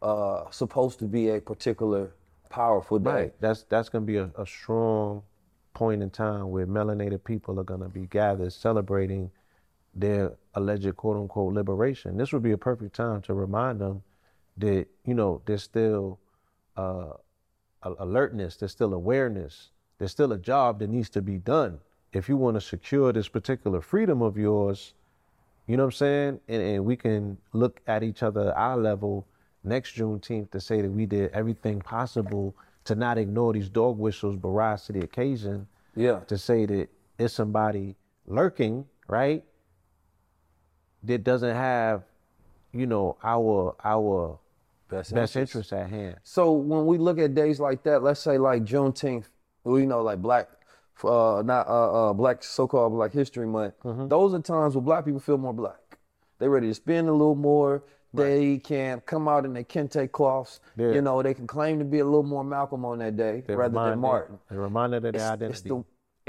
uh, 0.02 0.52
supposed 0.52 1.00
to 1.00 1.06
be 1.06 1.30
a 1.30 1.42
particular 1.42 2.12
powerful 2.50 3.00
day. 3.00 3.10
Right. 3.12 3.34
That's 3.40 3.64
that's 3.64 3.90
gonna 3.90 4.06
be 4.06 4.18
a, 4.18 4.30
a 4.38 4.46
strong 4.46 5.24
point 5.74 6.04
in 6.04 6.10
time 6.10 6.52
where 6.52 6.68
melanated 6.68 7.24
people 7.24 7.60
are 7.60 7.64
gonna 7.64 7.90
be 7.90 8.08
gathered 8.08 8.52
celebrating 8.52 9.32
their 9.96 10.34
alleged 10.54 10.96
quote 10.98 11.18
unquote 11.18 11.54
liberation. 11.54 12.18
This 12.18 12.32
would 12.34 12.44
be 12.44 12.52
a 12.52 12.58
perfect 12.58 12.96
time 12.96 13.22
to 13.24 13.34
remind 13.34 13.80
them 13.80 14.04
that, 14.58 14.88
you 15.06 15.14
know, 15.14 15.42
there's 15.46 15.64
still 15.64 16.20
uh, 16.76 17.14
alertness, 17.84 18.58
there's 18.58 18.72
still 18.72 18.94
awareness, 18.94 19.70
there's 19.98 20.12
still 20.12 20.34
a 20.34 20.38
job 20.38 20.80
that 20.80 20.90
needs 20.90 21.10
to 21.12 21.22
be 21.22 21.38
done. 21.38 21.80
If 22.14 22.30
you 22.30 22.38
want 22.38 22.56
to 22.56 22.62
secure 22.62 23.12
this 23.14 23.28
particular 23.28 23.82
freedom 23.82 24.22
of 24.22 24.38
yours, 24.38 24.94
you 25.68 25.78
know 25.78 25.84
what 25.84 25.88
I'm 25.88 25.98
saying? 25.98 26.40
And, 26.48 26.62
and 26.62 26.86
we 26.86 26.96
can 26.96 27.38
look 27.54 27.82
at 27.88 28.04
each 28.04 28.24
other 28.24 28.50
at 28.50 28.58
our 28.58 28.78
level 28.78 29.28
next 29.64 29.96
Juneteenth 29.96 30.52
to 30.52 30.60
say 30.60 30.82
that 30.82 30.90
we 30.90 31.06
did 31.06 31.32
everything 31.32 31.80
possible 31.82 32.56
to 32.86 32.96
not 32.96 33.18
ignore 33.18 33.54
these 33.54 33.70
dog 33.70 33.98
whistles, 33.98 34.38
but 34.38 34.50
rise 34.50 34.86
to 34.86 34.94
the 34.94 35.02
occasion. 35.02 35.68
Yeah. 35.96 36.20
To 36.28 36.38
say 36.38 36.66
that 36.66 36.90
it's 37.20 37.34
somebody 37.34 37.96
lurking, 38.28 38.86
right? 39.08 39.44
That 41.04 41.24
doesn't 41.24 41.56
have, 41.56 42.04
you 42.72 42.86
know, 42.86 43.18
our 43.24 43.76
our 43.84 44.40
Best, 44.90 45.14
best 45.14 45.36
interest. 45.36 45.56
interests 45.56 45.74
at 45.74 45.90
hand. 45.90 46.16
So 46.24 46.54
when 46.54 46.86
we 46.86 46.98
look 46.98 47.20
at 47.20 47.36
days 47.36 47.60
like 47.60 47.84
that, 47.84 48.04
let's 48.04 48.22
say 48.22 48.38
like 48.38 48.64
Juneteenth, 48.64 49.26
you 49.66 49.86
know, 49.86 50.02
like 50.02 50.22
Black, 50.22 50.48
uh, 51.06 51.42
not 51.44 51.68
uh, 51.68 52.10
uh, 52.10 52.14
Black 52.14 52.44
so-called 52.44 52.94
Black 52.94 53.12
History 53.14 53.48
Month. 53.48 53.74
Mm-hmm. 53.84 54.08
Those 54.08 54.34
are 54.34 54.40
times 54.40 54.76
where 54.76 54.82
Black 54.82 55.06
people 55.06 55.20
feel 55.20 55.38
more 55.38 55.54
Black. 55.54 55.98
They 56.40 56.48
ready 56.48 56.68
to 56.68 56.74
spend 56.74 57.08
a 57.10 57.12
little 57.12 57.36
more. 57.36 57.84
They 58.14 58.58
can 58.58 59.02
come 59.02 59.28
out 59.28 59.46
in 59.46 59.54
their 59.54 59.64
kente 59.64 60.12
cloths. 60.12 60.60
Yeah. 60.76 60.92
You 60.92 61.02
know, 61.02 61.22
they 61.22 61.34
can 61.36 61.46
claim 61.46 61.78
to 61.80 61.86
be 61.86 62.00
a 62.00 62.06
little 62.06 62.24
more 62.24 62.44
Malcolm 62.44 62.84
on 62.86 63.00
that 63.00 63.16
day 63.16 63.44
They're 63.46 63.58
rather 63.58 63.74
than 63.90 64.00
Martin. 64.00 64.40
They're 64.50 64.60
reminded 64.60 64.98
of 64.98 65.04
their 65.04 65.10
It's- 65.16 65.30
identity. 65.32 65.52
it's 65.52 65.62
the- 65.62 65.84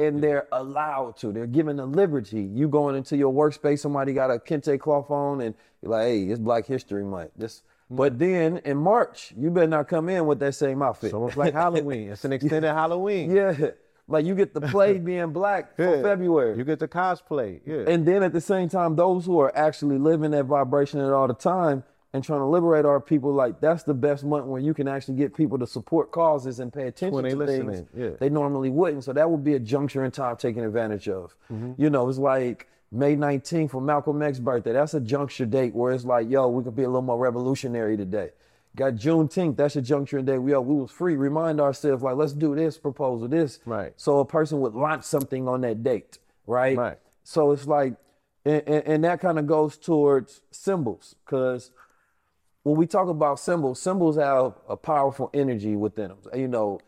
and 0.04 0.22
they're 0.22 0.46
allowed 0.52 1.16
to. 1.18 1.32
They're 1.32 1.46
given 1.46 1.76
the 1.76 1.86
liberty. 1.86 2.42
You 2.42 2.68
going 2.68 2.94
into 2.94 3.16
your 3.16 3.32
workspace, 3.32 3.80
somebody 3.80 4.12
got 4.12 4.30
a 4.30 4.38
kente 4.38 4.78
cloth 4.78 5.10
on, 5.10 5.40
and 5.40 5.54
you're 5.82 5.90
like, 5.90 6.04
"Hey, 6.06 6.22
it's 6.24 6.38
Black 6.38 6.66
History 6.66 7.02
Month." 7.04 7.30
This, 7.36 7.62
Mm. 7.90 7.96
but 7.96 8.18
then 8.18 8.58
in 8.58 8.76
March, 8.76 9.32
you 9.36 9.50
better 9.50 9.66
not 9.66 9.88
come 9.88 10.08
in 10.08 10.26
with 10.26 10.38
that 10.40 10.54
same 10.54 10.82
outfit. 10.82 11.06
It's 11.08 11.14
almost 11.14 11.36
like 11.36 11.52
Halloween. 11.54 12.10
It's 12.10 12.24
an 12.24 12.32
extended 12.32 12.72
Halloween. 12.72 13.30
yeah, 13.32 13.70
like 14.08 14.24
you 14.24 14.34
get 14.34 14.54
the 14.54 14.60
play 14.60 14.98
being 14.98 15.32
black 15.32 15.76
for 15.76 16.02
February, 16.02 16.56
You 16.56 16.64
get 16.64 16.78
the 16.78 16.88
cosplay. 16.88 17.60
Yeah. 17.64 17.84
and 17.86 18.06
then 18.06 18.22
at 18.22 18.32
the 18.32 18.40
same 18.40 18.68
time, 18.68 18.96
those 18.96 19.26
who 19.26 19.38
are 19.38 19.56
actually 19.56 19.98
living 19.98 20.32
that 20.32 20.46
vibration 20.46 21.00
at 21.00 21.12
all 21.12 21.28
the 21.28 21.34
time 21.34 21.84
and 22.14 22.24
trying 22.24 22.40
to 22.40 22.46
liberate 22.46 22.86
our 22.86 23.00
people, 23.00 23.32
like 23.32 23.60
that's 23.60 23.82
the 23.82 23.94
best 23.94 24.24
month 24.24 24.46
where 24.46 24.60
you 24.60 24.72
can 24.72 24.88
actually 24.88 25.16
get 25.16 25.36
people 25.36 25.58
to 25.58 25.66
support 25.66 26.10
causes 26.10 26.58
and 26.58 26.72
pay 26.72 26.86
attention 26.86 27.14
when 27.14 27.24
they 27.24 27.30
to 27.30 27.36
listening, 27.36 27.70
things 27.70 27.88
yeah. 27.94 28.10
they 28.18 28.30
normally 28.30 28.70
wouldn't. 28.70 29.04
So 29.04 29.12
that 29.12 29.30
would 29.30 29.44
be 29.44 29.54
a 29.54 29.60
juncture 29.60 30.04
in 30.04 30.10
time 30.10 30.36
taken 30.36 30.64
advantage 30.64 31.08
of. 31.08 31.34
Mm-hmm. 31.52 31.80
You 31.80 31.90
know, 31.90 32.08
it's 32.08 32.18
like 32.18 32.66
May 32.90 33.14
19th 33.14 33.70
for 33.72 33.82
Malcolm 33.82 34.22
X's 34.22 34.40
birthday. 34.40 34.72
That's 34.72 34.94
a 34.94 35.00
juncture 35.00 35.44
date 35.44 35.74
where 35.74 35.92
it's 35.92 36.06
like, 36.06 36.30
yo, 36.30 36.48
we 36.48 36.64
could 36.64 36.74
be 36.74 36.84
a 36.84 36.88
little 36.88 37.02
more 37.02 37.18
revolutionary 37.18 37.96
today. 37.98 38.30
Got 38.78 38.94
Juneteenth, 38.94 39.56
that's 39.56 39.74
a 39.74 39.82
juncture 39.82 40.22
day. 40.22 40.38
We, 40.38 40.52
yo, 40.52 40.60
we 40.60 40.76
was 40.76 40.92
free. 40.92 41.16
Remind 41.16 41.60
ourselves, 41.60 42.00
like, 42.00 42.14
let's 42.14 42.32
do 42.32 42.54
this 42.54 42.78
proposal, 42.78 43.26
this. 43.26 43.58
Right. 43.66 43.92
So 43.96 44.20
a 44.20 44.24
person 44.24 44.60
would 44.60 44.74
launch 44.74 45.02
something 45.02 45.48
on 45.48 45.62
that 45.62 45.82
date, 45.82 46.18
right? 46.46 46.76
Right. 46.78 46.98
So 47.24 47.50
it's 47.50 47.66
like, 47.66 47.94
and, 48.44 48.62
and, 48.68 48.86
and 48.86 49.04
that 49.04 49.20
kind 49.20 49.36
of 49.36 49.48
goes 49.48 49.76
towards 49.76 50.42
symbols, 50.52 51.16
because 51.24 51.72
when 52.62 52.76
we 52.76 52.86
talk 52.86 53.08
about 53.08 53.40
symbols, 53.40 53.82
symbols 53.82 54.16
have 54.16 54.54
a 54.68 54.76
powerful 54.76 55.28
energy 55.34 55.74
within 55.74 56.08
them. 56.08 56.18
You 56.32 56.46
know, 56.46 56.78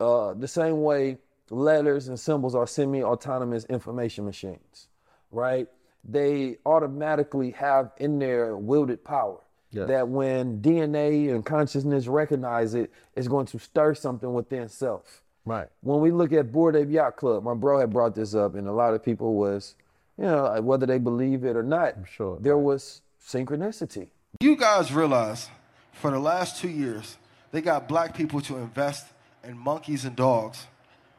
uh, 0.00 0.34
the 0.34 0.48
same 0.48 0.82
way 0.82 1.16
letters 1.48 2.08
and 2.08 2.20
symbols 2.20 2.54
are 2.54 2.66
semi-autonomous 2.66 3.64
information 3.70 4.26
machines, 4.26 4.88
right? 5.30 5.66
They 6.04 6.58
automatically 6.66 7.52
have 7.52 7.92
in 7.96 8.18
there 8.18 8.54
wielded 8.54 9.02
power. 9.02 9.38
Yes. 9.72 9.88
That 9.88 10.08
when 10.08 10.60
DNA 10.60 11.30
and 11.34 11.44
consciousness 11.44 12.06
recognize 12.06 12.74
it, 12.74 12.92
it's 13.16 13.26
going 13.26 13.46
to 13.46 13.58
stir 13.58 13.94
something 13.94 14.32
within 14.34 14.68
self. 14.68 15.22
right. 15.46 15.68
When 15.80 16.00
we 16.00 16.10
look 16.10 16.32
at 16.32 16.52
Bored 16.52 16.76
Ape 16.76 16.90
Yacht 16.90 17.16
Club, 17.16 17.42
my 17.42 17.54
bro 17.54 17.80
had 17.80 17.90
brought 17.90 18.14
this 18.14 18.34
up, 18.34 18.54
and 18.54 18.68
a 18.68 18.72
lot 18.72 18.92
of 18.92 19.02
people 19.02 19.34
was, 19.34 19.74
you 20.18 20.24
know, 20.24 20.60
whether 20.60 20.84
they 20.84 20.98
believe 20.98 21.44
it 21.44 21.56
or 21.56 21.62
not, 21.62 21.96
I'm 21.96 22.04
sure, 22.04 22.38
there 22.38 22.56
right. 22.56 22.62
was 22.62 23.00
synchronicity. 23.26 24.08
You 24.40 24.56
guys 24.56 24.92
realize 24.92 25.48
for 25.92 26.10
the 26.10 26.18
last 26.18 26.60
two 26.60 26.68
years, 26.68 27.16
they 27.50 27.62
got 27.62 27.88
black 27.88 28.14
people 28.14 28.42
to 28.42 28.56
invest 28.56 29.06
in 29.42 29.56
monkeys 29.56 30.04
and 30.04 30.14
dogs 30.14 30.66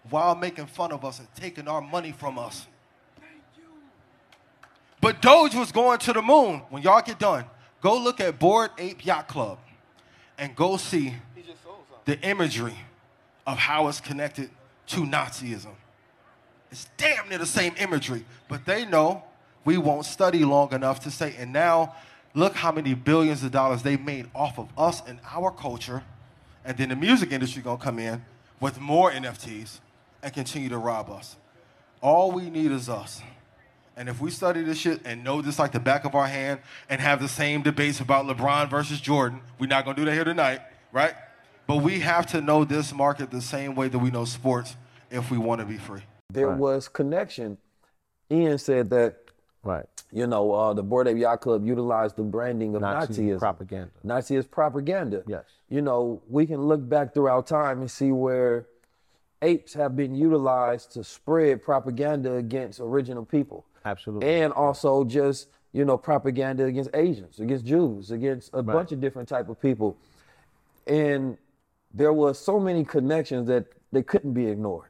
while 0.09 0.35
making 0.35 0.67
fun 0.67 0.91
of 0.91 1.03
us 1.03 1.19
and 1.19 1.27
taking 1.35 1.67
our 1.67 1.81
money 1.81 2.11
from 2.11 2.37
us. 2.37 2.67
But 5.01 5.21
Doge 5.21 5.55
was 5.55 5.71
going 5.71 5.99
to 5.99 6.13
the 6.13 6.21
moon. 6.21 6.61
When 6.69 6.81
y'all 6.81 7.01
get 7.01 7.19
done, 7.19 7.45
go 7.83 7.97
look 7.97 8.19
at 8.21 8.39
Bored 8.39 8.71
Ape 8.79 9.05
Yacht 9.05 9.27
Club 9.27 9.59
and 10.37 10.55
go 10.55 10.77
see 10.77 11.13
the 12.05 12.19
imagery 12.21 12.77
of 13.45 13.57
how 13.57 13.87
it's 13.89 13.99
connected 13.99 14.49
to 14.87 15.01
Nazism. 15.01 15.75
It's 16.71 16.87
damn 16.97 17.29
near 17.29 17.37
the 17.37 17.45
same 17.45 17.75
imagery, 17.77 18.25
but 18.47 18.65
they 18.65 18.85
know 18.85 19.23
we 19.65 19.77
won't 19.77 20.05
study 20.05 20.43
long 20.43 20.73
enough 20.73 21.01
to 21.01 21.11
say, 21.11 21.35
and 21.37 21.53
now 21.53 21.95
look 22.33 22.55
how 22.55 22.71
many 22.71 22.93
billions 22.93 23.43
of 23.43 23.51
dollars 23.51 23.83
they 23.83 23.97
made 23.97 24.29
off 24.33 24.57
of 24.57 24.69
us 24.77 25.03
and 25.05 25.19
our 25.29 25.51
culture, 25.51 26.03
and 26.65 26.77
then 26.77 26.89
the 26.89 26.95
music 26.95 27.31
industry 27.31 27.61
gonna 27.61 27.77
come 27.77 27.99
in 27.99 28.23
with 28.59 28.79
more 28.79 29.11
NFTs 29.11 29.79
and 30.23 30.33
continue 30.33 30.69
to 30.69 30.77
rob 30.77 31.09
us. 31.09 31.35
All 32.01 32.31
we 32.31 32.49
need 32.49 32.71
is 32.71 32.89
us. 32.89 33.21
And 33.95 34.09
if 34.09 34.19
we 34.19 34.31
study 34.31 34.63
this 34.63 34.77
shit 34.79 35.01
and 35.05 35.23
know 35.23 35.41
this 35.41 35.59
like 35.59 35.71
the 35.71 35.79
back 35.79 36.03
of 36.05 36.15
our 36.15 36.27
hand 36.27 36.59
and 36.89 36.99
have 36.99 37.21
the 37.21 37.27
same 37.27 37.61
debates 37.61 37.99
about 37.99 38.25
LeBron 38.25 38.69
versus 38.69 38.99
Jordan, 38.99 39.41
we're 39.59 39.67
not 39.67 39.85
gonna 39.85 39.95
do 39.97 40.05
that 40.05 40.13
here 40.13 40.23
tonight, 40.23 40.61
right? 40.91 41.13
But 41.67 41.77
we 41.77 41.99
have 41.99 42.25
to 42.27 42.41
know 42.41 42.63
this 42.65 42.93
market 42.93 43.29
the 43.31 43.41
same 43.41 43.75
way 43.75 43.87
that 43.89 43.99
we 43.99 44.09
know 44.09 44.25
sports 44.25 44.75
if 45.11 45.29
we 45.29 45.37
wanna 45.37 45.65
be 45.65 45.77
free. 45.77 46.01
there 46.31 46.47
Right. 46.47 46.57
was 46.57 46.87
connection. 46.87 47.57
Ian 48.31 48.57
said 48.57 48.89
that 48.89 49.17
Right. 49.63 49.85
you 50.11 50.25
know 50.25 50.51
uh, 50.51 50.73
the 50.73 50.81
Bored 50.81 51.07
Ape 51.07 51.17
Yacht 51.17 51.41
Club 51.41 51.63
utilized 51.63 52.15
the 52.15 52.23
branding 52.23 52.73
of 52.75 52.81
Nazi 52.81 53.25
Nazism, 53.27 53.37
propaganda. 53.39 53.91
Nazi 54.03 54.35
is 54.37 54.47
propaganda. 54.47 55.21
Yes. 55.27 55.43
You 55.69 55.81
know 55.83 56.23
we 56.27 56.47
can 56.47 56.63
look 56.63 56.89
back 56.89 57.13
throughout 57.13 57.45
time 57.45 57.81
and 57.81 57.91
see 57.91 58.11
where 58.11 58.65
apes 59.43 59.73
have 59.75 59.95
been 59.95 60.15
utilized 60.15 60.91
to 60.93 61.03
spread 61.03 61.61
propaganda 61.61 62.33
against 62.33 62.79
original 62.79 63.25
people, 63.25 63.65
Absolutely. 63.85 64.27
and 64.29 64.53
also 64.53 65.03
just 65.03 65.49
you 65.73 65.85
know 65.85 65.97
propaganda 65.97 66.65
against 66.65 66.89
Asians, 66.93 67.39
against 67.39 67.65
Jews, 67.65 68.11
against 68.11 68.49
a 68.53 68.61
bunch 68.63 68.91
of 68.91 68.99
different 69.01 69.27
type 69.29 69.49
of 69.49 69.59
people, 69.61 69.97
and 70.87 71.37
there 71.93 72.13
was 72.13 72.39
so 72.39 72.59
many 72.59 72.83
connections 72.83 73.47
that 73.47 73.65
they 73.91 74.03
couldn't 74.03 74.33
be 74.33 74.47
ignored 74.47 74.89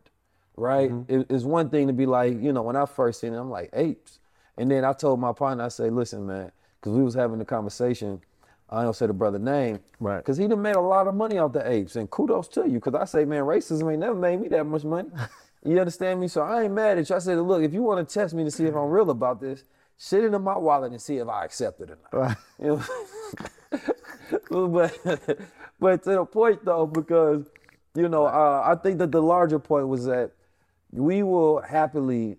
right? 0.56 0.92
Mm-hmm. 0.92 1.12
It- 1.22 1.32
it's 1.32 1.44
one 1.46 1.72
thing 1.72 1.88
to 1.88 1.94
be 1.94 2.06
like, 2.06 2.40
you 2.40 2.54
know, 2.54 2.62
when 2.62 2.76
I 2.76 2.86
first 2.86 3.20
seen 3.20 3.34
it, 3.34 3.38
I'm 3.40 3.50
like 3.50 3.72
apes, 3.74 4.20
and 4.56 4.70
then 4.70 4.86
I 4.86 4.94
told 4.94 5.20
my 5.20 5.34
partner, 5.34 5.64
I 5.64 5.70
say, 5.70 5.90
listen, 5.90 6.28
man, 6.28 6.52
because 6.80 6.94
we 6.94 7.02
was 7.02 7.16
having 7.16 7.42
a 7.42 7.46
conversation. 7.46 8.22
I 8.70 8.84
don't 8.84 8.96
say 8.96 9.08
the 9.08 9.14
brother 9.14 9.40
name, 9.40 9.80
Right. 10.00 10.18
Because 10.18 10.38
he 10.38 10.48
done 10.48 10.62
made 10.62 10.76
a 10.76 10.80
lot 10.80 11.08
of 11.08 11.16
money 11.16 11.40
off 11.40 11.54
the 11.54 11.68
apes, 11.68 11.96
and 11.96 12.08
kudos 12.12 12.48
to 12.50 12.68
you. 12.68 12.74
Because 12.80 12.94
I 12.94 13.06
say, 13.06 13.26
man, 13.26 13.46
racism 13.46 13.90
ain't 13.92 14.00
never 14.02 14.14
made 14.14 14.42
me 14.42 14.48
that 14.50 14.66
much 14.66 14.84
money. 14.84 15.10
you 15.66 15.80
understand 15.80 16.20
me? 16.20 16.28
So 16.28 16.42
I 16.42 16.64
ain't 16.64 16.74
mad 16.74 16.98
at 16.98 17.10
you. 17.10 17.16
I 17.16 17.20
said, 17.20 17.38
look, 17.40 17.64
if 17.64 17.74
you 17.74 17.82
want 17.84 18.08
to 18.08 18.14
test 18.14 18.34
me 18.34 18.44
to 18.44 18.52
see 18.52 18.66
if 18.66 18.76
I'm 18.76 18.90
real 18.90 19.10
about 19.10 19.40
this, 19.40 19.64
shit 19.98 20.24
it 20.24 20.34
in 20.34 20.42
my 20.42 20.58
wallet 20.58 20.92
and 20.92 21.02
see 21.02 21.18
if 21.18 21.28
I 21.28 21.46
accept 21.46 21.82
it 21.82 21.92
or 21.92 21.98
not. 22.12 22.14
Right. 22.14 22.38
You 22.62 22.82
know? 23.72 23.88
but 24.70 25.40
but 25.80 26.04
to 26.04 26.10
the 26.12 26.26
point 26.26 26.66
though, 26.66 26.86
because 26.86 27.50
you 27.96 28.10
know, 28.10 28.26
uh, 28.26 28.64
I 28.66 28.76
think 28.76 28.98
that 29.00 29.12
the 29.12 29.22
larger 29.22 29.60
point 29.60 29.88
was 29.88 30.06
that 30.06 30.32
we 30.92 31.24
will 31.24 31.62
happily, 31.62 32.38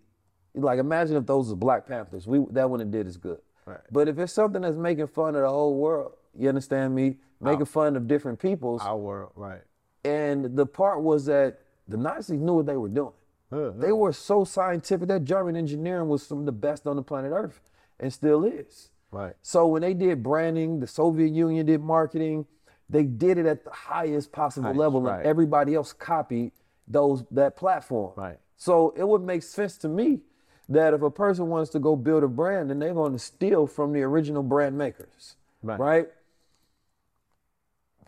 like, 0.54 0.78
imagine 0.78 1.16
if 1.16 1.26
those 1.26 1.50
were 1.50 1.56
Black 1.56 1.86
Panthers. 1.86 2.26
We 2.26 2.44
that 2.50 2.68
wouldn't 2.68 2.90
did 2.90 3.06
as 3.06 3.16
good. 3.16 3.38
Right. 3.66 3.80
But 3.90 4.08
if 4.08 4.18
it's 4.18 4.32
something 4.32 4.62
that's 4.62 4.76
making 4.76 5.06
fun 5.08 5.34
of 5.34 5.42
the 5.42 5.48
whole 5.48 5.76
world, 5.76 6.12
you 6.36 6.48
understand 6.48 6.94
me? 6.94 7.16
Making 7.40 7.66
fun 7.66 7.96
of 7.96 8.08
different 8.08 8.38
peoples, 8.38 8.80
Our 8.80 8.96
world, 8.96 9.32
right. 9.36 9.60
and 10.02 10.56
the 10.56 10.64
part 10.64 11.02
was 11.02 11.26
that 11.26 11.60
the 11.88 11.96
Nazis 11.96 12.40
knew 12.40 12.54
what 12.54 12.66
they 12.66 12.76
were 12.76 12.88
doing. 12.88 13.12
They 13.50 13.92
were 13.92 14.12
so 14.12 14.44
scientific. 14.44 15.08
That 15.08 15.24
German 15.24 15.56
engineering 15.56 16.08
was 16.08 16.26
some 16.26 16.38
of 16.38 16.46
the 16.46 16.52
best 16.52 16.86
on 16.86 16.96
the 16.96 17.02
planet 17.02 17.32
Earth, 17.32 17.60
and 18.00 18.12
still 18.12 18.44
is. 18.44 18.90
Right. 19.10 19.34
So 19.42 19.66
when 19.68 19.82
they 19.82 19.94
did 19.94 20.22
branding, 20.22 20.80
the 20.80 20.88
Soviet 20.88 21.32
Union 21.32 21.66
did 21.66 21.80
marketing. 21.80 22.46
They 22.90 23.04
did 23.04 23.38
it 23.38 23.46
at 23.46 23.64
the 23.64 23.70
highest 23.70 24.32
possible 24.32 24.64
Highest, 24.64 24.78
level, 24.78 25.02
right. 25.02 25.18
and 25.18 25.26
everybody 25.26 25.74
else 25.74 25.92
copied 25.92 26.52
those 26.88 27.24
that 27.30 27.56
platform. 27.56 28.12
Right. 28.16 28.38
So 28.56 28.92
it 28.96 29.06
would 29.06 29.22
make 29.22 29.42
sense 29.42 29.76
to 29.78 29.88
me 29.88 30.20
that 30.68 30.94
if 30.94 31.02
a 31.02 31.10
person 31.10 31.48
wants 31.48 31.70
to 31.70 31.78
go 31.78 31.94
build 31.94 32.24
a 32.24 32.28
brand, 32.28 32.70
then 32.70 32.78
they're 32.78 32.94
going 32.94 33.12
to 33.12 33.18
steal 33.18 33.66
from 33.66 33.92
the 33.92 34.02
original 34.02 34.42
brand 34.42 34.76
makers. 34.76 35.36
Right. 35.62 35.78
right? 35.78 36.08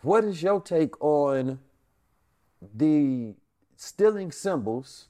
What 0.01 0.23
is 0.25 0.43
your 0.43 0.61
take 0.61 1.01
on 1.01 1.59
the 2.75 3.33
stealing 3.77 4.31
symbols 4.31 5.07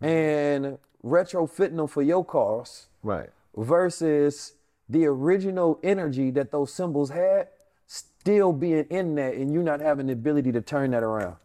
and 0.00 0.78
retrofitting 1.04 1.76
them 1.76 1.86
for 1.86 2.02
your 2.02 2.24
cars 2.24 2.86
Right. 3.02 3.30
versus 3.56 4.54
the 4.88 5.06
original 5.06 5.78
energy 5.82 6.30
that 6.32 6.50
those 6.50 6.72
symbols 6.72 7.10
had 7.10 7.48
still 7.86 8.52
being 8.52 8.84
in 8.90 9.14
that 9.14 9.34
and 9.34 9.52
you 9.52 9.62
not 9.62 9.80
having 9.80 10.06
the 10.08 10.12
ability 10.12 10.52
to 10.52 10.60
turn 10.60 10.90
that 10.90 11.02
around? 11.02 11.36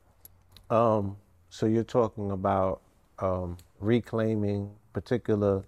Um, 0.70 1.18
so 1.50 1.66
you're 1.66 1.84
talking 1.84 2.32
about 2.32 2.82
um, 3.20 3.58
reclaiming 3.80 4.72
particular 4.94 5.64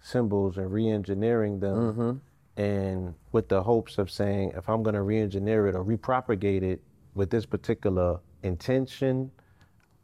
symbols 0.00 0.56
and 0.58 0.70
re-engineering 0.72 1.60
them, 1.60 2.20
and 2.56 3.14
with 3.30 3.48
the 3.48 3.62
hopes 3.62 3.98
of 3.98 4.10
saying, 4.10 4.52
if 4.56 4.68
I'm 4.68 4.82
going 4.82 4.94
to 4.94 5.02
re-engineer 5.02 5.68
it 5.68 5.74
or 5.74 5.84
repropagate 5.84 6.62
it 6.62 6.82
with 7.14 7.30
this 7.30 7.46
particular 7.46 8.18
intention, 8.42 9.30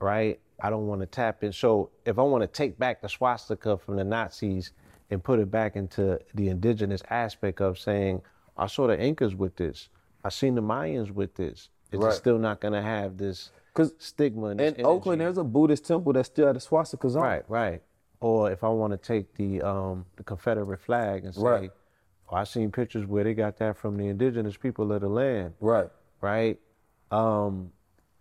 right? 0.01 0.39
I 0.61 0.71
don't 0.71 0.87
want 0.87 1.01
to 1.03 1.07
tap 1.07 1.45
in. 1.45 1.53
So 1.53 1.91
if 2.05 2.19
I 2.19 2.23
want 2.23 2.43
to 2.43 2.49
take 2.49 2.79
back 2.79 3.01
the 3.01 3.09
swastika 3.09 3.79
from 3.79 3.97
the 3.97 4.05
Nazis 4.05 4.73
and 5.11 5.23
put 5.23 5.39
it 5.39 5.51
back 5.51 5.77
into 5.77 6.19
the 6.35 6.49
indigenous 6.49 7.03
aspect 7.11 7.61
of 7.61 7.79
saying, 7.79 8.23
I 8.57 8.67
saw 8.67 8.87
the 8.89 9.01
Incas 9.01 9.35
with 9.35 9.57
this, 9.57 9.89
I 10.25 10.31
seen 10.31 10.55
the 10.57 10.63
Mayans 10.63 11.11
with 11.13 11.35
this. 11.37 11.69
Is 11.93 12.01
Right. 12.01 12.13
it 12.13 12.17
still 12.17 12.39
not 12.39 12.61
going 12.61 12.75
to 12.75 12.83
have 12.83 13.17
this 13.17 13.51
stigma 13.99 14.47
and 14.49 14.61
this 14.61 14.75
In 14.75 14.85
Oakland, 14.85 15.21
there's 15.21 15.39
a 15.39 15.45
Buddhist 15.45 15.87
temple 15.87 16.13
that 16.15 16.25
still 16.27 16.49
had 16.49 16.57
the 16.57 16.61
swastikas 16.61 17.15
on. 17.17 17.23
Right, 17.23 17.45
right. 17.49 17.83
Or 18.21 18.51
if 18.51 18.65
I 18.65 18.69
want 18.69 18.93
to 18.93 18.97
take 18.97 19.33
the 19.37 19.63
um, 19.63 20.05
the 20.17 20.25
Confederate 20.25 20.81
flag 20.81 21.25
and 21.25 21.33
say, 21.35 21.41
Right. 21.41 21.71
oh, 22.29 22.35
I 22.37 22.45
seen 22.45 22.73
pictures 22.73 23.07
where 23.07 23.23
they 23.25 23.33
got 23.33 23.57
that 23.59 23.77
from 23.77 23.97
the 23.97 24.09
indigenous 24.09 24.57
people 24.57 24.91
of 24.93 25.01
the 25.01 25.09
land, 25.09 25.55
Right. 25.61 25.89
right? 26.21 26.59
Um, 27.13 27.71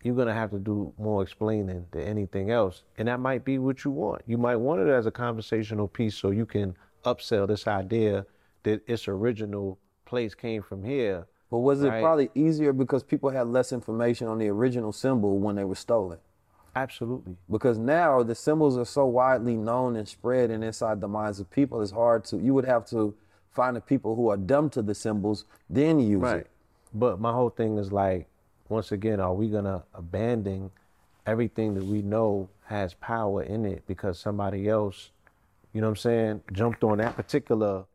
you're 0.08 0.16
gonna 0.16 0.34
have 0.34 0.50
to 0.52 0.60
do 0.60 0.94
more 0.98 1.22
explaining 1.22 1.86
than 1.92 2.02
anything 2.04 2.50
else, 2.50 2.84
and 2.98 3.08
that 3.08 3.20
might 3.20 3.44
be 3.46 3.60
what 3.60 3.84
you 3.84 3.92
want. 3.92 4.22
You 4.26 4.38
might 4.38 4.56
want 4.56 4.82
it 4.82 4.88
as 4.88 5.06
a 5.06 5.12
conversational 5.12 5.88
piece 5.88 6.16
so 6.16 6.32
you 6.32 6.46
can 6.46 6.76
upsell 7.06 7.48
this 7.48 7.68
idea 7.68 8.26
that 8.64 8.82
its 8.88 9.08
original 9.08 9.78
place 10.06 10.34
came 10.34 10.62
from 10.64 10.84
here. 10.84 11.28
But 11.52 11.60
was 11.60 11.84
it 11.84 11.90
Right. 11.90 12.02
probably 12.02 12.30
easier 12.36 12.74
because 12.74 13.04
people 13.04 13.30
had 13.30 13.48
less 13.48 13.72
information 13.72 14.28
on 14.28 14.38
the 14.38 14.48
original 14.48 14.92
symbol 14.92 15.38
when 15.40 15.56
they 15.56 15.64
were 15.66 15.76
stolen? 15.76 16.20
Absolutely. 16.76 17.36
Because 17.50 17.78
now 17.78 18.24
the 18.24 18.36
symbols 18.36 18.78
are 18.78 18.86
so 18.86 19.06
widely 19.06 19.56
known 19.58 19.96
and 19.96 20.08
spread 20.08 20.52
and 20.52 20.64
inside 20.64 21.02
the 21.02 21.08
minds 21.08 21.40
of 21.40 21.50
people, 21.50 21.82
it's 21.82 21.92
hard 21.92 22.24
to, 22.26 22.38
you 22.38 22.54
would 22.54 22.66
have 22.66 22.86
to 22.88 23.14
find 23.52 23.76
the 23.76 23.82
people 23.82 24.16
who 24.16 24.30
are 24.30 24.38
dumb 24.38 24.70
to 24.70 24.82
the 24.82 24.94
symbols, 24.94 25.46
then 25.70 26.00
use 26.00 26.22
Right. 26.22 26.42
it. 26.42 26.50
But 26.94 27.20
my 27.20 27.32
whole 27.32 27.50
thing 27.50 27.78
is 27.78 27.92
like, 27.92 28.28
once 28.70 28.92
again, 28.92 29.20
are 29.20 29.34
we 29.34 29.50
gonna 29.50 29.84
abandon 29.94 30.72
everything 31.26 31.74
that 31.76 31.84
we 31.84 32.02
know 32.02 32.50
has 32.66 32.94
power 32.96 33.44
in 33.44 33.66
it 33.66 33.84
because 33.86 34.20
somebody 34.20 34.68
else, 34.68 35.12
you 35.74 35.82
know 35.82 35.88
what 35.88 35.92
I'm 35.92 35.98
saying, 35.98 36.42
jumped 36.54 36.84
on 36.84 36.98
that 37.00 37.16
particular, 37.16 37.86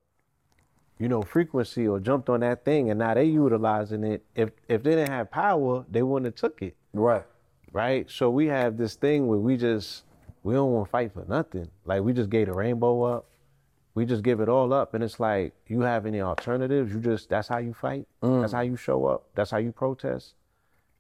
you 0.99 1.09
know, 1.09 1.23
frequency 1.23 1.89
or 1.89 1.99
jumped 1.99 2.29
on 2.29 2.41
that 2.41 2.65
thing 2.65 2.91
and 2.91 2.99
now 2.99 3.15
they 3.15 3.25
utilizing 3.25 4.05
it. 4.05 4.23
If 4.35 4.51
if 4.69 4.83
they 4.83 4.91
didn't 4.91 5.11
have 5.11 5.31
power, 5.31 5.85
they 5.91 6.03
wouldn't 6.03 6.27
have 6.27 6.35
took 6.35 6.63
it. 6.63 6.77
Right. 6.93 7.25
Right? 7.73 8.11
So 8.11 8.31
we 8.31 8.47
have 8.47 8.77
this 8.77 8.95
thing 8.95 9.27
where 9.27 9.39
we 9.39 9.57
just 9.57 10.05
we 10.43 10.55
don't 10.55 10.73
want 10.73 10.89
to 10.89 10.91
fight 10.91 11.13
for 11.15 11.25
nothing. 11.27 11.69
Like 11.85 12.03
we 12.03 12.13
just 12.13 12.31
gave 12.31 12.47
the 12.47 12.53
rainbow 12.53 13.03
up. 13.03 13.27
We 13.95 14.07
just 14.07 14.23
give 14.23 14.41
it 14.41 14.49
all 14.49 14.73
up. 14.73 14.95
And 14.95 15.05
it's 15.05 15.21
like, 15.21 15.53
you 15.67 15.83
have 15.83 16.07
any 16.07 16.23
alternatives? 16.23 16.93
You 16.93 17.01
just 17.01 17.29
that's 17.29 17.49
how 17.49 17.59
you 17.59 17.75
fight? 17.75 18.07
Mm. 18.23 18.41
That's 18.41 18.53
how 18.53 18.63
you 18.63 18.77
show 18.77 19.07
up? 19.07 19.25
That's 19.35 19.51
how 19.51 19.59
you 19.59 19.73
protest? 19.73 20.35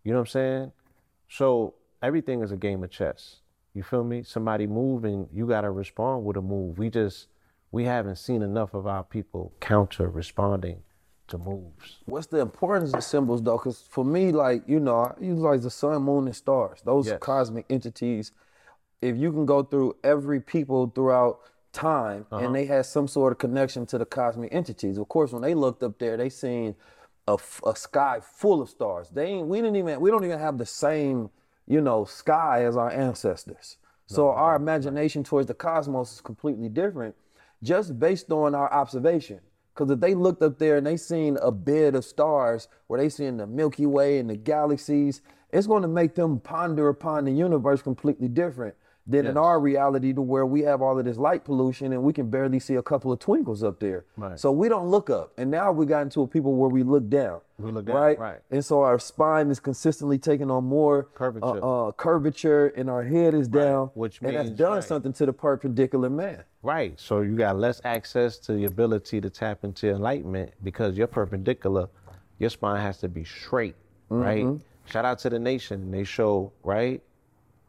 You 0.05 0.13
know 0.13 0.19
what 0.19 0.23
I'm 0.23 0.27
saying? 0.29 0.73
So 1.29 1.75
everything 2.03 2.43
is 2.43 2.53
a 2.53 2.57
game 2.57 2.83
of 2.83 2.91
chess. 2.91 3.37
You 3.75 3.83
feel 3.83 4.05
me? 4.05 4.23
Somebody 4.23 4.67
move 4.67 5.05
and 5.05 5.29
you 5.33 5.47
gotta 5.47 5.71
respond 5.71 6.25
with 6.25 6.37
a 6.37 6.43
move. 6.43 6.79
We 6.79 6.91
just 6.91 7.29
we 7.71 7.85
haven't 7.85 8.17
seen 8.17 8.43
enough 8.43 8.75
of 8.75 8.87
our 8.87 9.03
people 9.03 9.53
counter 9.61 10.09
responding 10.09 10.83
to 11.29 11.39
moves. 11.39 11.99
What's 12.05 12.27
the 12.27 12.41
importance 12.41 12.93
of 12.93 13.03
symbols 13.03 13.43
though? 13.43 13.57
Because 13.57 13.81
for 13.81 14.05
me, 14.05 14.31
like, 14.33 14.69
you 14.69 14.79
know, 14.79 14.97
I 14.99 15.15
utilize 15.21 15.63
the 15.63 15.71
sun, 15.71 16.03
moon, 16.03 16.27
and 16.27 16.37
stars. 16.37 16.83
Those 16.85 17.07
Yes. 17.07 17.19
cosmic 17.21 17.65
entities. 17.71 18.33
If 19.01 19.17
you 19.17 19.33
can 19.33 19.47
go 19.47 19.63
through 19.63 19.97
every 20.05 20.41
people 20.41 20.93
throughout 20.95 21.41
time 21.73 22.27
Uh-huh. 22.31 22.45
and 22.45 22.55
they 22.55 22.67
had 22.67 22.85
some 22.85 23.09
sort 23.09 23.33
of 23.33 23.39
connection 23.39 23.87
to 23.87 23.97
the 23.97 24.05
cosmic 24.05 24.53
entities. 24.53 24.99
Of 24.99 25.09
course, 25.09 25.33
when 25.33 25.41
they 25.41 25.55
looked 25.55 25.83
up 25.83 25.99
there, 25.99 26.19
they 26.19 26.29
seen 26.29 26.77
a, 27.28 27.39
a 27.67 27.76
sky 27.76 28.20
full 28.20 28.60
of 28.60 28.68
stars. 28.68 29.09
They 29.10 29.26
ain't, 29.26 29.47
we 29.47 29.59
didn't 29.59 29.76
even, 29.76 30.01
we 30.01 30.10
don't 30.10 30.25
even 30.25 30.39
have 30.39 30.59
the 30.59 30.67
same, 30.67 31.31
you 31.67 31.81
know, 31.81 32.05
sky 32.05 32.65
as 32.65 32.76
our 32.76 32.91
ancestors. 32.91 33.76
So 34.07 34.28
our 34.28 34.57
imagination 34.57 35.25
towards 35.25 35.47
the 35.47 35.55
cosmos 35.55 36.12
is 36.12 36.20
completely 36.20 36.68
different 36.68 37.15
just 37.62 37.99
based 37.99 38.31
on 38.31 38.55
our 38.55 38.70
observation. 38.73 39.41
Because 39.73 39.91
if 39.91 40.01
they 40.01 40.15
looked 40.15 40.42
up 40.42 40.59
there 40.59 40.76
and 40.76 40.86
they 40.86 40.99
seen 40.99 41.39
a 41.41 41.51
bed 41.51 41.94
of 41.94 42.05
stars 42.05 42.68
where 42.89 43.01
they 43.01 43.09
seen 43.09 43.39
the 43.39 43.47
Milky 43.47 43.86
Way 43.86 44.18
and 44.18 44.28
the 44.28 44.36
galaxies, 44.36 45.23
it's 45.51 45.67
going 45.67 45.83
to 45.83 45.89
make 45.89 46.15
them 46.15 46.41
ponder 46.41 46.89
upon 46.89 47.25
the 47.25 47.33
universe 47.33 47.81
completely 47.81 48.28
different 48.28 48.75
than 49.07 49.27
in 49.27 49.37
our 49.37 49.59
reality 49.59 50.13
to 50.13 50.23
where 50.23 50.47
we 50.47 50.61
have 50.61 50.81
all 50.81 50.99
of 50.99 51.05
this 51.05 51.17
light 51.17 51.45
pollution 51.45 51.93
and 51.93 52.03
we 52.03 52.13
can 52.13 52.31
barely 52.31 52.61
see 52.61 52.77
a 52.77 52.83
couple 52.83 53.11
of 53.11 53.19
twinkles 53.19 53.65
up 53.65 53.81
there. 53.81 54.05
Right. 54.17 54.39
So 54.39 54.53
we 54.53 54.69
don't 54.69 54.89
look 54.89 55.11
up. 55.11 55.33
And 55.37 55.51
now 55.51 55.73
we 55.73 55.87
got 55.87 56.03
into 56.03 56.23
a 56.23 56.27
people 56.27 56.55
where 56.55 56.69
we 56.69 56.85
look 56.85 57.09
down. 57.09 57.41
We 57.59 57.73
look 57.73 57.87
down, 57.87 57.97
right? 57.97 58.19
right. 58.19 58.39
And 58.51 58.65
so 58.65 58.83
our 58.83 58.99
spine 58.99 59.51
is 59.51 59.59
consistently 59.59 60.19
taking 60.19 60.51
on 60.51 60.65
more 60.65 61.05
Curvature. 61.15 61.63
uh, 61.63 61.89
uh, 61.89 61.93
curvature 61.93 62.69
and 62.69 62.89
our 62.89 63.03
head 63.03 63.35
is 63.35 63.49
down. 63.49 63.91
which 63.95 64.21
and 64.23 64.37
that's 64.37 64.51
done 64.51 64.75
right. 64.75 64.85
something 64.85 65.13
to 65.15 65.27
the 65.27 65.33
perpendicular 65.33 66.11
man. 66.11 66.45
Right. 66.63 66.99
So 66.99 67.23
you 67.23 67.37
got 67.37 67.59
less 67.59 67.81
access 67.85 68.39
to 68.39 68.53
the 68.53 68.67
ability 68.67 69.21
to 69.21 69.31
tap 69.31 69.65
into 69.65 69.91
enlightenment 69.91 70.53
because 70.63 70.97
you're 70.97 71.09
perpendicular. 71.09 71.89
Your 72.39 72.51
spine 72.51 72.81
has 72.81 72.99
to 72.99 73.09
be 73.09 73.25
straight, 73.25 73.77
right? 74.09 74.45
Mm-hmm. 74.45 74.63
Shout 74.87 75.05
out 75.05 75.19
to 75.21 75.31
the 75.31 75.39
nation. 75.39 75.91
They 75.91 76.05
show, 76.05 76.53
right? 76.65 77.03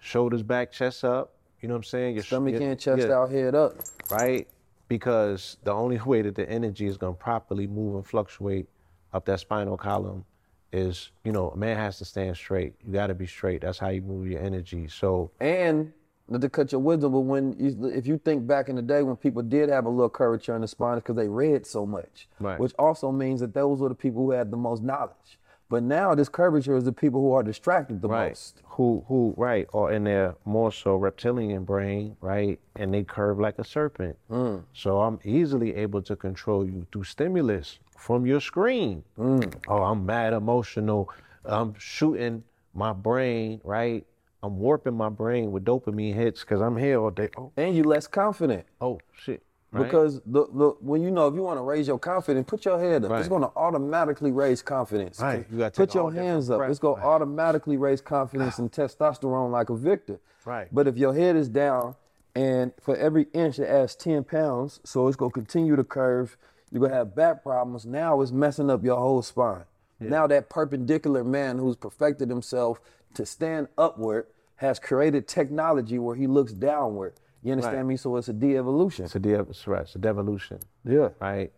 Shoulders 0.07 0.43
back, 0.43 0.71
chest 0.71 1.05
up. 1.05 1.33
You 1.61 1.69
know 1.69 1.75
what 1.75 1.79
I'm 1.79 1.83
saying? 1.85 2.15
Your 2.15 2.23
Stomach 2.23 2.53
your- 2.53 2.61
in, 2.61 2.77
chest 2.77 3.03
yeah, 3.07 3.13
out, 3.13 3.31
head 3.31 3.55
up. 3.55 3.73
Right? 4.11 4.47
Because 4.89 5.57
the 5.63 5.71
only 5.71 5.97
way 5.97 6.21
that 6.21 6.35
the 6.35 6.47
energy 6.49 6.87
is 6.87 6.97
going 6.97 7.15
to 7.15 7.19
properly 7.19 7.67
move 7.67 7.95
and 7.95 8.05
fluctuate 8.05 8.67
up 9.13 9.25
that 9.25 9.39
spinal 9.39 9.77
column 9.77 10.25
is, 10.73 11.11
you 11.23 11.31
know, 11.31 11.51
a 11.51 11.55
man 11.57 11.77
has 11.77 11.97
to 11.99 12.05
stand 12.05 12.35
straight. 12.35 12.73
You 12.85 12.91
got 12.91 13.07
to 13.07 13.13
be 13.13 13.25
straight. 13.27 13.61
That's 13.61 13.79
how 13.79 13.89
you 13.89 14.01
move 14.01 14.27
your 14.27 14.41
energy. 14.41 14.87
So, 14.89 15.31
And 15.39 15.93
not 16.27 16.41
to 16.41 16.49
cut 16.49 16.71
your 16.73 16.81
wisdom, 16.81 17.13
but 17.13 17.21
when 17.21 17.53
you, 17.57 17.87
if 17.87 18.05
you 18.05 18.17
think 18.17 18.45
back 18.45 18.67
in 18.67 18.75
the 18.75 18.81
day 18.81 19.03
when 19.03 19.15
people 19.15 19.41
did 19.41 19.69
have 19.69 19.85
a 19.85 19.89
little 19.89 20.09
curvature 20.09 20.55
in 20.55 20.61
the 20.61 20.67
spine, 20.67 20.97
it's 20.97 21.03
because 21.03 21.15
they 21.15 21.29
read 21.29 21.65
so 21.65 21.85
much, 21.85 22.27
Right. 22.41 22.59
which 22.59 22.73
also 22.77 23.09
means 23.11 23.39
that 23.39 23.53
those 23.53 23.79
were 23.79 23.89
the 23.89 23.95
people 23.95 24.23
who 24.23 24.31
had 24.31 24.51
the 24.51 24.57
most 24.57 24.83
knowledge. 24.83 25.39
But 25.73 25.81
now 25.81 26.13
this 26.13 26.29
curvature 26.29 26.75
is 26.77 26.83
the 26.83 26.91
people 26.91 27.19
who 27.19 27.31
are 27.31 27.41
distracted 27.41 27.99
the 27.99 28.07
right. 28.07 28.29
most. 28.29 28.61
who 28.63 29.03
who 29.07 29.33
right 29.37 29.67
or 29.73 29.91
in 29.91 30.03
their 30.03 30.35
more 30.45 30.71
so 30.71 30.95
reptilian 30.97 31.63
brain 31.63 32.15
right 32.21 32.59
and 32.75 32.93
they 32.93 33.03
curve 33.03 33.39
like 33.39 33.57
a 33.57 33.63
serpent. 33.63 34.15
Mm. 34.29 34.65
So 34.73 35.01
i'm 35.01 35.17
easily 35.23 35.73
able 35.73 36.03
to 36.03 36.15
control 36.15 36.63
you 36.63 36.85
through 36.91 37.05
stimulus 37.05 37.79
from 37.97 38.23
your 38.27 38.39
screen. 38.39 39.03
Mm. 39.17 39.51
Oh 39.67 39.81
i'm 39.81 40.05
mad 40.05 40.33
emotional. 40.33 41.09
I'm 41.43 41.73
shooting 41.79 42.43
my 42.75 42.93
brain 42.93 43.59
right? 43.63 44.05
I'm 44.43 44.59
warping 44.59 44.93
my 44.95 45.09
brain 45.09 45.51
with 45.51 45.65
dopamine 45.65 46.13
hits 46.13 46.41
because 46.41 46.61
i'm 46.61 46.77
here 46.77 46.99
all 47.01 47.09
day. 47.09 47.29
Oh, 47.35 47.51
And 47.57 47.75
you 47.75 47.83
less 47.83 48.05
confident. 48.05 48.63
oh 48.79 48.99
shit 49.23 49.41
Right. 49.73 49.85
Because 49.85 50.21
the, 50.25 50.45
the 50.53 50.75
when 50.81 51.01
you 51.01 51.09
know 51.09 51.27
if 51.27 51.33
you 51.33 51.41
want 51.41 51.57
to 51.57 51.63
raise 51.63 51.87
your 51.87 51.97
confidence, 51.97 52.45
put 52.47 52.63
your 52.63 52.79
head 52.79 53.03
up. 53.03 53.11
It's 53.13 53.27
going 53.27 53.41
to 53.41 53.51
automatically 53.55 54.31
raise 54.31 54.61
confidence. 54.61 55.19
Right. 55.19 55.47
You 55.51 55.57
gotta 55.57 55.71
put 55.71 55.95
your 55.95 56.13
hands 56.13 56.51
up. 56.51 56.61
It's 56.69 56.79
going 56.79 57.01
to 57.01 57.07
automatically 57.07 57.77
raise 57.77 57.99
confidence 57.99 58.59
and 58.59 58.71
testosterone 58.71 59.51
like 59.51 59.69
a 59.69 59.75
victor. 59.75 60.19
Right. 60.45 60.67
But 60.71 60.87
if 60.87 60.95
your 60.95 61.15
head 61.15 61.35
is 61.35 61.49
down, 61.49 61.95
and 62.35 62.71
for 62.81 62.95
every 62.95 63.27
inch 63.33 63.57
it 63.59 63.67
adds 63.67 63.95
10 63.95 64.25
pounds, 64.25 64.79
so 64.83 65.07
it's 65.07 65.17
going 65.17 65.31
to 65.31 65.33
continue 65.33 65.75
to 65.75 65.83
curve. 65.83 66.37
You're 66.71 66.79
going 66.79 66.91
to 66.91 66.97
have 66.97 67.15
back 67.15 67.43
problems. 67.43 67.85
Now 67.85 68.21
it's 68.21 68.31
messing 68.31 68.69
up 68.69 68.83
your 68.83 68.97
whole 68.97 69.21
spine. 69.21 69.65
Now 69.99 70.27
that 70.27 70.49
perpendicular 70.49 71.23
man 71.23 71.57
who's 71.57 71.77
perfected 71.77 72.29
himself 72.29 72.81
to 73.13 73.25
stand 73.25 73.69
upward 73.77 74.27
has 74.57 74.79
created 74.79 75.27
technology 75.27 75.97
where 75.97 76.15
he 76.15 76.27
looks 76.27 76.51
downward. 76.51 77.13
You 77.43 77.51
understand 77.51 77.77
Right. 77.77 77.85
me? 77.85 77.97
So 77.97 78.15
it's 78.17 78.29
a 78.29 78.33
de-evolution. 78.33 79.05
It's 79.05 79.15
a 79.15 79.19
de- 79.19 79.39
it's 79.39 79.67
right, 79.67 79.81
it's 79.81 79.95
a 79.95 79.99
devolution. 79.99 80.59
Yeah. 80.85 81.09
right? 81.19 81.51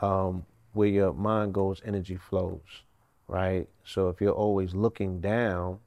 Um, 0.00 0.44
where 0.72 0.88
your 0.88 1.12
mind 1.12 1.54
goes, 1.54 1.80
energy 1.84 2.16
flows, 2.16 2.82
right? 3.28 3.68
So 3.84 4.08
if 4.08 4.20
you're 4.20 4.32
always 4.32 4.74
looking 4.74 5.20
down, 5.20 5.78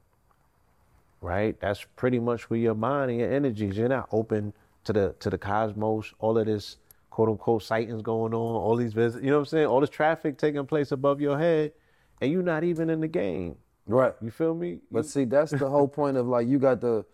right, 1.20 1.58
that's 1.60 1.84
pretty 1.96 2.18
much 2.18 2.48
where 2.50 2.58
your 2.58 2.74
mind 2.74 3.10
and 3.10 3.20
your 3.20 3.32
energies. 3.32 3.76
You're 3.76 3.88
not 3.88 4.08
open 4.12 4.52
to 4.84 4.92
the 4.92 5.14
to 5.20 5.30
the 5.30 5.38
cosmos. 5.38 6.12
All 6.18 6.38
of 6.38 6.46
this 6.46 6.76
quote 7.10 7.28
unquote 7.28 7.62
sightings 7.62 8.02
going 8.02 8.32
on, 8.34 8.56
all 8.56 8.76
these 8.76 8.92
visits. 8.92 9.22
You 9.24 9.30
know 9.30 9.36
what 9.36 9.40
I'm 9.40 9.46
saying? 9.46 9.66
All 9.66 9.80
this 9.80 9.90
traffic 9.90 10.38
taking 10.38 10.64
place 10.66 10.92
above 10.92 11.20
your 11.20 11.38
head, 11.38 11.72
and 12.20 12.30
you're 12.30 12.42
not 12.42 12.64
even 12.64 12.90
in 12.90 13.00
the 13.00 13.08
game. 13.08 13.56
Right. 13.86 14.14
You 14.20 14.30
feel 14.30 14.54
me? 14.54 14.78
But 14.90 15.06
see, 15.06 15.24
that's 15.24 15.50
the 15.52 15.68
whole 15.68 15.88
point 15.88 16.16
of 16.16 16.26
like 16.26 16.46
you 16.46 16.58
got 16.58 16.80
the, 16.80 17.04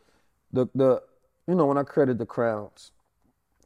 the 0.53 0.67
the, 0.75 1.03
you 1.47 1.55
know, 1.55 1.67
when 1.67 1.79
I 1.79 1.83
created 1.83 2.19
the 2.19 2.27
crowds, 2.27 2.93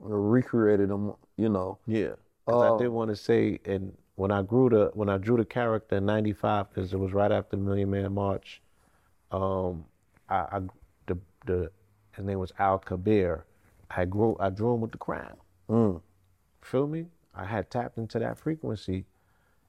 I 0.01 0.07
recreated 0.09 0.89
them. 0.89 1.15
You 1.37 1.49
know, 1.49 1.79
Yeah. 1.87 2.15
Oh. 2.47 2.77
I 2.77 2.79
did 2.79 2.89
want 2.89 3.11
to 3.11 3.17
say, 3.17 3.61
and 3.65 3.97
when 4.17 4.31
I 4.31 4.43
grew 4.43 4.69
the 4.69 4.91
when 4.95 5.09
I 5.09 5.19
drew 5.19 5.37
the 5.37 5.45
character 5.45 5.97
in 5.97 6.07
'95, 6.07 6.71
because 6.71 6.93
it 6.93 6.99
was 6.99 7.13
right 7.13 7.31
after 7.31 7.57
Million 7.57 7.91
Man 7.91 8.13
March, 8.15 8.61
um, 9.31 9.85
I, 10.29 10.37
I 10.37 10.61
the 11.07 11.19
the 11.47 11.71
his 12.13 12.25
name 12.25 12.39
was 12.39 12.53
Al 12.59 12.79
Kabir. 12.79 13.45
I 13.91 14.05
grew 14.05 14.37
I 14.41 14.51
drew 14.51 14.75
him 14.75 14.81
with 14.81 14.93
the 14.93 14.99
crown. 14.99 15.37
Feel 16.63 16.87
me? 16.87 17.07
I 17.35 17.45
had 17.45 17.71
tapped 17.71 17.99
into 17.99 18.19
that 18.19 18.39
frequency, 18.39 19.05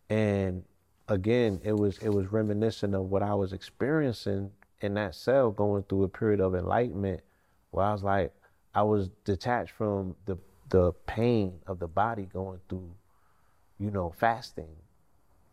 and 0.09 0.63
again, 1.07 1.61
it 1.63 1.73
was 1.73 1.97
it 1.99 2.09
was 2.09 2.31
reminiscent 2.31 2.95
of 2.95 3.09
what 3.11 3.21
I 3.21 3.35
was 3.35 3.53
experiencing 3.53 4.51
in 4.81 4.95
that 4.95 5.13
cell, 5.15 5.51
going 5.51 5.83
through 5.83 6.03
a 6.03 6.09
period 6.09 6.39
of 6.39 6.55
enlightenment, 6.55 7.21
where 7.71 7.85
I 7.85 7.91
was 7.91 8.03
like, 8.03 8.33
I 8.73 8.83
was 8.83 9.09
detached 9.25 9.71
from 9.71 10.15
the 10.25 10.37
the 10.69 10.91
pain 11.07 11.53
of 11.65 11.79
the 11.79 11.87
body 11.87 12.27
going 12.31 12.59
through, 12.69 12.91
you 13.79 13.89
know, 13.89 14.13
fasting. 14.17 14.69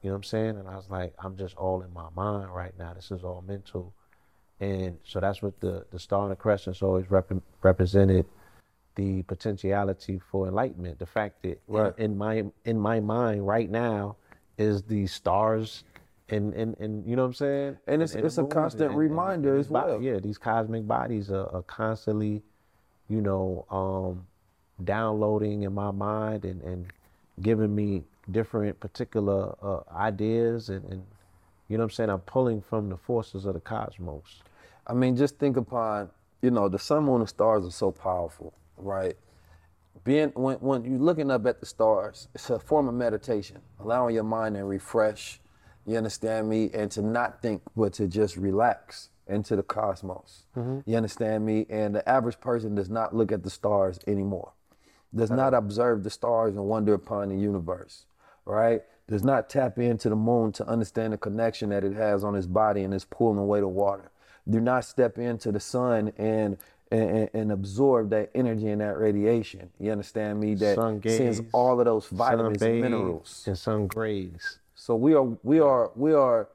You 0.03 0.11
know 0.11 0.15
what 0.15 0.17
I'm 0.19 0.23
saying? 0.25 0.59
And 0.59 0.69
I 0.69 0.77
was 0.77 0.91
like, 0.91 1.15
I'm 1.19 1.39
just 1.39 1.57
all 1.57 1.81
in 1.81 1.93
my 1.95 2.09
mind 2.15 2.55
right 2.55 2.75
now. 2.79 2.93
This 2.93 3.11
is 3.11 3.25
all 3.25 3.43
mental. 3.47 3.95
And 4.61 4.99
so 5.05 5.19
that's 5.21 5.41
what 5.41 5.59
the, 5.61 5.87
the 5.91 5.99
star 5.99 6.25
and 6.25 6.33
the 6.33 6.37
crescent's 6.37 6.83
always 6.83 7.11
rep- 7.11 7.33
represented 7.63 8.27
the 8.95 9.23
potentiality 9.23 10.21
for 10.31 10.47
enlightenment. 10.49 10.99
The 10.99 11.07
fact 11.07 11.43
that 11.45 11.61
Right. 11.67 11.95
in, 11.99 12.17
my 12.19 12.45
in 12.67 12.79
my 12.79 13.01
mind 13.01 13.47
right 13.47 13.71
now 13.71 14.17
is 14.59 14.83
the 14.83 15.07
stars 15.07 15.85
and 16.29 16.55
and, 16.55 16.77
and 16.79 17.07
you 17.07 17.17
know 17.17 17.23
what 17.23 17.29
I'm 17.29 17.35
saying? 17.35 17.77
And 17.87 18.03
it's- 18.03 18.13
the 18.13 18.25
it's 18.25 18.39
a 18.39 18.43
moons 18.43 18.53
constant 18.53 18.95
reminder 18.95 19.57
these 19.57 19.67
as 19.67 19.71
well. 19.71 20.03
Yeah, 20.03 20.19
these 20.19 20.39
cosmic 20.39 20.87
bodies 20.87 21.31
are, 21.31 21.49
are 21.55 21.63
constantly, 21.63 22.43
you 23.09 23.21
know, 23.21 23.65
um, 23.71 24.27
downloading 24.85 25.63
in 25.63 25.73
my 25.75 25.91
mind 25.91 26.45
and, 26.45 26.61
and 26.63 26.87
giving 27.41 27.75
me 27.75 28.05
different 28.31 28.79
particular 28.81 29.55
uh, 29.63 29.81
ideas 29.95 30.69
and, 30.69 30.85
and 30.87 31.05
you 31.69 31.77
know 31.77 31.83
what 31.83 31.87
I'm 31.87 31.91
saying? 31.91 32.11
I'm 32.11 32.21
pulling 32.21 32.61
from 32.61 32.89
the 32.91 32.97
forces 32.97 33.45
of 33.45 33.55
the 33.55 33.61
cosmos. 33.61 34.43
I 34.87 34.95
mean, 34.95 35.17
just 35.17 35.39
think 35.39 35.57
upon, 35.57 36.11
you 36.43 36.51
know, 36.51 36.69
the 36.69 36.79
sun, 36.79 37.05
moon, 37.05 37.21
and 37.21 37.29
stars 37.29 37.67
are 37.67 37.71
so 37.73 37.91
powerful, 37.91 38.55
right? 38.77 39.17
Being 40.05 40.29
when 40.35 40.57
when 40.59 40.85
you're 40.85 41.01
looking 41.01 41.31
up 41.31 41.45
at 41.47 41.59
the 41.59 41.67
stars, 41.67 42.29
it's 42.35 42.51
a 42.51 42.59
form 42.61 42.87
of 42.89 42.95
meditation, 42.95 43.59
allowing 43.81 44.15
your 44.15 44.25
mind 44.25 44.55
to 44.55 44.65
refresh. 44.65 45.41
You 45.87 45.97
understand 45.97 46.49
me, 46.49 46.71
and 46.75 46.91
to 46.93 47.03
not 47.03 47.41
think, 47.41 47.63
but 47.77 47.93
to 47.95 48.09
just 48.09 48.37
relax 48.37 49.11
into 49.29 49.57
the 49.57 49.63
cosmos. 49.63 50.45
Mm-hmm. 50.57 50.89
You 50.89 50.97
understand 50.97 51.47
me, 51.47 51.67
and 51.69 51.95
the 51.95 52.09
average 52.09 52.41
person 52.41 52.75
does 52.75 52.91
not 52.91 53.15
look 53.15 53.33
at 53.33 53.43
the 53.43 53.51
stars 53.51 53.99
anymore. 54.07 54.53
Does 55.15 55.31
not 55.31 55.55
observe 55.55 56.03
the 56.03 56.11
stars 56.11 56.55
and 56.55 56.65
wonder 56.67 56.93
upon 56.93 57.31
the 57.31 57.37
universe, 57.37 58.05
right? 58.45 58.83
Does 59.09 59.25
not 59.25 59.49
tap 59.49 59.79
into 59.79 60.09
the 60.09 60.17
moon 60.17 60.53
to 60.53 60.67
understand 60.67 61.13
the 61.13 61.17
connection 61.19 61.71
that 61.71 61.85
it 61.85 61.95
has 61.95 62.25
on 62.25 62.35
his 62.35 62.47
body 62.47 62.83
and 62.83 62.93
is 62.93 63.05
pulling 63.05 63.39
away 63.39 63.61
the 63.61 63.69
water. 63.69 64.11
Do 64.49 64.61
not 64.61 64.85
step 64.85 65.19
into 65.19 65.53
the 65.53 65.61
sun 65.61 66.13
and 66.19 66.59
and, 66.91 67.29
and 67.35 67.51
absorb 67.53 68.11
that 68.11 68.31
energy 68.35 68.69
and 68.69 68.81
that 68.81 68.97
radiation. 68.97 69.71
You 69.81 69.91
understand 69.91 70.39
me? 70.39 70.55
That 70.55 70.77
Sun 70.77 71.03
sends 71.03 71.43
all 71.53 71.81
of 71.81 71.85
those 71.87 72.07
vitamins 72.07 72.63
and 72.63 72.81
minerals. 72.81 73.45
and 73.47 73.59
sun 73.59 73.89
grays. 73.89 74.59
So 74.87 74.95
we 74.95 75.15
are 75.15 75.25
we 75.43 75.59
are 75.59 75.91
we 75.97 76.15
are 76.15 76.49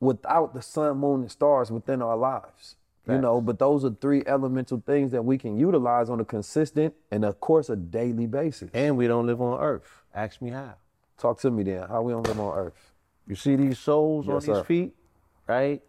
without 0.00 0.54
the 0.54 0.60
sun, 0.60 0.96
moon, 0.98 1.20
and 1.20 1.30
stars 1.30 1.70
within 1.70 2.02
our 2.02 2.16
lives. 2.16 2.74
You 3.06 3.18
know, 3.18 3.40
but 3.40 3.58
those 3.58 3.84
are 3.84 3.90
three 3.90 4.22
elemental 4.24 4.80
things 4.86 5.10
that 5.10 5.24
we 5.24 5.36
can 5.36 5.56
utilize 5.56 6.08
on 6.10 6.20
a 6.20 6.24
consistent 6.24 6.94
and 7.10 7.24
of 7.24 7.40
course 7.40 7.68
a 7.68 7.74
daily 7.74 8.26
basis. 8.26 8.70
And 8.72 8.96
we 8.96 9.08
don't 9.08 9.26
live 9.26 9.40
on 9.40 9.60
Earth. 9.60 9.88
Ask 10.14 10.40
me 10.40 10.50
how. 10.50 10.74
Talk 11.18 11.40
to 11.40 11.50
me 11.50 11.64
then. 11.64 11.88
How 11.88 12.02
we 12.02 12.12
don't 12.12 12.26
live 12.26 12.38
on 12.38 12.56
Earth? 12.56 12.92
You 13.26 13.34
see 13.34 13.56
these 13.56 13.80
soles 13.80 14.28
on 14.28 14.34
Yes, 14.34 14.44
these 14.46 14.56
sir. 14.56 14.64
feet, 14.64 14.94
right? 15.48 15.82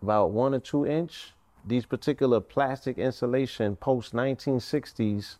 About 0.00 0.30
one 0.30 0.54
or 0.54 0.60
two 0.60 0.86
inch. 0.86 1.32
These 1.66 1.84
particular 1.84 2.40
plastic 2.40 2.96
insulation 2.96 3.76
post 3.76 4.14
1960s, 4.14 5.36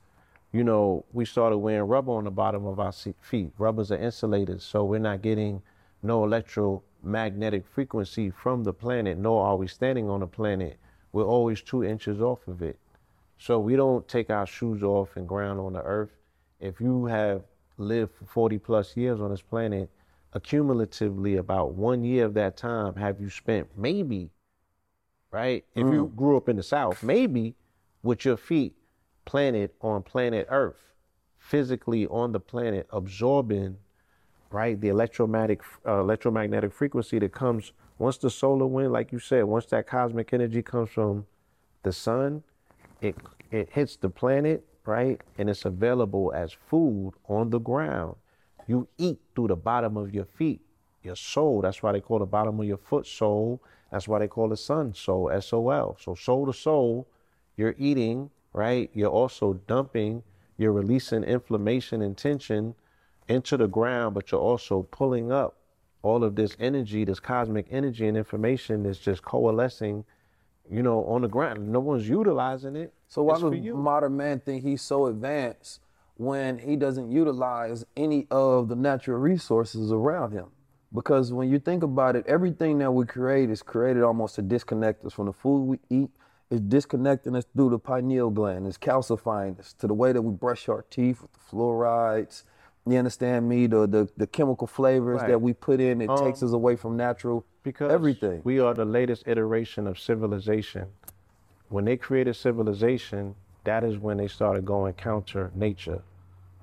you 0.53 0.65
know, 0.65 1.05
we 1.12 1.25
started 1.25 1.59
wearing 1.59 1.89
rubber 1.89 2.12
on 2.12 2.25
the 2.25 2.31
bottom 2.31 2.67
of 2.67 2.81
our 2.81 2.93
feet. 2.93 3.53
Rubbers 3.57 3.93
are 3.93 3.97
insulators, 3.97 4.65
so 4.65 4.85
we're 4.85 4.99
not 4.99 5.23
getting 5.23 5.62
no 6.03 6.25
electromagnetic 6.25 7.67
frequency 7.67 8.31
from 8.31 8.65
the 8.65 8.73
planet, 8.73 9.17
nor 9.17 9.47
are 9.47 9.57
we 9.57 9.69
standing 9.69 10.09
on 10.09 10.20
the 10.20 10.27
planet. 10.27 10.79
We're 11.12 11.25
always 11.25 11.62
two 11.62 11.85
inches 11.85 12.20
off 12.20 12.47
of 12.49 12.62
it. 12.62 12.79
So 13.39 13.59
we 13.61 13.77
don't 13.77 14.07
take 14.09 14.29
our 14.29 14.47
shoes 14.47 14.83
off 14.83 15.17
and 15.17 15.27
ground 15.27 15.61
on 15.61 15.73
the 15.73 15.83
earth. 15.83 16.11
If 16.59 16.81
you 16.81 17.07
have 17.07 17.43
lived 17.79 18.15
for 18.15 18.25
40 18.27 18.59
plus 18.59 18.97
years 18.97 19.20
on 19.20 19.31
this 19.31 19.43
planet, 19.43 19.89
accumulatively 20.35 21.39
about 21.39 21.75
one 21.75 22.05
year 22.05 22.25
of 22.27 22.35
that 22.35 22.57
time 22.57 22.95
have 22.97 23.20
you 23.20 23.31
spent 23.31 23.69
maybe, 23.77 24.31
right? 25.31 25.65
If 25.75 25.87
you 25.87 26.07
mm. 26.07 26.17
grew 26.17 26.37
up 26.37 26.49
in 26.49 26.57
the 26.57 26.62
South, 26.62 27.03
maybe 27.03 27.55
with 28.03 28.25
your 28.25 28.37
feet 28.37 28.75
planted 29.24 29.70
on 29.81 30.02
planet 30.02 30.47
Earth, 30.50 30.92
physically 31.39 32.07
on 32.07 32.32
the 32.32 32.40
planet, 32.40 32.86
absorbing, 32.90 33.76
right, 34.50 34.81
the 34.81 34.89
electromagnetic 34.89 35.62
uh, 35.86 36.00
electromagnetic 36.00 36.73
frequency 36.73 37.18
that 37.18 37.32
comes 37.32 37.73
once 37.99 38.16
the 38.16 38.31
solar 38.31 38.66
wind, 38.66 38.92
like 38.92 39.12
you 39.12 39.18
said, 39.18 39.44
once 39.44 39.66
that 39.66 39.86
cosmic 39.86 40.32
energy 40.32 40.62
comes 40.62 40.89
from 40.89 41.26
the 41.82 41.92
sun, 41.92 42.42
it 43.00 43.15
it 43.50 43.68
hits 43.73 43.97
the 43.97 44.08
planet, 44.08 44.65
right? 44.86 45.20
And 45.36 45.50
it's 45.50 45.65
available 45.65 46.32
as 46.34 46.52
food 46.52 47.12
on 47.28 47.50
the 47.50 47.58
ground. 47.60 48.16
You 48.66 48.89
eat 48.97 49.18
through 49.34 49.49
the 49.49 49.57
bottom 49.57 49.97
of 49.97 50.15
your 50.15 50.24
feet, 50.24 50.60
your 51.02 51.16
soul. 51.16 51.60
That's 51.60 51.82
why 51.82 51.92
they 51.92 52.00
call 52.00 52.20
the 52.20 52.26
bottom 52.26 52.58
of 52.58 52.66
your 52.66 52.78
foot 52.78 53.07
soul. 53.07 53.60
That's 53.90 54.07
why 54.08 54.20
they 54.20 54.28
call 54.28 54.49
the 54.49 54.57
sun 54.57 54.94
soul, 54.94 55.31
S 55.31 55.52
O 55.52 55.68
L. 55.70 55.97
So 56.00 56.15
soul 56.15 56.47
to 56.47 56.52
soul, 56.52 57.07
you're 57.57 57.74
eating, 57.76 58.31
right? 58.53 58.91
You're 58.93 59.11
also 59.11 59.55
dumping, 59.67 60.23
you're 60.57 60.73
releasing 60.73 61.25
inflammation 61.25 62.03
and 62.03 62.17
tension 62.17 62.75
into 63.29 63.57
the 63.57 63.69
ground, 63.69 64.15
but 64.15 64.31
you're 64.31 64.41
also 64.41 64.83
pulling 64.91 65.31
up 65.33 65.57
all 66.03 66.25
of 66.25 66.35
this 66.35 66.57
energy, 66.59 67.05
this 67.05 67.20
cosmic 67.20 67.67
energy 67.70 68.09
and 68.09 68.17
information 68.17 68.83
that's 68.83 68.99
just 68.99 69.23
coalescing, 69.23 70.05
you 70.70 70.83
know, 70.83 71.05
on 71.05 71.23
the 71.23 71.29
ground. 71.29 71.70
No 71.70 71.81
one's 71.81 72.09
utilizing 72.09 72.77
it. 72.77 72.93
So 73.09 73.23
why 73.23 73.39
does 73.39 73.53
modern 73.75 74.17
man 74.17 74.41
think 74.41 74.62
he's 74.62 74.83
so 74.83 75.07
advanced 75.07 75.81
when 76.17 76.59
he 76.59 76.77
doesn't 76.77 77.11
utilize 77.11 77.85
any 77.97 78.27
of 78.31 78.69
the 78.69 78.77
natural 78.77 79.19
resources 79.19 79.93
around 79.93 80.33
him? 80.33 80.47
Because 80.93 81.33
when 81.33 81.49
you 81.49 81.59
think 81.59 81.83
about 81.83 82.17
it, 82.17 82.27
everything 82.27 82.79
that 82.79 82.91
we 82.91 83.07
create 83.07 83.49
is 83.49 83.62
created 83.62 84.03
almost 84.03 84.35
to 84.37 84.43
disconnect 84.43 85.05
us 85.05 85.12
from 85.12 85.27
the 85.27 85.33
food 85.33 85.62
we 85.62 85.79
eat. 85.89 86.11
It's 86.51 86.61
disconnecting 86.61 87.37
us 87.37 87.45
through 87.55 87.70
the 87.70 87.79
pineal 87.79 88.31
gland. 88.31 88.67
It's 88.67 88.77
calcifying 88.79 89.59
us 89.61 89.73
to 89.75 89.87
the 89.87 89.95
way 89.95 90.12
that 90.12 90.20
we 90.23 90.33
brush 90.33 90.69
our 90.69 90.83
teeth 90.91 91.23
with 91.23 91.33
the 91.33 91.39
fluorides. 91.39 92.43
You 92.87 92.97
understand 92.97 93.49
me? 93.49 93.67
The 93.69 93.87
the, 93.87 94.09
the 94.17 94.27
chemical 94.27 94.67
flavors 94.67 95.20
Right. 95.20 95.29
that 95.29 95.41
we 95.41 95.53
put 95.53 95.81
in, 95.81 96.01
it 96.01 96.11
Um, 96.11 96.19
takes 96.25 96.43
us 96.43 96.53
away 96.53 96.75
from 96.77 96.97
natural 96.97 97.45
because 97.62 97.93
everything. 97.93 98.41
We 98.43 98.59
are 98.59 98.75
the 98.75 98.85
latest 98.85 99.29
iteration 99.29 99.87
of 99.87 99.99
civilization. 99.99 100.89
When 101.69 101.85
they 101.85 101.97
created 101.97 102.35
civilization, 102.35 103.37
that 103.62 103.85
is 103.85 103.99
when 103.99 104.17
they 104.17 104.27
started 104.27 104.65
going 104.65 104.95
counter 104.95 105.53
nature. 105.55 106.03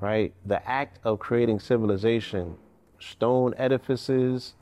right? 0.01 0.33
The 0.45 0.67
act 0.69 0.99
of 1.03 1.17
creating 1.19 1.59
civilization, 1.59 2.57
stone 2.99 3.53
edifices, 3.57 4.53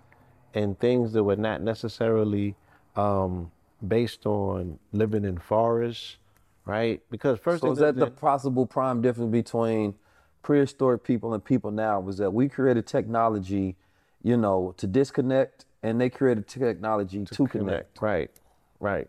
and 0.54 0.80
things 0.80 1.12
that 1.14 1.24
were 1.24 1.36
not 1.36 1.62
necessarily 1.62 2.56
um, 2.96 3.52
based 3.88 4.26
on 4.26 4.80
living 4.92 5.26
in 5.26 5.38
forests, 5.38 6.18
right? 6.66 7.02
Because 7.10 7.40
first, 7.40 7.62
So 7.62 7.72
is 7.72 7.80
that 7.80 7.96
the 7.96 8.08
possible 8.08 8.66
prime 8.66 9.02
difference 9.02 9.32
between 9.32 9.96
prehistoric 10.44 11.04
people 11.04 11.34
and 11.34 11.44
people 11.44 11.72
now? 11.72 12.00
Was 12.00 12.18
that 12.18 12.32
we 12.32 12.50
created 12.50 12.88
technology, 12.88 13.76
you 14.24 14.38
know, 14.38 14.74
to 14.78 14.88
disconnect, 14.88 15.66
and 15.84 16.00
they 16.00 16.10
created 16.10 16.48
technology 16.48 17.24
to, 17.26 17.48
connect. 17.48 18.02
Right, 18.02 18.32
right. 18.80 19.08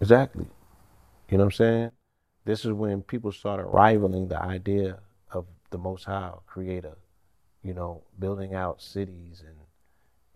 Exactly. 0.00 0.46
You 1.30 1.38
know 1.38 1.44
what 1.44 1.54
I'm 1.54 1.56
saying? 1.56 1.90
This 2.44 2.64
is 2.64 2.72
when 2.72 3.02
people 3.02 3.32
started 3.32 3.64
rivaling 3.64 4.28
the 4.28 4.40
idea 4.40 4.98
of 5.32 5.46
the 5.70 5.78
Most 5.78 6.04
High 6.04 6.32
Creator, 6.46 6.96
you 7.62 7.74
know, 7.74 8.02
building 8.18 8.54
out 8.54 8.82
cities 8.82 9.42
and, 9.44 9.56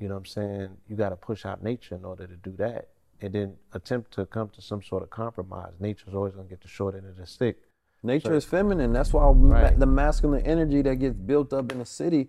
you 0.00 0.08
know 0.08 0.14
what 0.14 0.20
I'm 0.20 0.26
saying? 0.26 0.68
You 0.88 0.96
got 0.96 1.10
to 1.10 1.16
push 1.16 1.44
out 1.44 1.62
nature 1.62 1.94
in 1.94 2.04
order 2.04 2.26
to 2.26 2.36
do 2.36 2.52
that. 2.56 2.88
And 3.20 3.32
then 3.32 3.54
attempt 3.72 4.12
to 4.14 4.26
come 4.26 4.48
to 4.50 4.62
some 4.62 4.82
sort 4.82 5.02
of 5.02 5.10
compromise. 5.10 5.72
Nature's 5.80 6.14
always 6.14 6.34
going 6.34 6.46
to 6.46 6.50
get 6.50 6.60
the 6.60 6.68
short 6.68 6.94
end 6.94 7.06
of 7.06 7.16
the 7.16 7.26
stick. 7.26 7.56
Nature 8.02 8.34
is 8.34 8.44
feminine. 8.44 8.92
That's 8.92 9.12
why 9.12 9.32
ma- 9.32 9.70
the 9.76 9.86
masculine 9.86 10.46
energy 10.46 10.82
that 10.82 10.96
gets 10.96 11.16
built 11.16 11.52
up 11.52 11.72
in 11.72 11.80
the 11.80 11.84
city 11.84 12.28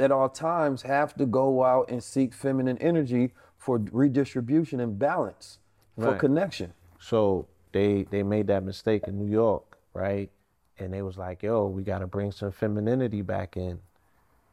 at 0.00 0.10
all 0.10 0.28
times 0.28 0.82
have 0.82 1.14
to 1.14 1.24
go 1.26 1.62
out 1.62 1.88
and 1.88 2.02
seek 2.02 2.34
feminine 2.34 2.78
energy 2.78 3.32
for 3.56 3.78
redistribution 3.92 4.80
and 4.80 4.98
balance, 4.98 5.60
for 5.96 6.10
Right. 6.10 6.18
connection. 6.18 6.74
So 6.98 7.46
they 7.70 8.02
they 8.10 8.24
made 8.24 8.48
that 8.48 8.64
mistake 8.64 9.06
in 9.06 9.16
New 9.18 9.30
York, 9.30 9.78
right? 9.92 10.30
And 10.78 10.92
they 10.92 11.02
was 11.02 11.16
like, 11.16 11.44
yo, 11.44 11.68
we 11.68 11.84
got 11.84 12.00
to 12.00 12.08
bring 12.08 12.32
some 12.32 12.50
femininity 12.50 13.22
back 13.22 13.56
in, 13.56 13.78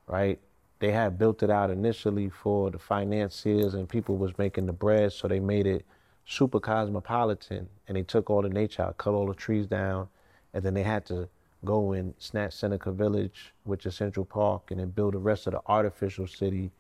right? 0.06 0.40
They 0.82 0.92
had 0.92 1.20
built 1.20 1.44
it 1.44 1.52
out 1.52 1.70
initially 1.70 2.30
for 2.30 2.72
the 2.72 2.80
financiers 2.80 3.76
and 3.76 3.88
people 3.88 4.18
was 4.18 4.36
making 4.40 4.66
the 4.66 4.74
bread, 4.74 5.14
so 5.14 5.28
they 5.28 5.40
made 5.40 5.68
it 5.68 5.86
super 6.26 6.60
cosmopolitan, 6.60 7.70
and 7.88 7.96
they 7.96 8.02
took 8.02 8.32
all 8.32 8.42
the 8.42 8.50
nature 8.50 8.82
out, 8.82 8.98
cut 8.98 9.14
all 9.14 9.28
the 9.28 9.36
trees 9.36 9.68
down, 9.68 10.08
and 10.56 10.64
then 10.64 10.74
they 10.74 10.82
had 10.82 11.06
to 11.06 11.30
go 11.66 11.92
and 11.92 12.16
snatch 12.18 12.54
Seneca 12.54 12.92
Village, 12.92 13.54
which 13.64 13.86
is 13.86 13.96
Central 13.96 14.26
Park, 14.26 14.72
and 14.72 14.80
then 14.80 14.90
build 14.90 15.14
the 15.14 15.20
rest 15.20 15.46
of 15.46 15.54
the 15.54 15.62
artificial 15.68 16.26
city 16.26 16.72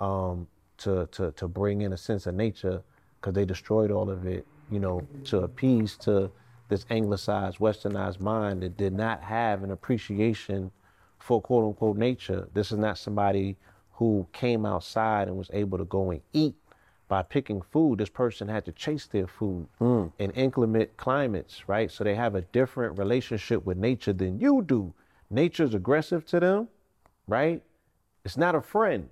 um, 0.00 0.46
to, 0.76 1.08
to 1.10 1.32
to 1.32 1.48
bring 1.48 1.82
in 1.82 1.92
a 1.92 1.96
sense 1.96 2.28
of 2.28 2.36
nature, 2.36 2.80
because 3.20 3.34
they 3.34 3.44
destroyed 3.44 3.90
all 3.90 4.08
of 4.08 4.24
it, 4.24 4.46
you 4.70 4.78
know, 4.78 5.04
to 5.24 5.38
appease 5.38 5.96
to 5.96 6.30
this 6.68 6.86
anglicized, 6.90 7.58
westernized 7.58 8.20
mind 8.20 8.62
that 8.62 8.76
did 8.76 8.92
not 8.92 9.20
have 9.20 9.64
an 9.64 9.72
appreciation 9.72 10.70
for 11.18 11.40
quote 11.40 11.64
unquote 11.64 11.96
nature. 11.96 12.48
This 12.54 12.72
is 12.72 12.78
not 12.78 12.98
somebody 12.98 13.56
who 13.92 14.26
came 14.32 14.64
outside 14.64 15.28
and 15.28 15.36
was 15.36 15.50
able 15.52 15.78
to 15.78 15.84
go 15.84 16.10
and 16.10 16.20
eat 16.32 16.54
by 17.08 17.22
picking 17.22 17.62
food. 17.62 17.98
This 17.98 18.08
person 18.08 18.48
had 18.48 18.64
to 18.66 18.72
chase 18.72 19.06
their 19.06 19.26
food 19.26 19.66
hmm. 19.78 20.06
in 20.18 20.30
inclement 20.32 20.96
climates, 20.96 21.68
right? 21.68 21.90
So 21.90 22.04
they 22.04 22.14
have 22.14 22.34
a 22.34 22.42
different 22.42 22.98
relationship 22.98 23.64
with 23.64 23.76
nature 23.76 24.12
than 24.12 24.38
you 24.38 24.62
do. 24.62 24.92
Nature's 25.30 25.74
aggressive 25.74 26.24
to 26.26 26.40
them, 26.40 26.68
right? 27.26 27.62
It's 28.24 28.36
not 28.36 28.54
a 28.54 28.60
friend. 28.60 29.08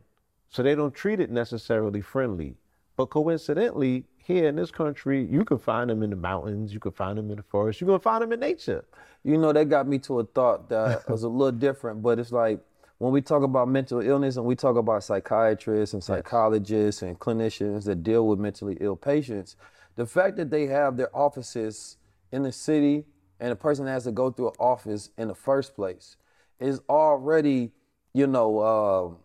So 0.51 0.63
they 0.63 0.75
don't 0.75 0.95
treat 0.95 1.21
it 1.21 1.31
necessarily 1.31 2.01
friendly. 2.01 2.57
But 2.97 3.07
coincidentally, 3.07 4.05
here 4.27 4.49
in 4.49 4.57
this 4.57 4.73
country, 4.73 5.25
you 5.31 5.45
can 5.45 5.59
find 5.59 5.89
them 5.89 6.03
in 6.03 6.11
the 6.11 6.17
mountains, 6.17 6.75
you 6.75 6.81
can 6.81 6.91
find 6.91 7.17
them 7.17 7.31
in 7.31 7.37
the 7.37 7.45
forest, 7.45 7.81
you 7.81 7.87
can 7.87 8.01
find 8.01 8.23
them 8.23 8.33
in 8.33 8.41
nature. 8.41 8.85
You 9.23 9.39
know, 9.39 9.53
that 9.53 9.69
got 9.69 9.87
me 9.87 10.01
to 10.01 10.19
a 10.19 10.25
thought 10.25 10.69
that 10.69 11.09
was 11.09 11.23
a 11.23 11.29
little 11.29 11.53
different, 11.53 12.03
but 12.03 12.19
it's 12.19 12.33
like 12.33 12.59
when 12.99 13.13
we 13.13 13.21
talk 13.21 13.45
about 13.45 13.69
mental 13.69 14.01
illness 14.01 14.37
and 14.37 14.45
we 14.45 14.57
talk 14.57 14.77
about 14.77 15.05
psychiatrists 15.05 15.95
and 15.95 16.03
psychologists 16.03 17.03
and 17.03 17.17
clinicians 17.21 17.85
that 17.85 18.03
deal 18.03 18.27
with 18.27 18.41
mentally 18.41 18.77
ill 18.81 18.97
patients, 18.97 19.55
the 19.95 20.07
fact 20.07 20.37
that 20.39 20.51
they 20.51 20.67
have 20.67 20.97
their 20.97 21.15
offices 21.17 21.97
in 22.33 22.43
the 22.43 22.51
city 22.51 23.05
and 23.39 23.53
a 23.53 23.57
person 23.57 23.87
has 23.87 24.05
to 24.05 24.11
go 24.11 24.33
through 24.33 24.49
an 24.49 24.55
office 24.59 25.11
in 25.19 25.29
the 25.29 25.35
first 25.37 25.77
place 25.77 26.17
is 26.59 26.81
already, 26.89 27.71
you 28.13 28.27
know, 28.27 28.61
um, 28.61 29.19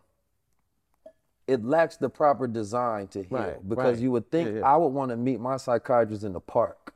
it 1.52 1.64
lacks 1.66 1.98
the 1.98 2.10
proper 2.10 2.48
design 2.48 3.08
to 3.08 3.20
heal 3.24 3.38
Right, 3.40 3.70
because 3.70 3.96
right. 3.96 4.04
you 4.04 4.12
would 4.12 4.30
think 4.32 4.50
Yeah, 4.50 4.60
yeah. 4.60 4.74
I 4.74 4.78
would 4.78 4.88
want 4.90 5.10
to 5.12 5.18
meet 5.18 5.40
my 5.40 5.58
psychiatrist 5.58 6.24
in 6.24 6.34
the 6.34 6.40
park. 6.40 6.94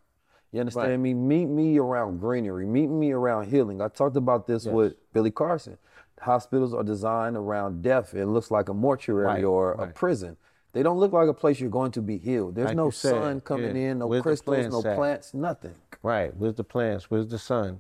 You 0.52 0.62
understand 0.62 0.90
Right. 0.92 1.00
me? 1.00 1.14
Meet 1.14 1.48
me 1.48 1.78
around 1.78 2.20
greenery. 2.20 2.66
Meet 2.66 2.88
me 2.88 3.12
around 3.12 3.46
healing. 3.48 3.82
I 3.82 3.88
talked 3.90 4.16
about 4.16 4.48
this 4.48 4.66
with 4.66 4.96
Billy 5.14 5.32
Carson. 5.32 5.78
Hospitals 6.22 6.74
are 6.74 6.84
designed 6.84 7.36
around 7.36 7.82
death. 7.82 8.14
It 8.14 8.26
looks 8.28 8.50
like 8.52 8.70
a 8.70 8.74
mortuary 8.74 9.44
or 9.44 9.74
a 9.74 9.88
prison. 9.88 10.38
They 10.72 10.84
don't 10.84 10.98
look 10.98 11.14
like 11.14 11.28
a 11.30 11.34
place 11.34 11.60
you're 11.60 11.70
going 11.70 11.92
to 11.94 12.02
be 12.02 12.18
healed. 12.18 12.56
There's 12.56 12.68
Like 12.68 12.76
no 12.78 12.90
said, 12.90 13.12
sun 13.12 13.42
coming 13.42 13.76
yeah. 13.76 13.92
in, 13.92 14.00
no 14.00 14.08
Where's 14.08 14.24
crystals, 14.24 14.68
no 14.68 14.90
at? 14.90 14.98
plants, 14.98 15.34
nothing. 15.34 15.76
Right. 16.04 16.36
Where's 16.36 16.56
the 16.56 16.64
plants? 16.66 17.10
Where's 17.10 17.28
the 17.28 17.38
sun? 17.40 17.80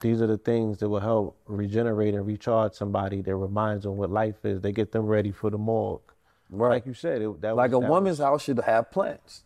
These 0.00 0.20
are 0.20 0.26
the 0.26 0.36
things 0.36 0.78
that 0.78 0.88
will 0.90 1.00
help 1.00 1.38
regenerate 1.46 2.14
and 2.14 2.26
recharge 2.26 2.74
somebody 2.74 3.22
that 3.22 3.34
reminds 3.34 3.84
them 3.84 3.96
what 3.96 4.10
life 4.10 4.44
is. 4.44 4.60
They 4.60 4.72
get 4.72 4.92
them 4.92 5.06
ready 5.06 5.30
for 5.30 5.48
the 5.48 5.56
morgue. 5.56 6.02
Right. 6.50 6.68
Like 6.70 6.86
you 6.86 6.94
said, 6.94 7.22
it, 7.22 7.40
that 7.40 7.56
Like 7.56 7.72
was, 7.72 7.78
a 7.78 7.80
that 7.82 7.90
woman's 7.90 8.18
was- 8.18 8.26
house 8.26 8.42
should 8.44 8.58
have 8.60 8.90
plants. 8.90 9.42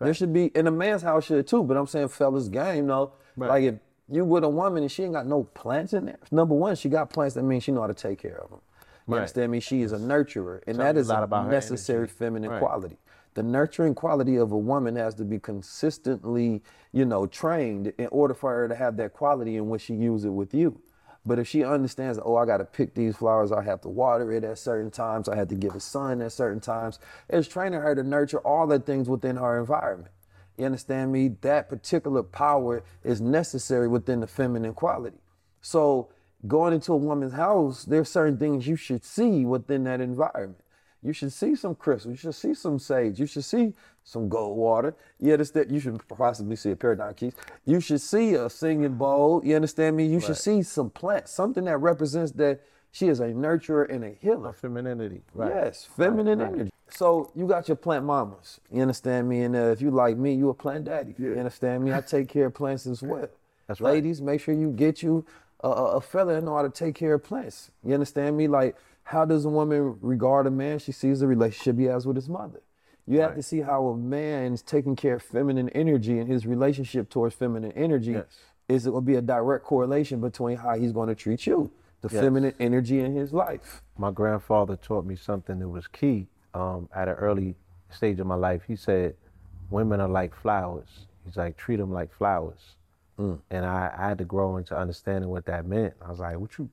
There 0.00 0.12
should 0.12 0.32
be, 0.32 0.50
and 0.56 0.66
a 0.66 0.70
man's 0.72 1.02
house 1.02 1.24
should 1.26 1.46
too. 1.46 1.62
But 1.62 1.76
I'm 1.76 1.86
saying, 1.86 2.08
fellas, 2.08 2.48
game 2.48 2.88
though. 2.88 3.12
Right. 3.36 3.48
Like 3.48 3.62
if 3.64 3.74
you 4.08 4.24
with 4.24 4.42
a 4.42 4.48
woman 4.48 4.82
and 4.82 4.90
she 4.90 5.04
ain't 5.04 5.12
got 5.12 5.26
no 5.26 5.44
plants 5.44 5.92
in 5.92 6.06
there. 6.06 6.18
Number 6.32 6.54
one, 6.56 6.74
she 6.74 6.88
got 6.88 7.08
plants. 7.10 7.34
That 7.36 7.44
means 7.44 7.62
she 7.62 7.70
know 7.72 7.82
how 7.82 7.86
to 7.86 7.94
take 7.94 8.18
care 8.18 8.38
of 8.42 8.50
them. 8.50 8.60
You 9.06 9.14
Right. 9.14 9.18
understand 9.20 9.52
me? 9.52 9.60
She 9.60 9.82
is 9.82 9.92
a 9.92 9.98
nurturer, 9.98 10.60
and 10.66 10.78
that 10.78 10.96
a 10.96 11.02
lot 11.04 11.20
a 11.20 11.24
about 11.24 11.48
necessary 11.48 12.08
feminine 12.08 12.50
Right. 12.50 12.58
quality. 12.60 12.98
The 13.34 13.42
nurturing 13.44 13.94
quality 13.94 14.36
of 14.36 14.50
a 14.52 14.58
woman 14.58 14.96
has 14.96 15.14
to 15.14 15.24
be 15.24 15.38
consistently, 15.38 16.62
you 16.92 17.04
know, 17.04 17.26
trained 17.26 17.92
in 17.98 18.08
order 18.08 18.34
for 18.34 18.50
her 18.52 18.68
to 18.68 18.74
have 18.74 18.96
that 18.98 19.12
quality 19.12 19.56
in 19.56 19.68
which 19.70 19.82
she 19.82 19.94
use 19.94 20.24
it 20.24 20.30
with 20.30 20.52
you. 20.52 20.80
But 21.24 21.38
if 21.38 21.46
she 21.46 21.64
understands, 21.64 22.18
oh, 22.22 22.36
I 22.36 22.46
got 22.46 22.56
to 22.56 22.64
pick 22.64 22.94
these 22.94 23.16
flowers, 23.16 23.52
I 23.52 23.62
have 23.62 23.80
to 23.82 23.88
water 23.88 24.32
it 24.32 24.42
at 24.42 24.58
certain 24.58 24.90
times, 24.90 25.28
I 25.28 25.36
have 25.36 25.48
to 25.48 25.54
give 25.54 25.74
it 25.74 25.82
sun 25.82 26.20
at 26.20 26.32
certain 26.32 26.60
times, 26.60 26.98
it's 27.28 27.46
training 27.46 27.80
her 27.80 27.94
to 27.94 28.02
nurture 28.02 28.40
all 28.40 28.66
the 28.66 28.80
things 28.80 29.08
within 29.08 29.36
her 29.36 29.60
environment. 29.60 30.12
You 30.58 30.66
understand 30.66 31.12
me? 31.12 31.28
That 31.40 31.68
particular 31.68 32.22
power 32.22 32.82
is 33.04 33.20
necessary 33.20 33.88
within 33.88 34.20
the 34.20 34.26
feminine 34.26 34.74
quality. 34.74 35.18
So 35.60 36.08
going 36.46 36.74
into 36.74 36.92
a 36.92 36.96
woman's 36.96 37.32
house, 37.32 37.84
there's 37.84 38.08
certain 38.08 38.36
things 38.36 38.66
you 38.66 38.76
should 38.76 39.04
see 39.04 39.44
within 39.44 39.84
that 39.84 40.00
environment. 40.00 40.60
You 41.02 41.12
should 41.12 41.32
see 41.32 41.54
some 41.56 41.74
crystals. 41.74 42.12
You 42.12 42.16
should 42.16 42.34
see 42.34 42.54
some 42.54 42.78
sage. 42.78 43.18
You 43.18 43.26
should 43.26 43.44
see 43.44 43.74
some 44.04 44.28
gold 44.28 44.56
water. 44.56 44.94
You 45.20 45.32
understand? 45.32 45.70
You 45.70 45.80
should 45.80 46.06
possibly 46.08 46.56
see 46.56 46.70
a 46.70 46.76
paradigm 46.76 47.14
keys. 47.14 47.34
You 47.64 47.80
should 47.80 48.00
see 48.00 48.34
a 48.34 48.50
singing 48.50 48.94
bowl. 48.94 49.42
You 49.44 49.56
understand 49.56 49.96
me? 49.96 50.06
You 50.06 50.20
should 50.20 50.36
see 50.36 50.62
some 50.62 50.90
plants, 50.90 51.32
something 51.32 51.64
that 51.64 51.78
represents 51.78 52.32
that 52.32 52.60
she 52.90 53.08
is 53.08 53.20
a 53.20 53.28
nurturer 53.28 53.88
and 53.92 54.04
a 54.04 54.10
healer. 54.20 54.52
femininity. 54.52 55.22
Right. 55.34 55.50
Yes, 55.54 55.88
feminine 55.96 56.38
right. 56.40 56.52
energy. 56.52 56.72
So 56.90 57.32
you 57.34 57.46
got 57.46 57.66
your 57.66 57.76
plant 57.76 58.04
mamas. 58.04 58.60
You 58.70 58.82
understand 58.82 59.28
me? 59.28 59.42
And 59.42 59.56
uh, 59.56 59.70
if 59.70 59.80
you 59.80 59.90
like 59.90 60.18
me, 60.18 60.34
you 60.34 60.50
a 60.50 60.54
plant 60.54 60.84
daddy. 60.84 61.14
You 61.18 61.34
understand 61.38 61.84
me? 61.84 61.92
I 61.92 62.02
take 62.02 62.28
care 62.28 62.46
of 62.46 62.54
plants 62.54 62.86
as 62.86 63.02
well. 63.02 63.28
That's 63.66 63.80
right. 63.80 63.94
Ladies, 63.94 64.20
make 64.20 64.42
sure 64.42 64.54
you 64.54 64.70
get 64.70 65.02
you 65.02 65.24
a, 65.60 65.68
a, 65.68 65.84
a 65.96 66.00
fella 66.02 66.34
that 66.34 66.44
know 66.44 66.54
how 66.54 66.62
to 66.62 66.68
take 66.68 66.94
care 66.94 67.14
of 67.14 67.24
plants. 67.24 67.70
You 67.82 67.94
understand 67.94 68.36
me? 68.36 68.46
Like, 68.46 68.76
how 69.04 69.24
does 69.24 69.46
a 69.46 69.48
woman 69.48 69.96
regard 70.02 70.46
a 70.46 70.50
man? 70.50 70.78
She 70.78 70.92
sees 70.92 71.20
the 71.20 71.26
relationship 71.26 71.78
he 71.78 71.84
has 71.84 72.06
with 72.06 72.16
his 72.16 72.28
mother. 72.28 72.60
You 73.06 73.20
have 73.20 73.34
to 73.34 73.42
see 73.42 73.60
how 73.60 73.86
a 73.88 73.96
man 73.96 74.52
is 74.52 74.62
taking 74.62 74.94
care 74.96 75.14
of 75.16 75.22
feminine 75.22 75.68
energy 75.70 76.18
and 76.18 76.28
his 76.28 76.46
relationship 76.46 77.10
towards 77.10 77.34
feminine 77.34 77.72
energy 77.72 78.12
Yes. 78.12 78.24
is 78.68 78.86
it 78.86 78.92
will 78.92 79.00
be 79.00 79.16
a 79.16 79.22
direct 79.22 79.64
correlation 79.64 80.20
between 80.20 80.56
how 80.56 80.76
he's 80.78 80.92
going 80.92 81.08
to 81.08 81.14
treat 81.14 81.46
you, 81.46 81.70
the 82.00 82.08
Yes. 82.12 82.22
feminine 82.22 82.54
energy 82.60 83.00
in 83.00 83.14
his 83.14 83.32
life. 83.32 83.82
my 83.98 84.10
grandfather 84.10 84.76
taught 84.76 85.04
me 85.04 85.14
something 85.16 85.58
that 85.58 85.68
was 85.68 85.86
key 85.88 86.26
um, 86.54 86.88
at 86.94 87.08
an 87.08 87.14
early 87.14 87.54
stage 87.90 88.18
of 88.20 88.26
my 88.26 88.34
life. 88.34 88.62
He 88.66 88.76
said, 88.76 89.14
"Women 89.70 90.00
are 90.00 90.08
like 90.08 90.34
flowers." 90.34 91.06
He's 91.24 91.36
like, 91.36 91.56
"Treat 91.56 91.76
them 91.76 91.92
like 91.92 92.12
flowers." 92.12 92.76
And 93.18 93.64
I, 93.64 93.92
I 93.96 94.08
had 94.08 94.18
to 94.18 94.24
grow 94.24 94.56
into 94.56 94.76
understanding 94.76 95.30
what 95.30 95.44
that 95.46 95.64
meant. 95.66 95.94
I 96.04 96.10
was 96.10 96.18
like, 96.18 96.36
"What 96.40 96.58
you? 96.58 96.68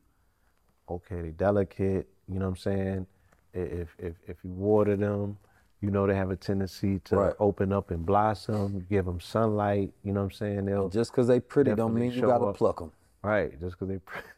Okay, 0.90 1.22
they 1.22 1.30
delicate. 1.30 2.08
You 2.27 2.40
know 2.40 2.45
what 2.45 2.51
I'm 2.51 2.58
saying? 2.58 3.08
If 3.53 3.90
if 3.99 4.16
if 4.27 4.38
you 4.43 4.49
water 4.51 4.95
them, 4.95 5.38
you 5.82 5.91
know 5.91 6.08
they 6.08 6.16
have 6.16 6.32
a 6.32 6.35
tendency 6.35 6.99
to 7.06 7.16
Right. 7.16 7.33
open 7.40 7.72
up 7.72 7.91
and 7.91 8.06
blossom. 8.06 8.85
Give 8.90 9.06
them 9.06 9.19
sunlight. 9.19 9.93
You 10.03 10.14
know 10.14 10.22
what 10.22 10.25
I'm 10.25 10.32
saying? 10.32 10.66
They'll 10.66 10.90
Just 10.90 11.11
because 11.11 11.27
they 11.27 11.40
pretty 11.40 11.74
don't 11.75 11.93
mean 11.93 12.11
you 12.11 12.22
gotta 12.22 12.45
up. 12.45 12.58
pluck 12.58 12.80
them. 12.80 12.91
right 13.24 13.51
just 13.59 13.77
because 13.80 13.88
they. 13.90 13.99
Pretty. 13.99 14.27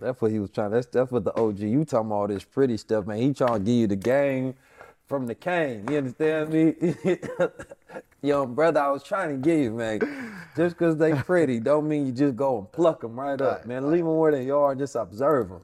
That's 0.00 0.20
what 0.20 0.32
he 0.32 0.38
was 0.40 0.50
trying. 0.50 0.70
That's 0.72 0.86
that's 0.86 1.10
what 1.12 1.24
the 1.24 1.34
OG. 1.38 1.60
You 1.60 1.84
talking 1.84 2.06
about 2.08 2.14
all 2.16 2.26
this 2.28 2.42
pretty 2.44 2.76
stuff, 2.76 3.06
man. 3.06 3.18
He 3.18 3.32
trying 3.32 3.54
to 3.54 3.58
give 3.60 3.74
you 3.74 3.86
the 3.86 3.96
game 3.96 4.54
from 5.06 5.26
the 5.26 5.34
cane. 5.34 5.86
You 5.90 5.98
understand 5.98 6.50
me? 6.52 6.94
Young 8.22 8.54
brother, 8.54 8.80
I 8.80 8.90
was 8.90 9.02
trying 9.04 9.30
to 9.30 9.36
give 9.36 9.58
you, 9.60 9.70
man. 9.72 10.00
Just 10.56 10.76
because 10.76 10.96
they 10.96 11.12
pretty 11.26 11.60
don't 11.60 11.88
mean 11.88 12.06
you 12.06 12.12
just 12.12 12.36
go 12.36 12.58
and 12.58 12.70
pluck 12.72 13.00
them 13.00 13.18
right 13.18 13.40
up, 13.40 13.64
man. 13.66 13.90
Leave 13.90 14.04
them 14.04 14.16
where 14.16 14.32
they 14.32 14.50
are 14.50 14.72
and 14.72 14.80
just 14.80 14.94
observe 14.96 15.48
them. 15.50 15.60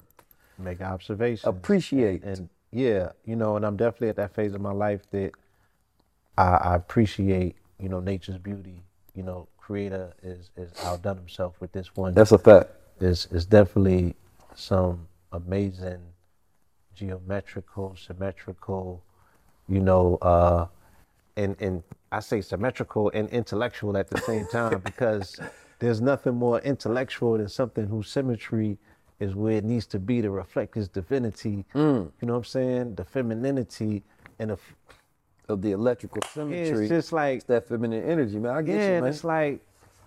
Make 0.58 0.80
observations. 0.80 1.44
Appreciate. 1.44 2.22
and 2.24 2.48
yeah, 2.70 3.10
you 3.24 3.36
know, 3.36 3.56
and 3.56 3.64
I'm 3.64 3.76
definitely 3.76 4.10
at 4.10 4.16
that 4.16 4.34
phase 4.34 4.54
of 4.54 4.60
my 4.60 4.72
life 4.72 5.02
that 5.10 5.32
I, 6.36 6.42
I 6.42 6.74
appreciate, 6.74 7.56
you 7.78 7.88
know, 7.88 8.00
nature's 8.00 8.38
beauty. 8.38 8.82
You 9.14 9.22
know, 9.22 9.48
creator 9.56 10.14
is 10.22 10.50
is 10.56 10.72
outdone 10.84 11.16
himself 11.16 11.60
with 11.60 11.72
this 11.72 11.96
one. 11.96 12.14
That's 12.14 12.32
a 12.32 12.38
fact. 12.38 12.70
There's 12.98 13.26
is 13.26 13.46
definitely 13.46 14.14
some 14.54 15.08
amazing 15.32 16.00
geometrical, 16.94 17.96
symmetrical, 17.96 19.02
you 19.68 19.80
know, 19.80 20.16
uh, 20.22 20.66
and 21.36 21.56
and 21.60 21.82
I 22.12 22.20
say 22.20 22.40
symmetrical 22.40 23.10
and 23.14 23.28
intellectual 23.30 23.96
at 23.96 24.08
the 24.08 24.18
same 24.18 24.46
time 24.48 24.80
because 24.80 25.38
there's 25.78 26.00
nothing 26.00 26.34
more 26.34 26.60
intellectual 26.60 27.38
than 27.38 27.48
something 27.48 27.86
whose 27.86 28.10
symmetry 28.10 28.78
is 29.20 29.34
where 29.34 29.56
it 29.56 29.64
needs 29.64 29.86
to 29.86 29.98
be 29.98 30.22
to 30.22 30.30
reflect 30.30 30.74
his 30.74 30.88
divinity. 30.88 31.64
Mm. 31.74 32.10
You 32.20 32.26
know 32.26 32.34
what 32.34 32.38
I'm 32.38 32.44
saying? 32.44 32.94
The 32.94 33.04
femininity 33.04 34.02
and 34.38 34.50
the 34.50 34.54
f- 34.54 34.74
Of 35.48 35.62
the 35.62 35.72
electrical 35.72 36.22
symmetry. 36.32 36.84
it's 36.84 36.88
just 36.88 37.12
like 37.12 37.36
It's 37.36 37.44
that 37.46 37.66
feminine 37.68 38.02
energy, 38.04 38.38
man. 38.38 38.54
I 38.54 38.62
get 38.62 38.76
yeah, 38.76 38.94
you, 38.96 39.00
man. 39.02 39.10
it's 39.10 39.24
like 39.24 39.60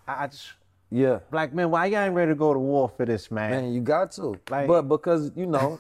I 0.07 0.23
I 0.23 0.27
just 0.27 0.53
yeah. 0.90 1.19
black 1.30 1.53
men, 1.53 1.72
why 1.72 1.85
y'all 1.88 1.99
ain't 2.01 2.14
ready 2.15 2.31
to 2.31 2.35
go 2.35 2.53
to 2.53 2.59
war 2.59 2.90
for 2.90 3.06
this, 3.06 3.31
man? 3.31 3.51
Man, 3.51 3.73
you 3.73 3.81
got 3.81 4.11
to. 4.14 4.40
Like- 4.49 4.67
but 4.67 4.83
because 4.83 5.31
you 5.35 5.45
know, 5.45 5.80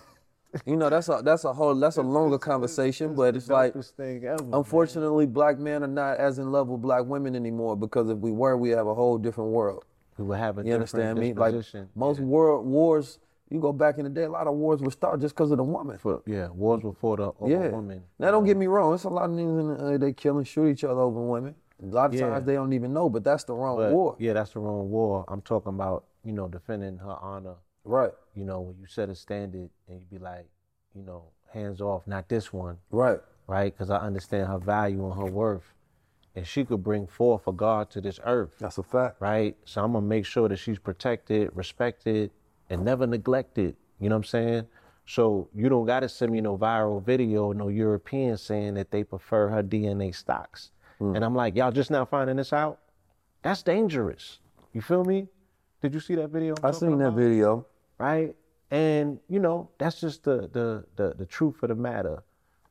you 0.65 0.75
know 0.75 0.89
that's 0.89 1.07
a 1.09 1.21
that's 1.23 1.43
a 1.45 1.53
whole 1.53 1.75
that's 1.75 1.97
a 1.97 2.01
longer 2.01 2.37
conversation. 2.37 3.13
But 3.15 3.35
it's 3.35 3.49
like, 3.49 3.73
ever, 3.75 4.43
man. 4.43 4.49
unfortunately, 4.53 5.25
black 5.25 5.57
men 5.59 5.83
are 5.83 5.87
not 5.87 6.17
as 6.17 6.39
in 6.39 6.51
love 6.51 6.67
with 6.69 6.81
black 6.81 7.05
women 7.05 7.35
anymore. 7.35 7.75
Because 7.77 8.09
if 8.09 8.17
we 8.17 8.31
were, 8.31 8.57
we 8.57 8.69
have 8.71 8.87
a 8.87 8.93
whole 8.95 9.17
different 9.17 9.51
world. 9.51 9.85
We 10.21 10.27
would 10.29 10.39
have 10.39 10.57
a 10.57 10.63
You 10.65 10.73
understand 10.73 11.19
me? 11.19 11.33
Like 11.33 11.55
most 11.95 12.19
world 12.19 12.65
wars, 12.65 13.19
you 13.49 13.59
go 13.59 13.73
back 13.73 13.97
in 13.97 14.03
the 14.05 14.09
day, 14.09 14.23
a 14.23 14.29
lot 14.29 14.47
of 14.47 14.53
wars 14.55 14.81
were 14.81 14.91
started 14.91 15.21
just 15.21 15.35
because 15.35 15.51
of 15.51 15.57
the 15.57 15.63
woman. 15.63 15.97
for 15.97 16.21
yeah, 16.25 16.47
wars 16.49 16.83
were 16.83 16.93
fought 16.93 17.19
over 17.19 17.35
yeah. 17.49 17.67
women. 17.69 18.03
Now 18.19 18.31
don't 18.31 18.45
get 18.45 18.55
me 18.57 18.67
wrong. 18.67 18.93
It's 18.93 19.03
a 19.03 19.09
lot 19.09 19.25
of 19.29 19.31
niggas 19.35 19.59
in 19.59 19.67
the, 19.67 19.95
uh, 19.95 19.97
they 19.97 20.13
kill 20.13 20.37
and 20.37 20.47
shoot 20.47 20.67
each 20.67 20.83
other 20.83 21.01
over 21.01 21.21
women. 21.21 21.55
A 21.81 21.85
lot 21.87 22.13
of 22.13 22.13
Yeah. 22.13 22.29
times 22.29 22.45
they 22.45 22.53
don't 22.53 22.73
even 22.73 22.93
know, 22.93 23.09
but 23.09 23.23
that's 23.23 23.43
the 23.43 23.53
wrong 23.53 23.77
But, 23.77 23.91
war. 23.91 24.15
Yeah, 24.19 24.33
that's 24.33 24.53
the 24.53 24.59
wrong 24.59 24.89
war. 24.91 25.25
I'm 25.27 25.41
talking 25.41 25.69
about, 25.73 26.05
you 26.23 26.31
know, 26.31 26.47
defending 26.47 26.97
her 26.99 27.17
honor. 27.19 27.55
Right. 27.83 28.11
You 28.35 28.45
know, 28.45 28.61
when 28.61 28.77
you 28.79 28.85
set 28.85 29.09
a 29.09 29.15
standard 29.15 29.69
and 29.87 29.99
you 29.99 30.05
be 30.09 30.19
like, 30.19 30.47
you 30.93 31.01
know, 31.01 31.23
hands 31.51 31.81
off, 31.81 32.05
not 32.05 32.29
this 32.29 32.53
one, 32.53 32.77
Right. 32.91 33.19
right? 33.47 33.73
Because 33.73 33.89
I 33.89 33.97
understand 33.97 34.47
her 34.47 34.59
value 34.59 35.03
and 35.05 35.13
her 35.19 35.25
worth. 35.25 35.73
And 36.35 36.47
she 36.47 36.63
could 36.63 36.81
bring 36.83 37.07
forth 37.07 37.45
a 37.47 37.51
God 37.51 37.89
to 37.91 37.99
this 38.01 38.19
earth, 38.25 38.55
That's 38.59 38.77
a 38.77 38.83
fact. 38.83 39.17
right? 39.19 39.55
So 39.65 39.83
I'm 39.83 39.93
to 39.93 40.01
make 40.01 40.25
sure 40.25 40.47
that 40.47 40.57
she's 40.57 40.79
protected, 40.79 41.49
respected, 41.53 42.31
and 42.69 42.85
never 42.85 43.05
neglected. 43.05 43.75
You 43.99 44.07
know 44.09 44.15
what 44.15 44.19
I'm 44.19 44.23
saying? 44.25 44.67
So 45.05 45.49
you 45.53 45.67
don't 45.67 45.85
got 45.85 46.01
to 46.01 46.09
send 46.09 46.31
me 46.31 46.39
no 46.39 46.57
viral 46.57 47.03
video, 47.03 47.51
no 47.51 47.67
European 47.67 48.37
saying 48.37 48.75
that 48.75 48.91
they 48.91 49.03
prefer 49.03 49.49
her 49.49 49.61
DNA 49.61 50.15
stocks. 50.15 50.71
Hmm. 50.99 51.15
And 51.15 51.25
I'm 51.25 51.35
like, 51.35 51.55
y'all 51.57 51.71
just 51.71 51.91
now 51.91 52.05
finding 52.05 52.37
this 52.37 52.53
out? 52.53 52.79
That's 53.41 53.61
dangerous. 53.63 54.39
You 54.71 54.81
feel 54.81 55.03
me? 55.03 55.27
Did 55.81 55.93
you 55.93 55.99
see 55.99 56.15
that 56.15 56.29
video? 56.29 56.55
I'm 56.63 56.65
I 56.69 56.71
seen 56.71 56.97
that 56.99 57.07
about? 57.07 57.17
video. 57.17 57.65
right? 57.97 58.33
And 58.69 59.19
you 59.27 59.39
know, 59.39 59.69
that's 59.79 59.99
just 59.99 60.23
the, 60.23 60.47
the 60.53 60.85
the 60.95 61.13
the 61.17 61.25
truth 61.25 61.61
of 61.63 61.69
the 61.69 61.75
matter. 61.75 62.23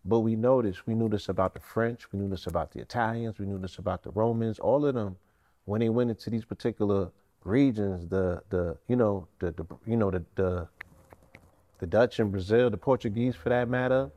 But 0.05 0.21
we 0.21 0.37
know 0.37 0.63
this. 0.63 0.87
We 0.87 0.95
knew 0.95 1.09
this 1.09 1.29
about 1.29 1.55
the 1.55 1.61
French. 1.61 2.11
We 2.13 2.19
knew 2.19 2.29
this 2.29 2.47
about 2.47 2.73
the 2.73 2.81
Italians. 2.81 3.39
We 3.39 3.47
knew 3.47 3.59
this 3.59 3.79
about 3.79 4.03
the 4.03 4.11
Romans. 4.11 4.59
All 4.59 4.85
of 4.87 4.95
them, 4.95 5.17
when 5.67 5.81
they 5.81 5.91
went 5.91 6.11
into 6.11 6.31
these 6.31 6.45
particular 6.45 7.11
regions, 7.45 8.09
the 8.09 8.43
the 8.49 8.77
you 8.89 8.97
know 8.97 9.29
the, 9.41 9.53
the 9.53 9.65
you 9.87 9.97
know 9.97 10.11
the 10.11 10.25
the 10.37 10.69
the 11.81 11.87
Dutch 11.87 12.19
and 12.19 12.31
Brazil, 12.31 12.71
the 12.71 12.77
Portuguese 12.77 13.35
for 13.35 13.49
that 13.49 13.69
matter, 13.69 14.11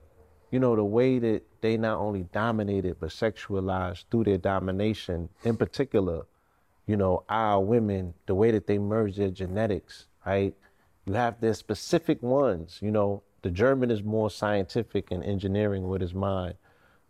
you 0.51 0.59
know, 0.59 0.75
the 0.75 0.83
way 0.83 1.17
that 1.17 1.41
they 1.61 1.77
not 1.77 1.97
only 1.97 2.23
dominated 2.31 2.97
but 2.99 3.09
sexualized 3.09 4.03
through 4.11 4.25
their 4.25 4.37
domination, 4.37 5.29
in 5.43 5.57
particular, 5.57 6.25
you 6.85 6.95
know, 6.95 7.23
our 7.27 7.59
women, 7.59 8.13
the 8.27 8.35
way 8.35 8.51
that 8.51 8.67
they 8.67 8.77
merge 8.77 9.15
their 9.15 9.31
genetics, 9.31 10.05
right? 10.25 10.53
You 11.05 11.13
have 11.13 11.41
their 11.41 11.53
specific 11.53 12.21
ones, 12.21 12.79
you 12.81 12.91
know, 12.91 13.23
the 13.43 13.51
German 13.51 13.91
is 13.91 14.01
more 14.03 14.29
scientific 14.31 15.11
and 15.11 15.23
engineering 15.23 15.87
with 15.87 16.01
his 16.01 16.13
mind. 16.15 16.55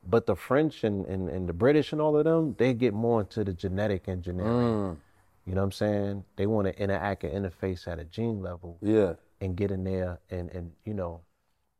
But 0.05 0.25
the 0.25 0.35
French 0.35 0.83
and, 0.83 1.05
and, 1.05 1.29
and 1.29 1.47
the 1.47 1.53
British 1.53 1.93
and 1.93 2.01
all 2.01 2.17
of 2.17 2.25
them, 2.25 2.55
they 2.57 2.73
get 2.73 2.93
more 2.93 3.21
into 3.21 3.43
the 3.45 3.53
genetic 3.53 4.09
engineering. 4.09 4.51
Mm. 4.51 4.97
You 5.45 5.55
know 5.55 5.61
what 5.61 5.65
I'm 5.65 5.71
saying? 5.71 6.23
They 6.35 6.45
want 6.45 6.67
to 6.67 6.77
interact 6.77 7.23
and 7.23 7.45
interface 7.45 7.87
at 7.87 7.99
a 7.99 8.03
gene 8.03 8.41
level 8.41 8.77
Yeah. 8.81 9.13
and 9.39 9.55
get 9.55 9.71
in 9.71 9.85
there 9.85 10.19
and, 10.29 10.49
and 10.51 10.71
you 10.83 10.93
know. 10.93 11.21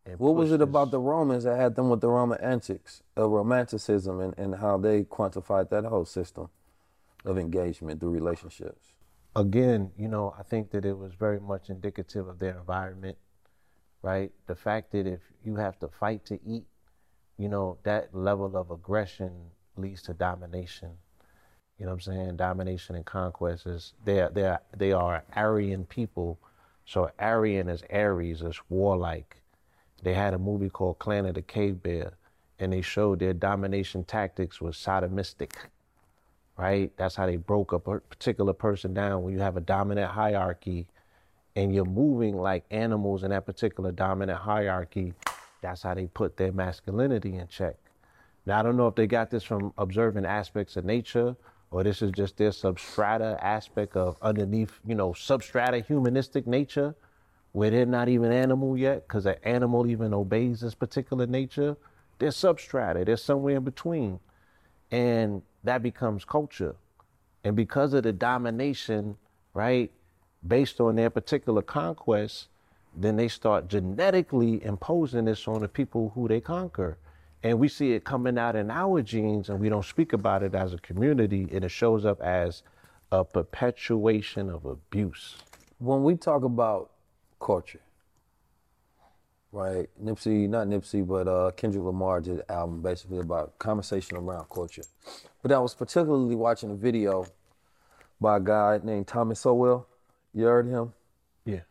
And 0.06 0.20
What 0.20 0.36
was 0.36 0.52
it 0.52 0.62
about 0.62 0.92
the 0.92 1.00
Romans 1.00 1.46
that 1.46 1.58
had 1.58 1.76
them 1.76 1.90
with 1.90 2.02
the 2.02 2.10
Roman 2.10 2.40
antics, 2.42 3.04
of 3.16 3.32
romanticism, 3.32 4.20
and, 4.20 4.34
and 4.38 4.56
how 4.56 4.78
they 4.78 5.04
quantified 5.04 5.70
that 5.70 5.86
whole 5.86 6.06
system 6.06 6.50
of 7.26 7.38
engagement 7.38 8.00
through 8.00 8.12
relationships? 8.12 8.94
again, 9.36 9.92
you 9.98 10.08
know, 10.08 10.36
I 10.38 10.44
think 10.44 10.70
that 10.72 10.86
it 10.86 10.96
was 10.98 11.14
very 11.16 11.40
much 11.40 11.70
indicative 11.70 12.28
of 12.28 12.38
their 12.38 12.56
environment, 12.58 13.18
right? 14.04 14.32
The 14.46 14.56
fact 14.56 14.92
that 14.92 15.08
if 15.08 15.22
you 15.44 15.56
have 15.56 15.80
to 15.80 15.88
fight 15.88 16.26
to 16.26 16.40
eat, 16.46 16.66
you 17.38 17.50
know, 17.50 17.80
that 17.84 18.14
level 18.14 18.56
of 18.56 18.70
aggression 18.70 19.32
leads 19.76 20.04
to 20.04 20.14
domination. 20.14 20.92
You 21.80 21.86
know 21.86 21.94
what 21.94 22.06
I'm 22.08 22.14
saying? 22.14 22.36
Domination 22.36 22.96
and 22.96 23.06
conquest 23.06 23.66
is 23.66 23.94
they 24.06 24.22
are 24.22 24.30
they 24.30 24.46
are 24.46 24.62
they 24.78 24.92
are 24.92 25.24
Aryan 25.36 25.86
people. 25.86 26.38
So 26.86 27.10
Aryan 27.18 27.70
is 27.70 27.84
Aries, 27.90 28.42
is 28.44 28.60
warlike. 28.70 29.38
They 30.04 30.14
had 30.14 30.36
a 30.36 30.38
movie 30.40 30.70
called 30.70 31.00
Clan 31.00 31.26
of 31.26 31.34
the 31.34 31.42
Cave 31.42 31.82
Bear, 31.82 32.14
and 32.60 32.72
they 32.72 32.82
showed 32.82 33.20
their 33.20 33.34
domination 33.34 34.04
tactics 34.04 34.62
was 34.62 34.78
sodomistic 34.78 35.54
right? 36.58 36.92
That's 36.98 37.16
how 37.16 37.26
they 37.26 37.38
broke 37.38 37.72
a 37.72 37.80
particular 37.80 38.54
person 38.54 38.94
down. 38.94 39.24
When 39.24 39.34
you 39.34 39.40
have 39.40 39.58
a 39.58 39.62
dominant 39.62 40.12
hierarchy 40.12 40.88
and 41.56 41.74
you're 41.74 41.86
moving 41.86 42.36
like 42.38 42.66
animals 42.72 43.24
in 43.24 43.30
that 43.32 43.46
particular 43.46 43.92
dominant 43.92 44.40
hierarchy, 44.40 45.14
that's 45.62 45.84
how 45.84 45.94
they 45.94 46.08
put 46.08 46.38
their 46.38 46.52
masculinity 46.52 47.36
in 47.36 47.48
check. 47.48 47.76
Now, 48.46 48.60
I 48.60 48.64
don't 48.64 48.76
know 48.76 48.88
if 48.88 48.96
they 48.96 49.08
got 49.08 49.30
this 49.30 49.44
from 49.44 49.74
observing 49.78 50.26
aspects 50.26 50.76
of 50.76 50.86
nature 50.86 51.36
or 51.72 51.84
this 51.84 52.02
is 52.02 52.12
just 52.12 52.38
their 52.38 52.50
substrata 52.50 53.42
aspect 53.42 53.96
of 53.96 54.18
underneath, 54.22 54.80
you 54.86 54.96
know, 54.96 55.12
substrata 55.12 55.86
humanistic 55.86 56.46
nature 56.46 56.94
where 57.54 57.70
they're 57.70 57.86
not 57.86 58.10
even 58.10 58.32
animal 58.32 58.78
yet 58.78 59.08
because 59.08 59.26
an 59.26 59.36
animal 59.44 59.88
even 59.88 60.14
obeys 60.14 60.62
this 60.62 60.76
particular 60.76 61.26
nature. 61.26 61.78
They're 62.20 62.30
substrata, 62.30 63.06
they're 63.06 63.18
somewhere 63.18 63.58
in 63.58 63.64
between 63.64 64.20
and 64.92 65.42
that 65.64 65.82
becomes 65.82 66.26
culture. 66.26 66.76
And 67.44 67.56
because 67.56 67.94
of 67.94 68.04
the 68.04 68.14
domination, 68.14 69.18
right, 69.54 69.92
based 70.48 70.80
on 70.80 70.96
their 70.96 71.10
particular 71.10 71.62
conquest, 71.62 72.48
then 72.96 73.16
they 73.16 73.28
start 73.28 73.68
genetically 73.68 74.64
imposing 74.64 75.26
this 75.26 75.48
on 75.48 75.62
the 75.62 75.68
people 75.68 76.12
who 76.14 76.28
they 76.28 76.40
conquer. 76.40 76.98
And 77.42 77.60
we 77.60 77.68
see 77.68 77.94
it 77.94 78.04
coming 78.04 78.38
out 78.38 78.56
in 78.56 78.72
our 78.72 79.02
genes, 79.02 79.50
and 79.50 79.60
we 79.60 79.70
don't 79.70 79.86
speak 79.86 80.14
about 80.14 80.44
it 80.44 80.56
as 80.56 80.74
a 80.74 80.78
community, 80.78 81.48
and 81.52 81.66
it 81.66 81.72
shows 81.72 82.06
up 82.06 82.22
as 82.22 82.64
a 83.12 83.24
perpetuation 83.26 84.50
of 84.50 84.66
abuse. 84.66 85.36
When 85.80 86.04
we 86.04 86.16
talk 86.16 86.44
about 86.44 86.92
culture, 87.40 87.82
right? 89.52 89.88
Nipsey, 90.04 90.50
not 90.50 90.68
Nipsey, 90.68 91.06
but 91.06 91.28
uh, 91.28 91.52
Kendrick 91.52 91.84
Lamar 91.84 92.22
did 92.22 92.40
an 92.40 92.44
album 92.50 92.82
basically 92.82 93.20
about 93.20 93.58
conversation 93.60 94.18
around 94.18 94.50
culture. 94.50 94.84
But 95.42 95.52
I 95.52 95.60
was 95.60 95.76
particularly 95.76 96.36
watching 96.36 96.72
a 96.72 96.76
video 96.76 97.28
by 98.20 98.38
a 98.38 98.40
guy 98.40 98.80
named 98.84 99.08
Thomas 99.08 99.42
Sowell. 99.42 99.88
You 100.34 100.46
heard 100.46 100.68
him? 100.68 100.94
Yeah. 101.46 101.62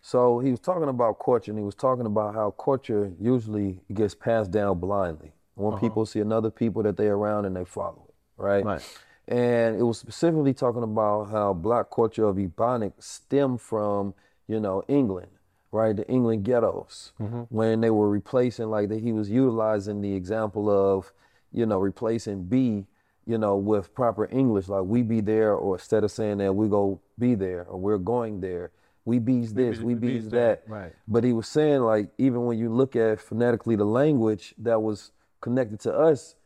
So 0.00 0.38
he 0.38 0.50
was 0.50 0.60
talking 0.60 0.88
about 0.88 1.18
culture, 1.24 1.50
and 1.50 1.58
he 1.58 1.64
was 1.64 1.74
talking 1.74 2.06
about 2.06 2.34
how 2.34 2.50
culture 2.52 3.12
usually 3.20 3.80
gets 3.92 4.14
passed 4.14 4.50
down 4.50 4.78
blindly. 4.78 5.32
When 5.54 5.74
uh-huh. 5.74 5.80
people 5.80 6.06
see 6.06 6.20
another 6.20 6.50
people 6.50 6.82
that 6.84 6.96
they're 6.96 7.14
around 7.14 7.44
and 7.44 7.56
they 7.56 7.64
follow 7.64 8.04
it, 8.08 8.14
right? 8.36 8.64
Right. 8.64 8.98
And 9.26 9.78
it 9.78 9.82
was 9.82 9.98
specifically 9.98 10.54
talking 10.54 10.84
about 10.84 11.30
how 11.30 11.52
black 11.52 11.90
culture 11.90 12.24
of 12.24 12.36
Ebonic 12.36 12.92
stemmed 13.00 13.60
from, 13.60 14.14
you 14.46 14.60
know, 14.60 14.84
England, 14.88 15.28
right? 15.72 15.94
The 15.94 16.08
England 16.08 16.44
ghettos, 16.44 17.12
mm-hmm. 17.20 17.42
when 17.50 17.80
they 17.80 17.90
were 17.90 18.08
replacing, 18.08 18.70
like 18.70 18.88
that 18.88 19.02
he 19.02 19.12
was 19.12 19.28
utilizing 19.28 20.00
the 20.00 20.14
example 20.14 20.70
of, 20.70 21.12
you 21.52 21.66
know, 21.66 21.78
replacing 21.78 22.44
be, 22.44 22.86
you 23.28 23.36
know, 23.36 23.56
with 23.56 23.94
proper 23.94 24.26
English, 24.32 24.68
like 24.68 24.84
we 24.84 25.02
be 25.02 25.20
there, 25.20 25.52
or 25.54 25.76
instead 25.76 26.02
of 26.02 26.10
saying 26.10 26.38
that 26.38 26.54
we 26.54 26.66
go 26.66 26.98
be 27.18 27.34
there 27.34 27.64
or 27.64 27.78
we're 27.78 27.98
going 27.98 28.40
there, 28.40 28.70
we 29.04 29.18
bees 29.18 29.52
this, 29.52 29.78
we, 29.78 29.94
we 29.94 29.94
bees 29.94 30.22
bees 30.22 30.30
that. 30.30 30.66
that, 30.66 30.72
right. 30.72 30.92
But 31.06 31.24
he 31.24 31.34
was 31.34 31.46
saying 31.46 31.82
like 31.82 32.08
even 32.16 32.46
when 32.46 32.58
you 32.58 32.72
look 32.72 32.96
at 32.96 33.20
phonetically 33.20 33.76
the 33.76 33.84
language 33.84 34.54
that 34.58 34.80
was 34.80 35.12
connected 35.42 35.78
to 35.80 35.94
us 35.94 36.36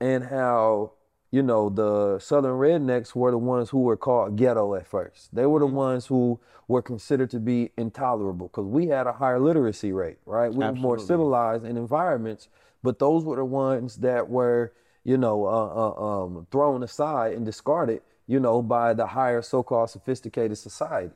and 0.00 0.24
how 0.24 0.92
you 1.30 1.42
know 1.42 1.68
the 1.68 2.18
southern 2.18 2.58
rednecks 2.58 3.14
were 3.14 3.30
the 3.30 3.38
ones 3.38 3.70
who 3.70 3.80
were 3.80 3.96
called 3.96 4.36
ghetto 4.36 4.74
at 4.74 4.86
first 4.86 5.32
they 5.32 5.46
were 5.46 5.60
the 5.60 5.66
mm-hmm. 5.66 5.76
ones 5.76 6.06
who 6.06 6.40
were 6.66 6.82
considered 6.82 7.30
to 7.30 7.38
be 7.38 7.70
intolerable 7.76 8.48
because 8.48 8.66
we 8.66 8.88
had 8.88 9.06
a 9.06 9.12
higher 9.12 9.38
literacy 9.38 9.92
rate 9.92 10.18
right 10.26 10.52
we 10.52 10.64
were 10.64 10.72
more 10.72 10.98
civilized 10.98 11.64
in 11.64 11.76
environments 11.76 12.48
but 12.82 12.98
those 12.98 13.24
were 13.24 13.36
the 13.36 13.44
ones 13.44 13.96
that 13.98 14.28
were 14.28 14.72
you 15.04 15.16
know 15.16 15.46
uh, 15.46 15.50
uh, 15.50 16.24
um, 16.24 16.46
thrown 16.50 16.82
aside 16.82 17.34
and 17.34 17.44
discarded 17.46 18.02
you 18.26 18.40
know 18.40 18.62
by 18.62 18.92
the 18.94 19.06
higher 19.06 19.42
so-called 19.42 19.90
sophisticated 19.90 20.56
society 20.58 21.14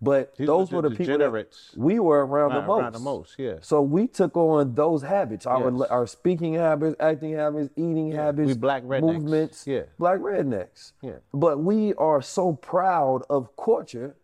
but 0.00 0.36
These 0.36 0.46
those 0.46 0.70
were 0.70 0.82
the 0.82 0.90
the 0.90 0.96
people 0.96 1.18
that 1.18 1.48
we 1.76 1.98
were 1.98 2.24
around 2.24 2.54
the 2.54 2.62
most 2.62 2.80
around 2.80 2.92
the 2.94 2.98
most, 3.00 3.34
yeah. 3.38 3.54
so 3.60 3.82
we 3.82 4.06
took 4.06 4.36
on 4.36 4.74
those 4.74 5.02
habits, 5.02 5.46
our 5.46 5.70
Yes. 5.72 5.90
our 5.90 6.06
speaking 6.06 6.54
habits, 6.54 6.94
acting 7.00 7.32
habits, 7.32 7.70
eating 7.74 8.12
habits, 8.12 8.46
we 8.46 8.54
black 8.54 8.84
rednecks. 8.84 9.00
movements, 9.00 9.66
Yeah. 9.66 9.82
black 9.98 10.20
rednecks. 10.20 10.92
Yeah. 11.02 11.18
But 11.32 11.58
we 11.58 11.92
are 11.94 12.22
so 12.22 12.52
proud 12.52 13.24
of 13.28 13.56
culture, 13.56 14.14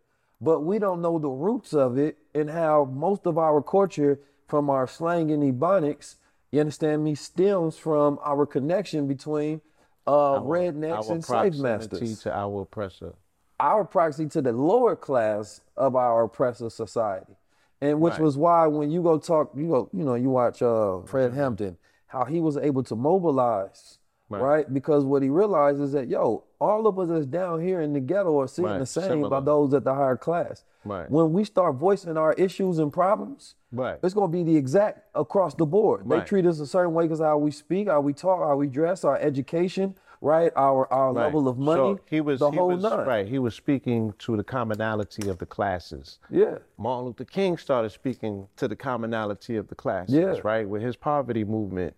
but 0.40 0.60
we 0.60 0.78
don't 0.78 1.00
know 1.02 1.18
the 1.18 1.28
roots 1.46 1.74
of 1.74 1.98
it 1.98 2.18
and 2.32 2.50
how 2.50 2.84
most 2.84 3.26
of 3.26 3.36
our 3.36 3.60
culture 3.60 4.20
from 4.46 4.70
our 4.70 4.86
slang 4.86 5.32
and 5.32 5.42
ebonics, 5.42 6.16
you 6.52 6.60
understand 6.60 7.04
me, 7.04 7.14
stems 7.14 7.76
from 7.78 8.18
our 8.24 8.46
connection 8.46 9.06
between 9.06 9.60
uh, 10.06 10.40
rednecks 10.40 11.08
our 11.08 11.12
and 11.14 11.24
slave 11.24 11.58
masters 11.58 12.22
to 12.22 12.34
our 12.34 12.62
oppressor 12.62 13.14
our 13.60 13.84
proxy 13.84 14.26
to 14.26 14.40
the 14.40 14.52
lower 14.52 14.96
class 14.96 15.60
of 15.76 15.94
our 15.94 16.24
oppressive 16.24 16.72
society. 16.72 17.36
And 17.82 18.00
which 18.00 18.12
Right. 18.14 18.22
was 18.22 18.38
why 18.38 18.66
when 18.66 18.90
you 18.90 19.02
go 19.02 19.18
talk, 19.18 19.52
you 19.54 19.68
go, 19.68 19.90
you 19.92 20.02
know, 20.02 20.14
you 20.14 20.30
watch 20.30 20.62
uh, 20.62 21.00
Fred 21.02 21.34
Hampton, 21.34 21.76
how 22.06 22.24
he 22.24 22.40
was 22.40 22.56
able 22.56 22.82
to 22.84 22.96
mobilize, 22.96 23.98
right. 24.30 24.40
Right. 24.42 24.74
Because 24.74 25.04
what 25.04 25.22
he 25.22 25.28
realized 25.28 25.80
is 25.82 25.92
that, 25.92 26.08
yo, 26.08 26.44
all 26.58 26.86
of 26.86 26.98
us 26.98 27.10
that's 27.10 27.26
down 27.26 27.60
here 27.60 27.82
in 27.82 27.92
the 27.92 28.00
ghetto 28.00 28.38
are 28.40 28.48
seeing 28.48 28.66
Right, 28.68 28.78
the 28.78 28.86
same 28.86 29.04
similar. 29.04 29.28
by 29.28 29.40
those 29.40 29.74
at 29.74 29.84
the 29.84 29.94
higher 29.94 30.16
class. 30.16 30.64
Right. 30.86 31.10
When 31.10 31.32
we 31.34 31.44
start 31.44 31.74
voicing 31.76 32.16
our 32.16 32.32
issues 32.34 32.78
and 32.78 32.90
problems, 32.90 33.56
Right. 33.72 33.98
it's 34.02 34.14
gonna 34.14 34.28
be 34.28 34.42
the 34.42 34.56
exact 34.56 35.04
across 35.14 35.54
the 35.54 35.66
board. 35.66 36.08
They 36.08 36.20
treat 36.20 36.46
us 36.46 36.58
a 36.60 36.66
certain 36.66 36.92
way 36.92 37.04
because 37.04 37.20
how 37.20 37.38
we 37.38 37.50
speak, 37.50 37.88
how 37.88 38.00
we 38.00 38.12
talk, 38.12 38.40
how 38.40 38.56
we 38.56 38.66
dress, 38.66 39.04
our 39.04 39.16
education, 39.18 39.94
right? 40.20 40.52
Our 40.56 40.92
our 40.92 41.12
Right. 41.12 41.24
level 41.24 41.46
of 41.48 41.56
money, 41.58 41.94
So 41.96 42.00
he 42.06 42.20
was 42.20 42.40
the 42.40 42.50
he 42.50 42.56
whole 42.56 42.68
was, 42.68 42.82
nine. 42.82 43.06
right. 43.06 43.26
He 43.28 43.38
was 43.38 43.54
speaking 43.54 44.12
to 44.18 44.36
the 44.36 44.42
commonality 44.44 45.28
of 45.28 45.38
the 45.38 45.46
classes. 45.46 46.18
Yeah. 46.30 46.58
Martin 46.78 47.06
Luther 47.06 47.24
King 47.24 47.56
started 47.58 47.90
speaking 47.90 48.48
to 48.56 48.66
the 48.66 48.76
commonality 48.76 49.56
of 49.56 49.68
the 49.68 49.74
classes, 49.76 50.14
Yeah. 50.14 50.34
right? 50.42 50.68
With 50.68 50.82
his 50.82 50.96
poverty 50.96 51.44
movement, 51.44 51.94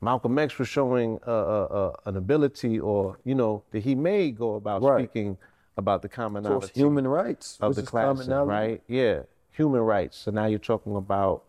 Malcolm 0.00 0.38
X 0.38 0.58
was 0.58 0.68
showing 0.68 1.18
uh, 1.26 1.30
uh, 1.30 1.64
uh, 1.70 1.92
an 2.06 2.16
ability, 2.16 2.78
or 2.80 3.18
you 3.24 3.34
know, 3.34 3.62
that 3.70 3.84
he 3.84 3.94
may 3.94 4.30
go 4.32 4.56
about 4.56 4.82
Right. 4.82 4.98
speaking 5.08 5.38
about 5.76 6.02
the 6.02 6.08
commonality 6.08 6.66
it's 6.66 6.76
human 6.76 7.06
rights 7.08 7.56
of 7.60 7.74
the 7.74 7.82
classes, 7.82 8.28
right? 8.28 8.82
Yeah, 8.86 9.22
human 9.54 9.80
rights. 9.80 10.18
So 10.18 10.30
now 10.30 10.46
you're 10.46 10.58
talking 10.58 10.96
about 10.96 11.44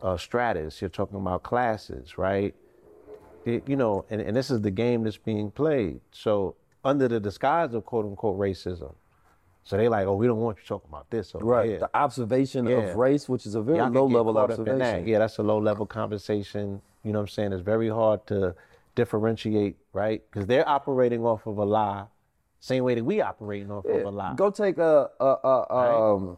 uh, 0.00 0.16
stratus. 0.16 0.80
You're 0.80 0.88
talking 0.90 1.16
about 1.18 1.42
classes, 1.42 2.16
right? 2.16 2.54
It- 3.44 3.68
you 3.68 3.76
know, 3.76 4.04
and, 4.10 4.20
and 4.20 4.36
this 4.36 4.50
is 4.50 4.60
the 4.62 4.70
game 4.70 5.04
that's 5.04 5.16
being 5.18 5.50
played. 5.50 6.00
So 6.12 6.54
under 6.84 7.08
the 7.08 7.20
disguise 7.20 7.74
of 7.74 7.84
quote 7.84 8.04
unquote 8.06 8.38
racism, 8.38 8.94
so 9.64 9.76
they 9.76 9.88
like, 9.88 10.06
oh, 10.06 10.14
we 10.14 10.26
don't 10.26 10.38
want 10.38 10.56
you 10.58 10.64
talking 10.66 10.88
about 10.88 11.10
this 11.10 11.34
over 11.34 11.44
Right. 11.44 11.68
here. 11.70 11.78
The 11.80 11.90
observation 11.94 12.66
Yeah. 12.66 12.76
of 12.78 12.96
race, 12.96 13.28
which 13.28 13.44
is 13.44 13.54
a 13.54 13.60
very 13.60 13.78
low 13.90 14.06
level 14.06 14.30
in 14.30 14.34
that. 14.36 14.50
observation. 14.60 15.06
Yeah, 15.06 15.18
that's 15.18 15.36
a 15.38 15.42
low 15.42 15.58
level 15.58 15.84
conversation. 15.84 16.80
You 17.02 17.12
know 17.12 17.18
what 17.18 17.24
I'm 17.24 17.28
saying? 17.28 17.52
It's 17.52 17.62
very 17.62 17.88
hard 17.90 18.26
to 18.28 18.54
differentiate, 18.94 19.76
right? 19.92 20.22
Because 20.30 20.46
they're 20.46 20.66
operating 20.68 21.24
off 21.24 21.46
of 21.46 21.58
a 21.58 21.64
lie, 21.64 22.04
same 22.60 22.82
way 22.84 22.94
that 22.94 23.04
we 23.04 23.20
operating 23.20 23.70
off 23.70 23.84
of 23.84 24.04
a 24.04 24.10
lie. 24.10 24.34
Go 24.36 24.50
take 24.50 24.78
a, 24.78 25.10
a, 25.20 25.24
a 25.24 26.14
um, 26.14 26.36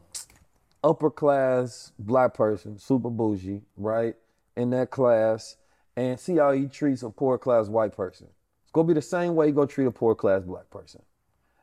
upper 0.83 1.11
class 1.11 1.93
black 1.99 2.35
person, 2.35 2.79
super 2.79 3.11
bougie, 3.11 3.63
right, 3.77 4.17
in 4.57 4.71
that 4.71 4.91
class, 4.91 5.57
and 5.97 6.19
see 6.19 6.37
how 6.37 6.53
he 6.53 6.67
treats 6.67 7.03
a 7.03 7.11
poor 7.11 7.39
class 7.39 7.69
white 7.69 7.95
person. 7.95 8.29
It's 8.63 8.73
gonna 8.73 8.89
be 8.89 8.95
the 8.95 9.03
same 9.03 9.35
way 9.35 9.49
you 9.49 9.53
go 9.53 9.67
treat 9.67 9.87
a 9.87 9.91
poor 9.91 10.15
class 10.15 10.43
black 10.43 10.71
person. 10.71 11.03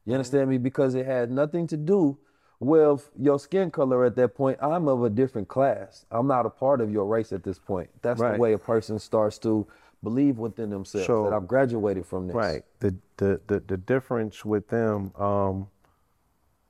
You 0.05 0.13
understand 0.13 0.49
me? 0.49 0.57
Because 0.57 0.95
it 0.95 1.05
had 1.05 1.31
nothing 1.31 1.67
to 1.67 1.77
do 1.77 2.17
with 2.59 3.09
your 3.19 3.39
skin 3.39 3.69
color 3.71 4.03
at 4.05 4.15
that 4.15 4.35
point. 4.35 4.57
I'm 4.61 4.87
of 4.87 5.03
a 5.03 5.09
different 5.09 5.47
class. 5.47 6.05
I'm 6.09 6.27
not 6.27 6.45
a 6.45 6.49
part 6.49 6.81
of 6.81 6.91
your 6.91 7.05
race 7.05 7.31
at 7.31 7.43
this 7.43 7.59
point. 7.59 7.89
That's 8.01 8.19
Right. 8.19 8.33
the 8.35 8.39
way 8.39 8.53
a 8.53 8.57
person 8.57 8.99
starts 8.99 9.37
to 9.39 9.67
believe 10.03 10.37
within 10.39 10.69
themselves 10.69 11.07
So- 11.07 11.23
that 11.25 11.33
I've 11.33 11.47
graduated 11.47 12.05
from 12.05 12.27
this. 12.27 12.35
Right. 12.35 12.63
The 12.79 12.95
the 13.17 13.41
the, 13.47 13.59
the 13.61 13.77
difference 13.77 14.45
with 14.45 14.67
them, 14.69 15.11
um, 15.17 15.67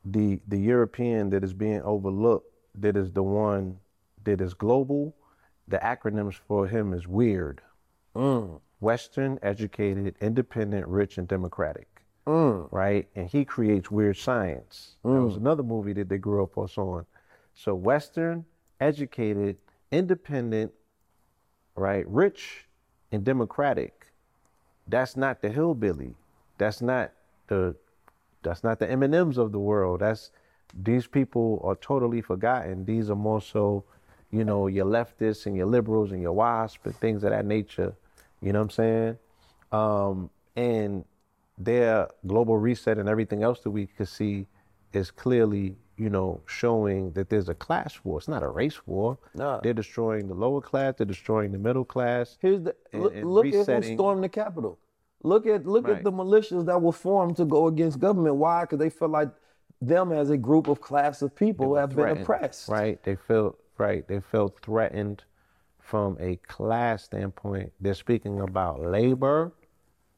the 0.06 0.40
the 0.48 0.58
European 0.58 1.30
that 1.32 1.44
is 1.44 1.54
being 1.54 1.82
overlooked, 1.82 2.52
that 2.76 2.96
is 2.96 3.12
the 3.12 3.24
one 3.24 3.78
that 4.24 4.42
is 4.42 4.54
global. 4.54 5.16
The 5.68 5.78
acronyms 5.78 6.36
for 6.36 6.68
him 6.68 6.94
is 6.94 7.08
weird. 7.08 7.62
Mm. 8.16 8.62
Western, 8.80 9.40
educated, 9.42 10.16
independent, 10.22 10.88
rich, 10.88 11.18
and 11.18 11.28
democratic. 11.28 11.88
Mm. 12.26 12.68
Right, 12.72 13.08
and 13.16 13.30
he 13.30 13.46
creates 13.46 13.90
weird 13.90 14.18
science. 14.18 14.96
That 15.04 15.10
was 15.10 15.36
mm. 15.36 15.38
another 15.38 15.64
movie 15.64 15.94
that 15.94 16.10
they 16.10 16.18
grew 16.18 16.44
up 16.44 16.58
us 16.58 16.78
on. 16.78 17.06
So 17.54 17.74
Western, 17.74 18.46
educated, 18.80 19.58
independent, 19.92 20.72
right, 21.76 22.08
rich, 22.08 22.68
and 23.12 23.24
democratic 23.24 24.08
that's 24.88 25.18
not 25.18 25.42
the 25.42 25.50
hillbilly. 25.50 26.16
That's 26.58 26.82
not 26.82 27.12
the 27.48 27.76
that's 28.48 28.64
not 28.64 28.80
the 28.80 28.90
M&Ms 28.90 29.38
of 29.38 29.52
the 29.52 29.60
world. 29.60 30.00
That's 30.02 30.32
these 30.74 31.08
people 31.08 31.62
are 31.64 31.76
totally 31.76 32.22
forgotten. 32.22 32.86
These 32.86 33.10
are 33.10 33.16
more 33.16 33.42
so, 33.42 33.84
you 34.32 34.44
know, 34.44 34.68
your 34.68 34.86
leftists 34.86 35.46
and 35.46 35.56
your 35.56 35.66
liberals 35.66 36.12
and 36.12 36.22
your 36.22 36.34
WASP 36.34 36.86
and 36.86 36.96
things 36.96 37.24
of 37.24 37.32
that 37.32 37.46
nature. 37.46 37.96
You 38.42 38.54
know 38.54 38.60
what 38.60 38.64
I'm 38.64 38.70
saying? 38.72 39.18
Um, 39.72 40.30
and 40.56 41.06
their 41.58 42.08
global 42.26 42.58
reset 42.58 42.98
and 42.98 43.10
everything 43.10 43.44
else 43.44 43.62
that 43.62 43.72
we 43.72 43.88
could 43.88 44.08
see 44.08 44.48
is 44.94 45.12
clearly, 45.12 45.76
you 45.98 46.10
know, 46.10 46.42
showing 46.46 47.12
that 47.12 47.30
there's 47.30 47.50
a 47.50 47.56
class 47.56 48.00
war. 48.04 48.20
It's 48.20 48.28
not 48.28 48.44
a 48.44 48.48
race 48.48 48.86
war. 48.86 49.18
Nah. 49.34 49.60
They're 49.62 49.74
destroying 49.74 50.28
the 50.28 50.34
lower 50.34 50.62
class. 50.62 50.96
They're 50.98 51.06
destroying 51.06 51.52
the 51.52 51.58
middle 51.58 51.86
class. 51.86 52.38
Here's 52.42 52.62
the 52.62 52.76
and- 52.94 53.04
look, 53.04 53.16
and 53.16 53.30
look 53.30 53.46
at 53.48 53.84
who 53.84 53.94
stormed 53.96 54.24
the 54.24 54.30
Capitol. 54.30 54.78
Look 55.28 55.46
at 55.48 55.66
look 55.66 55.88
Right. 55.88 55.98
at 55.98 56.04
the 56.04 56.12
militias 56.12 56.66
that 56.66 56.82
were 56.82 56.92
formed 57.08 57.36
to 57.38 57.46
go 57.46 57.68
against 57.68 58.00
government. 58.00 58.36
Why? 58.36 58.62
Because 58.64 58.80
they 58.80 58.90
feel 58.90 59.10
like 59.10 59.30
them 59.82 60.12
as 60.12 60.30
a 60.30 60.38
group 60.38 60.68
of 60.68 60.82
class 60.82 61.22
of 61.22 61.36
people 61.36 61.76
have 61.76 61.96
been 61.96 62.18
oppressed. 62.18 62.70
Right. 62.70 63.02
They 63.04 63.16
feel 63.16 63.56
right. 63.78 64.08
They 64.08 64.20
feel 64.20 64.48
threatened 64.62 65.24
from 65.80 66.18
a 66.20 66.36
class 66.48 67.04
standpoint. 67.04 67.72
They're 67.80 67.94
speaking 67.94 68.42
about 68.42 68.82
labor, 68.82 69.54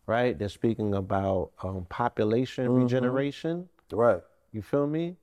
right? 0.08 0.38
They're 0.38 0.50
speaking 0.50 0.94
about 0.96 1.52
um, 1.64 1.86
population 1.90 2.66
Mm-hmm. 2.68 2.82
regeneration. 2.84 3.70
Right. 3.92 4.22
You 4.52 4.62
feel 4.62 4.88
me? 4.88 5.16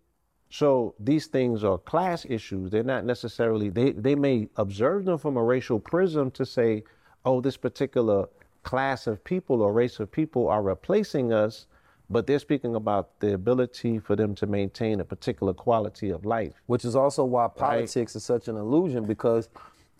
So 0.50 0.94
these 1.00 1.26
things 1.26 1.64
are 1.64 1.76
class 1.78 2.24
issues. 2.28 2.70
They're 2.70 2.84
not 2.94 3.04
necessarily 3.04 3.68
they 3.70 3.92
they 3.92 4.14
may 4.14 4.48
observe 4.56 5.04
them 5.04 5.18
from 5.18 5.36
a 5.36 5.42
racial 5.42 5.80
prism 5.80 6.30
to 6.32 6.44
say, 6.46 6.84
oh, 7.24 7.40
this 7.40 7.56
particular 7.56 8.26
class 8.66 9.06
of 9.06 9.22
people 9.22 9.62
or 9.62 9.72
race 9.72 10.00
of 10.00 10.10
people 10.10 10.48
are 10.48 10.60
replacing 10.60 11.32
us, 11.32 11.66
but 12.10 12.26
they're 12.26 12.40
speaking 12.40 12.74
about 12.74 13.18
the 13.20 13.32
ability 13.32 14.00
for 14.00 14.16
them 14.16 14.34
to 14.34 14.44
maintain 14.44 14.98
a 14.98 15.04
particular 15.04 15.54
quality 15.54 16.10
of 16.10 16.26
life. 16.26 16.52
Which 16.66 16.84
is 16.84 16.96
also 16.96 17.24
why 17.24 17.46
politics 17.46 18.16
is 18.16 18.24
such 18.24 18.48
an 18.48 18.56
illusion 18.56 19.04
because 19.04 19.48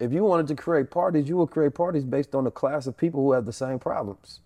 if 0.01 0.13
you 0.13 0.25
wanted 0.25 0.49
to 0.49 0.57
create 0.57 0.91
parties, 0.91 1.29
you 1.29 1.37
would 1.37 1.51
create 1.51 1.75
parties 1.75 2.05
based 2.05 2.35
on 2.35 2.43
the 2.43 2.51
class 2.51 2.89
of 2.89 2.97
people 2.97 3.23
who 3.23 3.33
have 3.33 3.47
the 3.47 3.53
same 3.53 3.79
problems. 3.79 4.41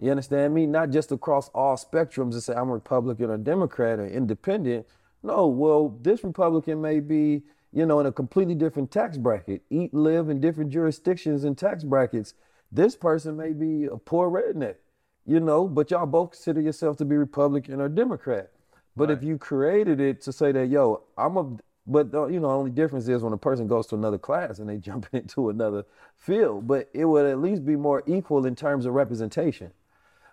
You 0.00 0.12
understand 0.12 0.54
me? 0.54 0.64
Not 0.64 0.90
just 0.90 1.10
across 1.10 1.48
all 1.48 1.76
spectrums 1.76 2.34
and 2.34 2.42
say 2.42 2.54
I'm 2.54 2.70
Republican 2.70 3.28
or 3.28 3.38
Democrat 3.38 3.98
or 3.98 4.06
independent. 4.06 4.86
No, 5.24 5.48
well, 5.48 5.98
this 6.00 6.22
Republican 6.22 6.80
may 6.80 7.00
be, 7.00 7.42
you 7.72 7.86
know, 7.86 7.98
in 7.98 8.06
a 8.06 8.12
completely 8.12 8.54
different 8.54 8.92
tax 8.92 9.18
bracket, 9.18 9.62
eat, 9.68 9.92
live 9.92 10.28
in 10.28 10.40
different 10.40 10.70
jurisdictions 10.70 11.42
and 11.42 11.58
tax 11.58 11.82
brackets. 11.82 12.34
This 12.70 12.96
person 12.96 13.36
may 13.36 13.52
be 13.52 13.86
a 13.86 13.96
poor 13.96 14.30
redneck, 14.30 14.76
you 15.24 15.40
know, 15.40 15.66
but 15.66 15.90
y'all 15.90 16.06
both 16.06 16.32
consider 16.32 16.60
yourself 16.60 16.96
to 16.98 17.04
be 17.04 17.16
Republican 17.16 17.80
or 17.80 17.88
Democrat. 17.88 18.50
But 18.96 19.10
if 19.12 19.22
you 19.22 19.38
created 19.38 20.00
it 20.00 20.20
to 20.22 20.32
say 20.32 20.50
that, 20.52 20.68
yo, 20.68 21.04
I'm 21.16 21.36
a, 21.36 21.56
but 21.86 22.10
the, 22.10 22.26
you 22.26 22.40
know, 22.40 22.48
the 22.48 22.54
only 22.54 22.70
difference 22.72 23.08
is 23.08 23.22
when 23.22 23.32
a 23.32 23.38
person 23.38 23.68
goes 23.68 23.86
to 23.88 23.94
another 23.94 24.18
class 24.18 24.58
and 24.58 24.68
they 24.68 24.76
jump 24.88 25.08
into 25.12 25.50
another 25.50 25.84
field. 26.16 26.66
But 26.66 26.90
it 26.92 27.04
would 27.04 27.24
at 27.24 27.40
least 27.40 27.64
be 27.64 27.76
more 27.76 28.02
equal 28.06 28.44
in 28.44 28.56
terms 28.56 28.86
of 28.86 28.94
representation. 28.94 29.70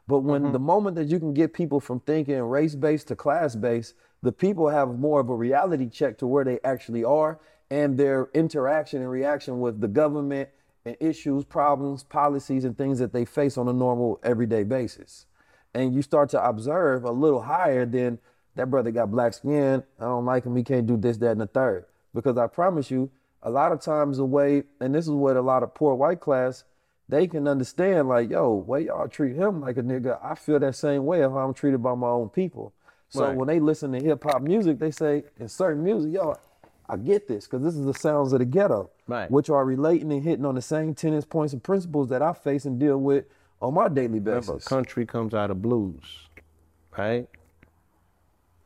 But 0.07 0.19
when 0.19 0.43
mm-hmm. 0.43 0.51
the 0.51 0.59
moment 0.59 0.95
that 0.97 1.07
you 1.07 1.19
can 1.19 1.33
get 1.33 1.53
people 1.53 1.80
from 1.80 1.99
thinking 2.01 2.39
race 2.41 2.75
based 2.75 3.07
to 3.09 3.15
class 3.15 3.55
based, 3.55 3.93
the 4.22 4.31
people 4.31 4.69
have 4.69 4.97
more 4.97 5.19
of 5.19 5.30
a 5.30 5.35
reality 5.35 5.89
check 5.89 6.17
to 6.17 6.27
where 6.27 6.43
they 6.43 6.59
actually 6.64 7.03
are 7.03 7.39
and 7.69 7.97
their 7.97 8.30
interaction 8.33 9.01
and 9.01 9.09
reaction 9.09 9.59
with 9.59 9.80
the 9.80 9.88
government 9.88 10.49
and 10.85 10.95
issues, 10.99 11.43
problems, 11.43 12.03
policies, 12.03 12.64
and 12.64 12.77
things 12.77 12.99
that 12.99 13.11
they 13.11 13.25
face 13.25 13.57
on 13.57 13.67
a 13.67 13.73
normal 13.73 14.19
everyday 14.23 14.64
basis. 14.64 15.25
And 15.73 15.93
you 15.93 16.01
start 16.01 16.30
to 16.30 16.47
observe 16.47 17.03
a 17.03 17.11
little 17.11 17.41
higher 17.41 17.85
than 17.85 18.19
that 18.55 18.69
brother 18.69 18.91
got 18.91 19.11
black 19.11 19.33
skin. 19.33 19.83
I 19.99 20.03
don't 20.03 20.25
like 20.25 20.45
him. 20.45 20.55
He 20.55 20.64
can't 20.64 20.88
do 20.88 20.95
this, 20.95 21.17
that, 21.17 21.31
and 21.31 21.41
the 21.41 21.47
third. 21.47 21.85
Because 22.14 22.38
I 22.38 22.47
promise 22.47 22.89
you, 22.89 23.09
a 23.43 23.49
lot 23.49 23.72
of 23.72 23.81
times 23.81 24.17
the 24.17 24.25
way, 24.25 24.64
and 24.80 24.95
this 24.95 25.05
is 25.05 25.11
what 25.11 25.35
a 25.35 25.41
lot 25.41 25.64
of 25.64 25.73
poor 25.73 25.95
white 25.95 26.22
class, 26.22 26.64
they 27.09 27.27
can 27.27 27.47
understand 27.47 28.07
like, 28.07 28.30
yo, 28.30 28.53
way 28.53 28.85
y'all 28.85 29.07
treat 29.07 29.35
him 29.35 29.61
like 29.61 29.77
a 29.77 29.83
nigga, 29.83 30.17
I 30.23 30.35
feel 30.35 30.59
that 30.59 30.75
same 30.75 31.05
way 31.05 31.22
if 31.22 31.31
I'm 31.31 31.53
treated 31.53 31.83
by 31.83 31.93
my 31.93 32.07
own 32.07 32.30
people. 32.30 32.73
So 33.09 33.27
Right. 33.27 33.38
when 33.38 33.47
they 33.47 33.59
listen 33.59 33.91
to 33.91 33.99
hip 33.99 34.23
hop 34.23 34.41
music, 34.41 34.80
they 34.80 34.91
say 34.91 35.23
in 35.39 35.47
certain 35.47 35.83
music, 35.83 36.14
yo, 36.14 36.35
I 36.88 36.97
get 36.97 37.27
this 37.27 37.45
because 37.45 37.64
this 37.64 37.75
is 37.75 37.85
the 37.85 37.93
sounds 37.93 38.33
of 38.33 38.39
the 38.39 38.45
ghetto, 38.45 38.89
Right. 39.07 39.30
which 39.31 39.49
are 39.49 39.65
relating 39.65 40.11
and 40.11 40.23
hitting 40.23 40.45
on 40.45 40.55
the 40.55 40.61
same 40.61 40.93
tenets, 40.93 41.25
points, 41.25 41.53
and 41.53 41.64
principles 41.64 42.09
that 42.09 42.22
I 42.22 42.33
face 42.33 42.65
and 42.65 42.80
deal 42.80 42.97
with 42.97 43.25
on 43.61 43.73
my 43.73 43.88
daily 43.88 44.19
basis. 44.19 44.47
Remember, 44.47 44.64
country 44.65 45.05
comes 45.05 45.33
out 45.33 45.49
of 45.51 45.61
blues, 45.61 46.30
right? 46.97 47.27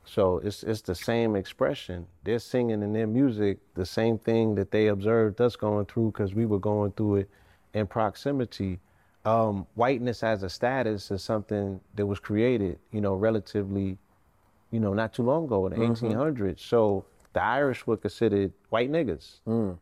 So 0.06 0.40
it's 0.40 0.64
it's 0.64 0.82
the 0.82 0.96
same 0.96 1.36
expression. 1.36 2.08
They're 2.24 2.40
singing 2.40 2.82
in 2.82 2.94
their 2.94 3.06
music 3.08 3.60
the 3.76 3.86
same 3.86 4.18
thing 4.18 4.56
that 4.56 4.72
they 4.72 4.88
observed 4.88 5.40
us 5.40 5.56
going 5.56 5.86
through 5.86 6.12
because 6.12 6.34
we 6.34 6.46
were 6.48 6.58
going 6.60 6.92
through 6.94 7.18
it 7.18 7.30
in 7.74 7.86
proximity. 7.88 8.80
Um, 9.26 9.68
whiteness 9.76 10.24
as 10.24 10.42
a 10.44 10.50
status 10.50 11.12
is 11.12 11.22
something 11.22 11.80
that 11.96 12.06
was 12.08 12.20
created, 12.20 12.80
you 12.92 13.02
know, 13.02 13.14
relatively, 13.16 13.98
you 14.72 14.80
know, 14.80 14.94
not 14.94 15.14
too 15.14 15.24
long 15.24 15.44
ago 15.46 15.68
in 15.68 15.74
the 15.74 15.86
1800s. 15.86 16.60
So 16.62 17.06
the 17.34 17.44
Irish 17.44 17.86
were 17.86 17.98
considered 17.98 18.52
white 18.70 18.92
niggas. 18.92 19.40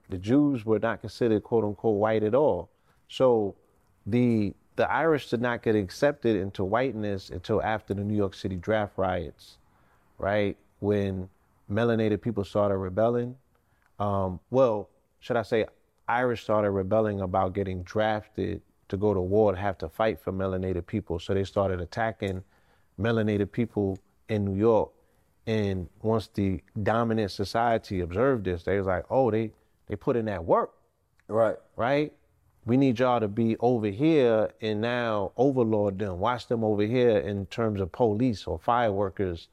The 0.09 0.17
Jews 0.17 0.65
were 0.65 0.79
not 0.79 1.01
considered 1.01 1.43
quote 1.43 1.63
unquote 1.63 1.95
white 1.95 2.23
at 2.23 2.35
all. 2.35 2.69
So 3.07 3.55
the 4.05 4.53
the 4.75 4.89
Irish 4.91 5.29
did 5.29 5.41
not 5.41 5.63
get 5.63 5.75
accepted 5.75 6.35
into 6.35 6.63
whiteness 6.63 7.29
until 7.31 7.63
after 7.63 7.93
the 7.95 8.03
New 8.03 8.15
York 8.15 8.35
City 8.35 8.55
draft 8.55 8.93
riots, 8.97 9.57
right? 10.19 10.55
When 10.79 11.29
melanated 11.71 12.21
people 12.21 12.43
started 12.43 12.77
rebelling. 12.77 13.35
Um, 13.99 14.39
well, 14.51 14.89
should 15.19 15.35
I 15.35 15.41
say 15.41 15.65
Irish 16.07 16.43
started 16.43 16.71
rebelling 16.71 17.21
about 17.21 17.53
getting 17.53 17.83
drafted 17.83 18.61
to 18.89 18.97
go 18.97 19.13
to 19.13 19.19
war 19.19 19.51
to 19.51 19.57
have 19.57 19.77
to 19.79 19.89
fight 19.89 20.19
for 20.19 20.31
melanated 20.31 20.85
people. 20.85 21.19
So 21.19 21.33
they 21.33 21.43
started 21.43 21.81
attacking 21.81 22.43
melanated 22.99 23.51
people 23.51 23.99
in 24.29 24.45
New 24.45 24.55
York. 24.55 24.91
And 25.47 25.87
once 26.01 26.27
the 26.27 26.61
dominant 26.83 27.31
society 27.31 28.01
observed 28.01 28.43
this, 28.45 28.63
they 28.63 28.77
was 28.77 28.85
like, 28.85 29.05
oh, 29.09 29.31
they 29.31 29.51
they 29.87 29.95
put 29.95 30.17
in 30.17 30.25
that 30.25 30.43
work 30.43 30.73
Right. 31.29 31.55
right? 31.77 32.13
We 32.65 32.75
need 32.75 32.99
y'all 32.99 33.21
to 33.21 33.29
be 33.29 33.55
over 33.61 33.87
here 33.87 34.49
and 34.61 34.81
now 34.81 35.31
overlord 35.37 35.99
them, 35.99 36.19
watch 36.19 36.47
them 36.47 36.65
over 36.65 36.83
here 36.83 37.17
in 37.17 37.45
terms 37.45 37.79
of 37.79 37.93
police 37.93 38.45
or 38.45 38.59
fire 38.59 38.91
workers, 38.91 39.47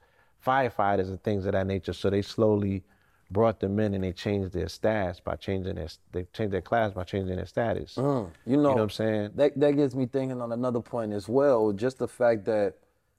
firefighters, 0.44 1.06
and 1.08 1.23
things 1.23 1.47
of 1.47 1.52
that 1.52 1.66
nature. 1.68 1.92
So 1.92 2.10
they 2.10 2.23
slowly 2.23 2.82
brought 3.31 3.60
them 3.60 3.78
in 3.78 3.94
and 3.94 4.02
they 4.02 4.12
changed 4.12 4.52
their 4.52 4.66
stats 4.66 5.23
by 5.23 5.36
changing 5.36 5.76
their 5.76 5.89
they 6.12 6.24
changed 6.32 6.52
their 6.52 6.60
class 6.60 6.92
by 6.92 7.05
changing 7.05 7.36
their 7.36 7.47
status. 7.47 7.94
Mm, 7.97 8.02
you 8.02 8.05
know, 8.05 8.31
You 8.47 8.56
know 8.56 8.73
what 8.74 8.81
I'm 8.82 8.90
saying? 8.90 9.31
That 9.36 9.58
that 9.60 9.76
gets 9.76 9.94
me 9.94 10.06
thinking 10.06 10.40
on 10.42 10.50
another 10.50 10.81
point 10.81 11.12
as 11.12 11.28
well. 11.28 11.70
Just 11.73 11.98
the 11.98 12.08
fact 12.08 12.44
that 12.47 12.74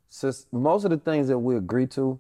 since 0.10 0.46
most 0.52 0.84
of 0.84 0.92
the 0.92 0.98
things 0.98 1.30
that 1.30 1.40
we 1.40 1.56
agree 1.56 1.88
to, 1.88 2.20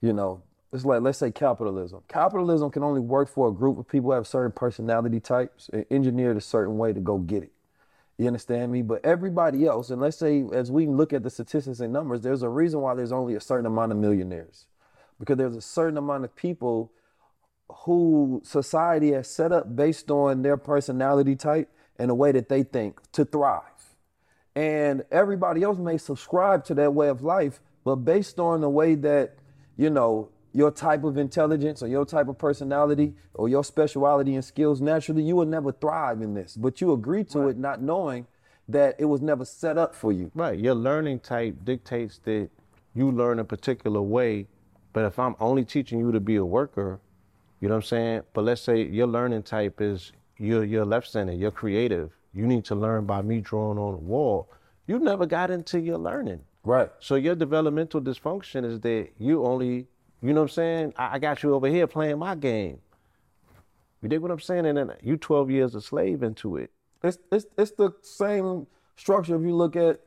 you 0.00 0.12
know, 0.12 0.42
it's 0.72 0.84
like 0.84 1.02
let's 1.02 1.18
say 1.18 1.30
capitalism. 1.30 2.02
Capitalism 2.08 2.70
can 2.70 2.82
only 2.82 3.00
work 3.00 3.28
for 3.28 3.48
a 3.48 3.52
group 3.52 3.78
of 3.78 3.88
people 3.88 4.10
who 4.10 4.16
have 4.16 4.26
certain 4.26 4.52
personality 4.52 5.20
types 5.20 5.68
engineered 5.90 6.36
a 6.36 6.40
certain 6.40 6.78
way 6.78 6.92
to 6.92 7.00
go 7.00 7.18
get 7.18 7.42
it. 7.42 7.52
You 8.18 8.26
understand 8.26 8.70
me? 8.70 8.82
But 8.82 9.04
everybody 9.04 9.66
else, 9.66 9.90
and 9.90 10.00
let's 10.00 10.18
say 10.18 10.44
as 10.52 10.70
we 10.70 10.86
look 10.86 11.12
at 11.12 11.22
the 11.22 11.30
statistics 11.30 11.80
and 11.80 11.92
numbers, 11.92 12.20
there's 12.20 12.42
a 12.42 12.48
reason 12.48 12.80
why 12.82 12.94
there's 12.94 13.12
only 13.12 13.34
a 13.34 13.40
certain 13.40 13.66
amount 13.66 13.92
of 13.92 13.98
millionaires. 13.98 14.66
Because 15.18 15.38
there's 15.38 15.56
a 15.56 15.62
certain 15.62 15.96
amount 15.96 16.24
of 16.24 16.36
people 16.36 16.92
who 17.84 18.42
society 18.44 19.12
has 19.12 19.28
set 19.28 19.52
up 19.52 19.74
based 19.74 20.10
on 20.10 20.42
their 20.42 20.56
personality 20.56 21.34
type 21.34 21.70
and 21.98 22.10
the 22.10 22.14
way 22.14 22.32
that 22.32 22.48
they 22.48 22.62
think 22.62 23.00
to 23.12 23.24
thrive. 23.24 23.62
And 24.54 25.04
everybody 25.10 25.62
else 25.62 25.78
may 25.78 25.96
subscribe 25.96 26.64
to 26.66 26.74
that 26.74 26.92
way 26.92 27.08
of 27.08 27.22
life, 27.22 27.60
but 27.84 27.96
based 27.96 28.38
on 28.38 28.60
the 28.60 28.70
way 28.70 28.94
that, 28.96 29.36
you 29.80 29.88
know, 29.88 30.28
your 30.52 30.70
type 30.70 31.04
of 31.04 31.16
intelligence 31.16 31.82
or 31.82 31.88
your 31.88 32.04
type 32.04 32.28
of 32.28 32.36
personality 32.36 33.14
or 33.32 33.48
your 33.48 33.64
speciality 33.64 34.34
and 34.34 34.44
skills, 34.44 34.82
naturally 34.82 35.22
you 35.22 35.34
will 35.34 35.46
never 35.46 35.72
thrive 35.72 36.20
in 36.20 36.34
this. 36.34 36.54
But 36.54 36.82
you 36.82 36.92
agree 36.92 37.24
to 37.24 37.48
it 37.48 37.56
not 37.56 37.80
knowing 37.80 38.26
that 38.68 38.96
it 38.98 39.06
was 39.06 39.22
never 39.22 39.46
set 39.46 39.78
up 39.78 39.94
for 39.94 40.12
you. 40.12 40.30
Right. 40.34 40.58
Your 40.58 40.74
learning 40.74 41.20
type 41.20 41.64
dictates 41.64 42.18
that 42.24 42.50
you 42.94 43.10
learn 43.10 43.38
a 43.38 43.44
particular 43.44 44.02
way. 44.02 44.48
But 44.92 45.06
if 45.06 45.18
I'm 45.18 45.34
only 45.40 45.64
teaching 45.64 45.98
you 45.98 46.12
to 46.12 46.20
be 46.20 46.36
a 46.36 46.44
worker, 46.44 47.00
you 47.60 47.68
know 47.68 47.76
what 47.76 47.84
I'm 47.84 47.88
saying? 47.88 48.22
But 48.34 48.44
let's 48.44 48.60
say 48.60 48.82
your 48.82 49.06
learning 49.06 49.44
type 49.44 49.80
is 49.80 50.12
you're 50.36 50.64
you're 50.64 50.84
left 50.84 51.08
center, 51.08 51.32
you're 51.32 51.50
creative. 51.50 52.10
You 52.34 52.46
need 52.46 52.66
to 52.66 52.74
learn 52.74 53.06
by 53.06 53.22
me 53.22 53.40
drawing 53.40 53.78
on 53.78 53.94
a 53.94 53.98
wall. 53.98 54.50
You 54.86 54.98
never 54.98 55.24
got 55.24 55.50
into 55.50 55.80
your 55.80 55.98
learning. 55.98 56.42
Right. 56.64 56.90
So 57.00 57.14
your 57.14 57.34
developmental 57.34 58.00
dysfunction 58.00 58.64
is 58.64 58.80
that 58.80 59.08
you 59.18 59.44
only, 59.44 59.86
you 60.22 60.32
know 60.34 60.42
what 60.42 60.50
I'm 60.50 60.54
saying? 60.54 60.94
I, 60.96 61.14
I 61.14 61.18
got 61.18 61.42
you 61.42 61.54
over 61.54 61.68
here 61.68 61.86
playing 61.86 62.18
my 62.18 62.34
game. 62.34 62.78
You 64.02 64.08
dig 64.08 64.20
what 64.20 64.30
I'm 64.30 64.40
saying? 64.40 64.66
And 64.66 64.78
then 64.78 64.92
you 65.02 65.16
12 65.16 65.50
years 65.50 65.74
a 65.74 65.80
slave 65.80 66.22
into 66.22 66.56
it. 66.56 66.70
It's 67.02 67.18
it's 67.32 67.46
it's 67.56 67.70
the 67.72 67.92
same 68.02 68.66
structure 68.96 69.34
if 69.34 69.42
you 69.42 69.54
look 69.54 69.74
at 69.76 70.00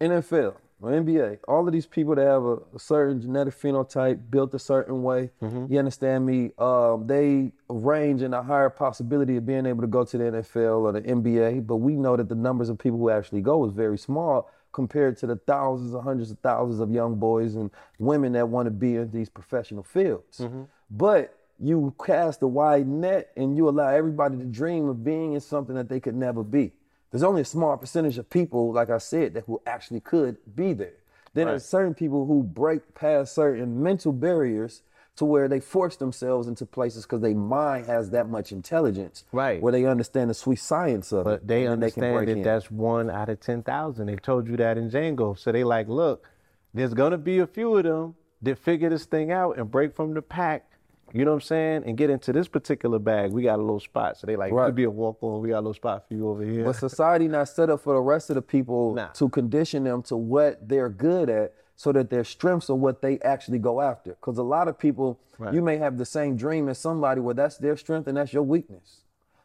NFL 0.00 0.54
or 0.80 0.90
NBA. 0.90 1.38
All 1.48 1.66
of 1.66 1.72
these 1.72 1.86
people 1.86 2.14
that 2.14 2.24
have 2.24 2.44
a, 2.44 2.56
a 2.74 2.78
certain 2.78 3.20
genetic 3.20 3.58
phenotype 3.60 4.30
built 4.30 4.54
a 4.54 4.58
certain 4.58 5.02
way. 5.02 5.30
You 5.68 5.78
understand 5.78 6.26
me? 6.26 6.52
Um, 6.58 7.06
they 7.08 7.52
range 7.68 8.22
in 8.22 8.34
a 8.34 8.42
higher 8.42 8.70
possibility 8.70 9.36
of 9.36 9.46
being 9.46 9.66
able 9.66 9.80
to 9.80 9.88
go 9.88 10.04
to 10.04 10.18
the 10.18 10.24
NFL 10.24 10.82
or 10.82 10.92
the 10.92 11.02
NBA. 11.02 11.66
But 11.66 11.76
we 11.76 11.94
know 11.96 12.16
that 12.16 12.28
the 12.28 12.36
numbers 12.36 12.68
of 12.68 12.78
people 12.78 12.98
who 12.98 13.10
actually 13.10 13.40
go 13.40 13.64
is 13.64 13.72
very 13.72 13.98
small 13.98 14.48
compared 14.72 15.16
to 15.18 15.26
the 15.26 15.36
thousands 15.36 15.94
or 15.94 16.02
hundreds 16.02 16.30
of 16.30 16.38
thousands 16.38 16.80
of 16.80 16.90
young 16.90 17.16
boys 17.16 17.54
and 17.54 17.70
women 17.98 18.32
that 18.32 18.48
want 18.48 18.66
to 18.66 18.70
be 18.70 18.96
in 18.96 19.10
these 19.10 19.28
professional 19.28 19.82
fields. 19.82 20.38
Mm-hmm. 20.38 20.62
But 20.90 21.34
you 21.58 21.94
cast 22.04 22.42
a 22.42 22.46
wide 22.46 22.86
net 22.86 23.30
and 23.36 23.56
you 23.56 23.68
allow 23.68 23.88
everybody 23.88 24.36
to 24.36 24.44
dream 24.44 24.88
of 24.88 25.02
being 25.02 25.32
in 25.32 25.40
something 25.40 25.74
that 25.74 25.88
they 25.88 26.00
could 26.00 26.14
never 26.14 26.42
be. 26.42 26.72
There's 27.10 27.22
only 27.22 27.42
a 27.42 27.46
small 27.46 27.76
percentage 27.76 28.18
of 28.18 28.28
people, 28.28 28.72
like 28.72 28.90
I 28.90 28.98
said, 28.98 29.34
that 29.34 29.44
who 29.46 29.60
actually 29.66 30.00
could 30.00 30.36
be 30.54 30.72
there. 30.74 30.92
Then 31.34 31.46
there's 31.46 31.64
certain 31.64 31.94
people 31.94 32.26
who 32.26 32.42
break 32.42 32.94
past 32.94 33.34
certain 33.34 33.82
mental 33.82 34.12
barriers 34.12 34.82
to 35.18 35.24
where 35.24 35.48
they 35.48 35.60
force 35.60 35.96
themselves 35.96 36.46
into 36.48 36.64
places 36.64 37.02
because 37.04 37.20
their 37.20 37.34
mind 37.34 37.86
has 37.86 38.10
that 38.10 38.28
much 38.28 38.52
intelligence. 38.52 39.24
Right. 39.32 39.60
Where 39.60 39.72
they 39.72 39.84
understand 39.84 40.30
the 40.30 40.34
sweet 40.34 40.60
science 40.60 41.12
of 41.12 41.20
it. 41.20 41.24
But 41.24 41.46
they 41.48 41.66
and 41.66 41.82
then 41.82 41.90
can 41.90 42.04
understand 42.04 42.14
break 42.16 42.26
that 42.28 42.36
in. 42.38 42.42
that's 42.42 42.70
one 42.70 43.10
out 43.10 43.28
of 43.28 43.40
10,000. 43.40 44.06
They 44.06 44.16
told 44.16 44.48
you 44.48 44.56
that 44.58 44.78
in 44.78 44.90
Django. 44.90 45.36
So 45.38 45.50
they 45.52 45.64
like, 45.64 45.88
look, 45.88 46.26
there's 46.72 46.94
going 46.94 47.12
to 47.12 47.18
be 47.18 47.40
a 47.40 47.46
few 47.46 47.76
of 47.76 47.84
them 47.84 48.14
that 48.42 48.58
figure 48.58 48.88
this 48.90 49.06
thing 49.06 49.32
out 49.32 49.58
and 49.58 49.68
break 49.70 49.94
from 49.96 50.14
the 50.14 50.22
pack. 50.22 50.64
You 51.12 51.24
know 51.24 51.32
what 51.32 51.36
I'm 51.36 51.40
saying? 51.40 51.82
And 51.86 51.96
get 51.96 52.10
into 52.10 52.32
this 52.32 52.46
particular 52.46 52.98
bag. 53.00 53.32
We 53.32 53.42
got 53.42 53.58
a 53.58 53.62
little 53.62 53.80
spot. 53.80 54.18
So 54.18 54.26
they 54.28 54.36
like, 54.36 54.52
Right. 54.52 54.66
could 54.66 54.74
be 54.76 54.84
a 54.84 54.90
walk 54.90 55.18
on. 55.22 55.40
We 55.40 55.48
got 55.48 55.56
a 55.56 55.60
little 55.60 55.74
spot 55.74 56.06
for 56.06 56.14
you 56.14 56.28
over 56.28 56.44
here. 56.44 56.64
But 56.64 56.76
society 56.76 57.26
not 57.28 57.48
set 57.48 57.70
up 57.70 57.80
for 57.80 57.94
the 57.94 58.00
rest 58.00 58.30
of 58.30 58.34
the 58.36 58.42
people 58.42 58.94
Nah. 59.00 59.08
to 59.08 59.28
condition 59.30 59.82
them 59.84 60.02
to 60.04 60.16
what 60.16 60.68
they're 60.68 60.90
good 60.90 61.28
at 61.30 61.54
so 61.78 61.92
that 61.92 62.10
their 62.10 62.24
strengths 62.24 62.68
are 62.68 62.74
what 62.74 63.00
they 63.02 63.20
actually 63.20 63.60
go 63.60 63.80
after. 63.80 64.10
Because 64.10 64.36
a 64.36 64.42
lot 64.42 64.66
of 64.66 64.76
people, 64.76 65.20
you 65.52 65.62
may 65.62 65.76
have 65.76 65.96
the 65.96 66.04
same 66.04 66.36
dream 66.36 66.68
as 66.68 66.76
somebody 66.76 67.20
where 67.20 67.34
that's 67.34 67.56
their 67.56 67.76
strength 67.76 68.08
and 68.08 68.16
that's 68.16 68.32
your 68.32 68.42
weakness, 68.42 69.02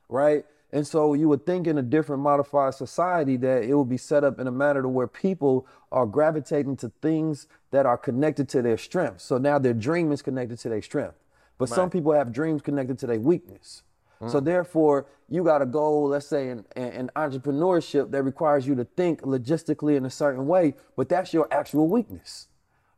right? 0.09 0.43
And 0.71 0.85
so 0.87 1.13
you 1.13 1.29
would 1.29 1.45
think 1.45 1.67
in 1.67 1.77
a 1.77 1.83
different 1.83 2.23
modified 2.23 2.73
society 2.73 3.37
that 3.37 3.65
it 3.65 3.75
would 3.75 3.87
be 3.87 3.97
set 3.97 4.23
up 4.23 4.39
in 4.39 4.47
a 4.47 4.51
manner 4.51 4.81
to 4.81 4.89
where 4.89 5.05
people 5.05 5.67
are 5.91 6.07
gravitating 6.07 6.75
to 6.77 6.91
things 7.03 7.45
that 7.69 7.85
are 7.85 7.99
connected 7.99 8.49
to 8.49 8.63
their 8.63 8.79
strengths. 8.79 9.23
So 9.23 9.37
now 9.37 9.59
their 9.59 9.75
dream 9.75 10.11
is 10.11 10.23
connected 10.23 10.57
to 10.57 10.69
their 10.69 10.81
strength. 10.81 11.19
But 11.59 11.69
some 11.69 11.91
people 11.91 12.13
have 12.13 12.33
dreams 12.33 12.63
connected 12.63 12.97
to 12.97 13.05
their 13.05 13.19
weakness. 13.19 13.83
So 14.27 14.41
mm. 14.41 14.45
therefore, 14.45 15.05
you 15.33 15.43
got 15.43 15.63
a 15.63 15.65
goal, 15.65 16.09
let's 16.09 16.27
say 16.27 16.49
in, 16.49 16.63
in, 16.75 16.83
in 16.89 17.11
entrepreneurship 17.15 18.11
that 18.11 18.21
requires 18.21 18.67
you 18.67 18.75
to 18.75 18.83
think 18.83 19.23
logistically 19.23 19.97
in 19.97 20.05
a 20.05 20.09
certain 20.09 20.45
way, 20.45 20.75
but 20.95 21.09
that's 21.09 21.33
your 21.33 21.47
actual 21.51 21.87
weakness, 21.87 22.49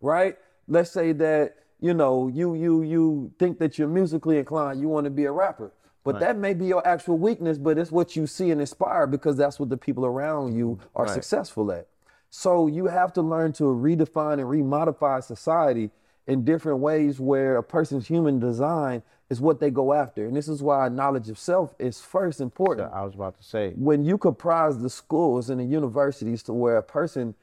right? 0.02 0.38
Let's 0.68 0.92
say 0.92 1.14
that, 1.14 1.56
you 1.80 1.94
know, 1.94 2.28
you 2.28 2.54
you 2.56 2.82
you 2.82 3.32
think 3.40 3.60
that 3.60 3.78
you're 3.78 3.88
musically 3.88 4.38
inclined, 4.38 4.82
you 4.82 4.90
want 4.90 5.06
to 5.06 5.12
be 5.12 5.24
a 5.24 5.32
rapper. 5.32 5.72
But 6.04 6.20
that 6.20 6.38
may 6.38 6.54
be 6.54 6.66
your 6.66 6.86
actual 6.86 7.18
weakness, 7.18 7.58
but 7.58 7.80
it's 7.80 7.92
what 7.92 8.16
you 8.16 8.28
see 8.28 8.52
and 8.52 8.62
inspire 8.62 9.08
because 9.08 9.38
that's 9.38 9.60
what 9.60 9.70
the 9.70 9.78
people 9.78 10.06
around 10.06 10.56
you 10.56 10.78
are 10.96 11.08
successful 11.08 11.72
at. 11.72 11.88
So 12.30 12.68
you 12.68 12.88
have 12.88 13.14
to 13.14 13.22
learn 13.22 13.54
to 13.54 13.64
redefine 13.64 14.34
and 14.34 14.44
remodify 14.44 15.24
society 15.24 15.90
in 16.28 16.44
different 16.44 16.80
ways 16.80 17.20
where 17.20 17.58
a 17.58 17.64
person's 17.64 18.08
human 18.08 18.40
design 18.40 19.04
is 19.30 19.42
what 19.42 19.60
they 19.60 19.72
go 19.72 19.94
after. 19.94 20.26
And 20.26 20.36
this 20.36 20.48
is 20.48 20.62
why 20.62 20.88
knowledge 20.90 21.30
of 21.30 21.40
self 21.40 21.74
is 21.80 22.00
first 22.00 22.42
important. 22.42 22.92
I 22.94 23.04
was 23.04 23.16
about 23.16 23.38
to 23.38 23.44
say. 23.44 23.72
When 23.76 24.06
you 24.06 24.18
comprise 24.18 24.78
the 24.78 24.90
schools 24.90 25.50
and 25.50 25.60
the 25.60 25.66
universities 25.66 26.44
to 26.44 26.54
where 26.54 26.78
a 26.78 26.84
person, 26.84 27.36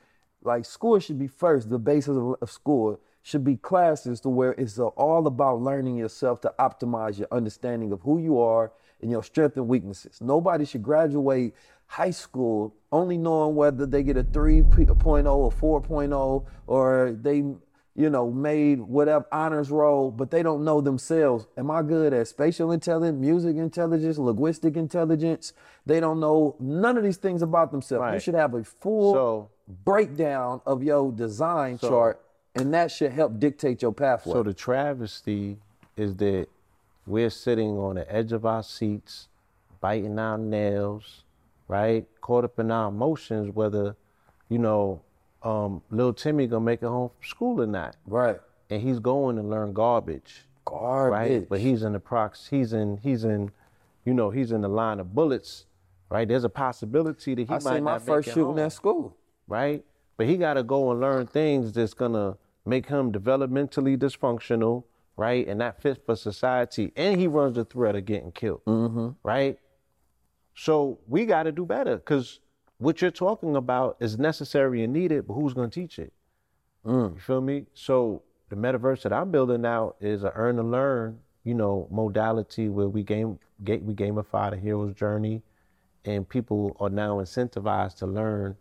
like 0.43 0.65
school 0.65 0.99
should 1.01 1.19
be 1.19 1.27
first, 1.27 1.71
the 1.71 1.79
basis 1.79 2.17
of, 2.17 2.37
of 2.41 2.51
school 2.51 3.01
should 3.23 3.45
be 3.45 3.57
classes 3.57 4.21
to 4.21 4.29
where 4.29 4.53
it's 4.53 4.79
all 4.79 5.27
about 5.27 5.61
learning 5.61 5.97
yourself 5.97 6.41
to 6.43 6.53
optimize 6.59 7.19
your 7.19 7.29
understanding 7.31 7.93
of 7.93 8.01
who 8.03 8.19
you 8.19 8.41
are 8.41 8.73
and 9.01 9.11
your 9.11 9.23
strengths 9.23 9.57
and 9.57 9.69
weaknesses. 9.69 10.21
Nobody 10.21 10.65
should 10.65 10.83
graduate 10.83 11.55
high 11.87 12.11
school 12.11 12.75
only 12.91 13.19
knowing 13.19 13.55
whether 13.55 13.87
they 13.87 14.03
get 14.03 14.17
a 14.17 14.25
3.0 14.25 15.53
or 15.63 15.83
4.0 15.83 16.45
or 16.67 17.17
they 17.21 17.45
you 17.95 18.09
know, 18.09 18.31
made 18.31 18.81
whatever 18.81 19.27
honors 19.31 19.71
roll, 19.71 20.11
but 20.11 20.31
they 20.31 20.43
don't 20.43 20.65
know 20.65 20.81
themselves. 20.81 21.47
Am 21.59 21.71
I 21.71 21.83
good 21.83 22.15
at 22.15 22.27
spatial 22.27 22.73
intelligence, 22.73 23.21
music 23.21 23.57
intelligence, 23.57 24.17
linguistic 24.17 24.77
intelligence? 24.77 25.53
They 25.85 26.01
don't 26.01 26.19
know 26.19 26.57
none 26.59 26.97
of 26.97 27.05
these 27.05 27.19
things 27.19 27.43
about 27.43 27.71
themselves. 27.71 28.01
Right. 28.01 28.15
You 28.15 28.21
should 28.21 28.35
have 28.35 28.55
a 28.55 28.65
full 28.65 29.13
So- 29.15 29.49
breakdown 29.85 30.61
of 30.67 30.83
your 30.83 31.13
design 31.13 31.79
So- 31.79 31.89
chart, 31.91 32.21
and 32.55 32.73
that 32.73 32.91
should 32.91 33.13
help 33.13 33.39
dictate 33.39 33.83
your 33.83 33.93
pathway. 33.93 34.33
So 34.33 34.43
the 34.43 34.55
travesty 34.55 35.59
is 35.97 36.17
that 36.17 36.47
we're 37.07 37.31
sitting 37.31 37.77
on 37.79 37.97
the 37.97 38.11
edge 38.15 38.33
of 38.33 38.47
our 38.47 38.63
seats, 38.63 39.29
biting 39.81 40.19
our 40.19 40.39
nails, 40.39 41.25
right? 41.69 42.07
Caught 42.23 42.45
up 42.45 42.59
in 42.59 42.71
our 42.71 42.89
emotions, 42.89 43.55
whether, 43.55 43.97
you 44.49 44.59
know, 44.59 45.01
um, 45.45 45.83
little 45.91 46.13
Timmy 46.13 46.47
gonna 46.47 46.65
make 46.65 46.83
it 46.83 46.87
home 46.87 47.11
from 47.11 47.29
school 47.29 47.63
or 47.63 47.67
not. 47.67 47.97
right. 48.07 48.41
And 48.71 48.81
he's 48.81 49.01
going 49.01 49.37
to 49.37 49.43
learn 49.43 49.75
garbage. 49.75 50.47
Garbage. 50.65 51.31
Right? 51.31 51.49
But 51.49 51.61
he's 51.61 51.83
in 51.83 51.93
the 51.93 52.01
prox 52.01 52.47
he's 52.49 52.73
in 52.73 52.97
he's 52.99 53.25
in, 53.25 53.51
you 54.05 54.15
know, 54.15 54.31
he's 54.31 54.51
in 54.53 54.63
the 54.63 54.69
line 54.69 54.99
of 54.99 55.15
bullets, 55.15 55.67
right? 56.09 56.27
There's 56.27 56.45
a 56.45 56.49
possibility 56.49 57.35
that 57.35 57.43
he 57.43 57.53
I 57.53 57.59
might 57.59 57.63
seen 57.63 57.85
my 57.85 57.93
not 57.93 58.03
first 58.03 58.29
shooting 58.29 58.45
home 58.45 58.59
at 58.61 58.73
school. 58.73 59.17
right? 59.47 59.85
But 60.17 60.27
he 60.27 60.37
got 60.39 60.55
to 60.55 60.63
go 60.63 60.91
and 60.91 61.01
learn 61.01 61.27
things 61.27 61.73
that's 61.73 61.93
gonna 61.93 62.37
make 62.65 62.87
him 62.87 63.13
developmentally 63.13 63.99
dysfunctional, 63.99 64.85
right? 65.17 65.47
And 65.47 65.59
not 65.59 65.83
fit 65.83 66.07
for 66.07 66.17
society. 66.17 66.93
And 66.97 67.21
he 67.21 67.27
runs 67.27 67.57
the 67.57 67.65
threat 67.65 67.95
of 67.97 68.07
getting 68.07 68.33
killed, 68.33 68.63
right? 69.23 69.59
So 70.55 70.99
we 71.09 71.27
got 71.27 71.43
to 71.45 71.53
do 71.53 71.65
better 71.67 71.97
because 71.97 72.41
what 72.83 73.01
you're 73.01 73.11
talking 73.13 73.55
about 73.57 73.97
is 74.01 74.19
necessary 74.19 74.83
and 74.83 74.93
needed, 74.93 75.27
but 75.27 75.35
who's 75.35 75.55
gonna 75.55 75.69
teach 75.69 75.99
it? 75.99 76.13
Mm. 76.85 77.15
You 77.15 77.21
feel 77.21 77.41
me? 77.41 77.67
So 77.75 78.23
the 78.49 78.57
metaverse 78.57 79.03
that 79.03 79.13
I'm 79.13 79.31
building 79.31 79.63
now 79.63 79.95
is 80.01 80.25
a 80.25 80.33
earn 80.35 80.59
and 80.59 80.71
learn, 80.71 81.21
you 81.45 81.55
know, 81.55 81.87
modality 81.91 82.69
where 82.69 82.89
we 82.89 83.03
game, 83.05 83.39
ga- 83.63 83.79
we 83.79 83.95
gamify 83.95 84.51
the 84.51 84.57
hero's 84.57 84.95
journey, 84.95 85.43
and 86.05 86.29
people 86.29 86.77
are 86.81 86.91
now 86.91 87.17
incentivized 87.19 87.97
to 87.99 88.07
learn 88.07 88.57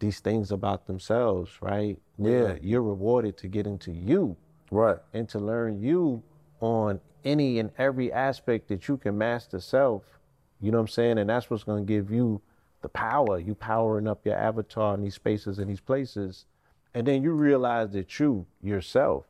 these 0.00 0.20
things 0.20 0.52
about 0.52 0.86
themselves, 0.86 1.50
right? 1.62 1.98
Where 2.16 2.52
Yeah. 2.54 2.58
you're 2.60 2.82
rewarded 2.82 3.36
to 3.38 3.48
get 3.48 3.66
into 3.66 3.90
you 3.92 4.36
Right. 4.70 4.98
and 5.14 5.28
to 5.30 5.38
learn 5.38 5.80
you 5.80 6.22
on 6.60 7.00
any 7.24 7.58
and 7.58 7.70
every 7.78 8.12
aspect 8.12 8.68
that 8.68 8.86
you 8.88 8.96
can 8.98 9.16
master 9.16 9.60
self. 9.60 10.18
You 10.60 10.72
know 10.72 10.78
what 10.78 10.82
I'm 10.82 10.88
saying? 10.88 11.18
And 11.18 11.30
that's 11.30 11.48
what's 11.48 11.64
going 11.64 11.86
to 11.86 11.88
give 11.90 12.10
you 12.10 12.40
the 12.82 12.88
power. 12.88 13.38
You 13.38 13.54
powering 13.54 14.06
up 14.06 14.24
your 14.26 14.36
avatar 14.36 14.94
in 14.94 15.02
these 15.02 15.14
spaces 15.14 15.58
and 15.58 15.70
these 15.70 15.80
places. 15.80 16.46
And 16.94 17.06
then 17.06 17.22
you 17.22 17.32
realize 17.32 17.90
that 17.92 18.18
you 18.20 18.46
yourself 18.62 19.24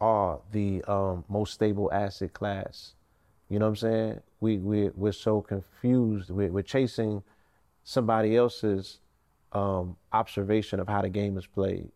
are 0.00 0.40
the 0.52 0.82
um, 0.88 1.24
most 1.28 1.54
stable 1.54 1.92
asset 1.92 2.32
class. 2.32 2.94
You 3.48 3.58
know 3.58 3.66
what 3.66 3.70
I'm 3.70 3.76
saying? 3.76 4.20
We, 4.40 4.58
we, 4.58 4.88
we're 4.94 5.12
so 5.12 5.40
confused. 5.40 6.30
We're, 6.30 6.50
we're 6.50 6.62
chasing 6.62 7.22
somebody 7.84 8.36
else's 8.36 8.98
um, 9.52 9.96
observation 10.12 10.80
of 10.80 10.88
how 10.88 11.02
the 11.02 11.08
game 11.08 11.38
is 11.38 11.46
played. 11.46 11.90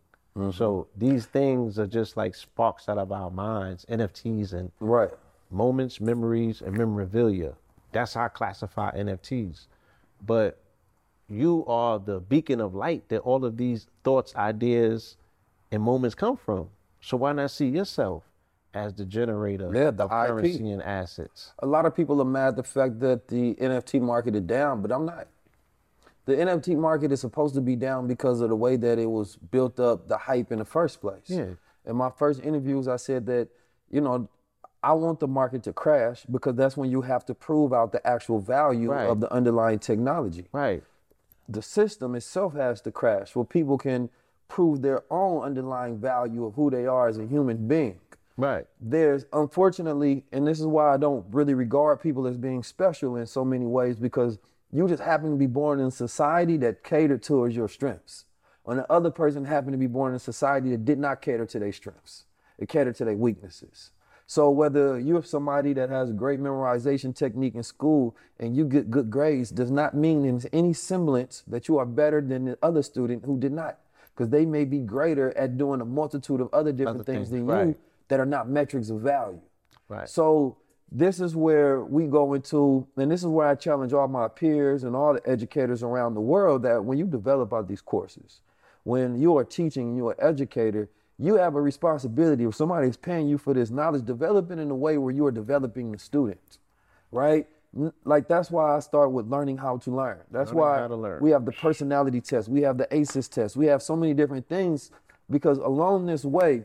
So 0.52 0.86
these 0.96 1.26
things 1.26 1.80
are 1.80 1.86
just 1.88 2.16
like 2.16 2.32
sparks 2.36 2.88
out 2.88 2.96
of 2.96 3.10
our 3.10 3.28
minds, 3.28 3.84
NFTs 3.90 4.52
and 4.52 4.70
Right. 4.78 5.10
moments, 5.50 6.00
memories, 6.00 6.62
and 6.62 6.78
memorabilia. 6.78 7.54
That's 7.90 8.14
how 8.14 8.26
I 8.26 8.28
classify 8.28 8.92
NFTs. 8.92 9.66
But 10.24 10.60
you 11.28 11.65
are 11.66 11.98
the 11.98 12.20
beacon 12.20 12.60
of 12.60 12.74
light 12.74 13.08
that 13.08 13.18
all 13.20 13.44
of 13.44 13.57
these 13.57 13.86
thoughts, 14.05 14.34
ideas, 14.36 15.16
and 15.70 15.82
moments 15.82 16.15
come 16.15 16.36
from. 16.36 16.68
So 17.00 17.16
why 17.16 17.32
not 17.32 17.50
see 17.50 17.66
yourself 17.68 18.24
as 18.74 18.94
the 18.94 19.05
generator 19.05 19.70
Yeah, 19.73 19.90
the 19.90 20.05
of 20.05 20.10
IP. 20.10 20.28
currency 20.28 20.70
and 20.70 20.82
assets? 20.82 21.52
A 21.60 21.66
lot 21.66 21.84
of 21.86 21.94
people 21.94 22.20
are 22.20 22.24
mad 22.24 22.48
at 22.48 22.57
the 22.57 22.62
fact 22.62 23.00
that 23.00 23.28
the 23.28 23.55
NFT 23.57 24.00
market 24.00 24.34
is 24.34 24.42
down, 24.42 24.82
but 24.82 24.90
I'm 24.90 25.05
not. 25.07 25.28
The 26.24 26.34
NFT 26.36 26.76
market 26.76 27.10
is 27.12 27.20
supposed 27.20 27.55
to 27.55 27.60
be 27.62 27.76
down 27.76 28.07
because 28.07 28.40
of 28.40 28.50
the 28.50 28.57
way 28.57 28.76
that 28.76 28.98
it 28.98 29.10
was 29.10 29.36
built 29.36 29.81
up, 29.81 30.08
the 30.08 30.18
hype 30.18 30.52
in 30.52 30.58
the 30.58 30.65
first 30.65 31.00
place. 31.00 31.24
Yeah. 31.28 31.52
In 31.86 31.97
my 31.97 32.10
first 32.10 32.42
interviews, 32.42 32.86
I 32.86 32.97
said 32.97 33.24
that, 33.26 33.48
you 33.90 34.00
know, 34.02 34.28
I 34.82 34.92
want 34.92 35.20
the 35.20 35.26
market 35.26 35.62
to 35.65 35.73
crash 35.73 36.24
because 36.31 36.55
that's 36.55 36.76
when 36.76 36.90
you 36.90 37.00
have 37.02 37.24
to 37.26 37.34
prove 37.34 37.73
out 37.73 37.92
the 37.92 38.07
actual 38.07 38.40
value 38.40 38.92
Right. 38.92 39.07
of 39.08 39.20
the 39.20 39.32
underlying 39.32 39.78
technology. 39.78 40.48
Right. 40.52 40.82
The 41.48 41.62
system 41.62 42.14
itself 42.14 42.54
has 42.54 42.80
to 42.82 42.92
crash 42.92 43.34
where 43.34 43.44
people 43.44 43.78
can 43.78 44.10
prove 44.48 44.82
their 44.82 45.02
own 45.10 45.44
underlying 45.44 45.98
value 45.98 46.44
of 46.44 46.54
who 46.54 46.70
they 46.70 46.86
are 46.86 47.08
as 47.08 47.18
a 47.18 47.26
human 47.26 47.68
being 47.68 48.00
Right. 48.36 48.66
there's 48.80 49.26
unfortunately, 49.32 50.24
and 50.30 50.46
this 50.46 50.60
is 50.60 50.66
why 50.66 50.94
I 50.94 50.96
don't 50.96 51.26
really 51.32 51.54
regard 51.54 52.00
people 52.00 52.26
as 52.26 52.36
being 52.36 52.62
special 52.62 53.16
in 53.16 53.26
so 53.26 53.44
many 53.44 53.66
ways, 53.66 53.96
because 53.96 54.38
you 54.70 54.86
just 54.86 55.02
happen 55.02 55.30
to 55.30 55.36
be 55.36 55.46
born 55.46 55.80
in 55.80 55.86
a 55.86 55.90
society 55.90 56.56
that 56.58 56.84
catered 56.84 57.22
towards 57.22 57.56
your 57.56 57.68
strengths. 57.68 58.26
And 58.66 58.78
the 58.78 58.92
other 58.92 59.10
person 59.10 59.44
happened 59.46 59.72
to 59.72 59.78
be 59.78 59.86
born 59.86 60.12
in 60.12 60.16
a 60.16 60.20
society 60.20 60.70
that 60.70 60.84
did 60.84 60.98
not 60.98 61.20
cater 61.22 61.46
to 61.46 61.58
their 61.58 61.72
strengths. 61.72 62.26
It 62.58 62.68
catered 62.68 62.94
to 62.96 63.04
their 63.06 63.16
weaknesses. 63.16 63.90
So 64.31 64.50
whether 64.50 65.00
you're 65.00 65.23
somebody 65.23 65.73
that 65.73 65.89
has 65.89 66.12
great 66.12 66.39
memorization 66.39 67.16
technique 67.16 67.55
in 67.55 67.62
school 67.62 68.15
and 68.39 68.55
you 68.55 68.66
get 68.66 68.90
good 68.90 69.10
grades 69.10 69.50
does 69.50 69.70
not 69.70 69.94
mean 69.94 70.26
in 70.26 70.42
any 70.52 70.74
semblance 70.74 71.42
that 71.47 71.66
you 71.66 71.78
are 71.78 71.86
better 71.86 72.20
than 72.20 72.44
the 72.44 72.58
other 72.62 72.82
student 72.82 73.24
who 73.24 73.39
did 73.40 73.52
not. 73.52 73.78
Because 74.15 74.28
they 74.28 74.44
may 74.44 74.66
be 74.66 74.81
greater 74.81 75.34
at 75.39 75.57
doing 75.57 75.81
a 75.81 75.86
multitude 75.86 76.42
of 76.42 76.50
other 76.52 76.73
different 76.73 77.00
Other 77.00 77.05
things, 77.05 77.31
things, 77.31 77.47
than 77.47 77.68
you 77.68 77.76
that 78.08 78.20
are 78.20 78.26
not 78.26 78.50
metrics 78.50 78.90
of 78.90 79.00
value. 79.00 79.40
Right. 79.89 80.07
So 80.07 80.58
this 80.92 81.20
is 81.20 81.34
where 81.34 81.81
we 81.81 82.07
go 82.07 82.34
into, 82.34 82.86
and 82.98 83.10
this 83.10 83.23
is 83.23 83.28
where 83.28 83.48
I 83.48 83.55
challenge 83.55 83.94
all 83.94 84.08
my 84.08 84.28
peers 84.28 84.84
and 84.84 84.94
all 84.94 85.15
the 85.15 85.26
educators 85.26 85.82
around 85.82 86.12
the 86.12 86.20
world 86.20 86.65
that 86.65 86.84
when 86.84 86.98
you 86.98 87.07
develop 87.07 87.55
out 87.55 87.66
these 87.66 87.81
courses, 87.81 88.40
when 88.84 89.18
you 89.18 89.39
are 89.39 89.44
teaching, 89.44 89.97
you're 89.97 90.12
an 90.12 90.18
educator, 90.20 90.90
you 91.18 91.34
have 91.34 91.55
a 91.56 91.60
responsibility. 91.60 92.44
If 92.44 92.55
somebody 92.55 92.88
is 92.88 92.97
paying 92.97 93.28
you 93.28 93.38
for 93.38 93.55
this 93.55 93.70
knowledge, 93.70 94.05
develop 94.05 94.50
it 94.50 94.58
in 94.58 94.70
a 94.70 94.74
way 94.74 94.98
where 94.98 95.12
you 95.12 95.26
are 95.26 95.32
developing 95.32 95.92
the 95.92 95.98
student, 95.98 96.58
right? 97.10 97.47
Like 98.05 98.28
that's 98.28 98.50
why 98.50 98.76
I 98.76 98.80
start 98.80 99.12
with 99.12 99.26
learning 99.26 99.58
how 99.58 99.78
to 99.78 99.90
learn. 99.94 100.20
That's 100.30 100.52
Learning 100.52 100.90
why 100.90 100.97
learn. 100.97 101.22
we 101.22 101.30
have 101.30 101.44
the 101.44 101.52
personality 101.52 102.20
test, 102.20 102.48
we 102.48 102.62
have 102.62 102.78
the 102.78 102.92
ACEs 102.94 103.28
test, 103.28 103.56
we 103.56 103.66
have 103.66 103.82
so 103.82 103.94
many 103.94 104.14
different 104.14 104.48
things 104.48 104.90
because 105.30 105.58
along 105.58 106.06
this 106.06 106.24
way, 106.24 106.64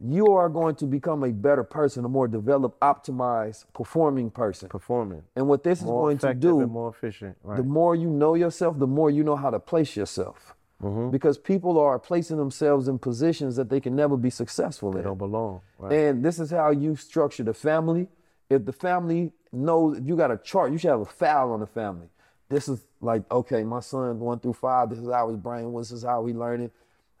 you 0.00 0.26
are 0.28 0.48
going 0.48 0.76
to 0.76 0.86
become 0.86 1.24
a 1.24 1.32
better 1.32 1.64
person, 1.64 2.04
a 2.04 2.08
more 2.08 2.28
developed, 2.28 2.78
optimized, 2.80 3.64
performing 3.74 4.30
person. 4.30 4.68
Performing. 4.68 5.22
And 5.34 5.48
what 5.48 5.64
this 5.64 5.80
is 5.80 5.86
going 5.86 6.18
to 6.18 6.34
do, 6.34 6.66
more 6.66 6.90
efficient. 6.90 7.36
Right. 7.42 7.56
the 7.56 7.62
more 7.64 7.96
you 7.96 8.08
know 8.08 8.34
yourself, 8.34 8.78
the 8.78 8.86
more 8.86 9.10
you 9.10 9.24
know 9.24 9.34
how 9.34 9.50
to 9.50 9.58
place 9.58 9.96
yourself. 9.96 10.54
Mm-hmm. 10.82 11.10
Because 11.10 11.38
people 11.38 11.78
are 11.78 11.98
placing 11.98 12.36
themselves 12.36 12.86
in 12.86 12.98
positions 12.98 13.56
that 13.56 13.68
they 13.68 13.80
can 13.80 13.96
never 13.96 14.16
be 14.16 14.30
successful 14.30 14.92
they 14.92 15.00
in. 15.00 15.04
don't 15.04 15.18
belong. 15.18 15.60
Right. 15.78 15.92
And 15.92 16.24
this 16.24 16.38
is 16.38 16.50
how 16.50 16.70
you 16.70 16.94
structure 16.94 17.42
the 17.42 17.54
family. 17.54 18.06
If 18.48 18.64
the 18.64 18.72
family 18.72 19.32
knows, 19.52 19.98
if 19.98 20.06
you 20.06 20.16
got 20.16 20.30
a 20.30 20.38
chart, 20.38 20.70
you 20.70 20.78
should 20.78 20.90
have 20.90 21.00
a 21.00 21.04
file 21.04 21.50
on 21.50 21.60
the 21.60 21.66
family. 21.66 22.08
This 22.48 22.68
is 22.68 22.86
like, 23.00 23.28
okay, 23.30 23.64
my 23.64 23.80
son 23.80 24.20
one 24.20 24.38
through 24.38 24.54
five, 24.54 24.90
this 24.90 25.00
is 25.00 25.10
how 25.10 25.28
his 25.28 25.36
brain 25.36 25.72
was, 25.72 25.90
this 25.90 25.98
is 25.98 26.04
how 26.04 26.24
he 26.26 26.32
learning. 26.32 26.70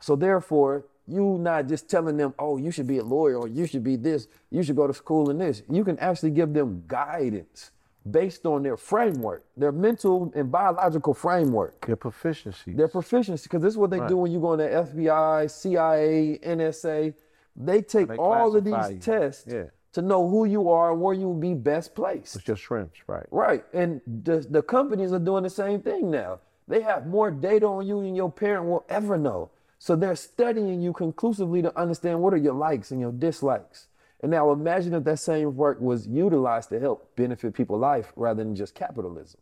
So 0.00 0.14
therefore, 0.14 0.86
you 1.06 1.38
not 1.38 1.66
just 1.66 1.88
telling 1.88 2.16
them, 2.16 2.34
oh, 2.38 2.58
you 2.58 2.70
should 2.70 2.86
be 2.86 2.98
a 2.98 3.04
lawyer 3.04 3.38
or 3.38 3.48
you 3.48 3.66
should 3.66 3.82
be 3.82 3.96
this, 3.96 4.28
you 4.50 4.62
should 4.62 4.76
go 4.76 4.86
to 4.86 4.94
school 4.94 5.30
in 5.30 5.38
this. 5.38 5.62
You 5.68 5.84
can 5.84 5.98
actually 5.98 6.30
give 6.30 6.52
them 6.52 6.84
guidance 6.86 7.72
based 8.10 8.46
on 8.46 8.62
their 8.62 8.76
framework, 8.76 9.44
their 9.56 9.72
mental 9.72 10.32
and 10.34 10.50
biological 10.50 11.14
framework. 11.14 11.86
Their 11.86 11.96
proficiency. 11.96 12.72
Their 12.72 12.88
proficiency, 12.88 13.44
because 13.44 13.62
this 13.62 13.74
is 13.74 13.78
what 13.78 13.90
they 13.90 14.00
do 14.06 14.16
when 14.18 14.32
you 14.32 14.40
go 14.40 14.52
into 14.54 14.64
FBI, 14.66 15.50
CIA, 15.50 16.38
NSA. 16.44 17.14
They 17.56 17.82
take 17.82 18.08
They 18.08 18.16
all 18.16 18.54
of 18.56 18.64
these 18.64 18.90
you. 18.90 18.98
tests 18.98 19.44
Yeah. 19.52 19.64
to 19.92 20.02
know 20.02 20.28
who 20.28 20.44
you 20.44 20.70
are 20.70 20.92
and 20.92 21.00
where 21.00 21.14
you 21.14 21.26
will 21.26 21.34
be 21.34 21.54
best 21.54 21.94
placed. 21.94 22.36
It's 22.36 22.44
just 22.44 22.62
shrimps, 22.62 23.00
right? 23.08 23.26
Right. 23.30 23.64
And 23.72 24.00
the, 24.06 24.46
the 24.48 24.62
companies 24.62 25.12
are 25.12 25.18
doing 25.18 25.42
the 25.42 25.50
same 25.50 25.80
thing 25.80 26.10
now. 26.10 26.38
They 26.68 26.82
have 26.82 27.06
more 27.06 27.30
data 27.30 27.66
on 27.66 27.86
you 27.86 28.02
than 28.02 28.14
your 28.14 28.30
parent 28.30 28.66
will 28.66 28.84
ever 28.88 29.16
know. 29.18 29.50
So 29.80 29.96
they're 29.96 30.16
studying 30.16 30.80
you 30.82 30.92
conclusively 30.92 31.62
to 31.62 31.76
understand 31.78 32.20
what 32.20 32.34
are 32.34 32.38
your 32.38 32.54
likes 32.54 32.90
and 32.90 33.00
your 33.00 33.12
dislikes. 33.12 33.86
And 34.20 34.30
now 34.30 34.50
imagine 34.50 34.94
if 34.94 35.04
that 35.04 35.18
same 35.18 35.56
work 35.56 35.80
was 35.80 36.06
utilized 36.06 36.70
to 36.70 36.80
help 36.80 37.14
benefit 37.16 37.54
people's 37.54 37.80
life 37.80 38.12
rather 38.16 38.42
than 38.42 38.54
just 38.54 38.74
capitalism, 38.74 39.40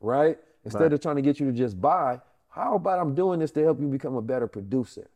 right? 0.00 0.38
Instead 0.64 0.82
Right. 0.82 0.92
of 0.92 1.00
trying 1.00 1.16
to 1.16 1.22
get 1.22 1.40
you 1.40 1.46
to 1.46 1.52
just 1.52 1.80
buy, 1.80 2.20
how 2.48 2.76
about 2.76 3.00
I'm 3.00 3.14
doing 3.14 3.40
this 3.40 3.50
to 3.52 3.62
help 3.62 3.80
you 3.80 3.88
become 3.88 4.14
a 4.16 4.22
better 4.22 4.46
producer? 4.46 5.08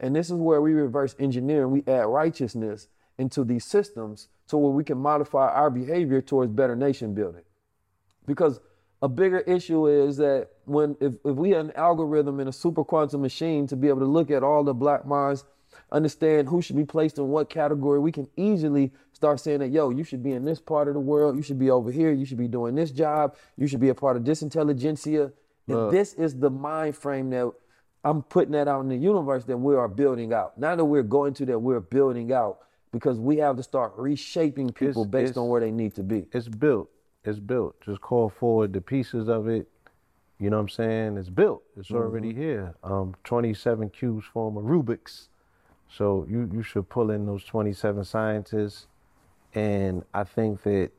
And 0.00 0.14
this 0.14 0.28
is 0.28 0.34
where 0.34 0.60
we 0.60 0.72
reverse 0.72 1.16
engineer 1.18 1.62
and 1.62 1.72
we 1.72 1.82
add 1.86 2.06
righteousness 2.06 2.88
into 3.18 3.44
these 3.44 3.64
systems 3.64 4.28
to 4.48 4.56
where 4.56 4.70
we 4.72 4.84
can 4.84 4.98
modify 4.98 5.48
our 5.52 5.70
behavior 5.70 6.22
towards 6.22 6.52
better 6.52 6.76
nation 6.76 7.14
building. 7.14 7.42
Because 8.26 8.60
a 9.02 9.08
bigger 9.08 9.40
issue 9.40 9.86
is 9.86 10.16
that 10.18 10.48
when 10.64 10.96
if, 11.00 11.14
if 11.24 11.36
we 11.36 11.50
had 11.50 11.66
an 11.66 11.72
algorithm 11.72 12.40
in 12.40 12.48
a 12.48 12.52
super 12.52 12.84
quantum 12.84 13.22
machine 13.22 13.66
to 13.66 13.76
be 13.76 13.88
able 13.88 14.00
to 14.00 14.06
look 14.06 14.30
at 14.30 14.42
all 14.42 14.62
the 14.64 14.74
black 14.74 15.06
minds, 15.06 15.44
understand 15.90 16.48
who 16.48 16.60
should 16.60 16.76
be 16.76 16.84
placed 16.84 17.18
in 17.18 17.28
what 17.28 17.48
category, 17.48 17.98
we 17.98 18.12
can 18.12 18.28
easily 18.36 18.92
start 19.12 19.40
saying 19.40 19.60
that, 19.60 19.68
yo, 19.68 19.90
you 19.90 20.04
should 20.04 20.22
be 20.22 20.32
in 20.32 20.44
this 20.44 20.60
part 20.60 20.88
of 20.88 20.94
the 20.94 21.00
world, 21.00 21.36
you 21.36 21.42
should 21.42 21.58
be 21.58 21.70
over 21.70 21.90
here, 21.90 22.12
you 22.12 22.24
should 22.24 22.38
be 22.38 22.48
doing 22.48 22.74
this 22.74 22.90
job, 22.90 23.34
you 23.56 23.66
should 23.66 23.80
be 23.80 23.88
a 23.88 23.94
part 23.94 24.16
of 24.16 24.24
this 24.24 24.42
intelligentsia. 24.42 25.32
And 25.66 25.90
this 25.90 26.14
is 26.14 26.38
the 26.38 26.50
mind 26.50 26.96
frame 26.96 27.28
that 27.30 27.52
I'm 28.04 28.22
putting 28.22 28.52
that 28.52 28.68
out 28.68 28.80
in 28.80 28.88
the 28.88 28.96
universe 28.96 29.44
that 29.44 29.56
we 29.56 29.74
are 29.74 29.88
building 29.88 30.32
out. 30.32 30.56
Now 30.56 30.74
that 30.76 30.84
we're 30.84 31.02
going 31.02 31.34
to 31.34 31.46
that 31.46 31.58
we're 31.58 31.80
building 31.80 32.32
out 32.32 32.60
because 32.90 33.18
we 33.18 33.36
have 33.38 33.56
to 33.56 33.62
start 33.62 33.92
reshaping 33.96 34.70
people 34.72 35.02
It's- 35.02 35.10
based 35.10 35.30
it's- 35.30 35.36
on 35.36 35.48
where 35.48 35.60
they 35.60 35.70
need 35.70 35.94
to 35.96 36.02
be. 36.02 36.26
It's 36.32 36.48
built. 36.48 36.88
It's 37.24 37.38
built. 37.38 37.78
Just 37.82 38.00
call 38.00 38.30
forward 38.30 38.72
the 38.72 38.80
pieces 38.80 39.28
of 39.28 39.48
it. 39.48 39.68
You 40.38 40.48
know 40.50 40.56
what 40.56 40.62
I'm 40.62 40.68
saying? 40.68 41.16
It's 41.18 41.28
built. 41.28 41.64
It's 41.76 41.90
already 41.90 42.32
here. 42.32 42.74
Um, 42.84 43.14
27 43.24 43.90
cubes 43.90 44.24
form 44.24 44.56
a 44.56 44.62
Rubik's. 44.62 45.28
So 45.90 46.26
you, 46.28 46.50
you 46.52 46.62
should 46.62 46.88
pull 46.88 47.10
in 47.10 47.26
those 47.26 47.44
27 47.44 48.04
scientists. 48.04 48.86
And 49.54 50.04
I 50.12 50.24
think 50.24 50.62
that 50.62 50.90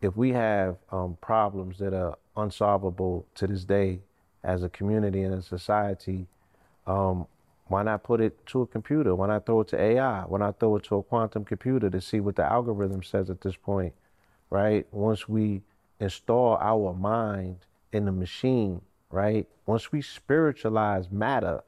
if 0.00 0.16
we 0.16 0.32
have 0.32 0.76
um, 0.90 1.18
problems 1.20 1.78
that 1.78 1.92
are 1.92 2.16
unsolvable 2.36 3.26
to 3.34 3.46
this 3.46 3.64
day 3.64 4.00
as 4.42 4.62
a 4.62 4.68
community 4.68 5.22
and 5.22 5.34
a 5.34 5.42
society, 5.42 6.26
um, 6.86 7.26
why 7.68 7.82
not 7.82 8.02
put 8.02 8.20
it 8.20 8.44
to 8.46 8.62
a 8.62 8.66
computer? 8.66 9.14
Why 9.14 9.28
not 9.28 9.46
throw 9.46 9.60
it 9.60 9.68
to 9.68 9.80
AI? 9.80 10.22
Why 10.22 10.38
not 10.38 10.58
throw 10.58 10.76
it 10.76 10.84
to 10.84 10.96
a 10.96 11.02
quantum 11.02 11.44
computer 11.44 11.88
to 11.90 12.00
see 12.00 12.20
what 12.20 12.36
the 12.36 12.44
algorithm 12.44 13.02
says 13.02 13.30
at 13.30 13.40
this 13.42 13.56
point, 13.56 13.92
right? 14.48 14.86
Once 14.90 15.28
we 15.28 15.62
install 16.00 16.56
our 16.60 16.92
mind 16.94 17.58
in 17.92 18.06
the 18.06 18.12
machine, 18.12 18.80
right? 19.10 19.46
Once 19.66 19.92
we 19.92 20.02
spiritualize 20.02 21.10
matter, 21.12 21.62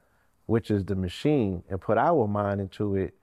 which 0.46 0.70
is 0.70 0.84
the 0.84 0.94
machine, 0.94 1.62
and 1.68 1.80
put 1.80 1.98
our 1.98 2.26
mind 2.26 2.60
into 2.60 2.96
it, 2.96 3.14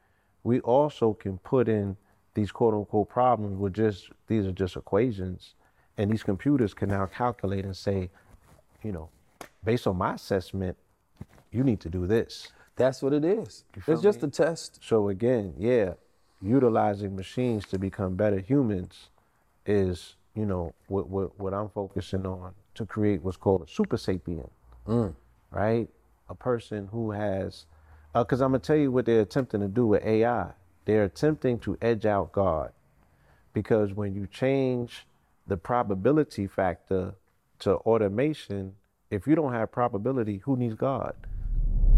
we 0.43 0.59
also 0.61 1.13
can 1.13 1.37
put 1.39 1.67
in 1.67 1.97
these 2.33 2.51
quote 2.51 2.73
unquote 2.73 3.09
problems 3.09 3.57
with 3.57 3.73
just 3.73 4.09
these 4.27 4.45
are 4.45 4.51
just 4.51 4.75
equations, 4.75 5.55
and 5.97 6.09
these 6.09 6.23
computers 6.23 6.73
can 6.73 6.89
now 6.89 7.05
calculate 7.05 7.65
and 7.65 7.75
say, 7.75 8.09
you 8.83 8.91
know, 8.91 9.09
based 9.63 9.87
on 9.87 9.97
my 9.97 10.13
assessment, 10.13 10.77
you 11.51 11.63
need 11.63 11.79
to 11.81 11.89
do 11.89 12.07
this. 12.07 12.51
That's 12.75 13.01
what 13.01 13.13
it 13.13 13.25
is. 13.25 13.65
It's 13.87 14.01
just 14.01 14.21
me? 14.21 14.29
a 14.29 14.31
test. 14.31 14.79
So 14.81 15.09
again, 15.09 15.53
yeah, 15.57 15.93
utilizing 16.41 17.15
machines 17.15 17.65
to 17.67 17.77
become 17.77 18.15
better 18.15 18.39
humans 18.39 19.09
is, 19.65 20.15
you 20.35 20.45
know, 20.45 20.73
what 20.87 21.09
what, 21.09 21.37
what 21.39 21.53
I'm 21.53 21.69
focusing 21.69 22.25
on 22.25 22.53
to 22.75 22.85
create 22.85 23.21
what's 23.21 23.37
called 23.37 23.63
a 23.63 23.67
super 23.67 23.97
sapien, 23.97 24.49
mm. 24.87 25.13
right? 25.51 25.89
A 26.29 26.35
person 26.35 26.87
who 26.91 27.11
has, 27.11 27.65
uh, 28.13 28.23
because 28.23 28.41
I'm 28.41 28.51
gonna 28.51 28.59
tell 28.59 28.75
you 28.75 28.91
what 28.91 29.05
they're 29.05 29.21
attempting 29.21 29.61
to 29.61 29.67
do 29.67 29.87
with 29.87 30.03
AI. 30.03 30.51
They're 30.85 31.03
attempting 31.03 31.59
to 31.59 31.77
edge 31.81 32.05
out 32.05 32.31
God, 32.31 32.71
because 33.53 33.93
when 33.93 34.13
you 34.13 34.27
change 34.27 35.07
the 35.47 35.57
probability 35.57 36.47
factor 36.47 37.15
to 37.59 37.75
automation, 37.77 38.75
if 39.09 39.27
you 39.27 39.35
don't 39.35 39.53
have 39.53 39.71
probability, 39.71 40.37
who 40.37 40.55
needs 40.55 40.75
God? 40.75 41.15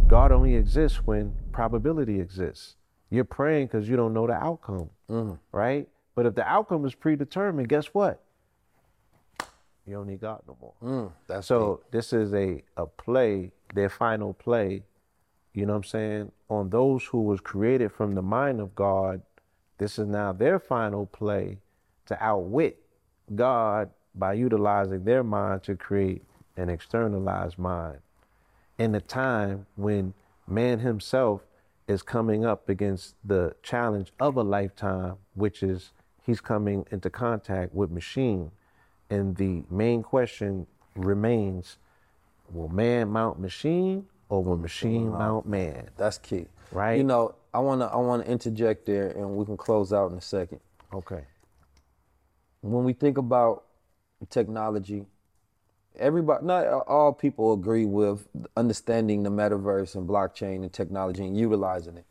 God 0.08 0.32
only 0.32 0.56
exists 0.56 1.06
when 1.06 1.34
probability 1.52 2.20
exists. 2.20 2.76
You're 3.10 3.26
praying 3.26 3.68
because 3.68 3.90
you 3.90 3.98
don't 3.98 4.14
know 4.14 4.28
the 4.28 4.34
outcome, 4.34 4.90
mm-hmm. 5.10 5.34
right? 5.52 5.88
But 6.16 6.26
if 6.26 6.36
the 6.36 6.48
outcome 6.48 6.86
is 6.86 6.96
predetermined, 6.96 7.70
guess 7.70 7.88
what? 7.88 8.24
You 9.86 9.96
don't 9.96 10.08
need 10.08 10.22
God 10.22 10.42
no 10.48 10.58
more. 10.62 10.74
Mm, 10.84 11.12
that's 11.28 11.48
so 11.48 11.82
this 11.92 12.14
is 12.14 12.34
a, 12.34 12.64
a 12.78 12.86
play, 12.86 13.52
their 13.74 13.90
final 13.90 14.34
play, 14.34 14.84
you 15.54 15.66
know 15.66 15.74
what 15.74 15.78
I'm 15.78 15.84
saying? 15.84 16.32
On 16.50 16.70
those 16.70 17.04
who 17.06 17.24
was 17.24 17.42
created 17.42 17.92
from 17.92 18.16
the 18.16 18.22
mind 18.22 18.60
of 18.62 18.76
God, 18.76 19.22
this 19.78 19.98
is 19.98 20.08
now 20.08 20.32
their 20.32 20.60
final 20.60 21.06
play 21.08 21.58
to 22.06 22.24
outwit 22.24 22.82
God 23.34 23.90
by 24.14 24.34
utilizing 24.34 25.04
their 25.04 25.24
mind 25.24 25.64
to 25.64 25.76
create 25.76 26.24
an 26.58 26.70
externalized 26.70 27.58
mind 27.58 28.00
in 28.78 28.96
a 28.96 29.02
time 29.02 29.66
when 29.76 30.14
man 30.48 30.80
himself 30.80 31.42
is 31.88 32.04
coming 32.04 32.46
up 32.46 32.70
against 32.70 33.16
the 33.24 33.56
challenge 33.64 34.12
of 34.20 34.38
a 34.38 34.44
lifetime, 34.44 35.16
which 35.34 35.64
is 35.64 35.92
he's 36.26 36.42
coming 36.42 36.86
into 36.92 37.10
contact 37.10 37.74
with 37.74 37.92
machine. 37.92 38.52
And 39.12 39.36
the 39.36 39.64
main 39.70 40.04
question 40.04 40.66
remains 40.96 41.78
will 42.50 42.70
man 42.70 43.10
mount 43.10 43.40
machine 43.40 44.08
or 44.30 44.44
will 44.44 44.58
machine 44.58 45.10
mount 45.10 45.46
man? 45.46 45.90
That's 45.98 46.18
key. 46.18 46.48
Right. 46.72 46.98
You 46.98 47.04
know, 47.04 47.36
I 47.54 47.60
wanna 47.60 47.86
I 47.88 47.98
wanna 47.98 48.24
interject 48.24 48.86
there 48.86 49.10
and 49.10 49.36
we 49.36 49.46
can 49.46 49.58
close 49.58 49.92
out 49.92 50.12
in 50.12 50.18
a 50.18 50.22
second. 50.22 50.62
Okay. 50.94 51.26
When 52.62 52.86
we 52.86 52.94
think 52.94 53.18
about 53.18 53.66
technology, 54.30 55.06
everybody 55.98 56.46
not 56.46 56.66
all 56.88 57.12
people 57.12 57.54
agree 57.54 57.86
with 57.86 58.28
understanding 58.56 59.24
the 59.24 59.30
metaverse 59.30 59.96
and 59.96 60.08
blockchain 60.08 60.64
and 60.64 60.72
technology 60.72 61.26
and 61.26 61.38
utilizing 61.38 61.98
it. 61.98 62.06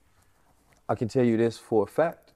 I 0.86 0.96
can 0.96 1.08
tell 1.08 1.24
you 1.24 1.38
this 1.38 1.56
for 1.56 1.84
a 1.84 1.86
fact 1.86 2.32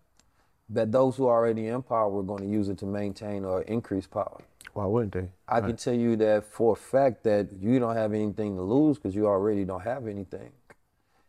that 0.70 0.92
those 0.92 1.16
who 1.16 1.26
are 1.26 1.36
already 1.36 1.66
in 1.66 1.82
power 1.82 2.18
are 2.18 2.22
going 2.22 2.42
to 2.42 2.48
use 2.48 2.68
it 2.68 2.78
to 2.78 2.86
maintain 2.86 3.44
or 3.44 3.62
increase 3.62 4.06
power. 4.06 4.40
Why 4.72 4.86
wouldn't 4.86 5.12
they? 5.12 5.28
I 5.48 5.60
can 5.60 5.76
tell 5.76 5.94
you 5.94 6.16
that 6.16 6.44
for 6.46 6.72
a 6.72 6.76
fact 6.76 7.22
that 7.24 7.48
you 7.60 7.78
don't 7.78 7.94
have 7.94 8.12
anything 8.12 8.56
to 8.56 8.62
lose 8.62 8.98
because 8.98 9.14
you 9.14 9.26
already 9.26 9.64
don't 9.64 9.82
have 9.82 10.06
anything. 10.08 10.50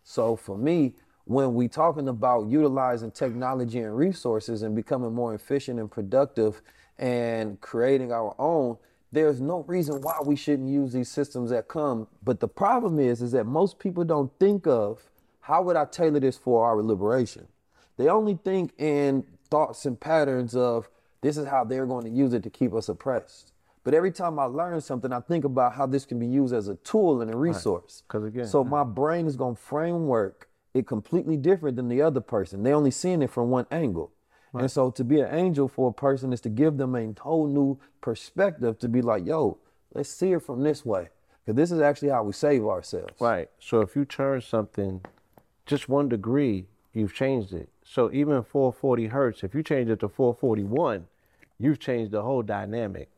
So 0.03 0.35
for 0.35 0.57
me, 0.57 0.95
when 1.25 1.53
we 1.55 1.67
talking 1.67 2.07
about 2.07 2.47
utilizing 2.47 3.11
technology 3.11 3.79
and 3.79 3.95
resources 3.95 4.61
and 4.61 4.75
becoming 4.75 5.13
more 5.13 5.33
efficient 5.33 5.79
and 5.79 5.89
productive 5.89 6.61
and 6.97 7.59
creating 7.61 8.11
our 8.11 8.35
own, 8.39 8.77
there's 9.11 9.41
no 9.41 9.63
reason 9.63 10.01
why 10.01 10.17
we 10.23 10.35
shouldn't 10.35 10.69
use 10.69 10.93
these 10.93 11.09
systems 11.09 11.49
that 11.49 11.67
come. 11.67 12.07
But 12.23 12.39
the 12.39 12.47
problem 12.47 12.99
is, 12.99 13.21
is 13.21 13.31
that 13.31 13.45
most 13.45 13.79
people 13.79 14.03
don't 14.03 14.31
think 14.39 14.67
of 14.67 15.09
how 15.41 15.61
would 15.63 15.75
I 15.75 15.85
tailor 15.85 16.19
this 16.19 16.37
for 16.37 16.65
our 16.65 16.81
liberation. 16.81 17.47
They 17.97 18.07
only 18.07 18.39
think 18.43 18.73
in 18.77 19.25
thoughts 19.49 19.85
and 19.85 19.99
patterns 19.99 20.55
of 20.55 20.89
this 21.25 21.37
is 21.37 21.47
how 21.47 21.63
they're 21.63 21.85
going 21.87 22.03
to 22.05 22.09
use 22.11 22.33
it 22.33 22.43
to 22.43 22.49
keep 22.49 22.73
us 22.73 22.87
oppressed. 22.89 23.51
But 23.83 23.93
every 23.93 24.11
time 24.11 24.39
I 24.39 24.45
learn 24.45 24.79
something, 24.81 25.11
I 25.13 25.19
think 25.19 25.43
about 25.45 25.73
how 25.73 25.85
this 25.85 26.05
can 26.05 26.17
be 26.19 26.25
used 26.27 26.53
as 26.53 26.67
a 26.67 26.75
tool 26.75 27.21
and 27.21 27.31
a 27.33 27.37
resource. 27.37 28.03
'Cause 28.07 28.23
again- 28.23 28.47
so 28.47 28.63
my 28.63 28.83
brain 28.83 29.27
is 29.27 29.35
going 29.35 29.55
to 29.55 29.61
framework 29.61 30.49
it 30.73 30.87
completely 30.87 31.37
different 31.37 31.75
than 31.77 31.87
the 31.87 32.01
other 32.01 32.19
person. 32.21 32.63
They 32.63 32.73
only 32.73 32.91
seeing 32.91 33.21
it 33.21 33.29
from 33.29 33.49
one 33.49 33.65
angle. 33.71 34.11
And 34.53 34.71
so 34.71 34.89
to 34.91 35.03
be 35.03 35.19
an 35.19 35.33
angel 35.35 35.67
for 35.67 35.89
a 35.89 35.93
person 35.93 36.31
is 36.31 36.39
to 36.41 36.49
give 36.49 36.77
them 36.77 36.95
a 36.95 37.13
whole 37.19 37.45
new 37.47 37.77
perspective 38.01 38.79
to 38.79 38.87
be 38.87 39.01
like, 39.01 39.25
yo, 39.25 39.57
let's 39.93 40.09
see 40.09 40.31
it 40.33 40.39
from 40.43 40.63
this 40.63 40.85
way. 40.85 41.09
Because 41.43 41.55
this 41.57 41.71
is 41.71 41.81
actually 41.81 42.09
how 42.09 42.23
we 42.23 42.31
save 42.33 42.65
ourselves. 42.65 43.19
Right. 43.19 43.49
So 43.59 43.81
if 43.81 43.95
you 43.95 44.05
turn 44.05 44.41
something 44.41 45.01
just 45.65 45.89
one 45.89 46.07
degree, 46.09 46.67
you've 46.93 47.13
changed 47.13 47.53
it. 47.53 47.69
So 47.83 48.09
even 48.11 48.43
440 48.43 49.07
hertz, 49.07 49.43
if 49.43 49.53
you 49.53 49.61
change 49.61 49.89
it 49.89 49.99
to 49.99 50.07
441, 50.09 51.07
you've 51.59 51.79
changed 51.79 52.11
the 52.11 52.21
whole 52.21 52.41
dynamic. 52.41 53.09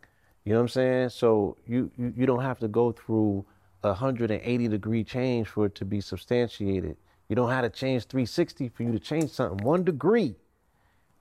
You 0.44 0.54
know 0.54 0.60
what 0.60 0.64
I'm 0.64 0.70
saying? 0.70 1.10
So 1.10 1.58
you 1.68 1.92
you, 1.98 2.14
you 2.16 2.26
don't 2.26 2.42
have 2.42 2.60
to 2.60 2.68
go 2.68 2.92
through 2.92 3.46
a 3.84 3.90
180 3.90 4.68
degree 4.68 5.04
change 5.04 5.48
for 5.48 5.66
it 5.68 5.76
to 5.76 5.86
be 5.86 6.02
substantiated. 6.02 6.98
You 7.30 7.36
don't 7.36 7.50
have 7.50 7.64
to 7.64 7.70
change 7.70 8.06
360 8.06 8.70
for 8.70 8.84
you 8.84 8.92
to 8.92 9.00
change 9.00 9.32
something. 9.32 9.66
One 9.66 9.84
degree 9.84 10.36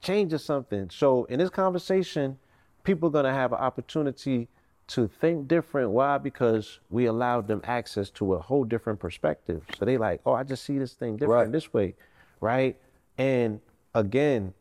changes 0.00 0.44
something. 0.44 0.88
So 0.90 1.24
in 1.24 1.38
this 1.38 1.50
conversation, 1.50 2.38
people 2.84 3.08
are 3.08 3.12
gonna 3.12 3.32
have 3.32 3.52
an 3.52 3.58
opportunity 3.58 4.48
to 4.88 5.08
think 5.08 5.48
different. 5.48 5.90
Why? 5.90 6.18
Because 6.18 6.78
we 6.90 7.06
allowed 7.06 7.48
them 7.48 7.60
access 7.64 8.08
to 8.10 8.34
a 8.34 8.38
whole 8.38 8.62
different 8.64 9.00
perspective. 9.00 9.64
So 9.76 9.84
they 9.84 9.98
like, 9.98 10.20
oh, 10.24 10.32
I 10.32 10.44
just 10.44 10.64
see 10.64 10.78
this 10.78 10.92
thing 10.92 11.16
different 11.16 11.46
Right. 11.46 11.52
this 11.52 11.72
way, 11.72 11.94
right? 12.40 12.78
And 13.18 13.60
again, 13.94 14.54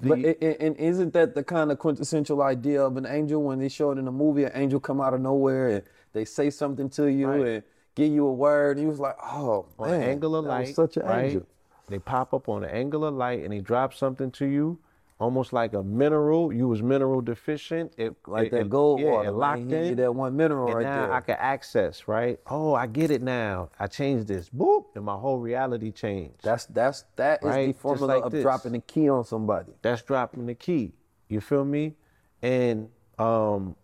the, 0.00 0.08
But 0.08 0.18
i- 0.20 0.36
i- 0.42 0.56
and 0.60 0.76
isn't 0.76 1.12
that 1.14 1.34
the 1.34 1.42
kind 1.42 1.70
of 1.72 1.78
quintessential 1.78 2.42
idea 2.42 2.82
of 2.84 2.96
an 2.96 3.06
angel 3.06 3.42
when 3.42 3.58
they 3.58 3.68
show 3.68 3.90
it 3.90 3.98
in 3.98 4.06
a 4.06 4.12
movie? 4.12 4.44
An 4.44 4.52
angel 4.54 4.80
come 4.80 5.00
out 5.00 5.14
of 5.14 5.20
nowhere 5.20 5.68
and 5.68 5.82
they 6.12 6.24
say 6.24 6.50
something 6.50 6.88
to 6.90 7.06
you 7.06 7.28
Right. 7.28 7.46
and 7.46 7.62
give 7.94 8.12
you 8.12 8.26
a 8.26 8.32
word, 8.32 8.76
and 8.76 8.84
you 8.84 8.88
was 8.90 9.00
like, 9.00 9.16
"Oh 9.22 9.66
man, 9.78 9.94
an 9.94 10.02
angle 10.02 10.36
of 10.36 10.44
light, 10.44 10.74
such 10.74 10.96
an 10.96 11.06
right? 11.06 11.24
angel." 11.26 11.42
they 11.88 11.98
pop 11.98 12.32
up 12.32 12.48
on 12.48 12.62
an 12.62 12.70
angle 12.70 13.04
of 13.04 13.14
light 13.14 13.42
and 13.42 13.52
they 13.52 13.58
drop 13.60 13.92
something 13.94 14.30
to 14.30 14.46
you, 14.46 14.78
almost 15.20 15.52
like 15.52 15.74
a 15.74 15.82
mineral. 15.82 16.52
You 16.52 16.66
was 16.66 16.82
mineral 16.82 17.20
deficient. 17.20 17.92
It 17.96 18.16
Like 18.26 18.46
it- 18.48 18.50
that 18.52 18.60
it- 18.62 18.70
gold 18.70 19.00
yeah, 19.00 19.10
water. 19.12 19.28
It 19.28 19.32
locked 19.32 19.58
hit 19.60 19.68
you 19.84 19.90
in. 19.92 19.96
that 19.98 20.14
one 20.14 20.36
mineral 20.36 20.66
and 20.66 20.76
right 20.76 20.82
now 20.82 21.02
there. 21.06 21.12
I 21.12 21.20
can 21.20 21.36
access, 21.38 22.08
right? 22.08 22.40
Oh, 22.48 22.74
I 22.74 22.86
get 22.88 23.10
it 23.12 23.22
now. 23.22 23.68
I 23.78 23.86
changed 23.86 24.26
this. 24.26 24.48
Boop, 24.50 24.86
and 24.96 25.04
my 25.04 25.14
whole 25.16 25.38
reality 25.38 25.92
changed. 25.92 26.42
That's 26.42 26.64
that's 26.66 27.04
that 27.16 27.42
is 27.42 27.48
Right, 27.48 27.66
the 27.68 27.72
formula 27.80 28.06
like 28.14 28.24
of 28.24 28.32
this. 28.32 28.42
dropping 28.42 28.72
the 28.72 28.80
key 28.80 29.08
on 29.08 29.24
somebody. 29.24 29.72
that's 29.82 30.02
dropping 30.02 30.46
the 30.46 30.54
key. 30.54 30.94
You 31.28 31.40
feel 31.40 31.64
me? 31.64 31.94
And 32.42 32.88
um, 33.18 33.76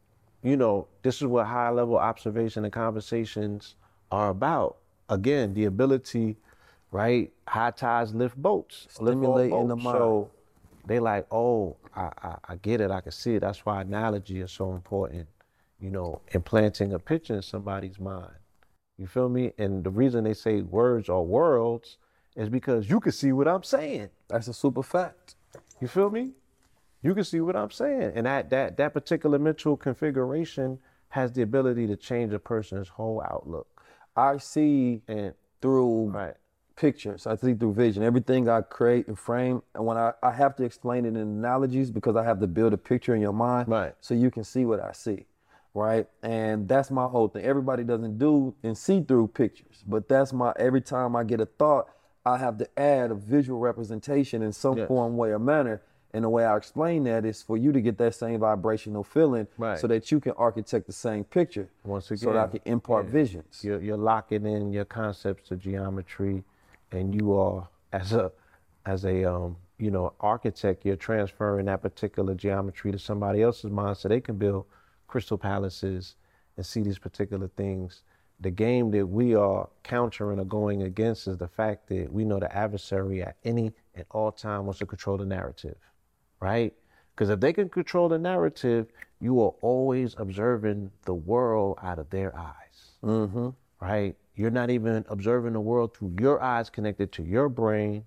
you 0.42 0.56
know, 0.56 0.88
this 1.02 1.16
is 1.16 1.26
what 1.26 1.46
high 1.46 1.70
level 1.70 1.96
observation 1.98 2.64
and 2.64 2.72
conversations 2.72 3.74
are 4.10 4.30
about. 4.30 4.78
Again, 5.08 5.54
the 5.54 5.66
ability, 5.66 6.36
right? 6.90 7.30
High 7.46 7.70
tides 7.72 8.14
lift 8.14 8.36
boats, 8.36 8.86
lift 9.00 9.00
all 9.00 9.06
Stimulating 9.06 9.68
the 9.68 9.74
boats. 9.76 9.84
mind. 9.84 9.96
So 9.98 10.30
they 10.86 11.00
like, 11.00 11.26
oh, 11.30 11.76
I, 11.94 12.10
I, 12.22 12.36
I 12.50 12.56
get 12.56 12.80
it, 12.80 12.90
I 12.90 13.00
can 13.00 13.12
see 13.12 13.36
it. 13.36 13.40
That's 13.40 13.66
why 13.66 13.82
analogy 13.82 14.40
is 14.40 14.52
so 14.52 14.72
important. 14.72 15.28
You 15.80 15.90
know, 15.90 16.22
implanting 16.32 16.94
a 16.94 16.98
picture 16.98 17.34
in 17.34 17.42
somebody's 17.42 18.00
mind. 18.00 18.32
You 18.98 19.06
feel 19.06 19.28
me? 19.28 19.52
And 19.58 19.84
the 19.84 19.90
reason 19.90 20.24
they 20.24 20.34
say 20.34 20.62
words 20.62 21.08
are 21.08 21.22
worlds 21.22 21.98
is 22.34 22.48
because 22.48 22.88
you 22.88 23.00
can 23.00 23.12
see 23.12 23.32
what 23.32 23.48
I'm 23.48 23.62
saying. 23.62 24.10
That's 24.28 24.48
a 24.48 24.54
super 24.54 24.82
fact. 24.82 25.36
You 25.80 25.88
feel 25.88 26.10
me? 26.10 26.32
You 27.02 27.14
can 27.14 27.24
see 27.24 27.40
what 27.40 27.56
I'm 27.56 27.70
saying. 27.70 28.12
And 28.14 28.26
that 28.26 28.50
that 28.50 28.76
that 28.78 28.94
particular 28.94 29.38
mental 29.38 29.76
configuration 29.76 30.78
has 31.10 31.32
the 31.32 31.42
ability 31.42 31.86
to 31.88 31.96
change 31.96 32.32
a 32.32 32.38
person's 32.38 32.88
whole 32.88 33.22
outlook. 33.30 33.66
I 34.16 34.38
see 34.38 35.02
And 35.08 35.34
through 35.60 36.10
right. 36.10 36.34
Pictures. 36.76 37.26
I 37.26 37.36
see 37.36 37.54
through 37.54 37.74
vision. 37.74 38.02
Everything 38.02 38.48
I 38.48 38.60
create 38.60 39.08
and 39.08 39.18
frame, 39.18 39.62
and 39.74 39.84
when 39.84 39.96
I, 39.96 40.12
I 40.22 40.30
have 40.30 40.54
to 40.56 40.64
explain 40.64 41.04
it 41.04 41.08
in 41.08 41.16
analogies 41.16 41.90
because 41.90 42.16
I 42.16 42.24
have 42.24 42.38
to 42.40 42.46
build 42.46 42.72
a 42.72 42.76
picture 42.78 43.14
in 43.14 43.20
your 43.20 43.32
mind, 43.32 43.68
Right. 43.68 43.94
So 44.00 44.14
you 44.14 44.30
can 44.30 44.44
see 44.44 44.64
what 44.64 44.80
I 44.80 44.92
see, 44.92 45.26
right? 45.74 46.06
And 46.22 46.68
that's 46.68 46.90
my 46.90 47.06
whole 47.06 47.28
thing. 47.28 47.44
Everybody 47.44 47.82
doesn't 47.82 48.18
do 48.18 48.54
and 48.62 48.76
see 48.76 49.02
through 49.02 49.28
pictures, 49.28 49.82
but 49.86 50.08
that's 50.08 50.32
my 50.32 50.52
every 50.58 50.82
time 50.82 51.16
I 51.16 51.24
get 51.24 51.40
a 51.40 51.46
thought, 51.46 51.88
I 52.24 52.36
have 52.38 52.58
to 52.58 52.68
add 52.78 53.10
a 53.10 53.14
visual 53.14 53.58
representation 53.58 54.42
in 54.42 54.52
some 54.52 54.78
Yes. 54.78 54.88
form, 54.88 55.16
way, 55.16 55.30
or 55.30 55.38
manner. 55.38 55.82
And 56.12 56.24
the 56.24 56.28
way 56.30 56.44
I 56.46 56.56
explain 56.56 57.04
that 57.04 57.24
is 57.26 57.42
for 57.42 57.56
you 57.58 57.72
to 57.72 57.80
get 57.80 57.98
that 57.98 58.14
same 58.14 58.40
vibrational 58.40 59.04
feeling, 59.04 59.46
Right. 59.58 59.78
so 59.78 59.86
that 59.88 60.10
you 60.10 60.18
can 60.18 60.32
architect 60.32 60.86
the 60.86 60.92
same 60.92 61.24
picture. 61.24 61.68
Once 61.84 62.10
again, 62.10 62.18
so 62.18 62.32
that 62.32 62.38
I 62.38 62.46
can 62.46 62.60
impart 62.64 63.06
yeah. 63.06 63.12
visions. 63.12 63.62
You're, 63.62 63.80
you're 63.82 63.96
locking 63.98 64.46
in 64.46 64.72
your 64.72 64.86
concepts 64.86 65.48
to 65.48 65.56
geometry, 65.56 66.42
and 66.92 67.14
you 67.14 67.32
are 67.34 67.68
as 67.92 68.12
a 68.12 68.32
as 68.86 69.04
a 69.04 69.24
um, 69.24 69.56
you 69.78 69.90
know 69.90 70.12
architect, 70.20 70.84
you're 70.84 70.96
transferring 70.96 71.66
that 71.66 71.82
particular 71.82 72.34
geometry 72.34 72.92
to 72.92 72.98
somebody 72.98 73.42
else's 73.42 73.70
mind 73.70 73.96
so 73.96 74.08
they 74.08 74.20
can 74.20 74.36
build 74.36 74.66
crystal 75.06 75.38
palaces 75.38 76.16
and 76.56 76.64
see 76.64 76.82
these 76.82 76.98
particular 76.98 77.48
things. 77.56 78.02
The 78.40 78.50
game 78.50 78.90
that 78.90 79.06
we 79.06 79.34
are 79.34 79.68
countering 79.82 80.38
or 80.38 80.44
going 80.44 80.82
against 80.82 81.26
is 81.26 81.38
the 81.38 81.48
fact 81.48 81.88
that 81.88 82.12
we 82.12 82.24
know 82.24 82.38
the 82.38 82.54
adversary 82.54 83.22
at 83.22 83.36
any 83.44 83.72
and 83.94 84.04
all 84.10 84.30
time 84.30 84.64
wants 84.66 84.78
to 84.80 84.86
control 84.86 85.16
the 85.16 85.24
narrative, 85.24 85.76
right? 86.40 86.74
Because 87.14 87.30
if 87.30 87.40
they 87.40 87.52
can 87.54 87.70
control 87.70 88.10
the 88.10 88.18
narrative, 88.18 88.88
you 89.20 89.40
are 89.40 89.54
always 89.62 90.14
observing 90.18 90.90
the 91.06 91.14
world 91.14 91.78
out 91.82 91.98
of 91.98 92.10
their 92.10 92.36
eyes 92.36 92.52
Mm-hmm. 93.02 93.50
right? 93.80 94.16
You're 94.36 94.50
not 94.50 94.68
even 94.70 95.04
observing 95.08 95.54
the 95.54 95.60
world 95.60 95.96
through 95.96 96.14
your 96.20 96.42
eyes 96.42 96.68
connected 96.68 97.10
to 97.12 97.22
your 97.22 97.48
brain, 97.48 98.04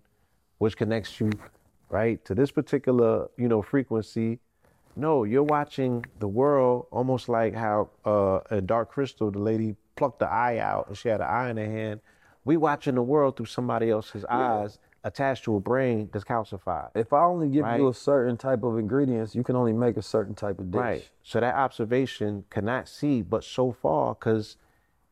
which 0.60 0.78
connects 0.78 1.20
you, 1.20 1.32
right, 1.90 2.24
to 2.26 2.36
this 2.36 2.52
particular, 2.52 3.28
you 3.36 3.48
know, 3.48 3.64
frequency. 3.64 4.40
No, 4.96 5.24
you're 5.24 5.44
watching 5.44 6.06
the 6.20 6.28
world 6.28 6.86
almost 6.92 7.30
like 7.30 7.56
how 7.56 7.90
uh, 8.06 8.40
in 8.52 8.68
Dark 8.68 8.92
Crystal, 8.92 9.32
the 9.32 9.40
lady 9.40 9.76
plucked 9.96 10.20
the 10.20 10.30
eye 10.30 10.60
out 10.60 10.88
and 10.88 10.98
she 10.98 11.10
had 11.10 11.20
an 11.20 11.28
eye 11.28 11.50
in 11.50 11.58
her 11.58 11.66
hand. 11.66 12.00
We 12.46 12.58
watching 12.58 12.96
the 12.96 13.04
world 13.04 13.36
through 13.36 13.48
somebody 13.48 13.90
else's 13.90 14.24
eyes 14.26 14.78
attached 15.04 15.46
to 15.46 15.56
a 15.56 15.60
brain 15.60 16.10
that's 16.12 16.26
calcified. 16.26 16.90
If 16.96 17.14
I 17.14 17.24
only 17.24 17.48
give 17.50 17.66
you 17.78 17.88
a 17.88 17.94
certain 17.94 18.38
type 18.38 18.64
of 18.64 18.78
ingredients, 18.78 19.34
you 19.34 19.44
can 19.44 19.56
only 19.56 19.74
make 19.74 19.98
a 19.98 20.02
certain 20.02 20.36
type 20.36 20.60
of 20.60 20.72
dish. 20.72 20.80
Right. 20.80 21.10
So 21.24 21.40
that 21.40 21.56
observation 21.56 22.44
cannot 22.50 22.88
see 22.88 23.22
but 23.22 23.44
so 23.44 23.72
far 23.72 24.16
because 24.16 24.58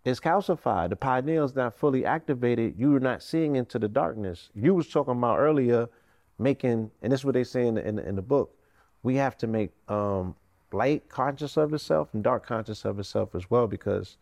it's 0.08 0.20
calcified. 0.20 0.90
The 0.90 0.96
pineal 0.96 1.46
is 1.46 1.56
not 1.56 1.78
fully 1.78 2.06
activated. 2.06 2.76
You're 2.78 3.00
not 3.00 3.22
seeing 3.22 3.56
into 3.56 3.80
the 3.80 3.88
darkness. 3.88 4.50
You 4.56 4.74
was 4.74 4.88
talking 4.88 5.18
about 5.18 5.40
earlier 5.40 5.90
making, 6.40 6.92
and 7.02 7.12
this 7.12 7.22
is 7.22 7.26
what 7.26 7.34
they 7.34 7.44
say 7.44 7.68
in 7.68 7.76
the, 7.76 7.88
in 7.88 7.96
the, 7.96 8.08
in 8.08 8.16
the 8.16 8.22
book, 8.22 8.56
we 9.04 9.16
have 9.16 9.38
to 9.38 9.48
make 9.48 9.72
um, 9.90 10.36
light 10.72 11.08
conscious 11.10 11.58
of 11.58 11.74
itself 11.74 12.10
and 12.14 12.24
dark 12.24 12.46
conscious 12.46 12.86
of 12.86 13.00
itself 13.00 13.36
as 13.36 13.50
well 13.50 13.68
because 13.68 14.18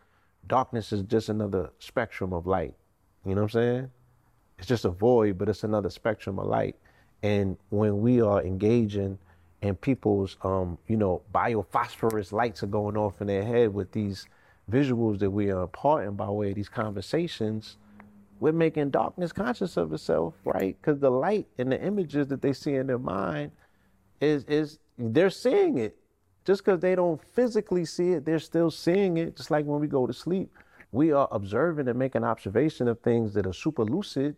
darkness 0.48 0.92
is 0.92 1.02
just 1.04 1.30
another 1.30 1.70
spectrum 1.80 2.34
of 2.34 2.48
light. 2.48 2.74
You 3.26 3.36
know 3.36 3.42
what 3.42 3.56
I'm 3.56 3.62
saying? 3.62 3.92
It's 4.60 4.68
just 4.68 4.86
a 4.86 4.90
void, 4.90 5.38
but 5.38 5.50
it's 5.50 5.64
another 5.64 5.90
spectrum 5.90 6.40
of 6.40 6.48
light. 6.48 6.76
And 7.24 7.58
when 7.70 8.02
we 8.02 8.22
are 8.22 8.44
engaging 8.44 9.18
and 9.62 9.80
people's, 9.80 10.38
um, 10.44 10.78
you 10.88 10.96
know, 10.96 11.22
biophosphorus 11.34 12.32
lights 12.32 12.64
are 12.64 12.68
going 12.68 12.96
off 12.96 13.22
in 13.22 13.28
their 13.28 13.44
head 13.44 13.74
with 13.74 13.92
these 13.92 14.28
visuals 14.72 15.20
that 15.20 15.30
we 15.30 15.52
are 15.52 15.64
imparting 15.64 16.16
by 16.16 16.30
way 16.30 16.50
of 16.50 16.56
these 16.56 16.70
conversations, 16.70 17.78
we're 18.40 18.52
making 18.52 18.90
darkness 18.90 19.32
conscious 19.32 19.78
of 19.78 19.94
itself, 19.94 20.34
right? 20.44 20.76
Because 20.82 21.00
the 21.00 21.10
light 21.10 21.48
and 21.58 21.72
the 21.72 21.82
images 21.82 22.28
that 22.28 22.42
they 22.42 22.54
see 22.54 22.76
in 22.76 22.88
their 22.88 23.00
mind 23.00 23.52
is 24.22 24.44
is 24.46 24.80
they're 24.98 25.30
seeing 25.30 25.78
it. 25.78 25.98
Just 26.46 26.64
because 26.64 26.80
they 26.80 26.96
don't 26.96 27.22
physically 27.34 27.86
see 27.86 28.12
it, 28.12 28.26
they're 28.26 28.40
still 28.40 28.70
seeing 28.70 29.18
it. 29.18 29.36
Just 29.36 29.50
like 29.50 29.66
when 29.66 29.80
we 29.82 29.88
go 29.88 30.06
to 30.06 30.14
sleep, 30.14 30.52
we 30.92 31.12
are 31.12 31.28
observing 31.32 31.88
and 31.88 31.98
making 31.98 32.24
observation 32.24 32.88
of 32.88 33.00
things 33.00 33.34
that 33.34 33.48
are 33.48 33.54
super 33.54 33.84
lucid. 33.84 34.36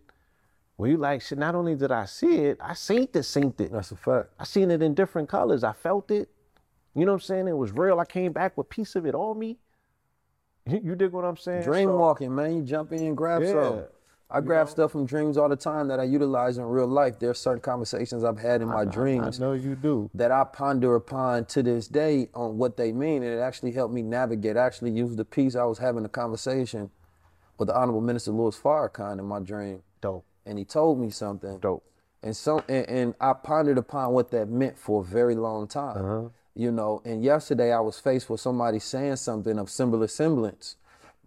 Where 0.77 0.91
you 0.91 0.97
like, 0.97 1.21
shit, 1.21 1.39
not 1.39 1.55
only 1.55 1.75
did 1.75 1.91
I 1.91 2.05
see 2.05 2.35
it, 2.45 2.59
I 2.61 2.75
seen 2.75 3.03
it, 3.03 3.13
synced 3.13 3.59
it. 3.59 3.71
That's 3.71 3.91
a 3.91 3.95
fact. 3.95 4.29
I 4.39 4.43
seen 4.43 4.71
it 4.71 4.81
in 4.81 4.93
different 4.93 5.27
colors. 5.27 5.63
I 5.63 5.73
felt 5.73 6.11
it. 6.11 6.29
You 6.93 7.05
know 7.05 7.13
what 7.13 7.23
I'm 7.23 7.25
saying? 7.25 7.47
It 7.47 7.57
was 7.57 7.71
real. 7.71 7.99
I 7.99 8.05
came 8.05 8.31
back 8.31 8.57
with 8.57 8.69
piece 8.69 8.95
of 8.95 9.05
it 9.05 9.15
on 9.15 9.37
me. 9.37 9.57
You, 10.69 10.81
you 10.83 10.95
dig 10.95 11.11
what 11.11 11.25
I'm 11.25 11.37
saying? 11.37 11.63
Dream 11.63 11.89
So- 11.89 11.97
walking, 11.97 12.33
man. 12.33 12.55
You 12.55 12.61
jump 12.63 12.91
in 12.93 13.03
and 13.03 13.15
grab 13.17 13.41
Yeah. 13.43 13.51
some. 13.53 13.83
I 14.29 14.41
grab 14.41 14.67
stuff 14.67 14.91
from 14.91 15.05
dreams 15.05 15.37
all 15.37 15.47
the 15.47 15.55
time 15.55 15.87
that 15.87 16.01
I 16.01 16.03
utilize 16.03 16.57
in 16.57 16.65
real 16.65 16.85
life. 16.85 17.17
There 17.17 17.29
are 17.29 17.33
certain 17.33 17.61
conversations 17.61 18.25
I've 18.25 18.37
had 18.39 18.61
in 18.61 18.67
my 18.67 18.83
dreams 18.83 19.39
I 19.39 19.45
know 19.45 19.53
you 19.53 19.73
do. 19.73 20.09
that 20.15 20.31
I 20.33 20.43
ponder 20.43 20.95
upon 20.95 21.45
to 21.45 21.63
this 21.63 21.87
day 21.87 22.27
on 22.33 22.57
what 22.57 22.75
they 22.75 22.91
mean, 22.91 23.23
and 23.23 23.31
it 23.31 23.39
actually 23.39 23.71
helped 23.71 23.93
me 23.93 24.01
navigate. 24.01 24.57
I 24.57 24.65
actually 24.65 24.91
used 24.91 25.15
the 25.15 25.23
piece 25.23 25.55
I 25.55 25.63
was 25.63 25.77
having 25.77 26.03
a 26.03 26.09
conversation 26.09 26.89
with 27.57 27.69
the 27.69 27.75
Honorable 27.79 28.01
Minister 28.01 28.31
Louis 28.31 28.57
Farrakhan 28.59 29.17
in 29.17 29.23
my 29.25 29.39
dream, 29.39 29.81
Dope. 30.01 30.25
and 30.45 30.57
he 30.59 30.65
told 30.65 30.99
me 30.99 31.09
something. 31.09 31.59
Dope. 31.59 31.85
And 32.21 32.35
so 32.35 32.61
and, 32.67 32.89
and 32.89 33.13
I 33.21 33.31
pondered 33.31 33.77
upon 33.77 34.11
what 34.11 34.31
that 34.31 34.49
meant 34.49 34.77
for 34.77 35.03
a 35.03 35.05
very 35.05 35.35
long 35.35 35.69
time. 35.69 35.97
Uh-huh. 36.05 36.29
You 36.57 36.71
know, 36.71 37.03
and 37.05 37.23
yesterday 37.23 37.71
I 37.71 37.79
was 37.81 37.99
faced 37.99 38.31
with 38.31 38.41
somebody 38.41 38.79
saying 38.79 39.17
something 39.17 39.59
of 39.59 39.69
similar 39.69 40.07
semblance. 40.07 40.77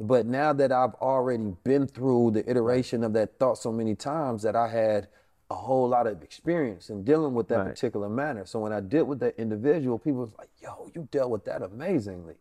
But 0.01 0.27
now 0.27 0.53
that 0.55 0.73
I've 0.73 0.95
already 0.95 1.55
been 1.63 1.87
through 1.87 2.33
the 2.33 2.51
iteration 2.51 3.05
of 3.05 3.13
that 3.13 3.39
thought 3.39 3.57
so 3.57 3.71
many 3.71 3.95
times 3.95 4.43
that 4.43 4.57
I 4.57 4.67
had 4.67 5.07
a 5.49 5.55
whole 5.55 5.89
lot 5.89 6.09
of 6.09 6.25
experience 6.25 6.91
in 6.91 7.05
dealing 7.05 7.33
with 7.35 7.47
that 7.47 7.59
Right. 7.59 7.69
particular 7.69 8.09
manner. 8.09 8.45
So 8.45 8.59
when 8.59 8.73
I 8.73 8.81
dealt 8.81 9.07
with 9.07 9.21
that 9.21 9.39
individual, 9.39 10.01
people 10.01 10.23
was 10.23 10.33
like, 10.37 10.49
yo, 10.61 10.91
you 10.97 11.07
dealt 11.13 11.31
with 11.31 11.45
that 11.45 11.63
amazingly. 11.63 12.35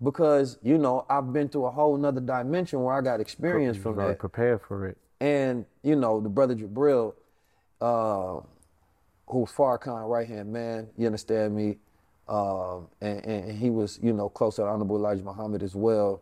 Because, 0.00 0.58
you 0.62 0.78
know, 0.78 1.06
I've 1.10 1.32
been 1.32 1.48
to 1.48 1.66
a 1.66 1.72
whole 1.72 1.96
nother 1.96 2.20
dimension 2.20 2.84
where 2.84 2.94
I 2.94 3.00
got 3.00 3.20
experience 3.20 3.78
from 3.78 3.96
that. 3.96 4.20
prepared 4.20 4.60
for 4.60 4.86
it. 4.86 4.96
And 5.20 5.66
you 5.82 5.96
know, 5.96 6.20
the 6.20 6.28
brother 6.28 6.54
Jabril, 6.54 7.14
uh, 7.80 8.40
who's 9.26 9.50
Farrakhan 9.50 10.08
right 10.08 10.28
hand 10.28 10.52
man, 10.52 10.88
you 10.96 11.06
understand 11.06 11.56
me, 11.56 11.78
um, 12.28 12.88
and, 13.00 13.24
and 13.24 13.58
he 13.58 13.70
was 13.70 13.98
you 14.02 14.12
know 14.12 14.28
close 14.28 14.56
to 14.56 14.64
Honorable 14.64 14.96
Elijah 14.96 15.24
Muhammad 15.24 15.62
as 15.62 15.74
well. 15.74 16.20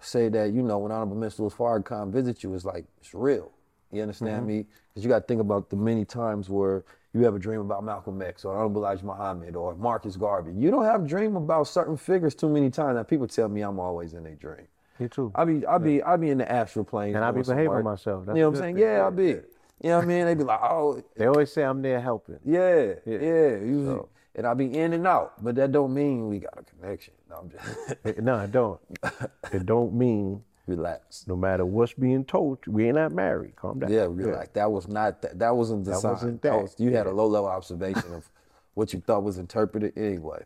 Say 0.00 0.28
that 0.28 0.52
you 0.52 0.62
know 0.62 0.78
when 0.78 0.92
Honorable 0.92 1.16
Minister 1.16 1.42
Louis 1.42 1.54
Farrakhan 1.54 2.10
visits 2.12 2.42
you, 2.44 2.54
it's 2.54 2.64
like 2.64 2.84
it's 2.98 3.14
real. 3.14 3.50
You 3.92 4.02
understand 4.02 4.46
me? 4.46 4.66
Because 4.88 5.04
you 5.04 5.08
got 5.10 5.20
to 5.20 5.26
think 5.26 5.40
about 5.40 5.70
the 5.70 5.76
many 5.76 6.04
times 6.04 6.50
where 6.50 6.84
you 7.14 7.24
have 7.24 7.34
a 7.34 7.38
dream 7.38 7.60
about 7.60 7.82
Malcolm 7.82 8.20
X 8.20 8.44
or 8.44 8.54
Honorable 8.54 8.82
Elijah 8.82 9.06
Muhammad 9.06 9.56
or 9.56 9.74
Marcus 9.74 10.16
Garvey. 10.16 10.52
You 10.52 10.70
don't 10.70 10.84
have 10.84 11.04
a 11.04 11.06
dream 11.06 11.34
about 11.36 11.66
certain 11.66 11.96
figures 11.96 12.34
too 12.34 12.48
many 12.48 12.68
times. 12.68 12.96
Now 12.96 13.04
people 13.04 13.26
tell 13.26 13.48
me 13.48 13.62
I'm 13.62 13.78
always 13.80 14.12
in 14.12 14.26
a 14.26 14.34
dream. 14.34 14.66
Me 14.98 15.08
too. 15.08 15.32
I 15.34 15.44
be 15.44 15.64
I 15.66 15.78
be 15.78 16.02
I 16.02 16.16
be 16.16 16.30
in 16.30 16.38
the 16.38 16.50
astral 16.50 16.84
plane. 16.84 17.14
And 17.16 17.24
I 17.24 17.30
be 17.30 17.42
behaving 17.42 17.68
work. 17.68 17.84
myself. 17.84 18.26
That's 18.26 18.36
you 18.36 18.42
know 18.42 18.50
what 18.50 18.58
I'm 18.58 18.62
saying? 18.62 18.74
thing. 18.76 18.84
Yeah, 18.84 19.06
I 19.06 19.10
be. 19.10 19.22
You 19.24 19.90
know 19.90 19.96
what 19.96 20.04
I 20.04 20.06
mean? 20.08 20.24
They 20.26 20.34
be 20.34 20.44
like, 20.44 20.60
oh, 20.62 21.02
They 21.16 21.26
always 21.26 21.52
say 21.52 21.62
I'm 21.62 21.80
there 21.82 22.00
helping. 22.00 22.38
yeah, 22.44 22.94
yeah. 23.04 23.18
Yeah. 23.18 23.48
usually, 23.58 24.00
and 24.36 24.46
I'll 24.46 24.54
be 24.54 24.72
in 24.78 24.92
and 24.92 25.06
out, 25.06 25.42
but 25.42 25.54
that 25.56 25.72
don't 25.72 25.92
mean 25.92 26.28
we 26.28 26.38
got 26.38 26.56
a 26.58 26.62
connection. 26.62 27.14
No, 27.28 27.36
I'm 27.38 27.50
just. 27.50 27.96
It- 28.04 28.22
no, 28.22 28.38
it 28.40 28.52
don't. 28.52 28.80
it 29.52 29.66
don't 29.66 29.92
mean 29.94 30.42
Relax. 30.68 31.24
No 31.28 31.36
matter 31.36 31.64
what's 31.64 31.92
being 31.94 32.24
told, 32.24 32.58
we 32.66 32.86
ain't 32.86 32.96
not 32.96 33.12
married. 33.12 33.54
Calm 33.54 33.78
down. 33.78 33.92
Yeah, 33.92 34.08
relax. 34.10 34.48
That 34.54 34.68
was 34.72 34.88
not 34.88 35.22
that. 35.22 35.38
That 35.38 35.54
wasn't 35.54 35.84
the 35.84 35.92
That 35.92 36.00
sign. 36.00 36.10
wasn't 36.12 36.42
That 36.42 36.50
that. 36.54 36.62
was- 36.62 36.74
you 36.78 36.90
had 36.90 37.06
a 37.06 37.12
low 37.12 37.26
level 37.28 37.48
observation 37.48 38.12
of 38.12 38.28
what 38.74 38.92
you 38.92 39.00
thought 39.00 39.22
was 39.22 39.38
interpreted 39.38 39.92
anyway. 39.96 40.42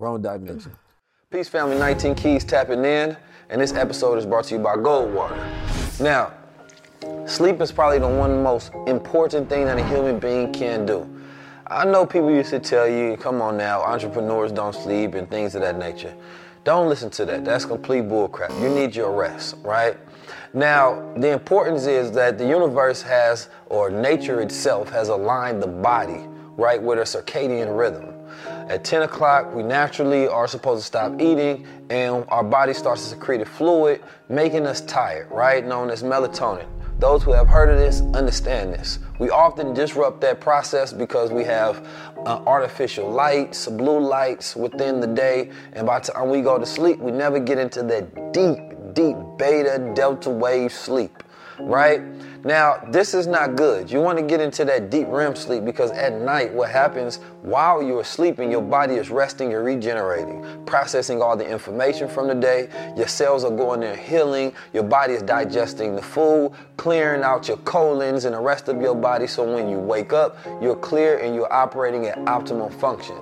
Wrong 0.00 0.20
dimension. 0.20 0.72
Peace 1.30 1.48
Family 1.48 1.78
19 1.78 2.16
Keys 2.16 2.44
tapping 2.44 2.84
in, 2.84 3.16
and 3.48 3.60
this 3.60 3.72
episode 3.72 4.18
is 4.18 4.26
brought 4.26 4.44
to 4.46 4.56
you 4.56 4.60
by 4.60 4.74
Goldwater. 4.74 5.38
Now, 6.00 6.32
sleep 7.26 7.60
is 7.60 7.70
probably 7.70 8.00
the 8.00 8.08
one 8.08 8.42
most 8.42 8.72
important 8.88 9.48
thing 9.48 9.64
that 9.66 9.78
a 9.78 9.84
human 9.86 10.18
being 10.18 10.52
can 10.52 10.84
do. 10.86 11.08
I 11.68 11.84
know 11.84 12.06
people 12.06 12.30
used 12.30 12.50
to 12.50 12.60
tell 12.60 12.86
you, 12.86 13.16
come 13.16 13.42
on 13.42 13.56
now, 13.56 13.82
entrepreneurs 13.82 14.52
don't 14.52 14.72
sleep 14.72 15.14
and 15.14 15.28
things 15.28 15.56
of 15.56 15.62
that 15.62 15.76
nature. 15.76 16.14
Don't 16.62 16.88
listen 16.88 17.10
to 17.10 17.24
that. 17.24 17.44
That's 17.44 17.64
complete 17.64 18.04
bullcrap. 18.04 18.60
You 18.60 18.68
need 18.68 18.94
your 18.94 19.10
rest, 19.10 19.56
right? 19.62 19.96
Now, 20.54 21.12
the 21.16 21.30
importance 21.30 21.86
is 21.86 22.12
that 22.12 22.38
the 22.38 22.46
universe 22.46 23.02
has, 23.02 23.48
or 23.66 23.90
nature 23.90 24.40
itself 24.42 24.90
has 24.90 25.08
aligned 25.08 25.60
the 25.60 25.66
body, 25.66 26.20
right, 26.56 26.80
with 26.80 27.00
a 27.00 27.02
circadian 27.02 27.76
rhythm. 27.76 28.14
At 28.68 28.84
10 28.84 29.02
o'clock, 29.02 29.52
we 29.52 29.64
naturally 29.64 30.28
are 30.28 30.46
supposed 30.46 30.82
to 30.82 30.86
stop 30.86 31.20
eating 31.20 31.66
and 31.90 32.24
our 32.28 32.44
body 32.44 32.74
starts 32.74 33.02
to 33.02 33.08
secrete 33.08 33.40
a 33.40 33.44
fluid, 33.44 34.04
making 34.28 34.66
us 34.66 34.82
tired, 34.82 35.28
right? 35.32 35.66
Known 35.66 35.90
as 35.90 36.04
melatonin. 36.04 36.66
Those 37.00 37.24
who 37.24 37.32
have 37.32 37.48
heard 37.48 37.70
of 37.70 37.78
this 37.78 38.02
understand 38.16 38.72
this. 38.72 39.00
We 39.18 39.30
often 39.30 39.72
disrupt 39.72 40.20
that 40.20 40.40
process 40.40 40.92
because 40.92 41.30
we 41.30 41.44
have 41.44 41.86
uh, 42.18 42.42
artificial 42.46 43.10
lights, 43.10 43.66
blue 43.66 43.98
lights 43.98 44.54
within 44.54 45.00
the 45.00 45.06
day, 45.06 45.50
and 45.72 45.86
by 45.86 46.00
the 46.00 46.12
time 46.12 46.28
we 46.28 46.42
go 46.42 46.58
to 46.58 46.66
sleep, 46.66 46.98
we 46.98 47.12
never 47.12 47.38
get 47.38 47.58
into 47.58 47.82
that 47.84 48.32
deep, 48.32 48.58
deep 48.92 49.16
beta 49.38 49.92
delta 49.94 50.28
wave 50.28 50.72
sleep, 50.72 51.22
right? 51.60 52.02
Now, 52.44 52.80
this 52.90 53.12
is 53.12 53.26
not 53.26 53.56
good. 53.56 53.90
You 53.90 54.00
want 54.00 54.18
to 54.18 54.24
get 54.24 54.40
into 54.40 54.64
that 54.66 54.88
deep 54.88 55.08
REM 55.08 55.34
sleep 55.34 55.64
because 55.64 55.90
at 55.90 56.12
night, 56.12 56.52
what 56.52 56.70
happens 56.70 57.16
while 57.42 57.82
you're 57.82 58.04
sleeping, 58.04 58.50
your 58.50 58.62
body 58.62 58.94
is 58.94 59.10
resting 59.10 59.50
you're 59.50 59.64
regenerating, 59.64 60.64
processing 60.64 61.20
all 61.20 61.36
the 61.36 61.48
information 61.48 62.08
from 62.08 62.28
the 62.28 62.34
day. 62.34 62.68
Your 62.96 63.08
cells 63.08 63.42
are 63.42 63.50
going 63.50 63.80
there 63.80 63.96
healing. 63.96 64.52
Your 64.72 64.84
body 64.84 65.14
is 65.14 65.22
digesting 65.22 65.96
the 65.96 66.02
food, 66.02 66.52
clearing 66.76 67.22
out 67.22 67.48
your 67.48 67.56
colons 67.58 68.24
and 68.24 68.34
the 68.34 68.40
rest 68.40 68.68
of 68.68 68.80
your 68.80 68.94
body. 68.94 69.26
So 69.26 69.42
when 69.52 69.68
you 69.68 69.78
wake 69.78 70.12
up, 70.12 70.38
you're 70.62 70.76
clear 70.76 71.18
and 71.18 71.34
you're 71.34 71.52
operating 71.52 72.06
at 72.06 72.16
optimal 72.26 72.72
function. 72.80 73.16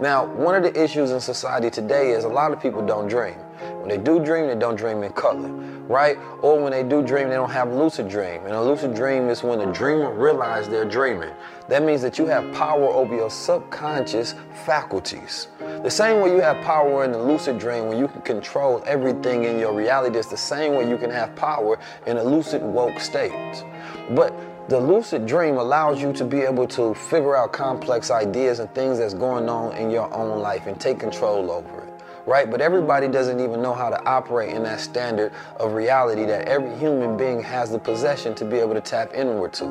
Now, 0.00 0.26
one 0.26 0.54
of 0.54 0.62
the 0.62 0.82
issues 0.82 1.10
in 1.10 1.20
society 1.20 1.70
today 1.70 2.10
is 2.10 2.24
a 2.24 2.28
lot 2.28 2.52
of 2.52 2.60
people 2.60 2.84
don't 2.84 3.08
dream. 3.08 3.36
When 3.80 3.88
they 3.88 3.96
do 3.96 4.22
dream, 4.22 4.46
they 4.46 4.54
don't 4.54 4.76
dream 4.76 5.02
in 5.02 5.12
color, 5.12 5.48
right? 5.88 6.18
Or 6.42 6.60
when 6.60 6.72
they 6.72 6.82
do 6.82 7.02
dream, 7.02 7.28
they 7.28 7.34
don't 7.34 7.50
have 7.50 7.72
lucid 7.72 8.08
dream. 8.08 8.44
And 8.44 8.54
a 8.54 8.62
lucid 8.62 8.94
dream 8.94 9.28
is 9.28 9.42
when 9.42 9.58
the 9.58 9.66
dreamer 9.66 10.12
realizes 10.12 10.68
they're 10.68 10.84
dreaming. 10.84 11.30
That 11.68 11.82
means 11.82 12.02
that 12.02 12.18
you 12.18 12.26
have 12.26 12.52
power 12.54 12.86
over 12.86 13.14
your 13.14 13.30
subconscious 13.30 14.34
faculties. 14.64 15.48
The 15.58 15.90
same 15.90 16.20
way 16.20 16.30
you 16.30 16.40
have 16.40 16.64
power 16.64 17.04
in 17.04 17.12
the 17.12 17.22
lucid 17.22 17.58
dream 17.58 17.88
when 17.88 17.98
you 17.98 18.08
can 18.08 18.22
control 18.22 18.82
everything 18.86 19.44
in 19.44 19.58
your 19.58 19.74
reality, 19.74 20.18
it's 20.18 20.28
the 20.28 20.36
same 20.36 20.74
way 20.74 20.88
you 20.88 20.96
can 20.96 21.10
have 21.10 21.34
power 21.36 21.78
in 22.06 22.16
a 22.16 22.22
lucid 22.22 22.62
woke 22.62 22.98
state. 23.00 23.64
But 24.10 24.34
the 24.68 24.80
lucid 24.80 25.26
dream 25.26 25.58
allows 25.58 26.02
you 26.02 26.12
to 26.14 26.24
be 26.24 26.40
able 26.40 26.66
to 26.68 26.92
figure 26.94 27.36
out 27.36 27.52
complex 27.52 28.10
ideas 28.10 28.58
and 28.58 28.72
things 28.74 28.98
that's 28.98 29.14
going 29.14 29.48
on 29.48 29.76
in 29.76 29.90
your 29.90 30.12
own 30.12 30.40
life 30.40 30.66
and 30.66 30.80
take 30.80 30.98
control 30.98 31.52
over 31.52 31.82
it, 31.82 31.85
right? 32.26 32.50
But 32.50 32.60
everybody 32.60 33.08
doesn't 33.08 33.40
even 33.40 33.62
know 33.62 33.72
how 33.72 33.88
to 33.88 34.04
operate 34.04 34.52
in 34.52 34.64
that 34.64 34.80
standard 34.80 35.32
of 35.58 35.72
reality 35.72 36.26
that 36.26 36.48
every 36.48 36.76
human 36.76 37.16
being 37.16 37.40
has 37.42 37.70
the 37.70 37.78
possession 37.78 38.34
to 38.34 38.44
be 38.44 38.56
able 38.58 38.74
to 38.74 38.80
tap 38.80 39.14
inward 39.14 39.52
to. 39.54 39.66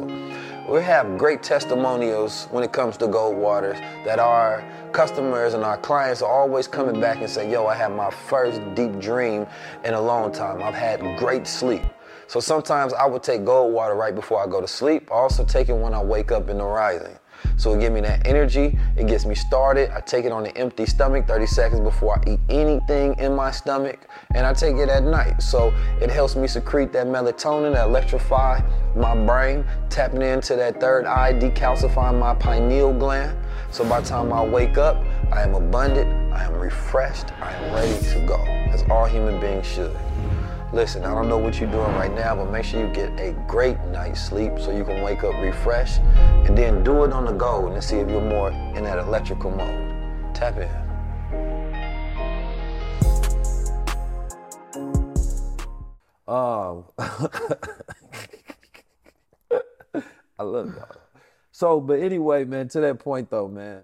We 0.70 0.82
have 0.82 1.18
great 1.18 1.44
testimonials 1.44 2.48
when 2.52 2.64
it 2.64 2.72
comes 2.72 2.98
to 2.98 3.08
Gold 3.08 3.38
Waters 3.38 3.78
that 4.06 4.18
our 4.18 4.64
customers 4.94 5.54
and 5.54 5.64
our 5.64 5.78
clients 5.78 6.22
are 6.22 6.32
always 6.32 6.68
coming 6.68 7.00
back 7.00 7.18
and 7.18 7.30
say, 7.30 7.52
yo, 7.52 7.68
I 7.68 7.76
had 7.76 7.92
my 7.92 8.10
first 8.10 8.62
deep 8.74 9.00
dream 9.00 9.46
in 9.84 9.94
a 9.94 10.02
long 10.02 10.32
time. 10.32 10.64
I've 10.64 10.74
had 10.74 11.02
great 11.20 11.46
sleep. 11.46 11.84
So 12.28 12.40
sometimes 12.40 12.94
I 12.94 13.06
would 13.06 13.22
take 13.22 13.46
gold 13.46 13.74
water 13.74 13.94
right 13.94 14.16
before 14.16 14.42
I 14.42 14.48
go 14.50 14.60
to 14.60 14.68
sleep. 14.68 15.12
I 15.12 15.16
also 15.16 15.46
take 15.46 15.70
it 15.70 15.74
when 15.74 15.94
I 15.94 16.02
wake 16.02 16.32
up 16.32 16.50
in 16.50 16.58
the 16.58 16.64
rising. 16.64 17.20
So 17.58 17.74
it 17.74 17.80
gives 17.80 17.94
me 17.94 18.02
that 18.02 18.28
energy, 18.28 18.78
it 18.98 19.08
gets 19.08 19.26
me 19.26 19.36
started. 19.36 19.90
I 19.92 20.02
take 20.02 20.26
it 20.26 20.32
on 20.32 20.46
an 20.46 20.56
empty 20.58 20.86
stomach 20.86 21.28
30 21.28 21.46
seconds 21.46 21.82
before 21.82 22.20
I 22.20 22.32
eat 22.32 22.40
anything 22.50 23.16
in 23.18 23.36
my 23.36 23.52
stomach, 23.52 24.08
and 24.34 24.46
I 24.46 24.54
take 24.54 24.76
it 24.76 24.90
at 24.90 25.04
night. 25.04 25.42
So 25.42 25.74
it 26.02 26.10
helps 26.10 26.36
me 26.36 26.48
secrete 26.48 26.92
that 26.94 27.08
melatonin, 27.08 27.74
that 27.74 27.88
electrify 27.88 28.62
my 28.96 29.16
brain, 29.26 29.66
tapping 29.90 30.22
into 30.22 30.56
that 30.56 30.80
third 30.80 31.06
eye, 31.06 31.34
decalcifying 31.34 32.20
my 32.20 32.36
pineal 32.36 32.94
gland. 32.94 33.38
So 33.72 33.88
by 33.88 34.02
the 34.02 34.08
time 34.08 34.32
I 34.32 34.44
wake 34.44 34.78
up, 34.78 35.04
I 35.32 35.42
am 35.42 35.56
abundant, 35.56 36.34
I 36.34 36.44
am 36.46 36.56
refreshed, 36.56 37.32
I 37.42 37.52
am 37.54 37.74
ready 37.74 37.98
to 38.14 38.26
go, 38.28 38.42
as 38.72 38.84
all 38.90 39.06
human 39.06 39.40
beings 39.40 39.66
should. 39.66 39.96
Listen, 40.76 41.06
I 41.06 41.16
don't 41.16 41.30
know 41.30 41.38
what 41.38 41.62
you're 41.62 41.72
doing 41.72 41.94
right 41.94 42.14
now, 42.14 42.36
but 42.36 42.52
make 42.52 42.66
sure 42.66 42.86
you 42.86 42.94
get 42.94 43.18
a 43.18 43.32
great 43.48 43.80
night's 43.94 44.20
sleep 44.20 44.60
so 44.60 44.76
you 44.76 44.84
can 44.84 45.02
wake 45.02 45.24
up 45.24 45.34
refreshed 45.36 46.02
and 46.02 46.58
then 46.58 46.84
do 46.84 47.06
it 47.06 47.14
on 47.14 47.24
the 47.24 47.32
go 47.32 47.68
and 47.72 47.82
see 47.82 47.96
if 47.96 48.10
you're 48.10 48.20
more 48.20 48.50
in 48.50 48.84
that 48.84 48.98
electrical 48.98 49.52
mode. 49.52 50.36
Tap 50.36 50.58
in. 50.58 50.68
Um, 56.28 56.84
I 60.38 60.44
love 60.44 60.76
y'all. 60.76 60.98
So, 61.54 61.80
but 61.80 62.02
anyway, 62.02 62.44
man, 62.44 62.68
to 62.68 62.82
that 62.82 63.00
point 63.00 63.30
though, 63.30 63.48
man, 63.48 63.84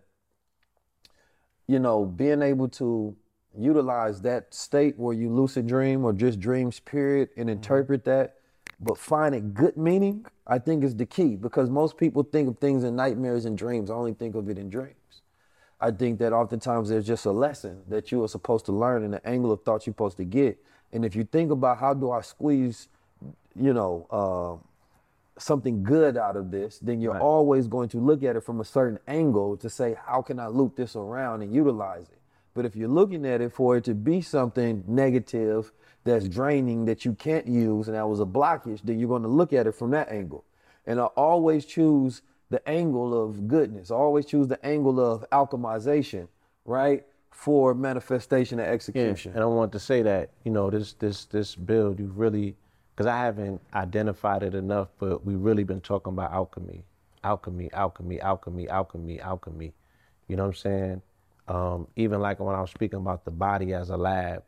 you 1.67 1.79
know, 1.79 2.03
being 2.03 2.41
able 2.41 2.67
to 2.67 3.15
utilize 3.57 4.21
that 4.21 4.53
state 4.53 4.97
where 4.97 5.13
you 5.13 5.29
lucid 5.29 5.67
dream 5.67 6.05
or 6.05 6.13
just 6.13 6.39
dreams, 6.39 6.79
period, 6.79 7.29
and 7.37 7.49
interpret 7.49 8.05
that, 8.05 8.35
but 8.79 8.97
finding 8.97 9.53
good 9.53 9.77
meaning, 9.77 10.25
I 10.47 10.57
think 10.59 10.83
is 10.83 10.95
the 10.95 11.05
key 11.05 11.35
because 11.35 11.69
most 11.69 11.97
people 11.97 12.23
think 12.23 12.47
of 12.47 12.57
things 12.59 12.83
in 12.83 12.95
nightmares 12.95 13.45
and 13.45 13.57
dreams. 13.57 13.91
I 13.91 13.93
only 13.93 14.13
think 14.13 14.35
of 14.35 14.49
it 14.49 14.57
in 14.57 14.69
dreams. 14.69 14.95
I 15.79 15.91
think 15.91 16.19
that 16.19 16.31
oftentimes 16.31 16.89
there's 16.89 17.07
just 17.07 17.25
a 17.25 17.31
lesson 17.31 17.81
that 17.87 18.11
you 18.11 18.23
are 18.23 18.27
supposed 18.27 18.65
to 18.65 18.71
learn 18.71 19.03
and 19.03 19.13
the 19.13 19.27
angle 19.27 19.51
of 19.51 19.63
thought 19.63 19.85
you're 19.85 19.93
supposed 19.93 20.17
to 20.17 20.25
get. 20.25 20.63
And 20.93 21.03
if 21.03 21.15
you 21.15 21.23
think 21.23 21.51
about 21.51 21.79
how 21.79 21.93
do 21.93 22.11
I 22.11 22.21
squeeze, 22.21 22.87
you 23.55 23.73
know, 23.73 24.07
uh, 24.11 24.67
something 25.39 25.83
good 25.83 26.17
out 26.17 26.37
of 26.37 26.51
this, 26.51 26.77
then 26.79 27.01
you're 27.01 27.19
always 27.19 27.67
going 27.67 27.89
to 27.89 27.97
look 27.97 28.23
at 28.23 28.35
it 28.35 28.41
from 28.41 28.61
a 28.61 28.65
certain 28.65 28.99
angle 29.07 29.57
to 29.57 29.69
say, 29.69 29.97
how 30.05 30.21
can 30.21 30.39
I 30.39 30.47
loop 30.47 30.75
this 30.75 30.95
around 30.95 31.41
and 31.41 31.53
utilize 31.53 32.03
it? 32.03 32.20
But 32.53 32.65
if 32.65 32.75
you're 32.75 32.89
looking 32.89 33.25
at 33.25 33.41
it 33.41 33.53
for 33.53 33.77
it 33.77 33.83
to 33.85 33.93
be 33.93 34.21
something 34.21 34.83
negative 34.87 35.71
that's 36.03 36.27
draining 36.27 36.85
that 36.85 37.05
you 37.05 37.13
can't 37.13 37.47
use 37.47 37.87
and 37.87 37.95
that 37.95 38.07
was 38.07 38.19
a 38.19 38.25
blockage, 38.25 38.81
then 38.83 38.99
you're 38.99 39.07
going 39.09 39.21
to 39.21 39.27
look 39.27 39.53
at 39.53 39.67
it 39.67 39.73
from 39.73 39.91
that 39.91 40.09
angle. 40.09 40.43
And 40.85 40.99
I 40.99 41.05
always 41.05 41.65
choose 41.65 42.21
the 42.49 42.67
angle 42.67 43.13
of 43.19 43.47
goodness. 43.47 43.91
I 43.91 43.95
always 43.95 44.25
choose 44.25 44.47
the 44.47 44.63
angle 44.65 44.99
of 44.99 45.23
alchemization, 45.31 46.27
right? 46.65 47.05
For 47.29 47.73
manifestation 47.73 48.59
and 48.59 48.67
Yeah, 48.67 48.73
execution. 48.73 49.31
and 49.33 49.41
I 49.41 49.45
want 49.45 49.71
to 49.71 49.79
say 49.79 50.01
that 50.01 50.31
you 50.43 50.51
know 50.51 50.69
this 50.69 50.93
this 50.93 51.25
this 51.25 51.55
build 51.55 51.97
you 51.99 52.11
really 52.13 52.57
because 52.93 53.07
I 53.07 53.17
haven't 53.23 53.61
identified 53.73 54.43
it 54.43 54.53
enough, 54.53 54.89
but 54.99 55.25
we've 55.25 55.39
really 55.39 55.63
been 55.63 55.79
talking 55.79 56.11
about 56.11 56.33
alchemy, 56.33 56.83
alchemy, 57.23 57.71
alchemy, 57.71 58.19
alchemy, 58.19 58.67
alchemy, 58.67 59.21
alchemy. 59.21 59.73
You 60.27 60.35
know 60.35 60.43
what 60.43 60.49
I'm 60.49 60.55
saying? 60.55 61.01
Um, 61.47 61.87
even 61.95 62.21
like 62.21 62.39
when 62.39 62.55
I 62.55 62.61
was 62.61 62.71
speaking 62.71 62.99
about 62.99 63.25
the 63.25 63.31
body 63.31 63.73
as 63.73 63.89
a 63.89 63.97
lab, 63.97 64.43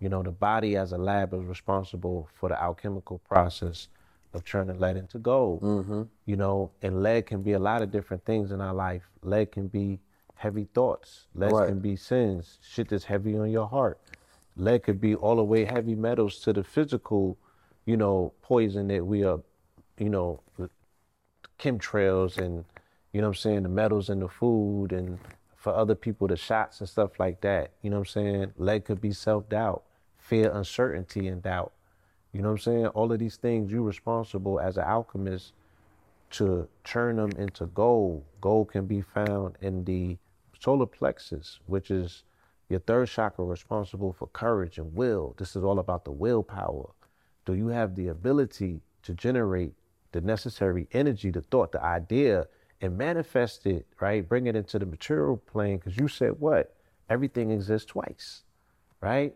you 0.00 0.08
know, 0.08 0.22
the 0.22 0.30
body 0.30 0.76
as 0.76 0.92
a 0.92 0.98
lab 0.98 1.34
is 1.34 1.44
responsible 1.44 2.28
for 2.34 2.48
the 2.48 2.60
alchemical 2.60 3.18
process 3.18 3.88
of 4.32 4.44
turning 4.44 4.78
lead 4.78 4.96
into 4.96 5.18
gold. 5.18 5.62
You 6.26 6.36
know, 6.36 6.70
and 6.82 7.02
lead 7.02 7.26
can 7.26 7.42
be 7.42 7.52
a 7.52 7.58
lot 7.58 7.82
of 7.82 7.90
different 7.90 8.24
things 8.24 8.52
in 8.52 8.60
our 8.60 8.74
life. 8.74 9.08
Lead 9.22 9.52
can 9.52 9.66
be 9.68 10.00
heavy 10.34 10.64
thoughts. 10.74 11.26
Lead 11.34 11.52
Right. 11.52 11.68
can 11.68 11.80
be 11.80 11.96
sins, 11.96 12.58
shit 12.62 12.88
that's 12.88 13.04
heavy 13.04 13.36
on 13.38 13.50
your 13.50 13.66
heart. 13.66 13.98
Lead 14.56 14.82
could 14.82 15.00
be 15.00 15.14
all 15.14 15.36
the 15.36 15.44
way 15.44 15.64
heavy 15.64 15.94
metals 15.94 16.40
to 16.40 16.52
the 16.52 16.62
physical, 16.64 17.36
you 17.86 17.96
know, 17.96 18.32
poison 18.42 18.88
that 18.88 19.04
we 19.04 19.24
are, 19.24 19.40
you 19.98 20.08
know, 20.08 20.40
chemtrails 21.58 22.38
and, 22.38 22.64
you 23.12 23.20
know 23.20 23.28
what 23.28 23.36
I'm 23.36 23.40
saying, 23.40 23.62
the 23.64 23.68
metals 23.68 24.10
in 24.10 24.20
the 24.20 24.28
food 24.28 24.92
and 24.92 25.18
for 25.58 25.74
other 25.74 25.96
people, 25.96 26.28
the 26.28 26.36
shots 26.36 26.80
and 26.80 26.88
stuff 26.88 27.18
like 27.18 27.40
that. 27.40 27.72
You 27.82 27.90
know 27.90 27.98
what 27.98 28.08
I'm 28.16 28.22
saying? 28.22 28.52
Lead 28.56 28.84
could 28.84 29.00
be 29.00 29.12
self 29.12 29.48
doubt, 29.48 29.82
fear, 30.16 30.50
uncertainty, 30.50 31.26
and 31.26 31.42
doubt. 31.42 31.72
You 32.32 32.42
know 32.42 32.48
what 32.48 32.60
I'm 32.60 32.72
saying? 32.72 32.86
All 32.88 33.12
of 33.12 33.18
these 33.18 33.36
things 33.36 33.72
you're 33.72 33.82
responsible 33.82 34.60
as 34.60 34.76
an 34.76 34.84
alchemist 34.84 35.52
to 36.30 36.68
turn 36.84 37.16
them 37.16 37.32
into 37.32 37.66
gold. 37.66 38.24
Gold 38.40 38.70
can 38.70 38.86
be 38.86 39.00
found 39.00 39.56
in 39.60 39.84
the 39.84 40.16
solar 40.60 40.86
plexus, 40.86 41.58
which 41.66 41.90
is 41.90 42.22
your 42.68 42.80
third 42.80 43.08
chakra 43.08 43.44
responsible 43.44 44.12
for 44.12 44.28
courage 44.28 44.78
and 44.78 44.94
will. 44.94 45.34
This 45.38 45.56
is 45.56 45.64
all 45.64 45.78
about 45.80 46.04
the 46.04 46.12
willpower. 46.12 46.90
do 47.46 47.54
you 47.54 47.68
have 47.68 47.94
the 47.96 48.08
ability 48.08 48.82
to 49.02 49.14
generate 49.14 49.72
the 50.12 50.20
necessary 50.20 50.86
energy, 50.92 51.30
the 51.30 51.40
thought, 51.40 51.72
the 51.72 51.82
idea, 51.82 52.46
and 52.80 52.96
manifest 52.96 53.66
it, 53.66 53.86
right? 54.00 54.26
Bring 54.28 54.46
it 54.46 54.56
into 54.56 54.78
the 54.78 54.86
material 54.86 55.36
plane. 55.36 55.78
Because 55.78 55.96
you 55.96 56.08
said 56.08 56.32
what? 56.38 56.74
Everything 57.10 57.50
exists 57.50 57.86
twice, 57.86 58.42
right? 59.00 59.34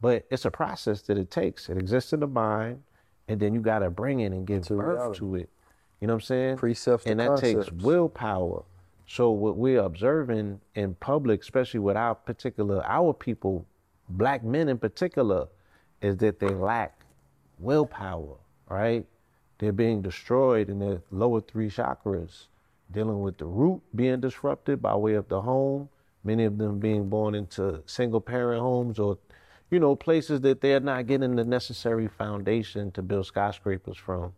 But 0.00 0.26
it's 0.30 0.44
a 0.44 0.50
process 0.50 1.02
that 1.02 1.16
it 1.16 1.30
takes. 1.30 1.68
It 1.68 1.78
exists 1.78 2.12
in 2.12 2.20
the 2.20 2.26
mind, 2.26 2.82
and 3.28 3.40
then 3.40 3.54
you 3.54 3.60
got 3.60 3.78
to 3.80 3.90
bring 3.90 4.20
it 4.20 4.32
and 4.32 4.46
give 4.46 4.66
To 4.66 4.74
birth 4.76 4.96
reality. 4.96 5.18
to 5.20 5.34
it. 5.36 5.50
You 6.00 6.08
know 6.08 6.14
what 6.14 6.22
I'm 6.24 6.26
saying? 6.26 6.56
Precepts 6.58 7.06
and 7.06 7.20
that 7.20 7.38
takes 7.38 7.70
willpower. 7.72 8.64
So 9.06 9.30
what 9.30 9.56
we're 9.56 9.80
observing 9.80 10.60
in 10.74 10.94
public, 10.96 11.42
especially 11.42 11.80
with 11.80 11.96
our 11.96 12.14
particular 12.14 12.82
our 12.84 13.14
people, 13.14 13.66
black 14.08 14.42
men 14.44 14.68
in 14.68 14.78
particular, 14.78 15.46
is 16.02 16.16
that 16.18 16.40
they 16.40 16.48
lack 16.48 17.00
willpower, 17.58 18.36
right? 18.68 19.06
They're 19.58 19.72
being 19.72 20.02
destroyed 20.02 20.68
in 20.68 20.78
their 20.78 21.00
lower 21.10 21.40
three 21.40 21.68
chakras, 21.70 22.46
dealing 22.90 23.20
with 23.20 23.38
the 23.38 23.46
root 23.46 23.80
being 23.94 24.20
disrupted 24.20 24.80
by 24.80 24.94
way 24.94 25.14
of 25.14 25.28
the 25.28 25.40
home, 25.40 25.88
many 26.22 26.44
of 26.44 26.58
them 26.58 26.78
being 26.78 27.08
born 27.08 27.34
into 27.34 27.82
single 27.86 28.20
parent 28.20 28.60
homes 28.60 28.98
or, 28.98 29.18
you 29.70 29.78
know, 29.80 29.96
places 29.96 30.40
that 30.42 30.60
they're 30.60 30.80
not 30.80 31.06
getting 31.06 31.36
the 31.36 31.44
necessary 31.44 32.08
foundation 32.08 32.90
to 32.92 33.02
build 33.02 33.26
skyscrapers 33.26 33.96
from. 33.96 34.32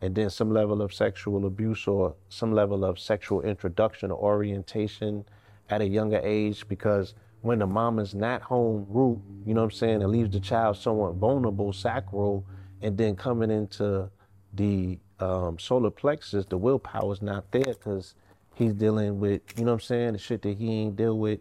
And 0.00 0.14
then 0.14 0.30
some 0.30 0.52
level 0.52 0.82
of 0.82 0.92
sexual 0.92 1.46
abuse 1.46 1.86
or 1.86 2.16
some 2.28 2.52
level 2.52 2.84
of 2.84 2.98
sexual 2.98 3.42
introduction 3.42 4.10
or 4.10 4.18
orientation 4.18 5.24
at 5.70 5.80
a 5.80 5.86
younger 5.86 6.20
age 6.24 6.66
because 6.68 7.14
when 7.42 7.58
the 7.58 7.66
mom 7.66 7.98
is 7.98 8.14
not 8.14 8.42
home 8.42 8.86
root, 8.88 9.20
you 9.44 9.54
know 9.54 9.62
what 9.62 9.72
I'm 9.72 9.78
saying, 9.78 10.02
it 10.02 10.08
leaves 10.08 10.30
the 10.30 10.40
child 10.40 10.76
somewhat 10.76 11.14
vulnerable, 11.14 11.72
sacral, 11.72 12.44
and 12.80 12.96
then 12.96 13.16
coming 13.16 13.50
into 13.50 14.10
the 14.54 14.98
um, 15.22 15.58
solar 15.58 15.90
plexus, 15.90 16.44
the 16.46 16.56
willpower 16.58 17.12
is 17.12 17.22
not 17.22 17.50
there 17.52 17.62
because 17.64 18.14
he's 18.54 18.72
dealing 18.72 19.20
with, 19.20 19.40
you 19.56 19.64
know 19.64 19.72
what 19.72 19.76
I'm 19.76 19.80
saying, 19.80 20.12
the 20.12 20.18
shit 20.18 20.42
that 20.42 20.56
he 20.58 20.70
ain't 20.72 20.96
deal 20.96 21.16
with. 21.18 21.40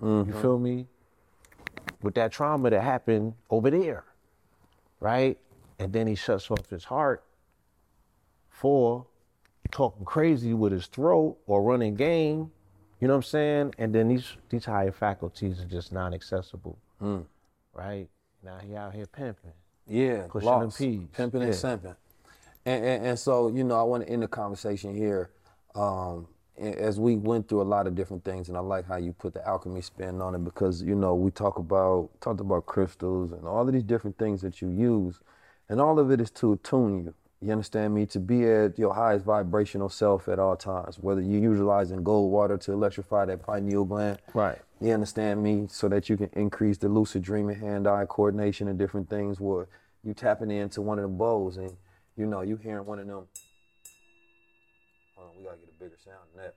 You 0.00 0.32
feel 0.40 0.58
me? 0.58 0.86
With 2.02 2.14
that 2.14 2.30
trauma 2.32 2.70
that 2.70 2.82
happened 2.82 3.34
over 3.50 3.70
there, 3.70 4.04
right? 5.00 5.38
And 5.78 5.92
then 5.92 6.06
he 6.06 6.14
shuts 6.14 6.50
off 6.50 6.68
his 6.68 6.84
heart 6.84 7.24
for 8.50 9.06
talking 9.70 10.04
crazy 10.04 10.54
with 10.54 10.72
his 10.72 10.86
throat 10.86 11.36
or 11.46 11.62
running 11.62 11.94
game. 11.94 12.50
You 13.00 13.08
know 13.08 13.14
what 13.14 13.18
I'm 13.18 13.22
saying? 13.24 13.74
And 13.78 13.94
then 13.94 14.08
these 14.08 14.36
these 14.48 14.64
higher 14.64 14.92
faculties 14.92 15.60
are 15.60 15.66
just 15.66 15.92
non-accessible, 15.92 16.78
right? 17.74 18.08
Now 18.42 18.58
he 18.58 18.74
out 18.76 18.94
here 18.94 19.06
pimping. 19.06 19.52
Yeah, 19.88 20.26
Pushing 20.28 20.48
them 20.50 20.60
lost, 20.62 20.76
Ps. 20.78 21.16
pimping 21.16 21.42
and 21.42 21.52
Yeah. 21.54 21.58
simping. 21.58 21.96
And, 22.66 22.84
and 22.84 23.06
and 23.06 23.18
so 23.18 23.48
you 23.48 23.64
know, 23.64 23.78
I 23.78 23.82
want 23.84 24.04
to 24.04 24.12
end 24.12 24.22
the 24.22 24.28
conversation 24.28 24.94
here. 24.94 25.30
Um, 25.74 26.28
as 26.58 26.98
we 26.98 27.16
went 27.16 27.48
through 27.48 27.60
a 27.60 27.64
lot 27.64 27.86
of 27.86 27.94
different 27.94 28.24
things, 28.24 28.48
and 28.48 28.56
I 28.56 28.60
like 28.60 28.86
how 28.86 28.96
you 28.96 29.12
put 29.12 29.34
the 29.34 29.46
alchemy 29.46 29.82
spin 29.82 30.20
on 30.22 30.34
it 30.34 30.42
because 30.42 30.82
you 30.82 30.94
know 30.94 31.14
we 31.14 31.30
talk 31.30 31.58
about 31.58 32.10
talked 32.20 32.40
about 32.40 32.66
crystals 32.66 33.32
and 33.32 33.46
all 33.46 33.66
of 33.66 33.72
these 33.72 33.82
different 33.82 34.18
things 34.18 34.40
that 34.42 34.60
you 34.60 34.70
use, 34.70 35.20
and 35.68 35.80
all 35.80 35.98
of 35.98 36.10
it 36.10 36.20
is 36.20 36.30
to 36.32 36.52
attune 36.54 37.04
you. 37.04 37.14
You 37.42 37.52
understand 37.52 37.94
me? 37.94 38.06
To 38.06 38.18
be 38.18 38.46
at 38.48 38.78
your 38.78 38.94
highest 38.94 39.26
vibrational 39.26 39.90
self 39.90 40.26
at 40.28 40.38
all 40.38 40.56
times, 40.56 40.98
whether 40.98 41.20
you're 41.20 41.52
utilizing 41.52 42.02
gold 42.02 42.32
water 42.32 42.56
to 42.56 42.72
electrify 42.72 43.26
that 43.26 43.46
pineal 43.46 43.84
gland, 43.84 44.18
Right. 44.32 44.58
you 44.80 44.90
understand 44.92 45.42
me? 45.42 45.66
So 45.70 45.88
that 45.90 46.08
you 46.08 46.16
can 46.16 46.30
increase 46.32 46.78
the 46.78 46.88
lucid 46.88 47.22
dreaming, 47.22 47.60
hand-eye 47.60 48.06
coordination, 48.06 48.66
and 48.68 48.78
different 48.78 49.10
things. 49.10 49.38
Where 49.38 49.68
you 50.02 50.14
tapping 50.14 50.50
into 50.50 50.80
one 50.80 50.98
of 50.98 51.02
the 51.02 51.08
bowls, 51.08 51.58
and 51.58 51.76
you 52.16 52.26
know 52.26 52.40
you 52.40 52.56
hearing 52.56 52.86
one 52.86 52.98
of 52.98 53.06
them. 53.06 53.26
Hold 55.16 55.28
on, 55.30 55.36
we 55.38 55.44
gotta 55.44 55.56
get 55.58 55.68
a 55.68 55.82
bigger 55.82 55.96
sound 56.04 56.18
than 56.34 56.44
that. 56.44 56.54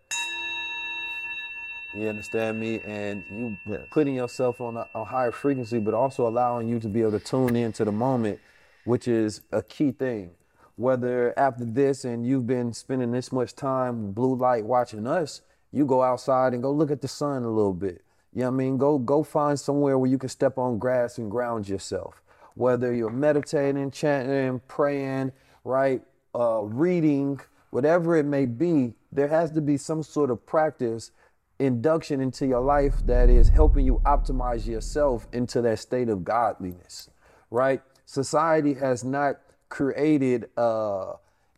You 1.95 2.07
understand 2.07 2.59
me? 2.59 2.81
And 2.85 3.23
you 3.31 3.57
Yes. 3.65 3.88
putting 3.91 4.13
yourself 4.13 4.61
on 4.61 4.77
a, 4.77 4.88
a 4.93 5.03
higher 5.03 5.31
frequency, 5.31 5.79
but 5.79 5.93
also 5.93 6.27
allowing 6.27 6.67
you 6.67 6.79
to 6.79 6.88
be 6.88 7.01
able 7.01 7.11
to 7.11 7.19
tune 7.19 7.55
into 7.55 7.83
the 7.83 7.91
moment, 7.91 8.39
which 8.85 9.07
is 9.07 9.41
a 9.51 9.61
key 9.63 9.91
thing. 9.91 10.31
Whether 10.75 11.38
after 11.38 11.65
this 11.65 12.05
and 12.05 12.25
you've 12.25 12.47
been 12.47 12.73
spending 12.73 13.11
this 13.11 13.31
much 13.31 13.55
time 13.55 14.11
blue 14.11 14.35
light 14.35 14.63
watching 14.63 15.07
us, 15.07 15.41
you 15.71 15.85
go 15.85 16.01
outside 16.01 16.53
and 16.53 16.61
go 16.63 16.71
look 16.71 16.91
at 16.91 17.01
the 17.01 17.07
sun 17.07 17.43
a 17.43 17.49
little 17.49 17.73
bit. 17.73 18.03
You 18.33 18.41
know 18.41 18.49
what 18.49 18.53
I 18.53 18.57
mean? 18.57 18.77
Go 18.77 18.97
go 18.99 19.23
find 19.23 19.59
somewhere 19.59 19.97
where 19.97 20.09
you 20.09 20.17
can 20.19 20.29
step 20.29 20.57
on 20.57 20.77
grass 20.77 21.17
and 21.17 21.29
ground 21.29 21.67
yourself. 21.67 22.21
Whether 22.53 22.93
you're 22.93 23.09
meditating, 23.09 23.91
chanting, 23.91 24.61
praying, 24.67 25.31
right, 25.63 26.01
uh, 26.35 26.61
reading, 26.61 27.39
whatever 27.71 28.15
it 28.17 28.25
may 28.25 28.45
be, 28.45 28.93
there 29.11 29.27
has 29.27 29.51
to 29.51 29.61
be 29.61 29.77
some 29.77 30.03
sort 30.03 30.29
of 30.29 30.45
practice 30.45 31.11
induction 31.59 32.21
into 32.21 32.47
your 32.47 32.61
life 32.61 32.95
that 33.05 33.29
is 33.29 33.49
helping 33.49 33.85
you 33.85 34.01
optimize 34.05 34.65
yourself 34.65 35.27
into 35.33 35.61
that 35.61 35.79
state 35.79 36.07
of 36.07 36.23
godliness, 36.23 37.09
right? 37.51 37.81
Society 38.05 38.73
has 38.75 39.03
not 39.03 39.39
created 39.67 40.49
uh, 40.57 41.13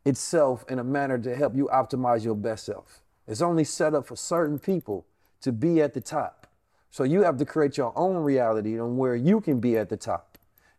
itself 0.05 0.65
in 0.69 0.79
a 0.79 0.83
manner 0.83 1.17
to 1.19 1.35
help 1.35 1.55
you 1.55 1.69
optimize 1.71 2.25
your 2.25 2.35
best 2.35 2.65
self. 2.65 3.01
It's 3.27 3.41
only 3.41 3.63
set 3.63 3.93
up 3.93 4.07
for 4.07 4.15
certain 4.15 4.57
people 4.59 5.05
to 5.41 5.51
be 5.51 5.81
at 5.81 5.93
the 5.93 6.01
top. 6.01 6.47
So 6.89 7.03
you 7.03 7.21
have 7.23 7.37
to 7.37 7.45
create 7.45 7.77
your 7.77 7.93
own 7.95 8.17
reality 8.17 8.79
on 8.79 8.97
where 8.97 9.15
you 9.15 9.39
can 9.39 9.59
be 9.59 9.77
at 9.77 9.89
the 9.89 9.97
top. 9.97 10.30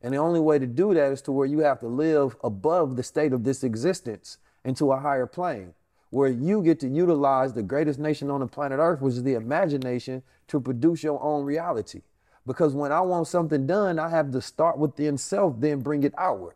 And 0.02 0.12
the 0.12 0.18
only 0.18 0.40
way 0.40 0.58
to 0.58 0.66
do 0.66 0.92
that 0.94 1.12
is 1.12 1.22
to 1.22 1.32
where 1.32 1.46
you 1.46 1.60
have 1.60 1.80
to 1.80 1.86
live 1.86 2.36
above 2.42 2.96
the 2.96 3.02
state 3.02 3.32
of 3.32 3.44
this 3.44 3.62
existence 3.62 4.38
into 4.64 4.92
a 4.92 4.98
higher 4.98 5.26
plane, 5.26 5.74
where 6.10 6.28
you 6.28 6.62
get 6.62 6.80
to 6.80 6.88
utilize 6.88 7.52
the 7.52 7.62
greatest 7.62 7.98
nation 7.98 8.30
on 8.30 8.40
the 8.40 8.46
planet 8.46 8.78
Earth, 8.80 9.00
which 9.00 9.14
is 9.14 9.22
the 9.22 9.34
imagination, 9.34 10.22
to 10.48 10.60
produce 10.60 11.02
your 11.02 11.22
own 11.22 11.44
reality. 11.44 12.02
Because 12.46 12.74
when 12.74 12.90
I 12.90 13.00
want 13.00 13.28
something 13.28 13.66
done, 13.66 13.98
I 13.98 14.08
have 14.08 14.32
to 14.32 14.40
start 14.40 14.76
within 14.76 15.16
self, 15.16 15.60
then 15.60 15.80
bring 15.80 16.02
it 16.02 16.14
outward. 16.18 16.54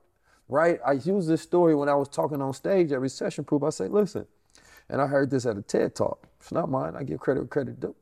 Right? 0.48 0.78
I 0.86 0.92
use 0.92 1.26
this 1.26 1.42
story 1.42 1.74
when 1.74 1.88
I 1.88 1.94
was 1.94 2.08
talking 2.08 2.40
on 2.40 2.52
stage 2.52 2.92
at 2.92 3.00
Recession 3.00 3.44
Proof. 3.44 3.62
I 3.62 3.70
say, 3.70 3.88
listen, 3.88 4.26
and 4.88 5.00
I 5.00 5.06
heard 5.06 5.30
this 5.30 5.46
at 5.46 5.56
a 5.56 5.62
TED 5.62 5.94
talk. 5.94 6.28
It's 6.40 6.52
not 6.52 6.70
mine. 6.70 6.94
I 6.96 7.02
give 7.02 7.18
credit 7.18 7.40
where 7.40 7.48
credit 7.48 7.80
due. 7.80 7.96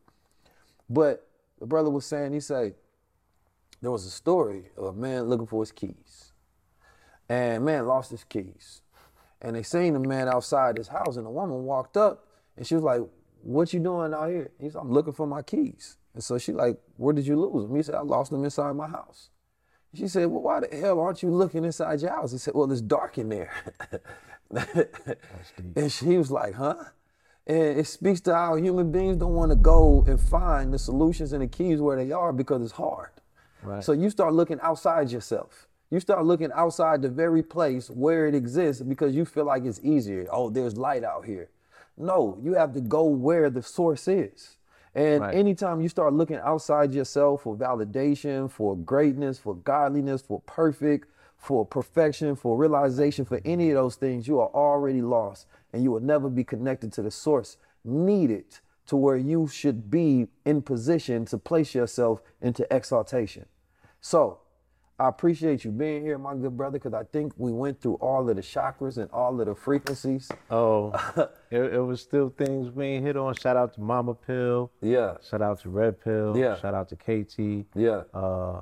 But 0.91 1.27
the 1.59 1.67
brother 1.67 1.89
was 1.89 2.05
saying, 2.05 2.33
he 2.33 2.41
said, 2.41 2.75
there 3.85 3.91
was 3.91 4.07
a 4.07 4.11
story 4.11 4.71
of 4.77 4.85
a 4.85 4.93
man 4.93 5.25
looking 5.25 5.47
for 5.47 5.63
his 5.63 5.73
keys. 5.73 6.33
And 7.29 7.65
man 7.65 7.87
lost 7.87 8.11
his 8.11 8.25
keys. 8.25 8.83
And 9.41 9.57
they 9.57 9.63
seen 9.63 9.95
the 9.95 10.01
man 10.01 10.29
outside 10.29 10.79
his 10.79 10.89
house, 10.89 11.17
and 11.17 11.27
a 11.27 11.31
woman 11.31 11.65
walked 11.65 11.97
up 11.97 12.27
and 12.57 12.67
she 12.67 12.75
was 12.75 12.85
like, 12.85 13.03
What 13.43 13.73
you 13.73 13.81
doing 13.81 14.15
out 14.15 14.29
here? 14.29 14.51
He 14.59 14.71
said, 14.71 14.81
I'm 14.81 14.91
looking 14.91 15.13
for 15.13 15.27
my 15.27 15.43
keys. 15.43 15.97
And 16.15 16.23
so 16.23 16.39
she 16.39 16.53
like, 16.53 16.79
Where 16.97 17.13
did 17.13 17.27
you 17.27 17.39
lose 17.39 17.67
them? 17.67 17.77
He 17.77 17.83
said, 17.83 17.95
I 17.95 18.01
lost 18.01 18.31
them 18.31 18.45
inside 18.45 18.75
my 18.75 18.89
house. 18.89 19.31
She 19.95 20.09
said, 20.09 20.27
Well, 20.27 20.43
why 20.43 20.61
the 20.61 20.77
hell 20.77 21.01
aren't 21.01 21.23
you 21.23 21.31
looking 21.31 21.65
inside 21.65 22.01
your 22.01 22.11
house? 22.11 22.33
He 22.33 22.39
said, 22.39 22.55
Well, 22.55 22.71
it's 22.71 22.81
dark 22.81 23.19
in 23.19 23.29
there. 23.29 23.53
and 25.77 25.91
she 25.93 26.17
was 26.17 26.31
like, 26.31 26.55
Huh? 26.55 26.85
And 27.47 27.79
it 27.79 27.87
speaks 27.87 28.23
to 28.23 28.35
how 28.35 28.57
human 28.57 28.91
beings 28.91 29.19
don't 29.19 29.35
want 29.35 29.51
to 29.51 29.57
go 29.57 30.05
and 30.07 30.19
find 30.19 30.73
the 30.73 30.79
solutions 30.79 31.35
and 31.35 31.43
the 31.43 31.47
keys 31.47 31.81
where 31.81 32.03
they 32.03 32.11
are 32.11 32.33
because 32.33 32.63
it's 32.63 32.73
hard. 32.73 33.11
Right. 33.65 33.83
So 33.83 33.93
you 33.93 34.11
start 34.11 34.35
looking 34.35 34.61
outside 34.61 35.11
yourself. 35.11 35.67
You 35.91 36.01
start 36.01 36.25
looking 36.25 36.51
outside 36.55 37.03
the 37.03 37.09
very 37.09 37.43
place 37.43 37.89
where 37.89 38.27
it 38.27 38.35
exists 38.35 38.83
because 38.83 39.15
you 39.15 39.25
feel 39.25 39.45
like 39.45 39.65
it's 39.65 39.81
easier. 39.83 40.27
Oh, 40.31 40.51
there's 40.51 40.77
light 40.77 41.05
out 41.05 41.25
here. 41.25 41.51
No, 41.97 42.39
you 42.43 42.55
have 42.55 42.73
to 42.75 42.81
go 42.81 43.05
where 43.05 43.51
the 43.51 43.63
source 43.63 44.09
is. 44.09 44.57
And 44.95 45.23
Right. 45.23 45.35
anytime 45.35 45.81
you 45.81 45.89
start 45.89 46.13
looking 46.13 46.37
outside 46.37 46.95
yourself 46.95 47.43
for 47.43 47.57
validation, 47.57 48.51
for 48.51 48.77
greatness, 48.77 49.39
for 49.39 49.55
godliness, 49.55 50.23
for 50.23 50.41
perfect, 50.47 51.09
for 51.37 51.65
perfection, 51.65 52.37
for 52.37 52.57
realization, 52.57 53.25
for 53.25 53.41
any 53.45 53.71
of 53.71 53.77
those 53.77 53.97
things, 53.97 54.27
you 54.27 54.41
are 54.41 54.49
already 54.49 55.03
lost 55.03 55.47
and 55.73 55.83
you 55.83 55.91
will 55.91 56.01
never 56.01 56.29
be 56.29 56.45
connected 56.45 56.93
to 56.93 57.03
the 57.03 57.11
source 57.11 57.57
needed 57.85 58.45
to 58.87 58.97
where 58.97 59.17
you 59.17 59.47
should 59.47 59.91
be 59.91 60.29
in 60.45 60.63
position 60.63 61.25
to 61.27 61.39
place 61.39 61.75
yourself 61.75 62.23
into 62.41 62.67
exaltation. 62.75 63.47
So, 64.07 64.41
I 64.99 65.09
appreciate 65.09 65.65
you 65.65 65.71
being 65.71 66.03
here, 66.03 66.19
my 66.19 66.35
good 66.35 66.55
brother, 66.59 66.79
because 66.79 66.93
I 66.93 67.05
think 67.05 67.33
we 67.39 67.51
went 67.53 67.81
through 67.81 67.95
all 67.95 68.29
of 68.29 68.37
the 68.37 68.43
chakras 68.43 68.99
and 68.99 69.11
all 69.13 69.41
of 69.41 69.47
the 69.47 69.55
frequencies. 69.55 70.31
Oh, 70.51 70.93
it, 71.51 71.73
it 71.73 71.81
was 71.81 72.03
still 72.03 72.29
things 72.37 72.71
we 72.71 72.85
ain't 72.85 73.07
hit 73.07 73.17
on. 73.17 73.35
Shout 73.35 73.57
out 73.57 73.73
to 73.75 73.81
Mama 73.81 74.13
Pill. 74.13 74.71
Yeah, 74.83 75.15
Shout 75.27 75.41
out 75.41 75.61
to 75.63 75.71
Red 75.71 75.99
Pill. 76.05 76.37
Yeah. 76.37 76.57
Shout 76.61 76.75
out 76.75 76.91
to 76.91 76.97
KT. 76.97 77.67
yeah, 77.75 78.03
Uh, 78.13 78.61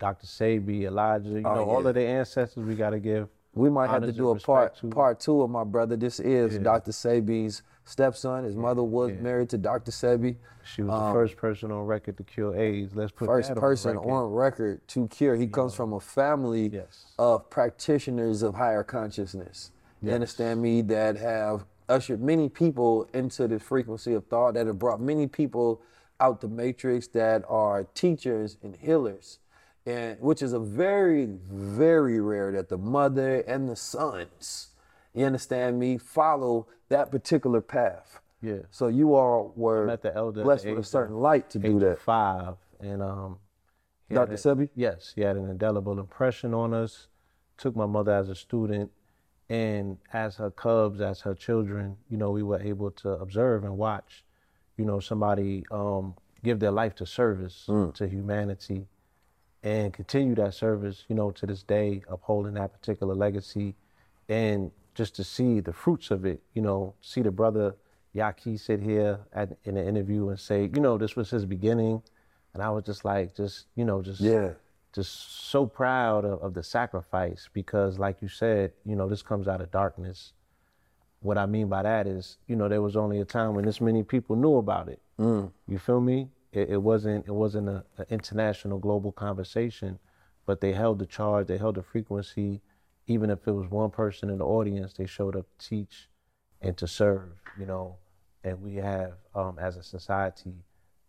Dr. 0.00 0.26
Sebi, 0.26 0.82
Elijah. 0.86 1.28
You 1.28 1.42
Oh, 1.46 1.54
know, 1.54 1.64
all 1.70 1.86
of 1.86 1.94
the 1.94 2.02
ancestors 2.04 2.64
we 2.66 2.74
got 2.74 2.90
to 2.90 2.98
give 2.98 3.28
We 3.54 3.70
might 3.70 3.90
have 3.90 4.02
to 4.02 4.10
do 4.12 4.30
a 4.30 4.38
part 4.40 4.74
to- 4.78 4.88
part 4.88 5.20
two 5.20 5.40
of 5.42 5.50
my 5.50 5.62
brother. 5.62 5.94
This 5.94 6.18
is 6.18 6.54
Yeah. 6.54 6.62
Dr. 6.64 6.90
Sebi's 6.90 7.62
stepson. 7.84 8.44
His 8.44 8.56
mother 8.56 8.82
was 8.82 9.10
yeah. 9.12 9.20
married 9.20 9.48
to 9.50 9.58
Dr. 9.58 9.90
Sebi. 9.90 10.36
She 10.64 10.82
was 10.82 10.92
the 11.00 11.12
first 11.12 11.36
person 11.36 11.72
on 11.72 11.84
record 11.86 12.16
to 12.18 12.22
cure 12.24 12.54
AIDS. 12.56 12.94
Let's 12.94 13.10
put 13.12 13.28
Um, 13.28 13.34
First 13.34 13.48
that 13.48 13.58
person 13.58 13.90
on 13.96 13.96
record. 13.96 14.12
on 14.12 14.32
record 14.32 14.88
to 14.88 15.08
cure. 15.08 15.34
He 15.34 15.46
comes 15.48 15.74
from 15.74 15.92
a 15.92 16.00
family 16.00 16.68
Yes. 16.68 17.06
of 17.18 17.50
practitioners 17.50 18.42
of 18.42 18.54
higher 18.54 18.84
consciousness. 18.84 19.72
You 20.00 20.12
understand 20.12 20.60
me? 20.62 20.82
That 20.82 21.16
have 21.16 21.64
ushered 21.88 22.22
many 22.22 22.48
people 22.48 23.08
into 23.12 23.46
this 23.48 23.62
frequency 23.62 24.14
of 24.14 24.24
thought, 24.26 24.54
that 24.54 24.66
have 24.66 24.78
brought 24.78 25.00
many 25.00 25.26
people 25.26 25.80
out 26.20 26.40
the 26.40 26.48
matrix, 26.48 27.08
that 27.08 27.44
are 27.48 27.84
teachers 27.94 28.56
and 28.62 28.76
healers. 28.76 29.38
And 29.84 30.20
which 30.20 30.42
is 30.42 30.52
a 30.52 30.60
very, 30.60 31.26
very 31.50 32.20
rare 32.20 32.52
that 32.52 32.68
the 32.68 32.78
mother 32.78 33.40
and 33.48 33.68
the 33.68 33.74
sons, 33.74 34.68
you 35.14 35.24
understand 35.24 35.78
me, 35.78 35.98
follow 35.98 36.66
that 36.88 37.10
particular 37.10 37.60
path. 37.60 38.20
Yeah. 38.40 38.58
So 38.70 38.88
you 38.88 39.14
all 39.14 39.52
were 39.56 39.86
met 39.86 40.02
the 40.02 40.14
elder 40.14 40.42
blessed 40.42 40.66
with 40.66 40.78
a 40.78 40.84
certain 40.84 41.14
of- 41.16 41.20
light 41.22 41.50
to 41.50 41.58
do 41.58 41.78
that. 41.80 42.00
five, 42.00 42.56
and 42.80 43.02
um, 43.02 43.38
Dr. 44.10 44.32
a- 44.32 44.36
Sebi? 44.36 44.68
Yes, 44.74 45.12
he 45.14 45.20
had 45.22 45.36
an 45.36 45.48
indelible 45.48 45.98
impression 46.00 46.52
on 46.54 46.74
us. 46.74 47.06
Took 47.58 47.76
my 47.76 47.86
mother 47.86 48.12
as 48.12 48.28
a 48.28 48.34
student, 48.34 48.90
and 49.48 49.98
as 50.12 50.36
her 50.36 50.50
cubs, 50.50 51.00
as 51.00 51.20
her 51.20 51.34
children, 51.34 51.96
you 52.08 52.16
know, 52.16 52.30
we 52.30 52.42
were 52.42 52.60
able 52.60 52.90
to 52.90 53.10
observe 53.10 53.62
and 53.64 53.76
watch, 53.78 54.24
you 54.76 54.84
know, 54.84 54.98
somebody 54.98 55.64
um, 55.70 56.14
give 56.42 56.58
their 56.58 56.72
life 56.72 56.94
to 56.96 57.06
service 57.06 57.66
to 57.94 58.08
humanity, 58.08 58.88
and 59.62 59.92
continue 59.92 60.34
that 60.34 60.54
service, 60.54 61.04
you 61.08 61.14
know, 61.14 61.30
to 61.30 61.46
this 61.46 61.62
day, 61.62 62.02
upholding 62.10 62.54
that 62.54 62.72
particular 62.72 63.14
legacy, 63.14 63.76
and 64.28 64.72
just 64.94 65.14
to 65.16 65.24
see 65.24 65.60
the 65.60 65.72
fruits 65.72 66.10
of 66.10 66.24
it, 66.24 66.42
you 66.54 66.62
know, 66.62 66.94
see 67.00 67.22
the 67.22 67.30
brother 67.30 67.74
Yaki 68.14 68.58
sit 68.60 68.80
here 68.80 69.20
at, 69.32 69.56
in 69.64 69.76
an 69.76 69.86
interview 69.88 70.28
and 70.28 70.38
say, 70.38 70.70
you 70.74 70.80
know, 70.80 70.98
this 70.98 71.16
was 71.16 71.30
his 71.30 71.44
beginning, 71.46 72.02
and 72.52 72.62
I 72.62 72.68
was 72.70 72.84
just 72.84 73.04
like, 73.04 73.34
just 73.34 73.66
you 73.74 73.84
know, 73.84 74.02
just 74.02 74.20
Yeah. 74.20 74.50
just 74.92 75.48
so 75.48 75.66
proud 75.66 76.24
of, 76.26 76.42
of 76.42 76.54
the 76.54 76.62
sacrifice 76.62 77.48
because, 77.54 77.98
like 77.98 78.20
you 78.20 78.28
said, 78.28 78.72
you 78.84 78.94
know, 78.96 79.08
this 79.08 79.22
comes 79.22 79.48
out 79.48 79.60
of 79.62 79.70
darkness. 79.70 80.34
What 81.20 81.38
I 81.38 81.46
mean 81.46 81.68
by 81.68 81.82
that 81.84 82.06
is, 82.06 82.36
you 82.48 82.56
know, 82.56 82.68
there 82.68 82.82
was 82.82 82.96
only 82.96 83.20
a 83.20 83.24
time 83.24 83.54
when 83.54 83.64
this 83.64 83.80
many 83.80 84.02
people 84.02 84.36
knew 84.36 84.56
about 84.56 84.88
it. 84.88 85.00
Mm. 85.18 85.50
You 85.68 85.78
feel 85.78 86.00
me? 86.00 86.28
It, 86.52 86.68
it 86.70 86.82
wasn't 86.82 87.26
it 87.26 87.32
wasn't 87.32 87.68
a, 87.70 87.84
a 87.96 88.04
international 88.12 88.78
global 88.78 89.12
conversation, 89.12 89.98
but 90.44 90.60
they 90.60 90.72
held 90.72 90.98
the 90.98 91.06
charge, 91.06 91.46
they 91.46 91.56
held 91.56 91.76
the 91.76 91.82
frequency. 91.82 92.60
Even 93.06 93.30
if 93.30 93.46
it 93.46 93.52
was 93.52 93.68
one 93.68 93.90
person 93.90 94.30
in 94.30 94.38
the 94.38 94.44
audience, 94.44 94.92
they 94.94 95.06
showed 95.06 95.36
up 95.36 95.46
to 95.58 95.68
teach 95.68 96.08
and 96.60 96.76
to 96.76 96.86
serve. 96.86 97.30
You 97.58 97.66
know, 97.66 97.96
and 98.44 98.60
we 98.62 98.76
have, 98.76 99.14
um, 99.34 99.58
as 99.60 99.76
a 99.76 99.82
society, 99.82 100.54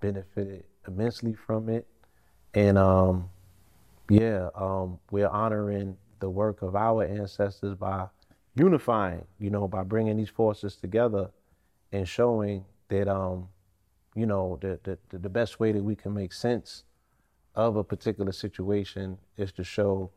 benefited 0.01 0.65
immensely 0.87 1.33
from 1.33 1.69
it. 1.69 1.87
And 2.53 2.77
um, 2.77 3.29
yeah, 4.09 4.49
um, 4.55 4.99
we're 5.11 5.27
honoring 5.27 5.97
the 6.19 6.29
work 6.29 6.61
of 6.61 6.75
our 6.75 7.03
ancestors 7.03 7.75
by 7.75 8.07
unifying, 8.55 9.25
you 9.39 9.49
know, 9.49 9.67
by 9.67 9.83
bringing 9.83 10.17
these 10.17 10.29
forces 10.29 10.75
together 10.75 11.29
and 11.91 12.07
showing 12.07 12.65
that, 12.89 13.07
um, 13.07 13.47
you 14.15 14.25
know, 14.25 14.59
the, 14.61 14.79
the, 14.83 15.17
the 15.17 15.29
best 15.29 15.59
way 15.59 15.71
that 15.71 15.83
we 15.83 15.95
can 15.95 16.13
make 16.13 16.33
sense 16.33 16.83
of 17.55 17.75
a 17.75 17.83
particular 17.83 18.31
situation 18.31 19.17
is 19.37 19.51
to 19.53 19.63
show, 19.63 20.11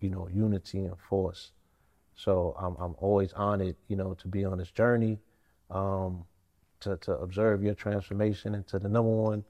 you 0.00 0.10
know, 0.10 0.28
unity 0.32 0.80
and 0.80 0.98
force. 0.98 1.52
So 2.14 2.54
I'm, 2.58 2.76
I'm 2.76 2.94
always 2.98 3.32
honored, 3.32 3.76
you 3.88 3.96
know, 3.96 4.14
to 4.14 4.28
be 4.28 4.44
on 4.44 4.58
this 4.58 4.70
journey, 4.70 5.18
um, 5.70 6.24
to, 6.80 6.96
to 6.98 7.12
observe 7.18 7.62
your 7.62 7.74
transformation 7.74 8.54
into 8.54 8.78
the 8.78 8.88
number 8.88 9.10
one 9.10 9.44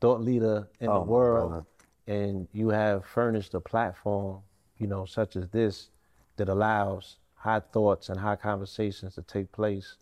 thought 0.00 0.20
leader 0.20 0.68
in 0.80 0.88
Oh, 0.88 1.00
the 1.00 1.00
world 1.10 1.50
brother. 1.50 1.66
and 2.06 2.48
you 2.52 2.68
have 2.68 3.04
furnished 3.06 3.54
a 3.54 3.60
platform, 3.60 4.40
you 4.78 4.86
know, 4.86 5.04
such 5.04 5.36
as 5.36 5.48
this, 5.48 5.90
that 6.36 6.48
allows 6.48 7.16
high 7.34 7.60
thoughts 7.60 8.08
and 8.08 8.18
high 8.18 8.36
conversations 8.36 9.14
to 9.14 9.22
take 9.22 9.50
place, 9.52 9.96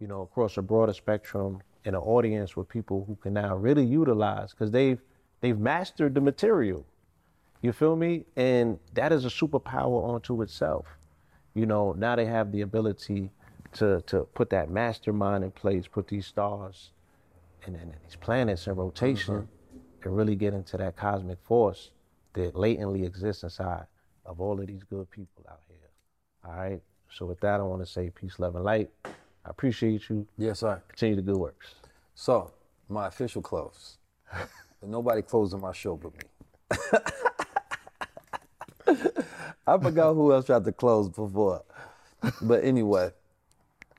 you 0.00 0.06
know, 0.06 0.22
across 0.22 0.56
a 0.56 0.62
broader 0.62 0.92
spectrum 0.92 1.60
in 1.84 1.94
an 1.94 2.00
audience 2.00 2.56
with 2.56 2.68
people 2.68 3.04
who 3.06 3.14
can 3.16 3.34
now 3.34 3.54
really 3.56 3.84
utilize 3.84 4.50
because 4.52 4.70
they've 4.70 5.00
they've 5.40 5.58
mastered 5.58 6.14
the 6.14 6.20
material. 6.20 6.84
You 7.62 7.72
feel 7.72 7.96
me? 7.96 8.24
And 8.36 8.78
that 8.94 9.12
is 9.12 9.24
a 9.24 9.28
superpower 9.28 10.14
unto 10.14 10.42
itself. 10.42 10.86
You 11.54 11.66
know, 11.66 11.92
now 11.92 12.16
they 12.16 12.26
have 12.26 12.52
the 12.52 12.60
ability 12.60 13.30
to 13.74 14.00
to 14.02 14.20
put 14.34 14.50
that 14.50 14.70
mastermind 14.70 15.44
in 15.44 15.50
place, 15.50 15.86
put 15.86 16.08
these 16.08 16.26
stars 16.26 16.90
and, 17.64 17.76
and 17.76 17.92
these 18.04 18.16
planets 18.16 18.66
in 18.66 18.76
rotation 18.76 19.34
mm-hmm. 19.34 19.78
and 20.04 20.16
really 20.16 20.36
get 20.36 20.54
into 20.54 20.76
that 20.76 20.96
cosmic 20.96 21.38
force 21.42 21.90
that 22.34 22.54
latently 22.54 23.04
exists 23.04 23.42
inside 23.42 23.86
of 24.24 24.40
all 24.40 24.60
of 24.60 24.66
these 24.66 24.82
good 24.84 25.10
people 25.10 25.44
out 25.48 25.60
here. 25.68 25.90
All 26.44 26.56
right. 26.56 26.82
So 27.10 27.26
with 27.26 27.40
that, 27.40 27.60
I 27.60 27.62
want 27.62 27.82
to 27.82 27.86
say 27.86 28.10
peace, 28.10 28.38
love, 28.38 28.56
and 28.56 28.64
light. 28.64 28.90
I 29.04 29.10
appreciate 29.50 30.08
you. 30.08 30.26
Yes, 30.36 30.60
sir. 30.60 30.82
Continue 30.88 31.16
the 31.16 31.22
good 31.22 31.36
works. 31.36 31.74
So, 32.14 32.52
my 32.88 33.06
official 33.06 33.42
close. 33.42 33.98
Nobody 34.82 35.22
closing 35.22 35.60
my 35.60 35.72
show 35.72 35.96
but 35.96 36.12
me. 36.12 36.98
I 39.66 39.78
forgot 39.78 40.14
who 40.14 40.32
else 40.32 40.46
tried 40.46 40.64
to 40.64 40.72
close 40.72 41.08
before. 41.08 41.62
But 42.40 42.64
anyway, 42.64 43.10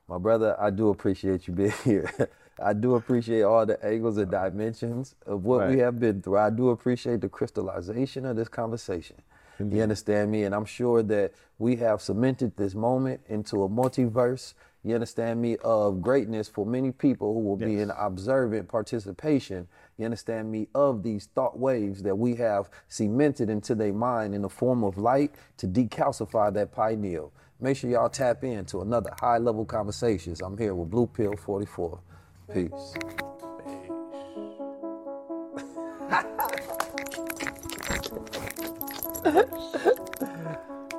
my 0.08 0.18
brother, 0.18 0.56
I 0.58 0.70
do 0.70 0.88
appreciate 0.88 1.46
you 1.46 1.54
being 1.54 1.72
here. 1.84 2.10
I 2.60 2.72
do 2.72 2.96
appreciate 2.96 3.42
all 3.42 3.64
the 3.64 3.84
angles 3.84 4.16
and 4.18 4.30
dimensions 4.30 5.14
of 5.26 5.44
what 5.44 5.68
we 5.68 5.78
have 5.78 6.00
been 6.00 6.22
through. 6.22 6.38
I 6.38 6.50
do 6.50 6.70
appreciate 6.70 7.20
the 7.20 7.28
crystallization 7.28 8.24
of 8.26 8.36
this 8.36 8.48
conversation. 8.48 9.16
You 9.60 9.82
understand 9.82 10.30
me? 10.30 10.44
And 10.44 10.54
I'm 10.54 10.64
sure 10.64 11.02
that 11.04 11.32
we 11.58 11.76
have 11.76 12.00
cemented 12.00 12.56
this 12.56 12.74
moment 12.74 13.20
into 13.28 13.64
a 13.64 13.68
multiverse, 13.68 14.54
you 14.84 14.94
understand 14.94 15.42
me, 15.42 15.56
of 15.58 16.00
greatness 16.00 16.48
for 16.48 16.64
many 16.64 16.92
people 16.92 17.34
who 17.34 17.40
will 17.40 17.56
be 17.56 17.80
in 17.80 17.90
observant 17.90 18.68
participation, 18.68 19.66
you 19.98 20.04
understand 20.04 20.50
me, 20.50 20.68
of 20.74 21.02
these 21.02 21.26
thought 21.34 21.58
waves 21.58 22.02
that 22.04 22.16
we 22.16 22.36
have 22.36 22.70
cemented 22.86 23.50
into 23.50 23.74
their 23.74 23.92
mind 23.92 24.32
in 24.32 24.42
the 24.42 24.48
form 24.48 24.84
of 24.84 24.96
light 24.96 25.34
to 25.56 25.66
decalcify 25.66 26.54
that 26.54 26.72
pineal. 26.72 27.32
Make 27.60 27.76
sure 27.76 27.90
y'all 27.90 28.08
tap 28.08 28.44
into 28.44 28.80
another 28.80 29.10
high 29.20 29.38
level 29.38 29.64
conversations. 29.64 30.40
I'm 30.40 30.56
here 30.56 30.74
with 30.76 30.90
Blue 30.90 31.08
Pill 31.08 31.34
44. 31.36 32.00
Peace. 32.54 32.94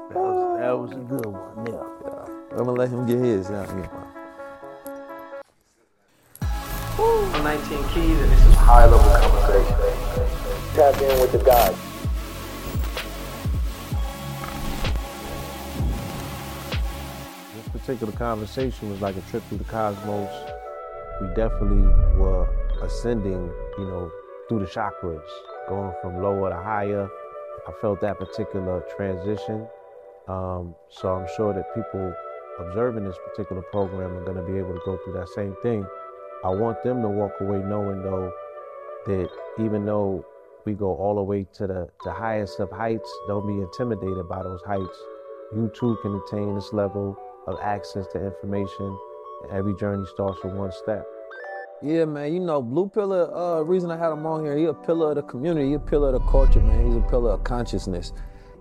That 0.10 0.16
was, 0.16 0.60
that 0.60 0.78
was 0.78 0.92
a 0.92 0.96
good 0.96 1.26
one. 1.26 1.66
Yeah. 1.66 2.58
I'm 2.58 2.66
gonna 2.66 2.72
let 2.74 2.90
him 2.90 3.06
get 3.06 3.20
his. 3.20 3.50
Yeah, 3.50 3.66
yeah. 3.78 4.19
I'm 7.00 7.44
19 7.44 7.84
Keys, 7.90 8.20
and 8.20 8.32
this 8.32 8.46
is 8.46 8.56
high 8.56 8.86
level 8.86 9.00
conversation. 9.00 9.78
Tap 10.76 11.02
in 11.02 11.22
with 11.22 11.32
the 11.32 11.38
guys. 11.38 11.76
This 17.56 17.68
particular 17.70 18.12
conversation 18.12 18.90
was 18.90 19.00
like 19.00 19.16
a 19.16 19.22
trip 19.30 19.44
through 19.44 19.60
the 19.60 19.64
cosmos. 19.64 20.30
We 21.22 21.28
definitely 21.36 21.88
were 22.20 22.50
ascending, 22.82 23.50
you 23.78 23.86
know, 23.86 24.12
through 24.50 24.60
the 24.60 24.66
chakras, 24.66 25.24
going 25.70 25.94
from 26.02 26.22
lower 26.22 26.50
to 26.50 26.58
higher. 26.58 27.08
I 27.66 27.72
felt 27.80 28.02
that 28.02 28.20
particular 28.20 28.84
transition. 28.98 29.66
Um, 30.28 30.76
so 30.90 31.14
I'm 31.16 31.28
sure 31.38 31.54
that 31.54 31.74
people 31.74 32.14
observing 32.60 33.06
this 33.06 33.16
particular 33.30 33.62
program 33.62 34.18
are 34.18 34.26
going 34.26 34.36
to 34.36 34.44
be 34.44 34.58
able 34.58 34.74
to 34.74 34.82
go 34.84 35.00
through 35.06 35.14
that 35.14 35.30
same 35.30 35.56
thing. 35.64 35.88
I 36.44 36.50
want 36.50 36.82
them 36.84 37.02
to 37.02 37.10
walk 37.10 37.34
away 37.42 37.60
knowing, 37.60 38.02
though, 38.02 38.32
that 39.08 39.30
even 39.60 39.86
though 39.86 40.26
we 40.66 40.74
go 40.74 40.96
all 40.96 41.16
the 41.16 41.24
way 41.24 41.46
to 41.54 41.68
the, 41.68 41.90
the 42.06 42.12
highest 42.12 42.60
of 42.60 42.72
heights, 42.72 43.10
don't 43.28 43.46
be 43.46 43.62
intimidated 43.62 44.28
by 44.30 44.44
those 44.44 44.62
heights. 44.66 44.98
You 45.54 45.72
too 45.76 45.98
can 46.02 46.16
attain 46.16 46.56
this 46.56 46.72
level 46.72 47.18
of 47.48 47.58
access 47.62 48.08
to 48.14 48.26
information. 48.26 48.98
Every 49.52 49.76
journey 49.76 50.06
starts 50.14 50.44
with 50.44 50.54
one 50.54 50.72
step. 50.72 51.06
Yeah, 51.82 52.06
man. 52.06 52.34
You 52.34 52.40
know, 52.40 52.62
Blue 52.62 52.90
Pillar. 52.90 53.34
Uh, 53.34 53.62
reason 53.62 53.90
I 53.90 53.98
had 53.98 54.12
him 54.12 54.26
on 54.26 54.44
here, 54.44 54.58
he 54.58 54.66
a 54.66 54.74
pillar 54.74 55.10
of 55.10 55.16
the 55.16 55.24
community. 55.24 55.70
He 55.70 55.74
a 55.74 55.80
pillar 55.80 56.14
of 56.14 56.22
the 56.22 56.30
culture, 56.30 56.60
man. 56.60 56.86
He's 56.86 56.96
a 56.96 57.02
pillar 57.10 57.32
of 57.32 57.44
consciousness. 57.44 58.14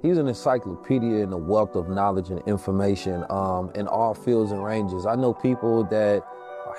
He's 0.03 0.19
an 0.19 0.29
encyclopedia 0.29 1.23
in 1.23 1.31
the 1.31 1.37
wealth 1.37 1.75
of 1.75 1.89
knowledge 1.89 2.31
and 2.31 2.41
information 2.47 3.25
um, 3.29 3.73
in 3.75 3.89
all 3.89 4.15
fields 4.15 4.53
and 4.53 4.65
ranges. 4.65 5.07
I 5.07 5.17
know 5.17 5.35
people 5.35 5.85
that 5.85 6.23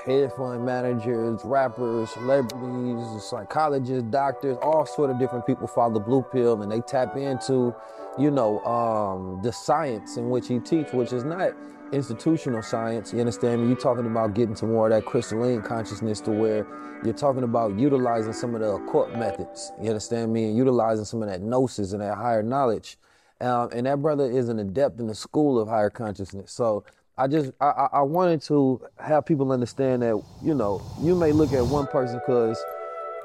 head 0.06 0.32
fund 0.34 0.66
managers, 0.66 1.42
rappers, 1.44 2.10
celebrities, 2.12 3.24
psychologists, 3.24 4.04
doctors, 4.10 4.58
all 4.62 4.86
sort 4.86 5.10
of 5.10 5.20
different 5.20 5.46
people 5.46 5.68
follow 5.68 5.94
the 5.94 6.00
blue 6.00 6.24
pill 6.32 6.62
and 6.62 6.72
they 6.72 6.82
tap 6.82 7.16
into, 7.16 7.76
you 8.18 8.32
know, 8.32 8.60
um, 8.66 9.42
the 9.44 9.52
science 9.52 10.18
in 10.18 10.30
which 10.30 10.48
he 10.48 10.60
teach, 10.60 10.92
which 10.94 11.14
is 11.14 11.24
not 11.24 11.54
institutional 11.92 12.62
science. 12.62 13.14
You 13.14 13.20
understand 13.20 13.62
me? 13.62 13.68
You're 13.68 13.78
talking 13.78 14.06
about 14.06 14.34
getting 14.34 14.56
to 14.56 14.66
more 14.66 14.88
of 14.88 14.92
that 14.92 15.06
crystalline 15.06 15.62
consciousness 15.62 16.22
to 16.22 16.32
where 16.32 16.68
you're 17.04 17.14
talking 17.14 17.44
about 17.44 17.78
utilizing 17.78 18.34
some 18.34 18.56
of 18.56 18.62
the 18.62 18.70
occult 18.70 19.12
methods. 19.14 19.72
You 19.82 19.90
understand 19.90 20.34
me? 20.34 20.46
And 20.46 20.58
utilizing 20.58 21.06
some 21.06 21.22
of 21.22 21.30
that 21.30 21.42
gnosis 21.42 21.94
and 21.94 22.02
that 22.02 22.16
higher 22.16 22.44
knowledge. 22.44 22.98
Um, 23.42 23.70
and 23.72 23.86
that 23.86 24.02
brother 24.02 24.30
is 24.30 24.50
an 24.50 24.60
adept 24.60 25.00
in 25.00 25.08
the 25.08 25.16
school 25.16 25.60
of 25.60 25.70
higher 25.70 25.90
consciousness. 25.90 26.52
So 26.52 26.84
I 27.20 27.28
just 27.28 27.52
I, 27.60 27.90
I 27.92 28.02
wanted 28.02 28.42
to 28.44 28.82
have 28.98 29.26
people 29.26 29.52
understand 29.52 30.04
that 30.04 30.24
you 30.42 30.56
know 30.56 30.82
you 31.02 31.16
may 31.16 31.34
look 31.34 31.52
at 31.52 31.66
one 31.66 31.86
person 31.88 32.18
because 32.26 32.58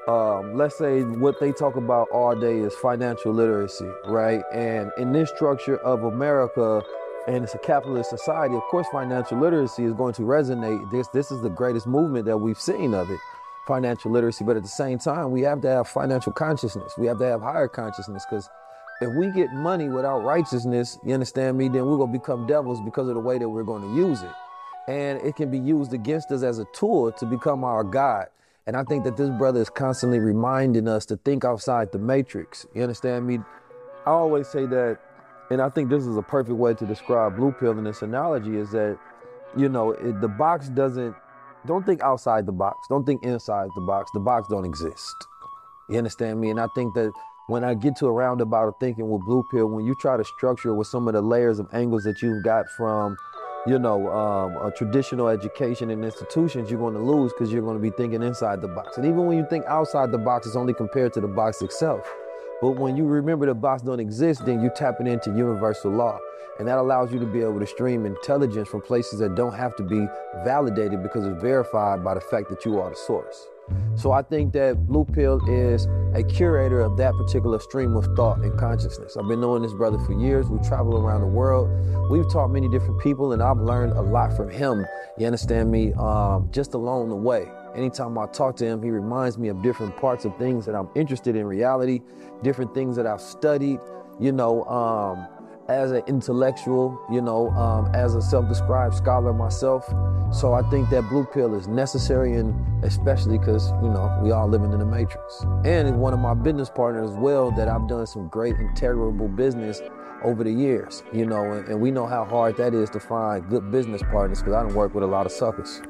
um, 0.08 0.56
let's 0.56 0.76
say 0.76 1.02
what 1.02 1.38
they 1.38 1.52
talk 1.52 1.76
about 1.76 2.08
all 2.10 2.34
day 2.34 2.58
is 2.58 2.74
financial 2.74 3.32
literacy, 3.32 3.88
right? 4.06 4.42
And 4.52 4.90
in 4.98 5.12
this 5.12 5.30
structure 5.30 5.78
of 5.78 6.02
America, 6.02 6.82
and 7.28 7.44
it's 7.44 7.54
a 7.54 7.58
capitalist 7.58 8.10
society, 8.10 8.56
of 8.56 8.62
course, 8.64 8.88
financial 8.90 9.38
literacy 9.38 9.84
is 9.84 9.92
going 9.92 10.14
to 10.14 10.22
resonate. 10.22 10.90
This 10.90 11.06
this 11.08 11.30
is 11.30 11.40
the 11.42 11.50
greatest 11.50 11.86
movement 11.86 12.26
that 12.26 12.38
we've 12.38 12.60
seen 12.60 12.94
of 12.94 13.08
it, 13.10 13.20
financial 13.68 14.10
literacy. 14.10 14.44
But 14.44 14.56
at 14.56 14.64
the 14.64 14.68
same 14.68 14.98
time, 14.98 15.30
we 15.30 15.42
have 15.42 15.60
to 15.60 15.68
have 15.68 15.86
financial 15.86 16.32
consciousness. 16.32 16.94
We 16.98 17.06
have 17.06 17.18
to 17.18 17.26
have 17.26 17.42
higher 17.42 17.68
consciousness 17.68 18.26
because 18.28 18.48
if 19.00 19.12
we 19.14 19.30
get 19.30 19.52
money 19.52 19.88
without 19.88 20.20
righteousness, 20.20 20.98
you 21.04 21.14
understand 21.14 21.58
me, 21.58 21.68
then 21.68 21.86
we're 21.86 21.96
gonna 21.96 22.12
become 22.12 22.46
devils 22.46 22.80
because 22.80 23.08
of 23.08 23.14
the 23.14 23.20
way 23.20 23.38
that 23.38 23.48
we're 23.48 23.64
gonna 23.64 23.94
use 23.94 24.22
it. 24.22 24.30
And 24.86 25.20
it 25.22 25.36
can 25.36 25.50
be 25.50 25.58
used 25.58 25.92
against 25.92 26.30
us 26.30 26.42
as 26.42 26.58
a 26.58 26.66
tool 26.72 27.10
to 27.12 27.26
become 27.26 27.64
our 27.64 27.82
God. 27.82 28.26
And 28.66 28.76
I 28.76 28.84
think 28.84 29.04
that 29.04 29.16
this 29.16 29.30
brother 29.30 29.60
is 29.60 29.68
constantly 29.68 30.20
reminding 30.20 30.88
us 30.88 31.04
to 31.06 31.16
think 31.16 31.44
outside 31.44 31.92
the 31.92 31.98
matrix. 31.98 32.66
You 32.74 32.82
understand 32.82 33.26
me? 33.26 33.38
I 34.06 34.10
always 34.10 34.48
say 34.48 34.66
that, 34.66 34.98
and 35.50 35.60
I 35.60 35.68
think 35.68 35.90
this 35.90 36.06
is 36.06 36.16
a 36.16 36.22
perfect 36.22 36.56
way 36.56 36.74
to 36.74 36.86
describe 36.86 37.36
blue 37.36 37.52
pill 37.52 37.72
in 37.72 37.84
this 37.84 38.02
analogy 38.02 38.56
is 38.56 38.70
that, 38.70 38.98
you 39.56 39.68
know, 39.68 39.92
it, 39.92 40.20
the 40.20 40.28
box 40.28 40.68
doesn't, 40.68 41.14
don't 41.66 41.84
think 41.84 42.02
outside 42.02 42.46
the 42.46 42.52
box. 42.52 42.86
Don't 42.88 43.04
think 43.04 43.24
inside 43.24 43.68
the 43.74 43.82
box. 43.82 44.10
The 44.14 44.20
box 44.20 44.48
don't 44.48 44.64
exist. 44.64 45.14
You 45.90 45.98
understand 45.98 46.40
me? 46.40 46.50
And 46.50 46.60
I 46.60 46.66
think 46.74 46.94
that 46.94 47.12
when 47.46 47.62
I 47.62 47.74
get 47.74 47.96
to 47.96 48.06
a 48.06 48.12
roundabout 48.12 48.68
of 48.68 48.74
thinking 48.80 49.10
with 49.10 49.22
Blue 49.24 49.44
Pill, 49.50 49.66
when 49.66 49.84
you 49.84 49.94
try 49.94 50.16
to 50.16 50.24
structure 50.24 50.70
it 50.70 50.74
with 50.74 50.86
some 50.86 51.06
of 51.08 51.14
the 51.14 51.20
layers 51.20 51.58
of 51.58 51.68
angles 51.72 52.04
that 52.04 52.22
you've 52.22 52.42
got 52.42 52.68
from, 52.70 53.16
you 53.66 53.78
know, 53.78 54.08
um, 54.08 54.56
a 54.66 54.70
traditional 54.70 55.28
education 55.28 55.90
and 55.90 56.04
institutions, 56.04 56.70
you're 56.70 56.80
going 56.80 56.94
to 56.94 57.00
lose 57.00 57.32
because 57.32 57.52
you're 57.52 57.62
going 57.62 57.76
to 57.76 57.82
be 57.82 57.90
thinking 57.90 58.22
inside 58.22 58.62
the 58.62 58.68
box. 58.68 58.96
And 58.96 59.04
even 59.04 59.26
when 59.26 59.36
you 59.36 59.46
think 59.48 59.66
outside 59.66 60.10
the 60.10 60.18
box, 60.18 60.46
it's 60.46 60.56
only 60.56 60.72
compared 60.72 61.12
to 61.14 61.20
the 61.20 61.28
box 61.28 61.60
itself. 61.60 62.10
But 62.62 62.72
when 62.72 62.96
you 62.96 63.04
remember 63.04 63.44
the 63.46 63.54
box 63.54 63.82
don't 63.82 64.00
exist, 64.00 64.46
then 64.46 64.62
you're 64.62 64.70
tapping 64.70 65.06
into 65.06 65.30
universal 65.30 65.90
law. 65.90 66.18
And 66.58 66.68
that 66.68 66.78
allows 66.78 67.12
you 67.12 67.18
to 67.18 67.26
be 67.26 67.40
able 67.40 67.60
to 67.60 67.66
stream 67.66 68.06
intelligence 68.06 68.68
from 68.68 68.80
places 68.80 69.18
that 69.18 69.34
don't 69.34 69.54
have 69.54 69.74
to 69.76 69.82
be 69.82 70.06
validated 70.44 71.02
because 71.02 71.26
it's 71.26 71.42
verified 71.42 72.04
by 72.04 72.14
the 72.14 72.20
fact 72.20 72.48
that 72.50 72.64
you 72.64 72.80
are 72.80 72.90
the 72.90 72.96
source. 72.96 73.48
So 73.96 74.12
I 74.12 74.22
think 74.22 74.52
that 74.52 74.86
Blue 74.86 75.04
Pill 75.04 75.40
is 75.48 75.86
a 76.14 76.22
curator 76.22 76.80
of 76.80 76.96
that 76.96 77.14
particular 77.14 77.58
stream 77.58 77.96
of 77.96 78.04
thought 78.16 78.38
and 78.38 78.58
consciousness. 78.58 79.16
I've 79.16 79.28
been 79.28 79.40
knowing 79.40 79.62
this 79.62 79.72
brother 79.72 79.98
for 79.98 80.12
years. 80.12 80.48
We 80.48 80.58
travel 80.66 80.96
around 80.98 81.20
the 81.20 81.26
world. 81.26 81.70
We've 82.10 82.30
taught 82.30 82.48
many 82.48 82.68
different 82.68 83.00
people, 83.00 83.32
and 83.32 83.42
I've 83.42 83.58
learned 83.58 83.92
a 83.92 84.00
lot 84.00 84.36
from 84.36 84.50
him. 84.50 84.84
You 85.16 85.26
understand 85.26 85.70
me? 85.70 85.92
Um, 85.94 86.48
just 86.52 86.74
along 86.74 87.08
the 87.08 87.16
way. 87.16 87.46
Anytime 87.74 88.18
I 88.18 88.26
talk 88.26 88.56
to 88.56 88.66
him, 88.66 88.82
he 88.82 88.90
reminds 88.90 89.38
me 89.38 89.48
of 89.48 89.62
different 89.62 89.96
parts 89.96 90.24
of 90.24 90.36
things 90.36 90.66
that 90.66 90.74
I'm 90.74 90.88
interested 90.94 91.34
in 91.34 91.46
reality, 91.46 92.00
different 92.42 92.74
things 92.74 92.96
that 92.96 93.06
I've 93.06 93.20
studied. 93.20 93.80
You 94.20 94.30
know, 94.30 94.64
um, 94.64 95.26
as 95.68 95.92
an 95.92 96.02
intellectual, 96.06 97.00
you 97.10 97.22
know, 97.22 97.50
um, 97.50 97.90
as 97.94 98.14
a 98.14 98.22
self-described 98.22 98.94
scholar 98.94 99.32
myself. 99.32 99.86
So 100.32 100.52
I 100.52 100.62
think 100.68 100.90
that 100.90 101.08
blue 101.08 101.24
pill 101.24 101.54
is 101.54 101.68
necessary, 101.68 102.34
and 102.34 102.84
especially 102.84 103.38
because 103.38 103.70
you 103.82 103.88
know 103.88 104.20
we 104.22 104.30
all 104.32 104.48
living 104.48 104.72
in 104.72 104.78
the 104.78 104.84
matrix. 104.84 105.44
And 105.64 105.98
one 106.00 106.12
of 106.12 106.18
my 106.18 106.34
business 106.34 106.68
partners 106.68 107.10
as 107.10 107.16
well 107.16 107.50
that 107.52 107.68
I've 107.68 107.88
done 107.88 108.06
some 108.06 108.28
great 108.28 108.56
and 108.56 108.76
terrible 108.76 109.28
business 109.28 109.80
over 110.22 110.42
the 110.42 110.52
years, 110.52 111.02
you 111.12 111.26
know, 111.26 111.52
and, 111.52 111.68
and 111.68 111.80
we 111.80 111.90
know 111.90 112.06
how 112.06 112.24
hard 112.24 112.56
that 112.56 112.74
is 112.74 112.90
to 112.90 113.00
find 113.00 113.48
good 113.48 113.70
business 113.70 114.02
partners 114.10 114.40
because 114.40 114.54
I 114.54 114.62
don't 114.62 114.74
work 114.74 114.94
with 114.94 115.04
a 115.04 115.06
lot 115.06 115.26
of 115.26 115.32
suckers. 115.32 115.82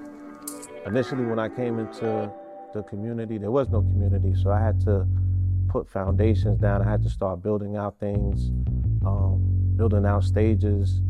Initially, 0.86 1.24
when 1.24 1.38
I 1.38 1.48
came 1.48 1.78
into 1.78 2.30
the 2.74 2.82
community, 2.82 3.38
there 3.38 3.52
was 3.52 3.68
no 3.70 3.80
community, 3.80 4.34
so 4.34 4.50
I 4.50 4.60
had 4.60 4.80
to 4.82 5.06
put 5.68 5.88
foundations 5.88 6.60
down. 6.60 6.82
I 6.82 6.90
had 6.90 7.02
to 7.04 7.10
start 7.10 7.42
building 7.42 7.76
out 7.76 7.98
things. 7.98 8.50
Um, 9.06 9.53
building 9.76 10.06
out 10.06 10.24
stages 10.24 11.00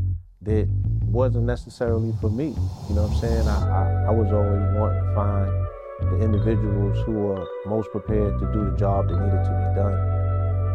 that 0.42 0.68
wasn't 1.02 1.44
necessarily 1.44 2.12
for 2.20 2.30
me. 2.30 2.48
You 2.88 2.94
know 2.94 3.02
what 3.02 3.12
I'm 3.12 3.16
saying? 3.16 3.48
I, 3.48 3.68
I, 3.68 4.04
I 4.08 4.10
was 4.10 4.32
always 4.32 4.76
wanting 4.76 5.02
to 5.02 5.14
find 5.14 5.64
the 6.10 6.24
individuals 6.24 6.98
who 7.06 7.12
were 7.12 7.46
most 7.66 7.90
prepared 7.90 8.38
to 8.38 8.52
do 8.52 8.70
the 8.70 8.76
job 8.76 9.08
that 9.08 9.14
needed 9.14 9.44
to 9.44 9.50
be 9.50 9.68
done. 9.78 9.94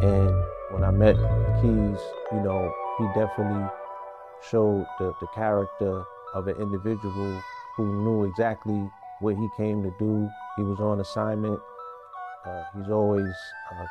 And 0.01 0.43
when 0.71 0.83
I 0.83 0.91
met 0.91 1.15
Keys, 1.61 1.99
you 2.31 2.41
know, 2.41 2.73
he 2.97 3.05
definitely 3.19 3.67
showed 4.49 4.85
the, 4.99 5.13
the 5.19 5.27
character 5.35 6.03
of 6.33 6.47
an 6.47 6.55
individual 6.59 7.41
who 7.75 8.03
knew 8.03 8.23
exactly 8.25 8.89
what 9.19 9.35
he 9.35 9.47
came 9.57 9.83
to 9.83 9.93
do. 9.99 10.29
He 10.55 10.63
was 10.63 10.79
on 10.79 10.99
assignment. 11.01 11.59
Uh, 12.45 12.63
he's 12.77 12.89
always 12.89 13.35
uh, 13.73 13.85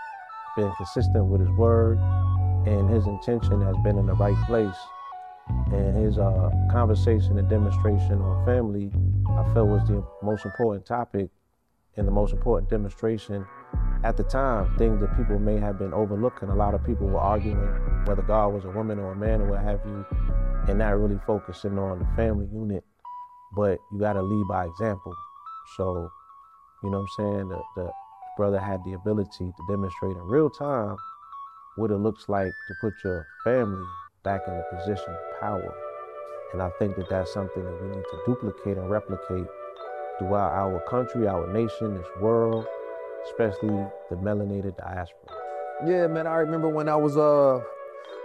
been 0.56 0.72
consistent 0.78 1.26
with 1.26 1.40
his 1.40 1.50
word 1.50 1.98
and 2.66 2.88
his 2.90 3.06
intention 3.06 3.60
has 3.62 3.76
been 3.84 3.98
in 3.98 4.06
the 4.06 4.14
right 4.14 4.36
place. 4.46 4.76
And 5.72 5.96
his 5.96 6.18
uh, 6.18 6.50
conversation 6.70 7.38
and 7.38 7.48
demonstration 7.48 8.20
on 8.20 8.44
family, 8.44 8.90
I 9.30 9.44
felt 9.54 9.68
was 9.68 9.86
the 9.88 10.04
most 10.22 10.44
important 10.44 10.84
topic 10.84 11.30
and 11.96 12.06
the 12.06 12.12
most 12.12 12.32
important 12.32 12.68
demonstration 12.70 13.46
at 14.04 14.16
the 14.16 14.24
time. 14.24 14.76
Things 14.76 15.00
that 15.00 15.16
people 15.16 15.38
may 15.38 15.58
have 15.58 15.78
been 15.78 15.94
overlooking. 15.94 16.48
A 16.48 16.54
lot 16.54 16.74
of 16.74 16.84
people 16.84 17.06
were 17.06 17.18
arguing 17.18 17.58
whether 18.04 18.22
God 18.22 18.48
was 18.48 18.64
a 18.64 18.70
woman 18.70 18.98
or 18.98 19.12
a 19.12 19.16
man 19.16 19.40
or 19.40 19.50
what 19.50 19.62
have 19.62 19.80
you, 19.84 20.04
and 20.68 20.78
not 20.78 20.98
really 20.98 21.18
focusing 21.26 21.78
on 21.78 21.98
the 21.98 22.06
family 22.16 22.46
unit. 22.52 22.84
But 23.56 23.78
you 23.90 23.98
got 23.98 24.14
to 24.14 24.22
lead 24.22 24.46
by 24.48 24.66
example. 24.66 25.14
So, 25.76 26.10
you 26.82 26.90
know 26.90 27.00
what 27.00 27.08
I'm 27.20 27.32
saying? 27.32 27.48
The, 27.48 27.62
the 27.76 27.90
brother 28.36 28.58
had 28.58 28.84
the 28.84 28.92
ability 28.92 29.52
to 29.56 29.62
demonstrate 29.68 30.16
in 30.16 30.22
real 30.22 30.50
time 30.50 30.96
what 31.78 31.90
it 31.90 31.96
looks 31.96 32.28
like 32.28 32.52
to 32.66 32.74
put 32.80 32.92
your 33.04 33.26
family 33.44 33.84
back 34.24 34.42
in 34.46 34.52
a 34.52 34.76
position 34.76 35.08
of 35.08 35.40
power. 35.40 35.74
And 36.52 36.60
I 36.60 36.70
think 36.78 36.96
that 36.96 37.08
that's 37.08 37.32
something 37.32 37.62
that 37.62 37.82
we 37.82 37.88
need 37.88 38.02
to 38.02 38.18
duplicate 38.26 38.76
and 38.76 38.90
replicate 38.90 39.46
throughout 40.18 40.52
our 40.52 40.80
country, 40.88 41.28
our 41.28 41.50
nation, 41.52 41.94
this 41.94 42.06
world, 42.20 42.66
especially 43.26 43.86
the 44.10 44.16
melanated 44.16 44.76
diaspora. 44.76 45.36
Yeah, 45.86 46.06
man, 46.08 46.26
I 46.26 46.36
remember 46.36 46.68
when 46.68 46.88
I 46.88 46.96
was 46.96 47.16
uh 47.16 47.62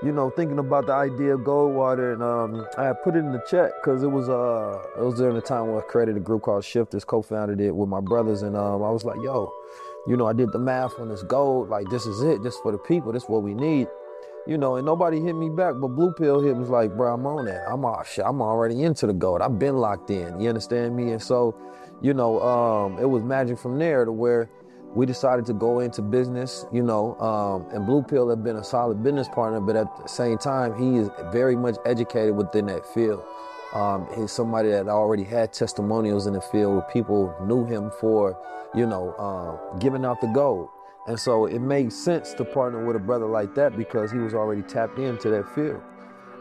you 0.04 0.12
know, 0.12 0.30
thinking 0.30 0.60
about 0.60 0.86
the 0.88 0.94
idea 0.94 1.36
of 1.36 1.42
Goldwater, 1.42 2.14
and 2.14 2.22
um, 2.22 2.68
I 2.78 2.92
put 2.92 3.16
it 3.16 3.20
in 3.20 3.32
the 3.32 3.42
chat 3.50 3.72
because 3.80 4.04
it 4.04 4.12
was 4.12 4.28
uh, 4.28 4.82
it 4.98 5.04
was 5.04 5.16
during 5.16 5.36
the 5.36 5.42
time 5.42 5.68
when 5.68 5.78
I 5.78 5.86
created 5.86 6.18
a 6.18 6.20
group 6.20 6.42
called 6.42 6.66
Shifters, 6.66 7.06
co-founded 7.06 7.62
it 7.62 7.74
with 7.74 7.88
my 7.88 8.02
brothers, 8.02 8.42
and 8.42 8.58
um, 8.58 8.84
I 8.84 8.90
was 8.90 9.06
like, 9.06 9.18
yo, 9.24 9.54
you 10.08 10.18
know, 10.18 10.28
I 10.28 10.34
did 10.34 10.52
the 10.52 10.60
math 10.60 11.00
on 11.00 11.10
this 11.10 11.24
gold. 11.24 11.70
Like, 11.70 11.90
this 11.90 12.06
is 12.06 12.22
it. 12.22 12.44
This 12.44 12.58
for 12.58 12.72
the 12.72 12.78
people. 12.78 13.12
This 13.12 13.24
is 13.24 13.30
what 13.30 13.44
we 13.44 13.54
need. 13.54 13.88
You 14.46 14.58
know, 14.58 14.76
and 14.76 14.86
nobody 14.86 15.22
hit 15.22 15.36
me 15.36 15.50
back, 15.50 15.76
but 15.80 15.90
Blue 15.90 16.12
Pill 16.12 16.42
hit 16.42 16.56
was 16.56 16.68
like, 16.68 16.98
bro, 16.98 17.14
I'm 17.14 17.26
on 17.26 17.46
that. 17.46 17.64
I'm 17.66 17.86
all, 17.86 18.04
I'm 18.26 18.42
already 18.42 18.84
into 18.84 19.08
the 19.08 19.14
gold. 19.14 19.42
I've 19.42 19.58
been 19.58 19.78
locked 19.78 20.10
in. 20.10 20.38
You 20.42 20.50
understand 20.50 20.98
me? 20.98 21.12
And 21.12 21.22
so, 21.22 21.56
you 22.02 22.14
know, 22.14 22.42
um, 22.42 23.00
it 23.00 23.10
was 23.10 23.24
magic 23.24 23.58
from 23.58 23.80
there 23.80 24.04
to 24.04 24.12
where 24.12 24.50
we 24.96 25.06
decided 25.06 25.46
to 25.46 25.54
go 25.54 25.80
into 25.80 26.02
business, 26.02 26.66
you 26.72 26.84
know, 26.84 27.16
um, 27.20 27.66
and 27.74 27.86
Blue 27.86 28.04
Pill 28.04 28.30
had 28.30 28.44
been 28.44 28.58
a 28.58 28.64
solid 28.64 29.02
business 29.02 29.28
partner, 29.28 29.60
but 29.60 29.76
at 29.76 29.88
the 29.98 30.08
same 30.08 30.38
time, 30.38 30.78
he 30.78 30.98
is 31.00 31.10
very 31.32 31.56
much 31.56 31.78
educated 31.86 32.36
within 32.36 32.68
that 32.68 32.86
field. 32.94 33.24
Um, 33.74 34.08
he's 34.16 34.32
somebody 34.32 34.70
that 34.70 34.88
already 34.88 35.24
had 35.24 35.52
testimonials 35.52 36.28
in 36.28 36.34
the 36.34 36.42
field 36.42 36.74
where 36.74 36.82
people 36.84 37.36
knew 37.44 37.66
him 37.66 37.90
for, 38.00 38.38
you 38.76 38.86
know, 38.86 39.14
uh, 39.14 39.78
giving 39.80 40.06
out 40.06 40.22
the 40.22 40.28
gold. 40.28 40.70
And 41.08 41.20
so 41.20 41.48
it 41.48 41.60
made 41.60 41.92
sense 41.92 42.34
to 42.36 42.46
partner 42.46 42.86
with 42.86 42.96
a 42.96 43.00
brother 43.00 43.26
like 43.26 43.56
that 43.56 43.76
because 43.76 44.12
he 44.12 44.20
was 44.20 44.36
already 44.36 44.62
tapped 44.62 45.00
into 45.00 45.30
that 45.32 45.54
field. 45.56 45.82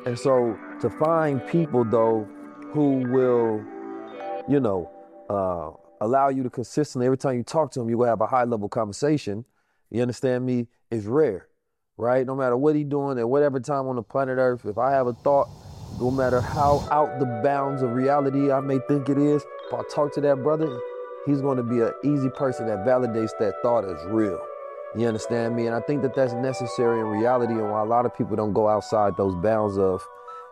And 0.05 0.19
so 0.19 0.59
to 0.81 0.91
find 0.91 1.45
people 1.49 1.85
though 1.85 2.29
who 2.73 2.99
will, 3.11 3.65
you 4.47 4.61
know, 4.61 4.91
uh, 5.31 5.71
allow 6.05 6.29
you 6.29 6.43
to 6.43 6.51
consistently 6.51 7.07
every 7.07 7.19
time 7.19 7.37
you 7.37 7.43
talk 7.43 7.73
to 7.73 7.79
them, 7.79 7.89
you 7.89 7.97
will 7.97 8.07
have 8.07 8.21
a 8.21 8.27
high 8.27 8.45
level 8.45 8.69
conversation. 8.69 9.45
You 9.91 10.03
understand 10.03 10.45
me? 10.45 10.69
Is 10.91 11.07
rare, 11.07 11.49
right? 11.97 12.27
No 12.27 12.37
matter 12.37 12.57
what 12.57 12.77
he's 12.77 12.85
doing 12.85 13.19
at 13.19 13.27
whatever 13.27 13.59
time 13.59 13.87
on 13.87 13.97
the 13.97 14.03
planet 14.03 14.37
Earth, 14.39 14.67
if 14.67 14.77
I 14.77 14.91
have 14.91 15.07
a 15.07 15.15
thought 15.15 15.49
no 16.01 16.11
matter 16.11 16.41
how 16.41 16.87
out 16.91 17.19
the 17.19 17.27
bounds 17.43 17.83
of 17.83 17.93
reality 17.93 18.51
I 18.51 18.61
may 18.61 18.79
think 18.89 19.09
it 19.09 19.19
is, 19.19 19.45
if 19.69 19.75
I 19.75 19.83
talk 19.95 20.13
to 20.15 20.21
that 20.23 20.43
brother, 20.43 20.79
he's 21.27 21.41
going 21.41 21.57
to 21.57 21.63
be 21.63 21.81
an 21.81 21.93
easy 22.05 22.29
person 22.31 22.67
that 22.67 22.87
validates 22.87 23.31
that 23.39 23.55
thought 23.63 23.85
as 23.85 24.05
real. 24.07 24.41
You 24.97 25.07
understand 25.07 25.57
me? 25.57 25.67
And 25.67 25.75
I 25.75 25.81
think 25.81 26.03
that 26.03 26.15
that's 26.15 26.35
necessary 26.35 27.01
in 27.01 27.07
reality, 27.07 27.55
and 27.55 27.71
why 27.71 27.81
a 27.81 27.85
lot 27.85 28.05
of 28.05 28.15
people 28.17 28.37
don't 28.37 28.53
go 28.53 28.69
outside 28.69 29.17
those 29.17 29.35
bounds 29.37 29.79
of, 29.79 30.07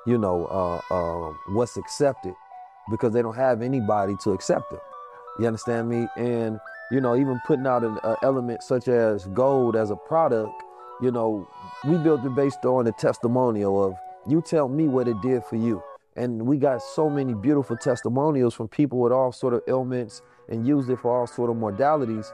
you 0.06 0.16
know, 0.16 0.46
uh, 0.46 0.80
uh, 0.94 1.32
what's 1.48 1.76
accepted, 1.76 2.34
because 2.90 3.12
they 3.12 3.20
don't 3.20 3.36
have 3.36 3.60
anybody 3.60 4.14
to 4.24 4.32
accept 4.32 4.70
them. 4.70 4.80
You 5.38 5.46
understand 5.46 5.88
me? 5.88 6.06
And 6.16 6.58
you 6.90 7.00
know, 7.00 7.14
even 7.14 7.40
putting 7.46 7.66
out 7.66 7.84
an 7.84 7.98
element 8.22 8.62
such 8.62 8.88
as 8.88 9.26
gold 9.28 9.76
as 9.76 9.90
a 9.90 9.96
product, 9.96 10.50
you 11.00 11.10
know, 11.10 11.48
we 11.86 11.96
built 11.98 12.24
it 12.24 12.34
based 12.34 12.64
on 12.64 12.84
the 12.84 12.92
testimonial 12.92 13.82
of 13.82 13.94
you 14.28 14.42
tell 14.42 14.68
me 14.68 14.88
what 14.88 15.08
it 15.08 15.20
did 15.22 15.44
for 15.44 15.56
you. 15.56 15.82
And 16.16 16.46
we 16.46 16.58
got 16.58 16.82
so 16.82 17.08
many 17.08 17.34
beautiful 17.34 17.76
testimonials 17.76 18.54
from 18.54 18.68
people 18.68 18.98
with 18.98 19.12
all 19.12 19.32
sort 19.32 19.54
of 19.54 19.62
ailments 19.68 20.22
and 20.48 20.66
used 20.66 20.90
it 20.90 20.98
for 21.00 21.16
all 21.16 21.26
sort 21.26 21.50
of 21.50 21.56
modalities 21.56 22.30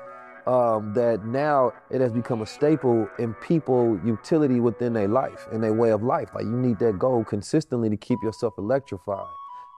um, 0.47 0.94
that 0.94 1.24
now 1.24 1.73
it 1.90 2.00
has 2.00 2.12
become 2.12 2.40
a 2.40 2.47
staple 2.47 3.08
in 3.18 3.34
people 3.34 4.00
utility 4.05 4.60
within 4.60 4.92
their 4.92 5.08
life 5.08 5.47
and 5.52 5.62
their 5.62 5.74
way 5.74 5.90
of 5.90 6.02
life. 6.02 6.31
Like 6.34 6.44
you 6.44 6.56
need 6.56 6.78
that 6.78 6.98
gold 6.98 7.26
consistently 7.26 7.90
to 7.90 7.97
keep 7.97 8.23
yourself 8.23 8.55
electrified. 8.56 9.26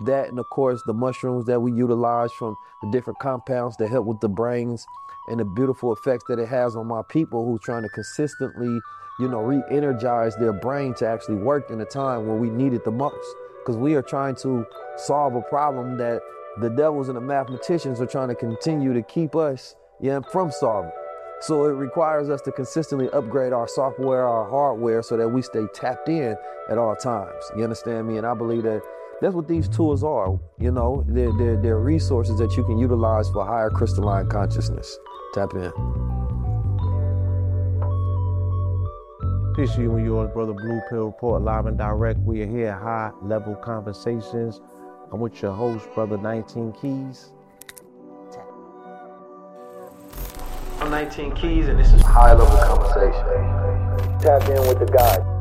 That 0.06 0.28
and 0.28 0.38
of 0.38 0.46
course 0.50 0.80
the 0.86 0.94
mushrooms 0.94 1.46
that 1.46 1.60
we 1.60 1.72
utilize 1.72 2.30
from 2.32 2.54
the 2.82 2.90
different 2.90 3.18
compounds 3.18 3.76
that 3.78 3.88
help 3.88 4.06
with 4.06 4.20
the 4.20 4.28
brains 4.28 4.86
and 5.28 5.40
the 5.40 5.44
beautiful 5.44 5.92
effects 5.92 6.24
that 6.28 6.38
it 6.38 6.48
has 6.48 6.76
on 6.76 6.86
my 6.86 7.02
people 7.08 7.44
who's 7.44 7.60
trying 7.60 7.82
to 7.82 7.88
consistently, 7.88 8.78
you 9.18 9.28
know, 9.28 9.40
re-energize 9.40 10.36
their 10.36 10.52
brain 10.52 10.94
to 10.94 11.06
actually 11.06 11.36
work 11.36 11.70
in 11.70 11.80
a 11.80 11.84
time 11.84 12.26
when 12.26 12.38
we 12.38 12.50
need 12.50 12.72
it 12.72 12.84
the 12.84 12.90
most. 12.90 13.34
Because 13.60 13.76
we 13.76 13.94
are 13.94 14.02
trying 14.02 14.36
to 14.36 14.64
solve 14.96 15.34
a 15.34 15.42
problem 15.42 15.98
that 15.98 16.20
the 16.60 16.70
devils 16.70 17.08
and 17.08 17.16
the 17.16 17.20
mathematicians 17.20 18.00
are 18.00 18.06
trying 18.06 18.28
to 18.28 18.34
continue 18.34 18.92
to 18.92 19.02
keep 19.02 19.36
us 19.36 19.74
yeah, 20.00 20.20
from 20.32 20.50
solving. 20.50 20.92
So 21.40 21.64
it 21.66 21.72
requires 21.72 22.30
us 22.30 22.40
to 22.42 22.52
consistently 22.52 23.08
upgrade 23.10 23.52
our 23.52 23.68
software, 23.68 24.26
our 24.26 24.48
hardware, 24.48 25.02
so 25.02 25.16
that 25.16 25.28
we 25.28 25.42
stay 25.42 25.66
tapped 25.72 26.08
in 26.08 26.36
at 26.68 26.78
all 26.78 26.96
times. 26.96 27.44
You 27.56 27.62
understand 27.62 28.08
me? 28.08 28.16
And 28.16 28.26
I 28.26 28.34
believe 28.34 28.64
that 28.64 28.82
that's 29.20 29.34
what 29.34 29.46
these 29.46 29.68
tools 29.68 30.02
are. 30.02 30.38
You 30.58 30.72
know, 30.72 31.04
they're, 31.08 31.32
they're, 31.38 31.56
they're 31.56 31.78
resources 31.78 32.38
that 32.38 32.56
you 32.56 32.64
can 32.64 32.78
utilize 32.78 33.28
for 33.30 33.44
higher 33.44 33.70
crystalline 33.70 34.28
consciousness. 34.28 34.98
Tap 35.34 35.54
in. 35.54 35.72
To 39.58 39.64
you 39.64 39.96
and 39.96 40.06
yours, 40.06 40.30
brother 40.32 40.52
Blue 40.52 40.80
Pill 40.88 41.06
Report, 41.06 41.42
live 41.42 41.66
and 41.66 41.76
direct. 41.76 42.20
We 42.20 42.42
are 42.42 42.46
here 42.46 42.72
High 42.72 43.10
Level 43.22 43.56
Conversations. 43.56 44.60
I'm 45.10 45.18
with 45.18 45.42
your 45.42 45.50
host, 45.50 45.92
brother 45.94 46.16
19 46.16 46.74
Keys. 46.80 47.30
I'm 50.78 50.92
19 50.92 51.34
Keys, 51.34 51.66
and 51.66 51.76
this 51.76 51.92
is 51.92 52.00
High 52.02 52.34
Level 52.34 52.56
Conversation. 52.56 54.20
Tap 54.20 54.48
in 54.48 54.60
with 54.68 54.78
the 54.78 54.86
guy. 54.96 55.37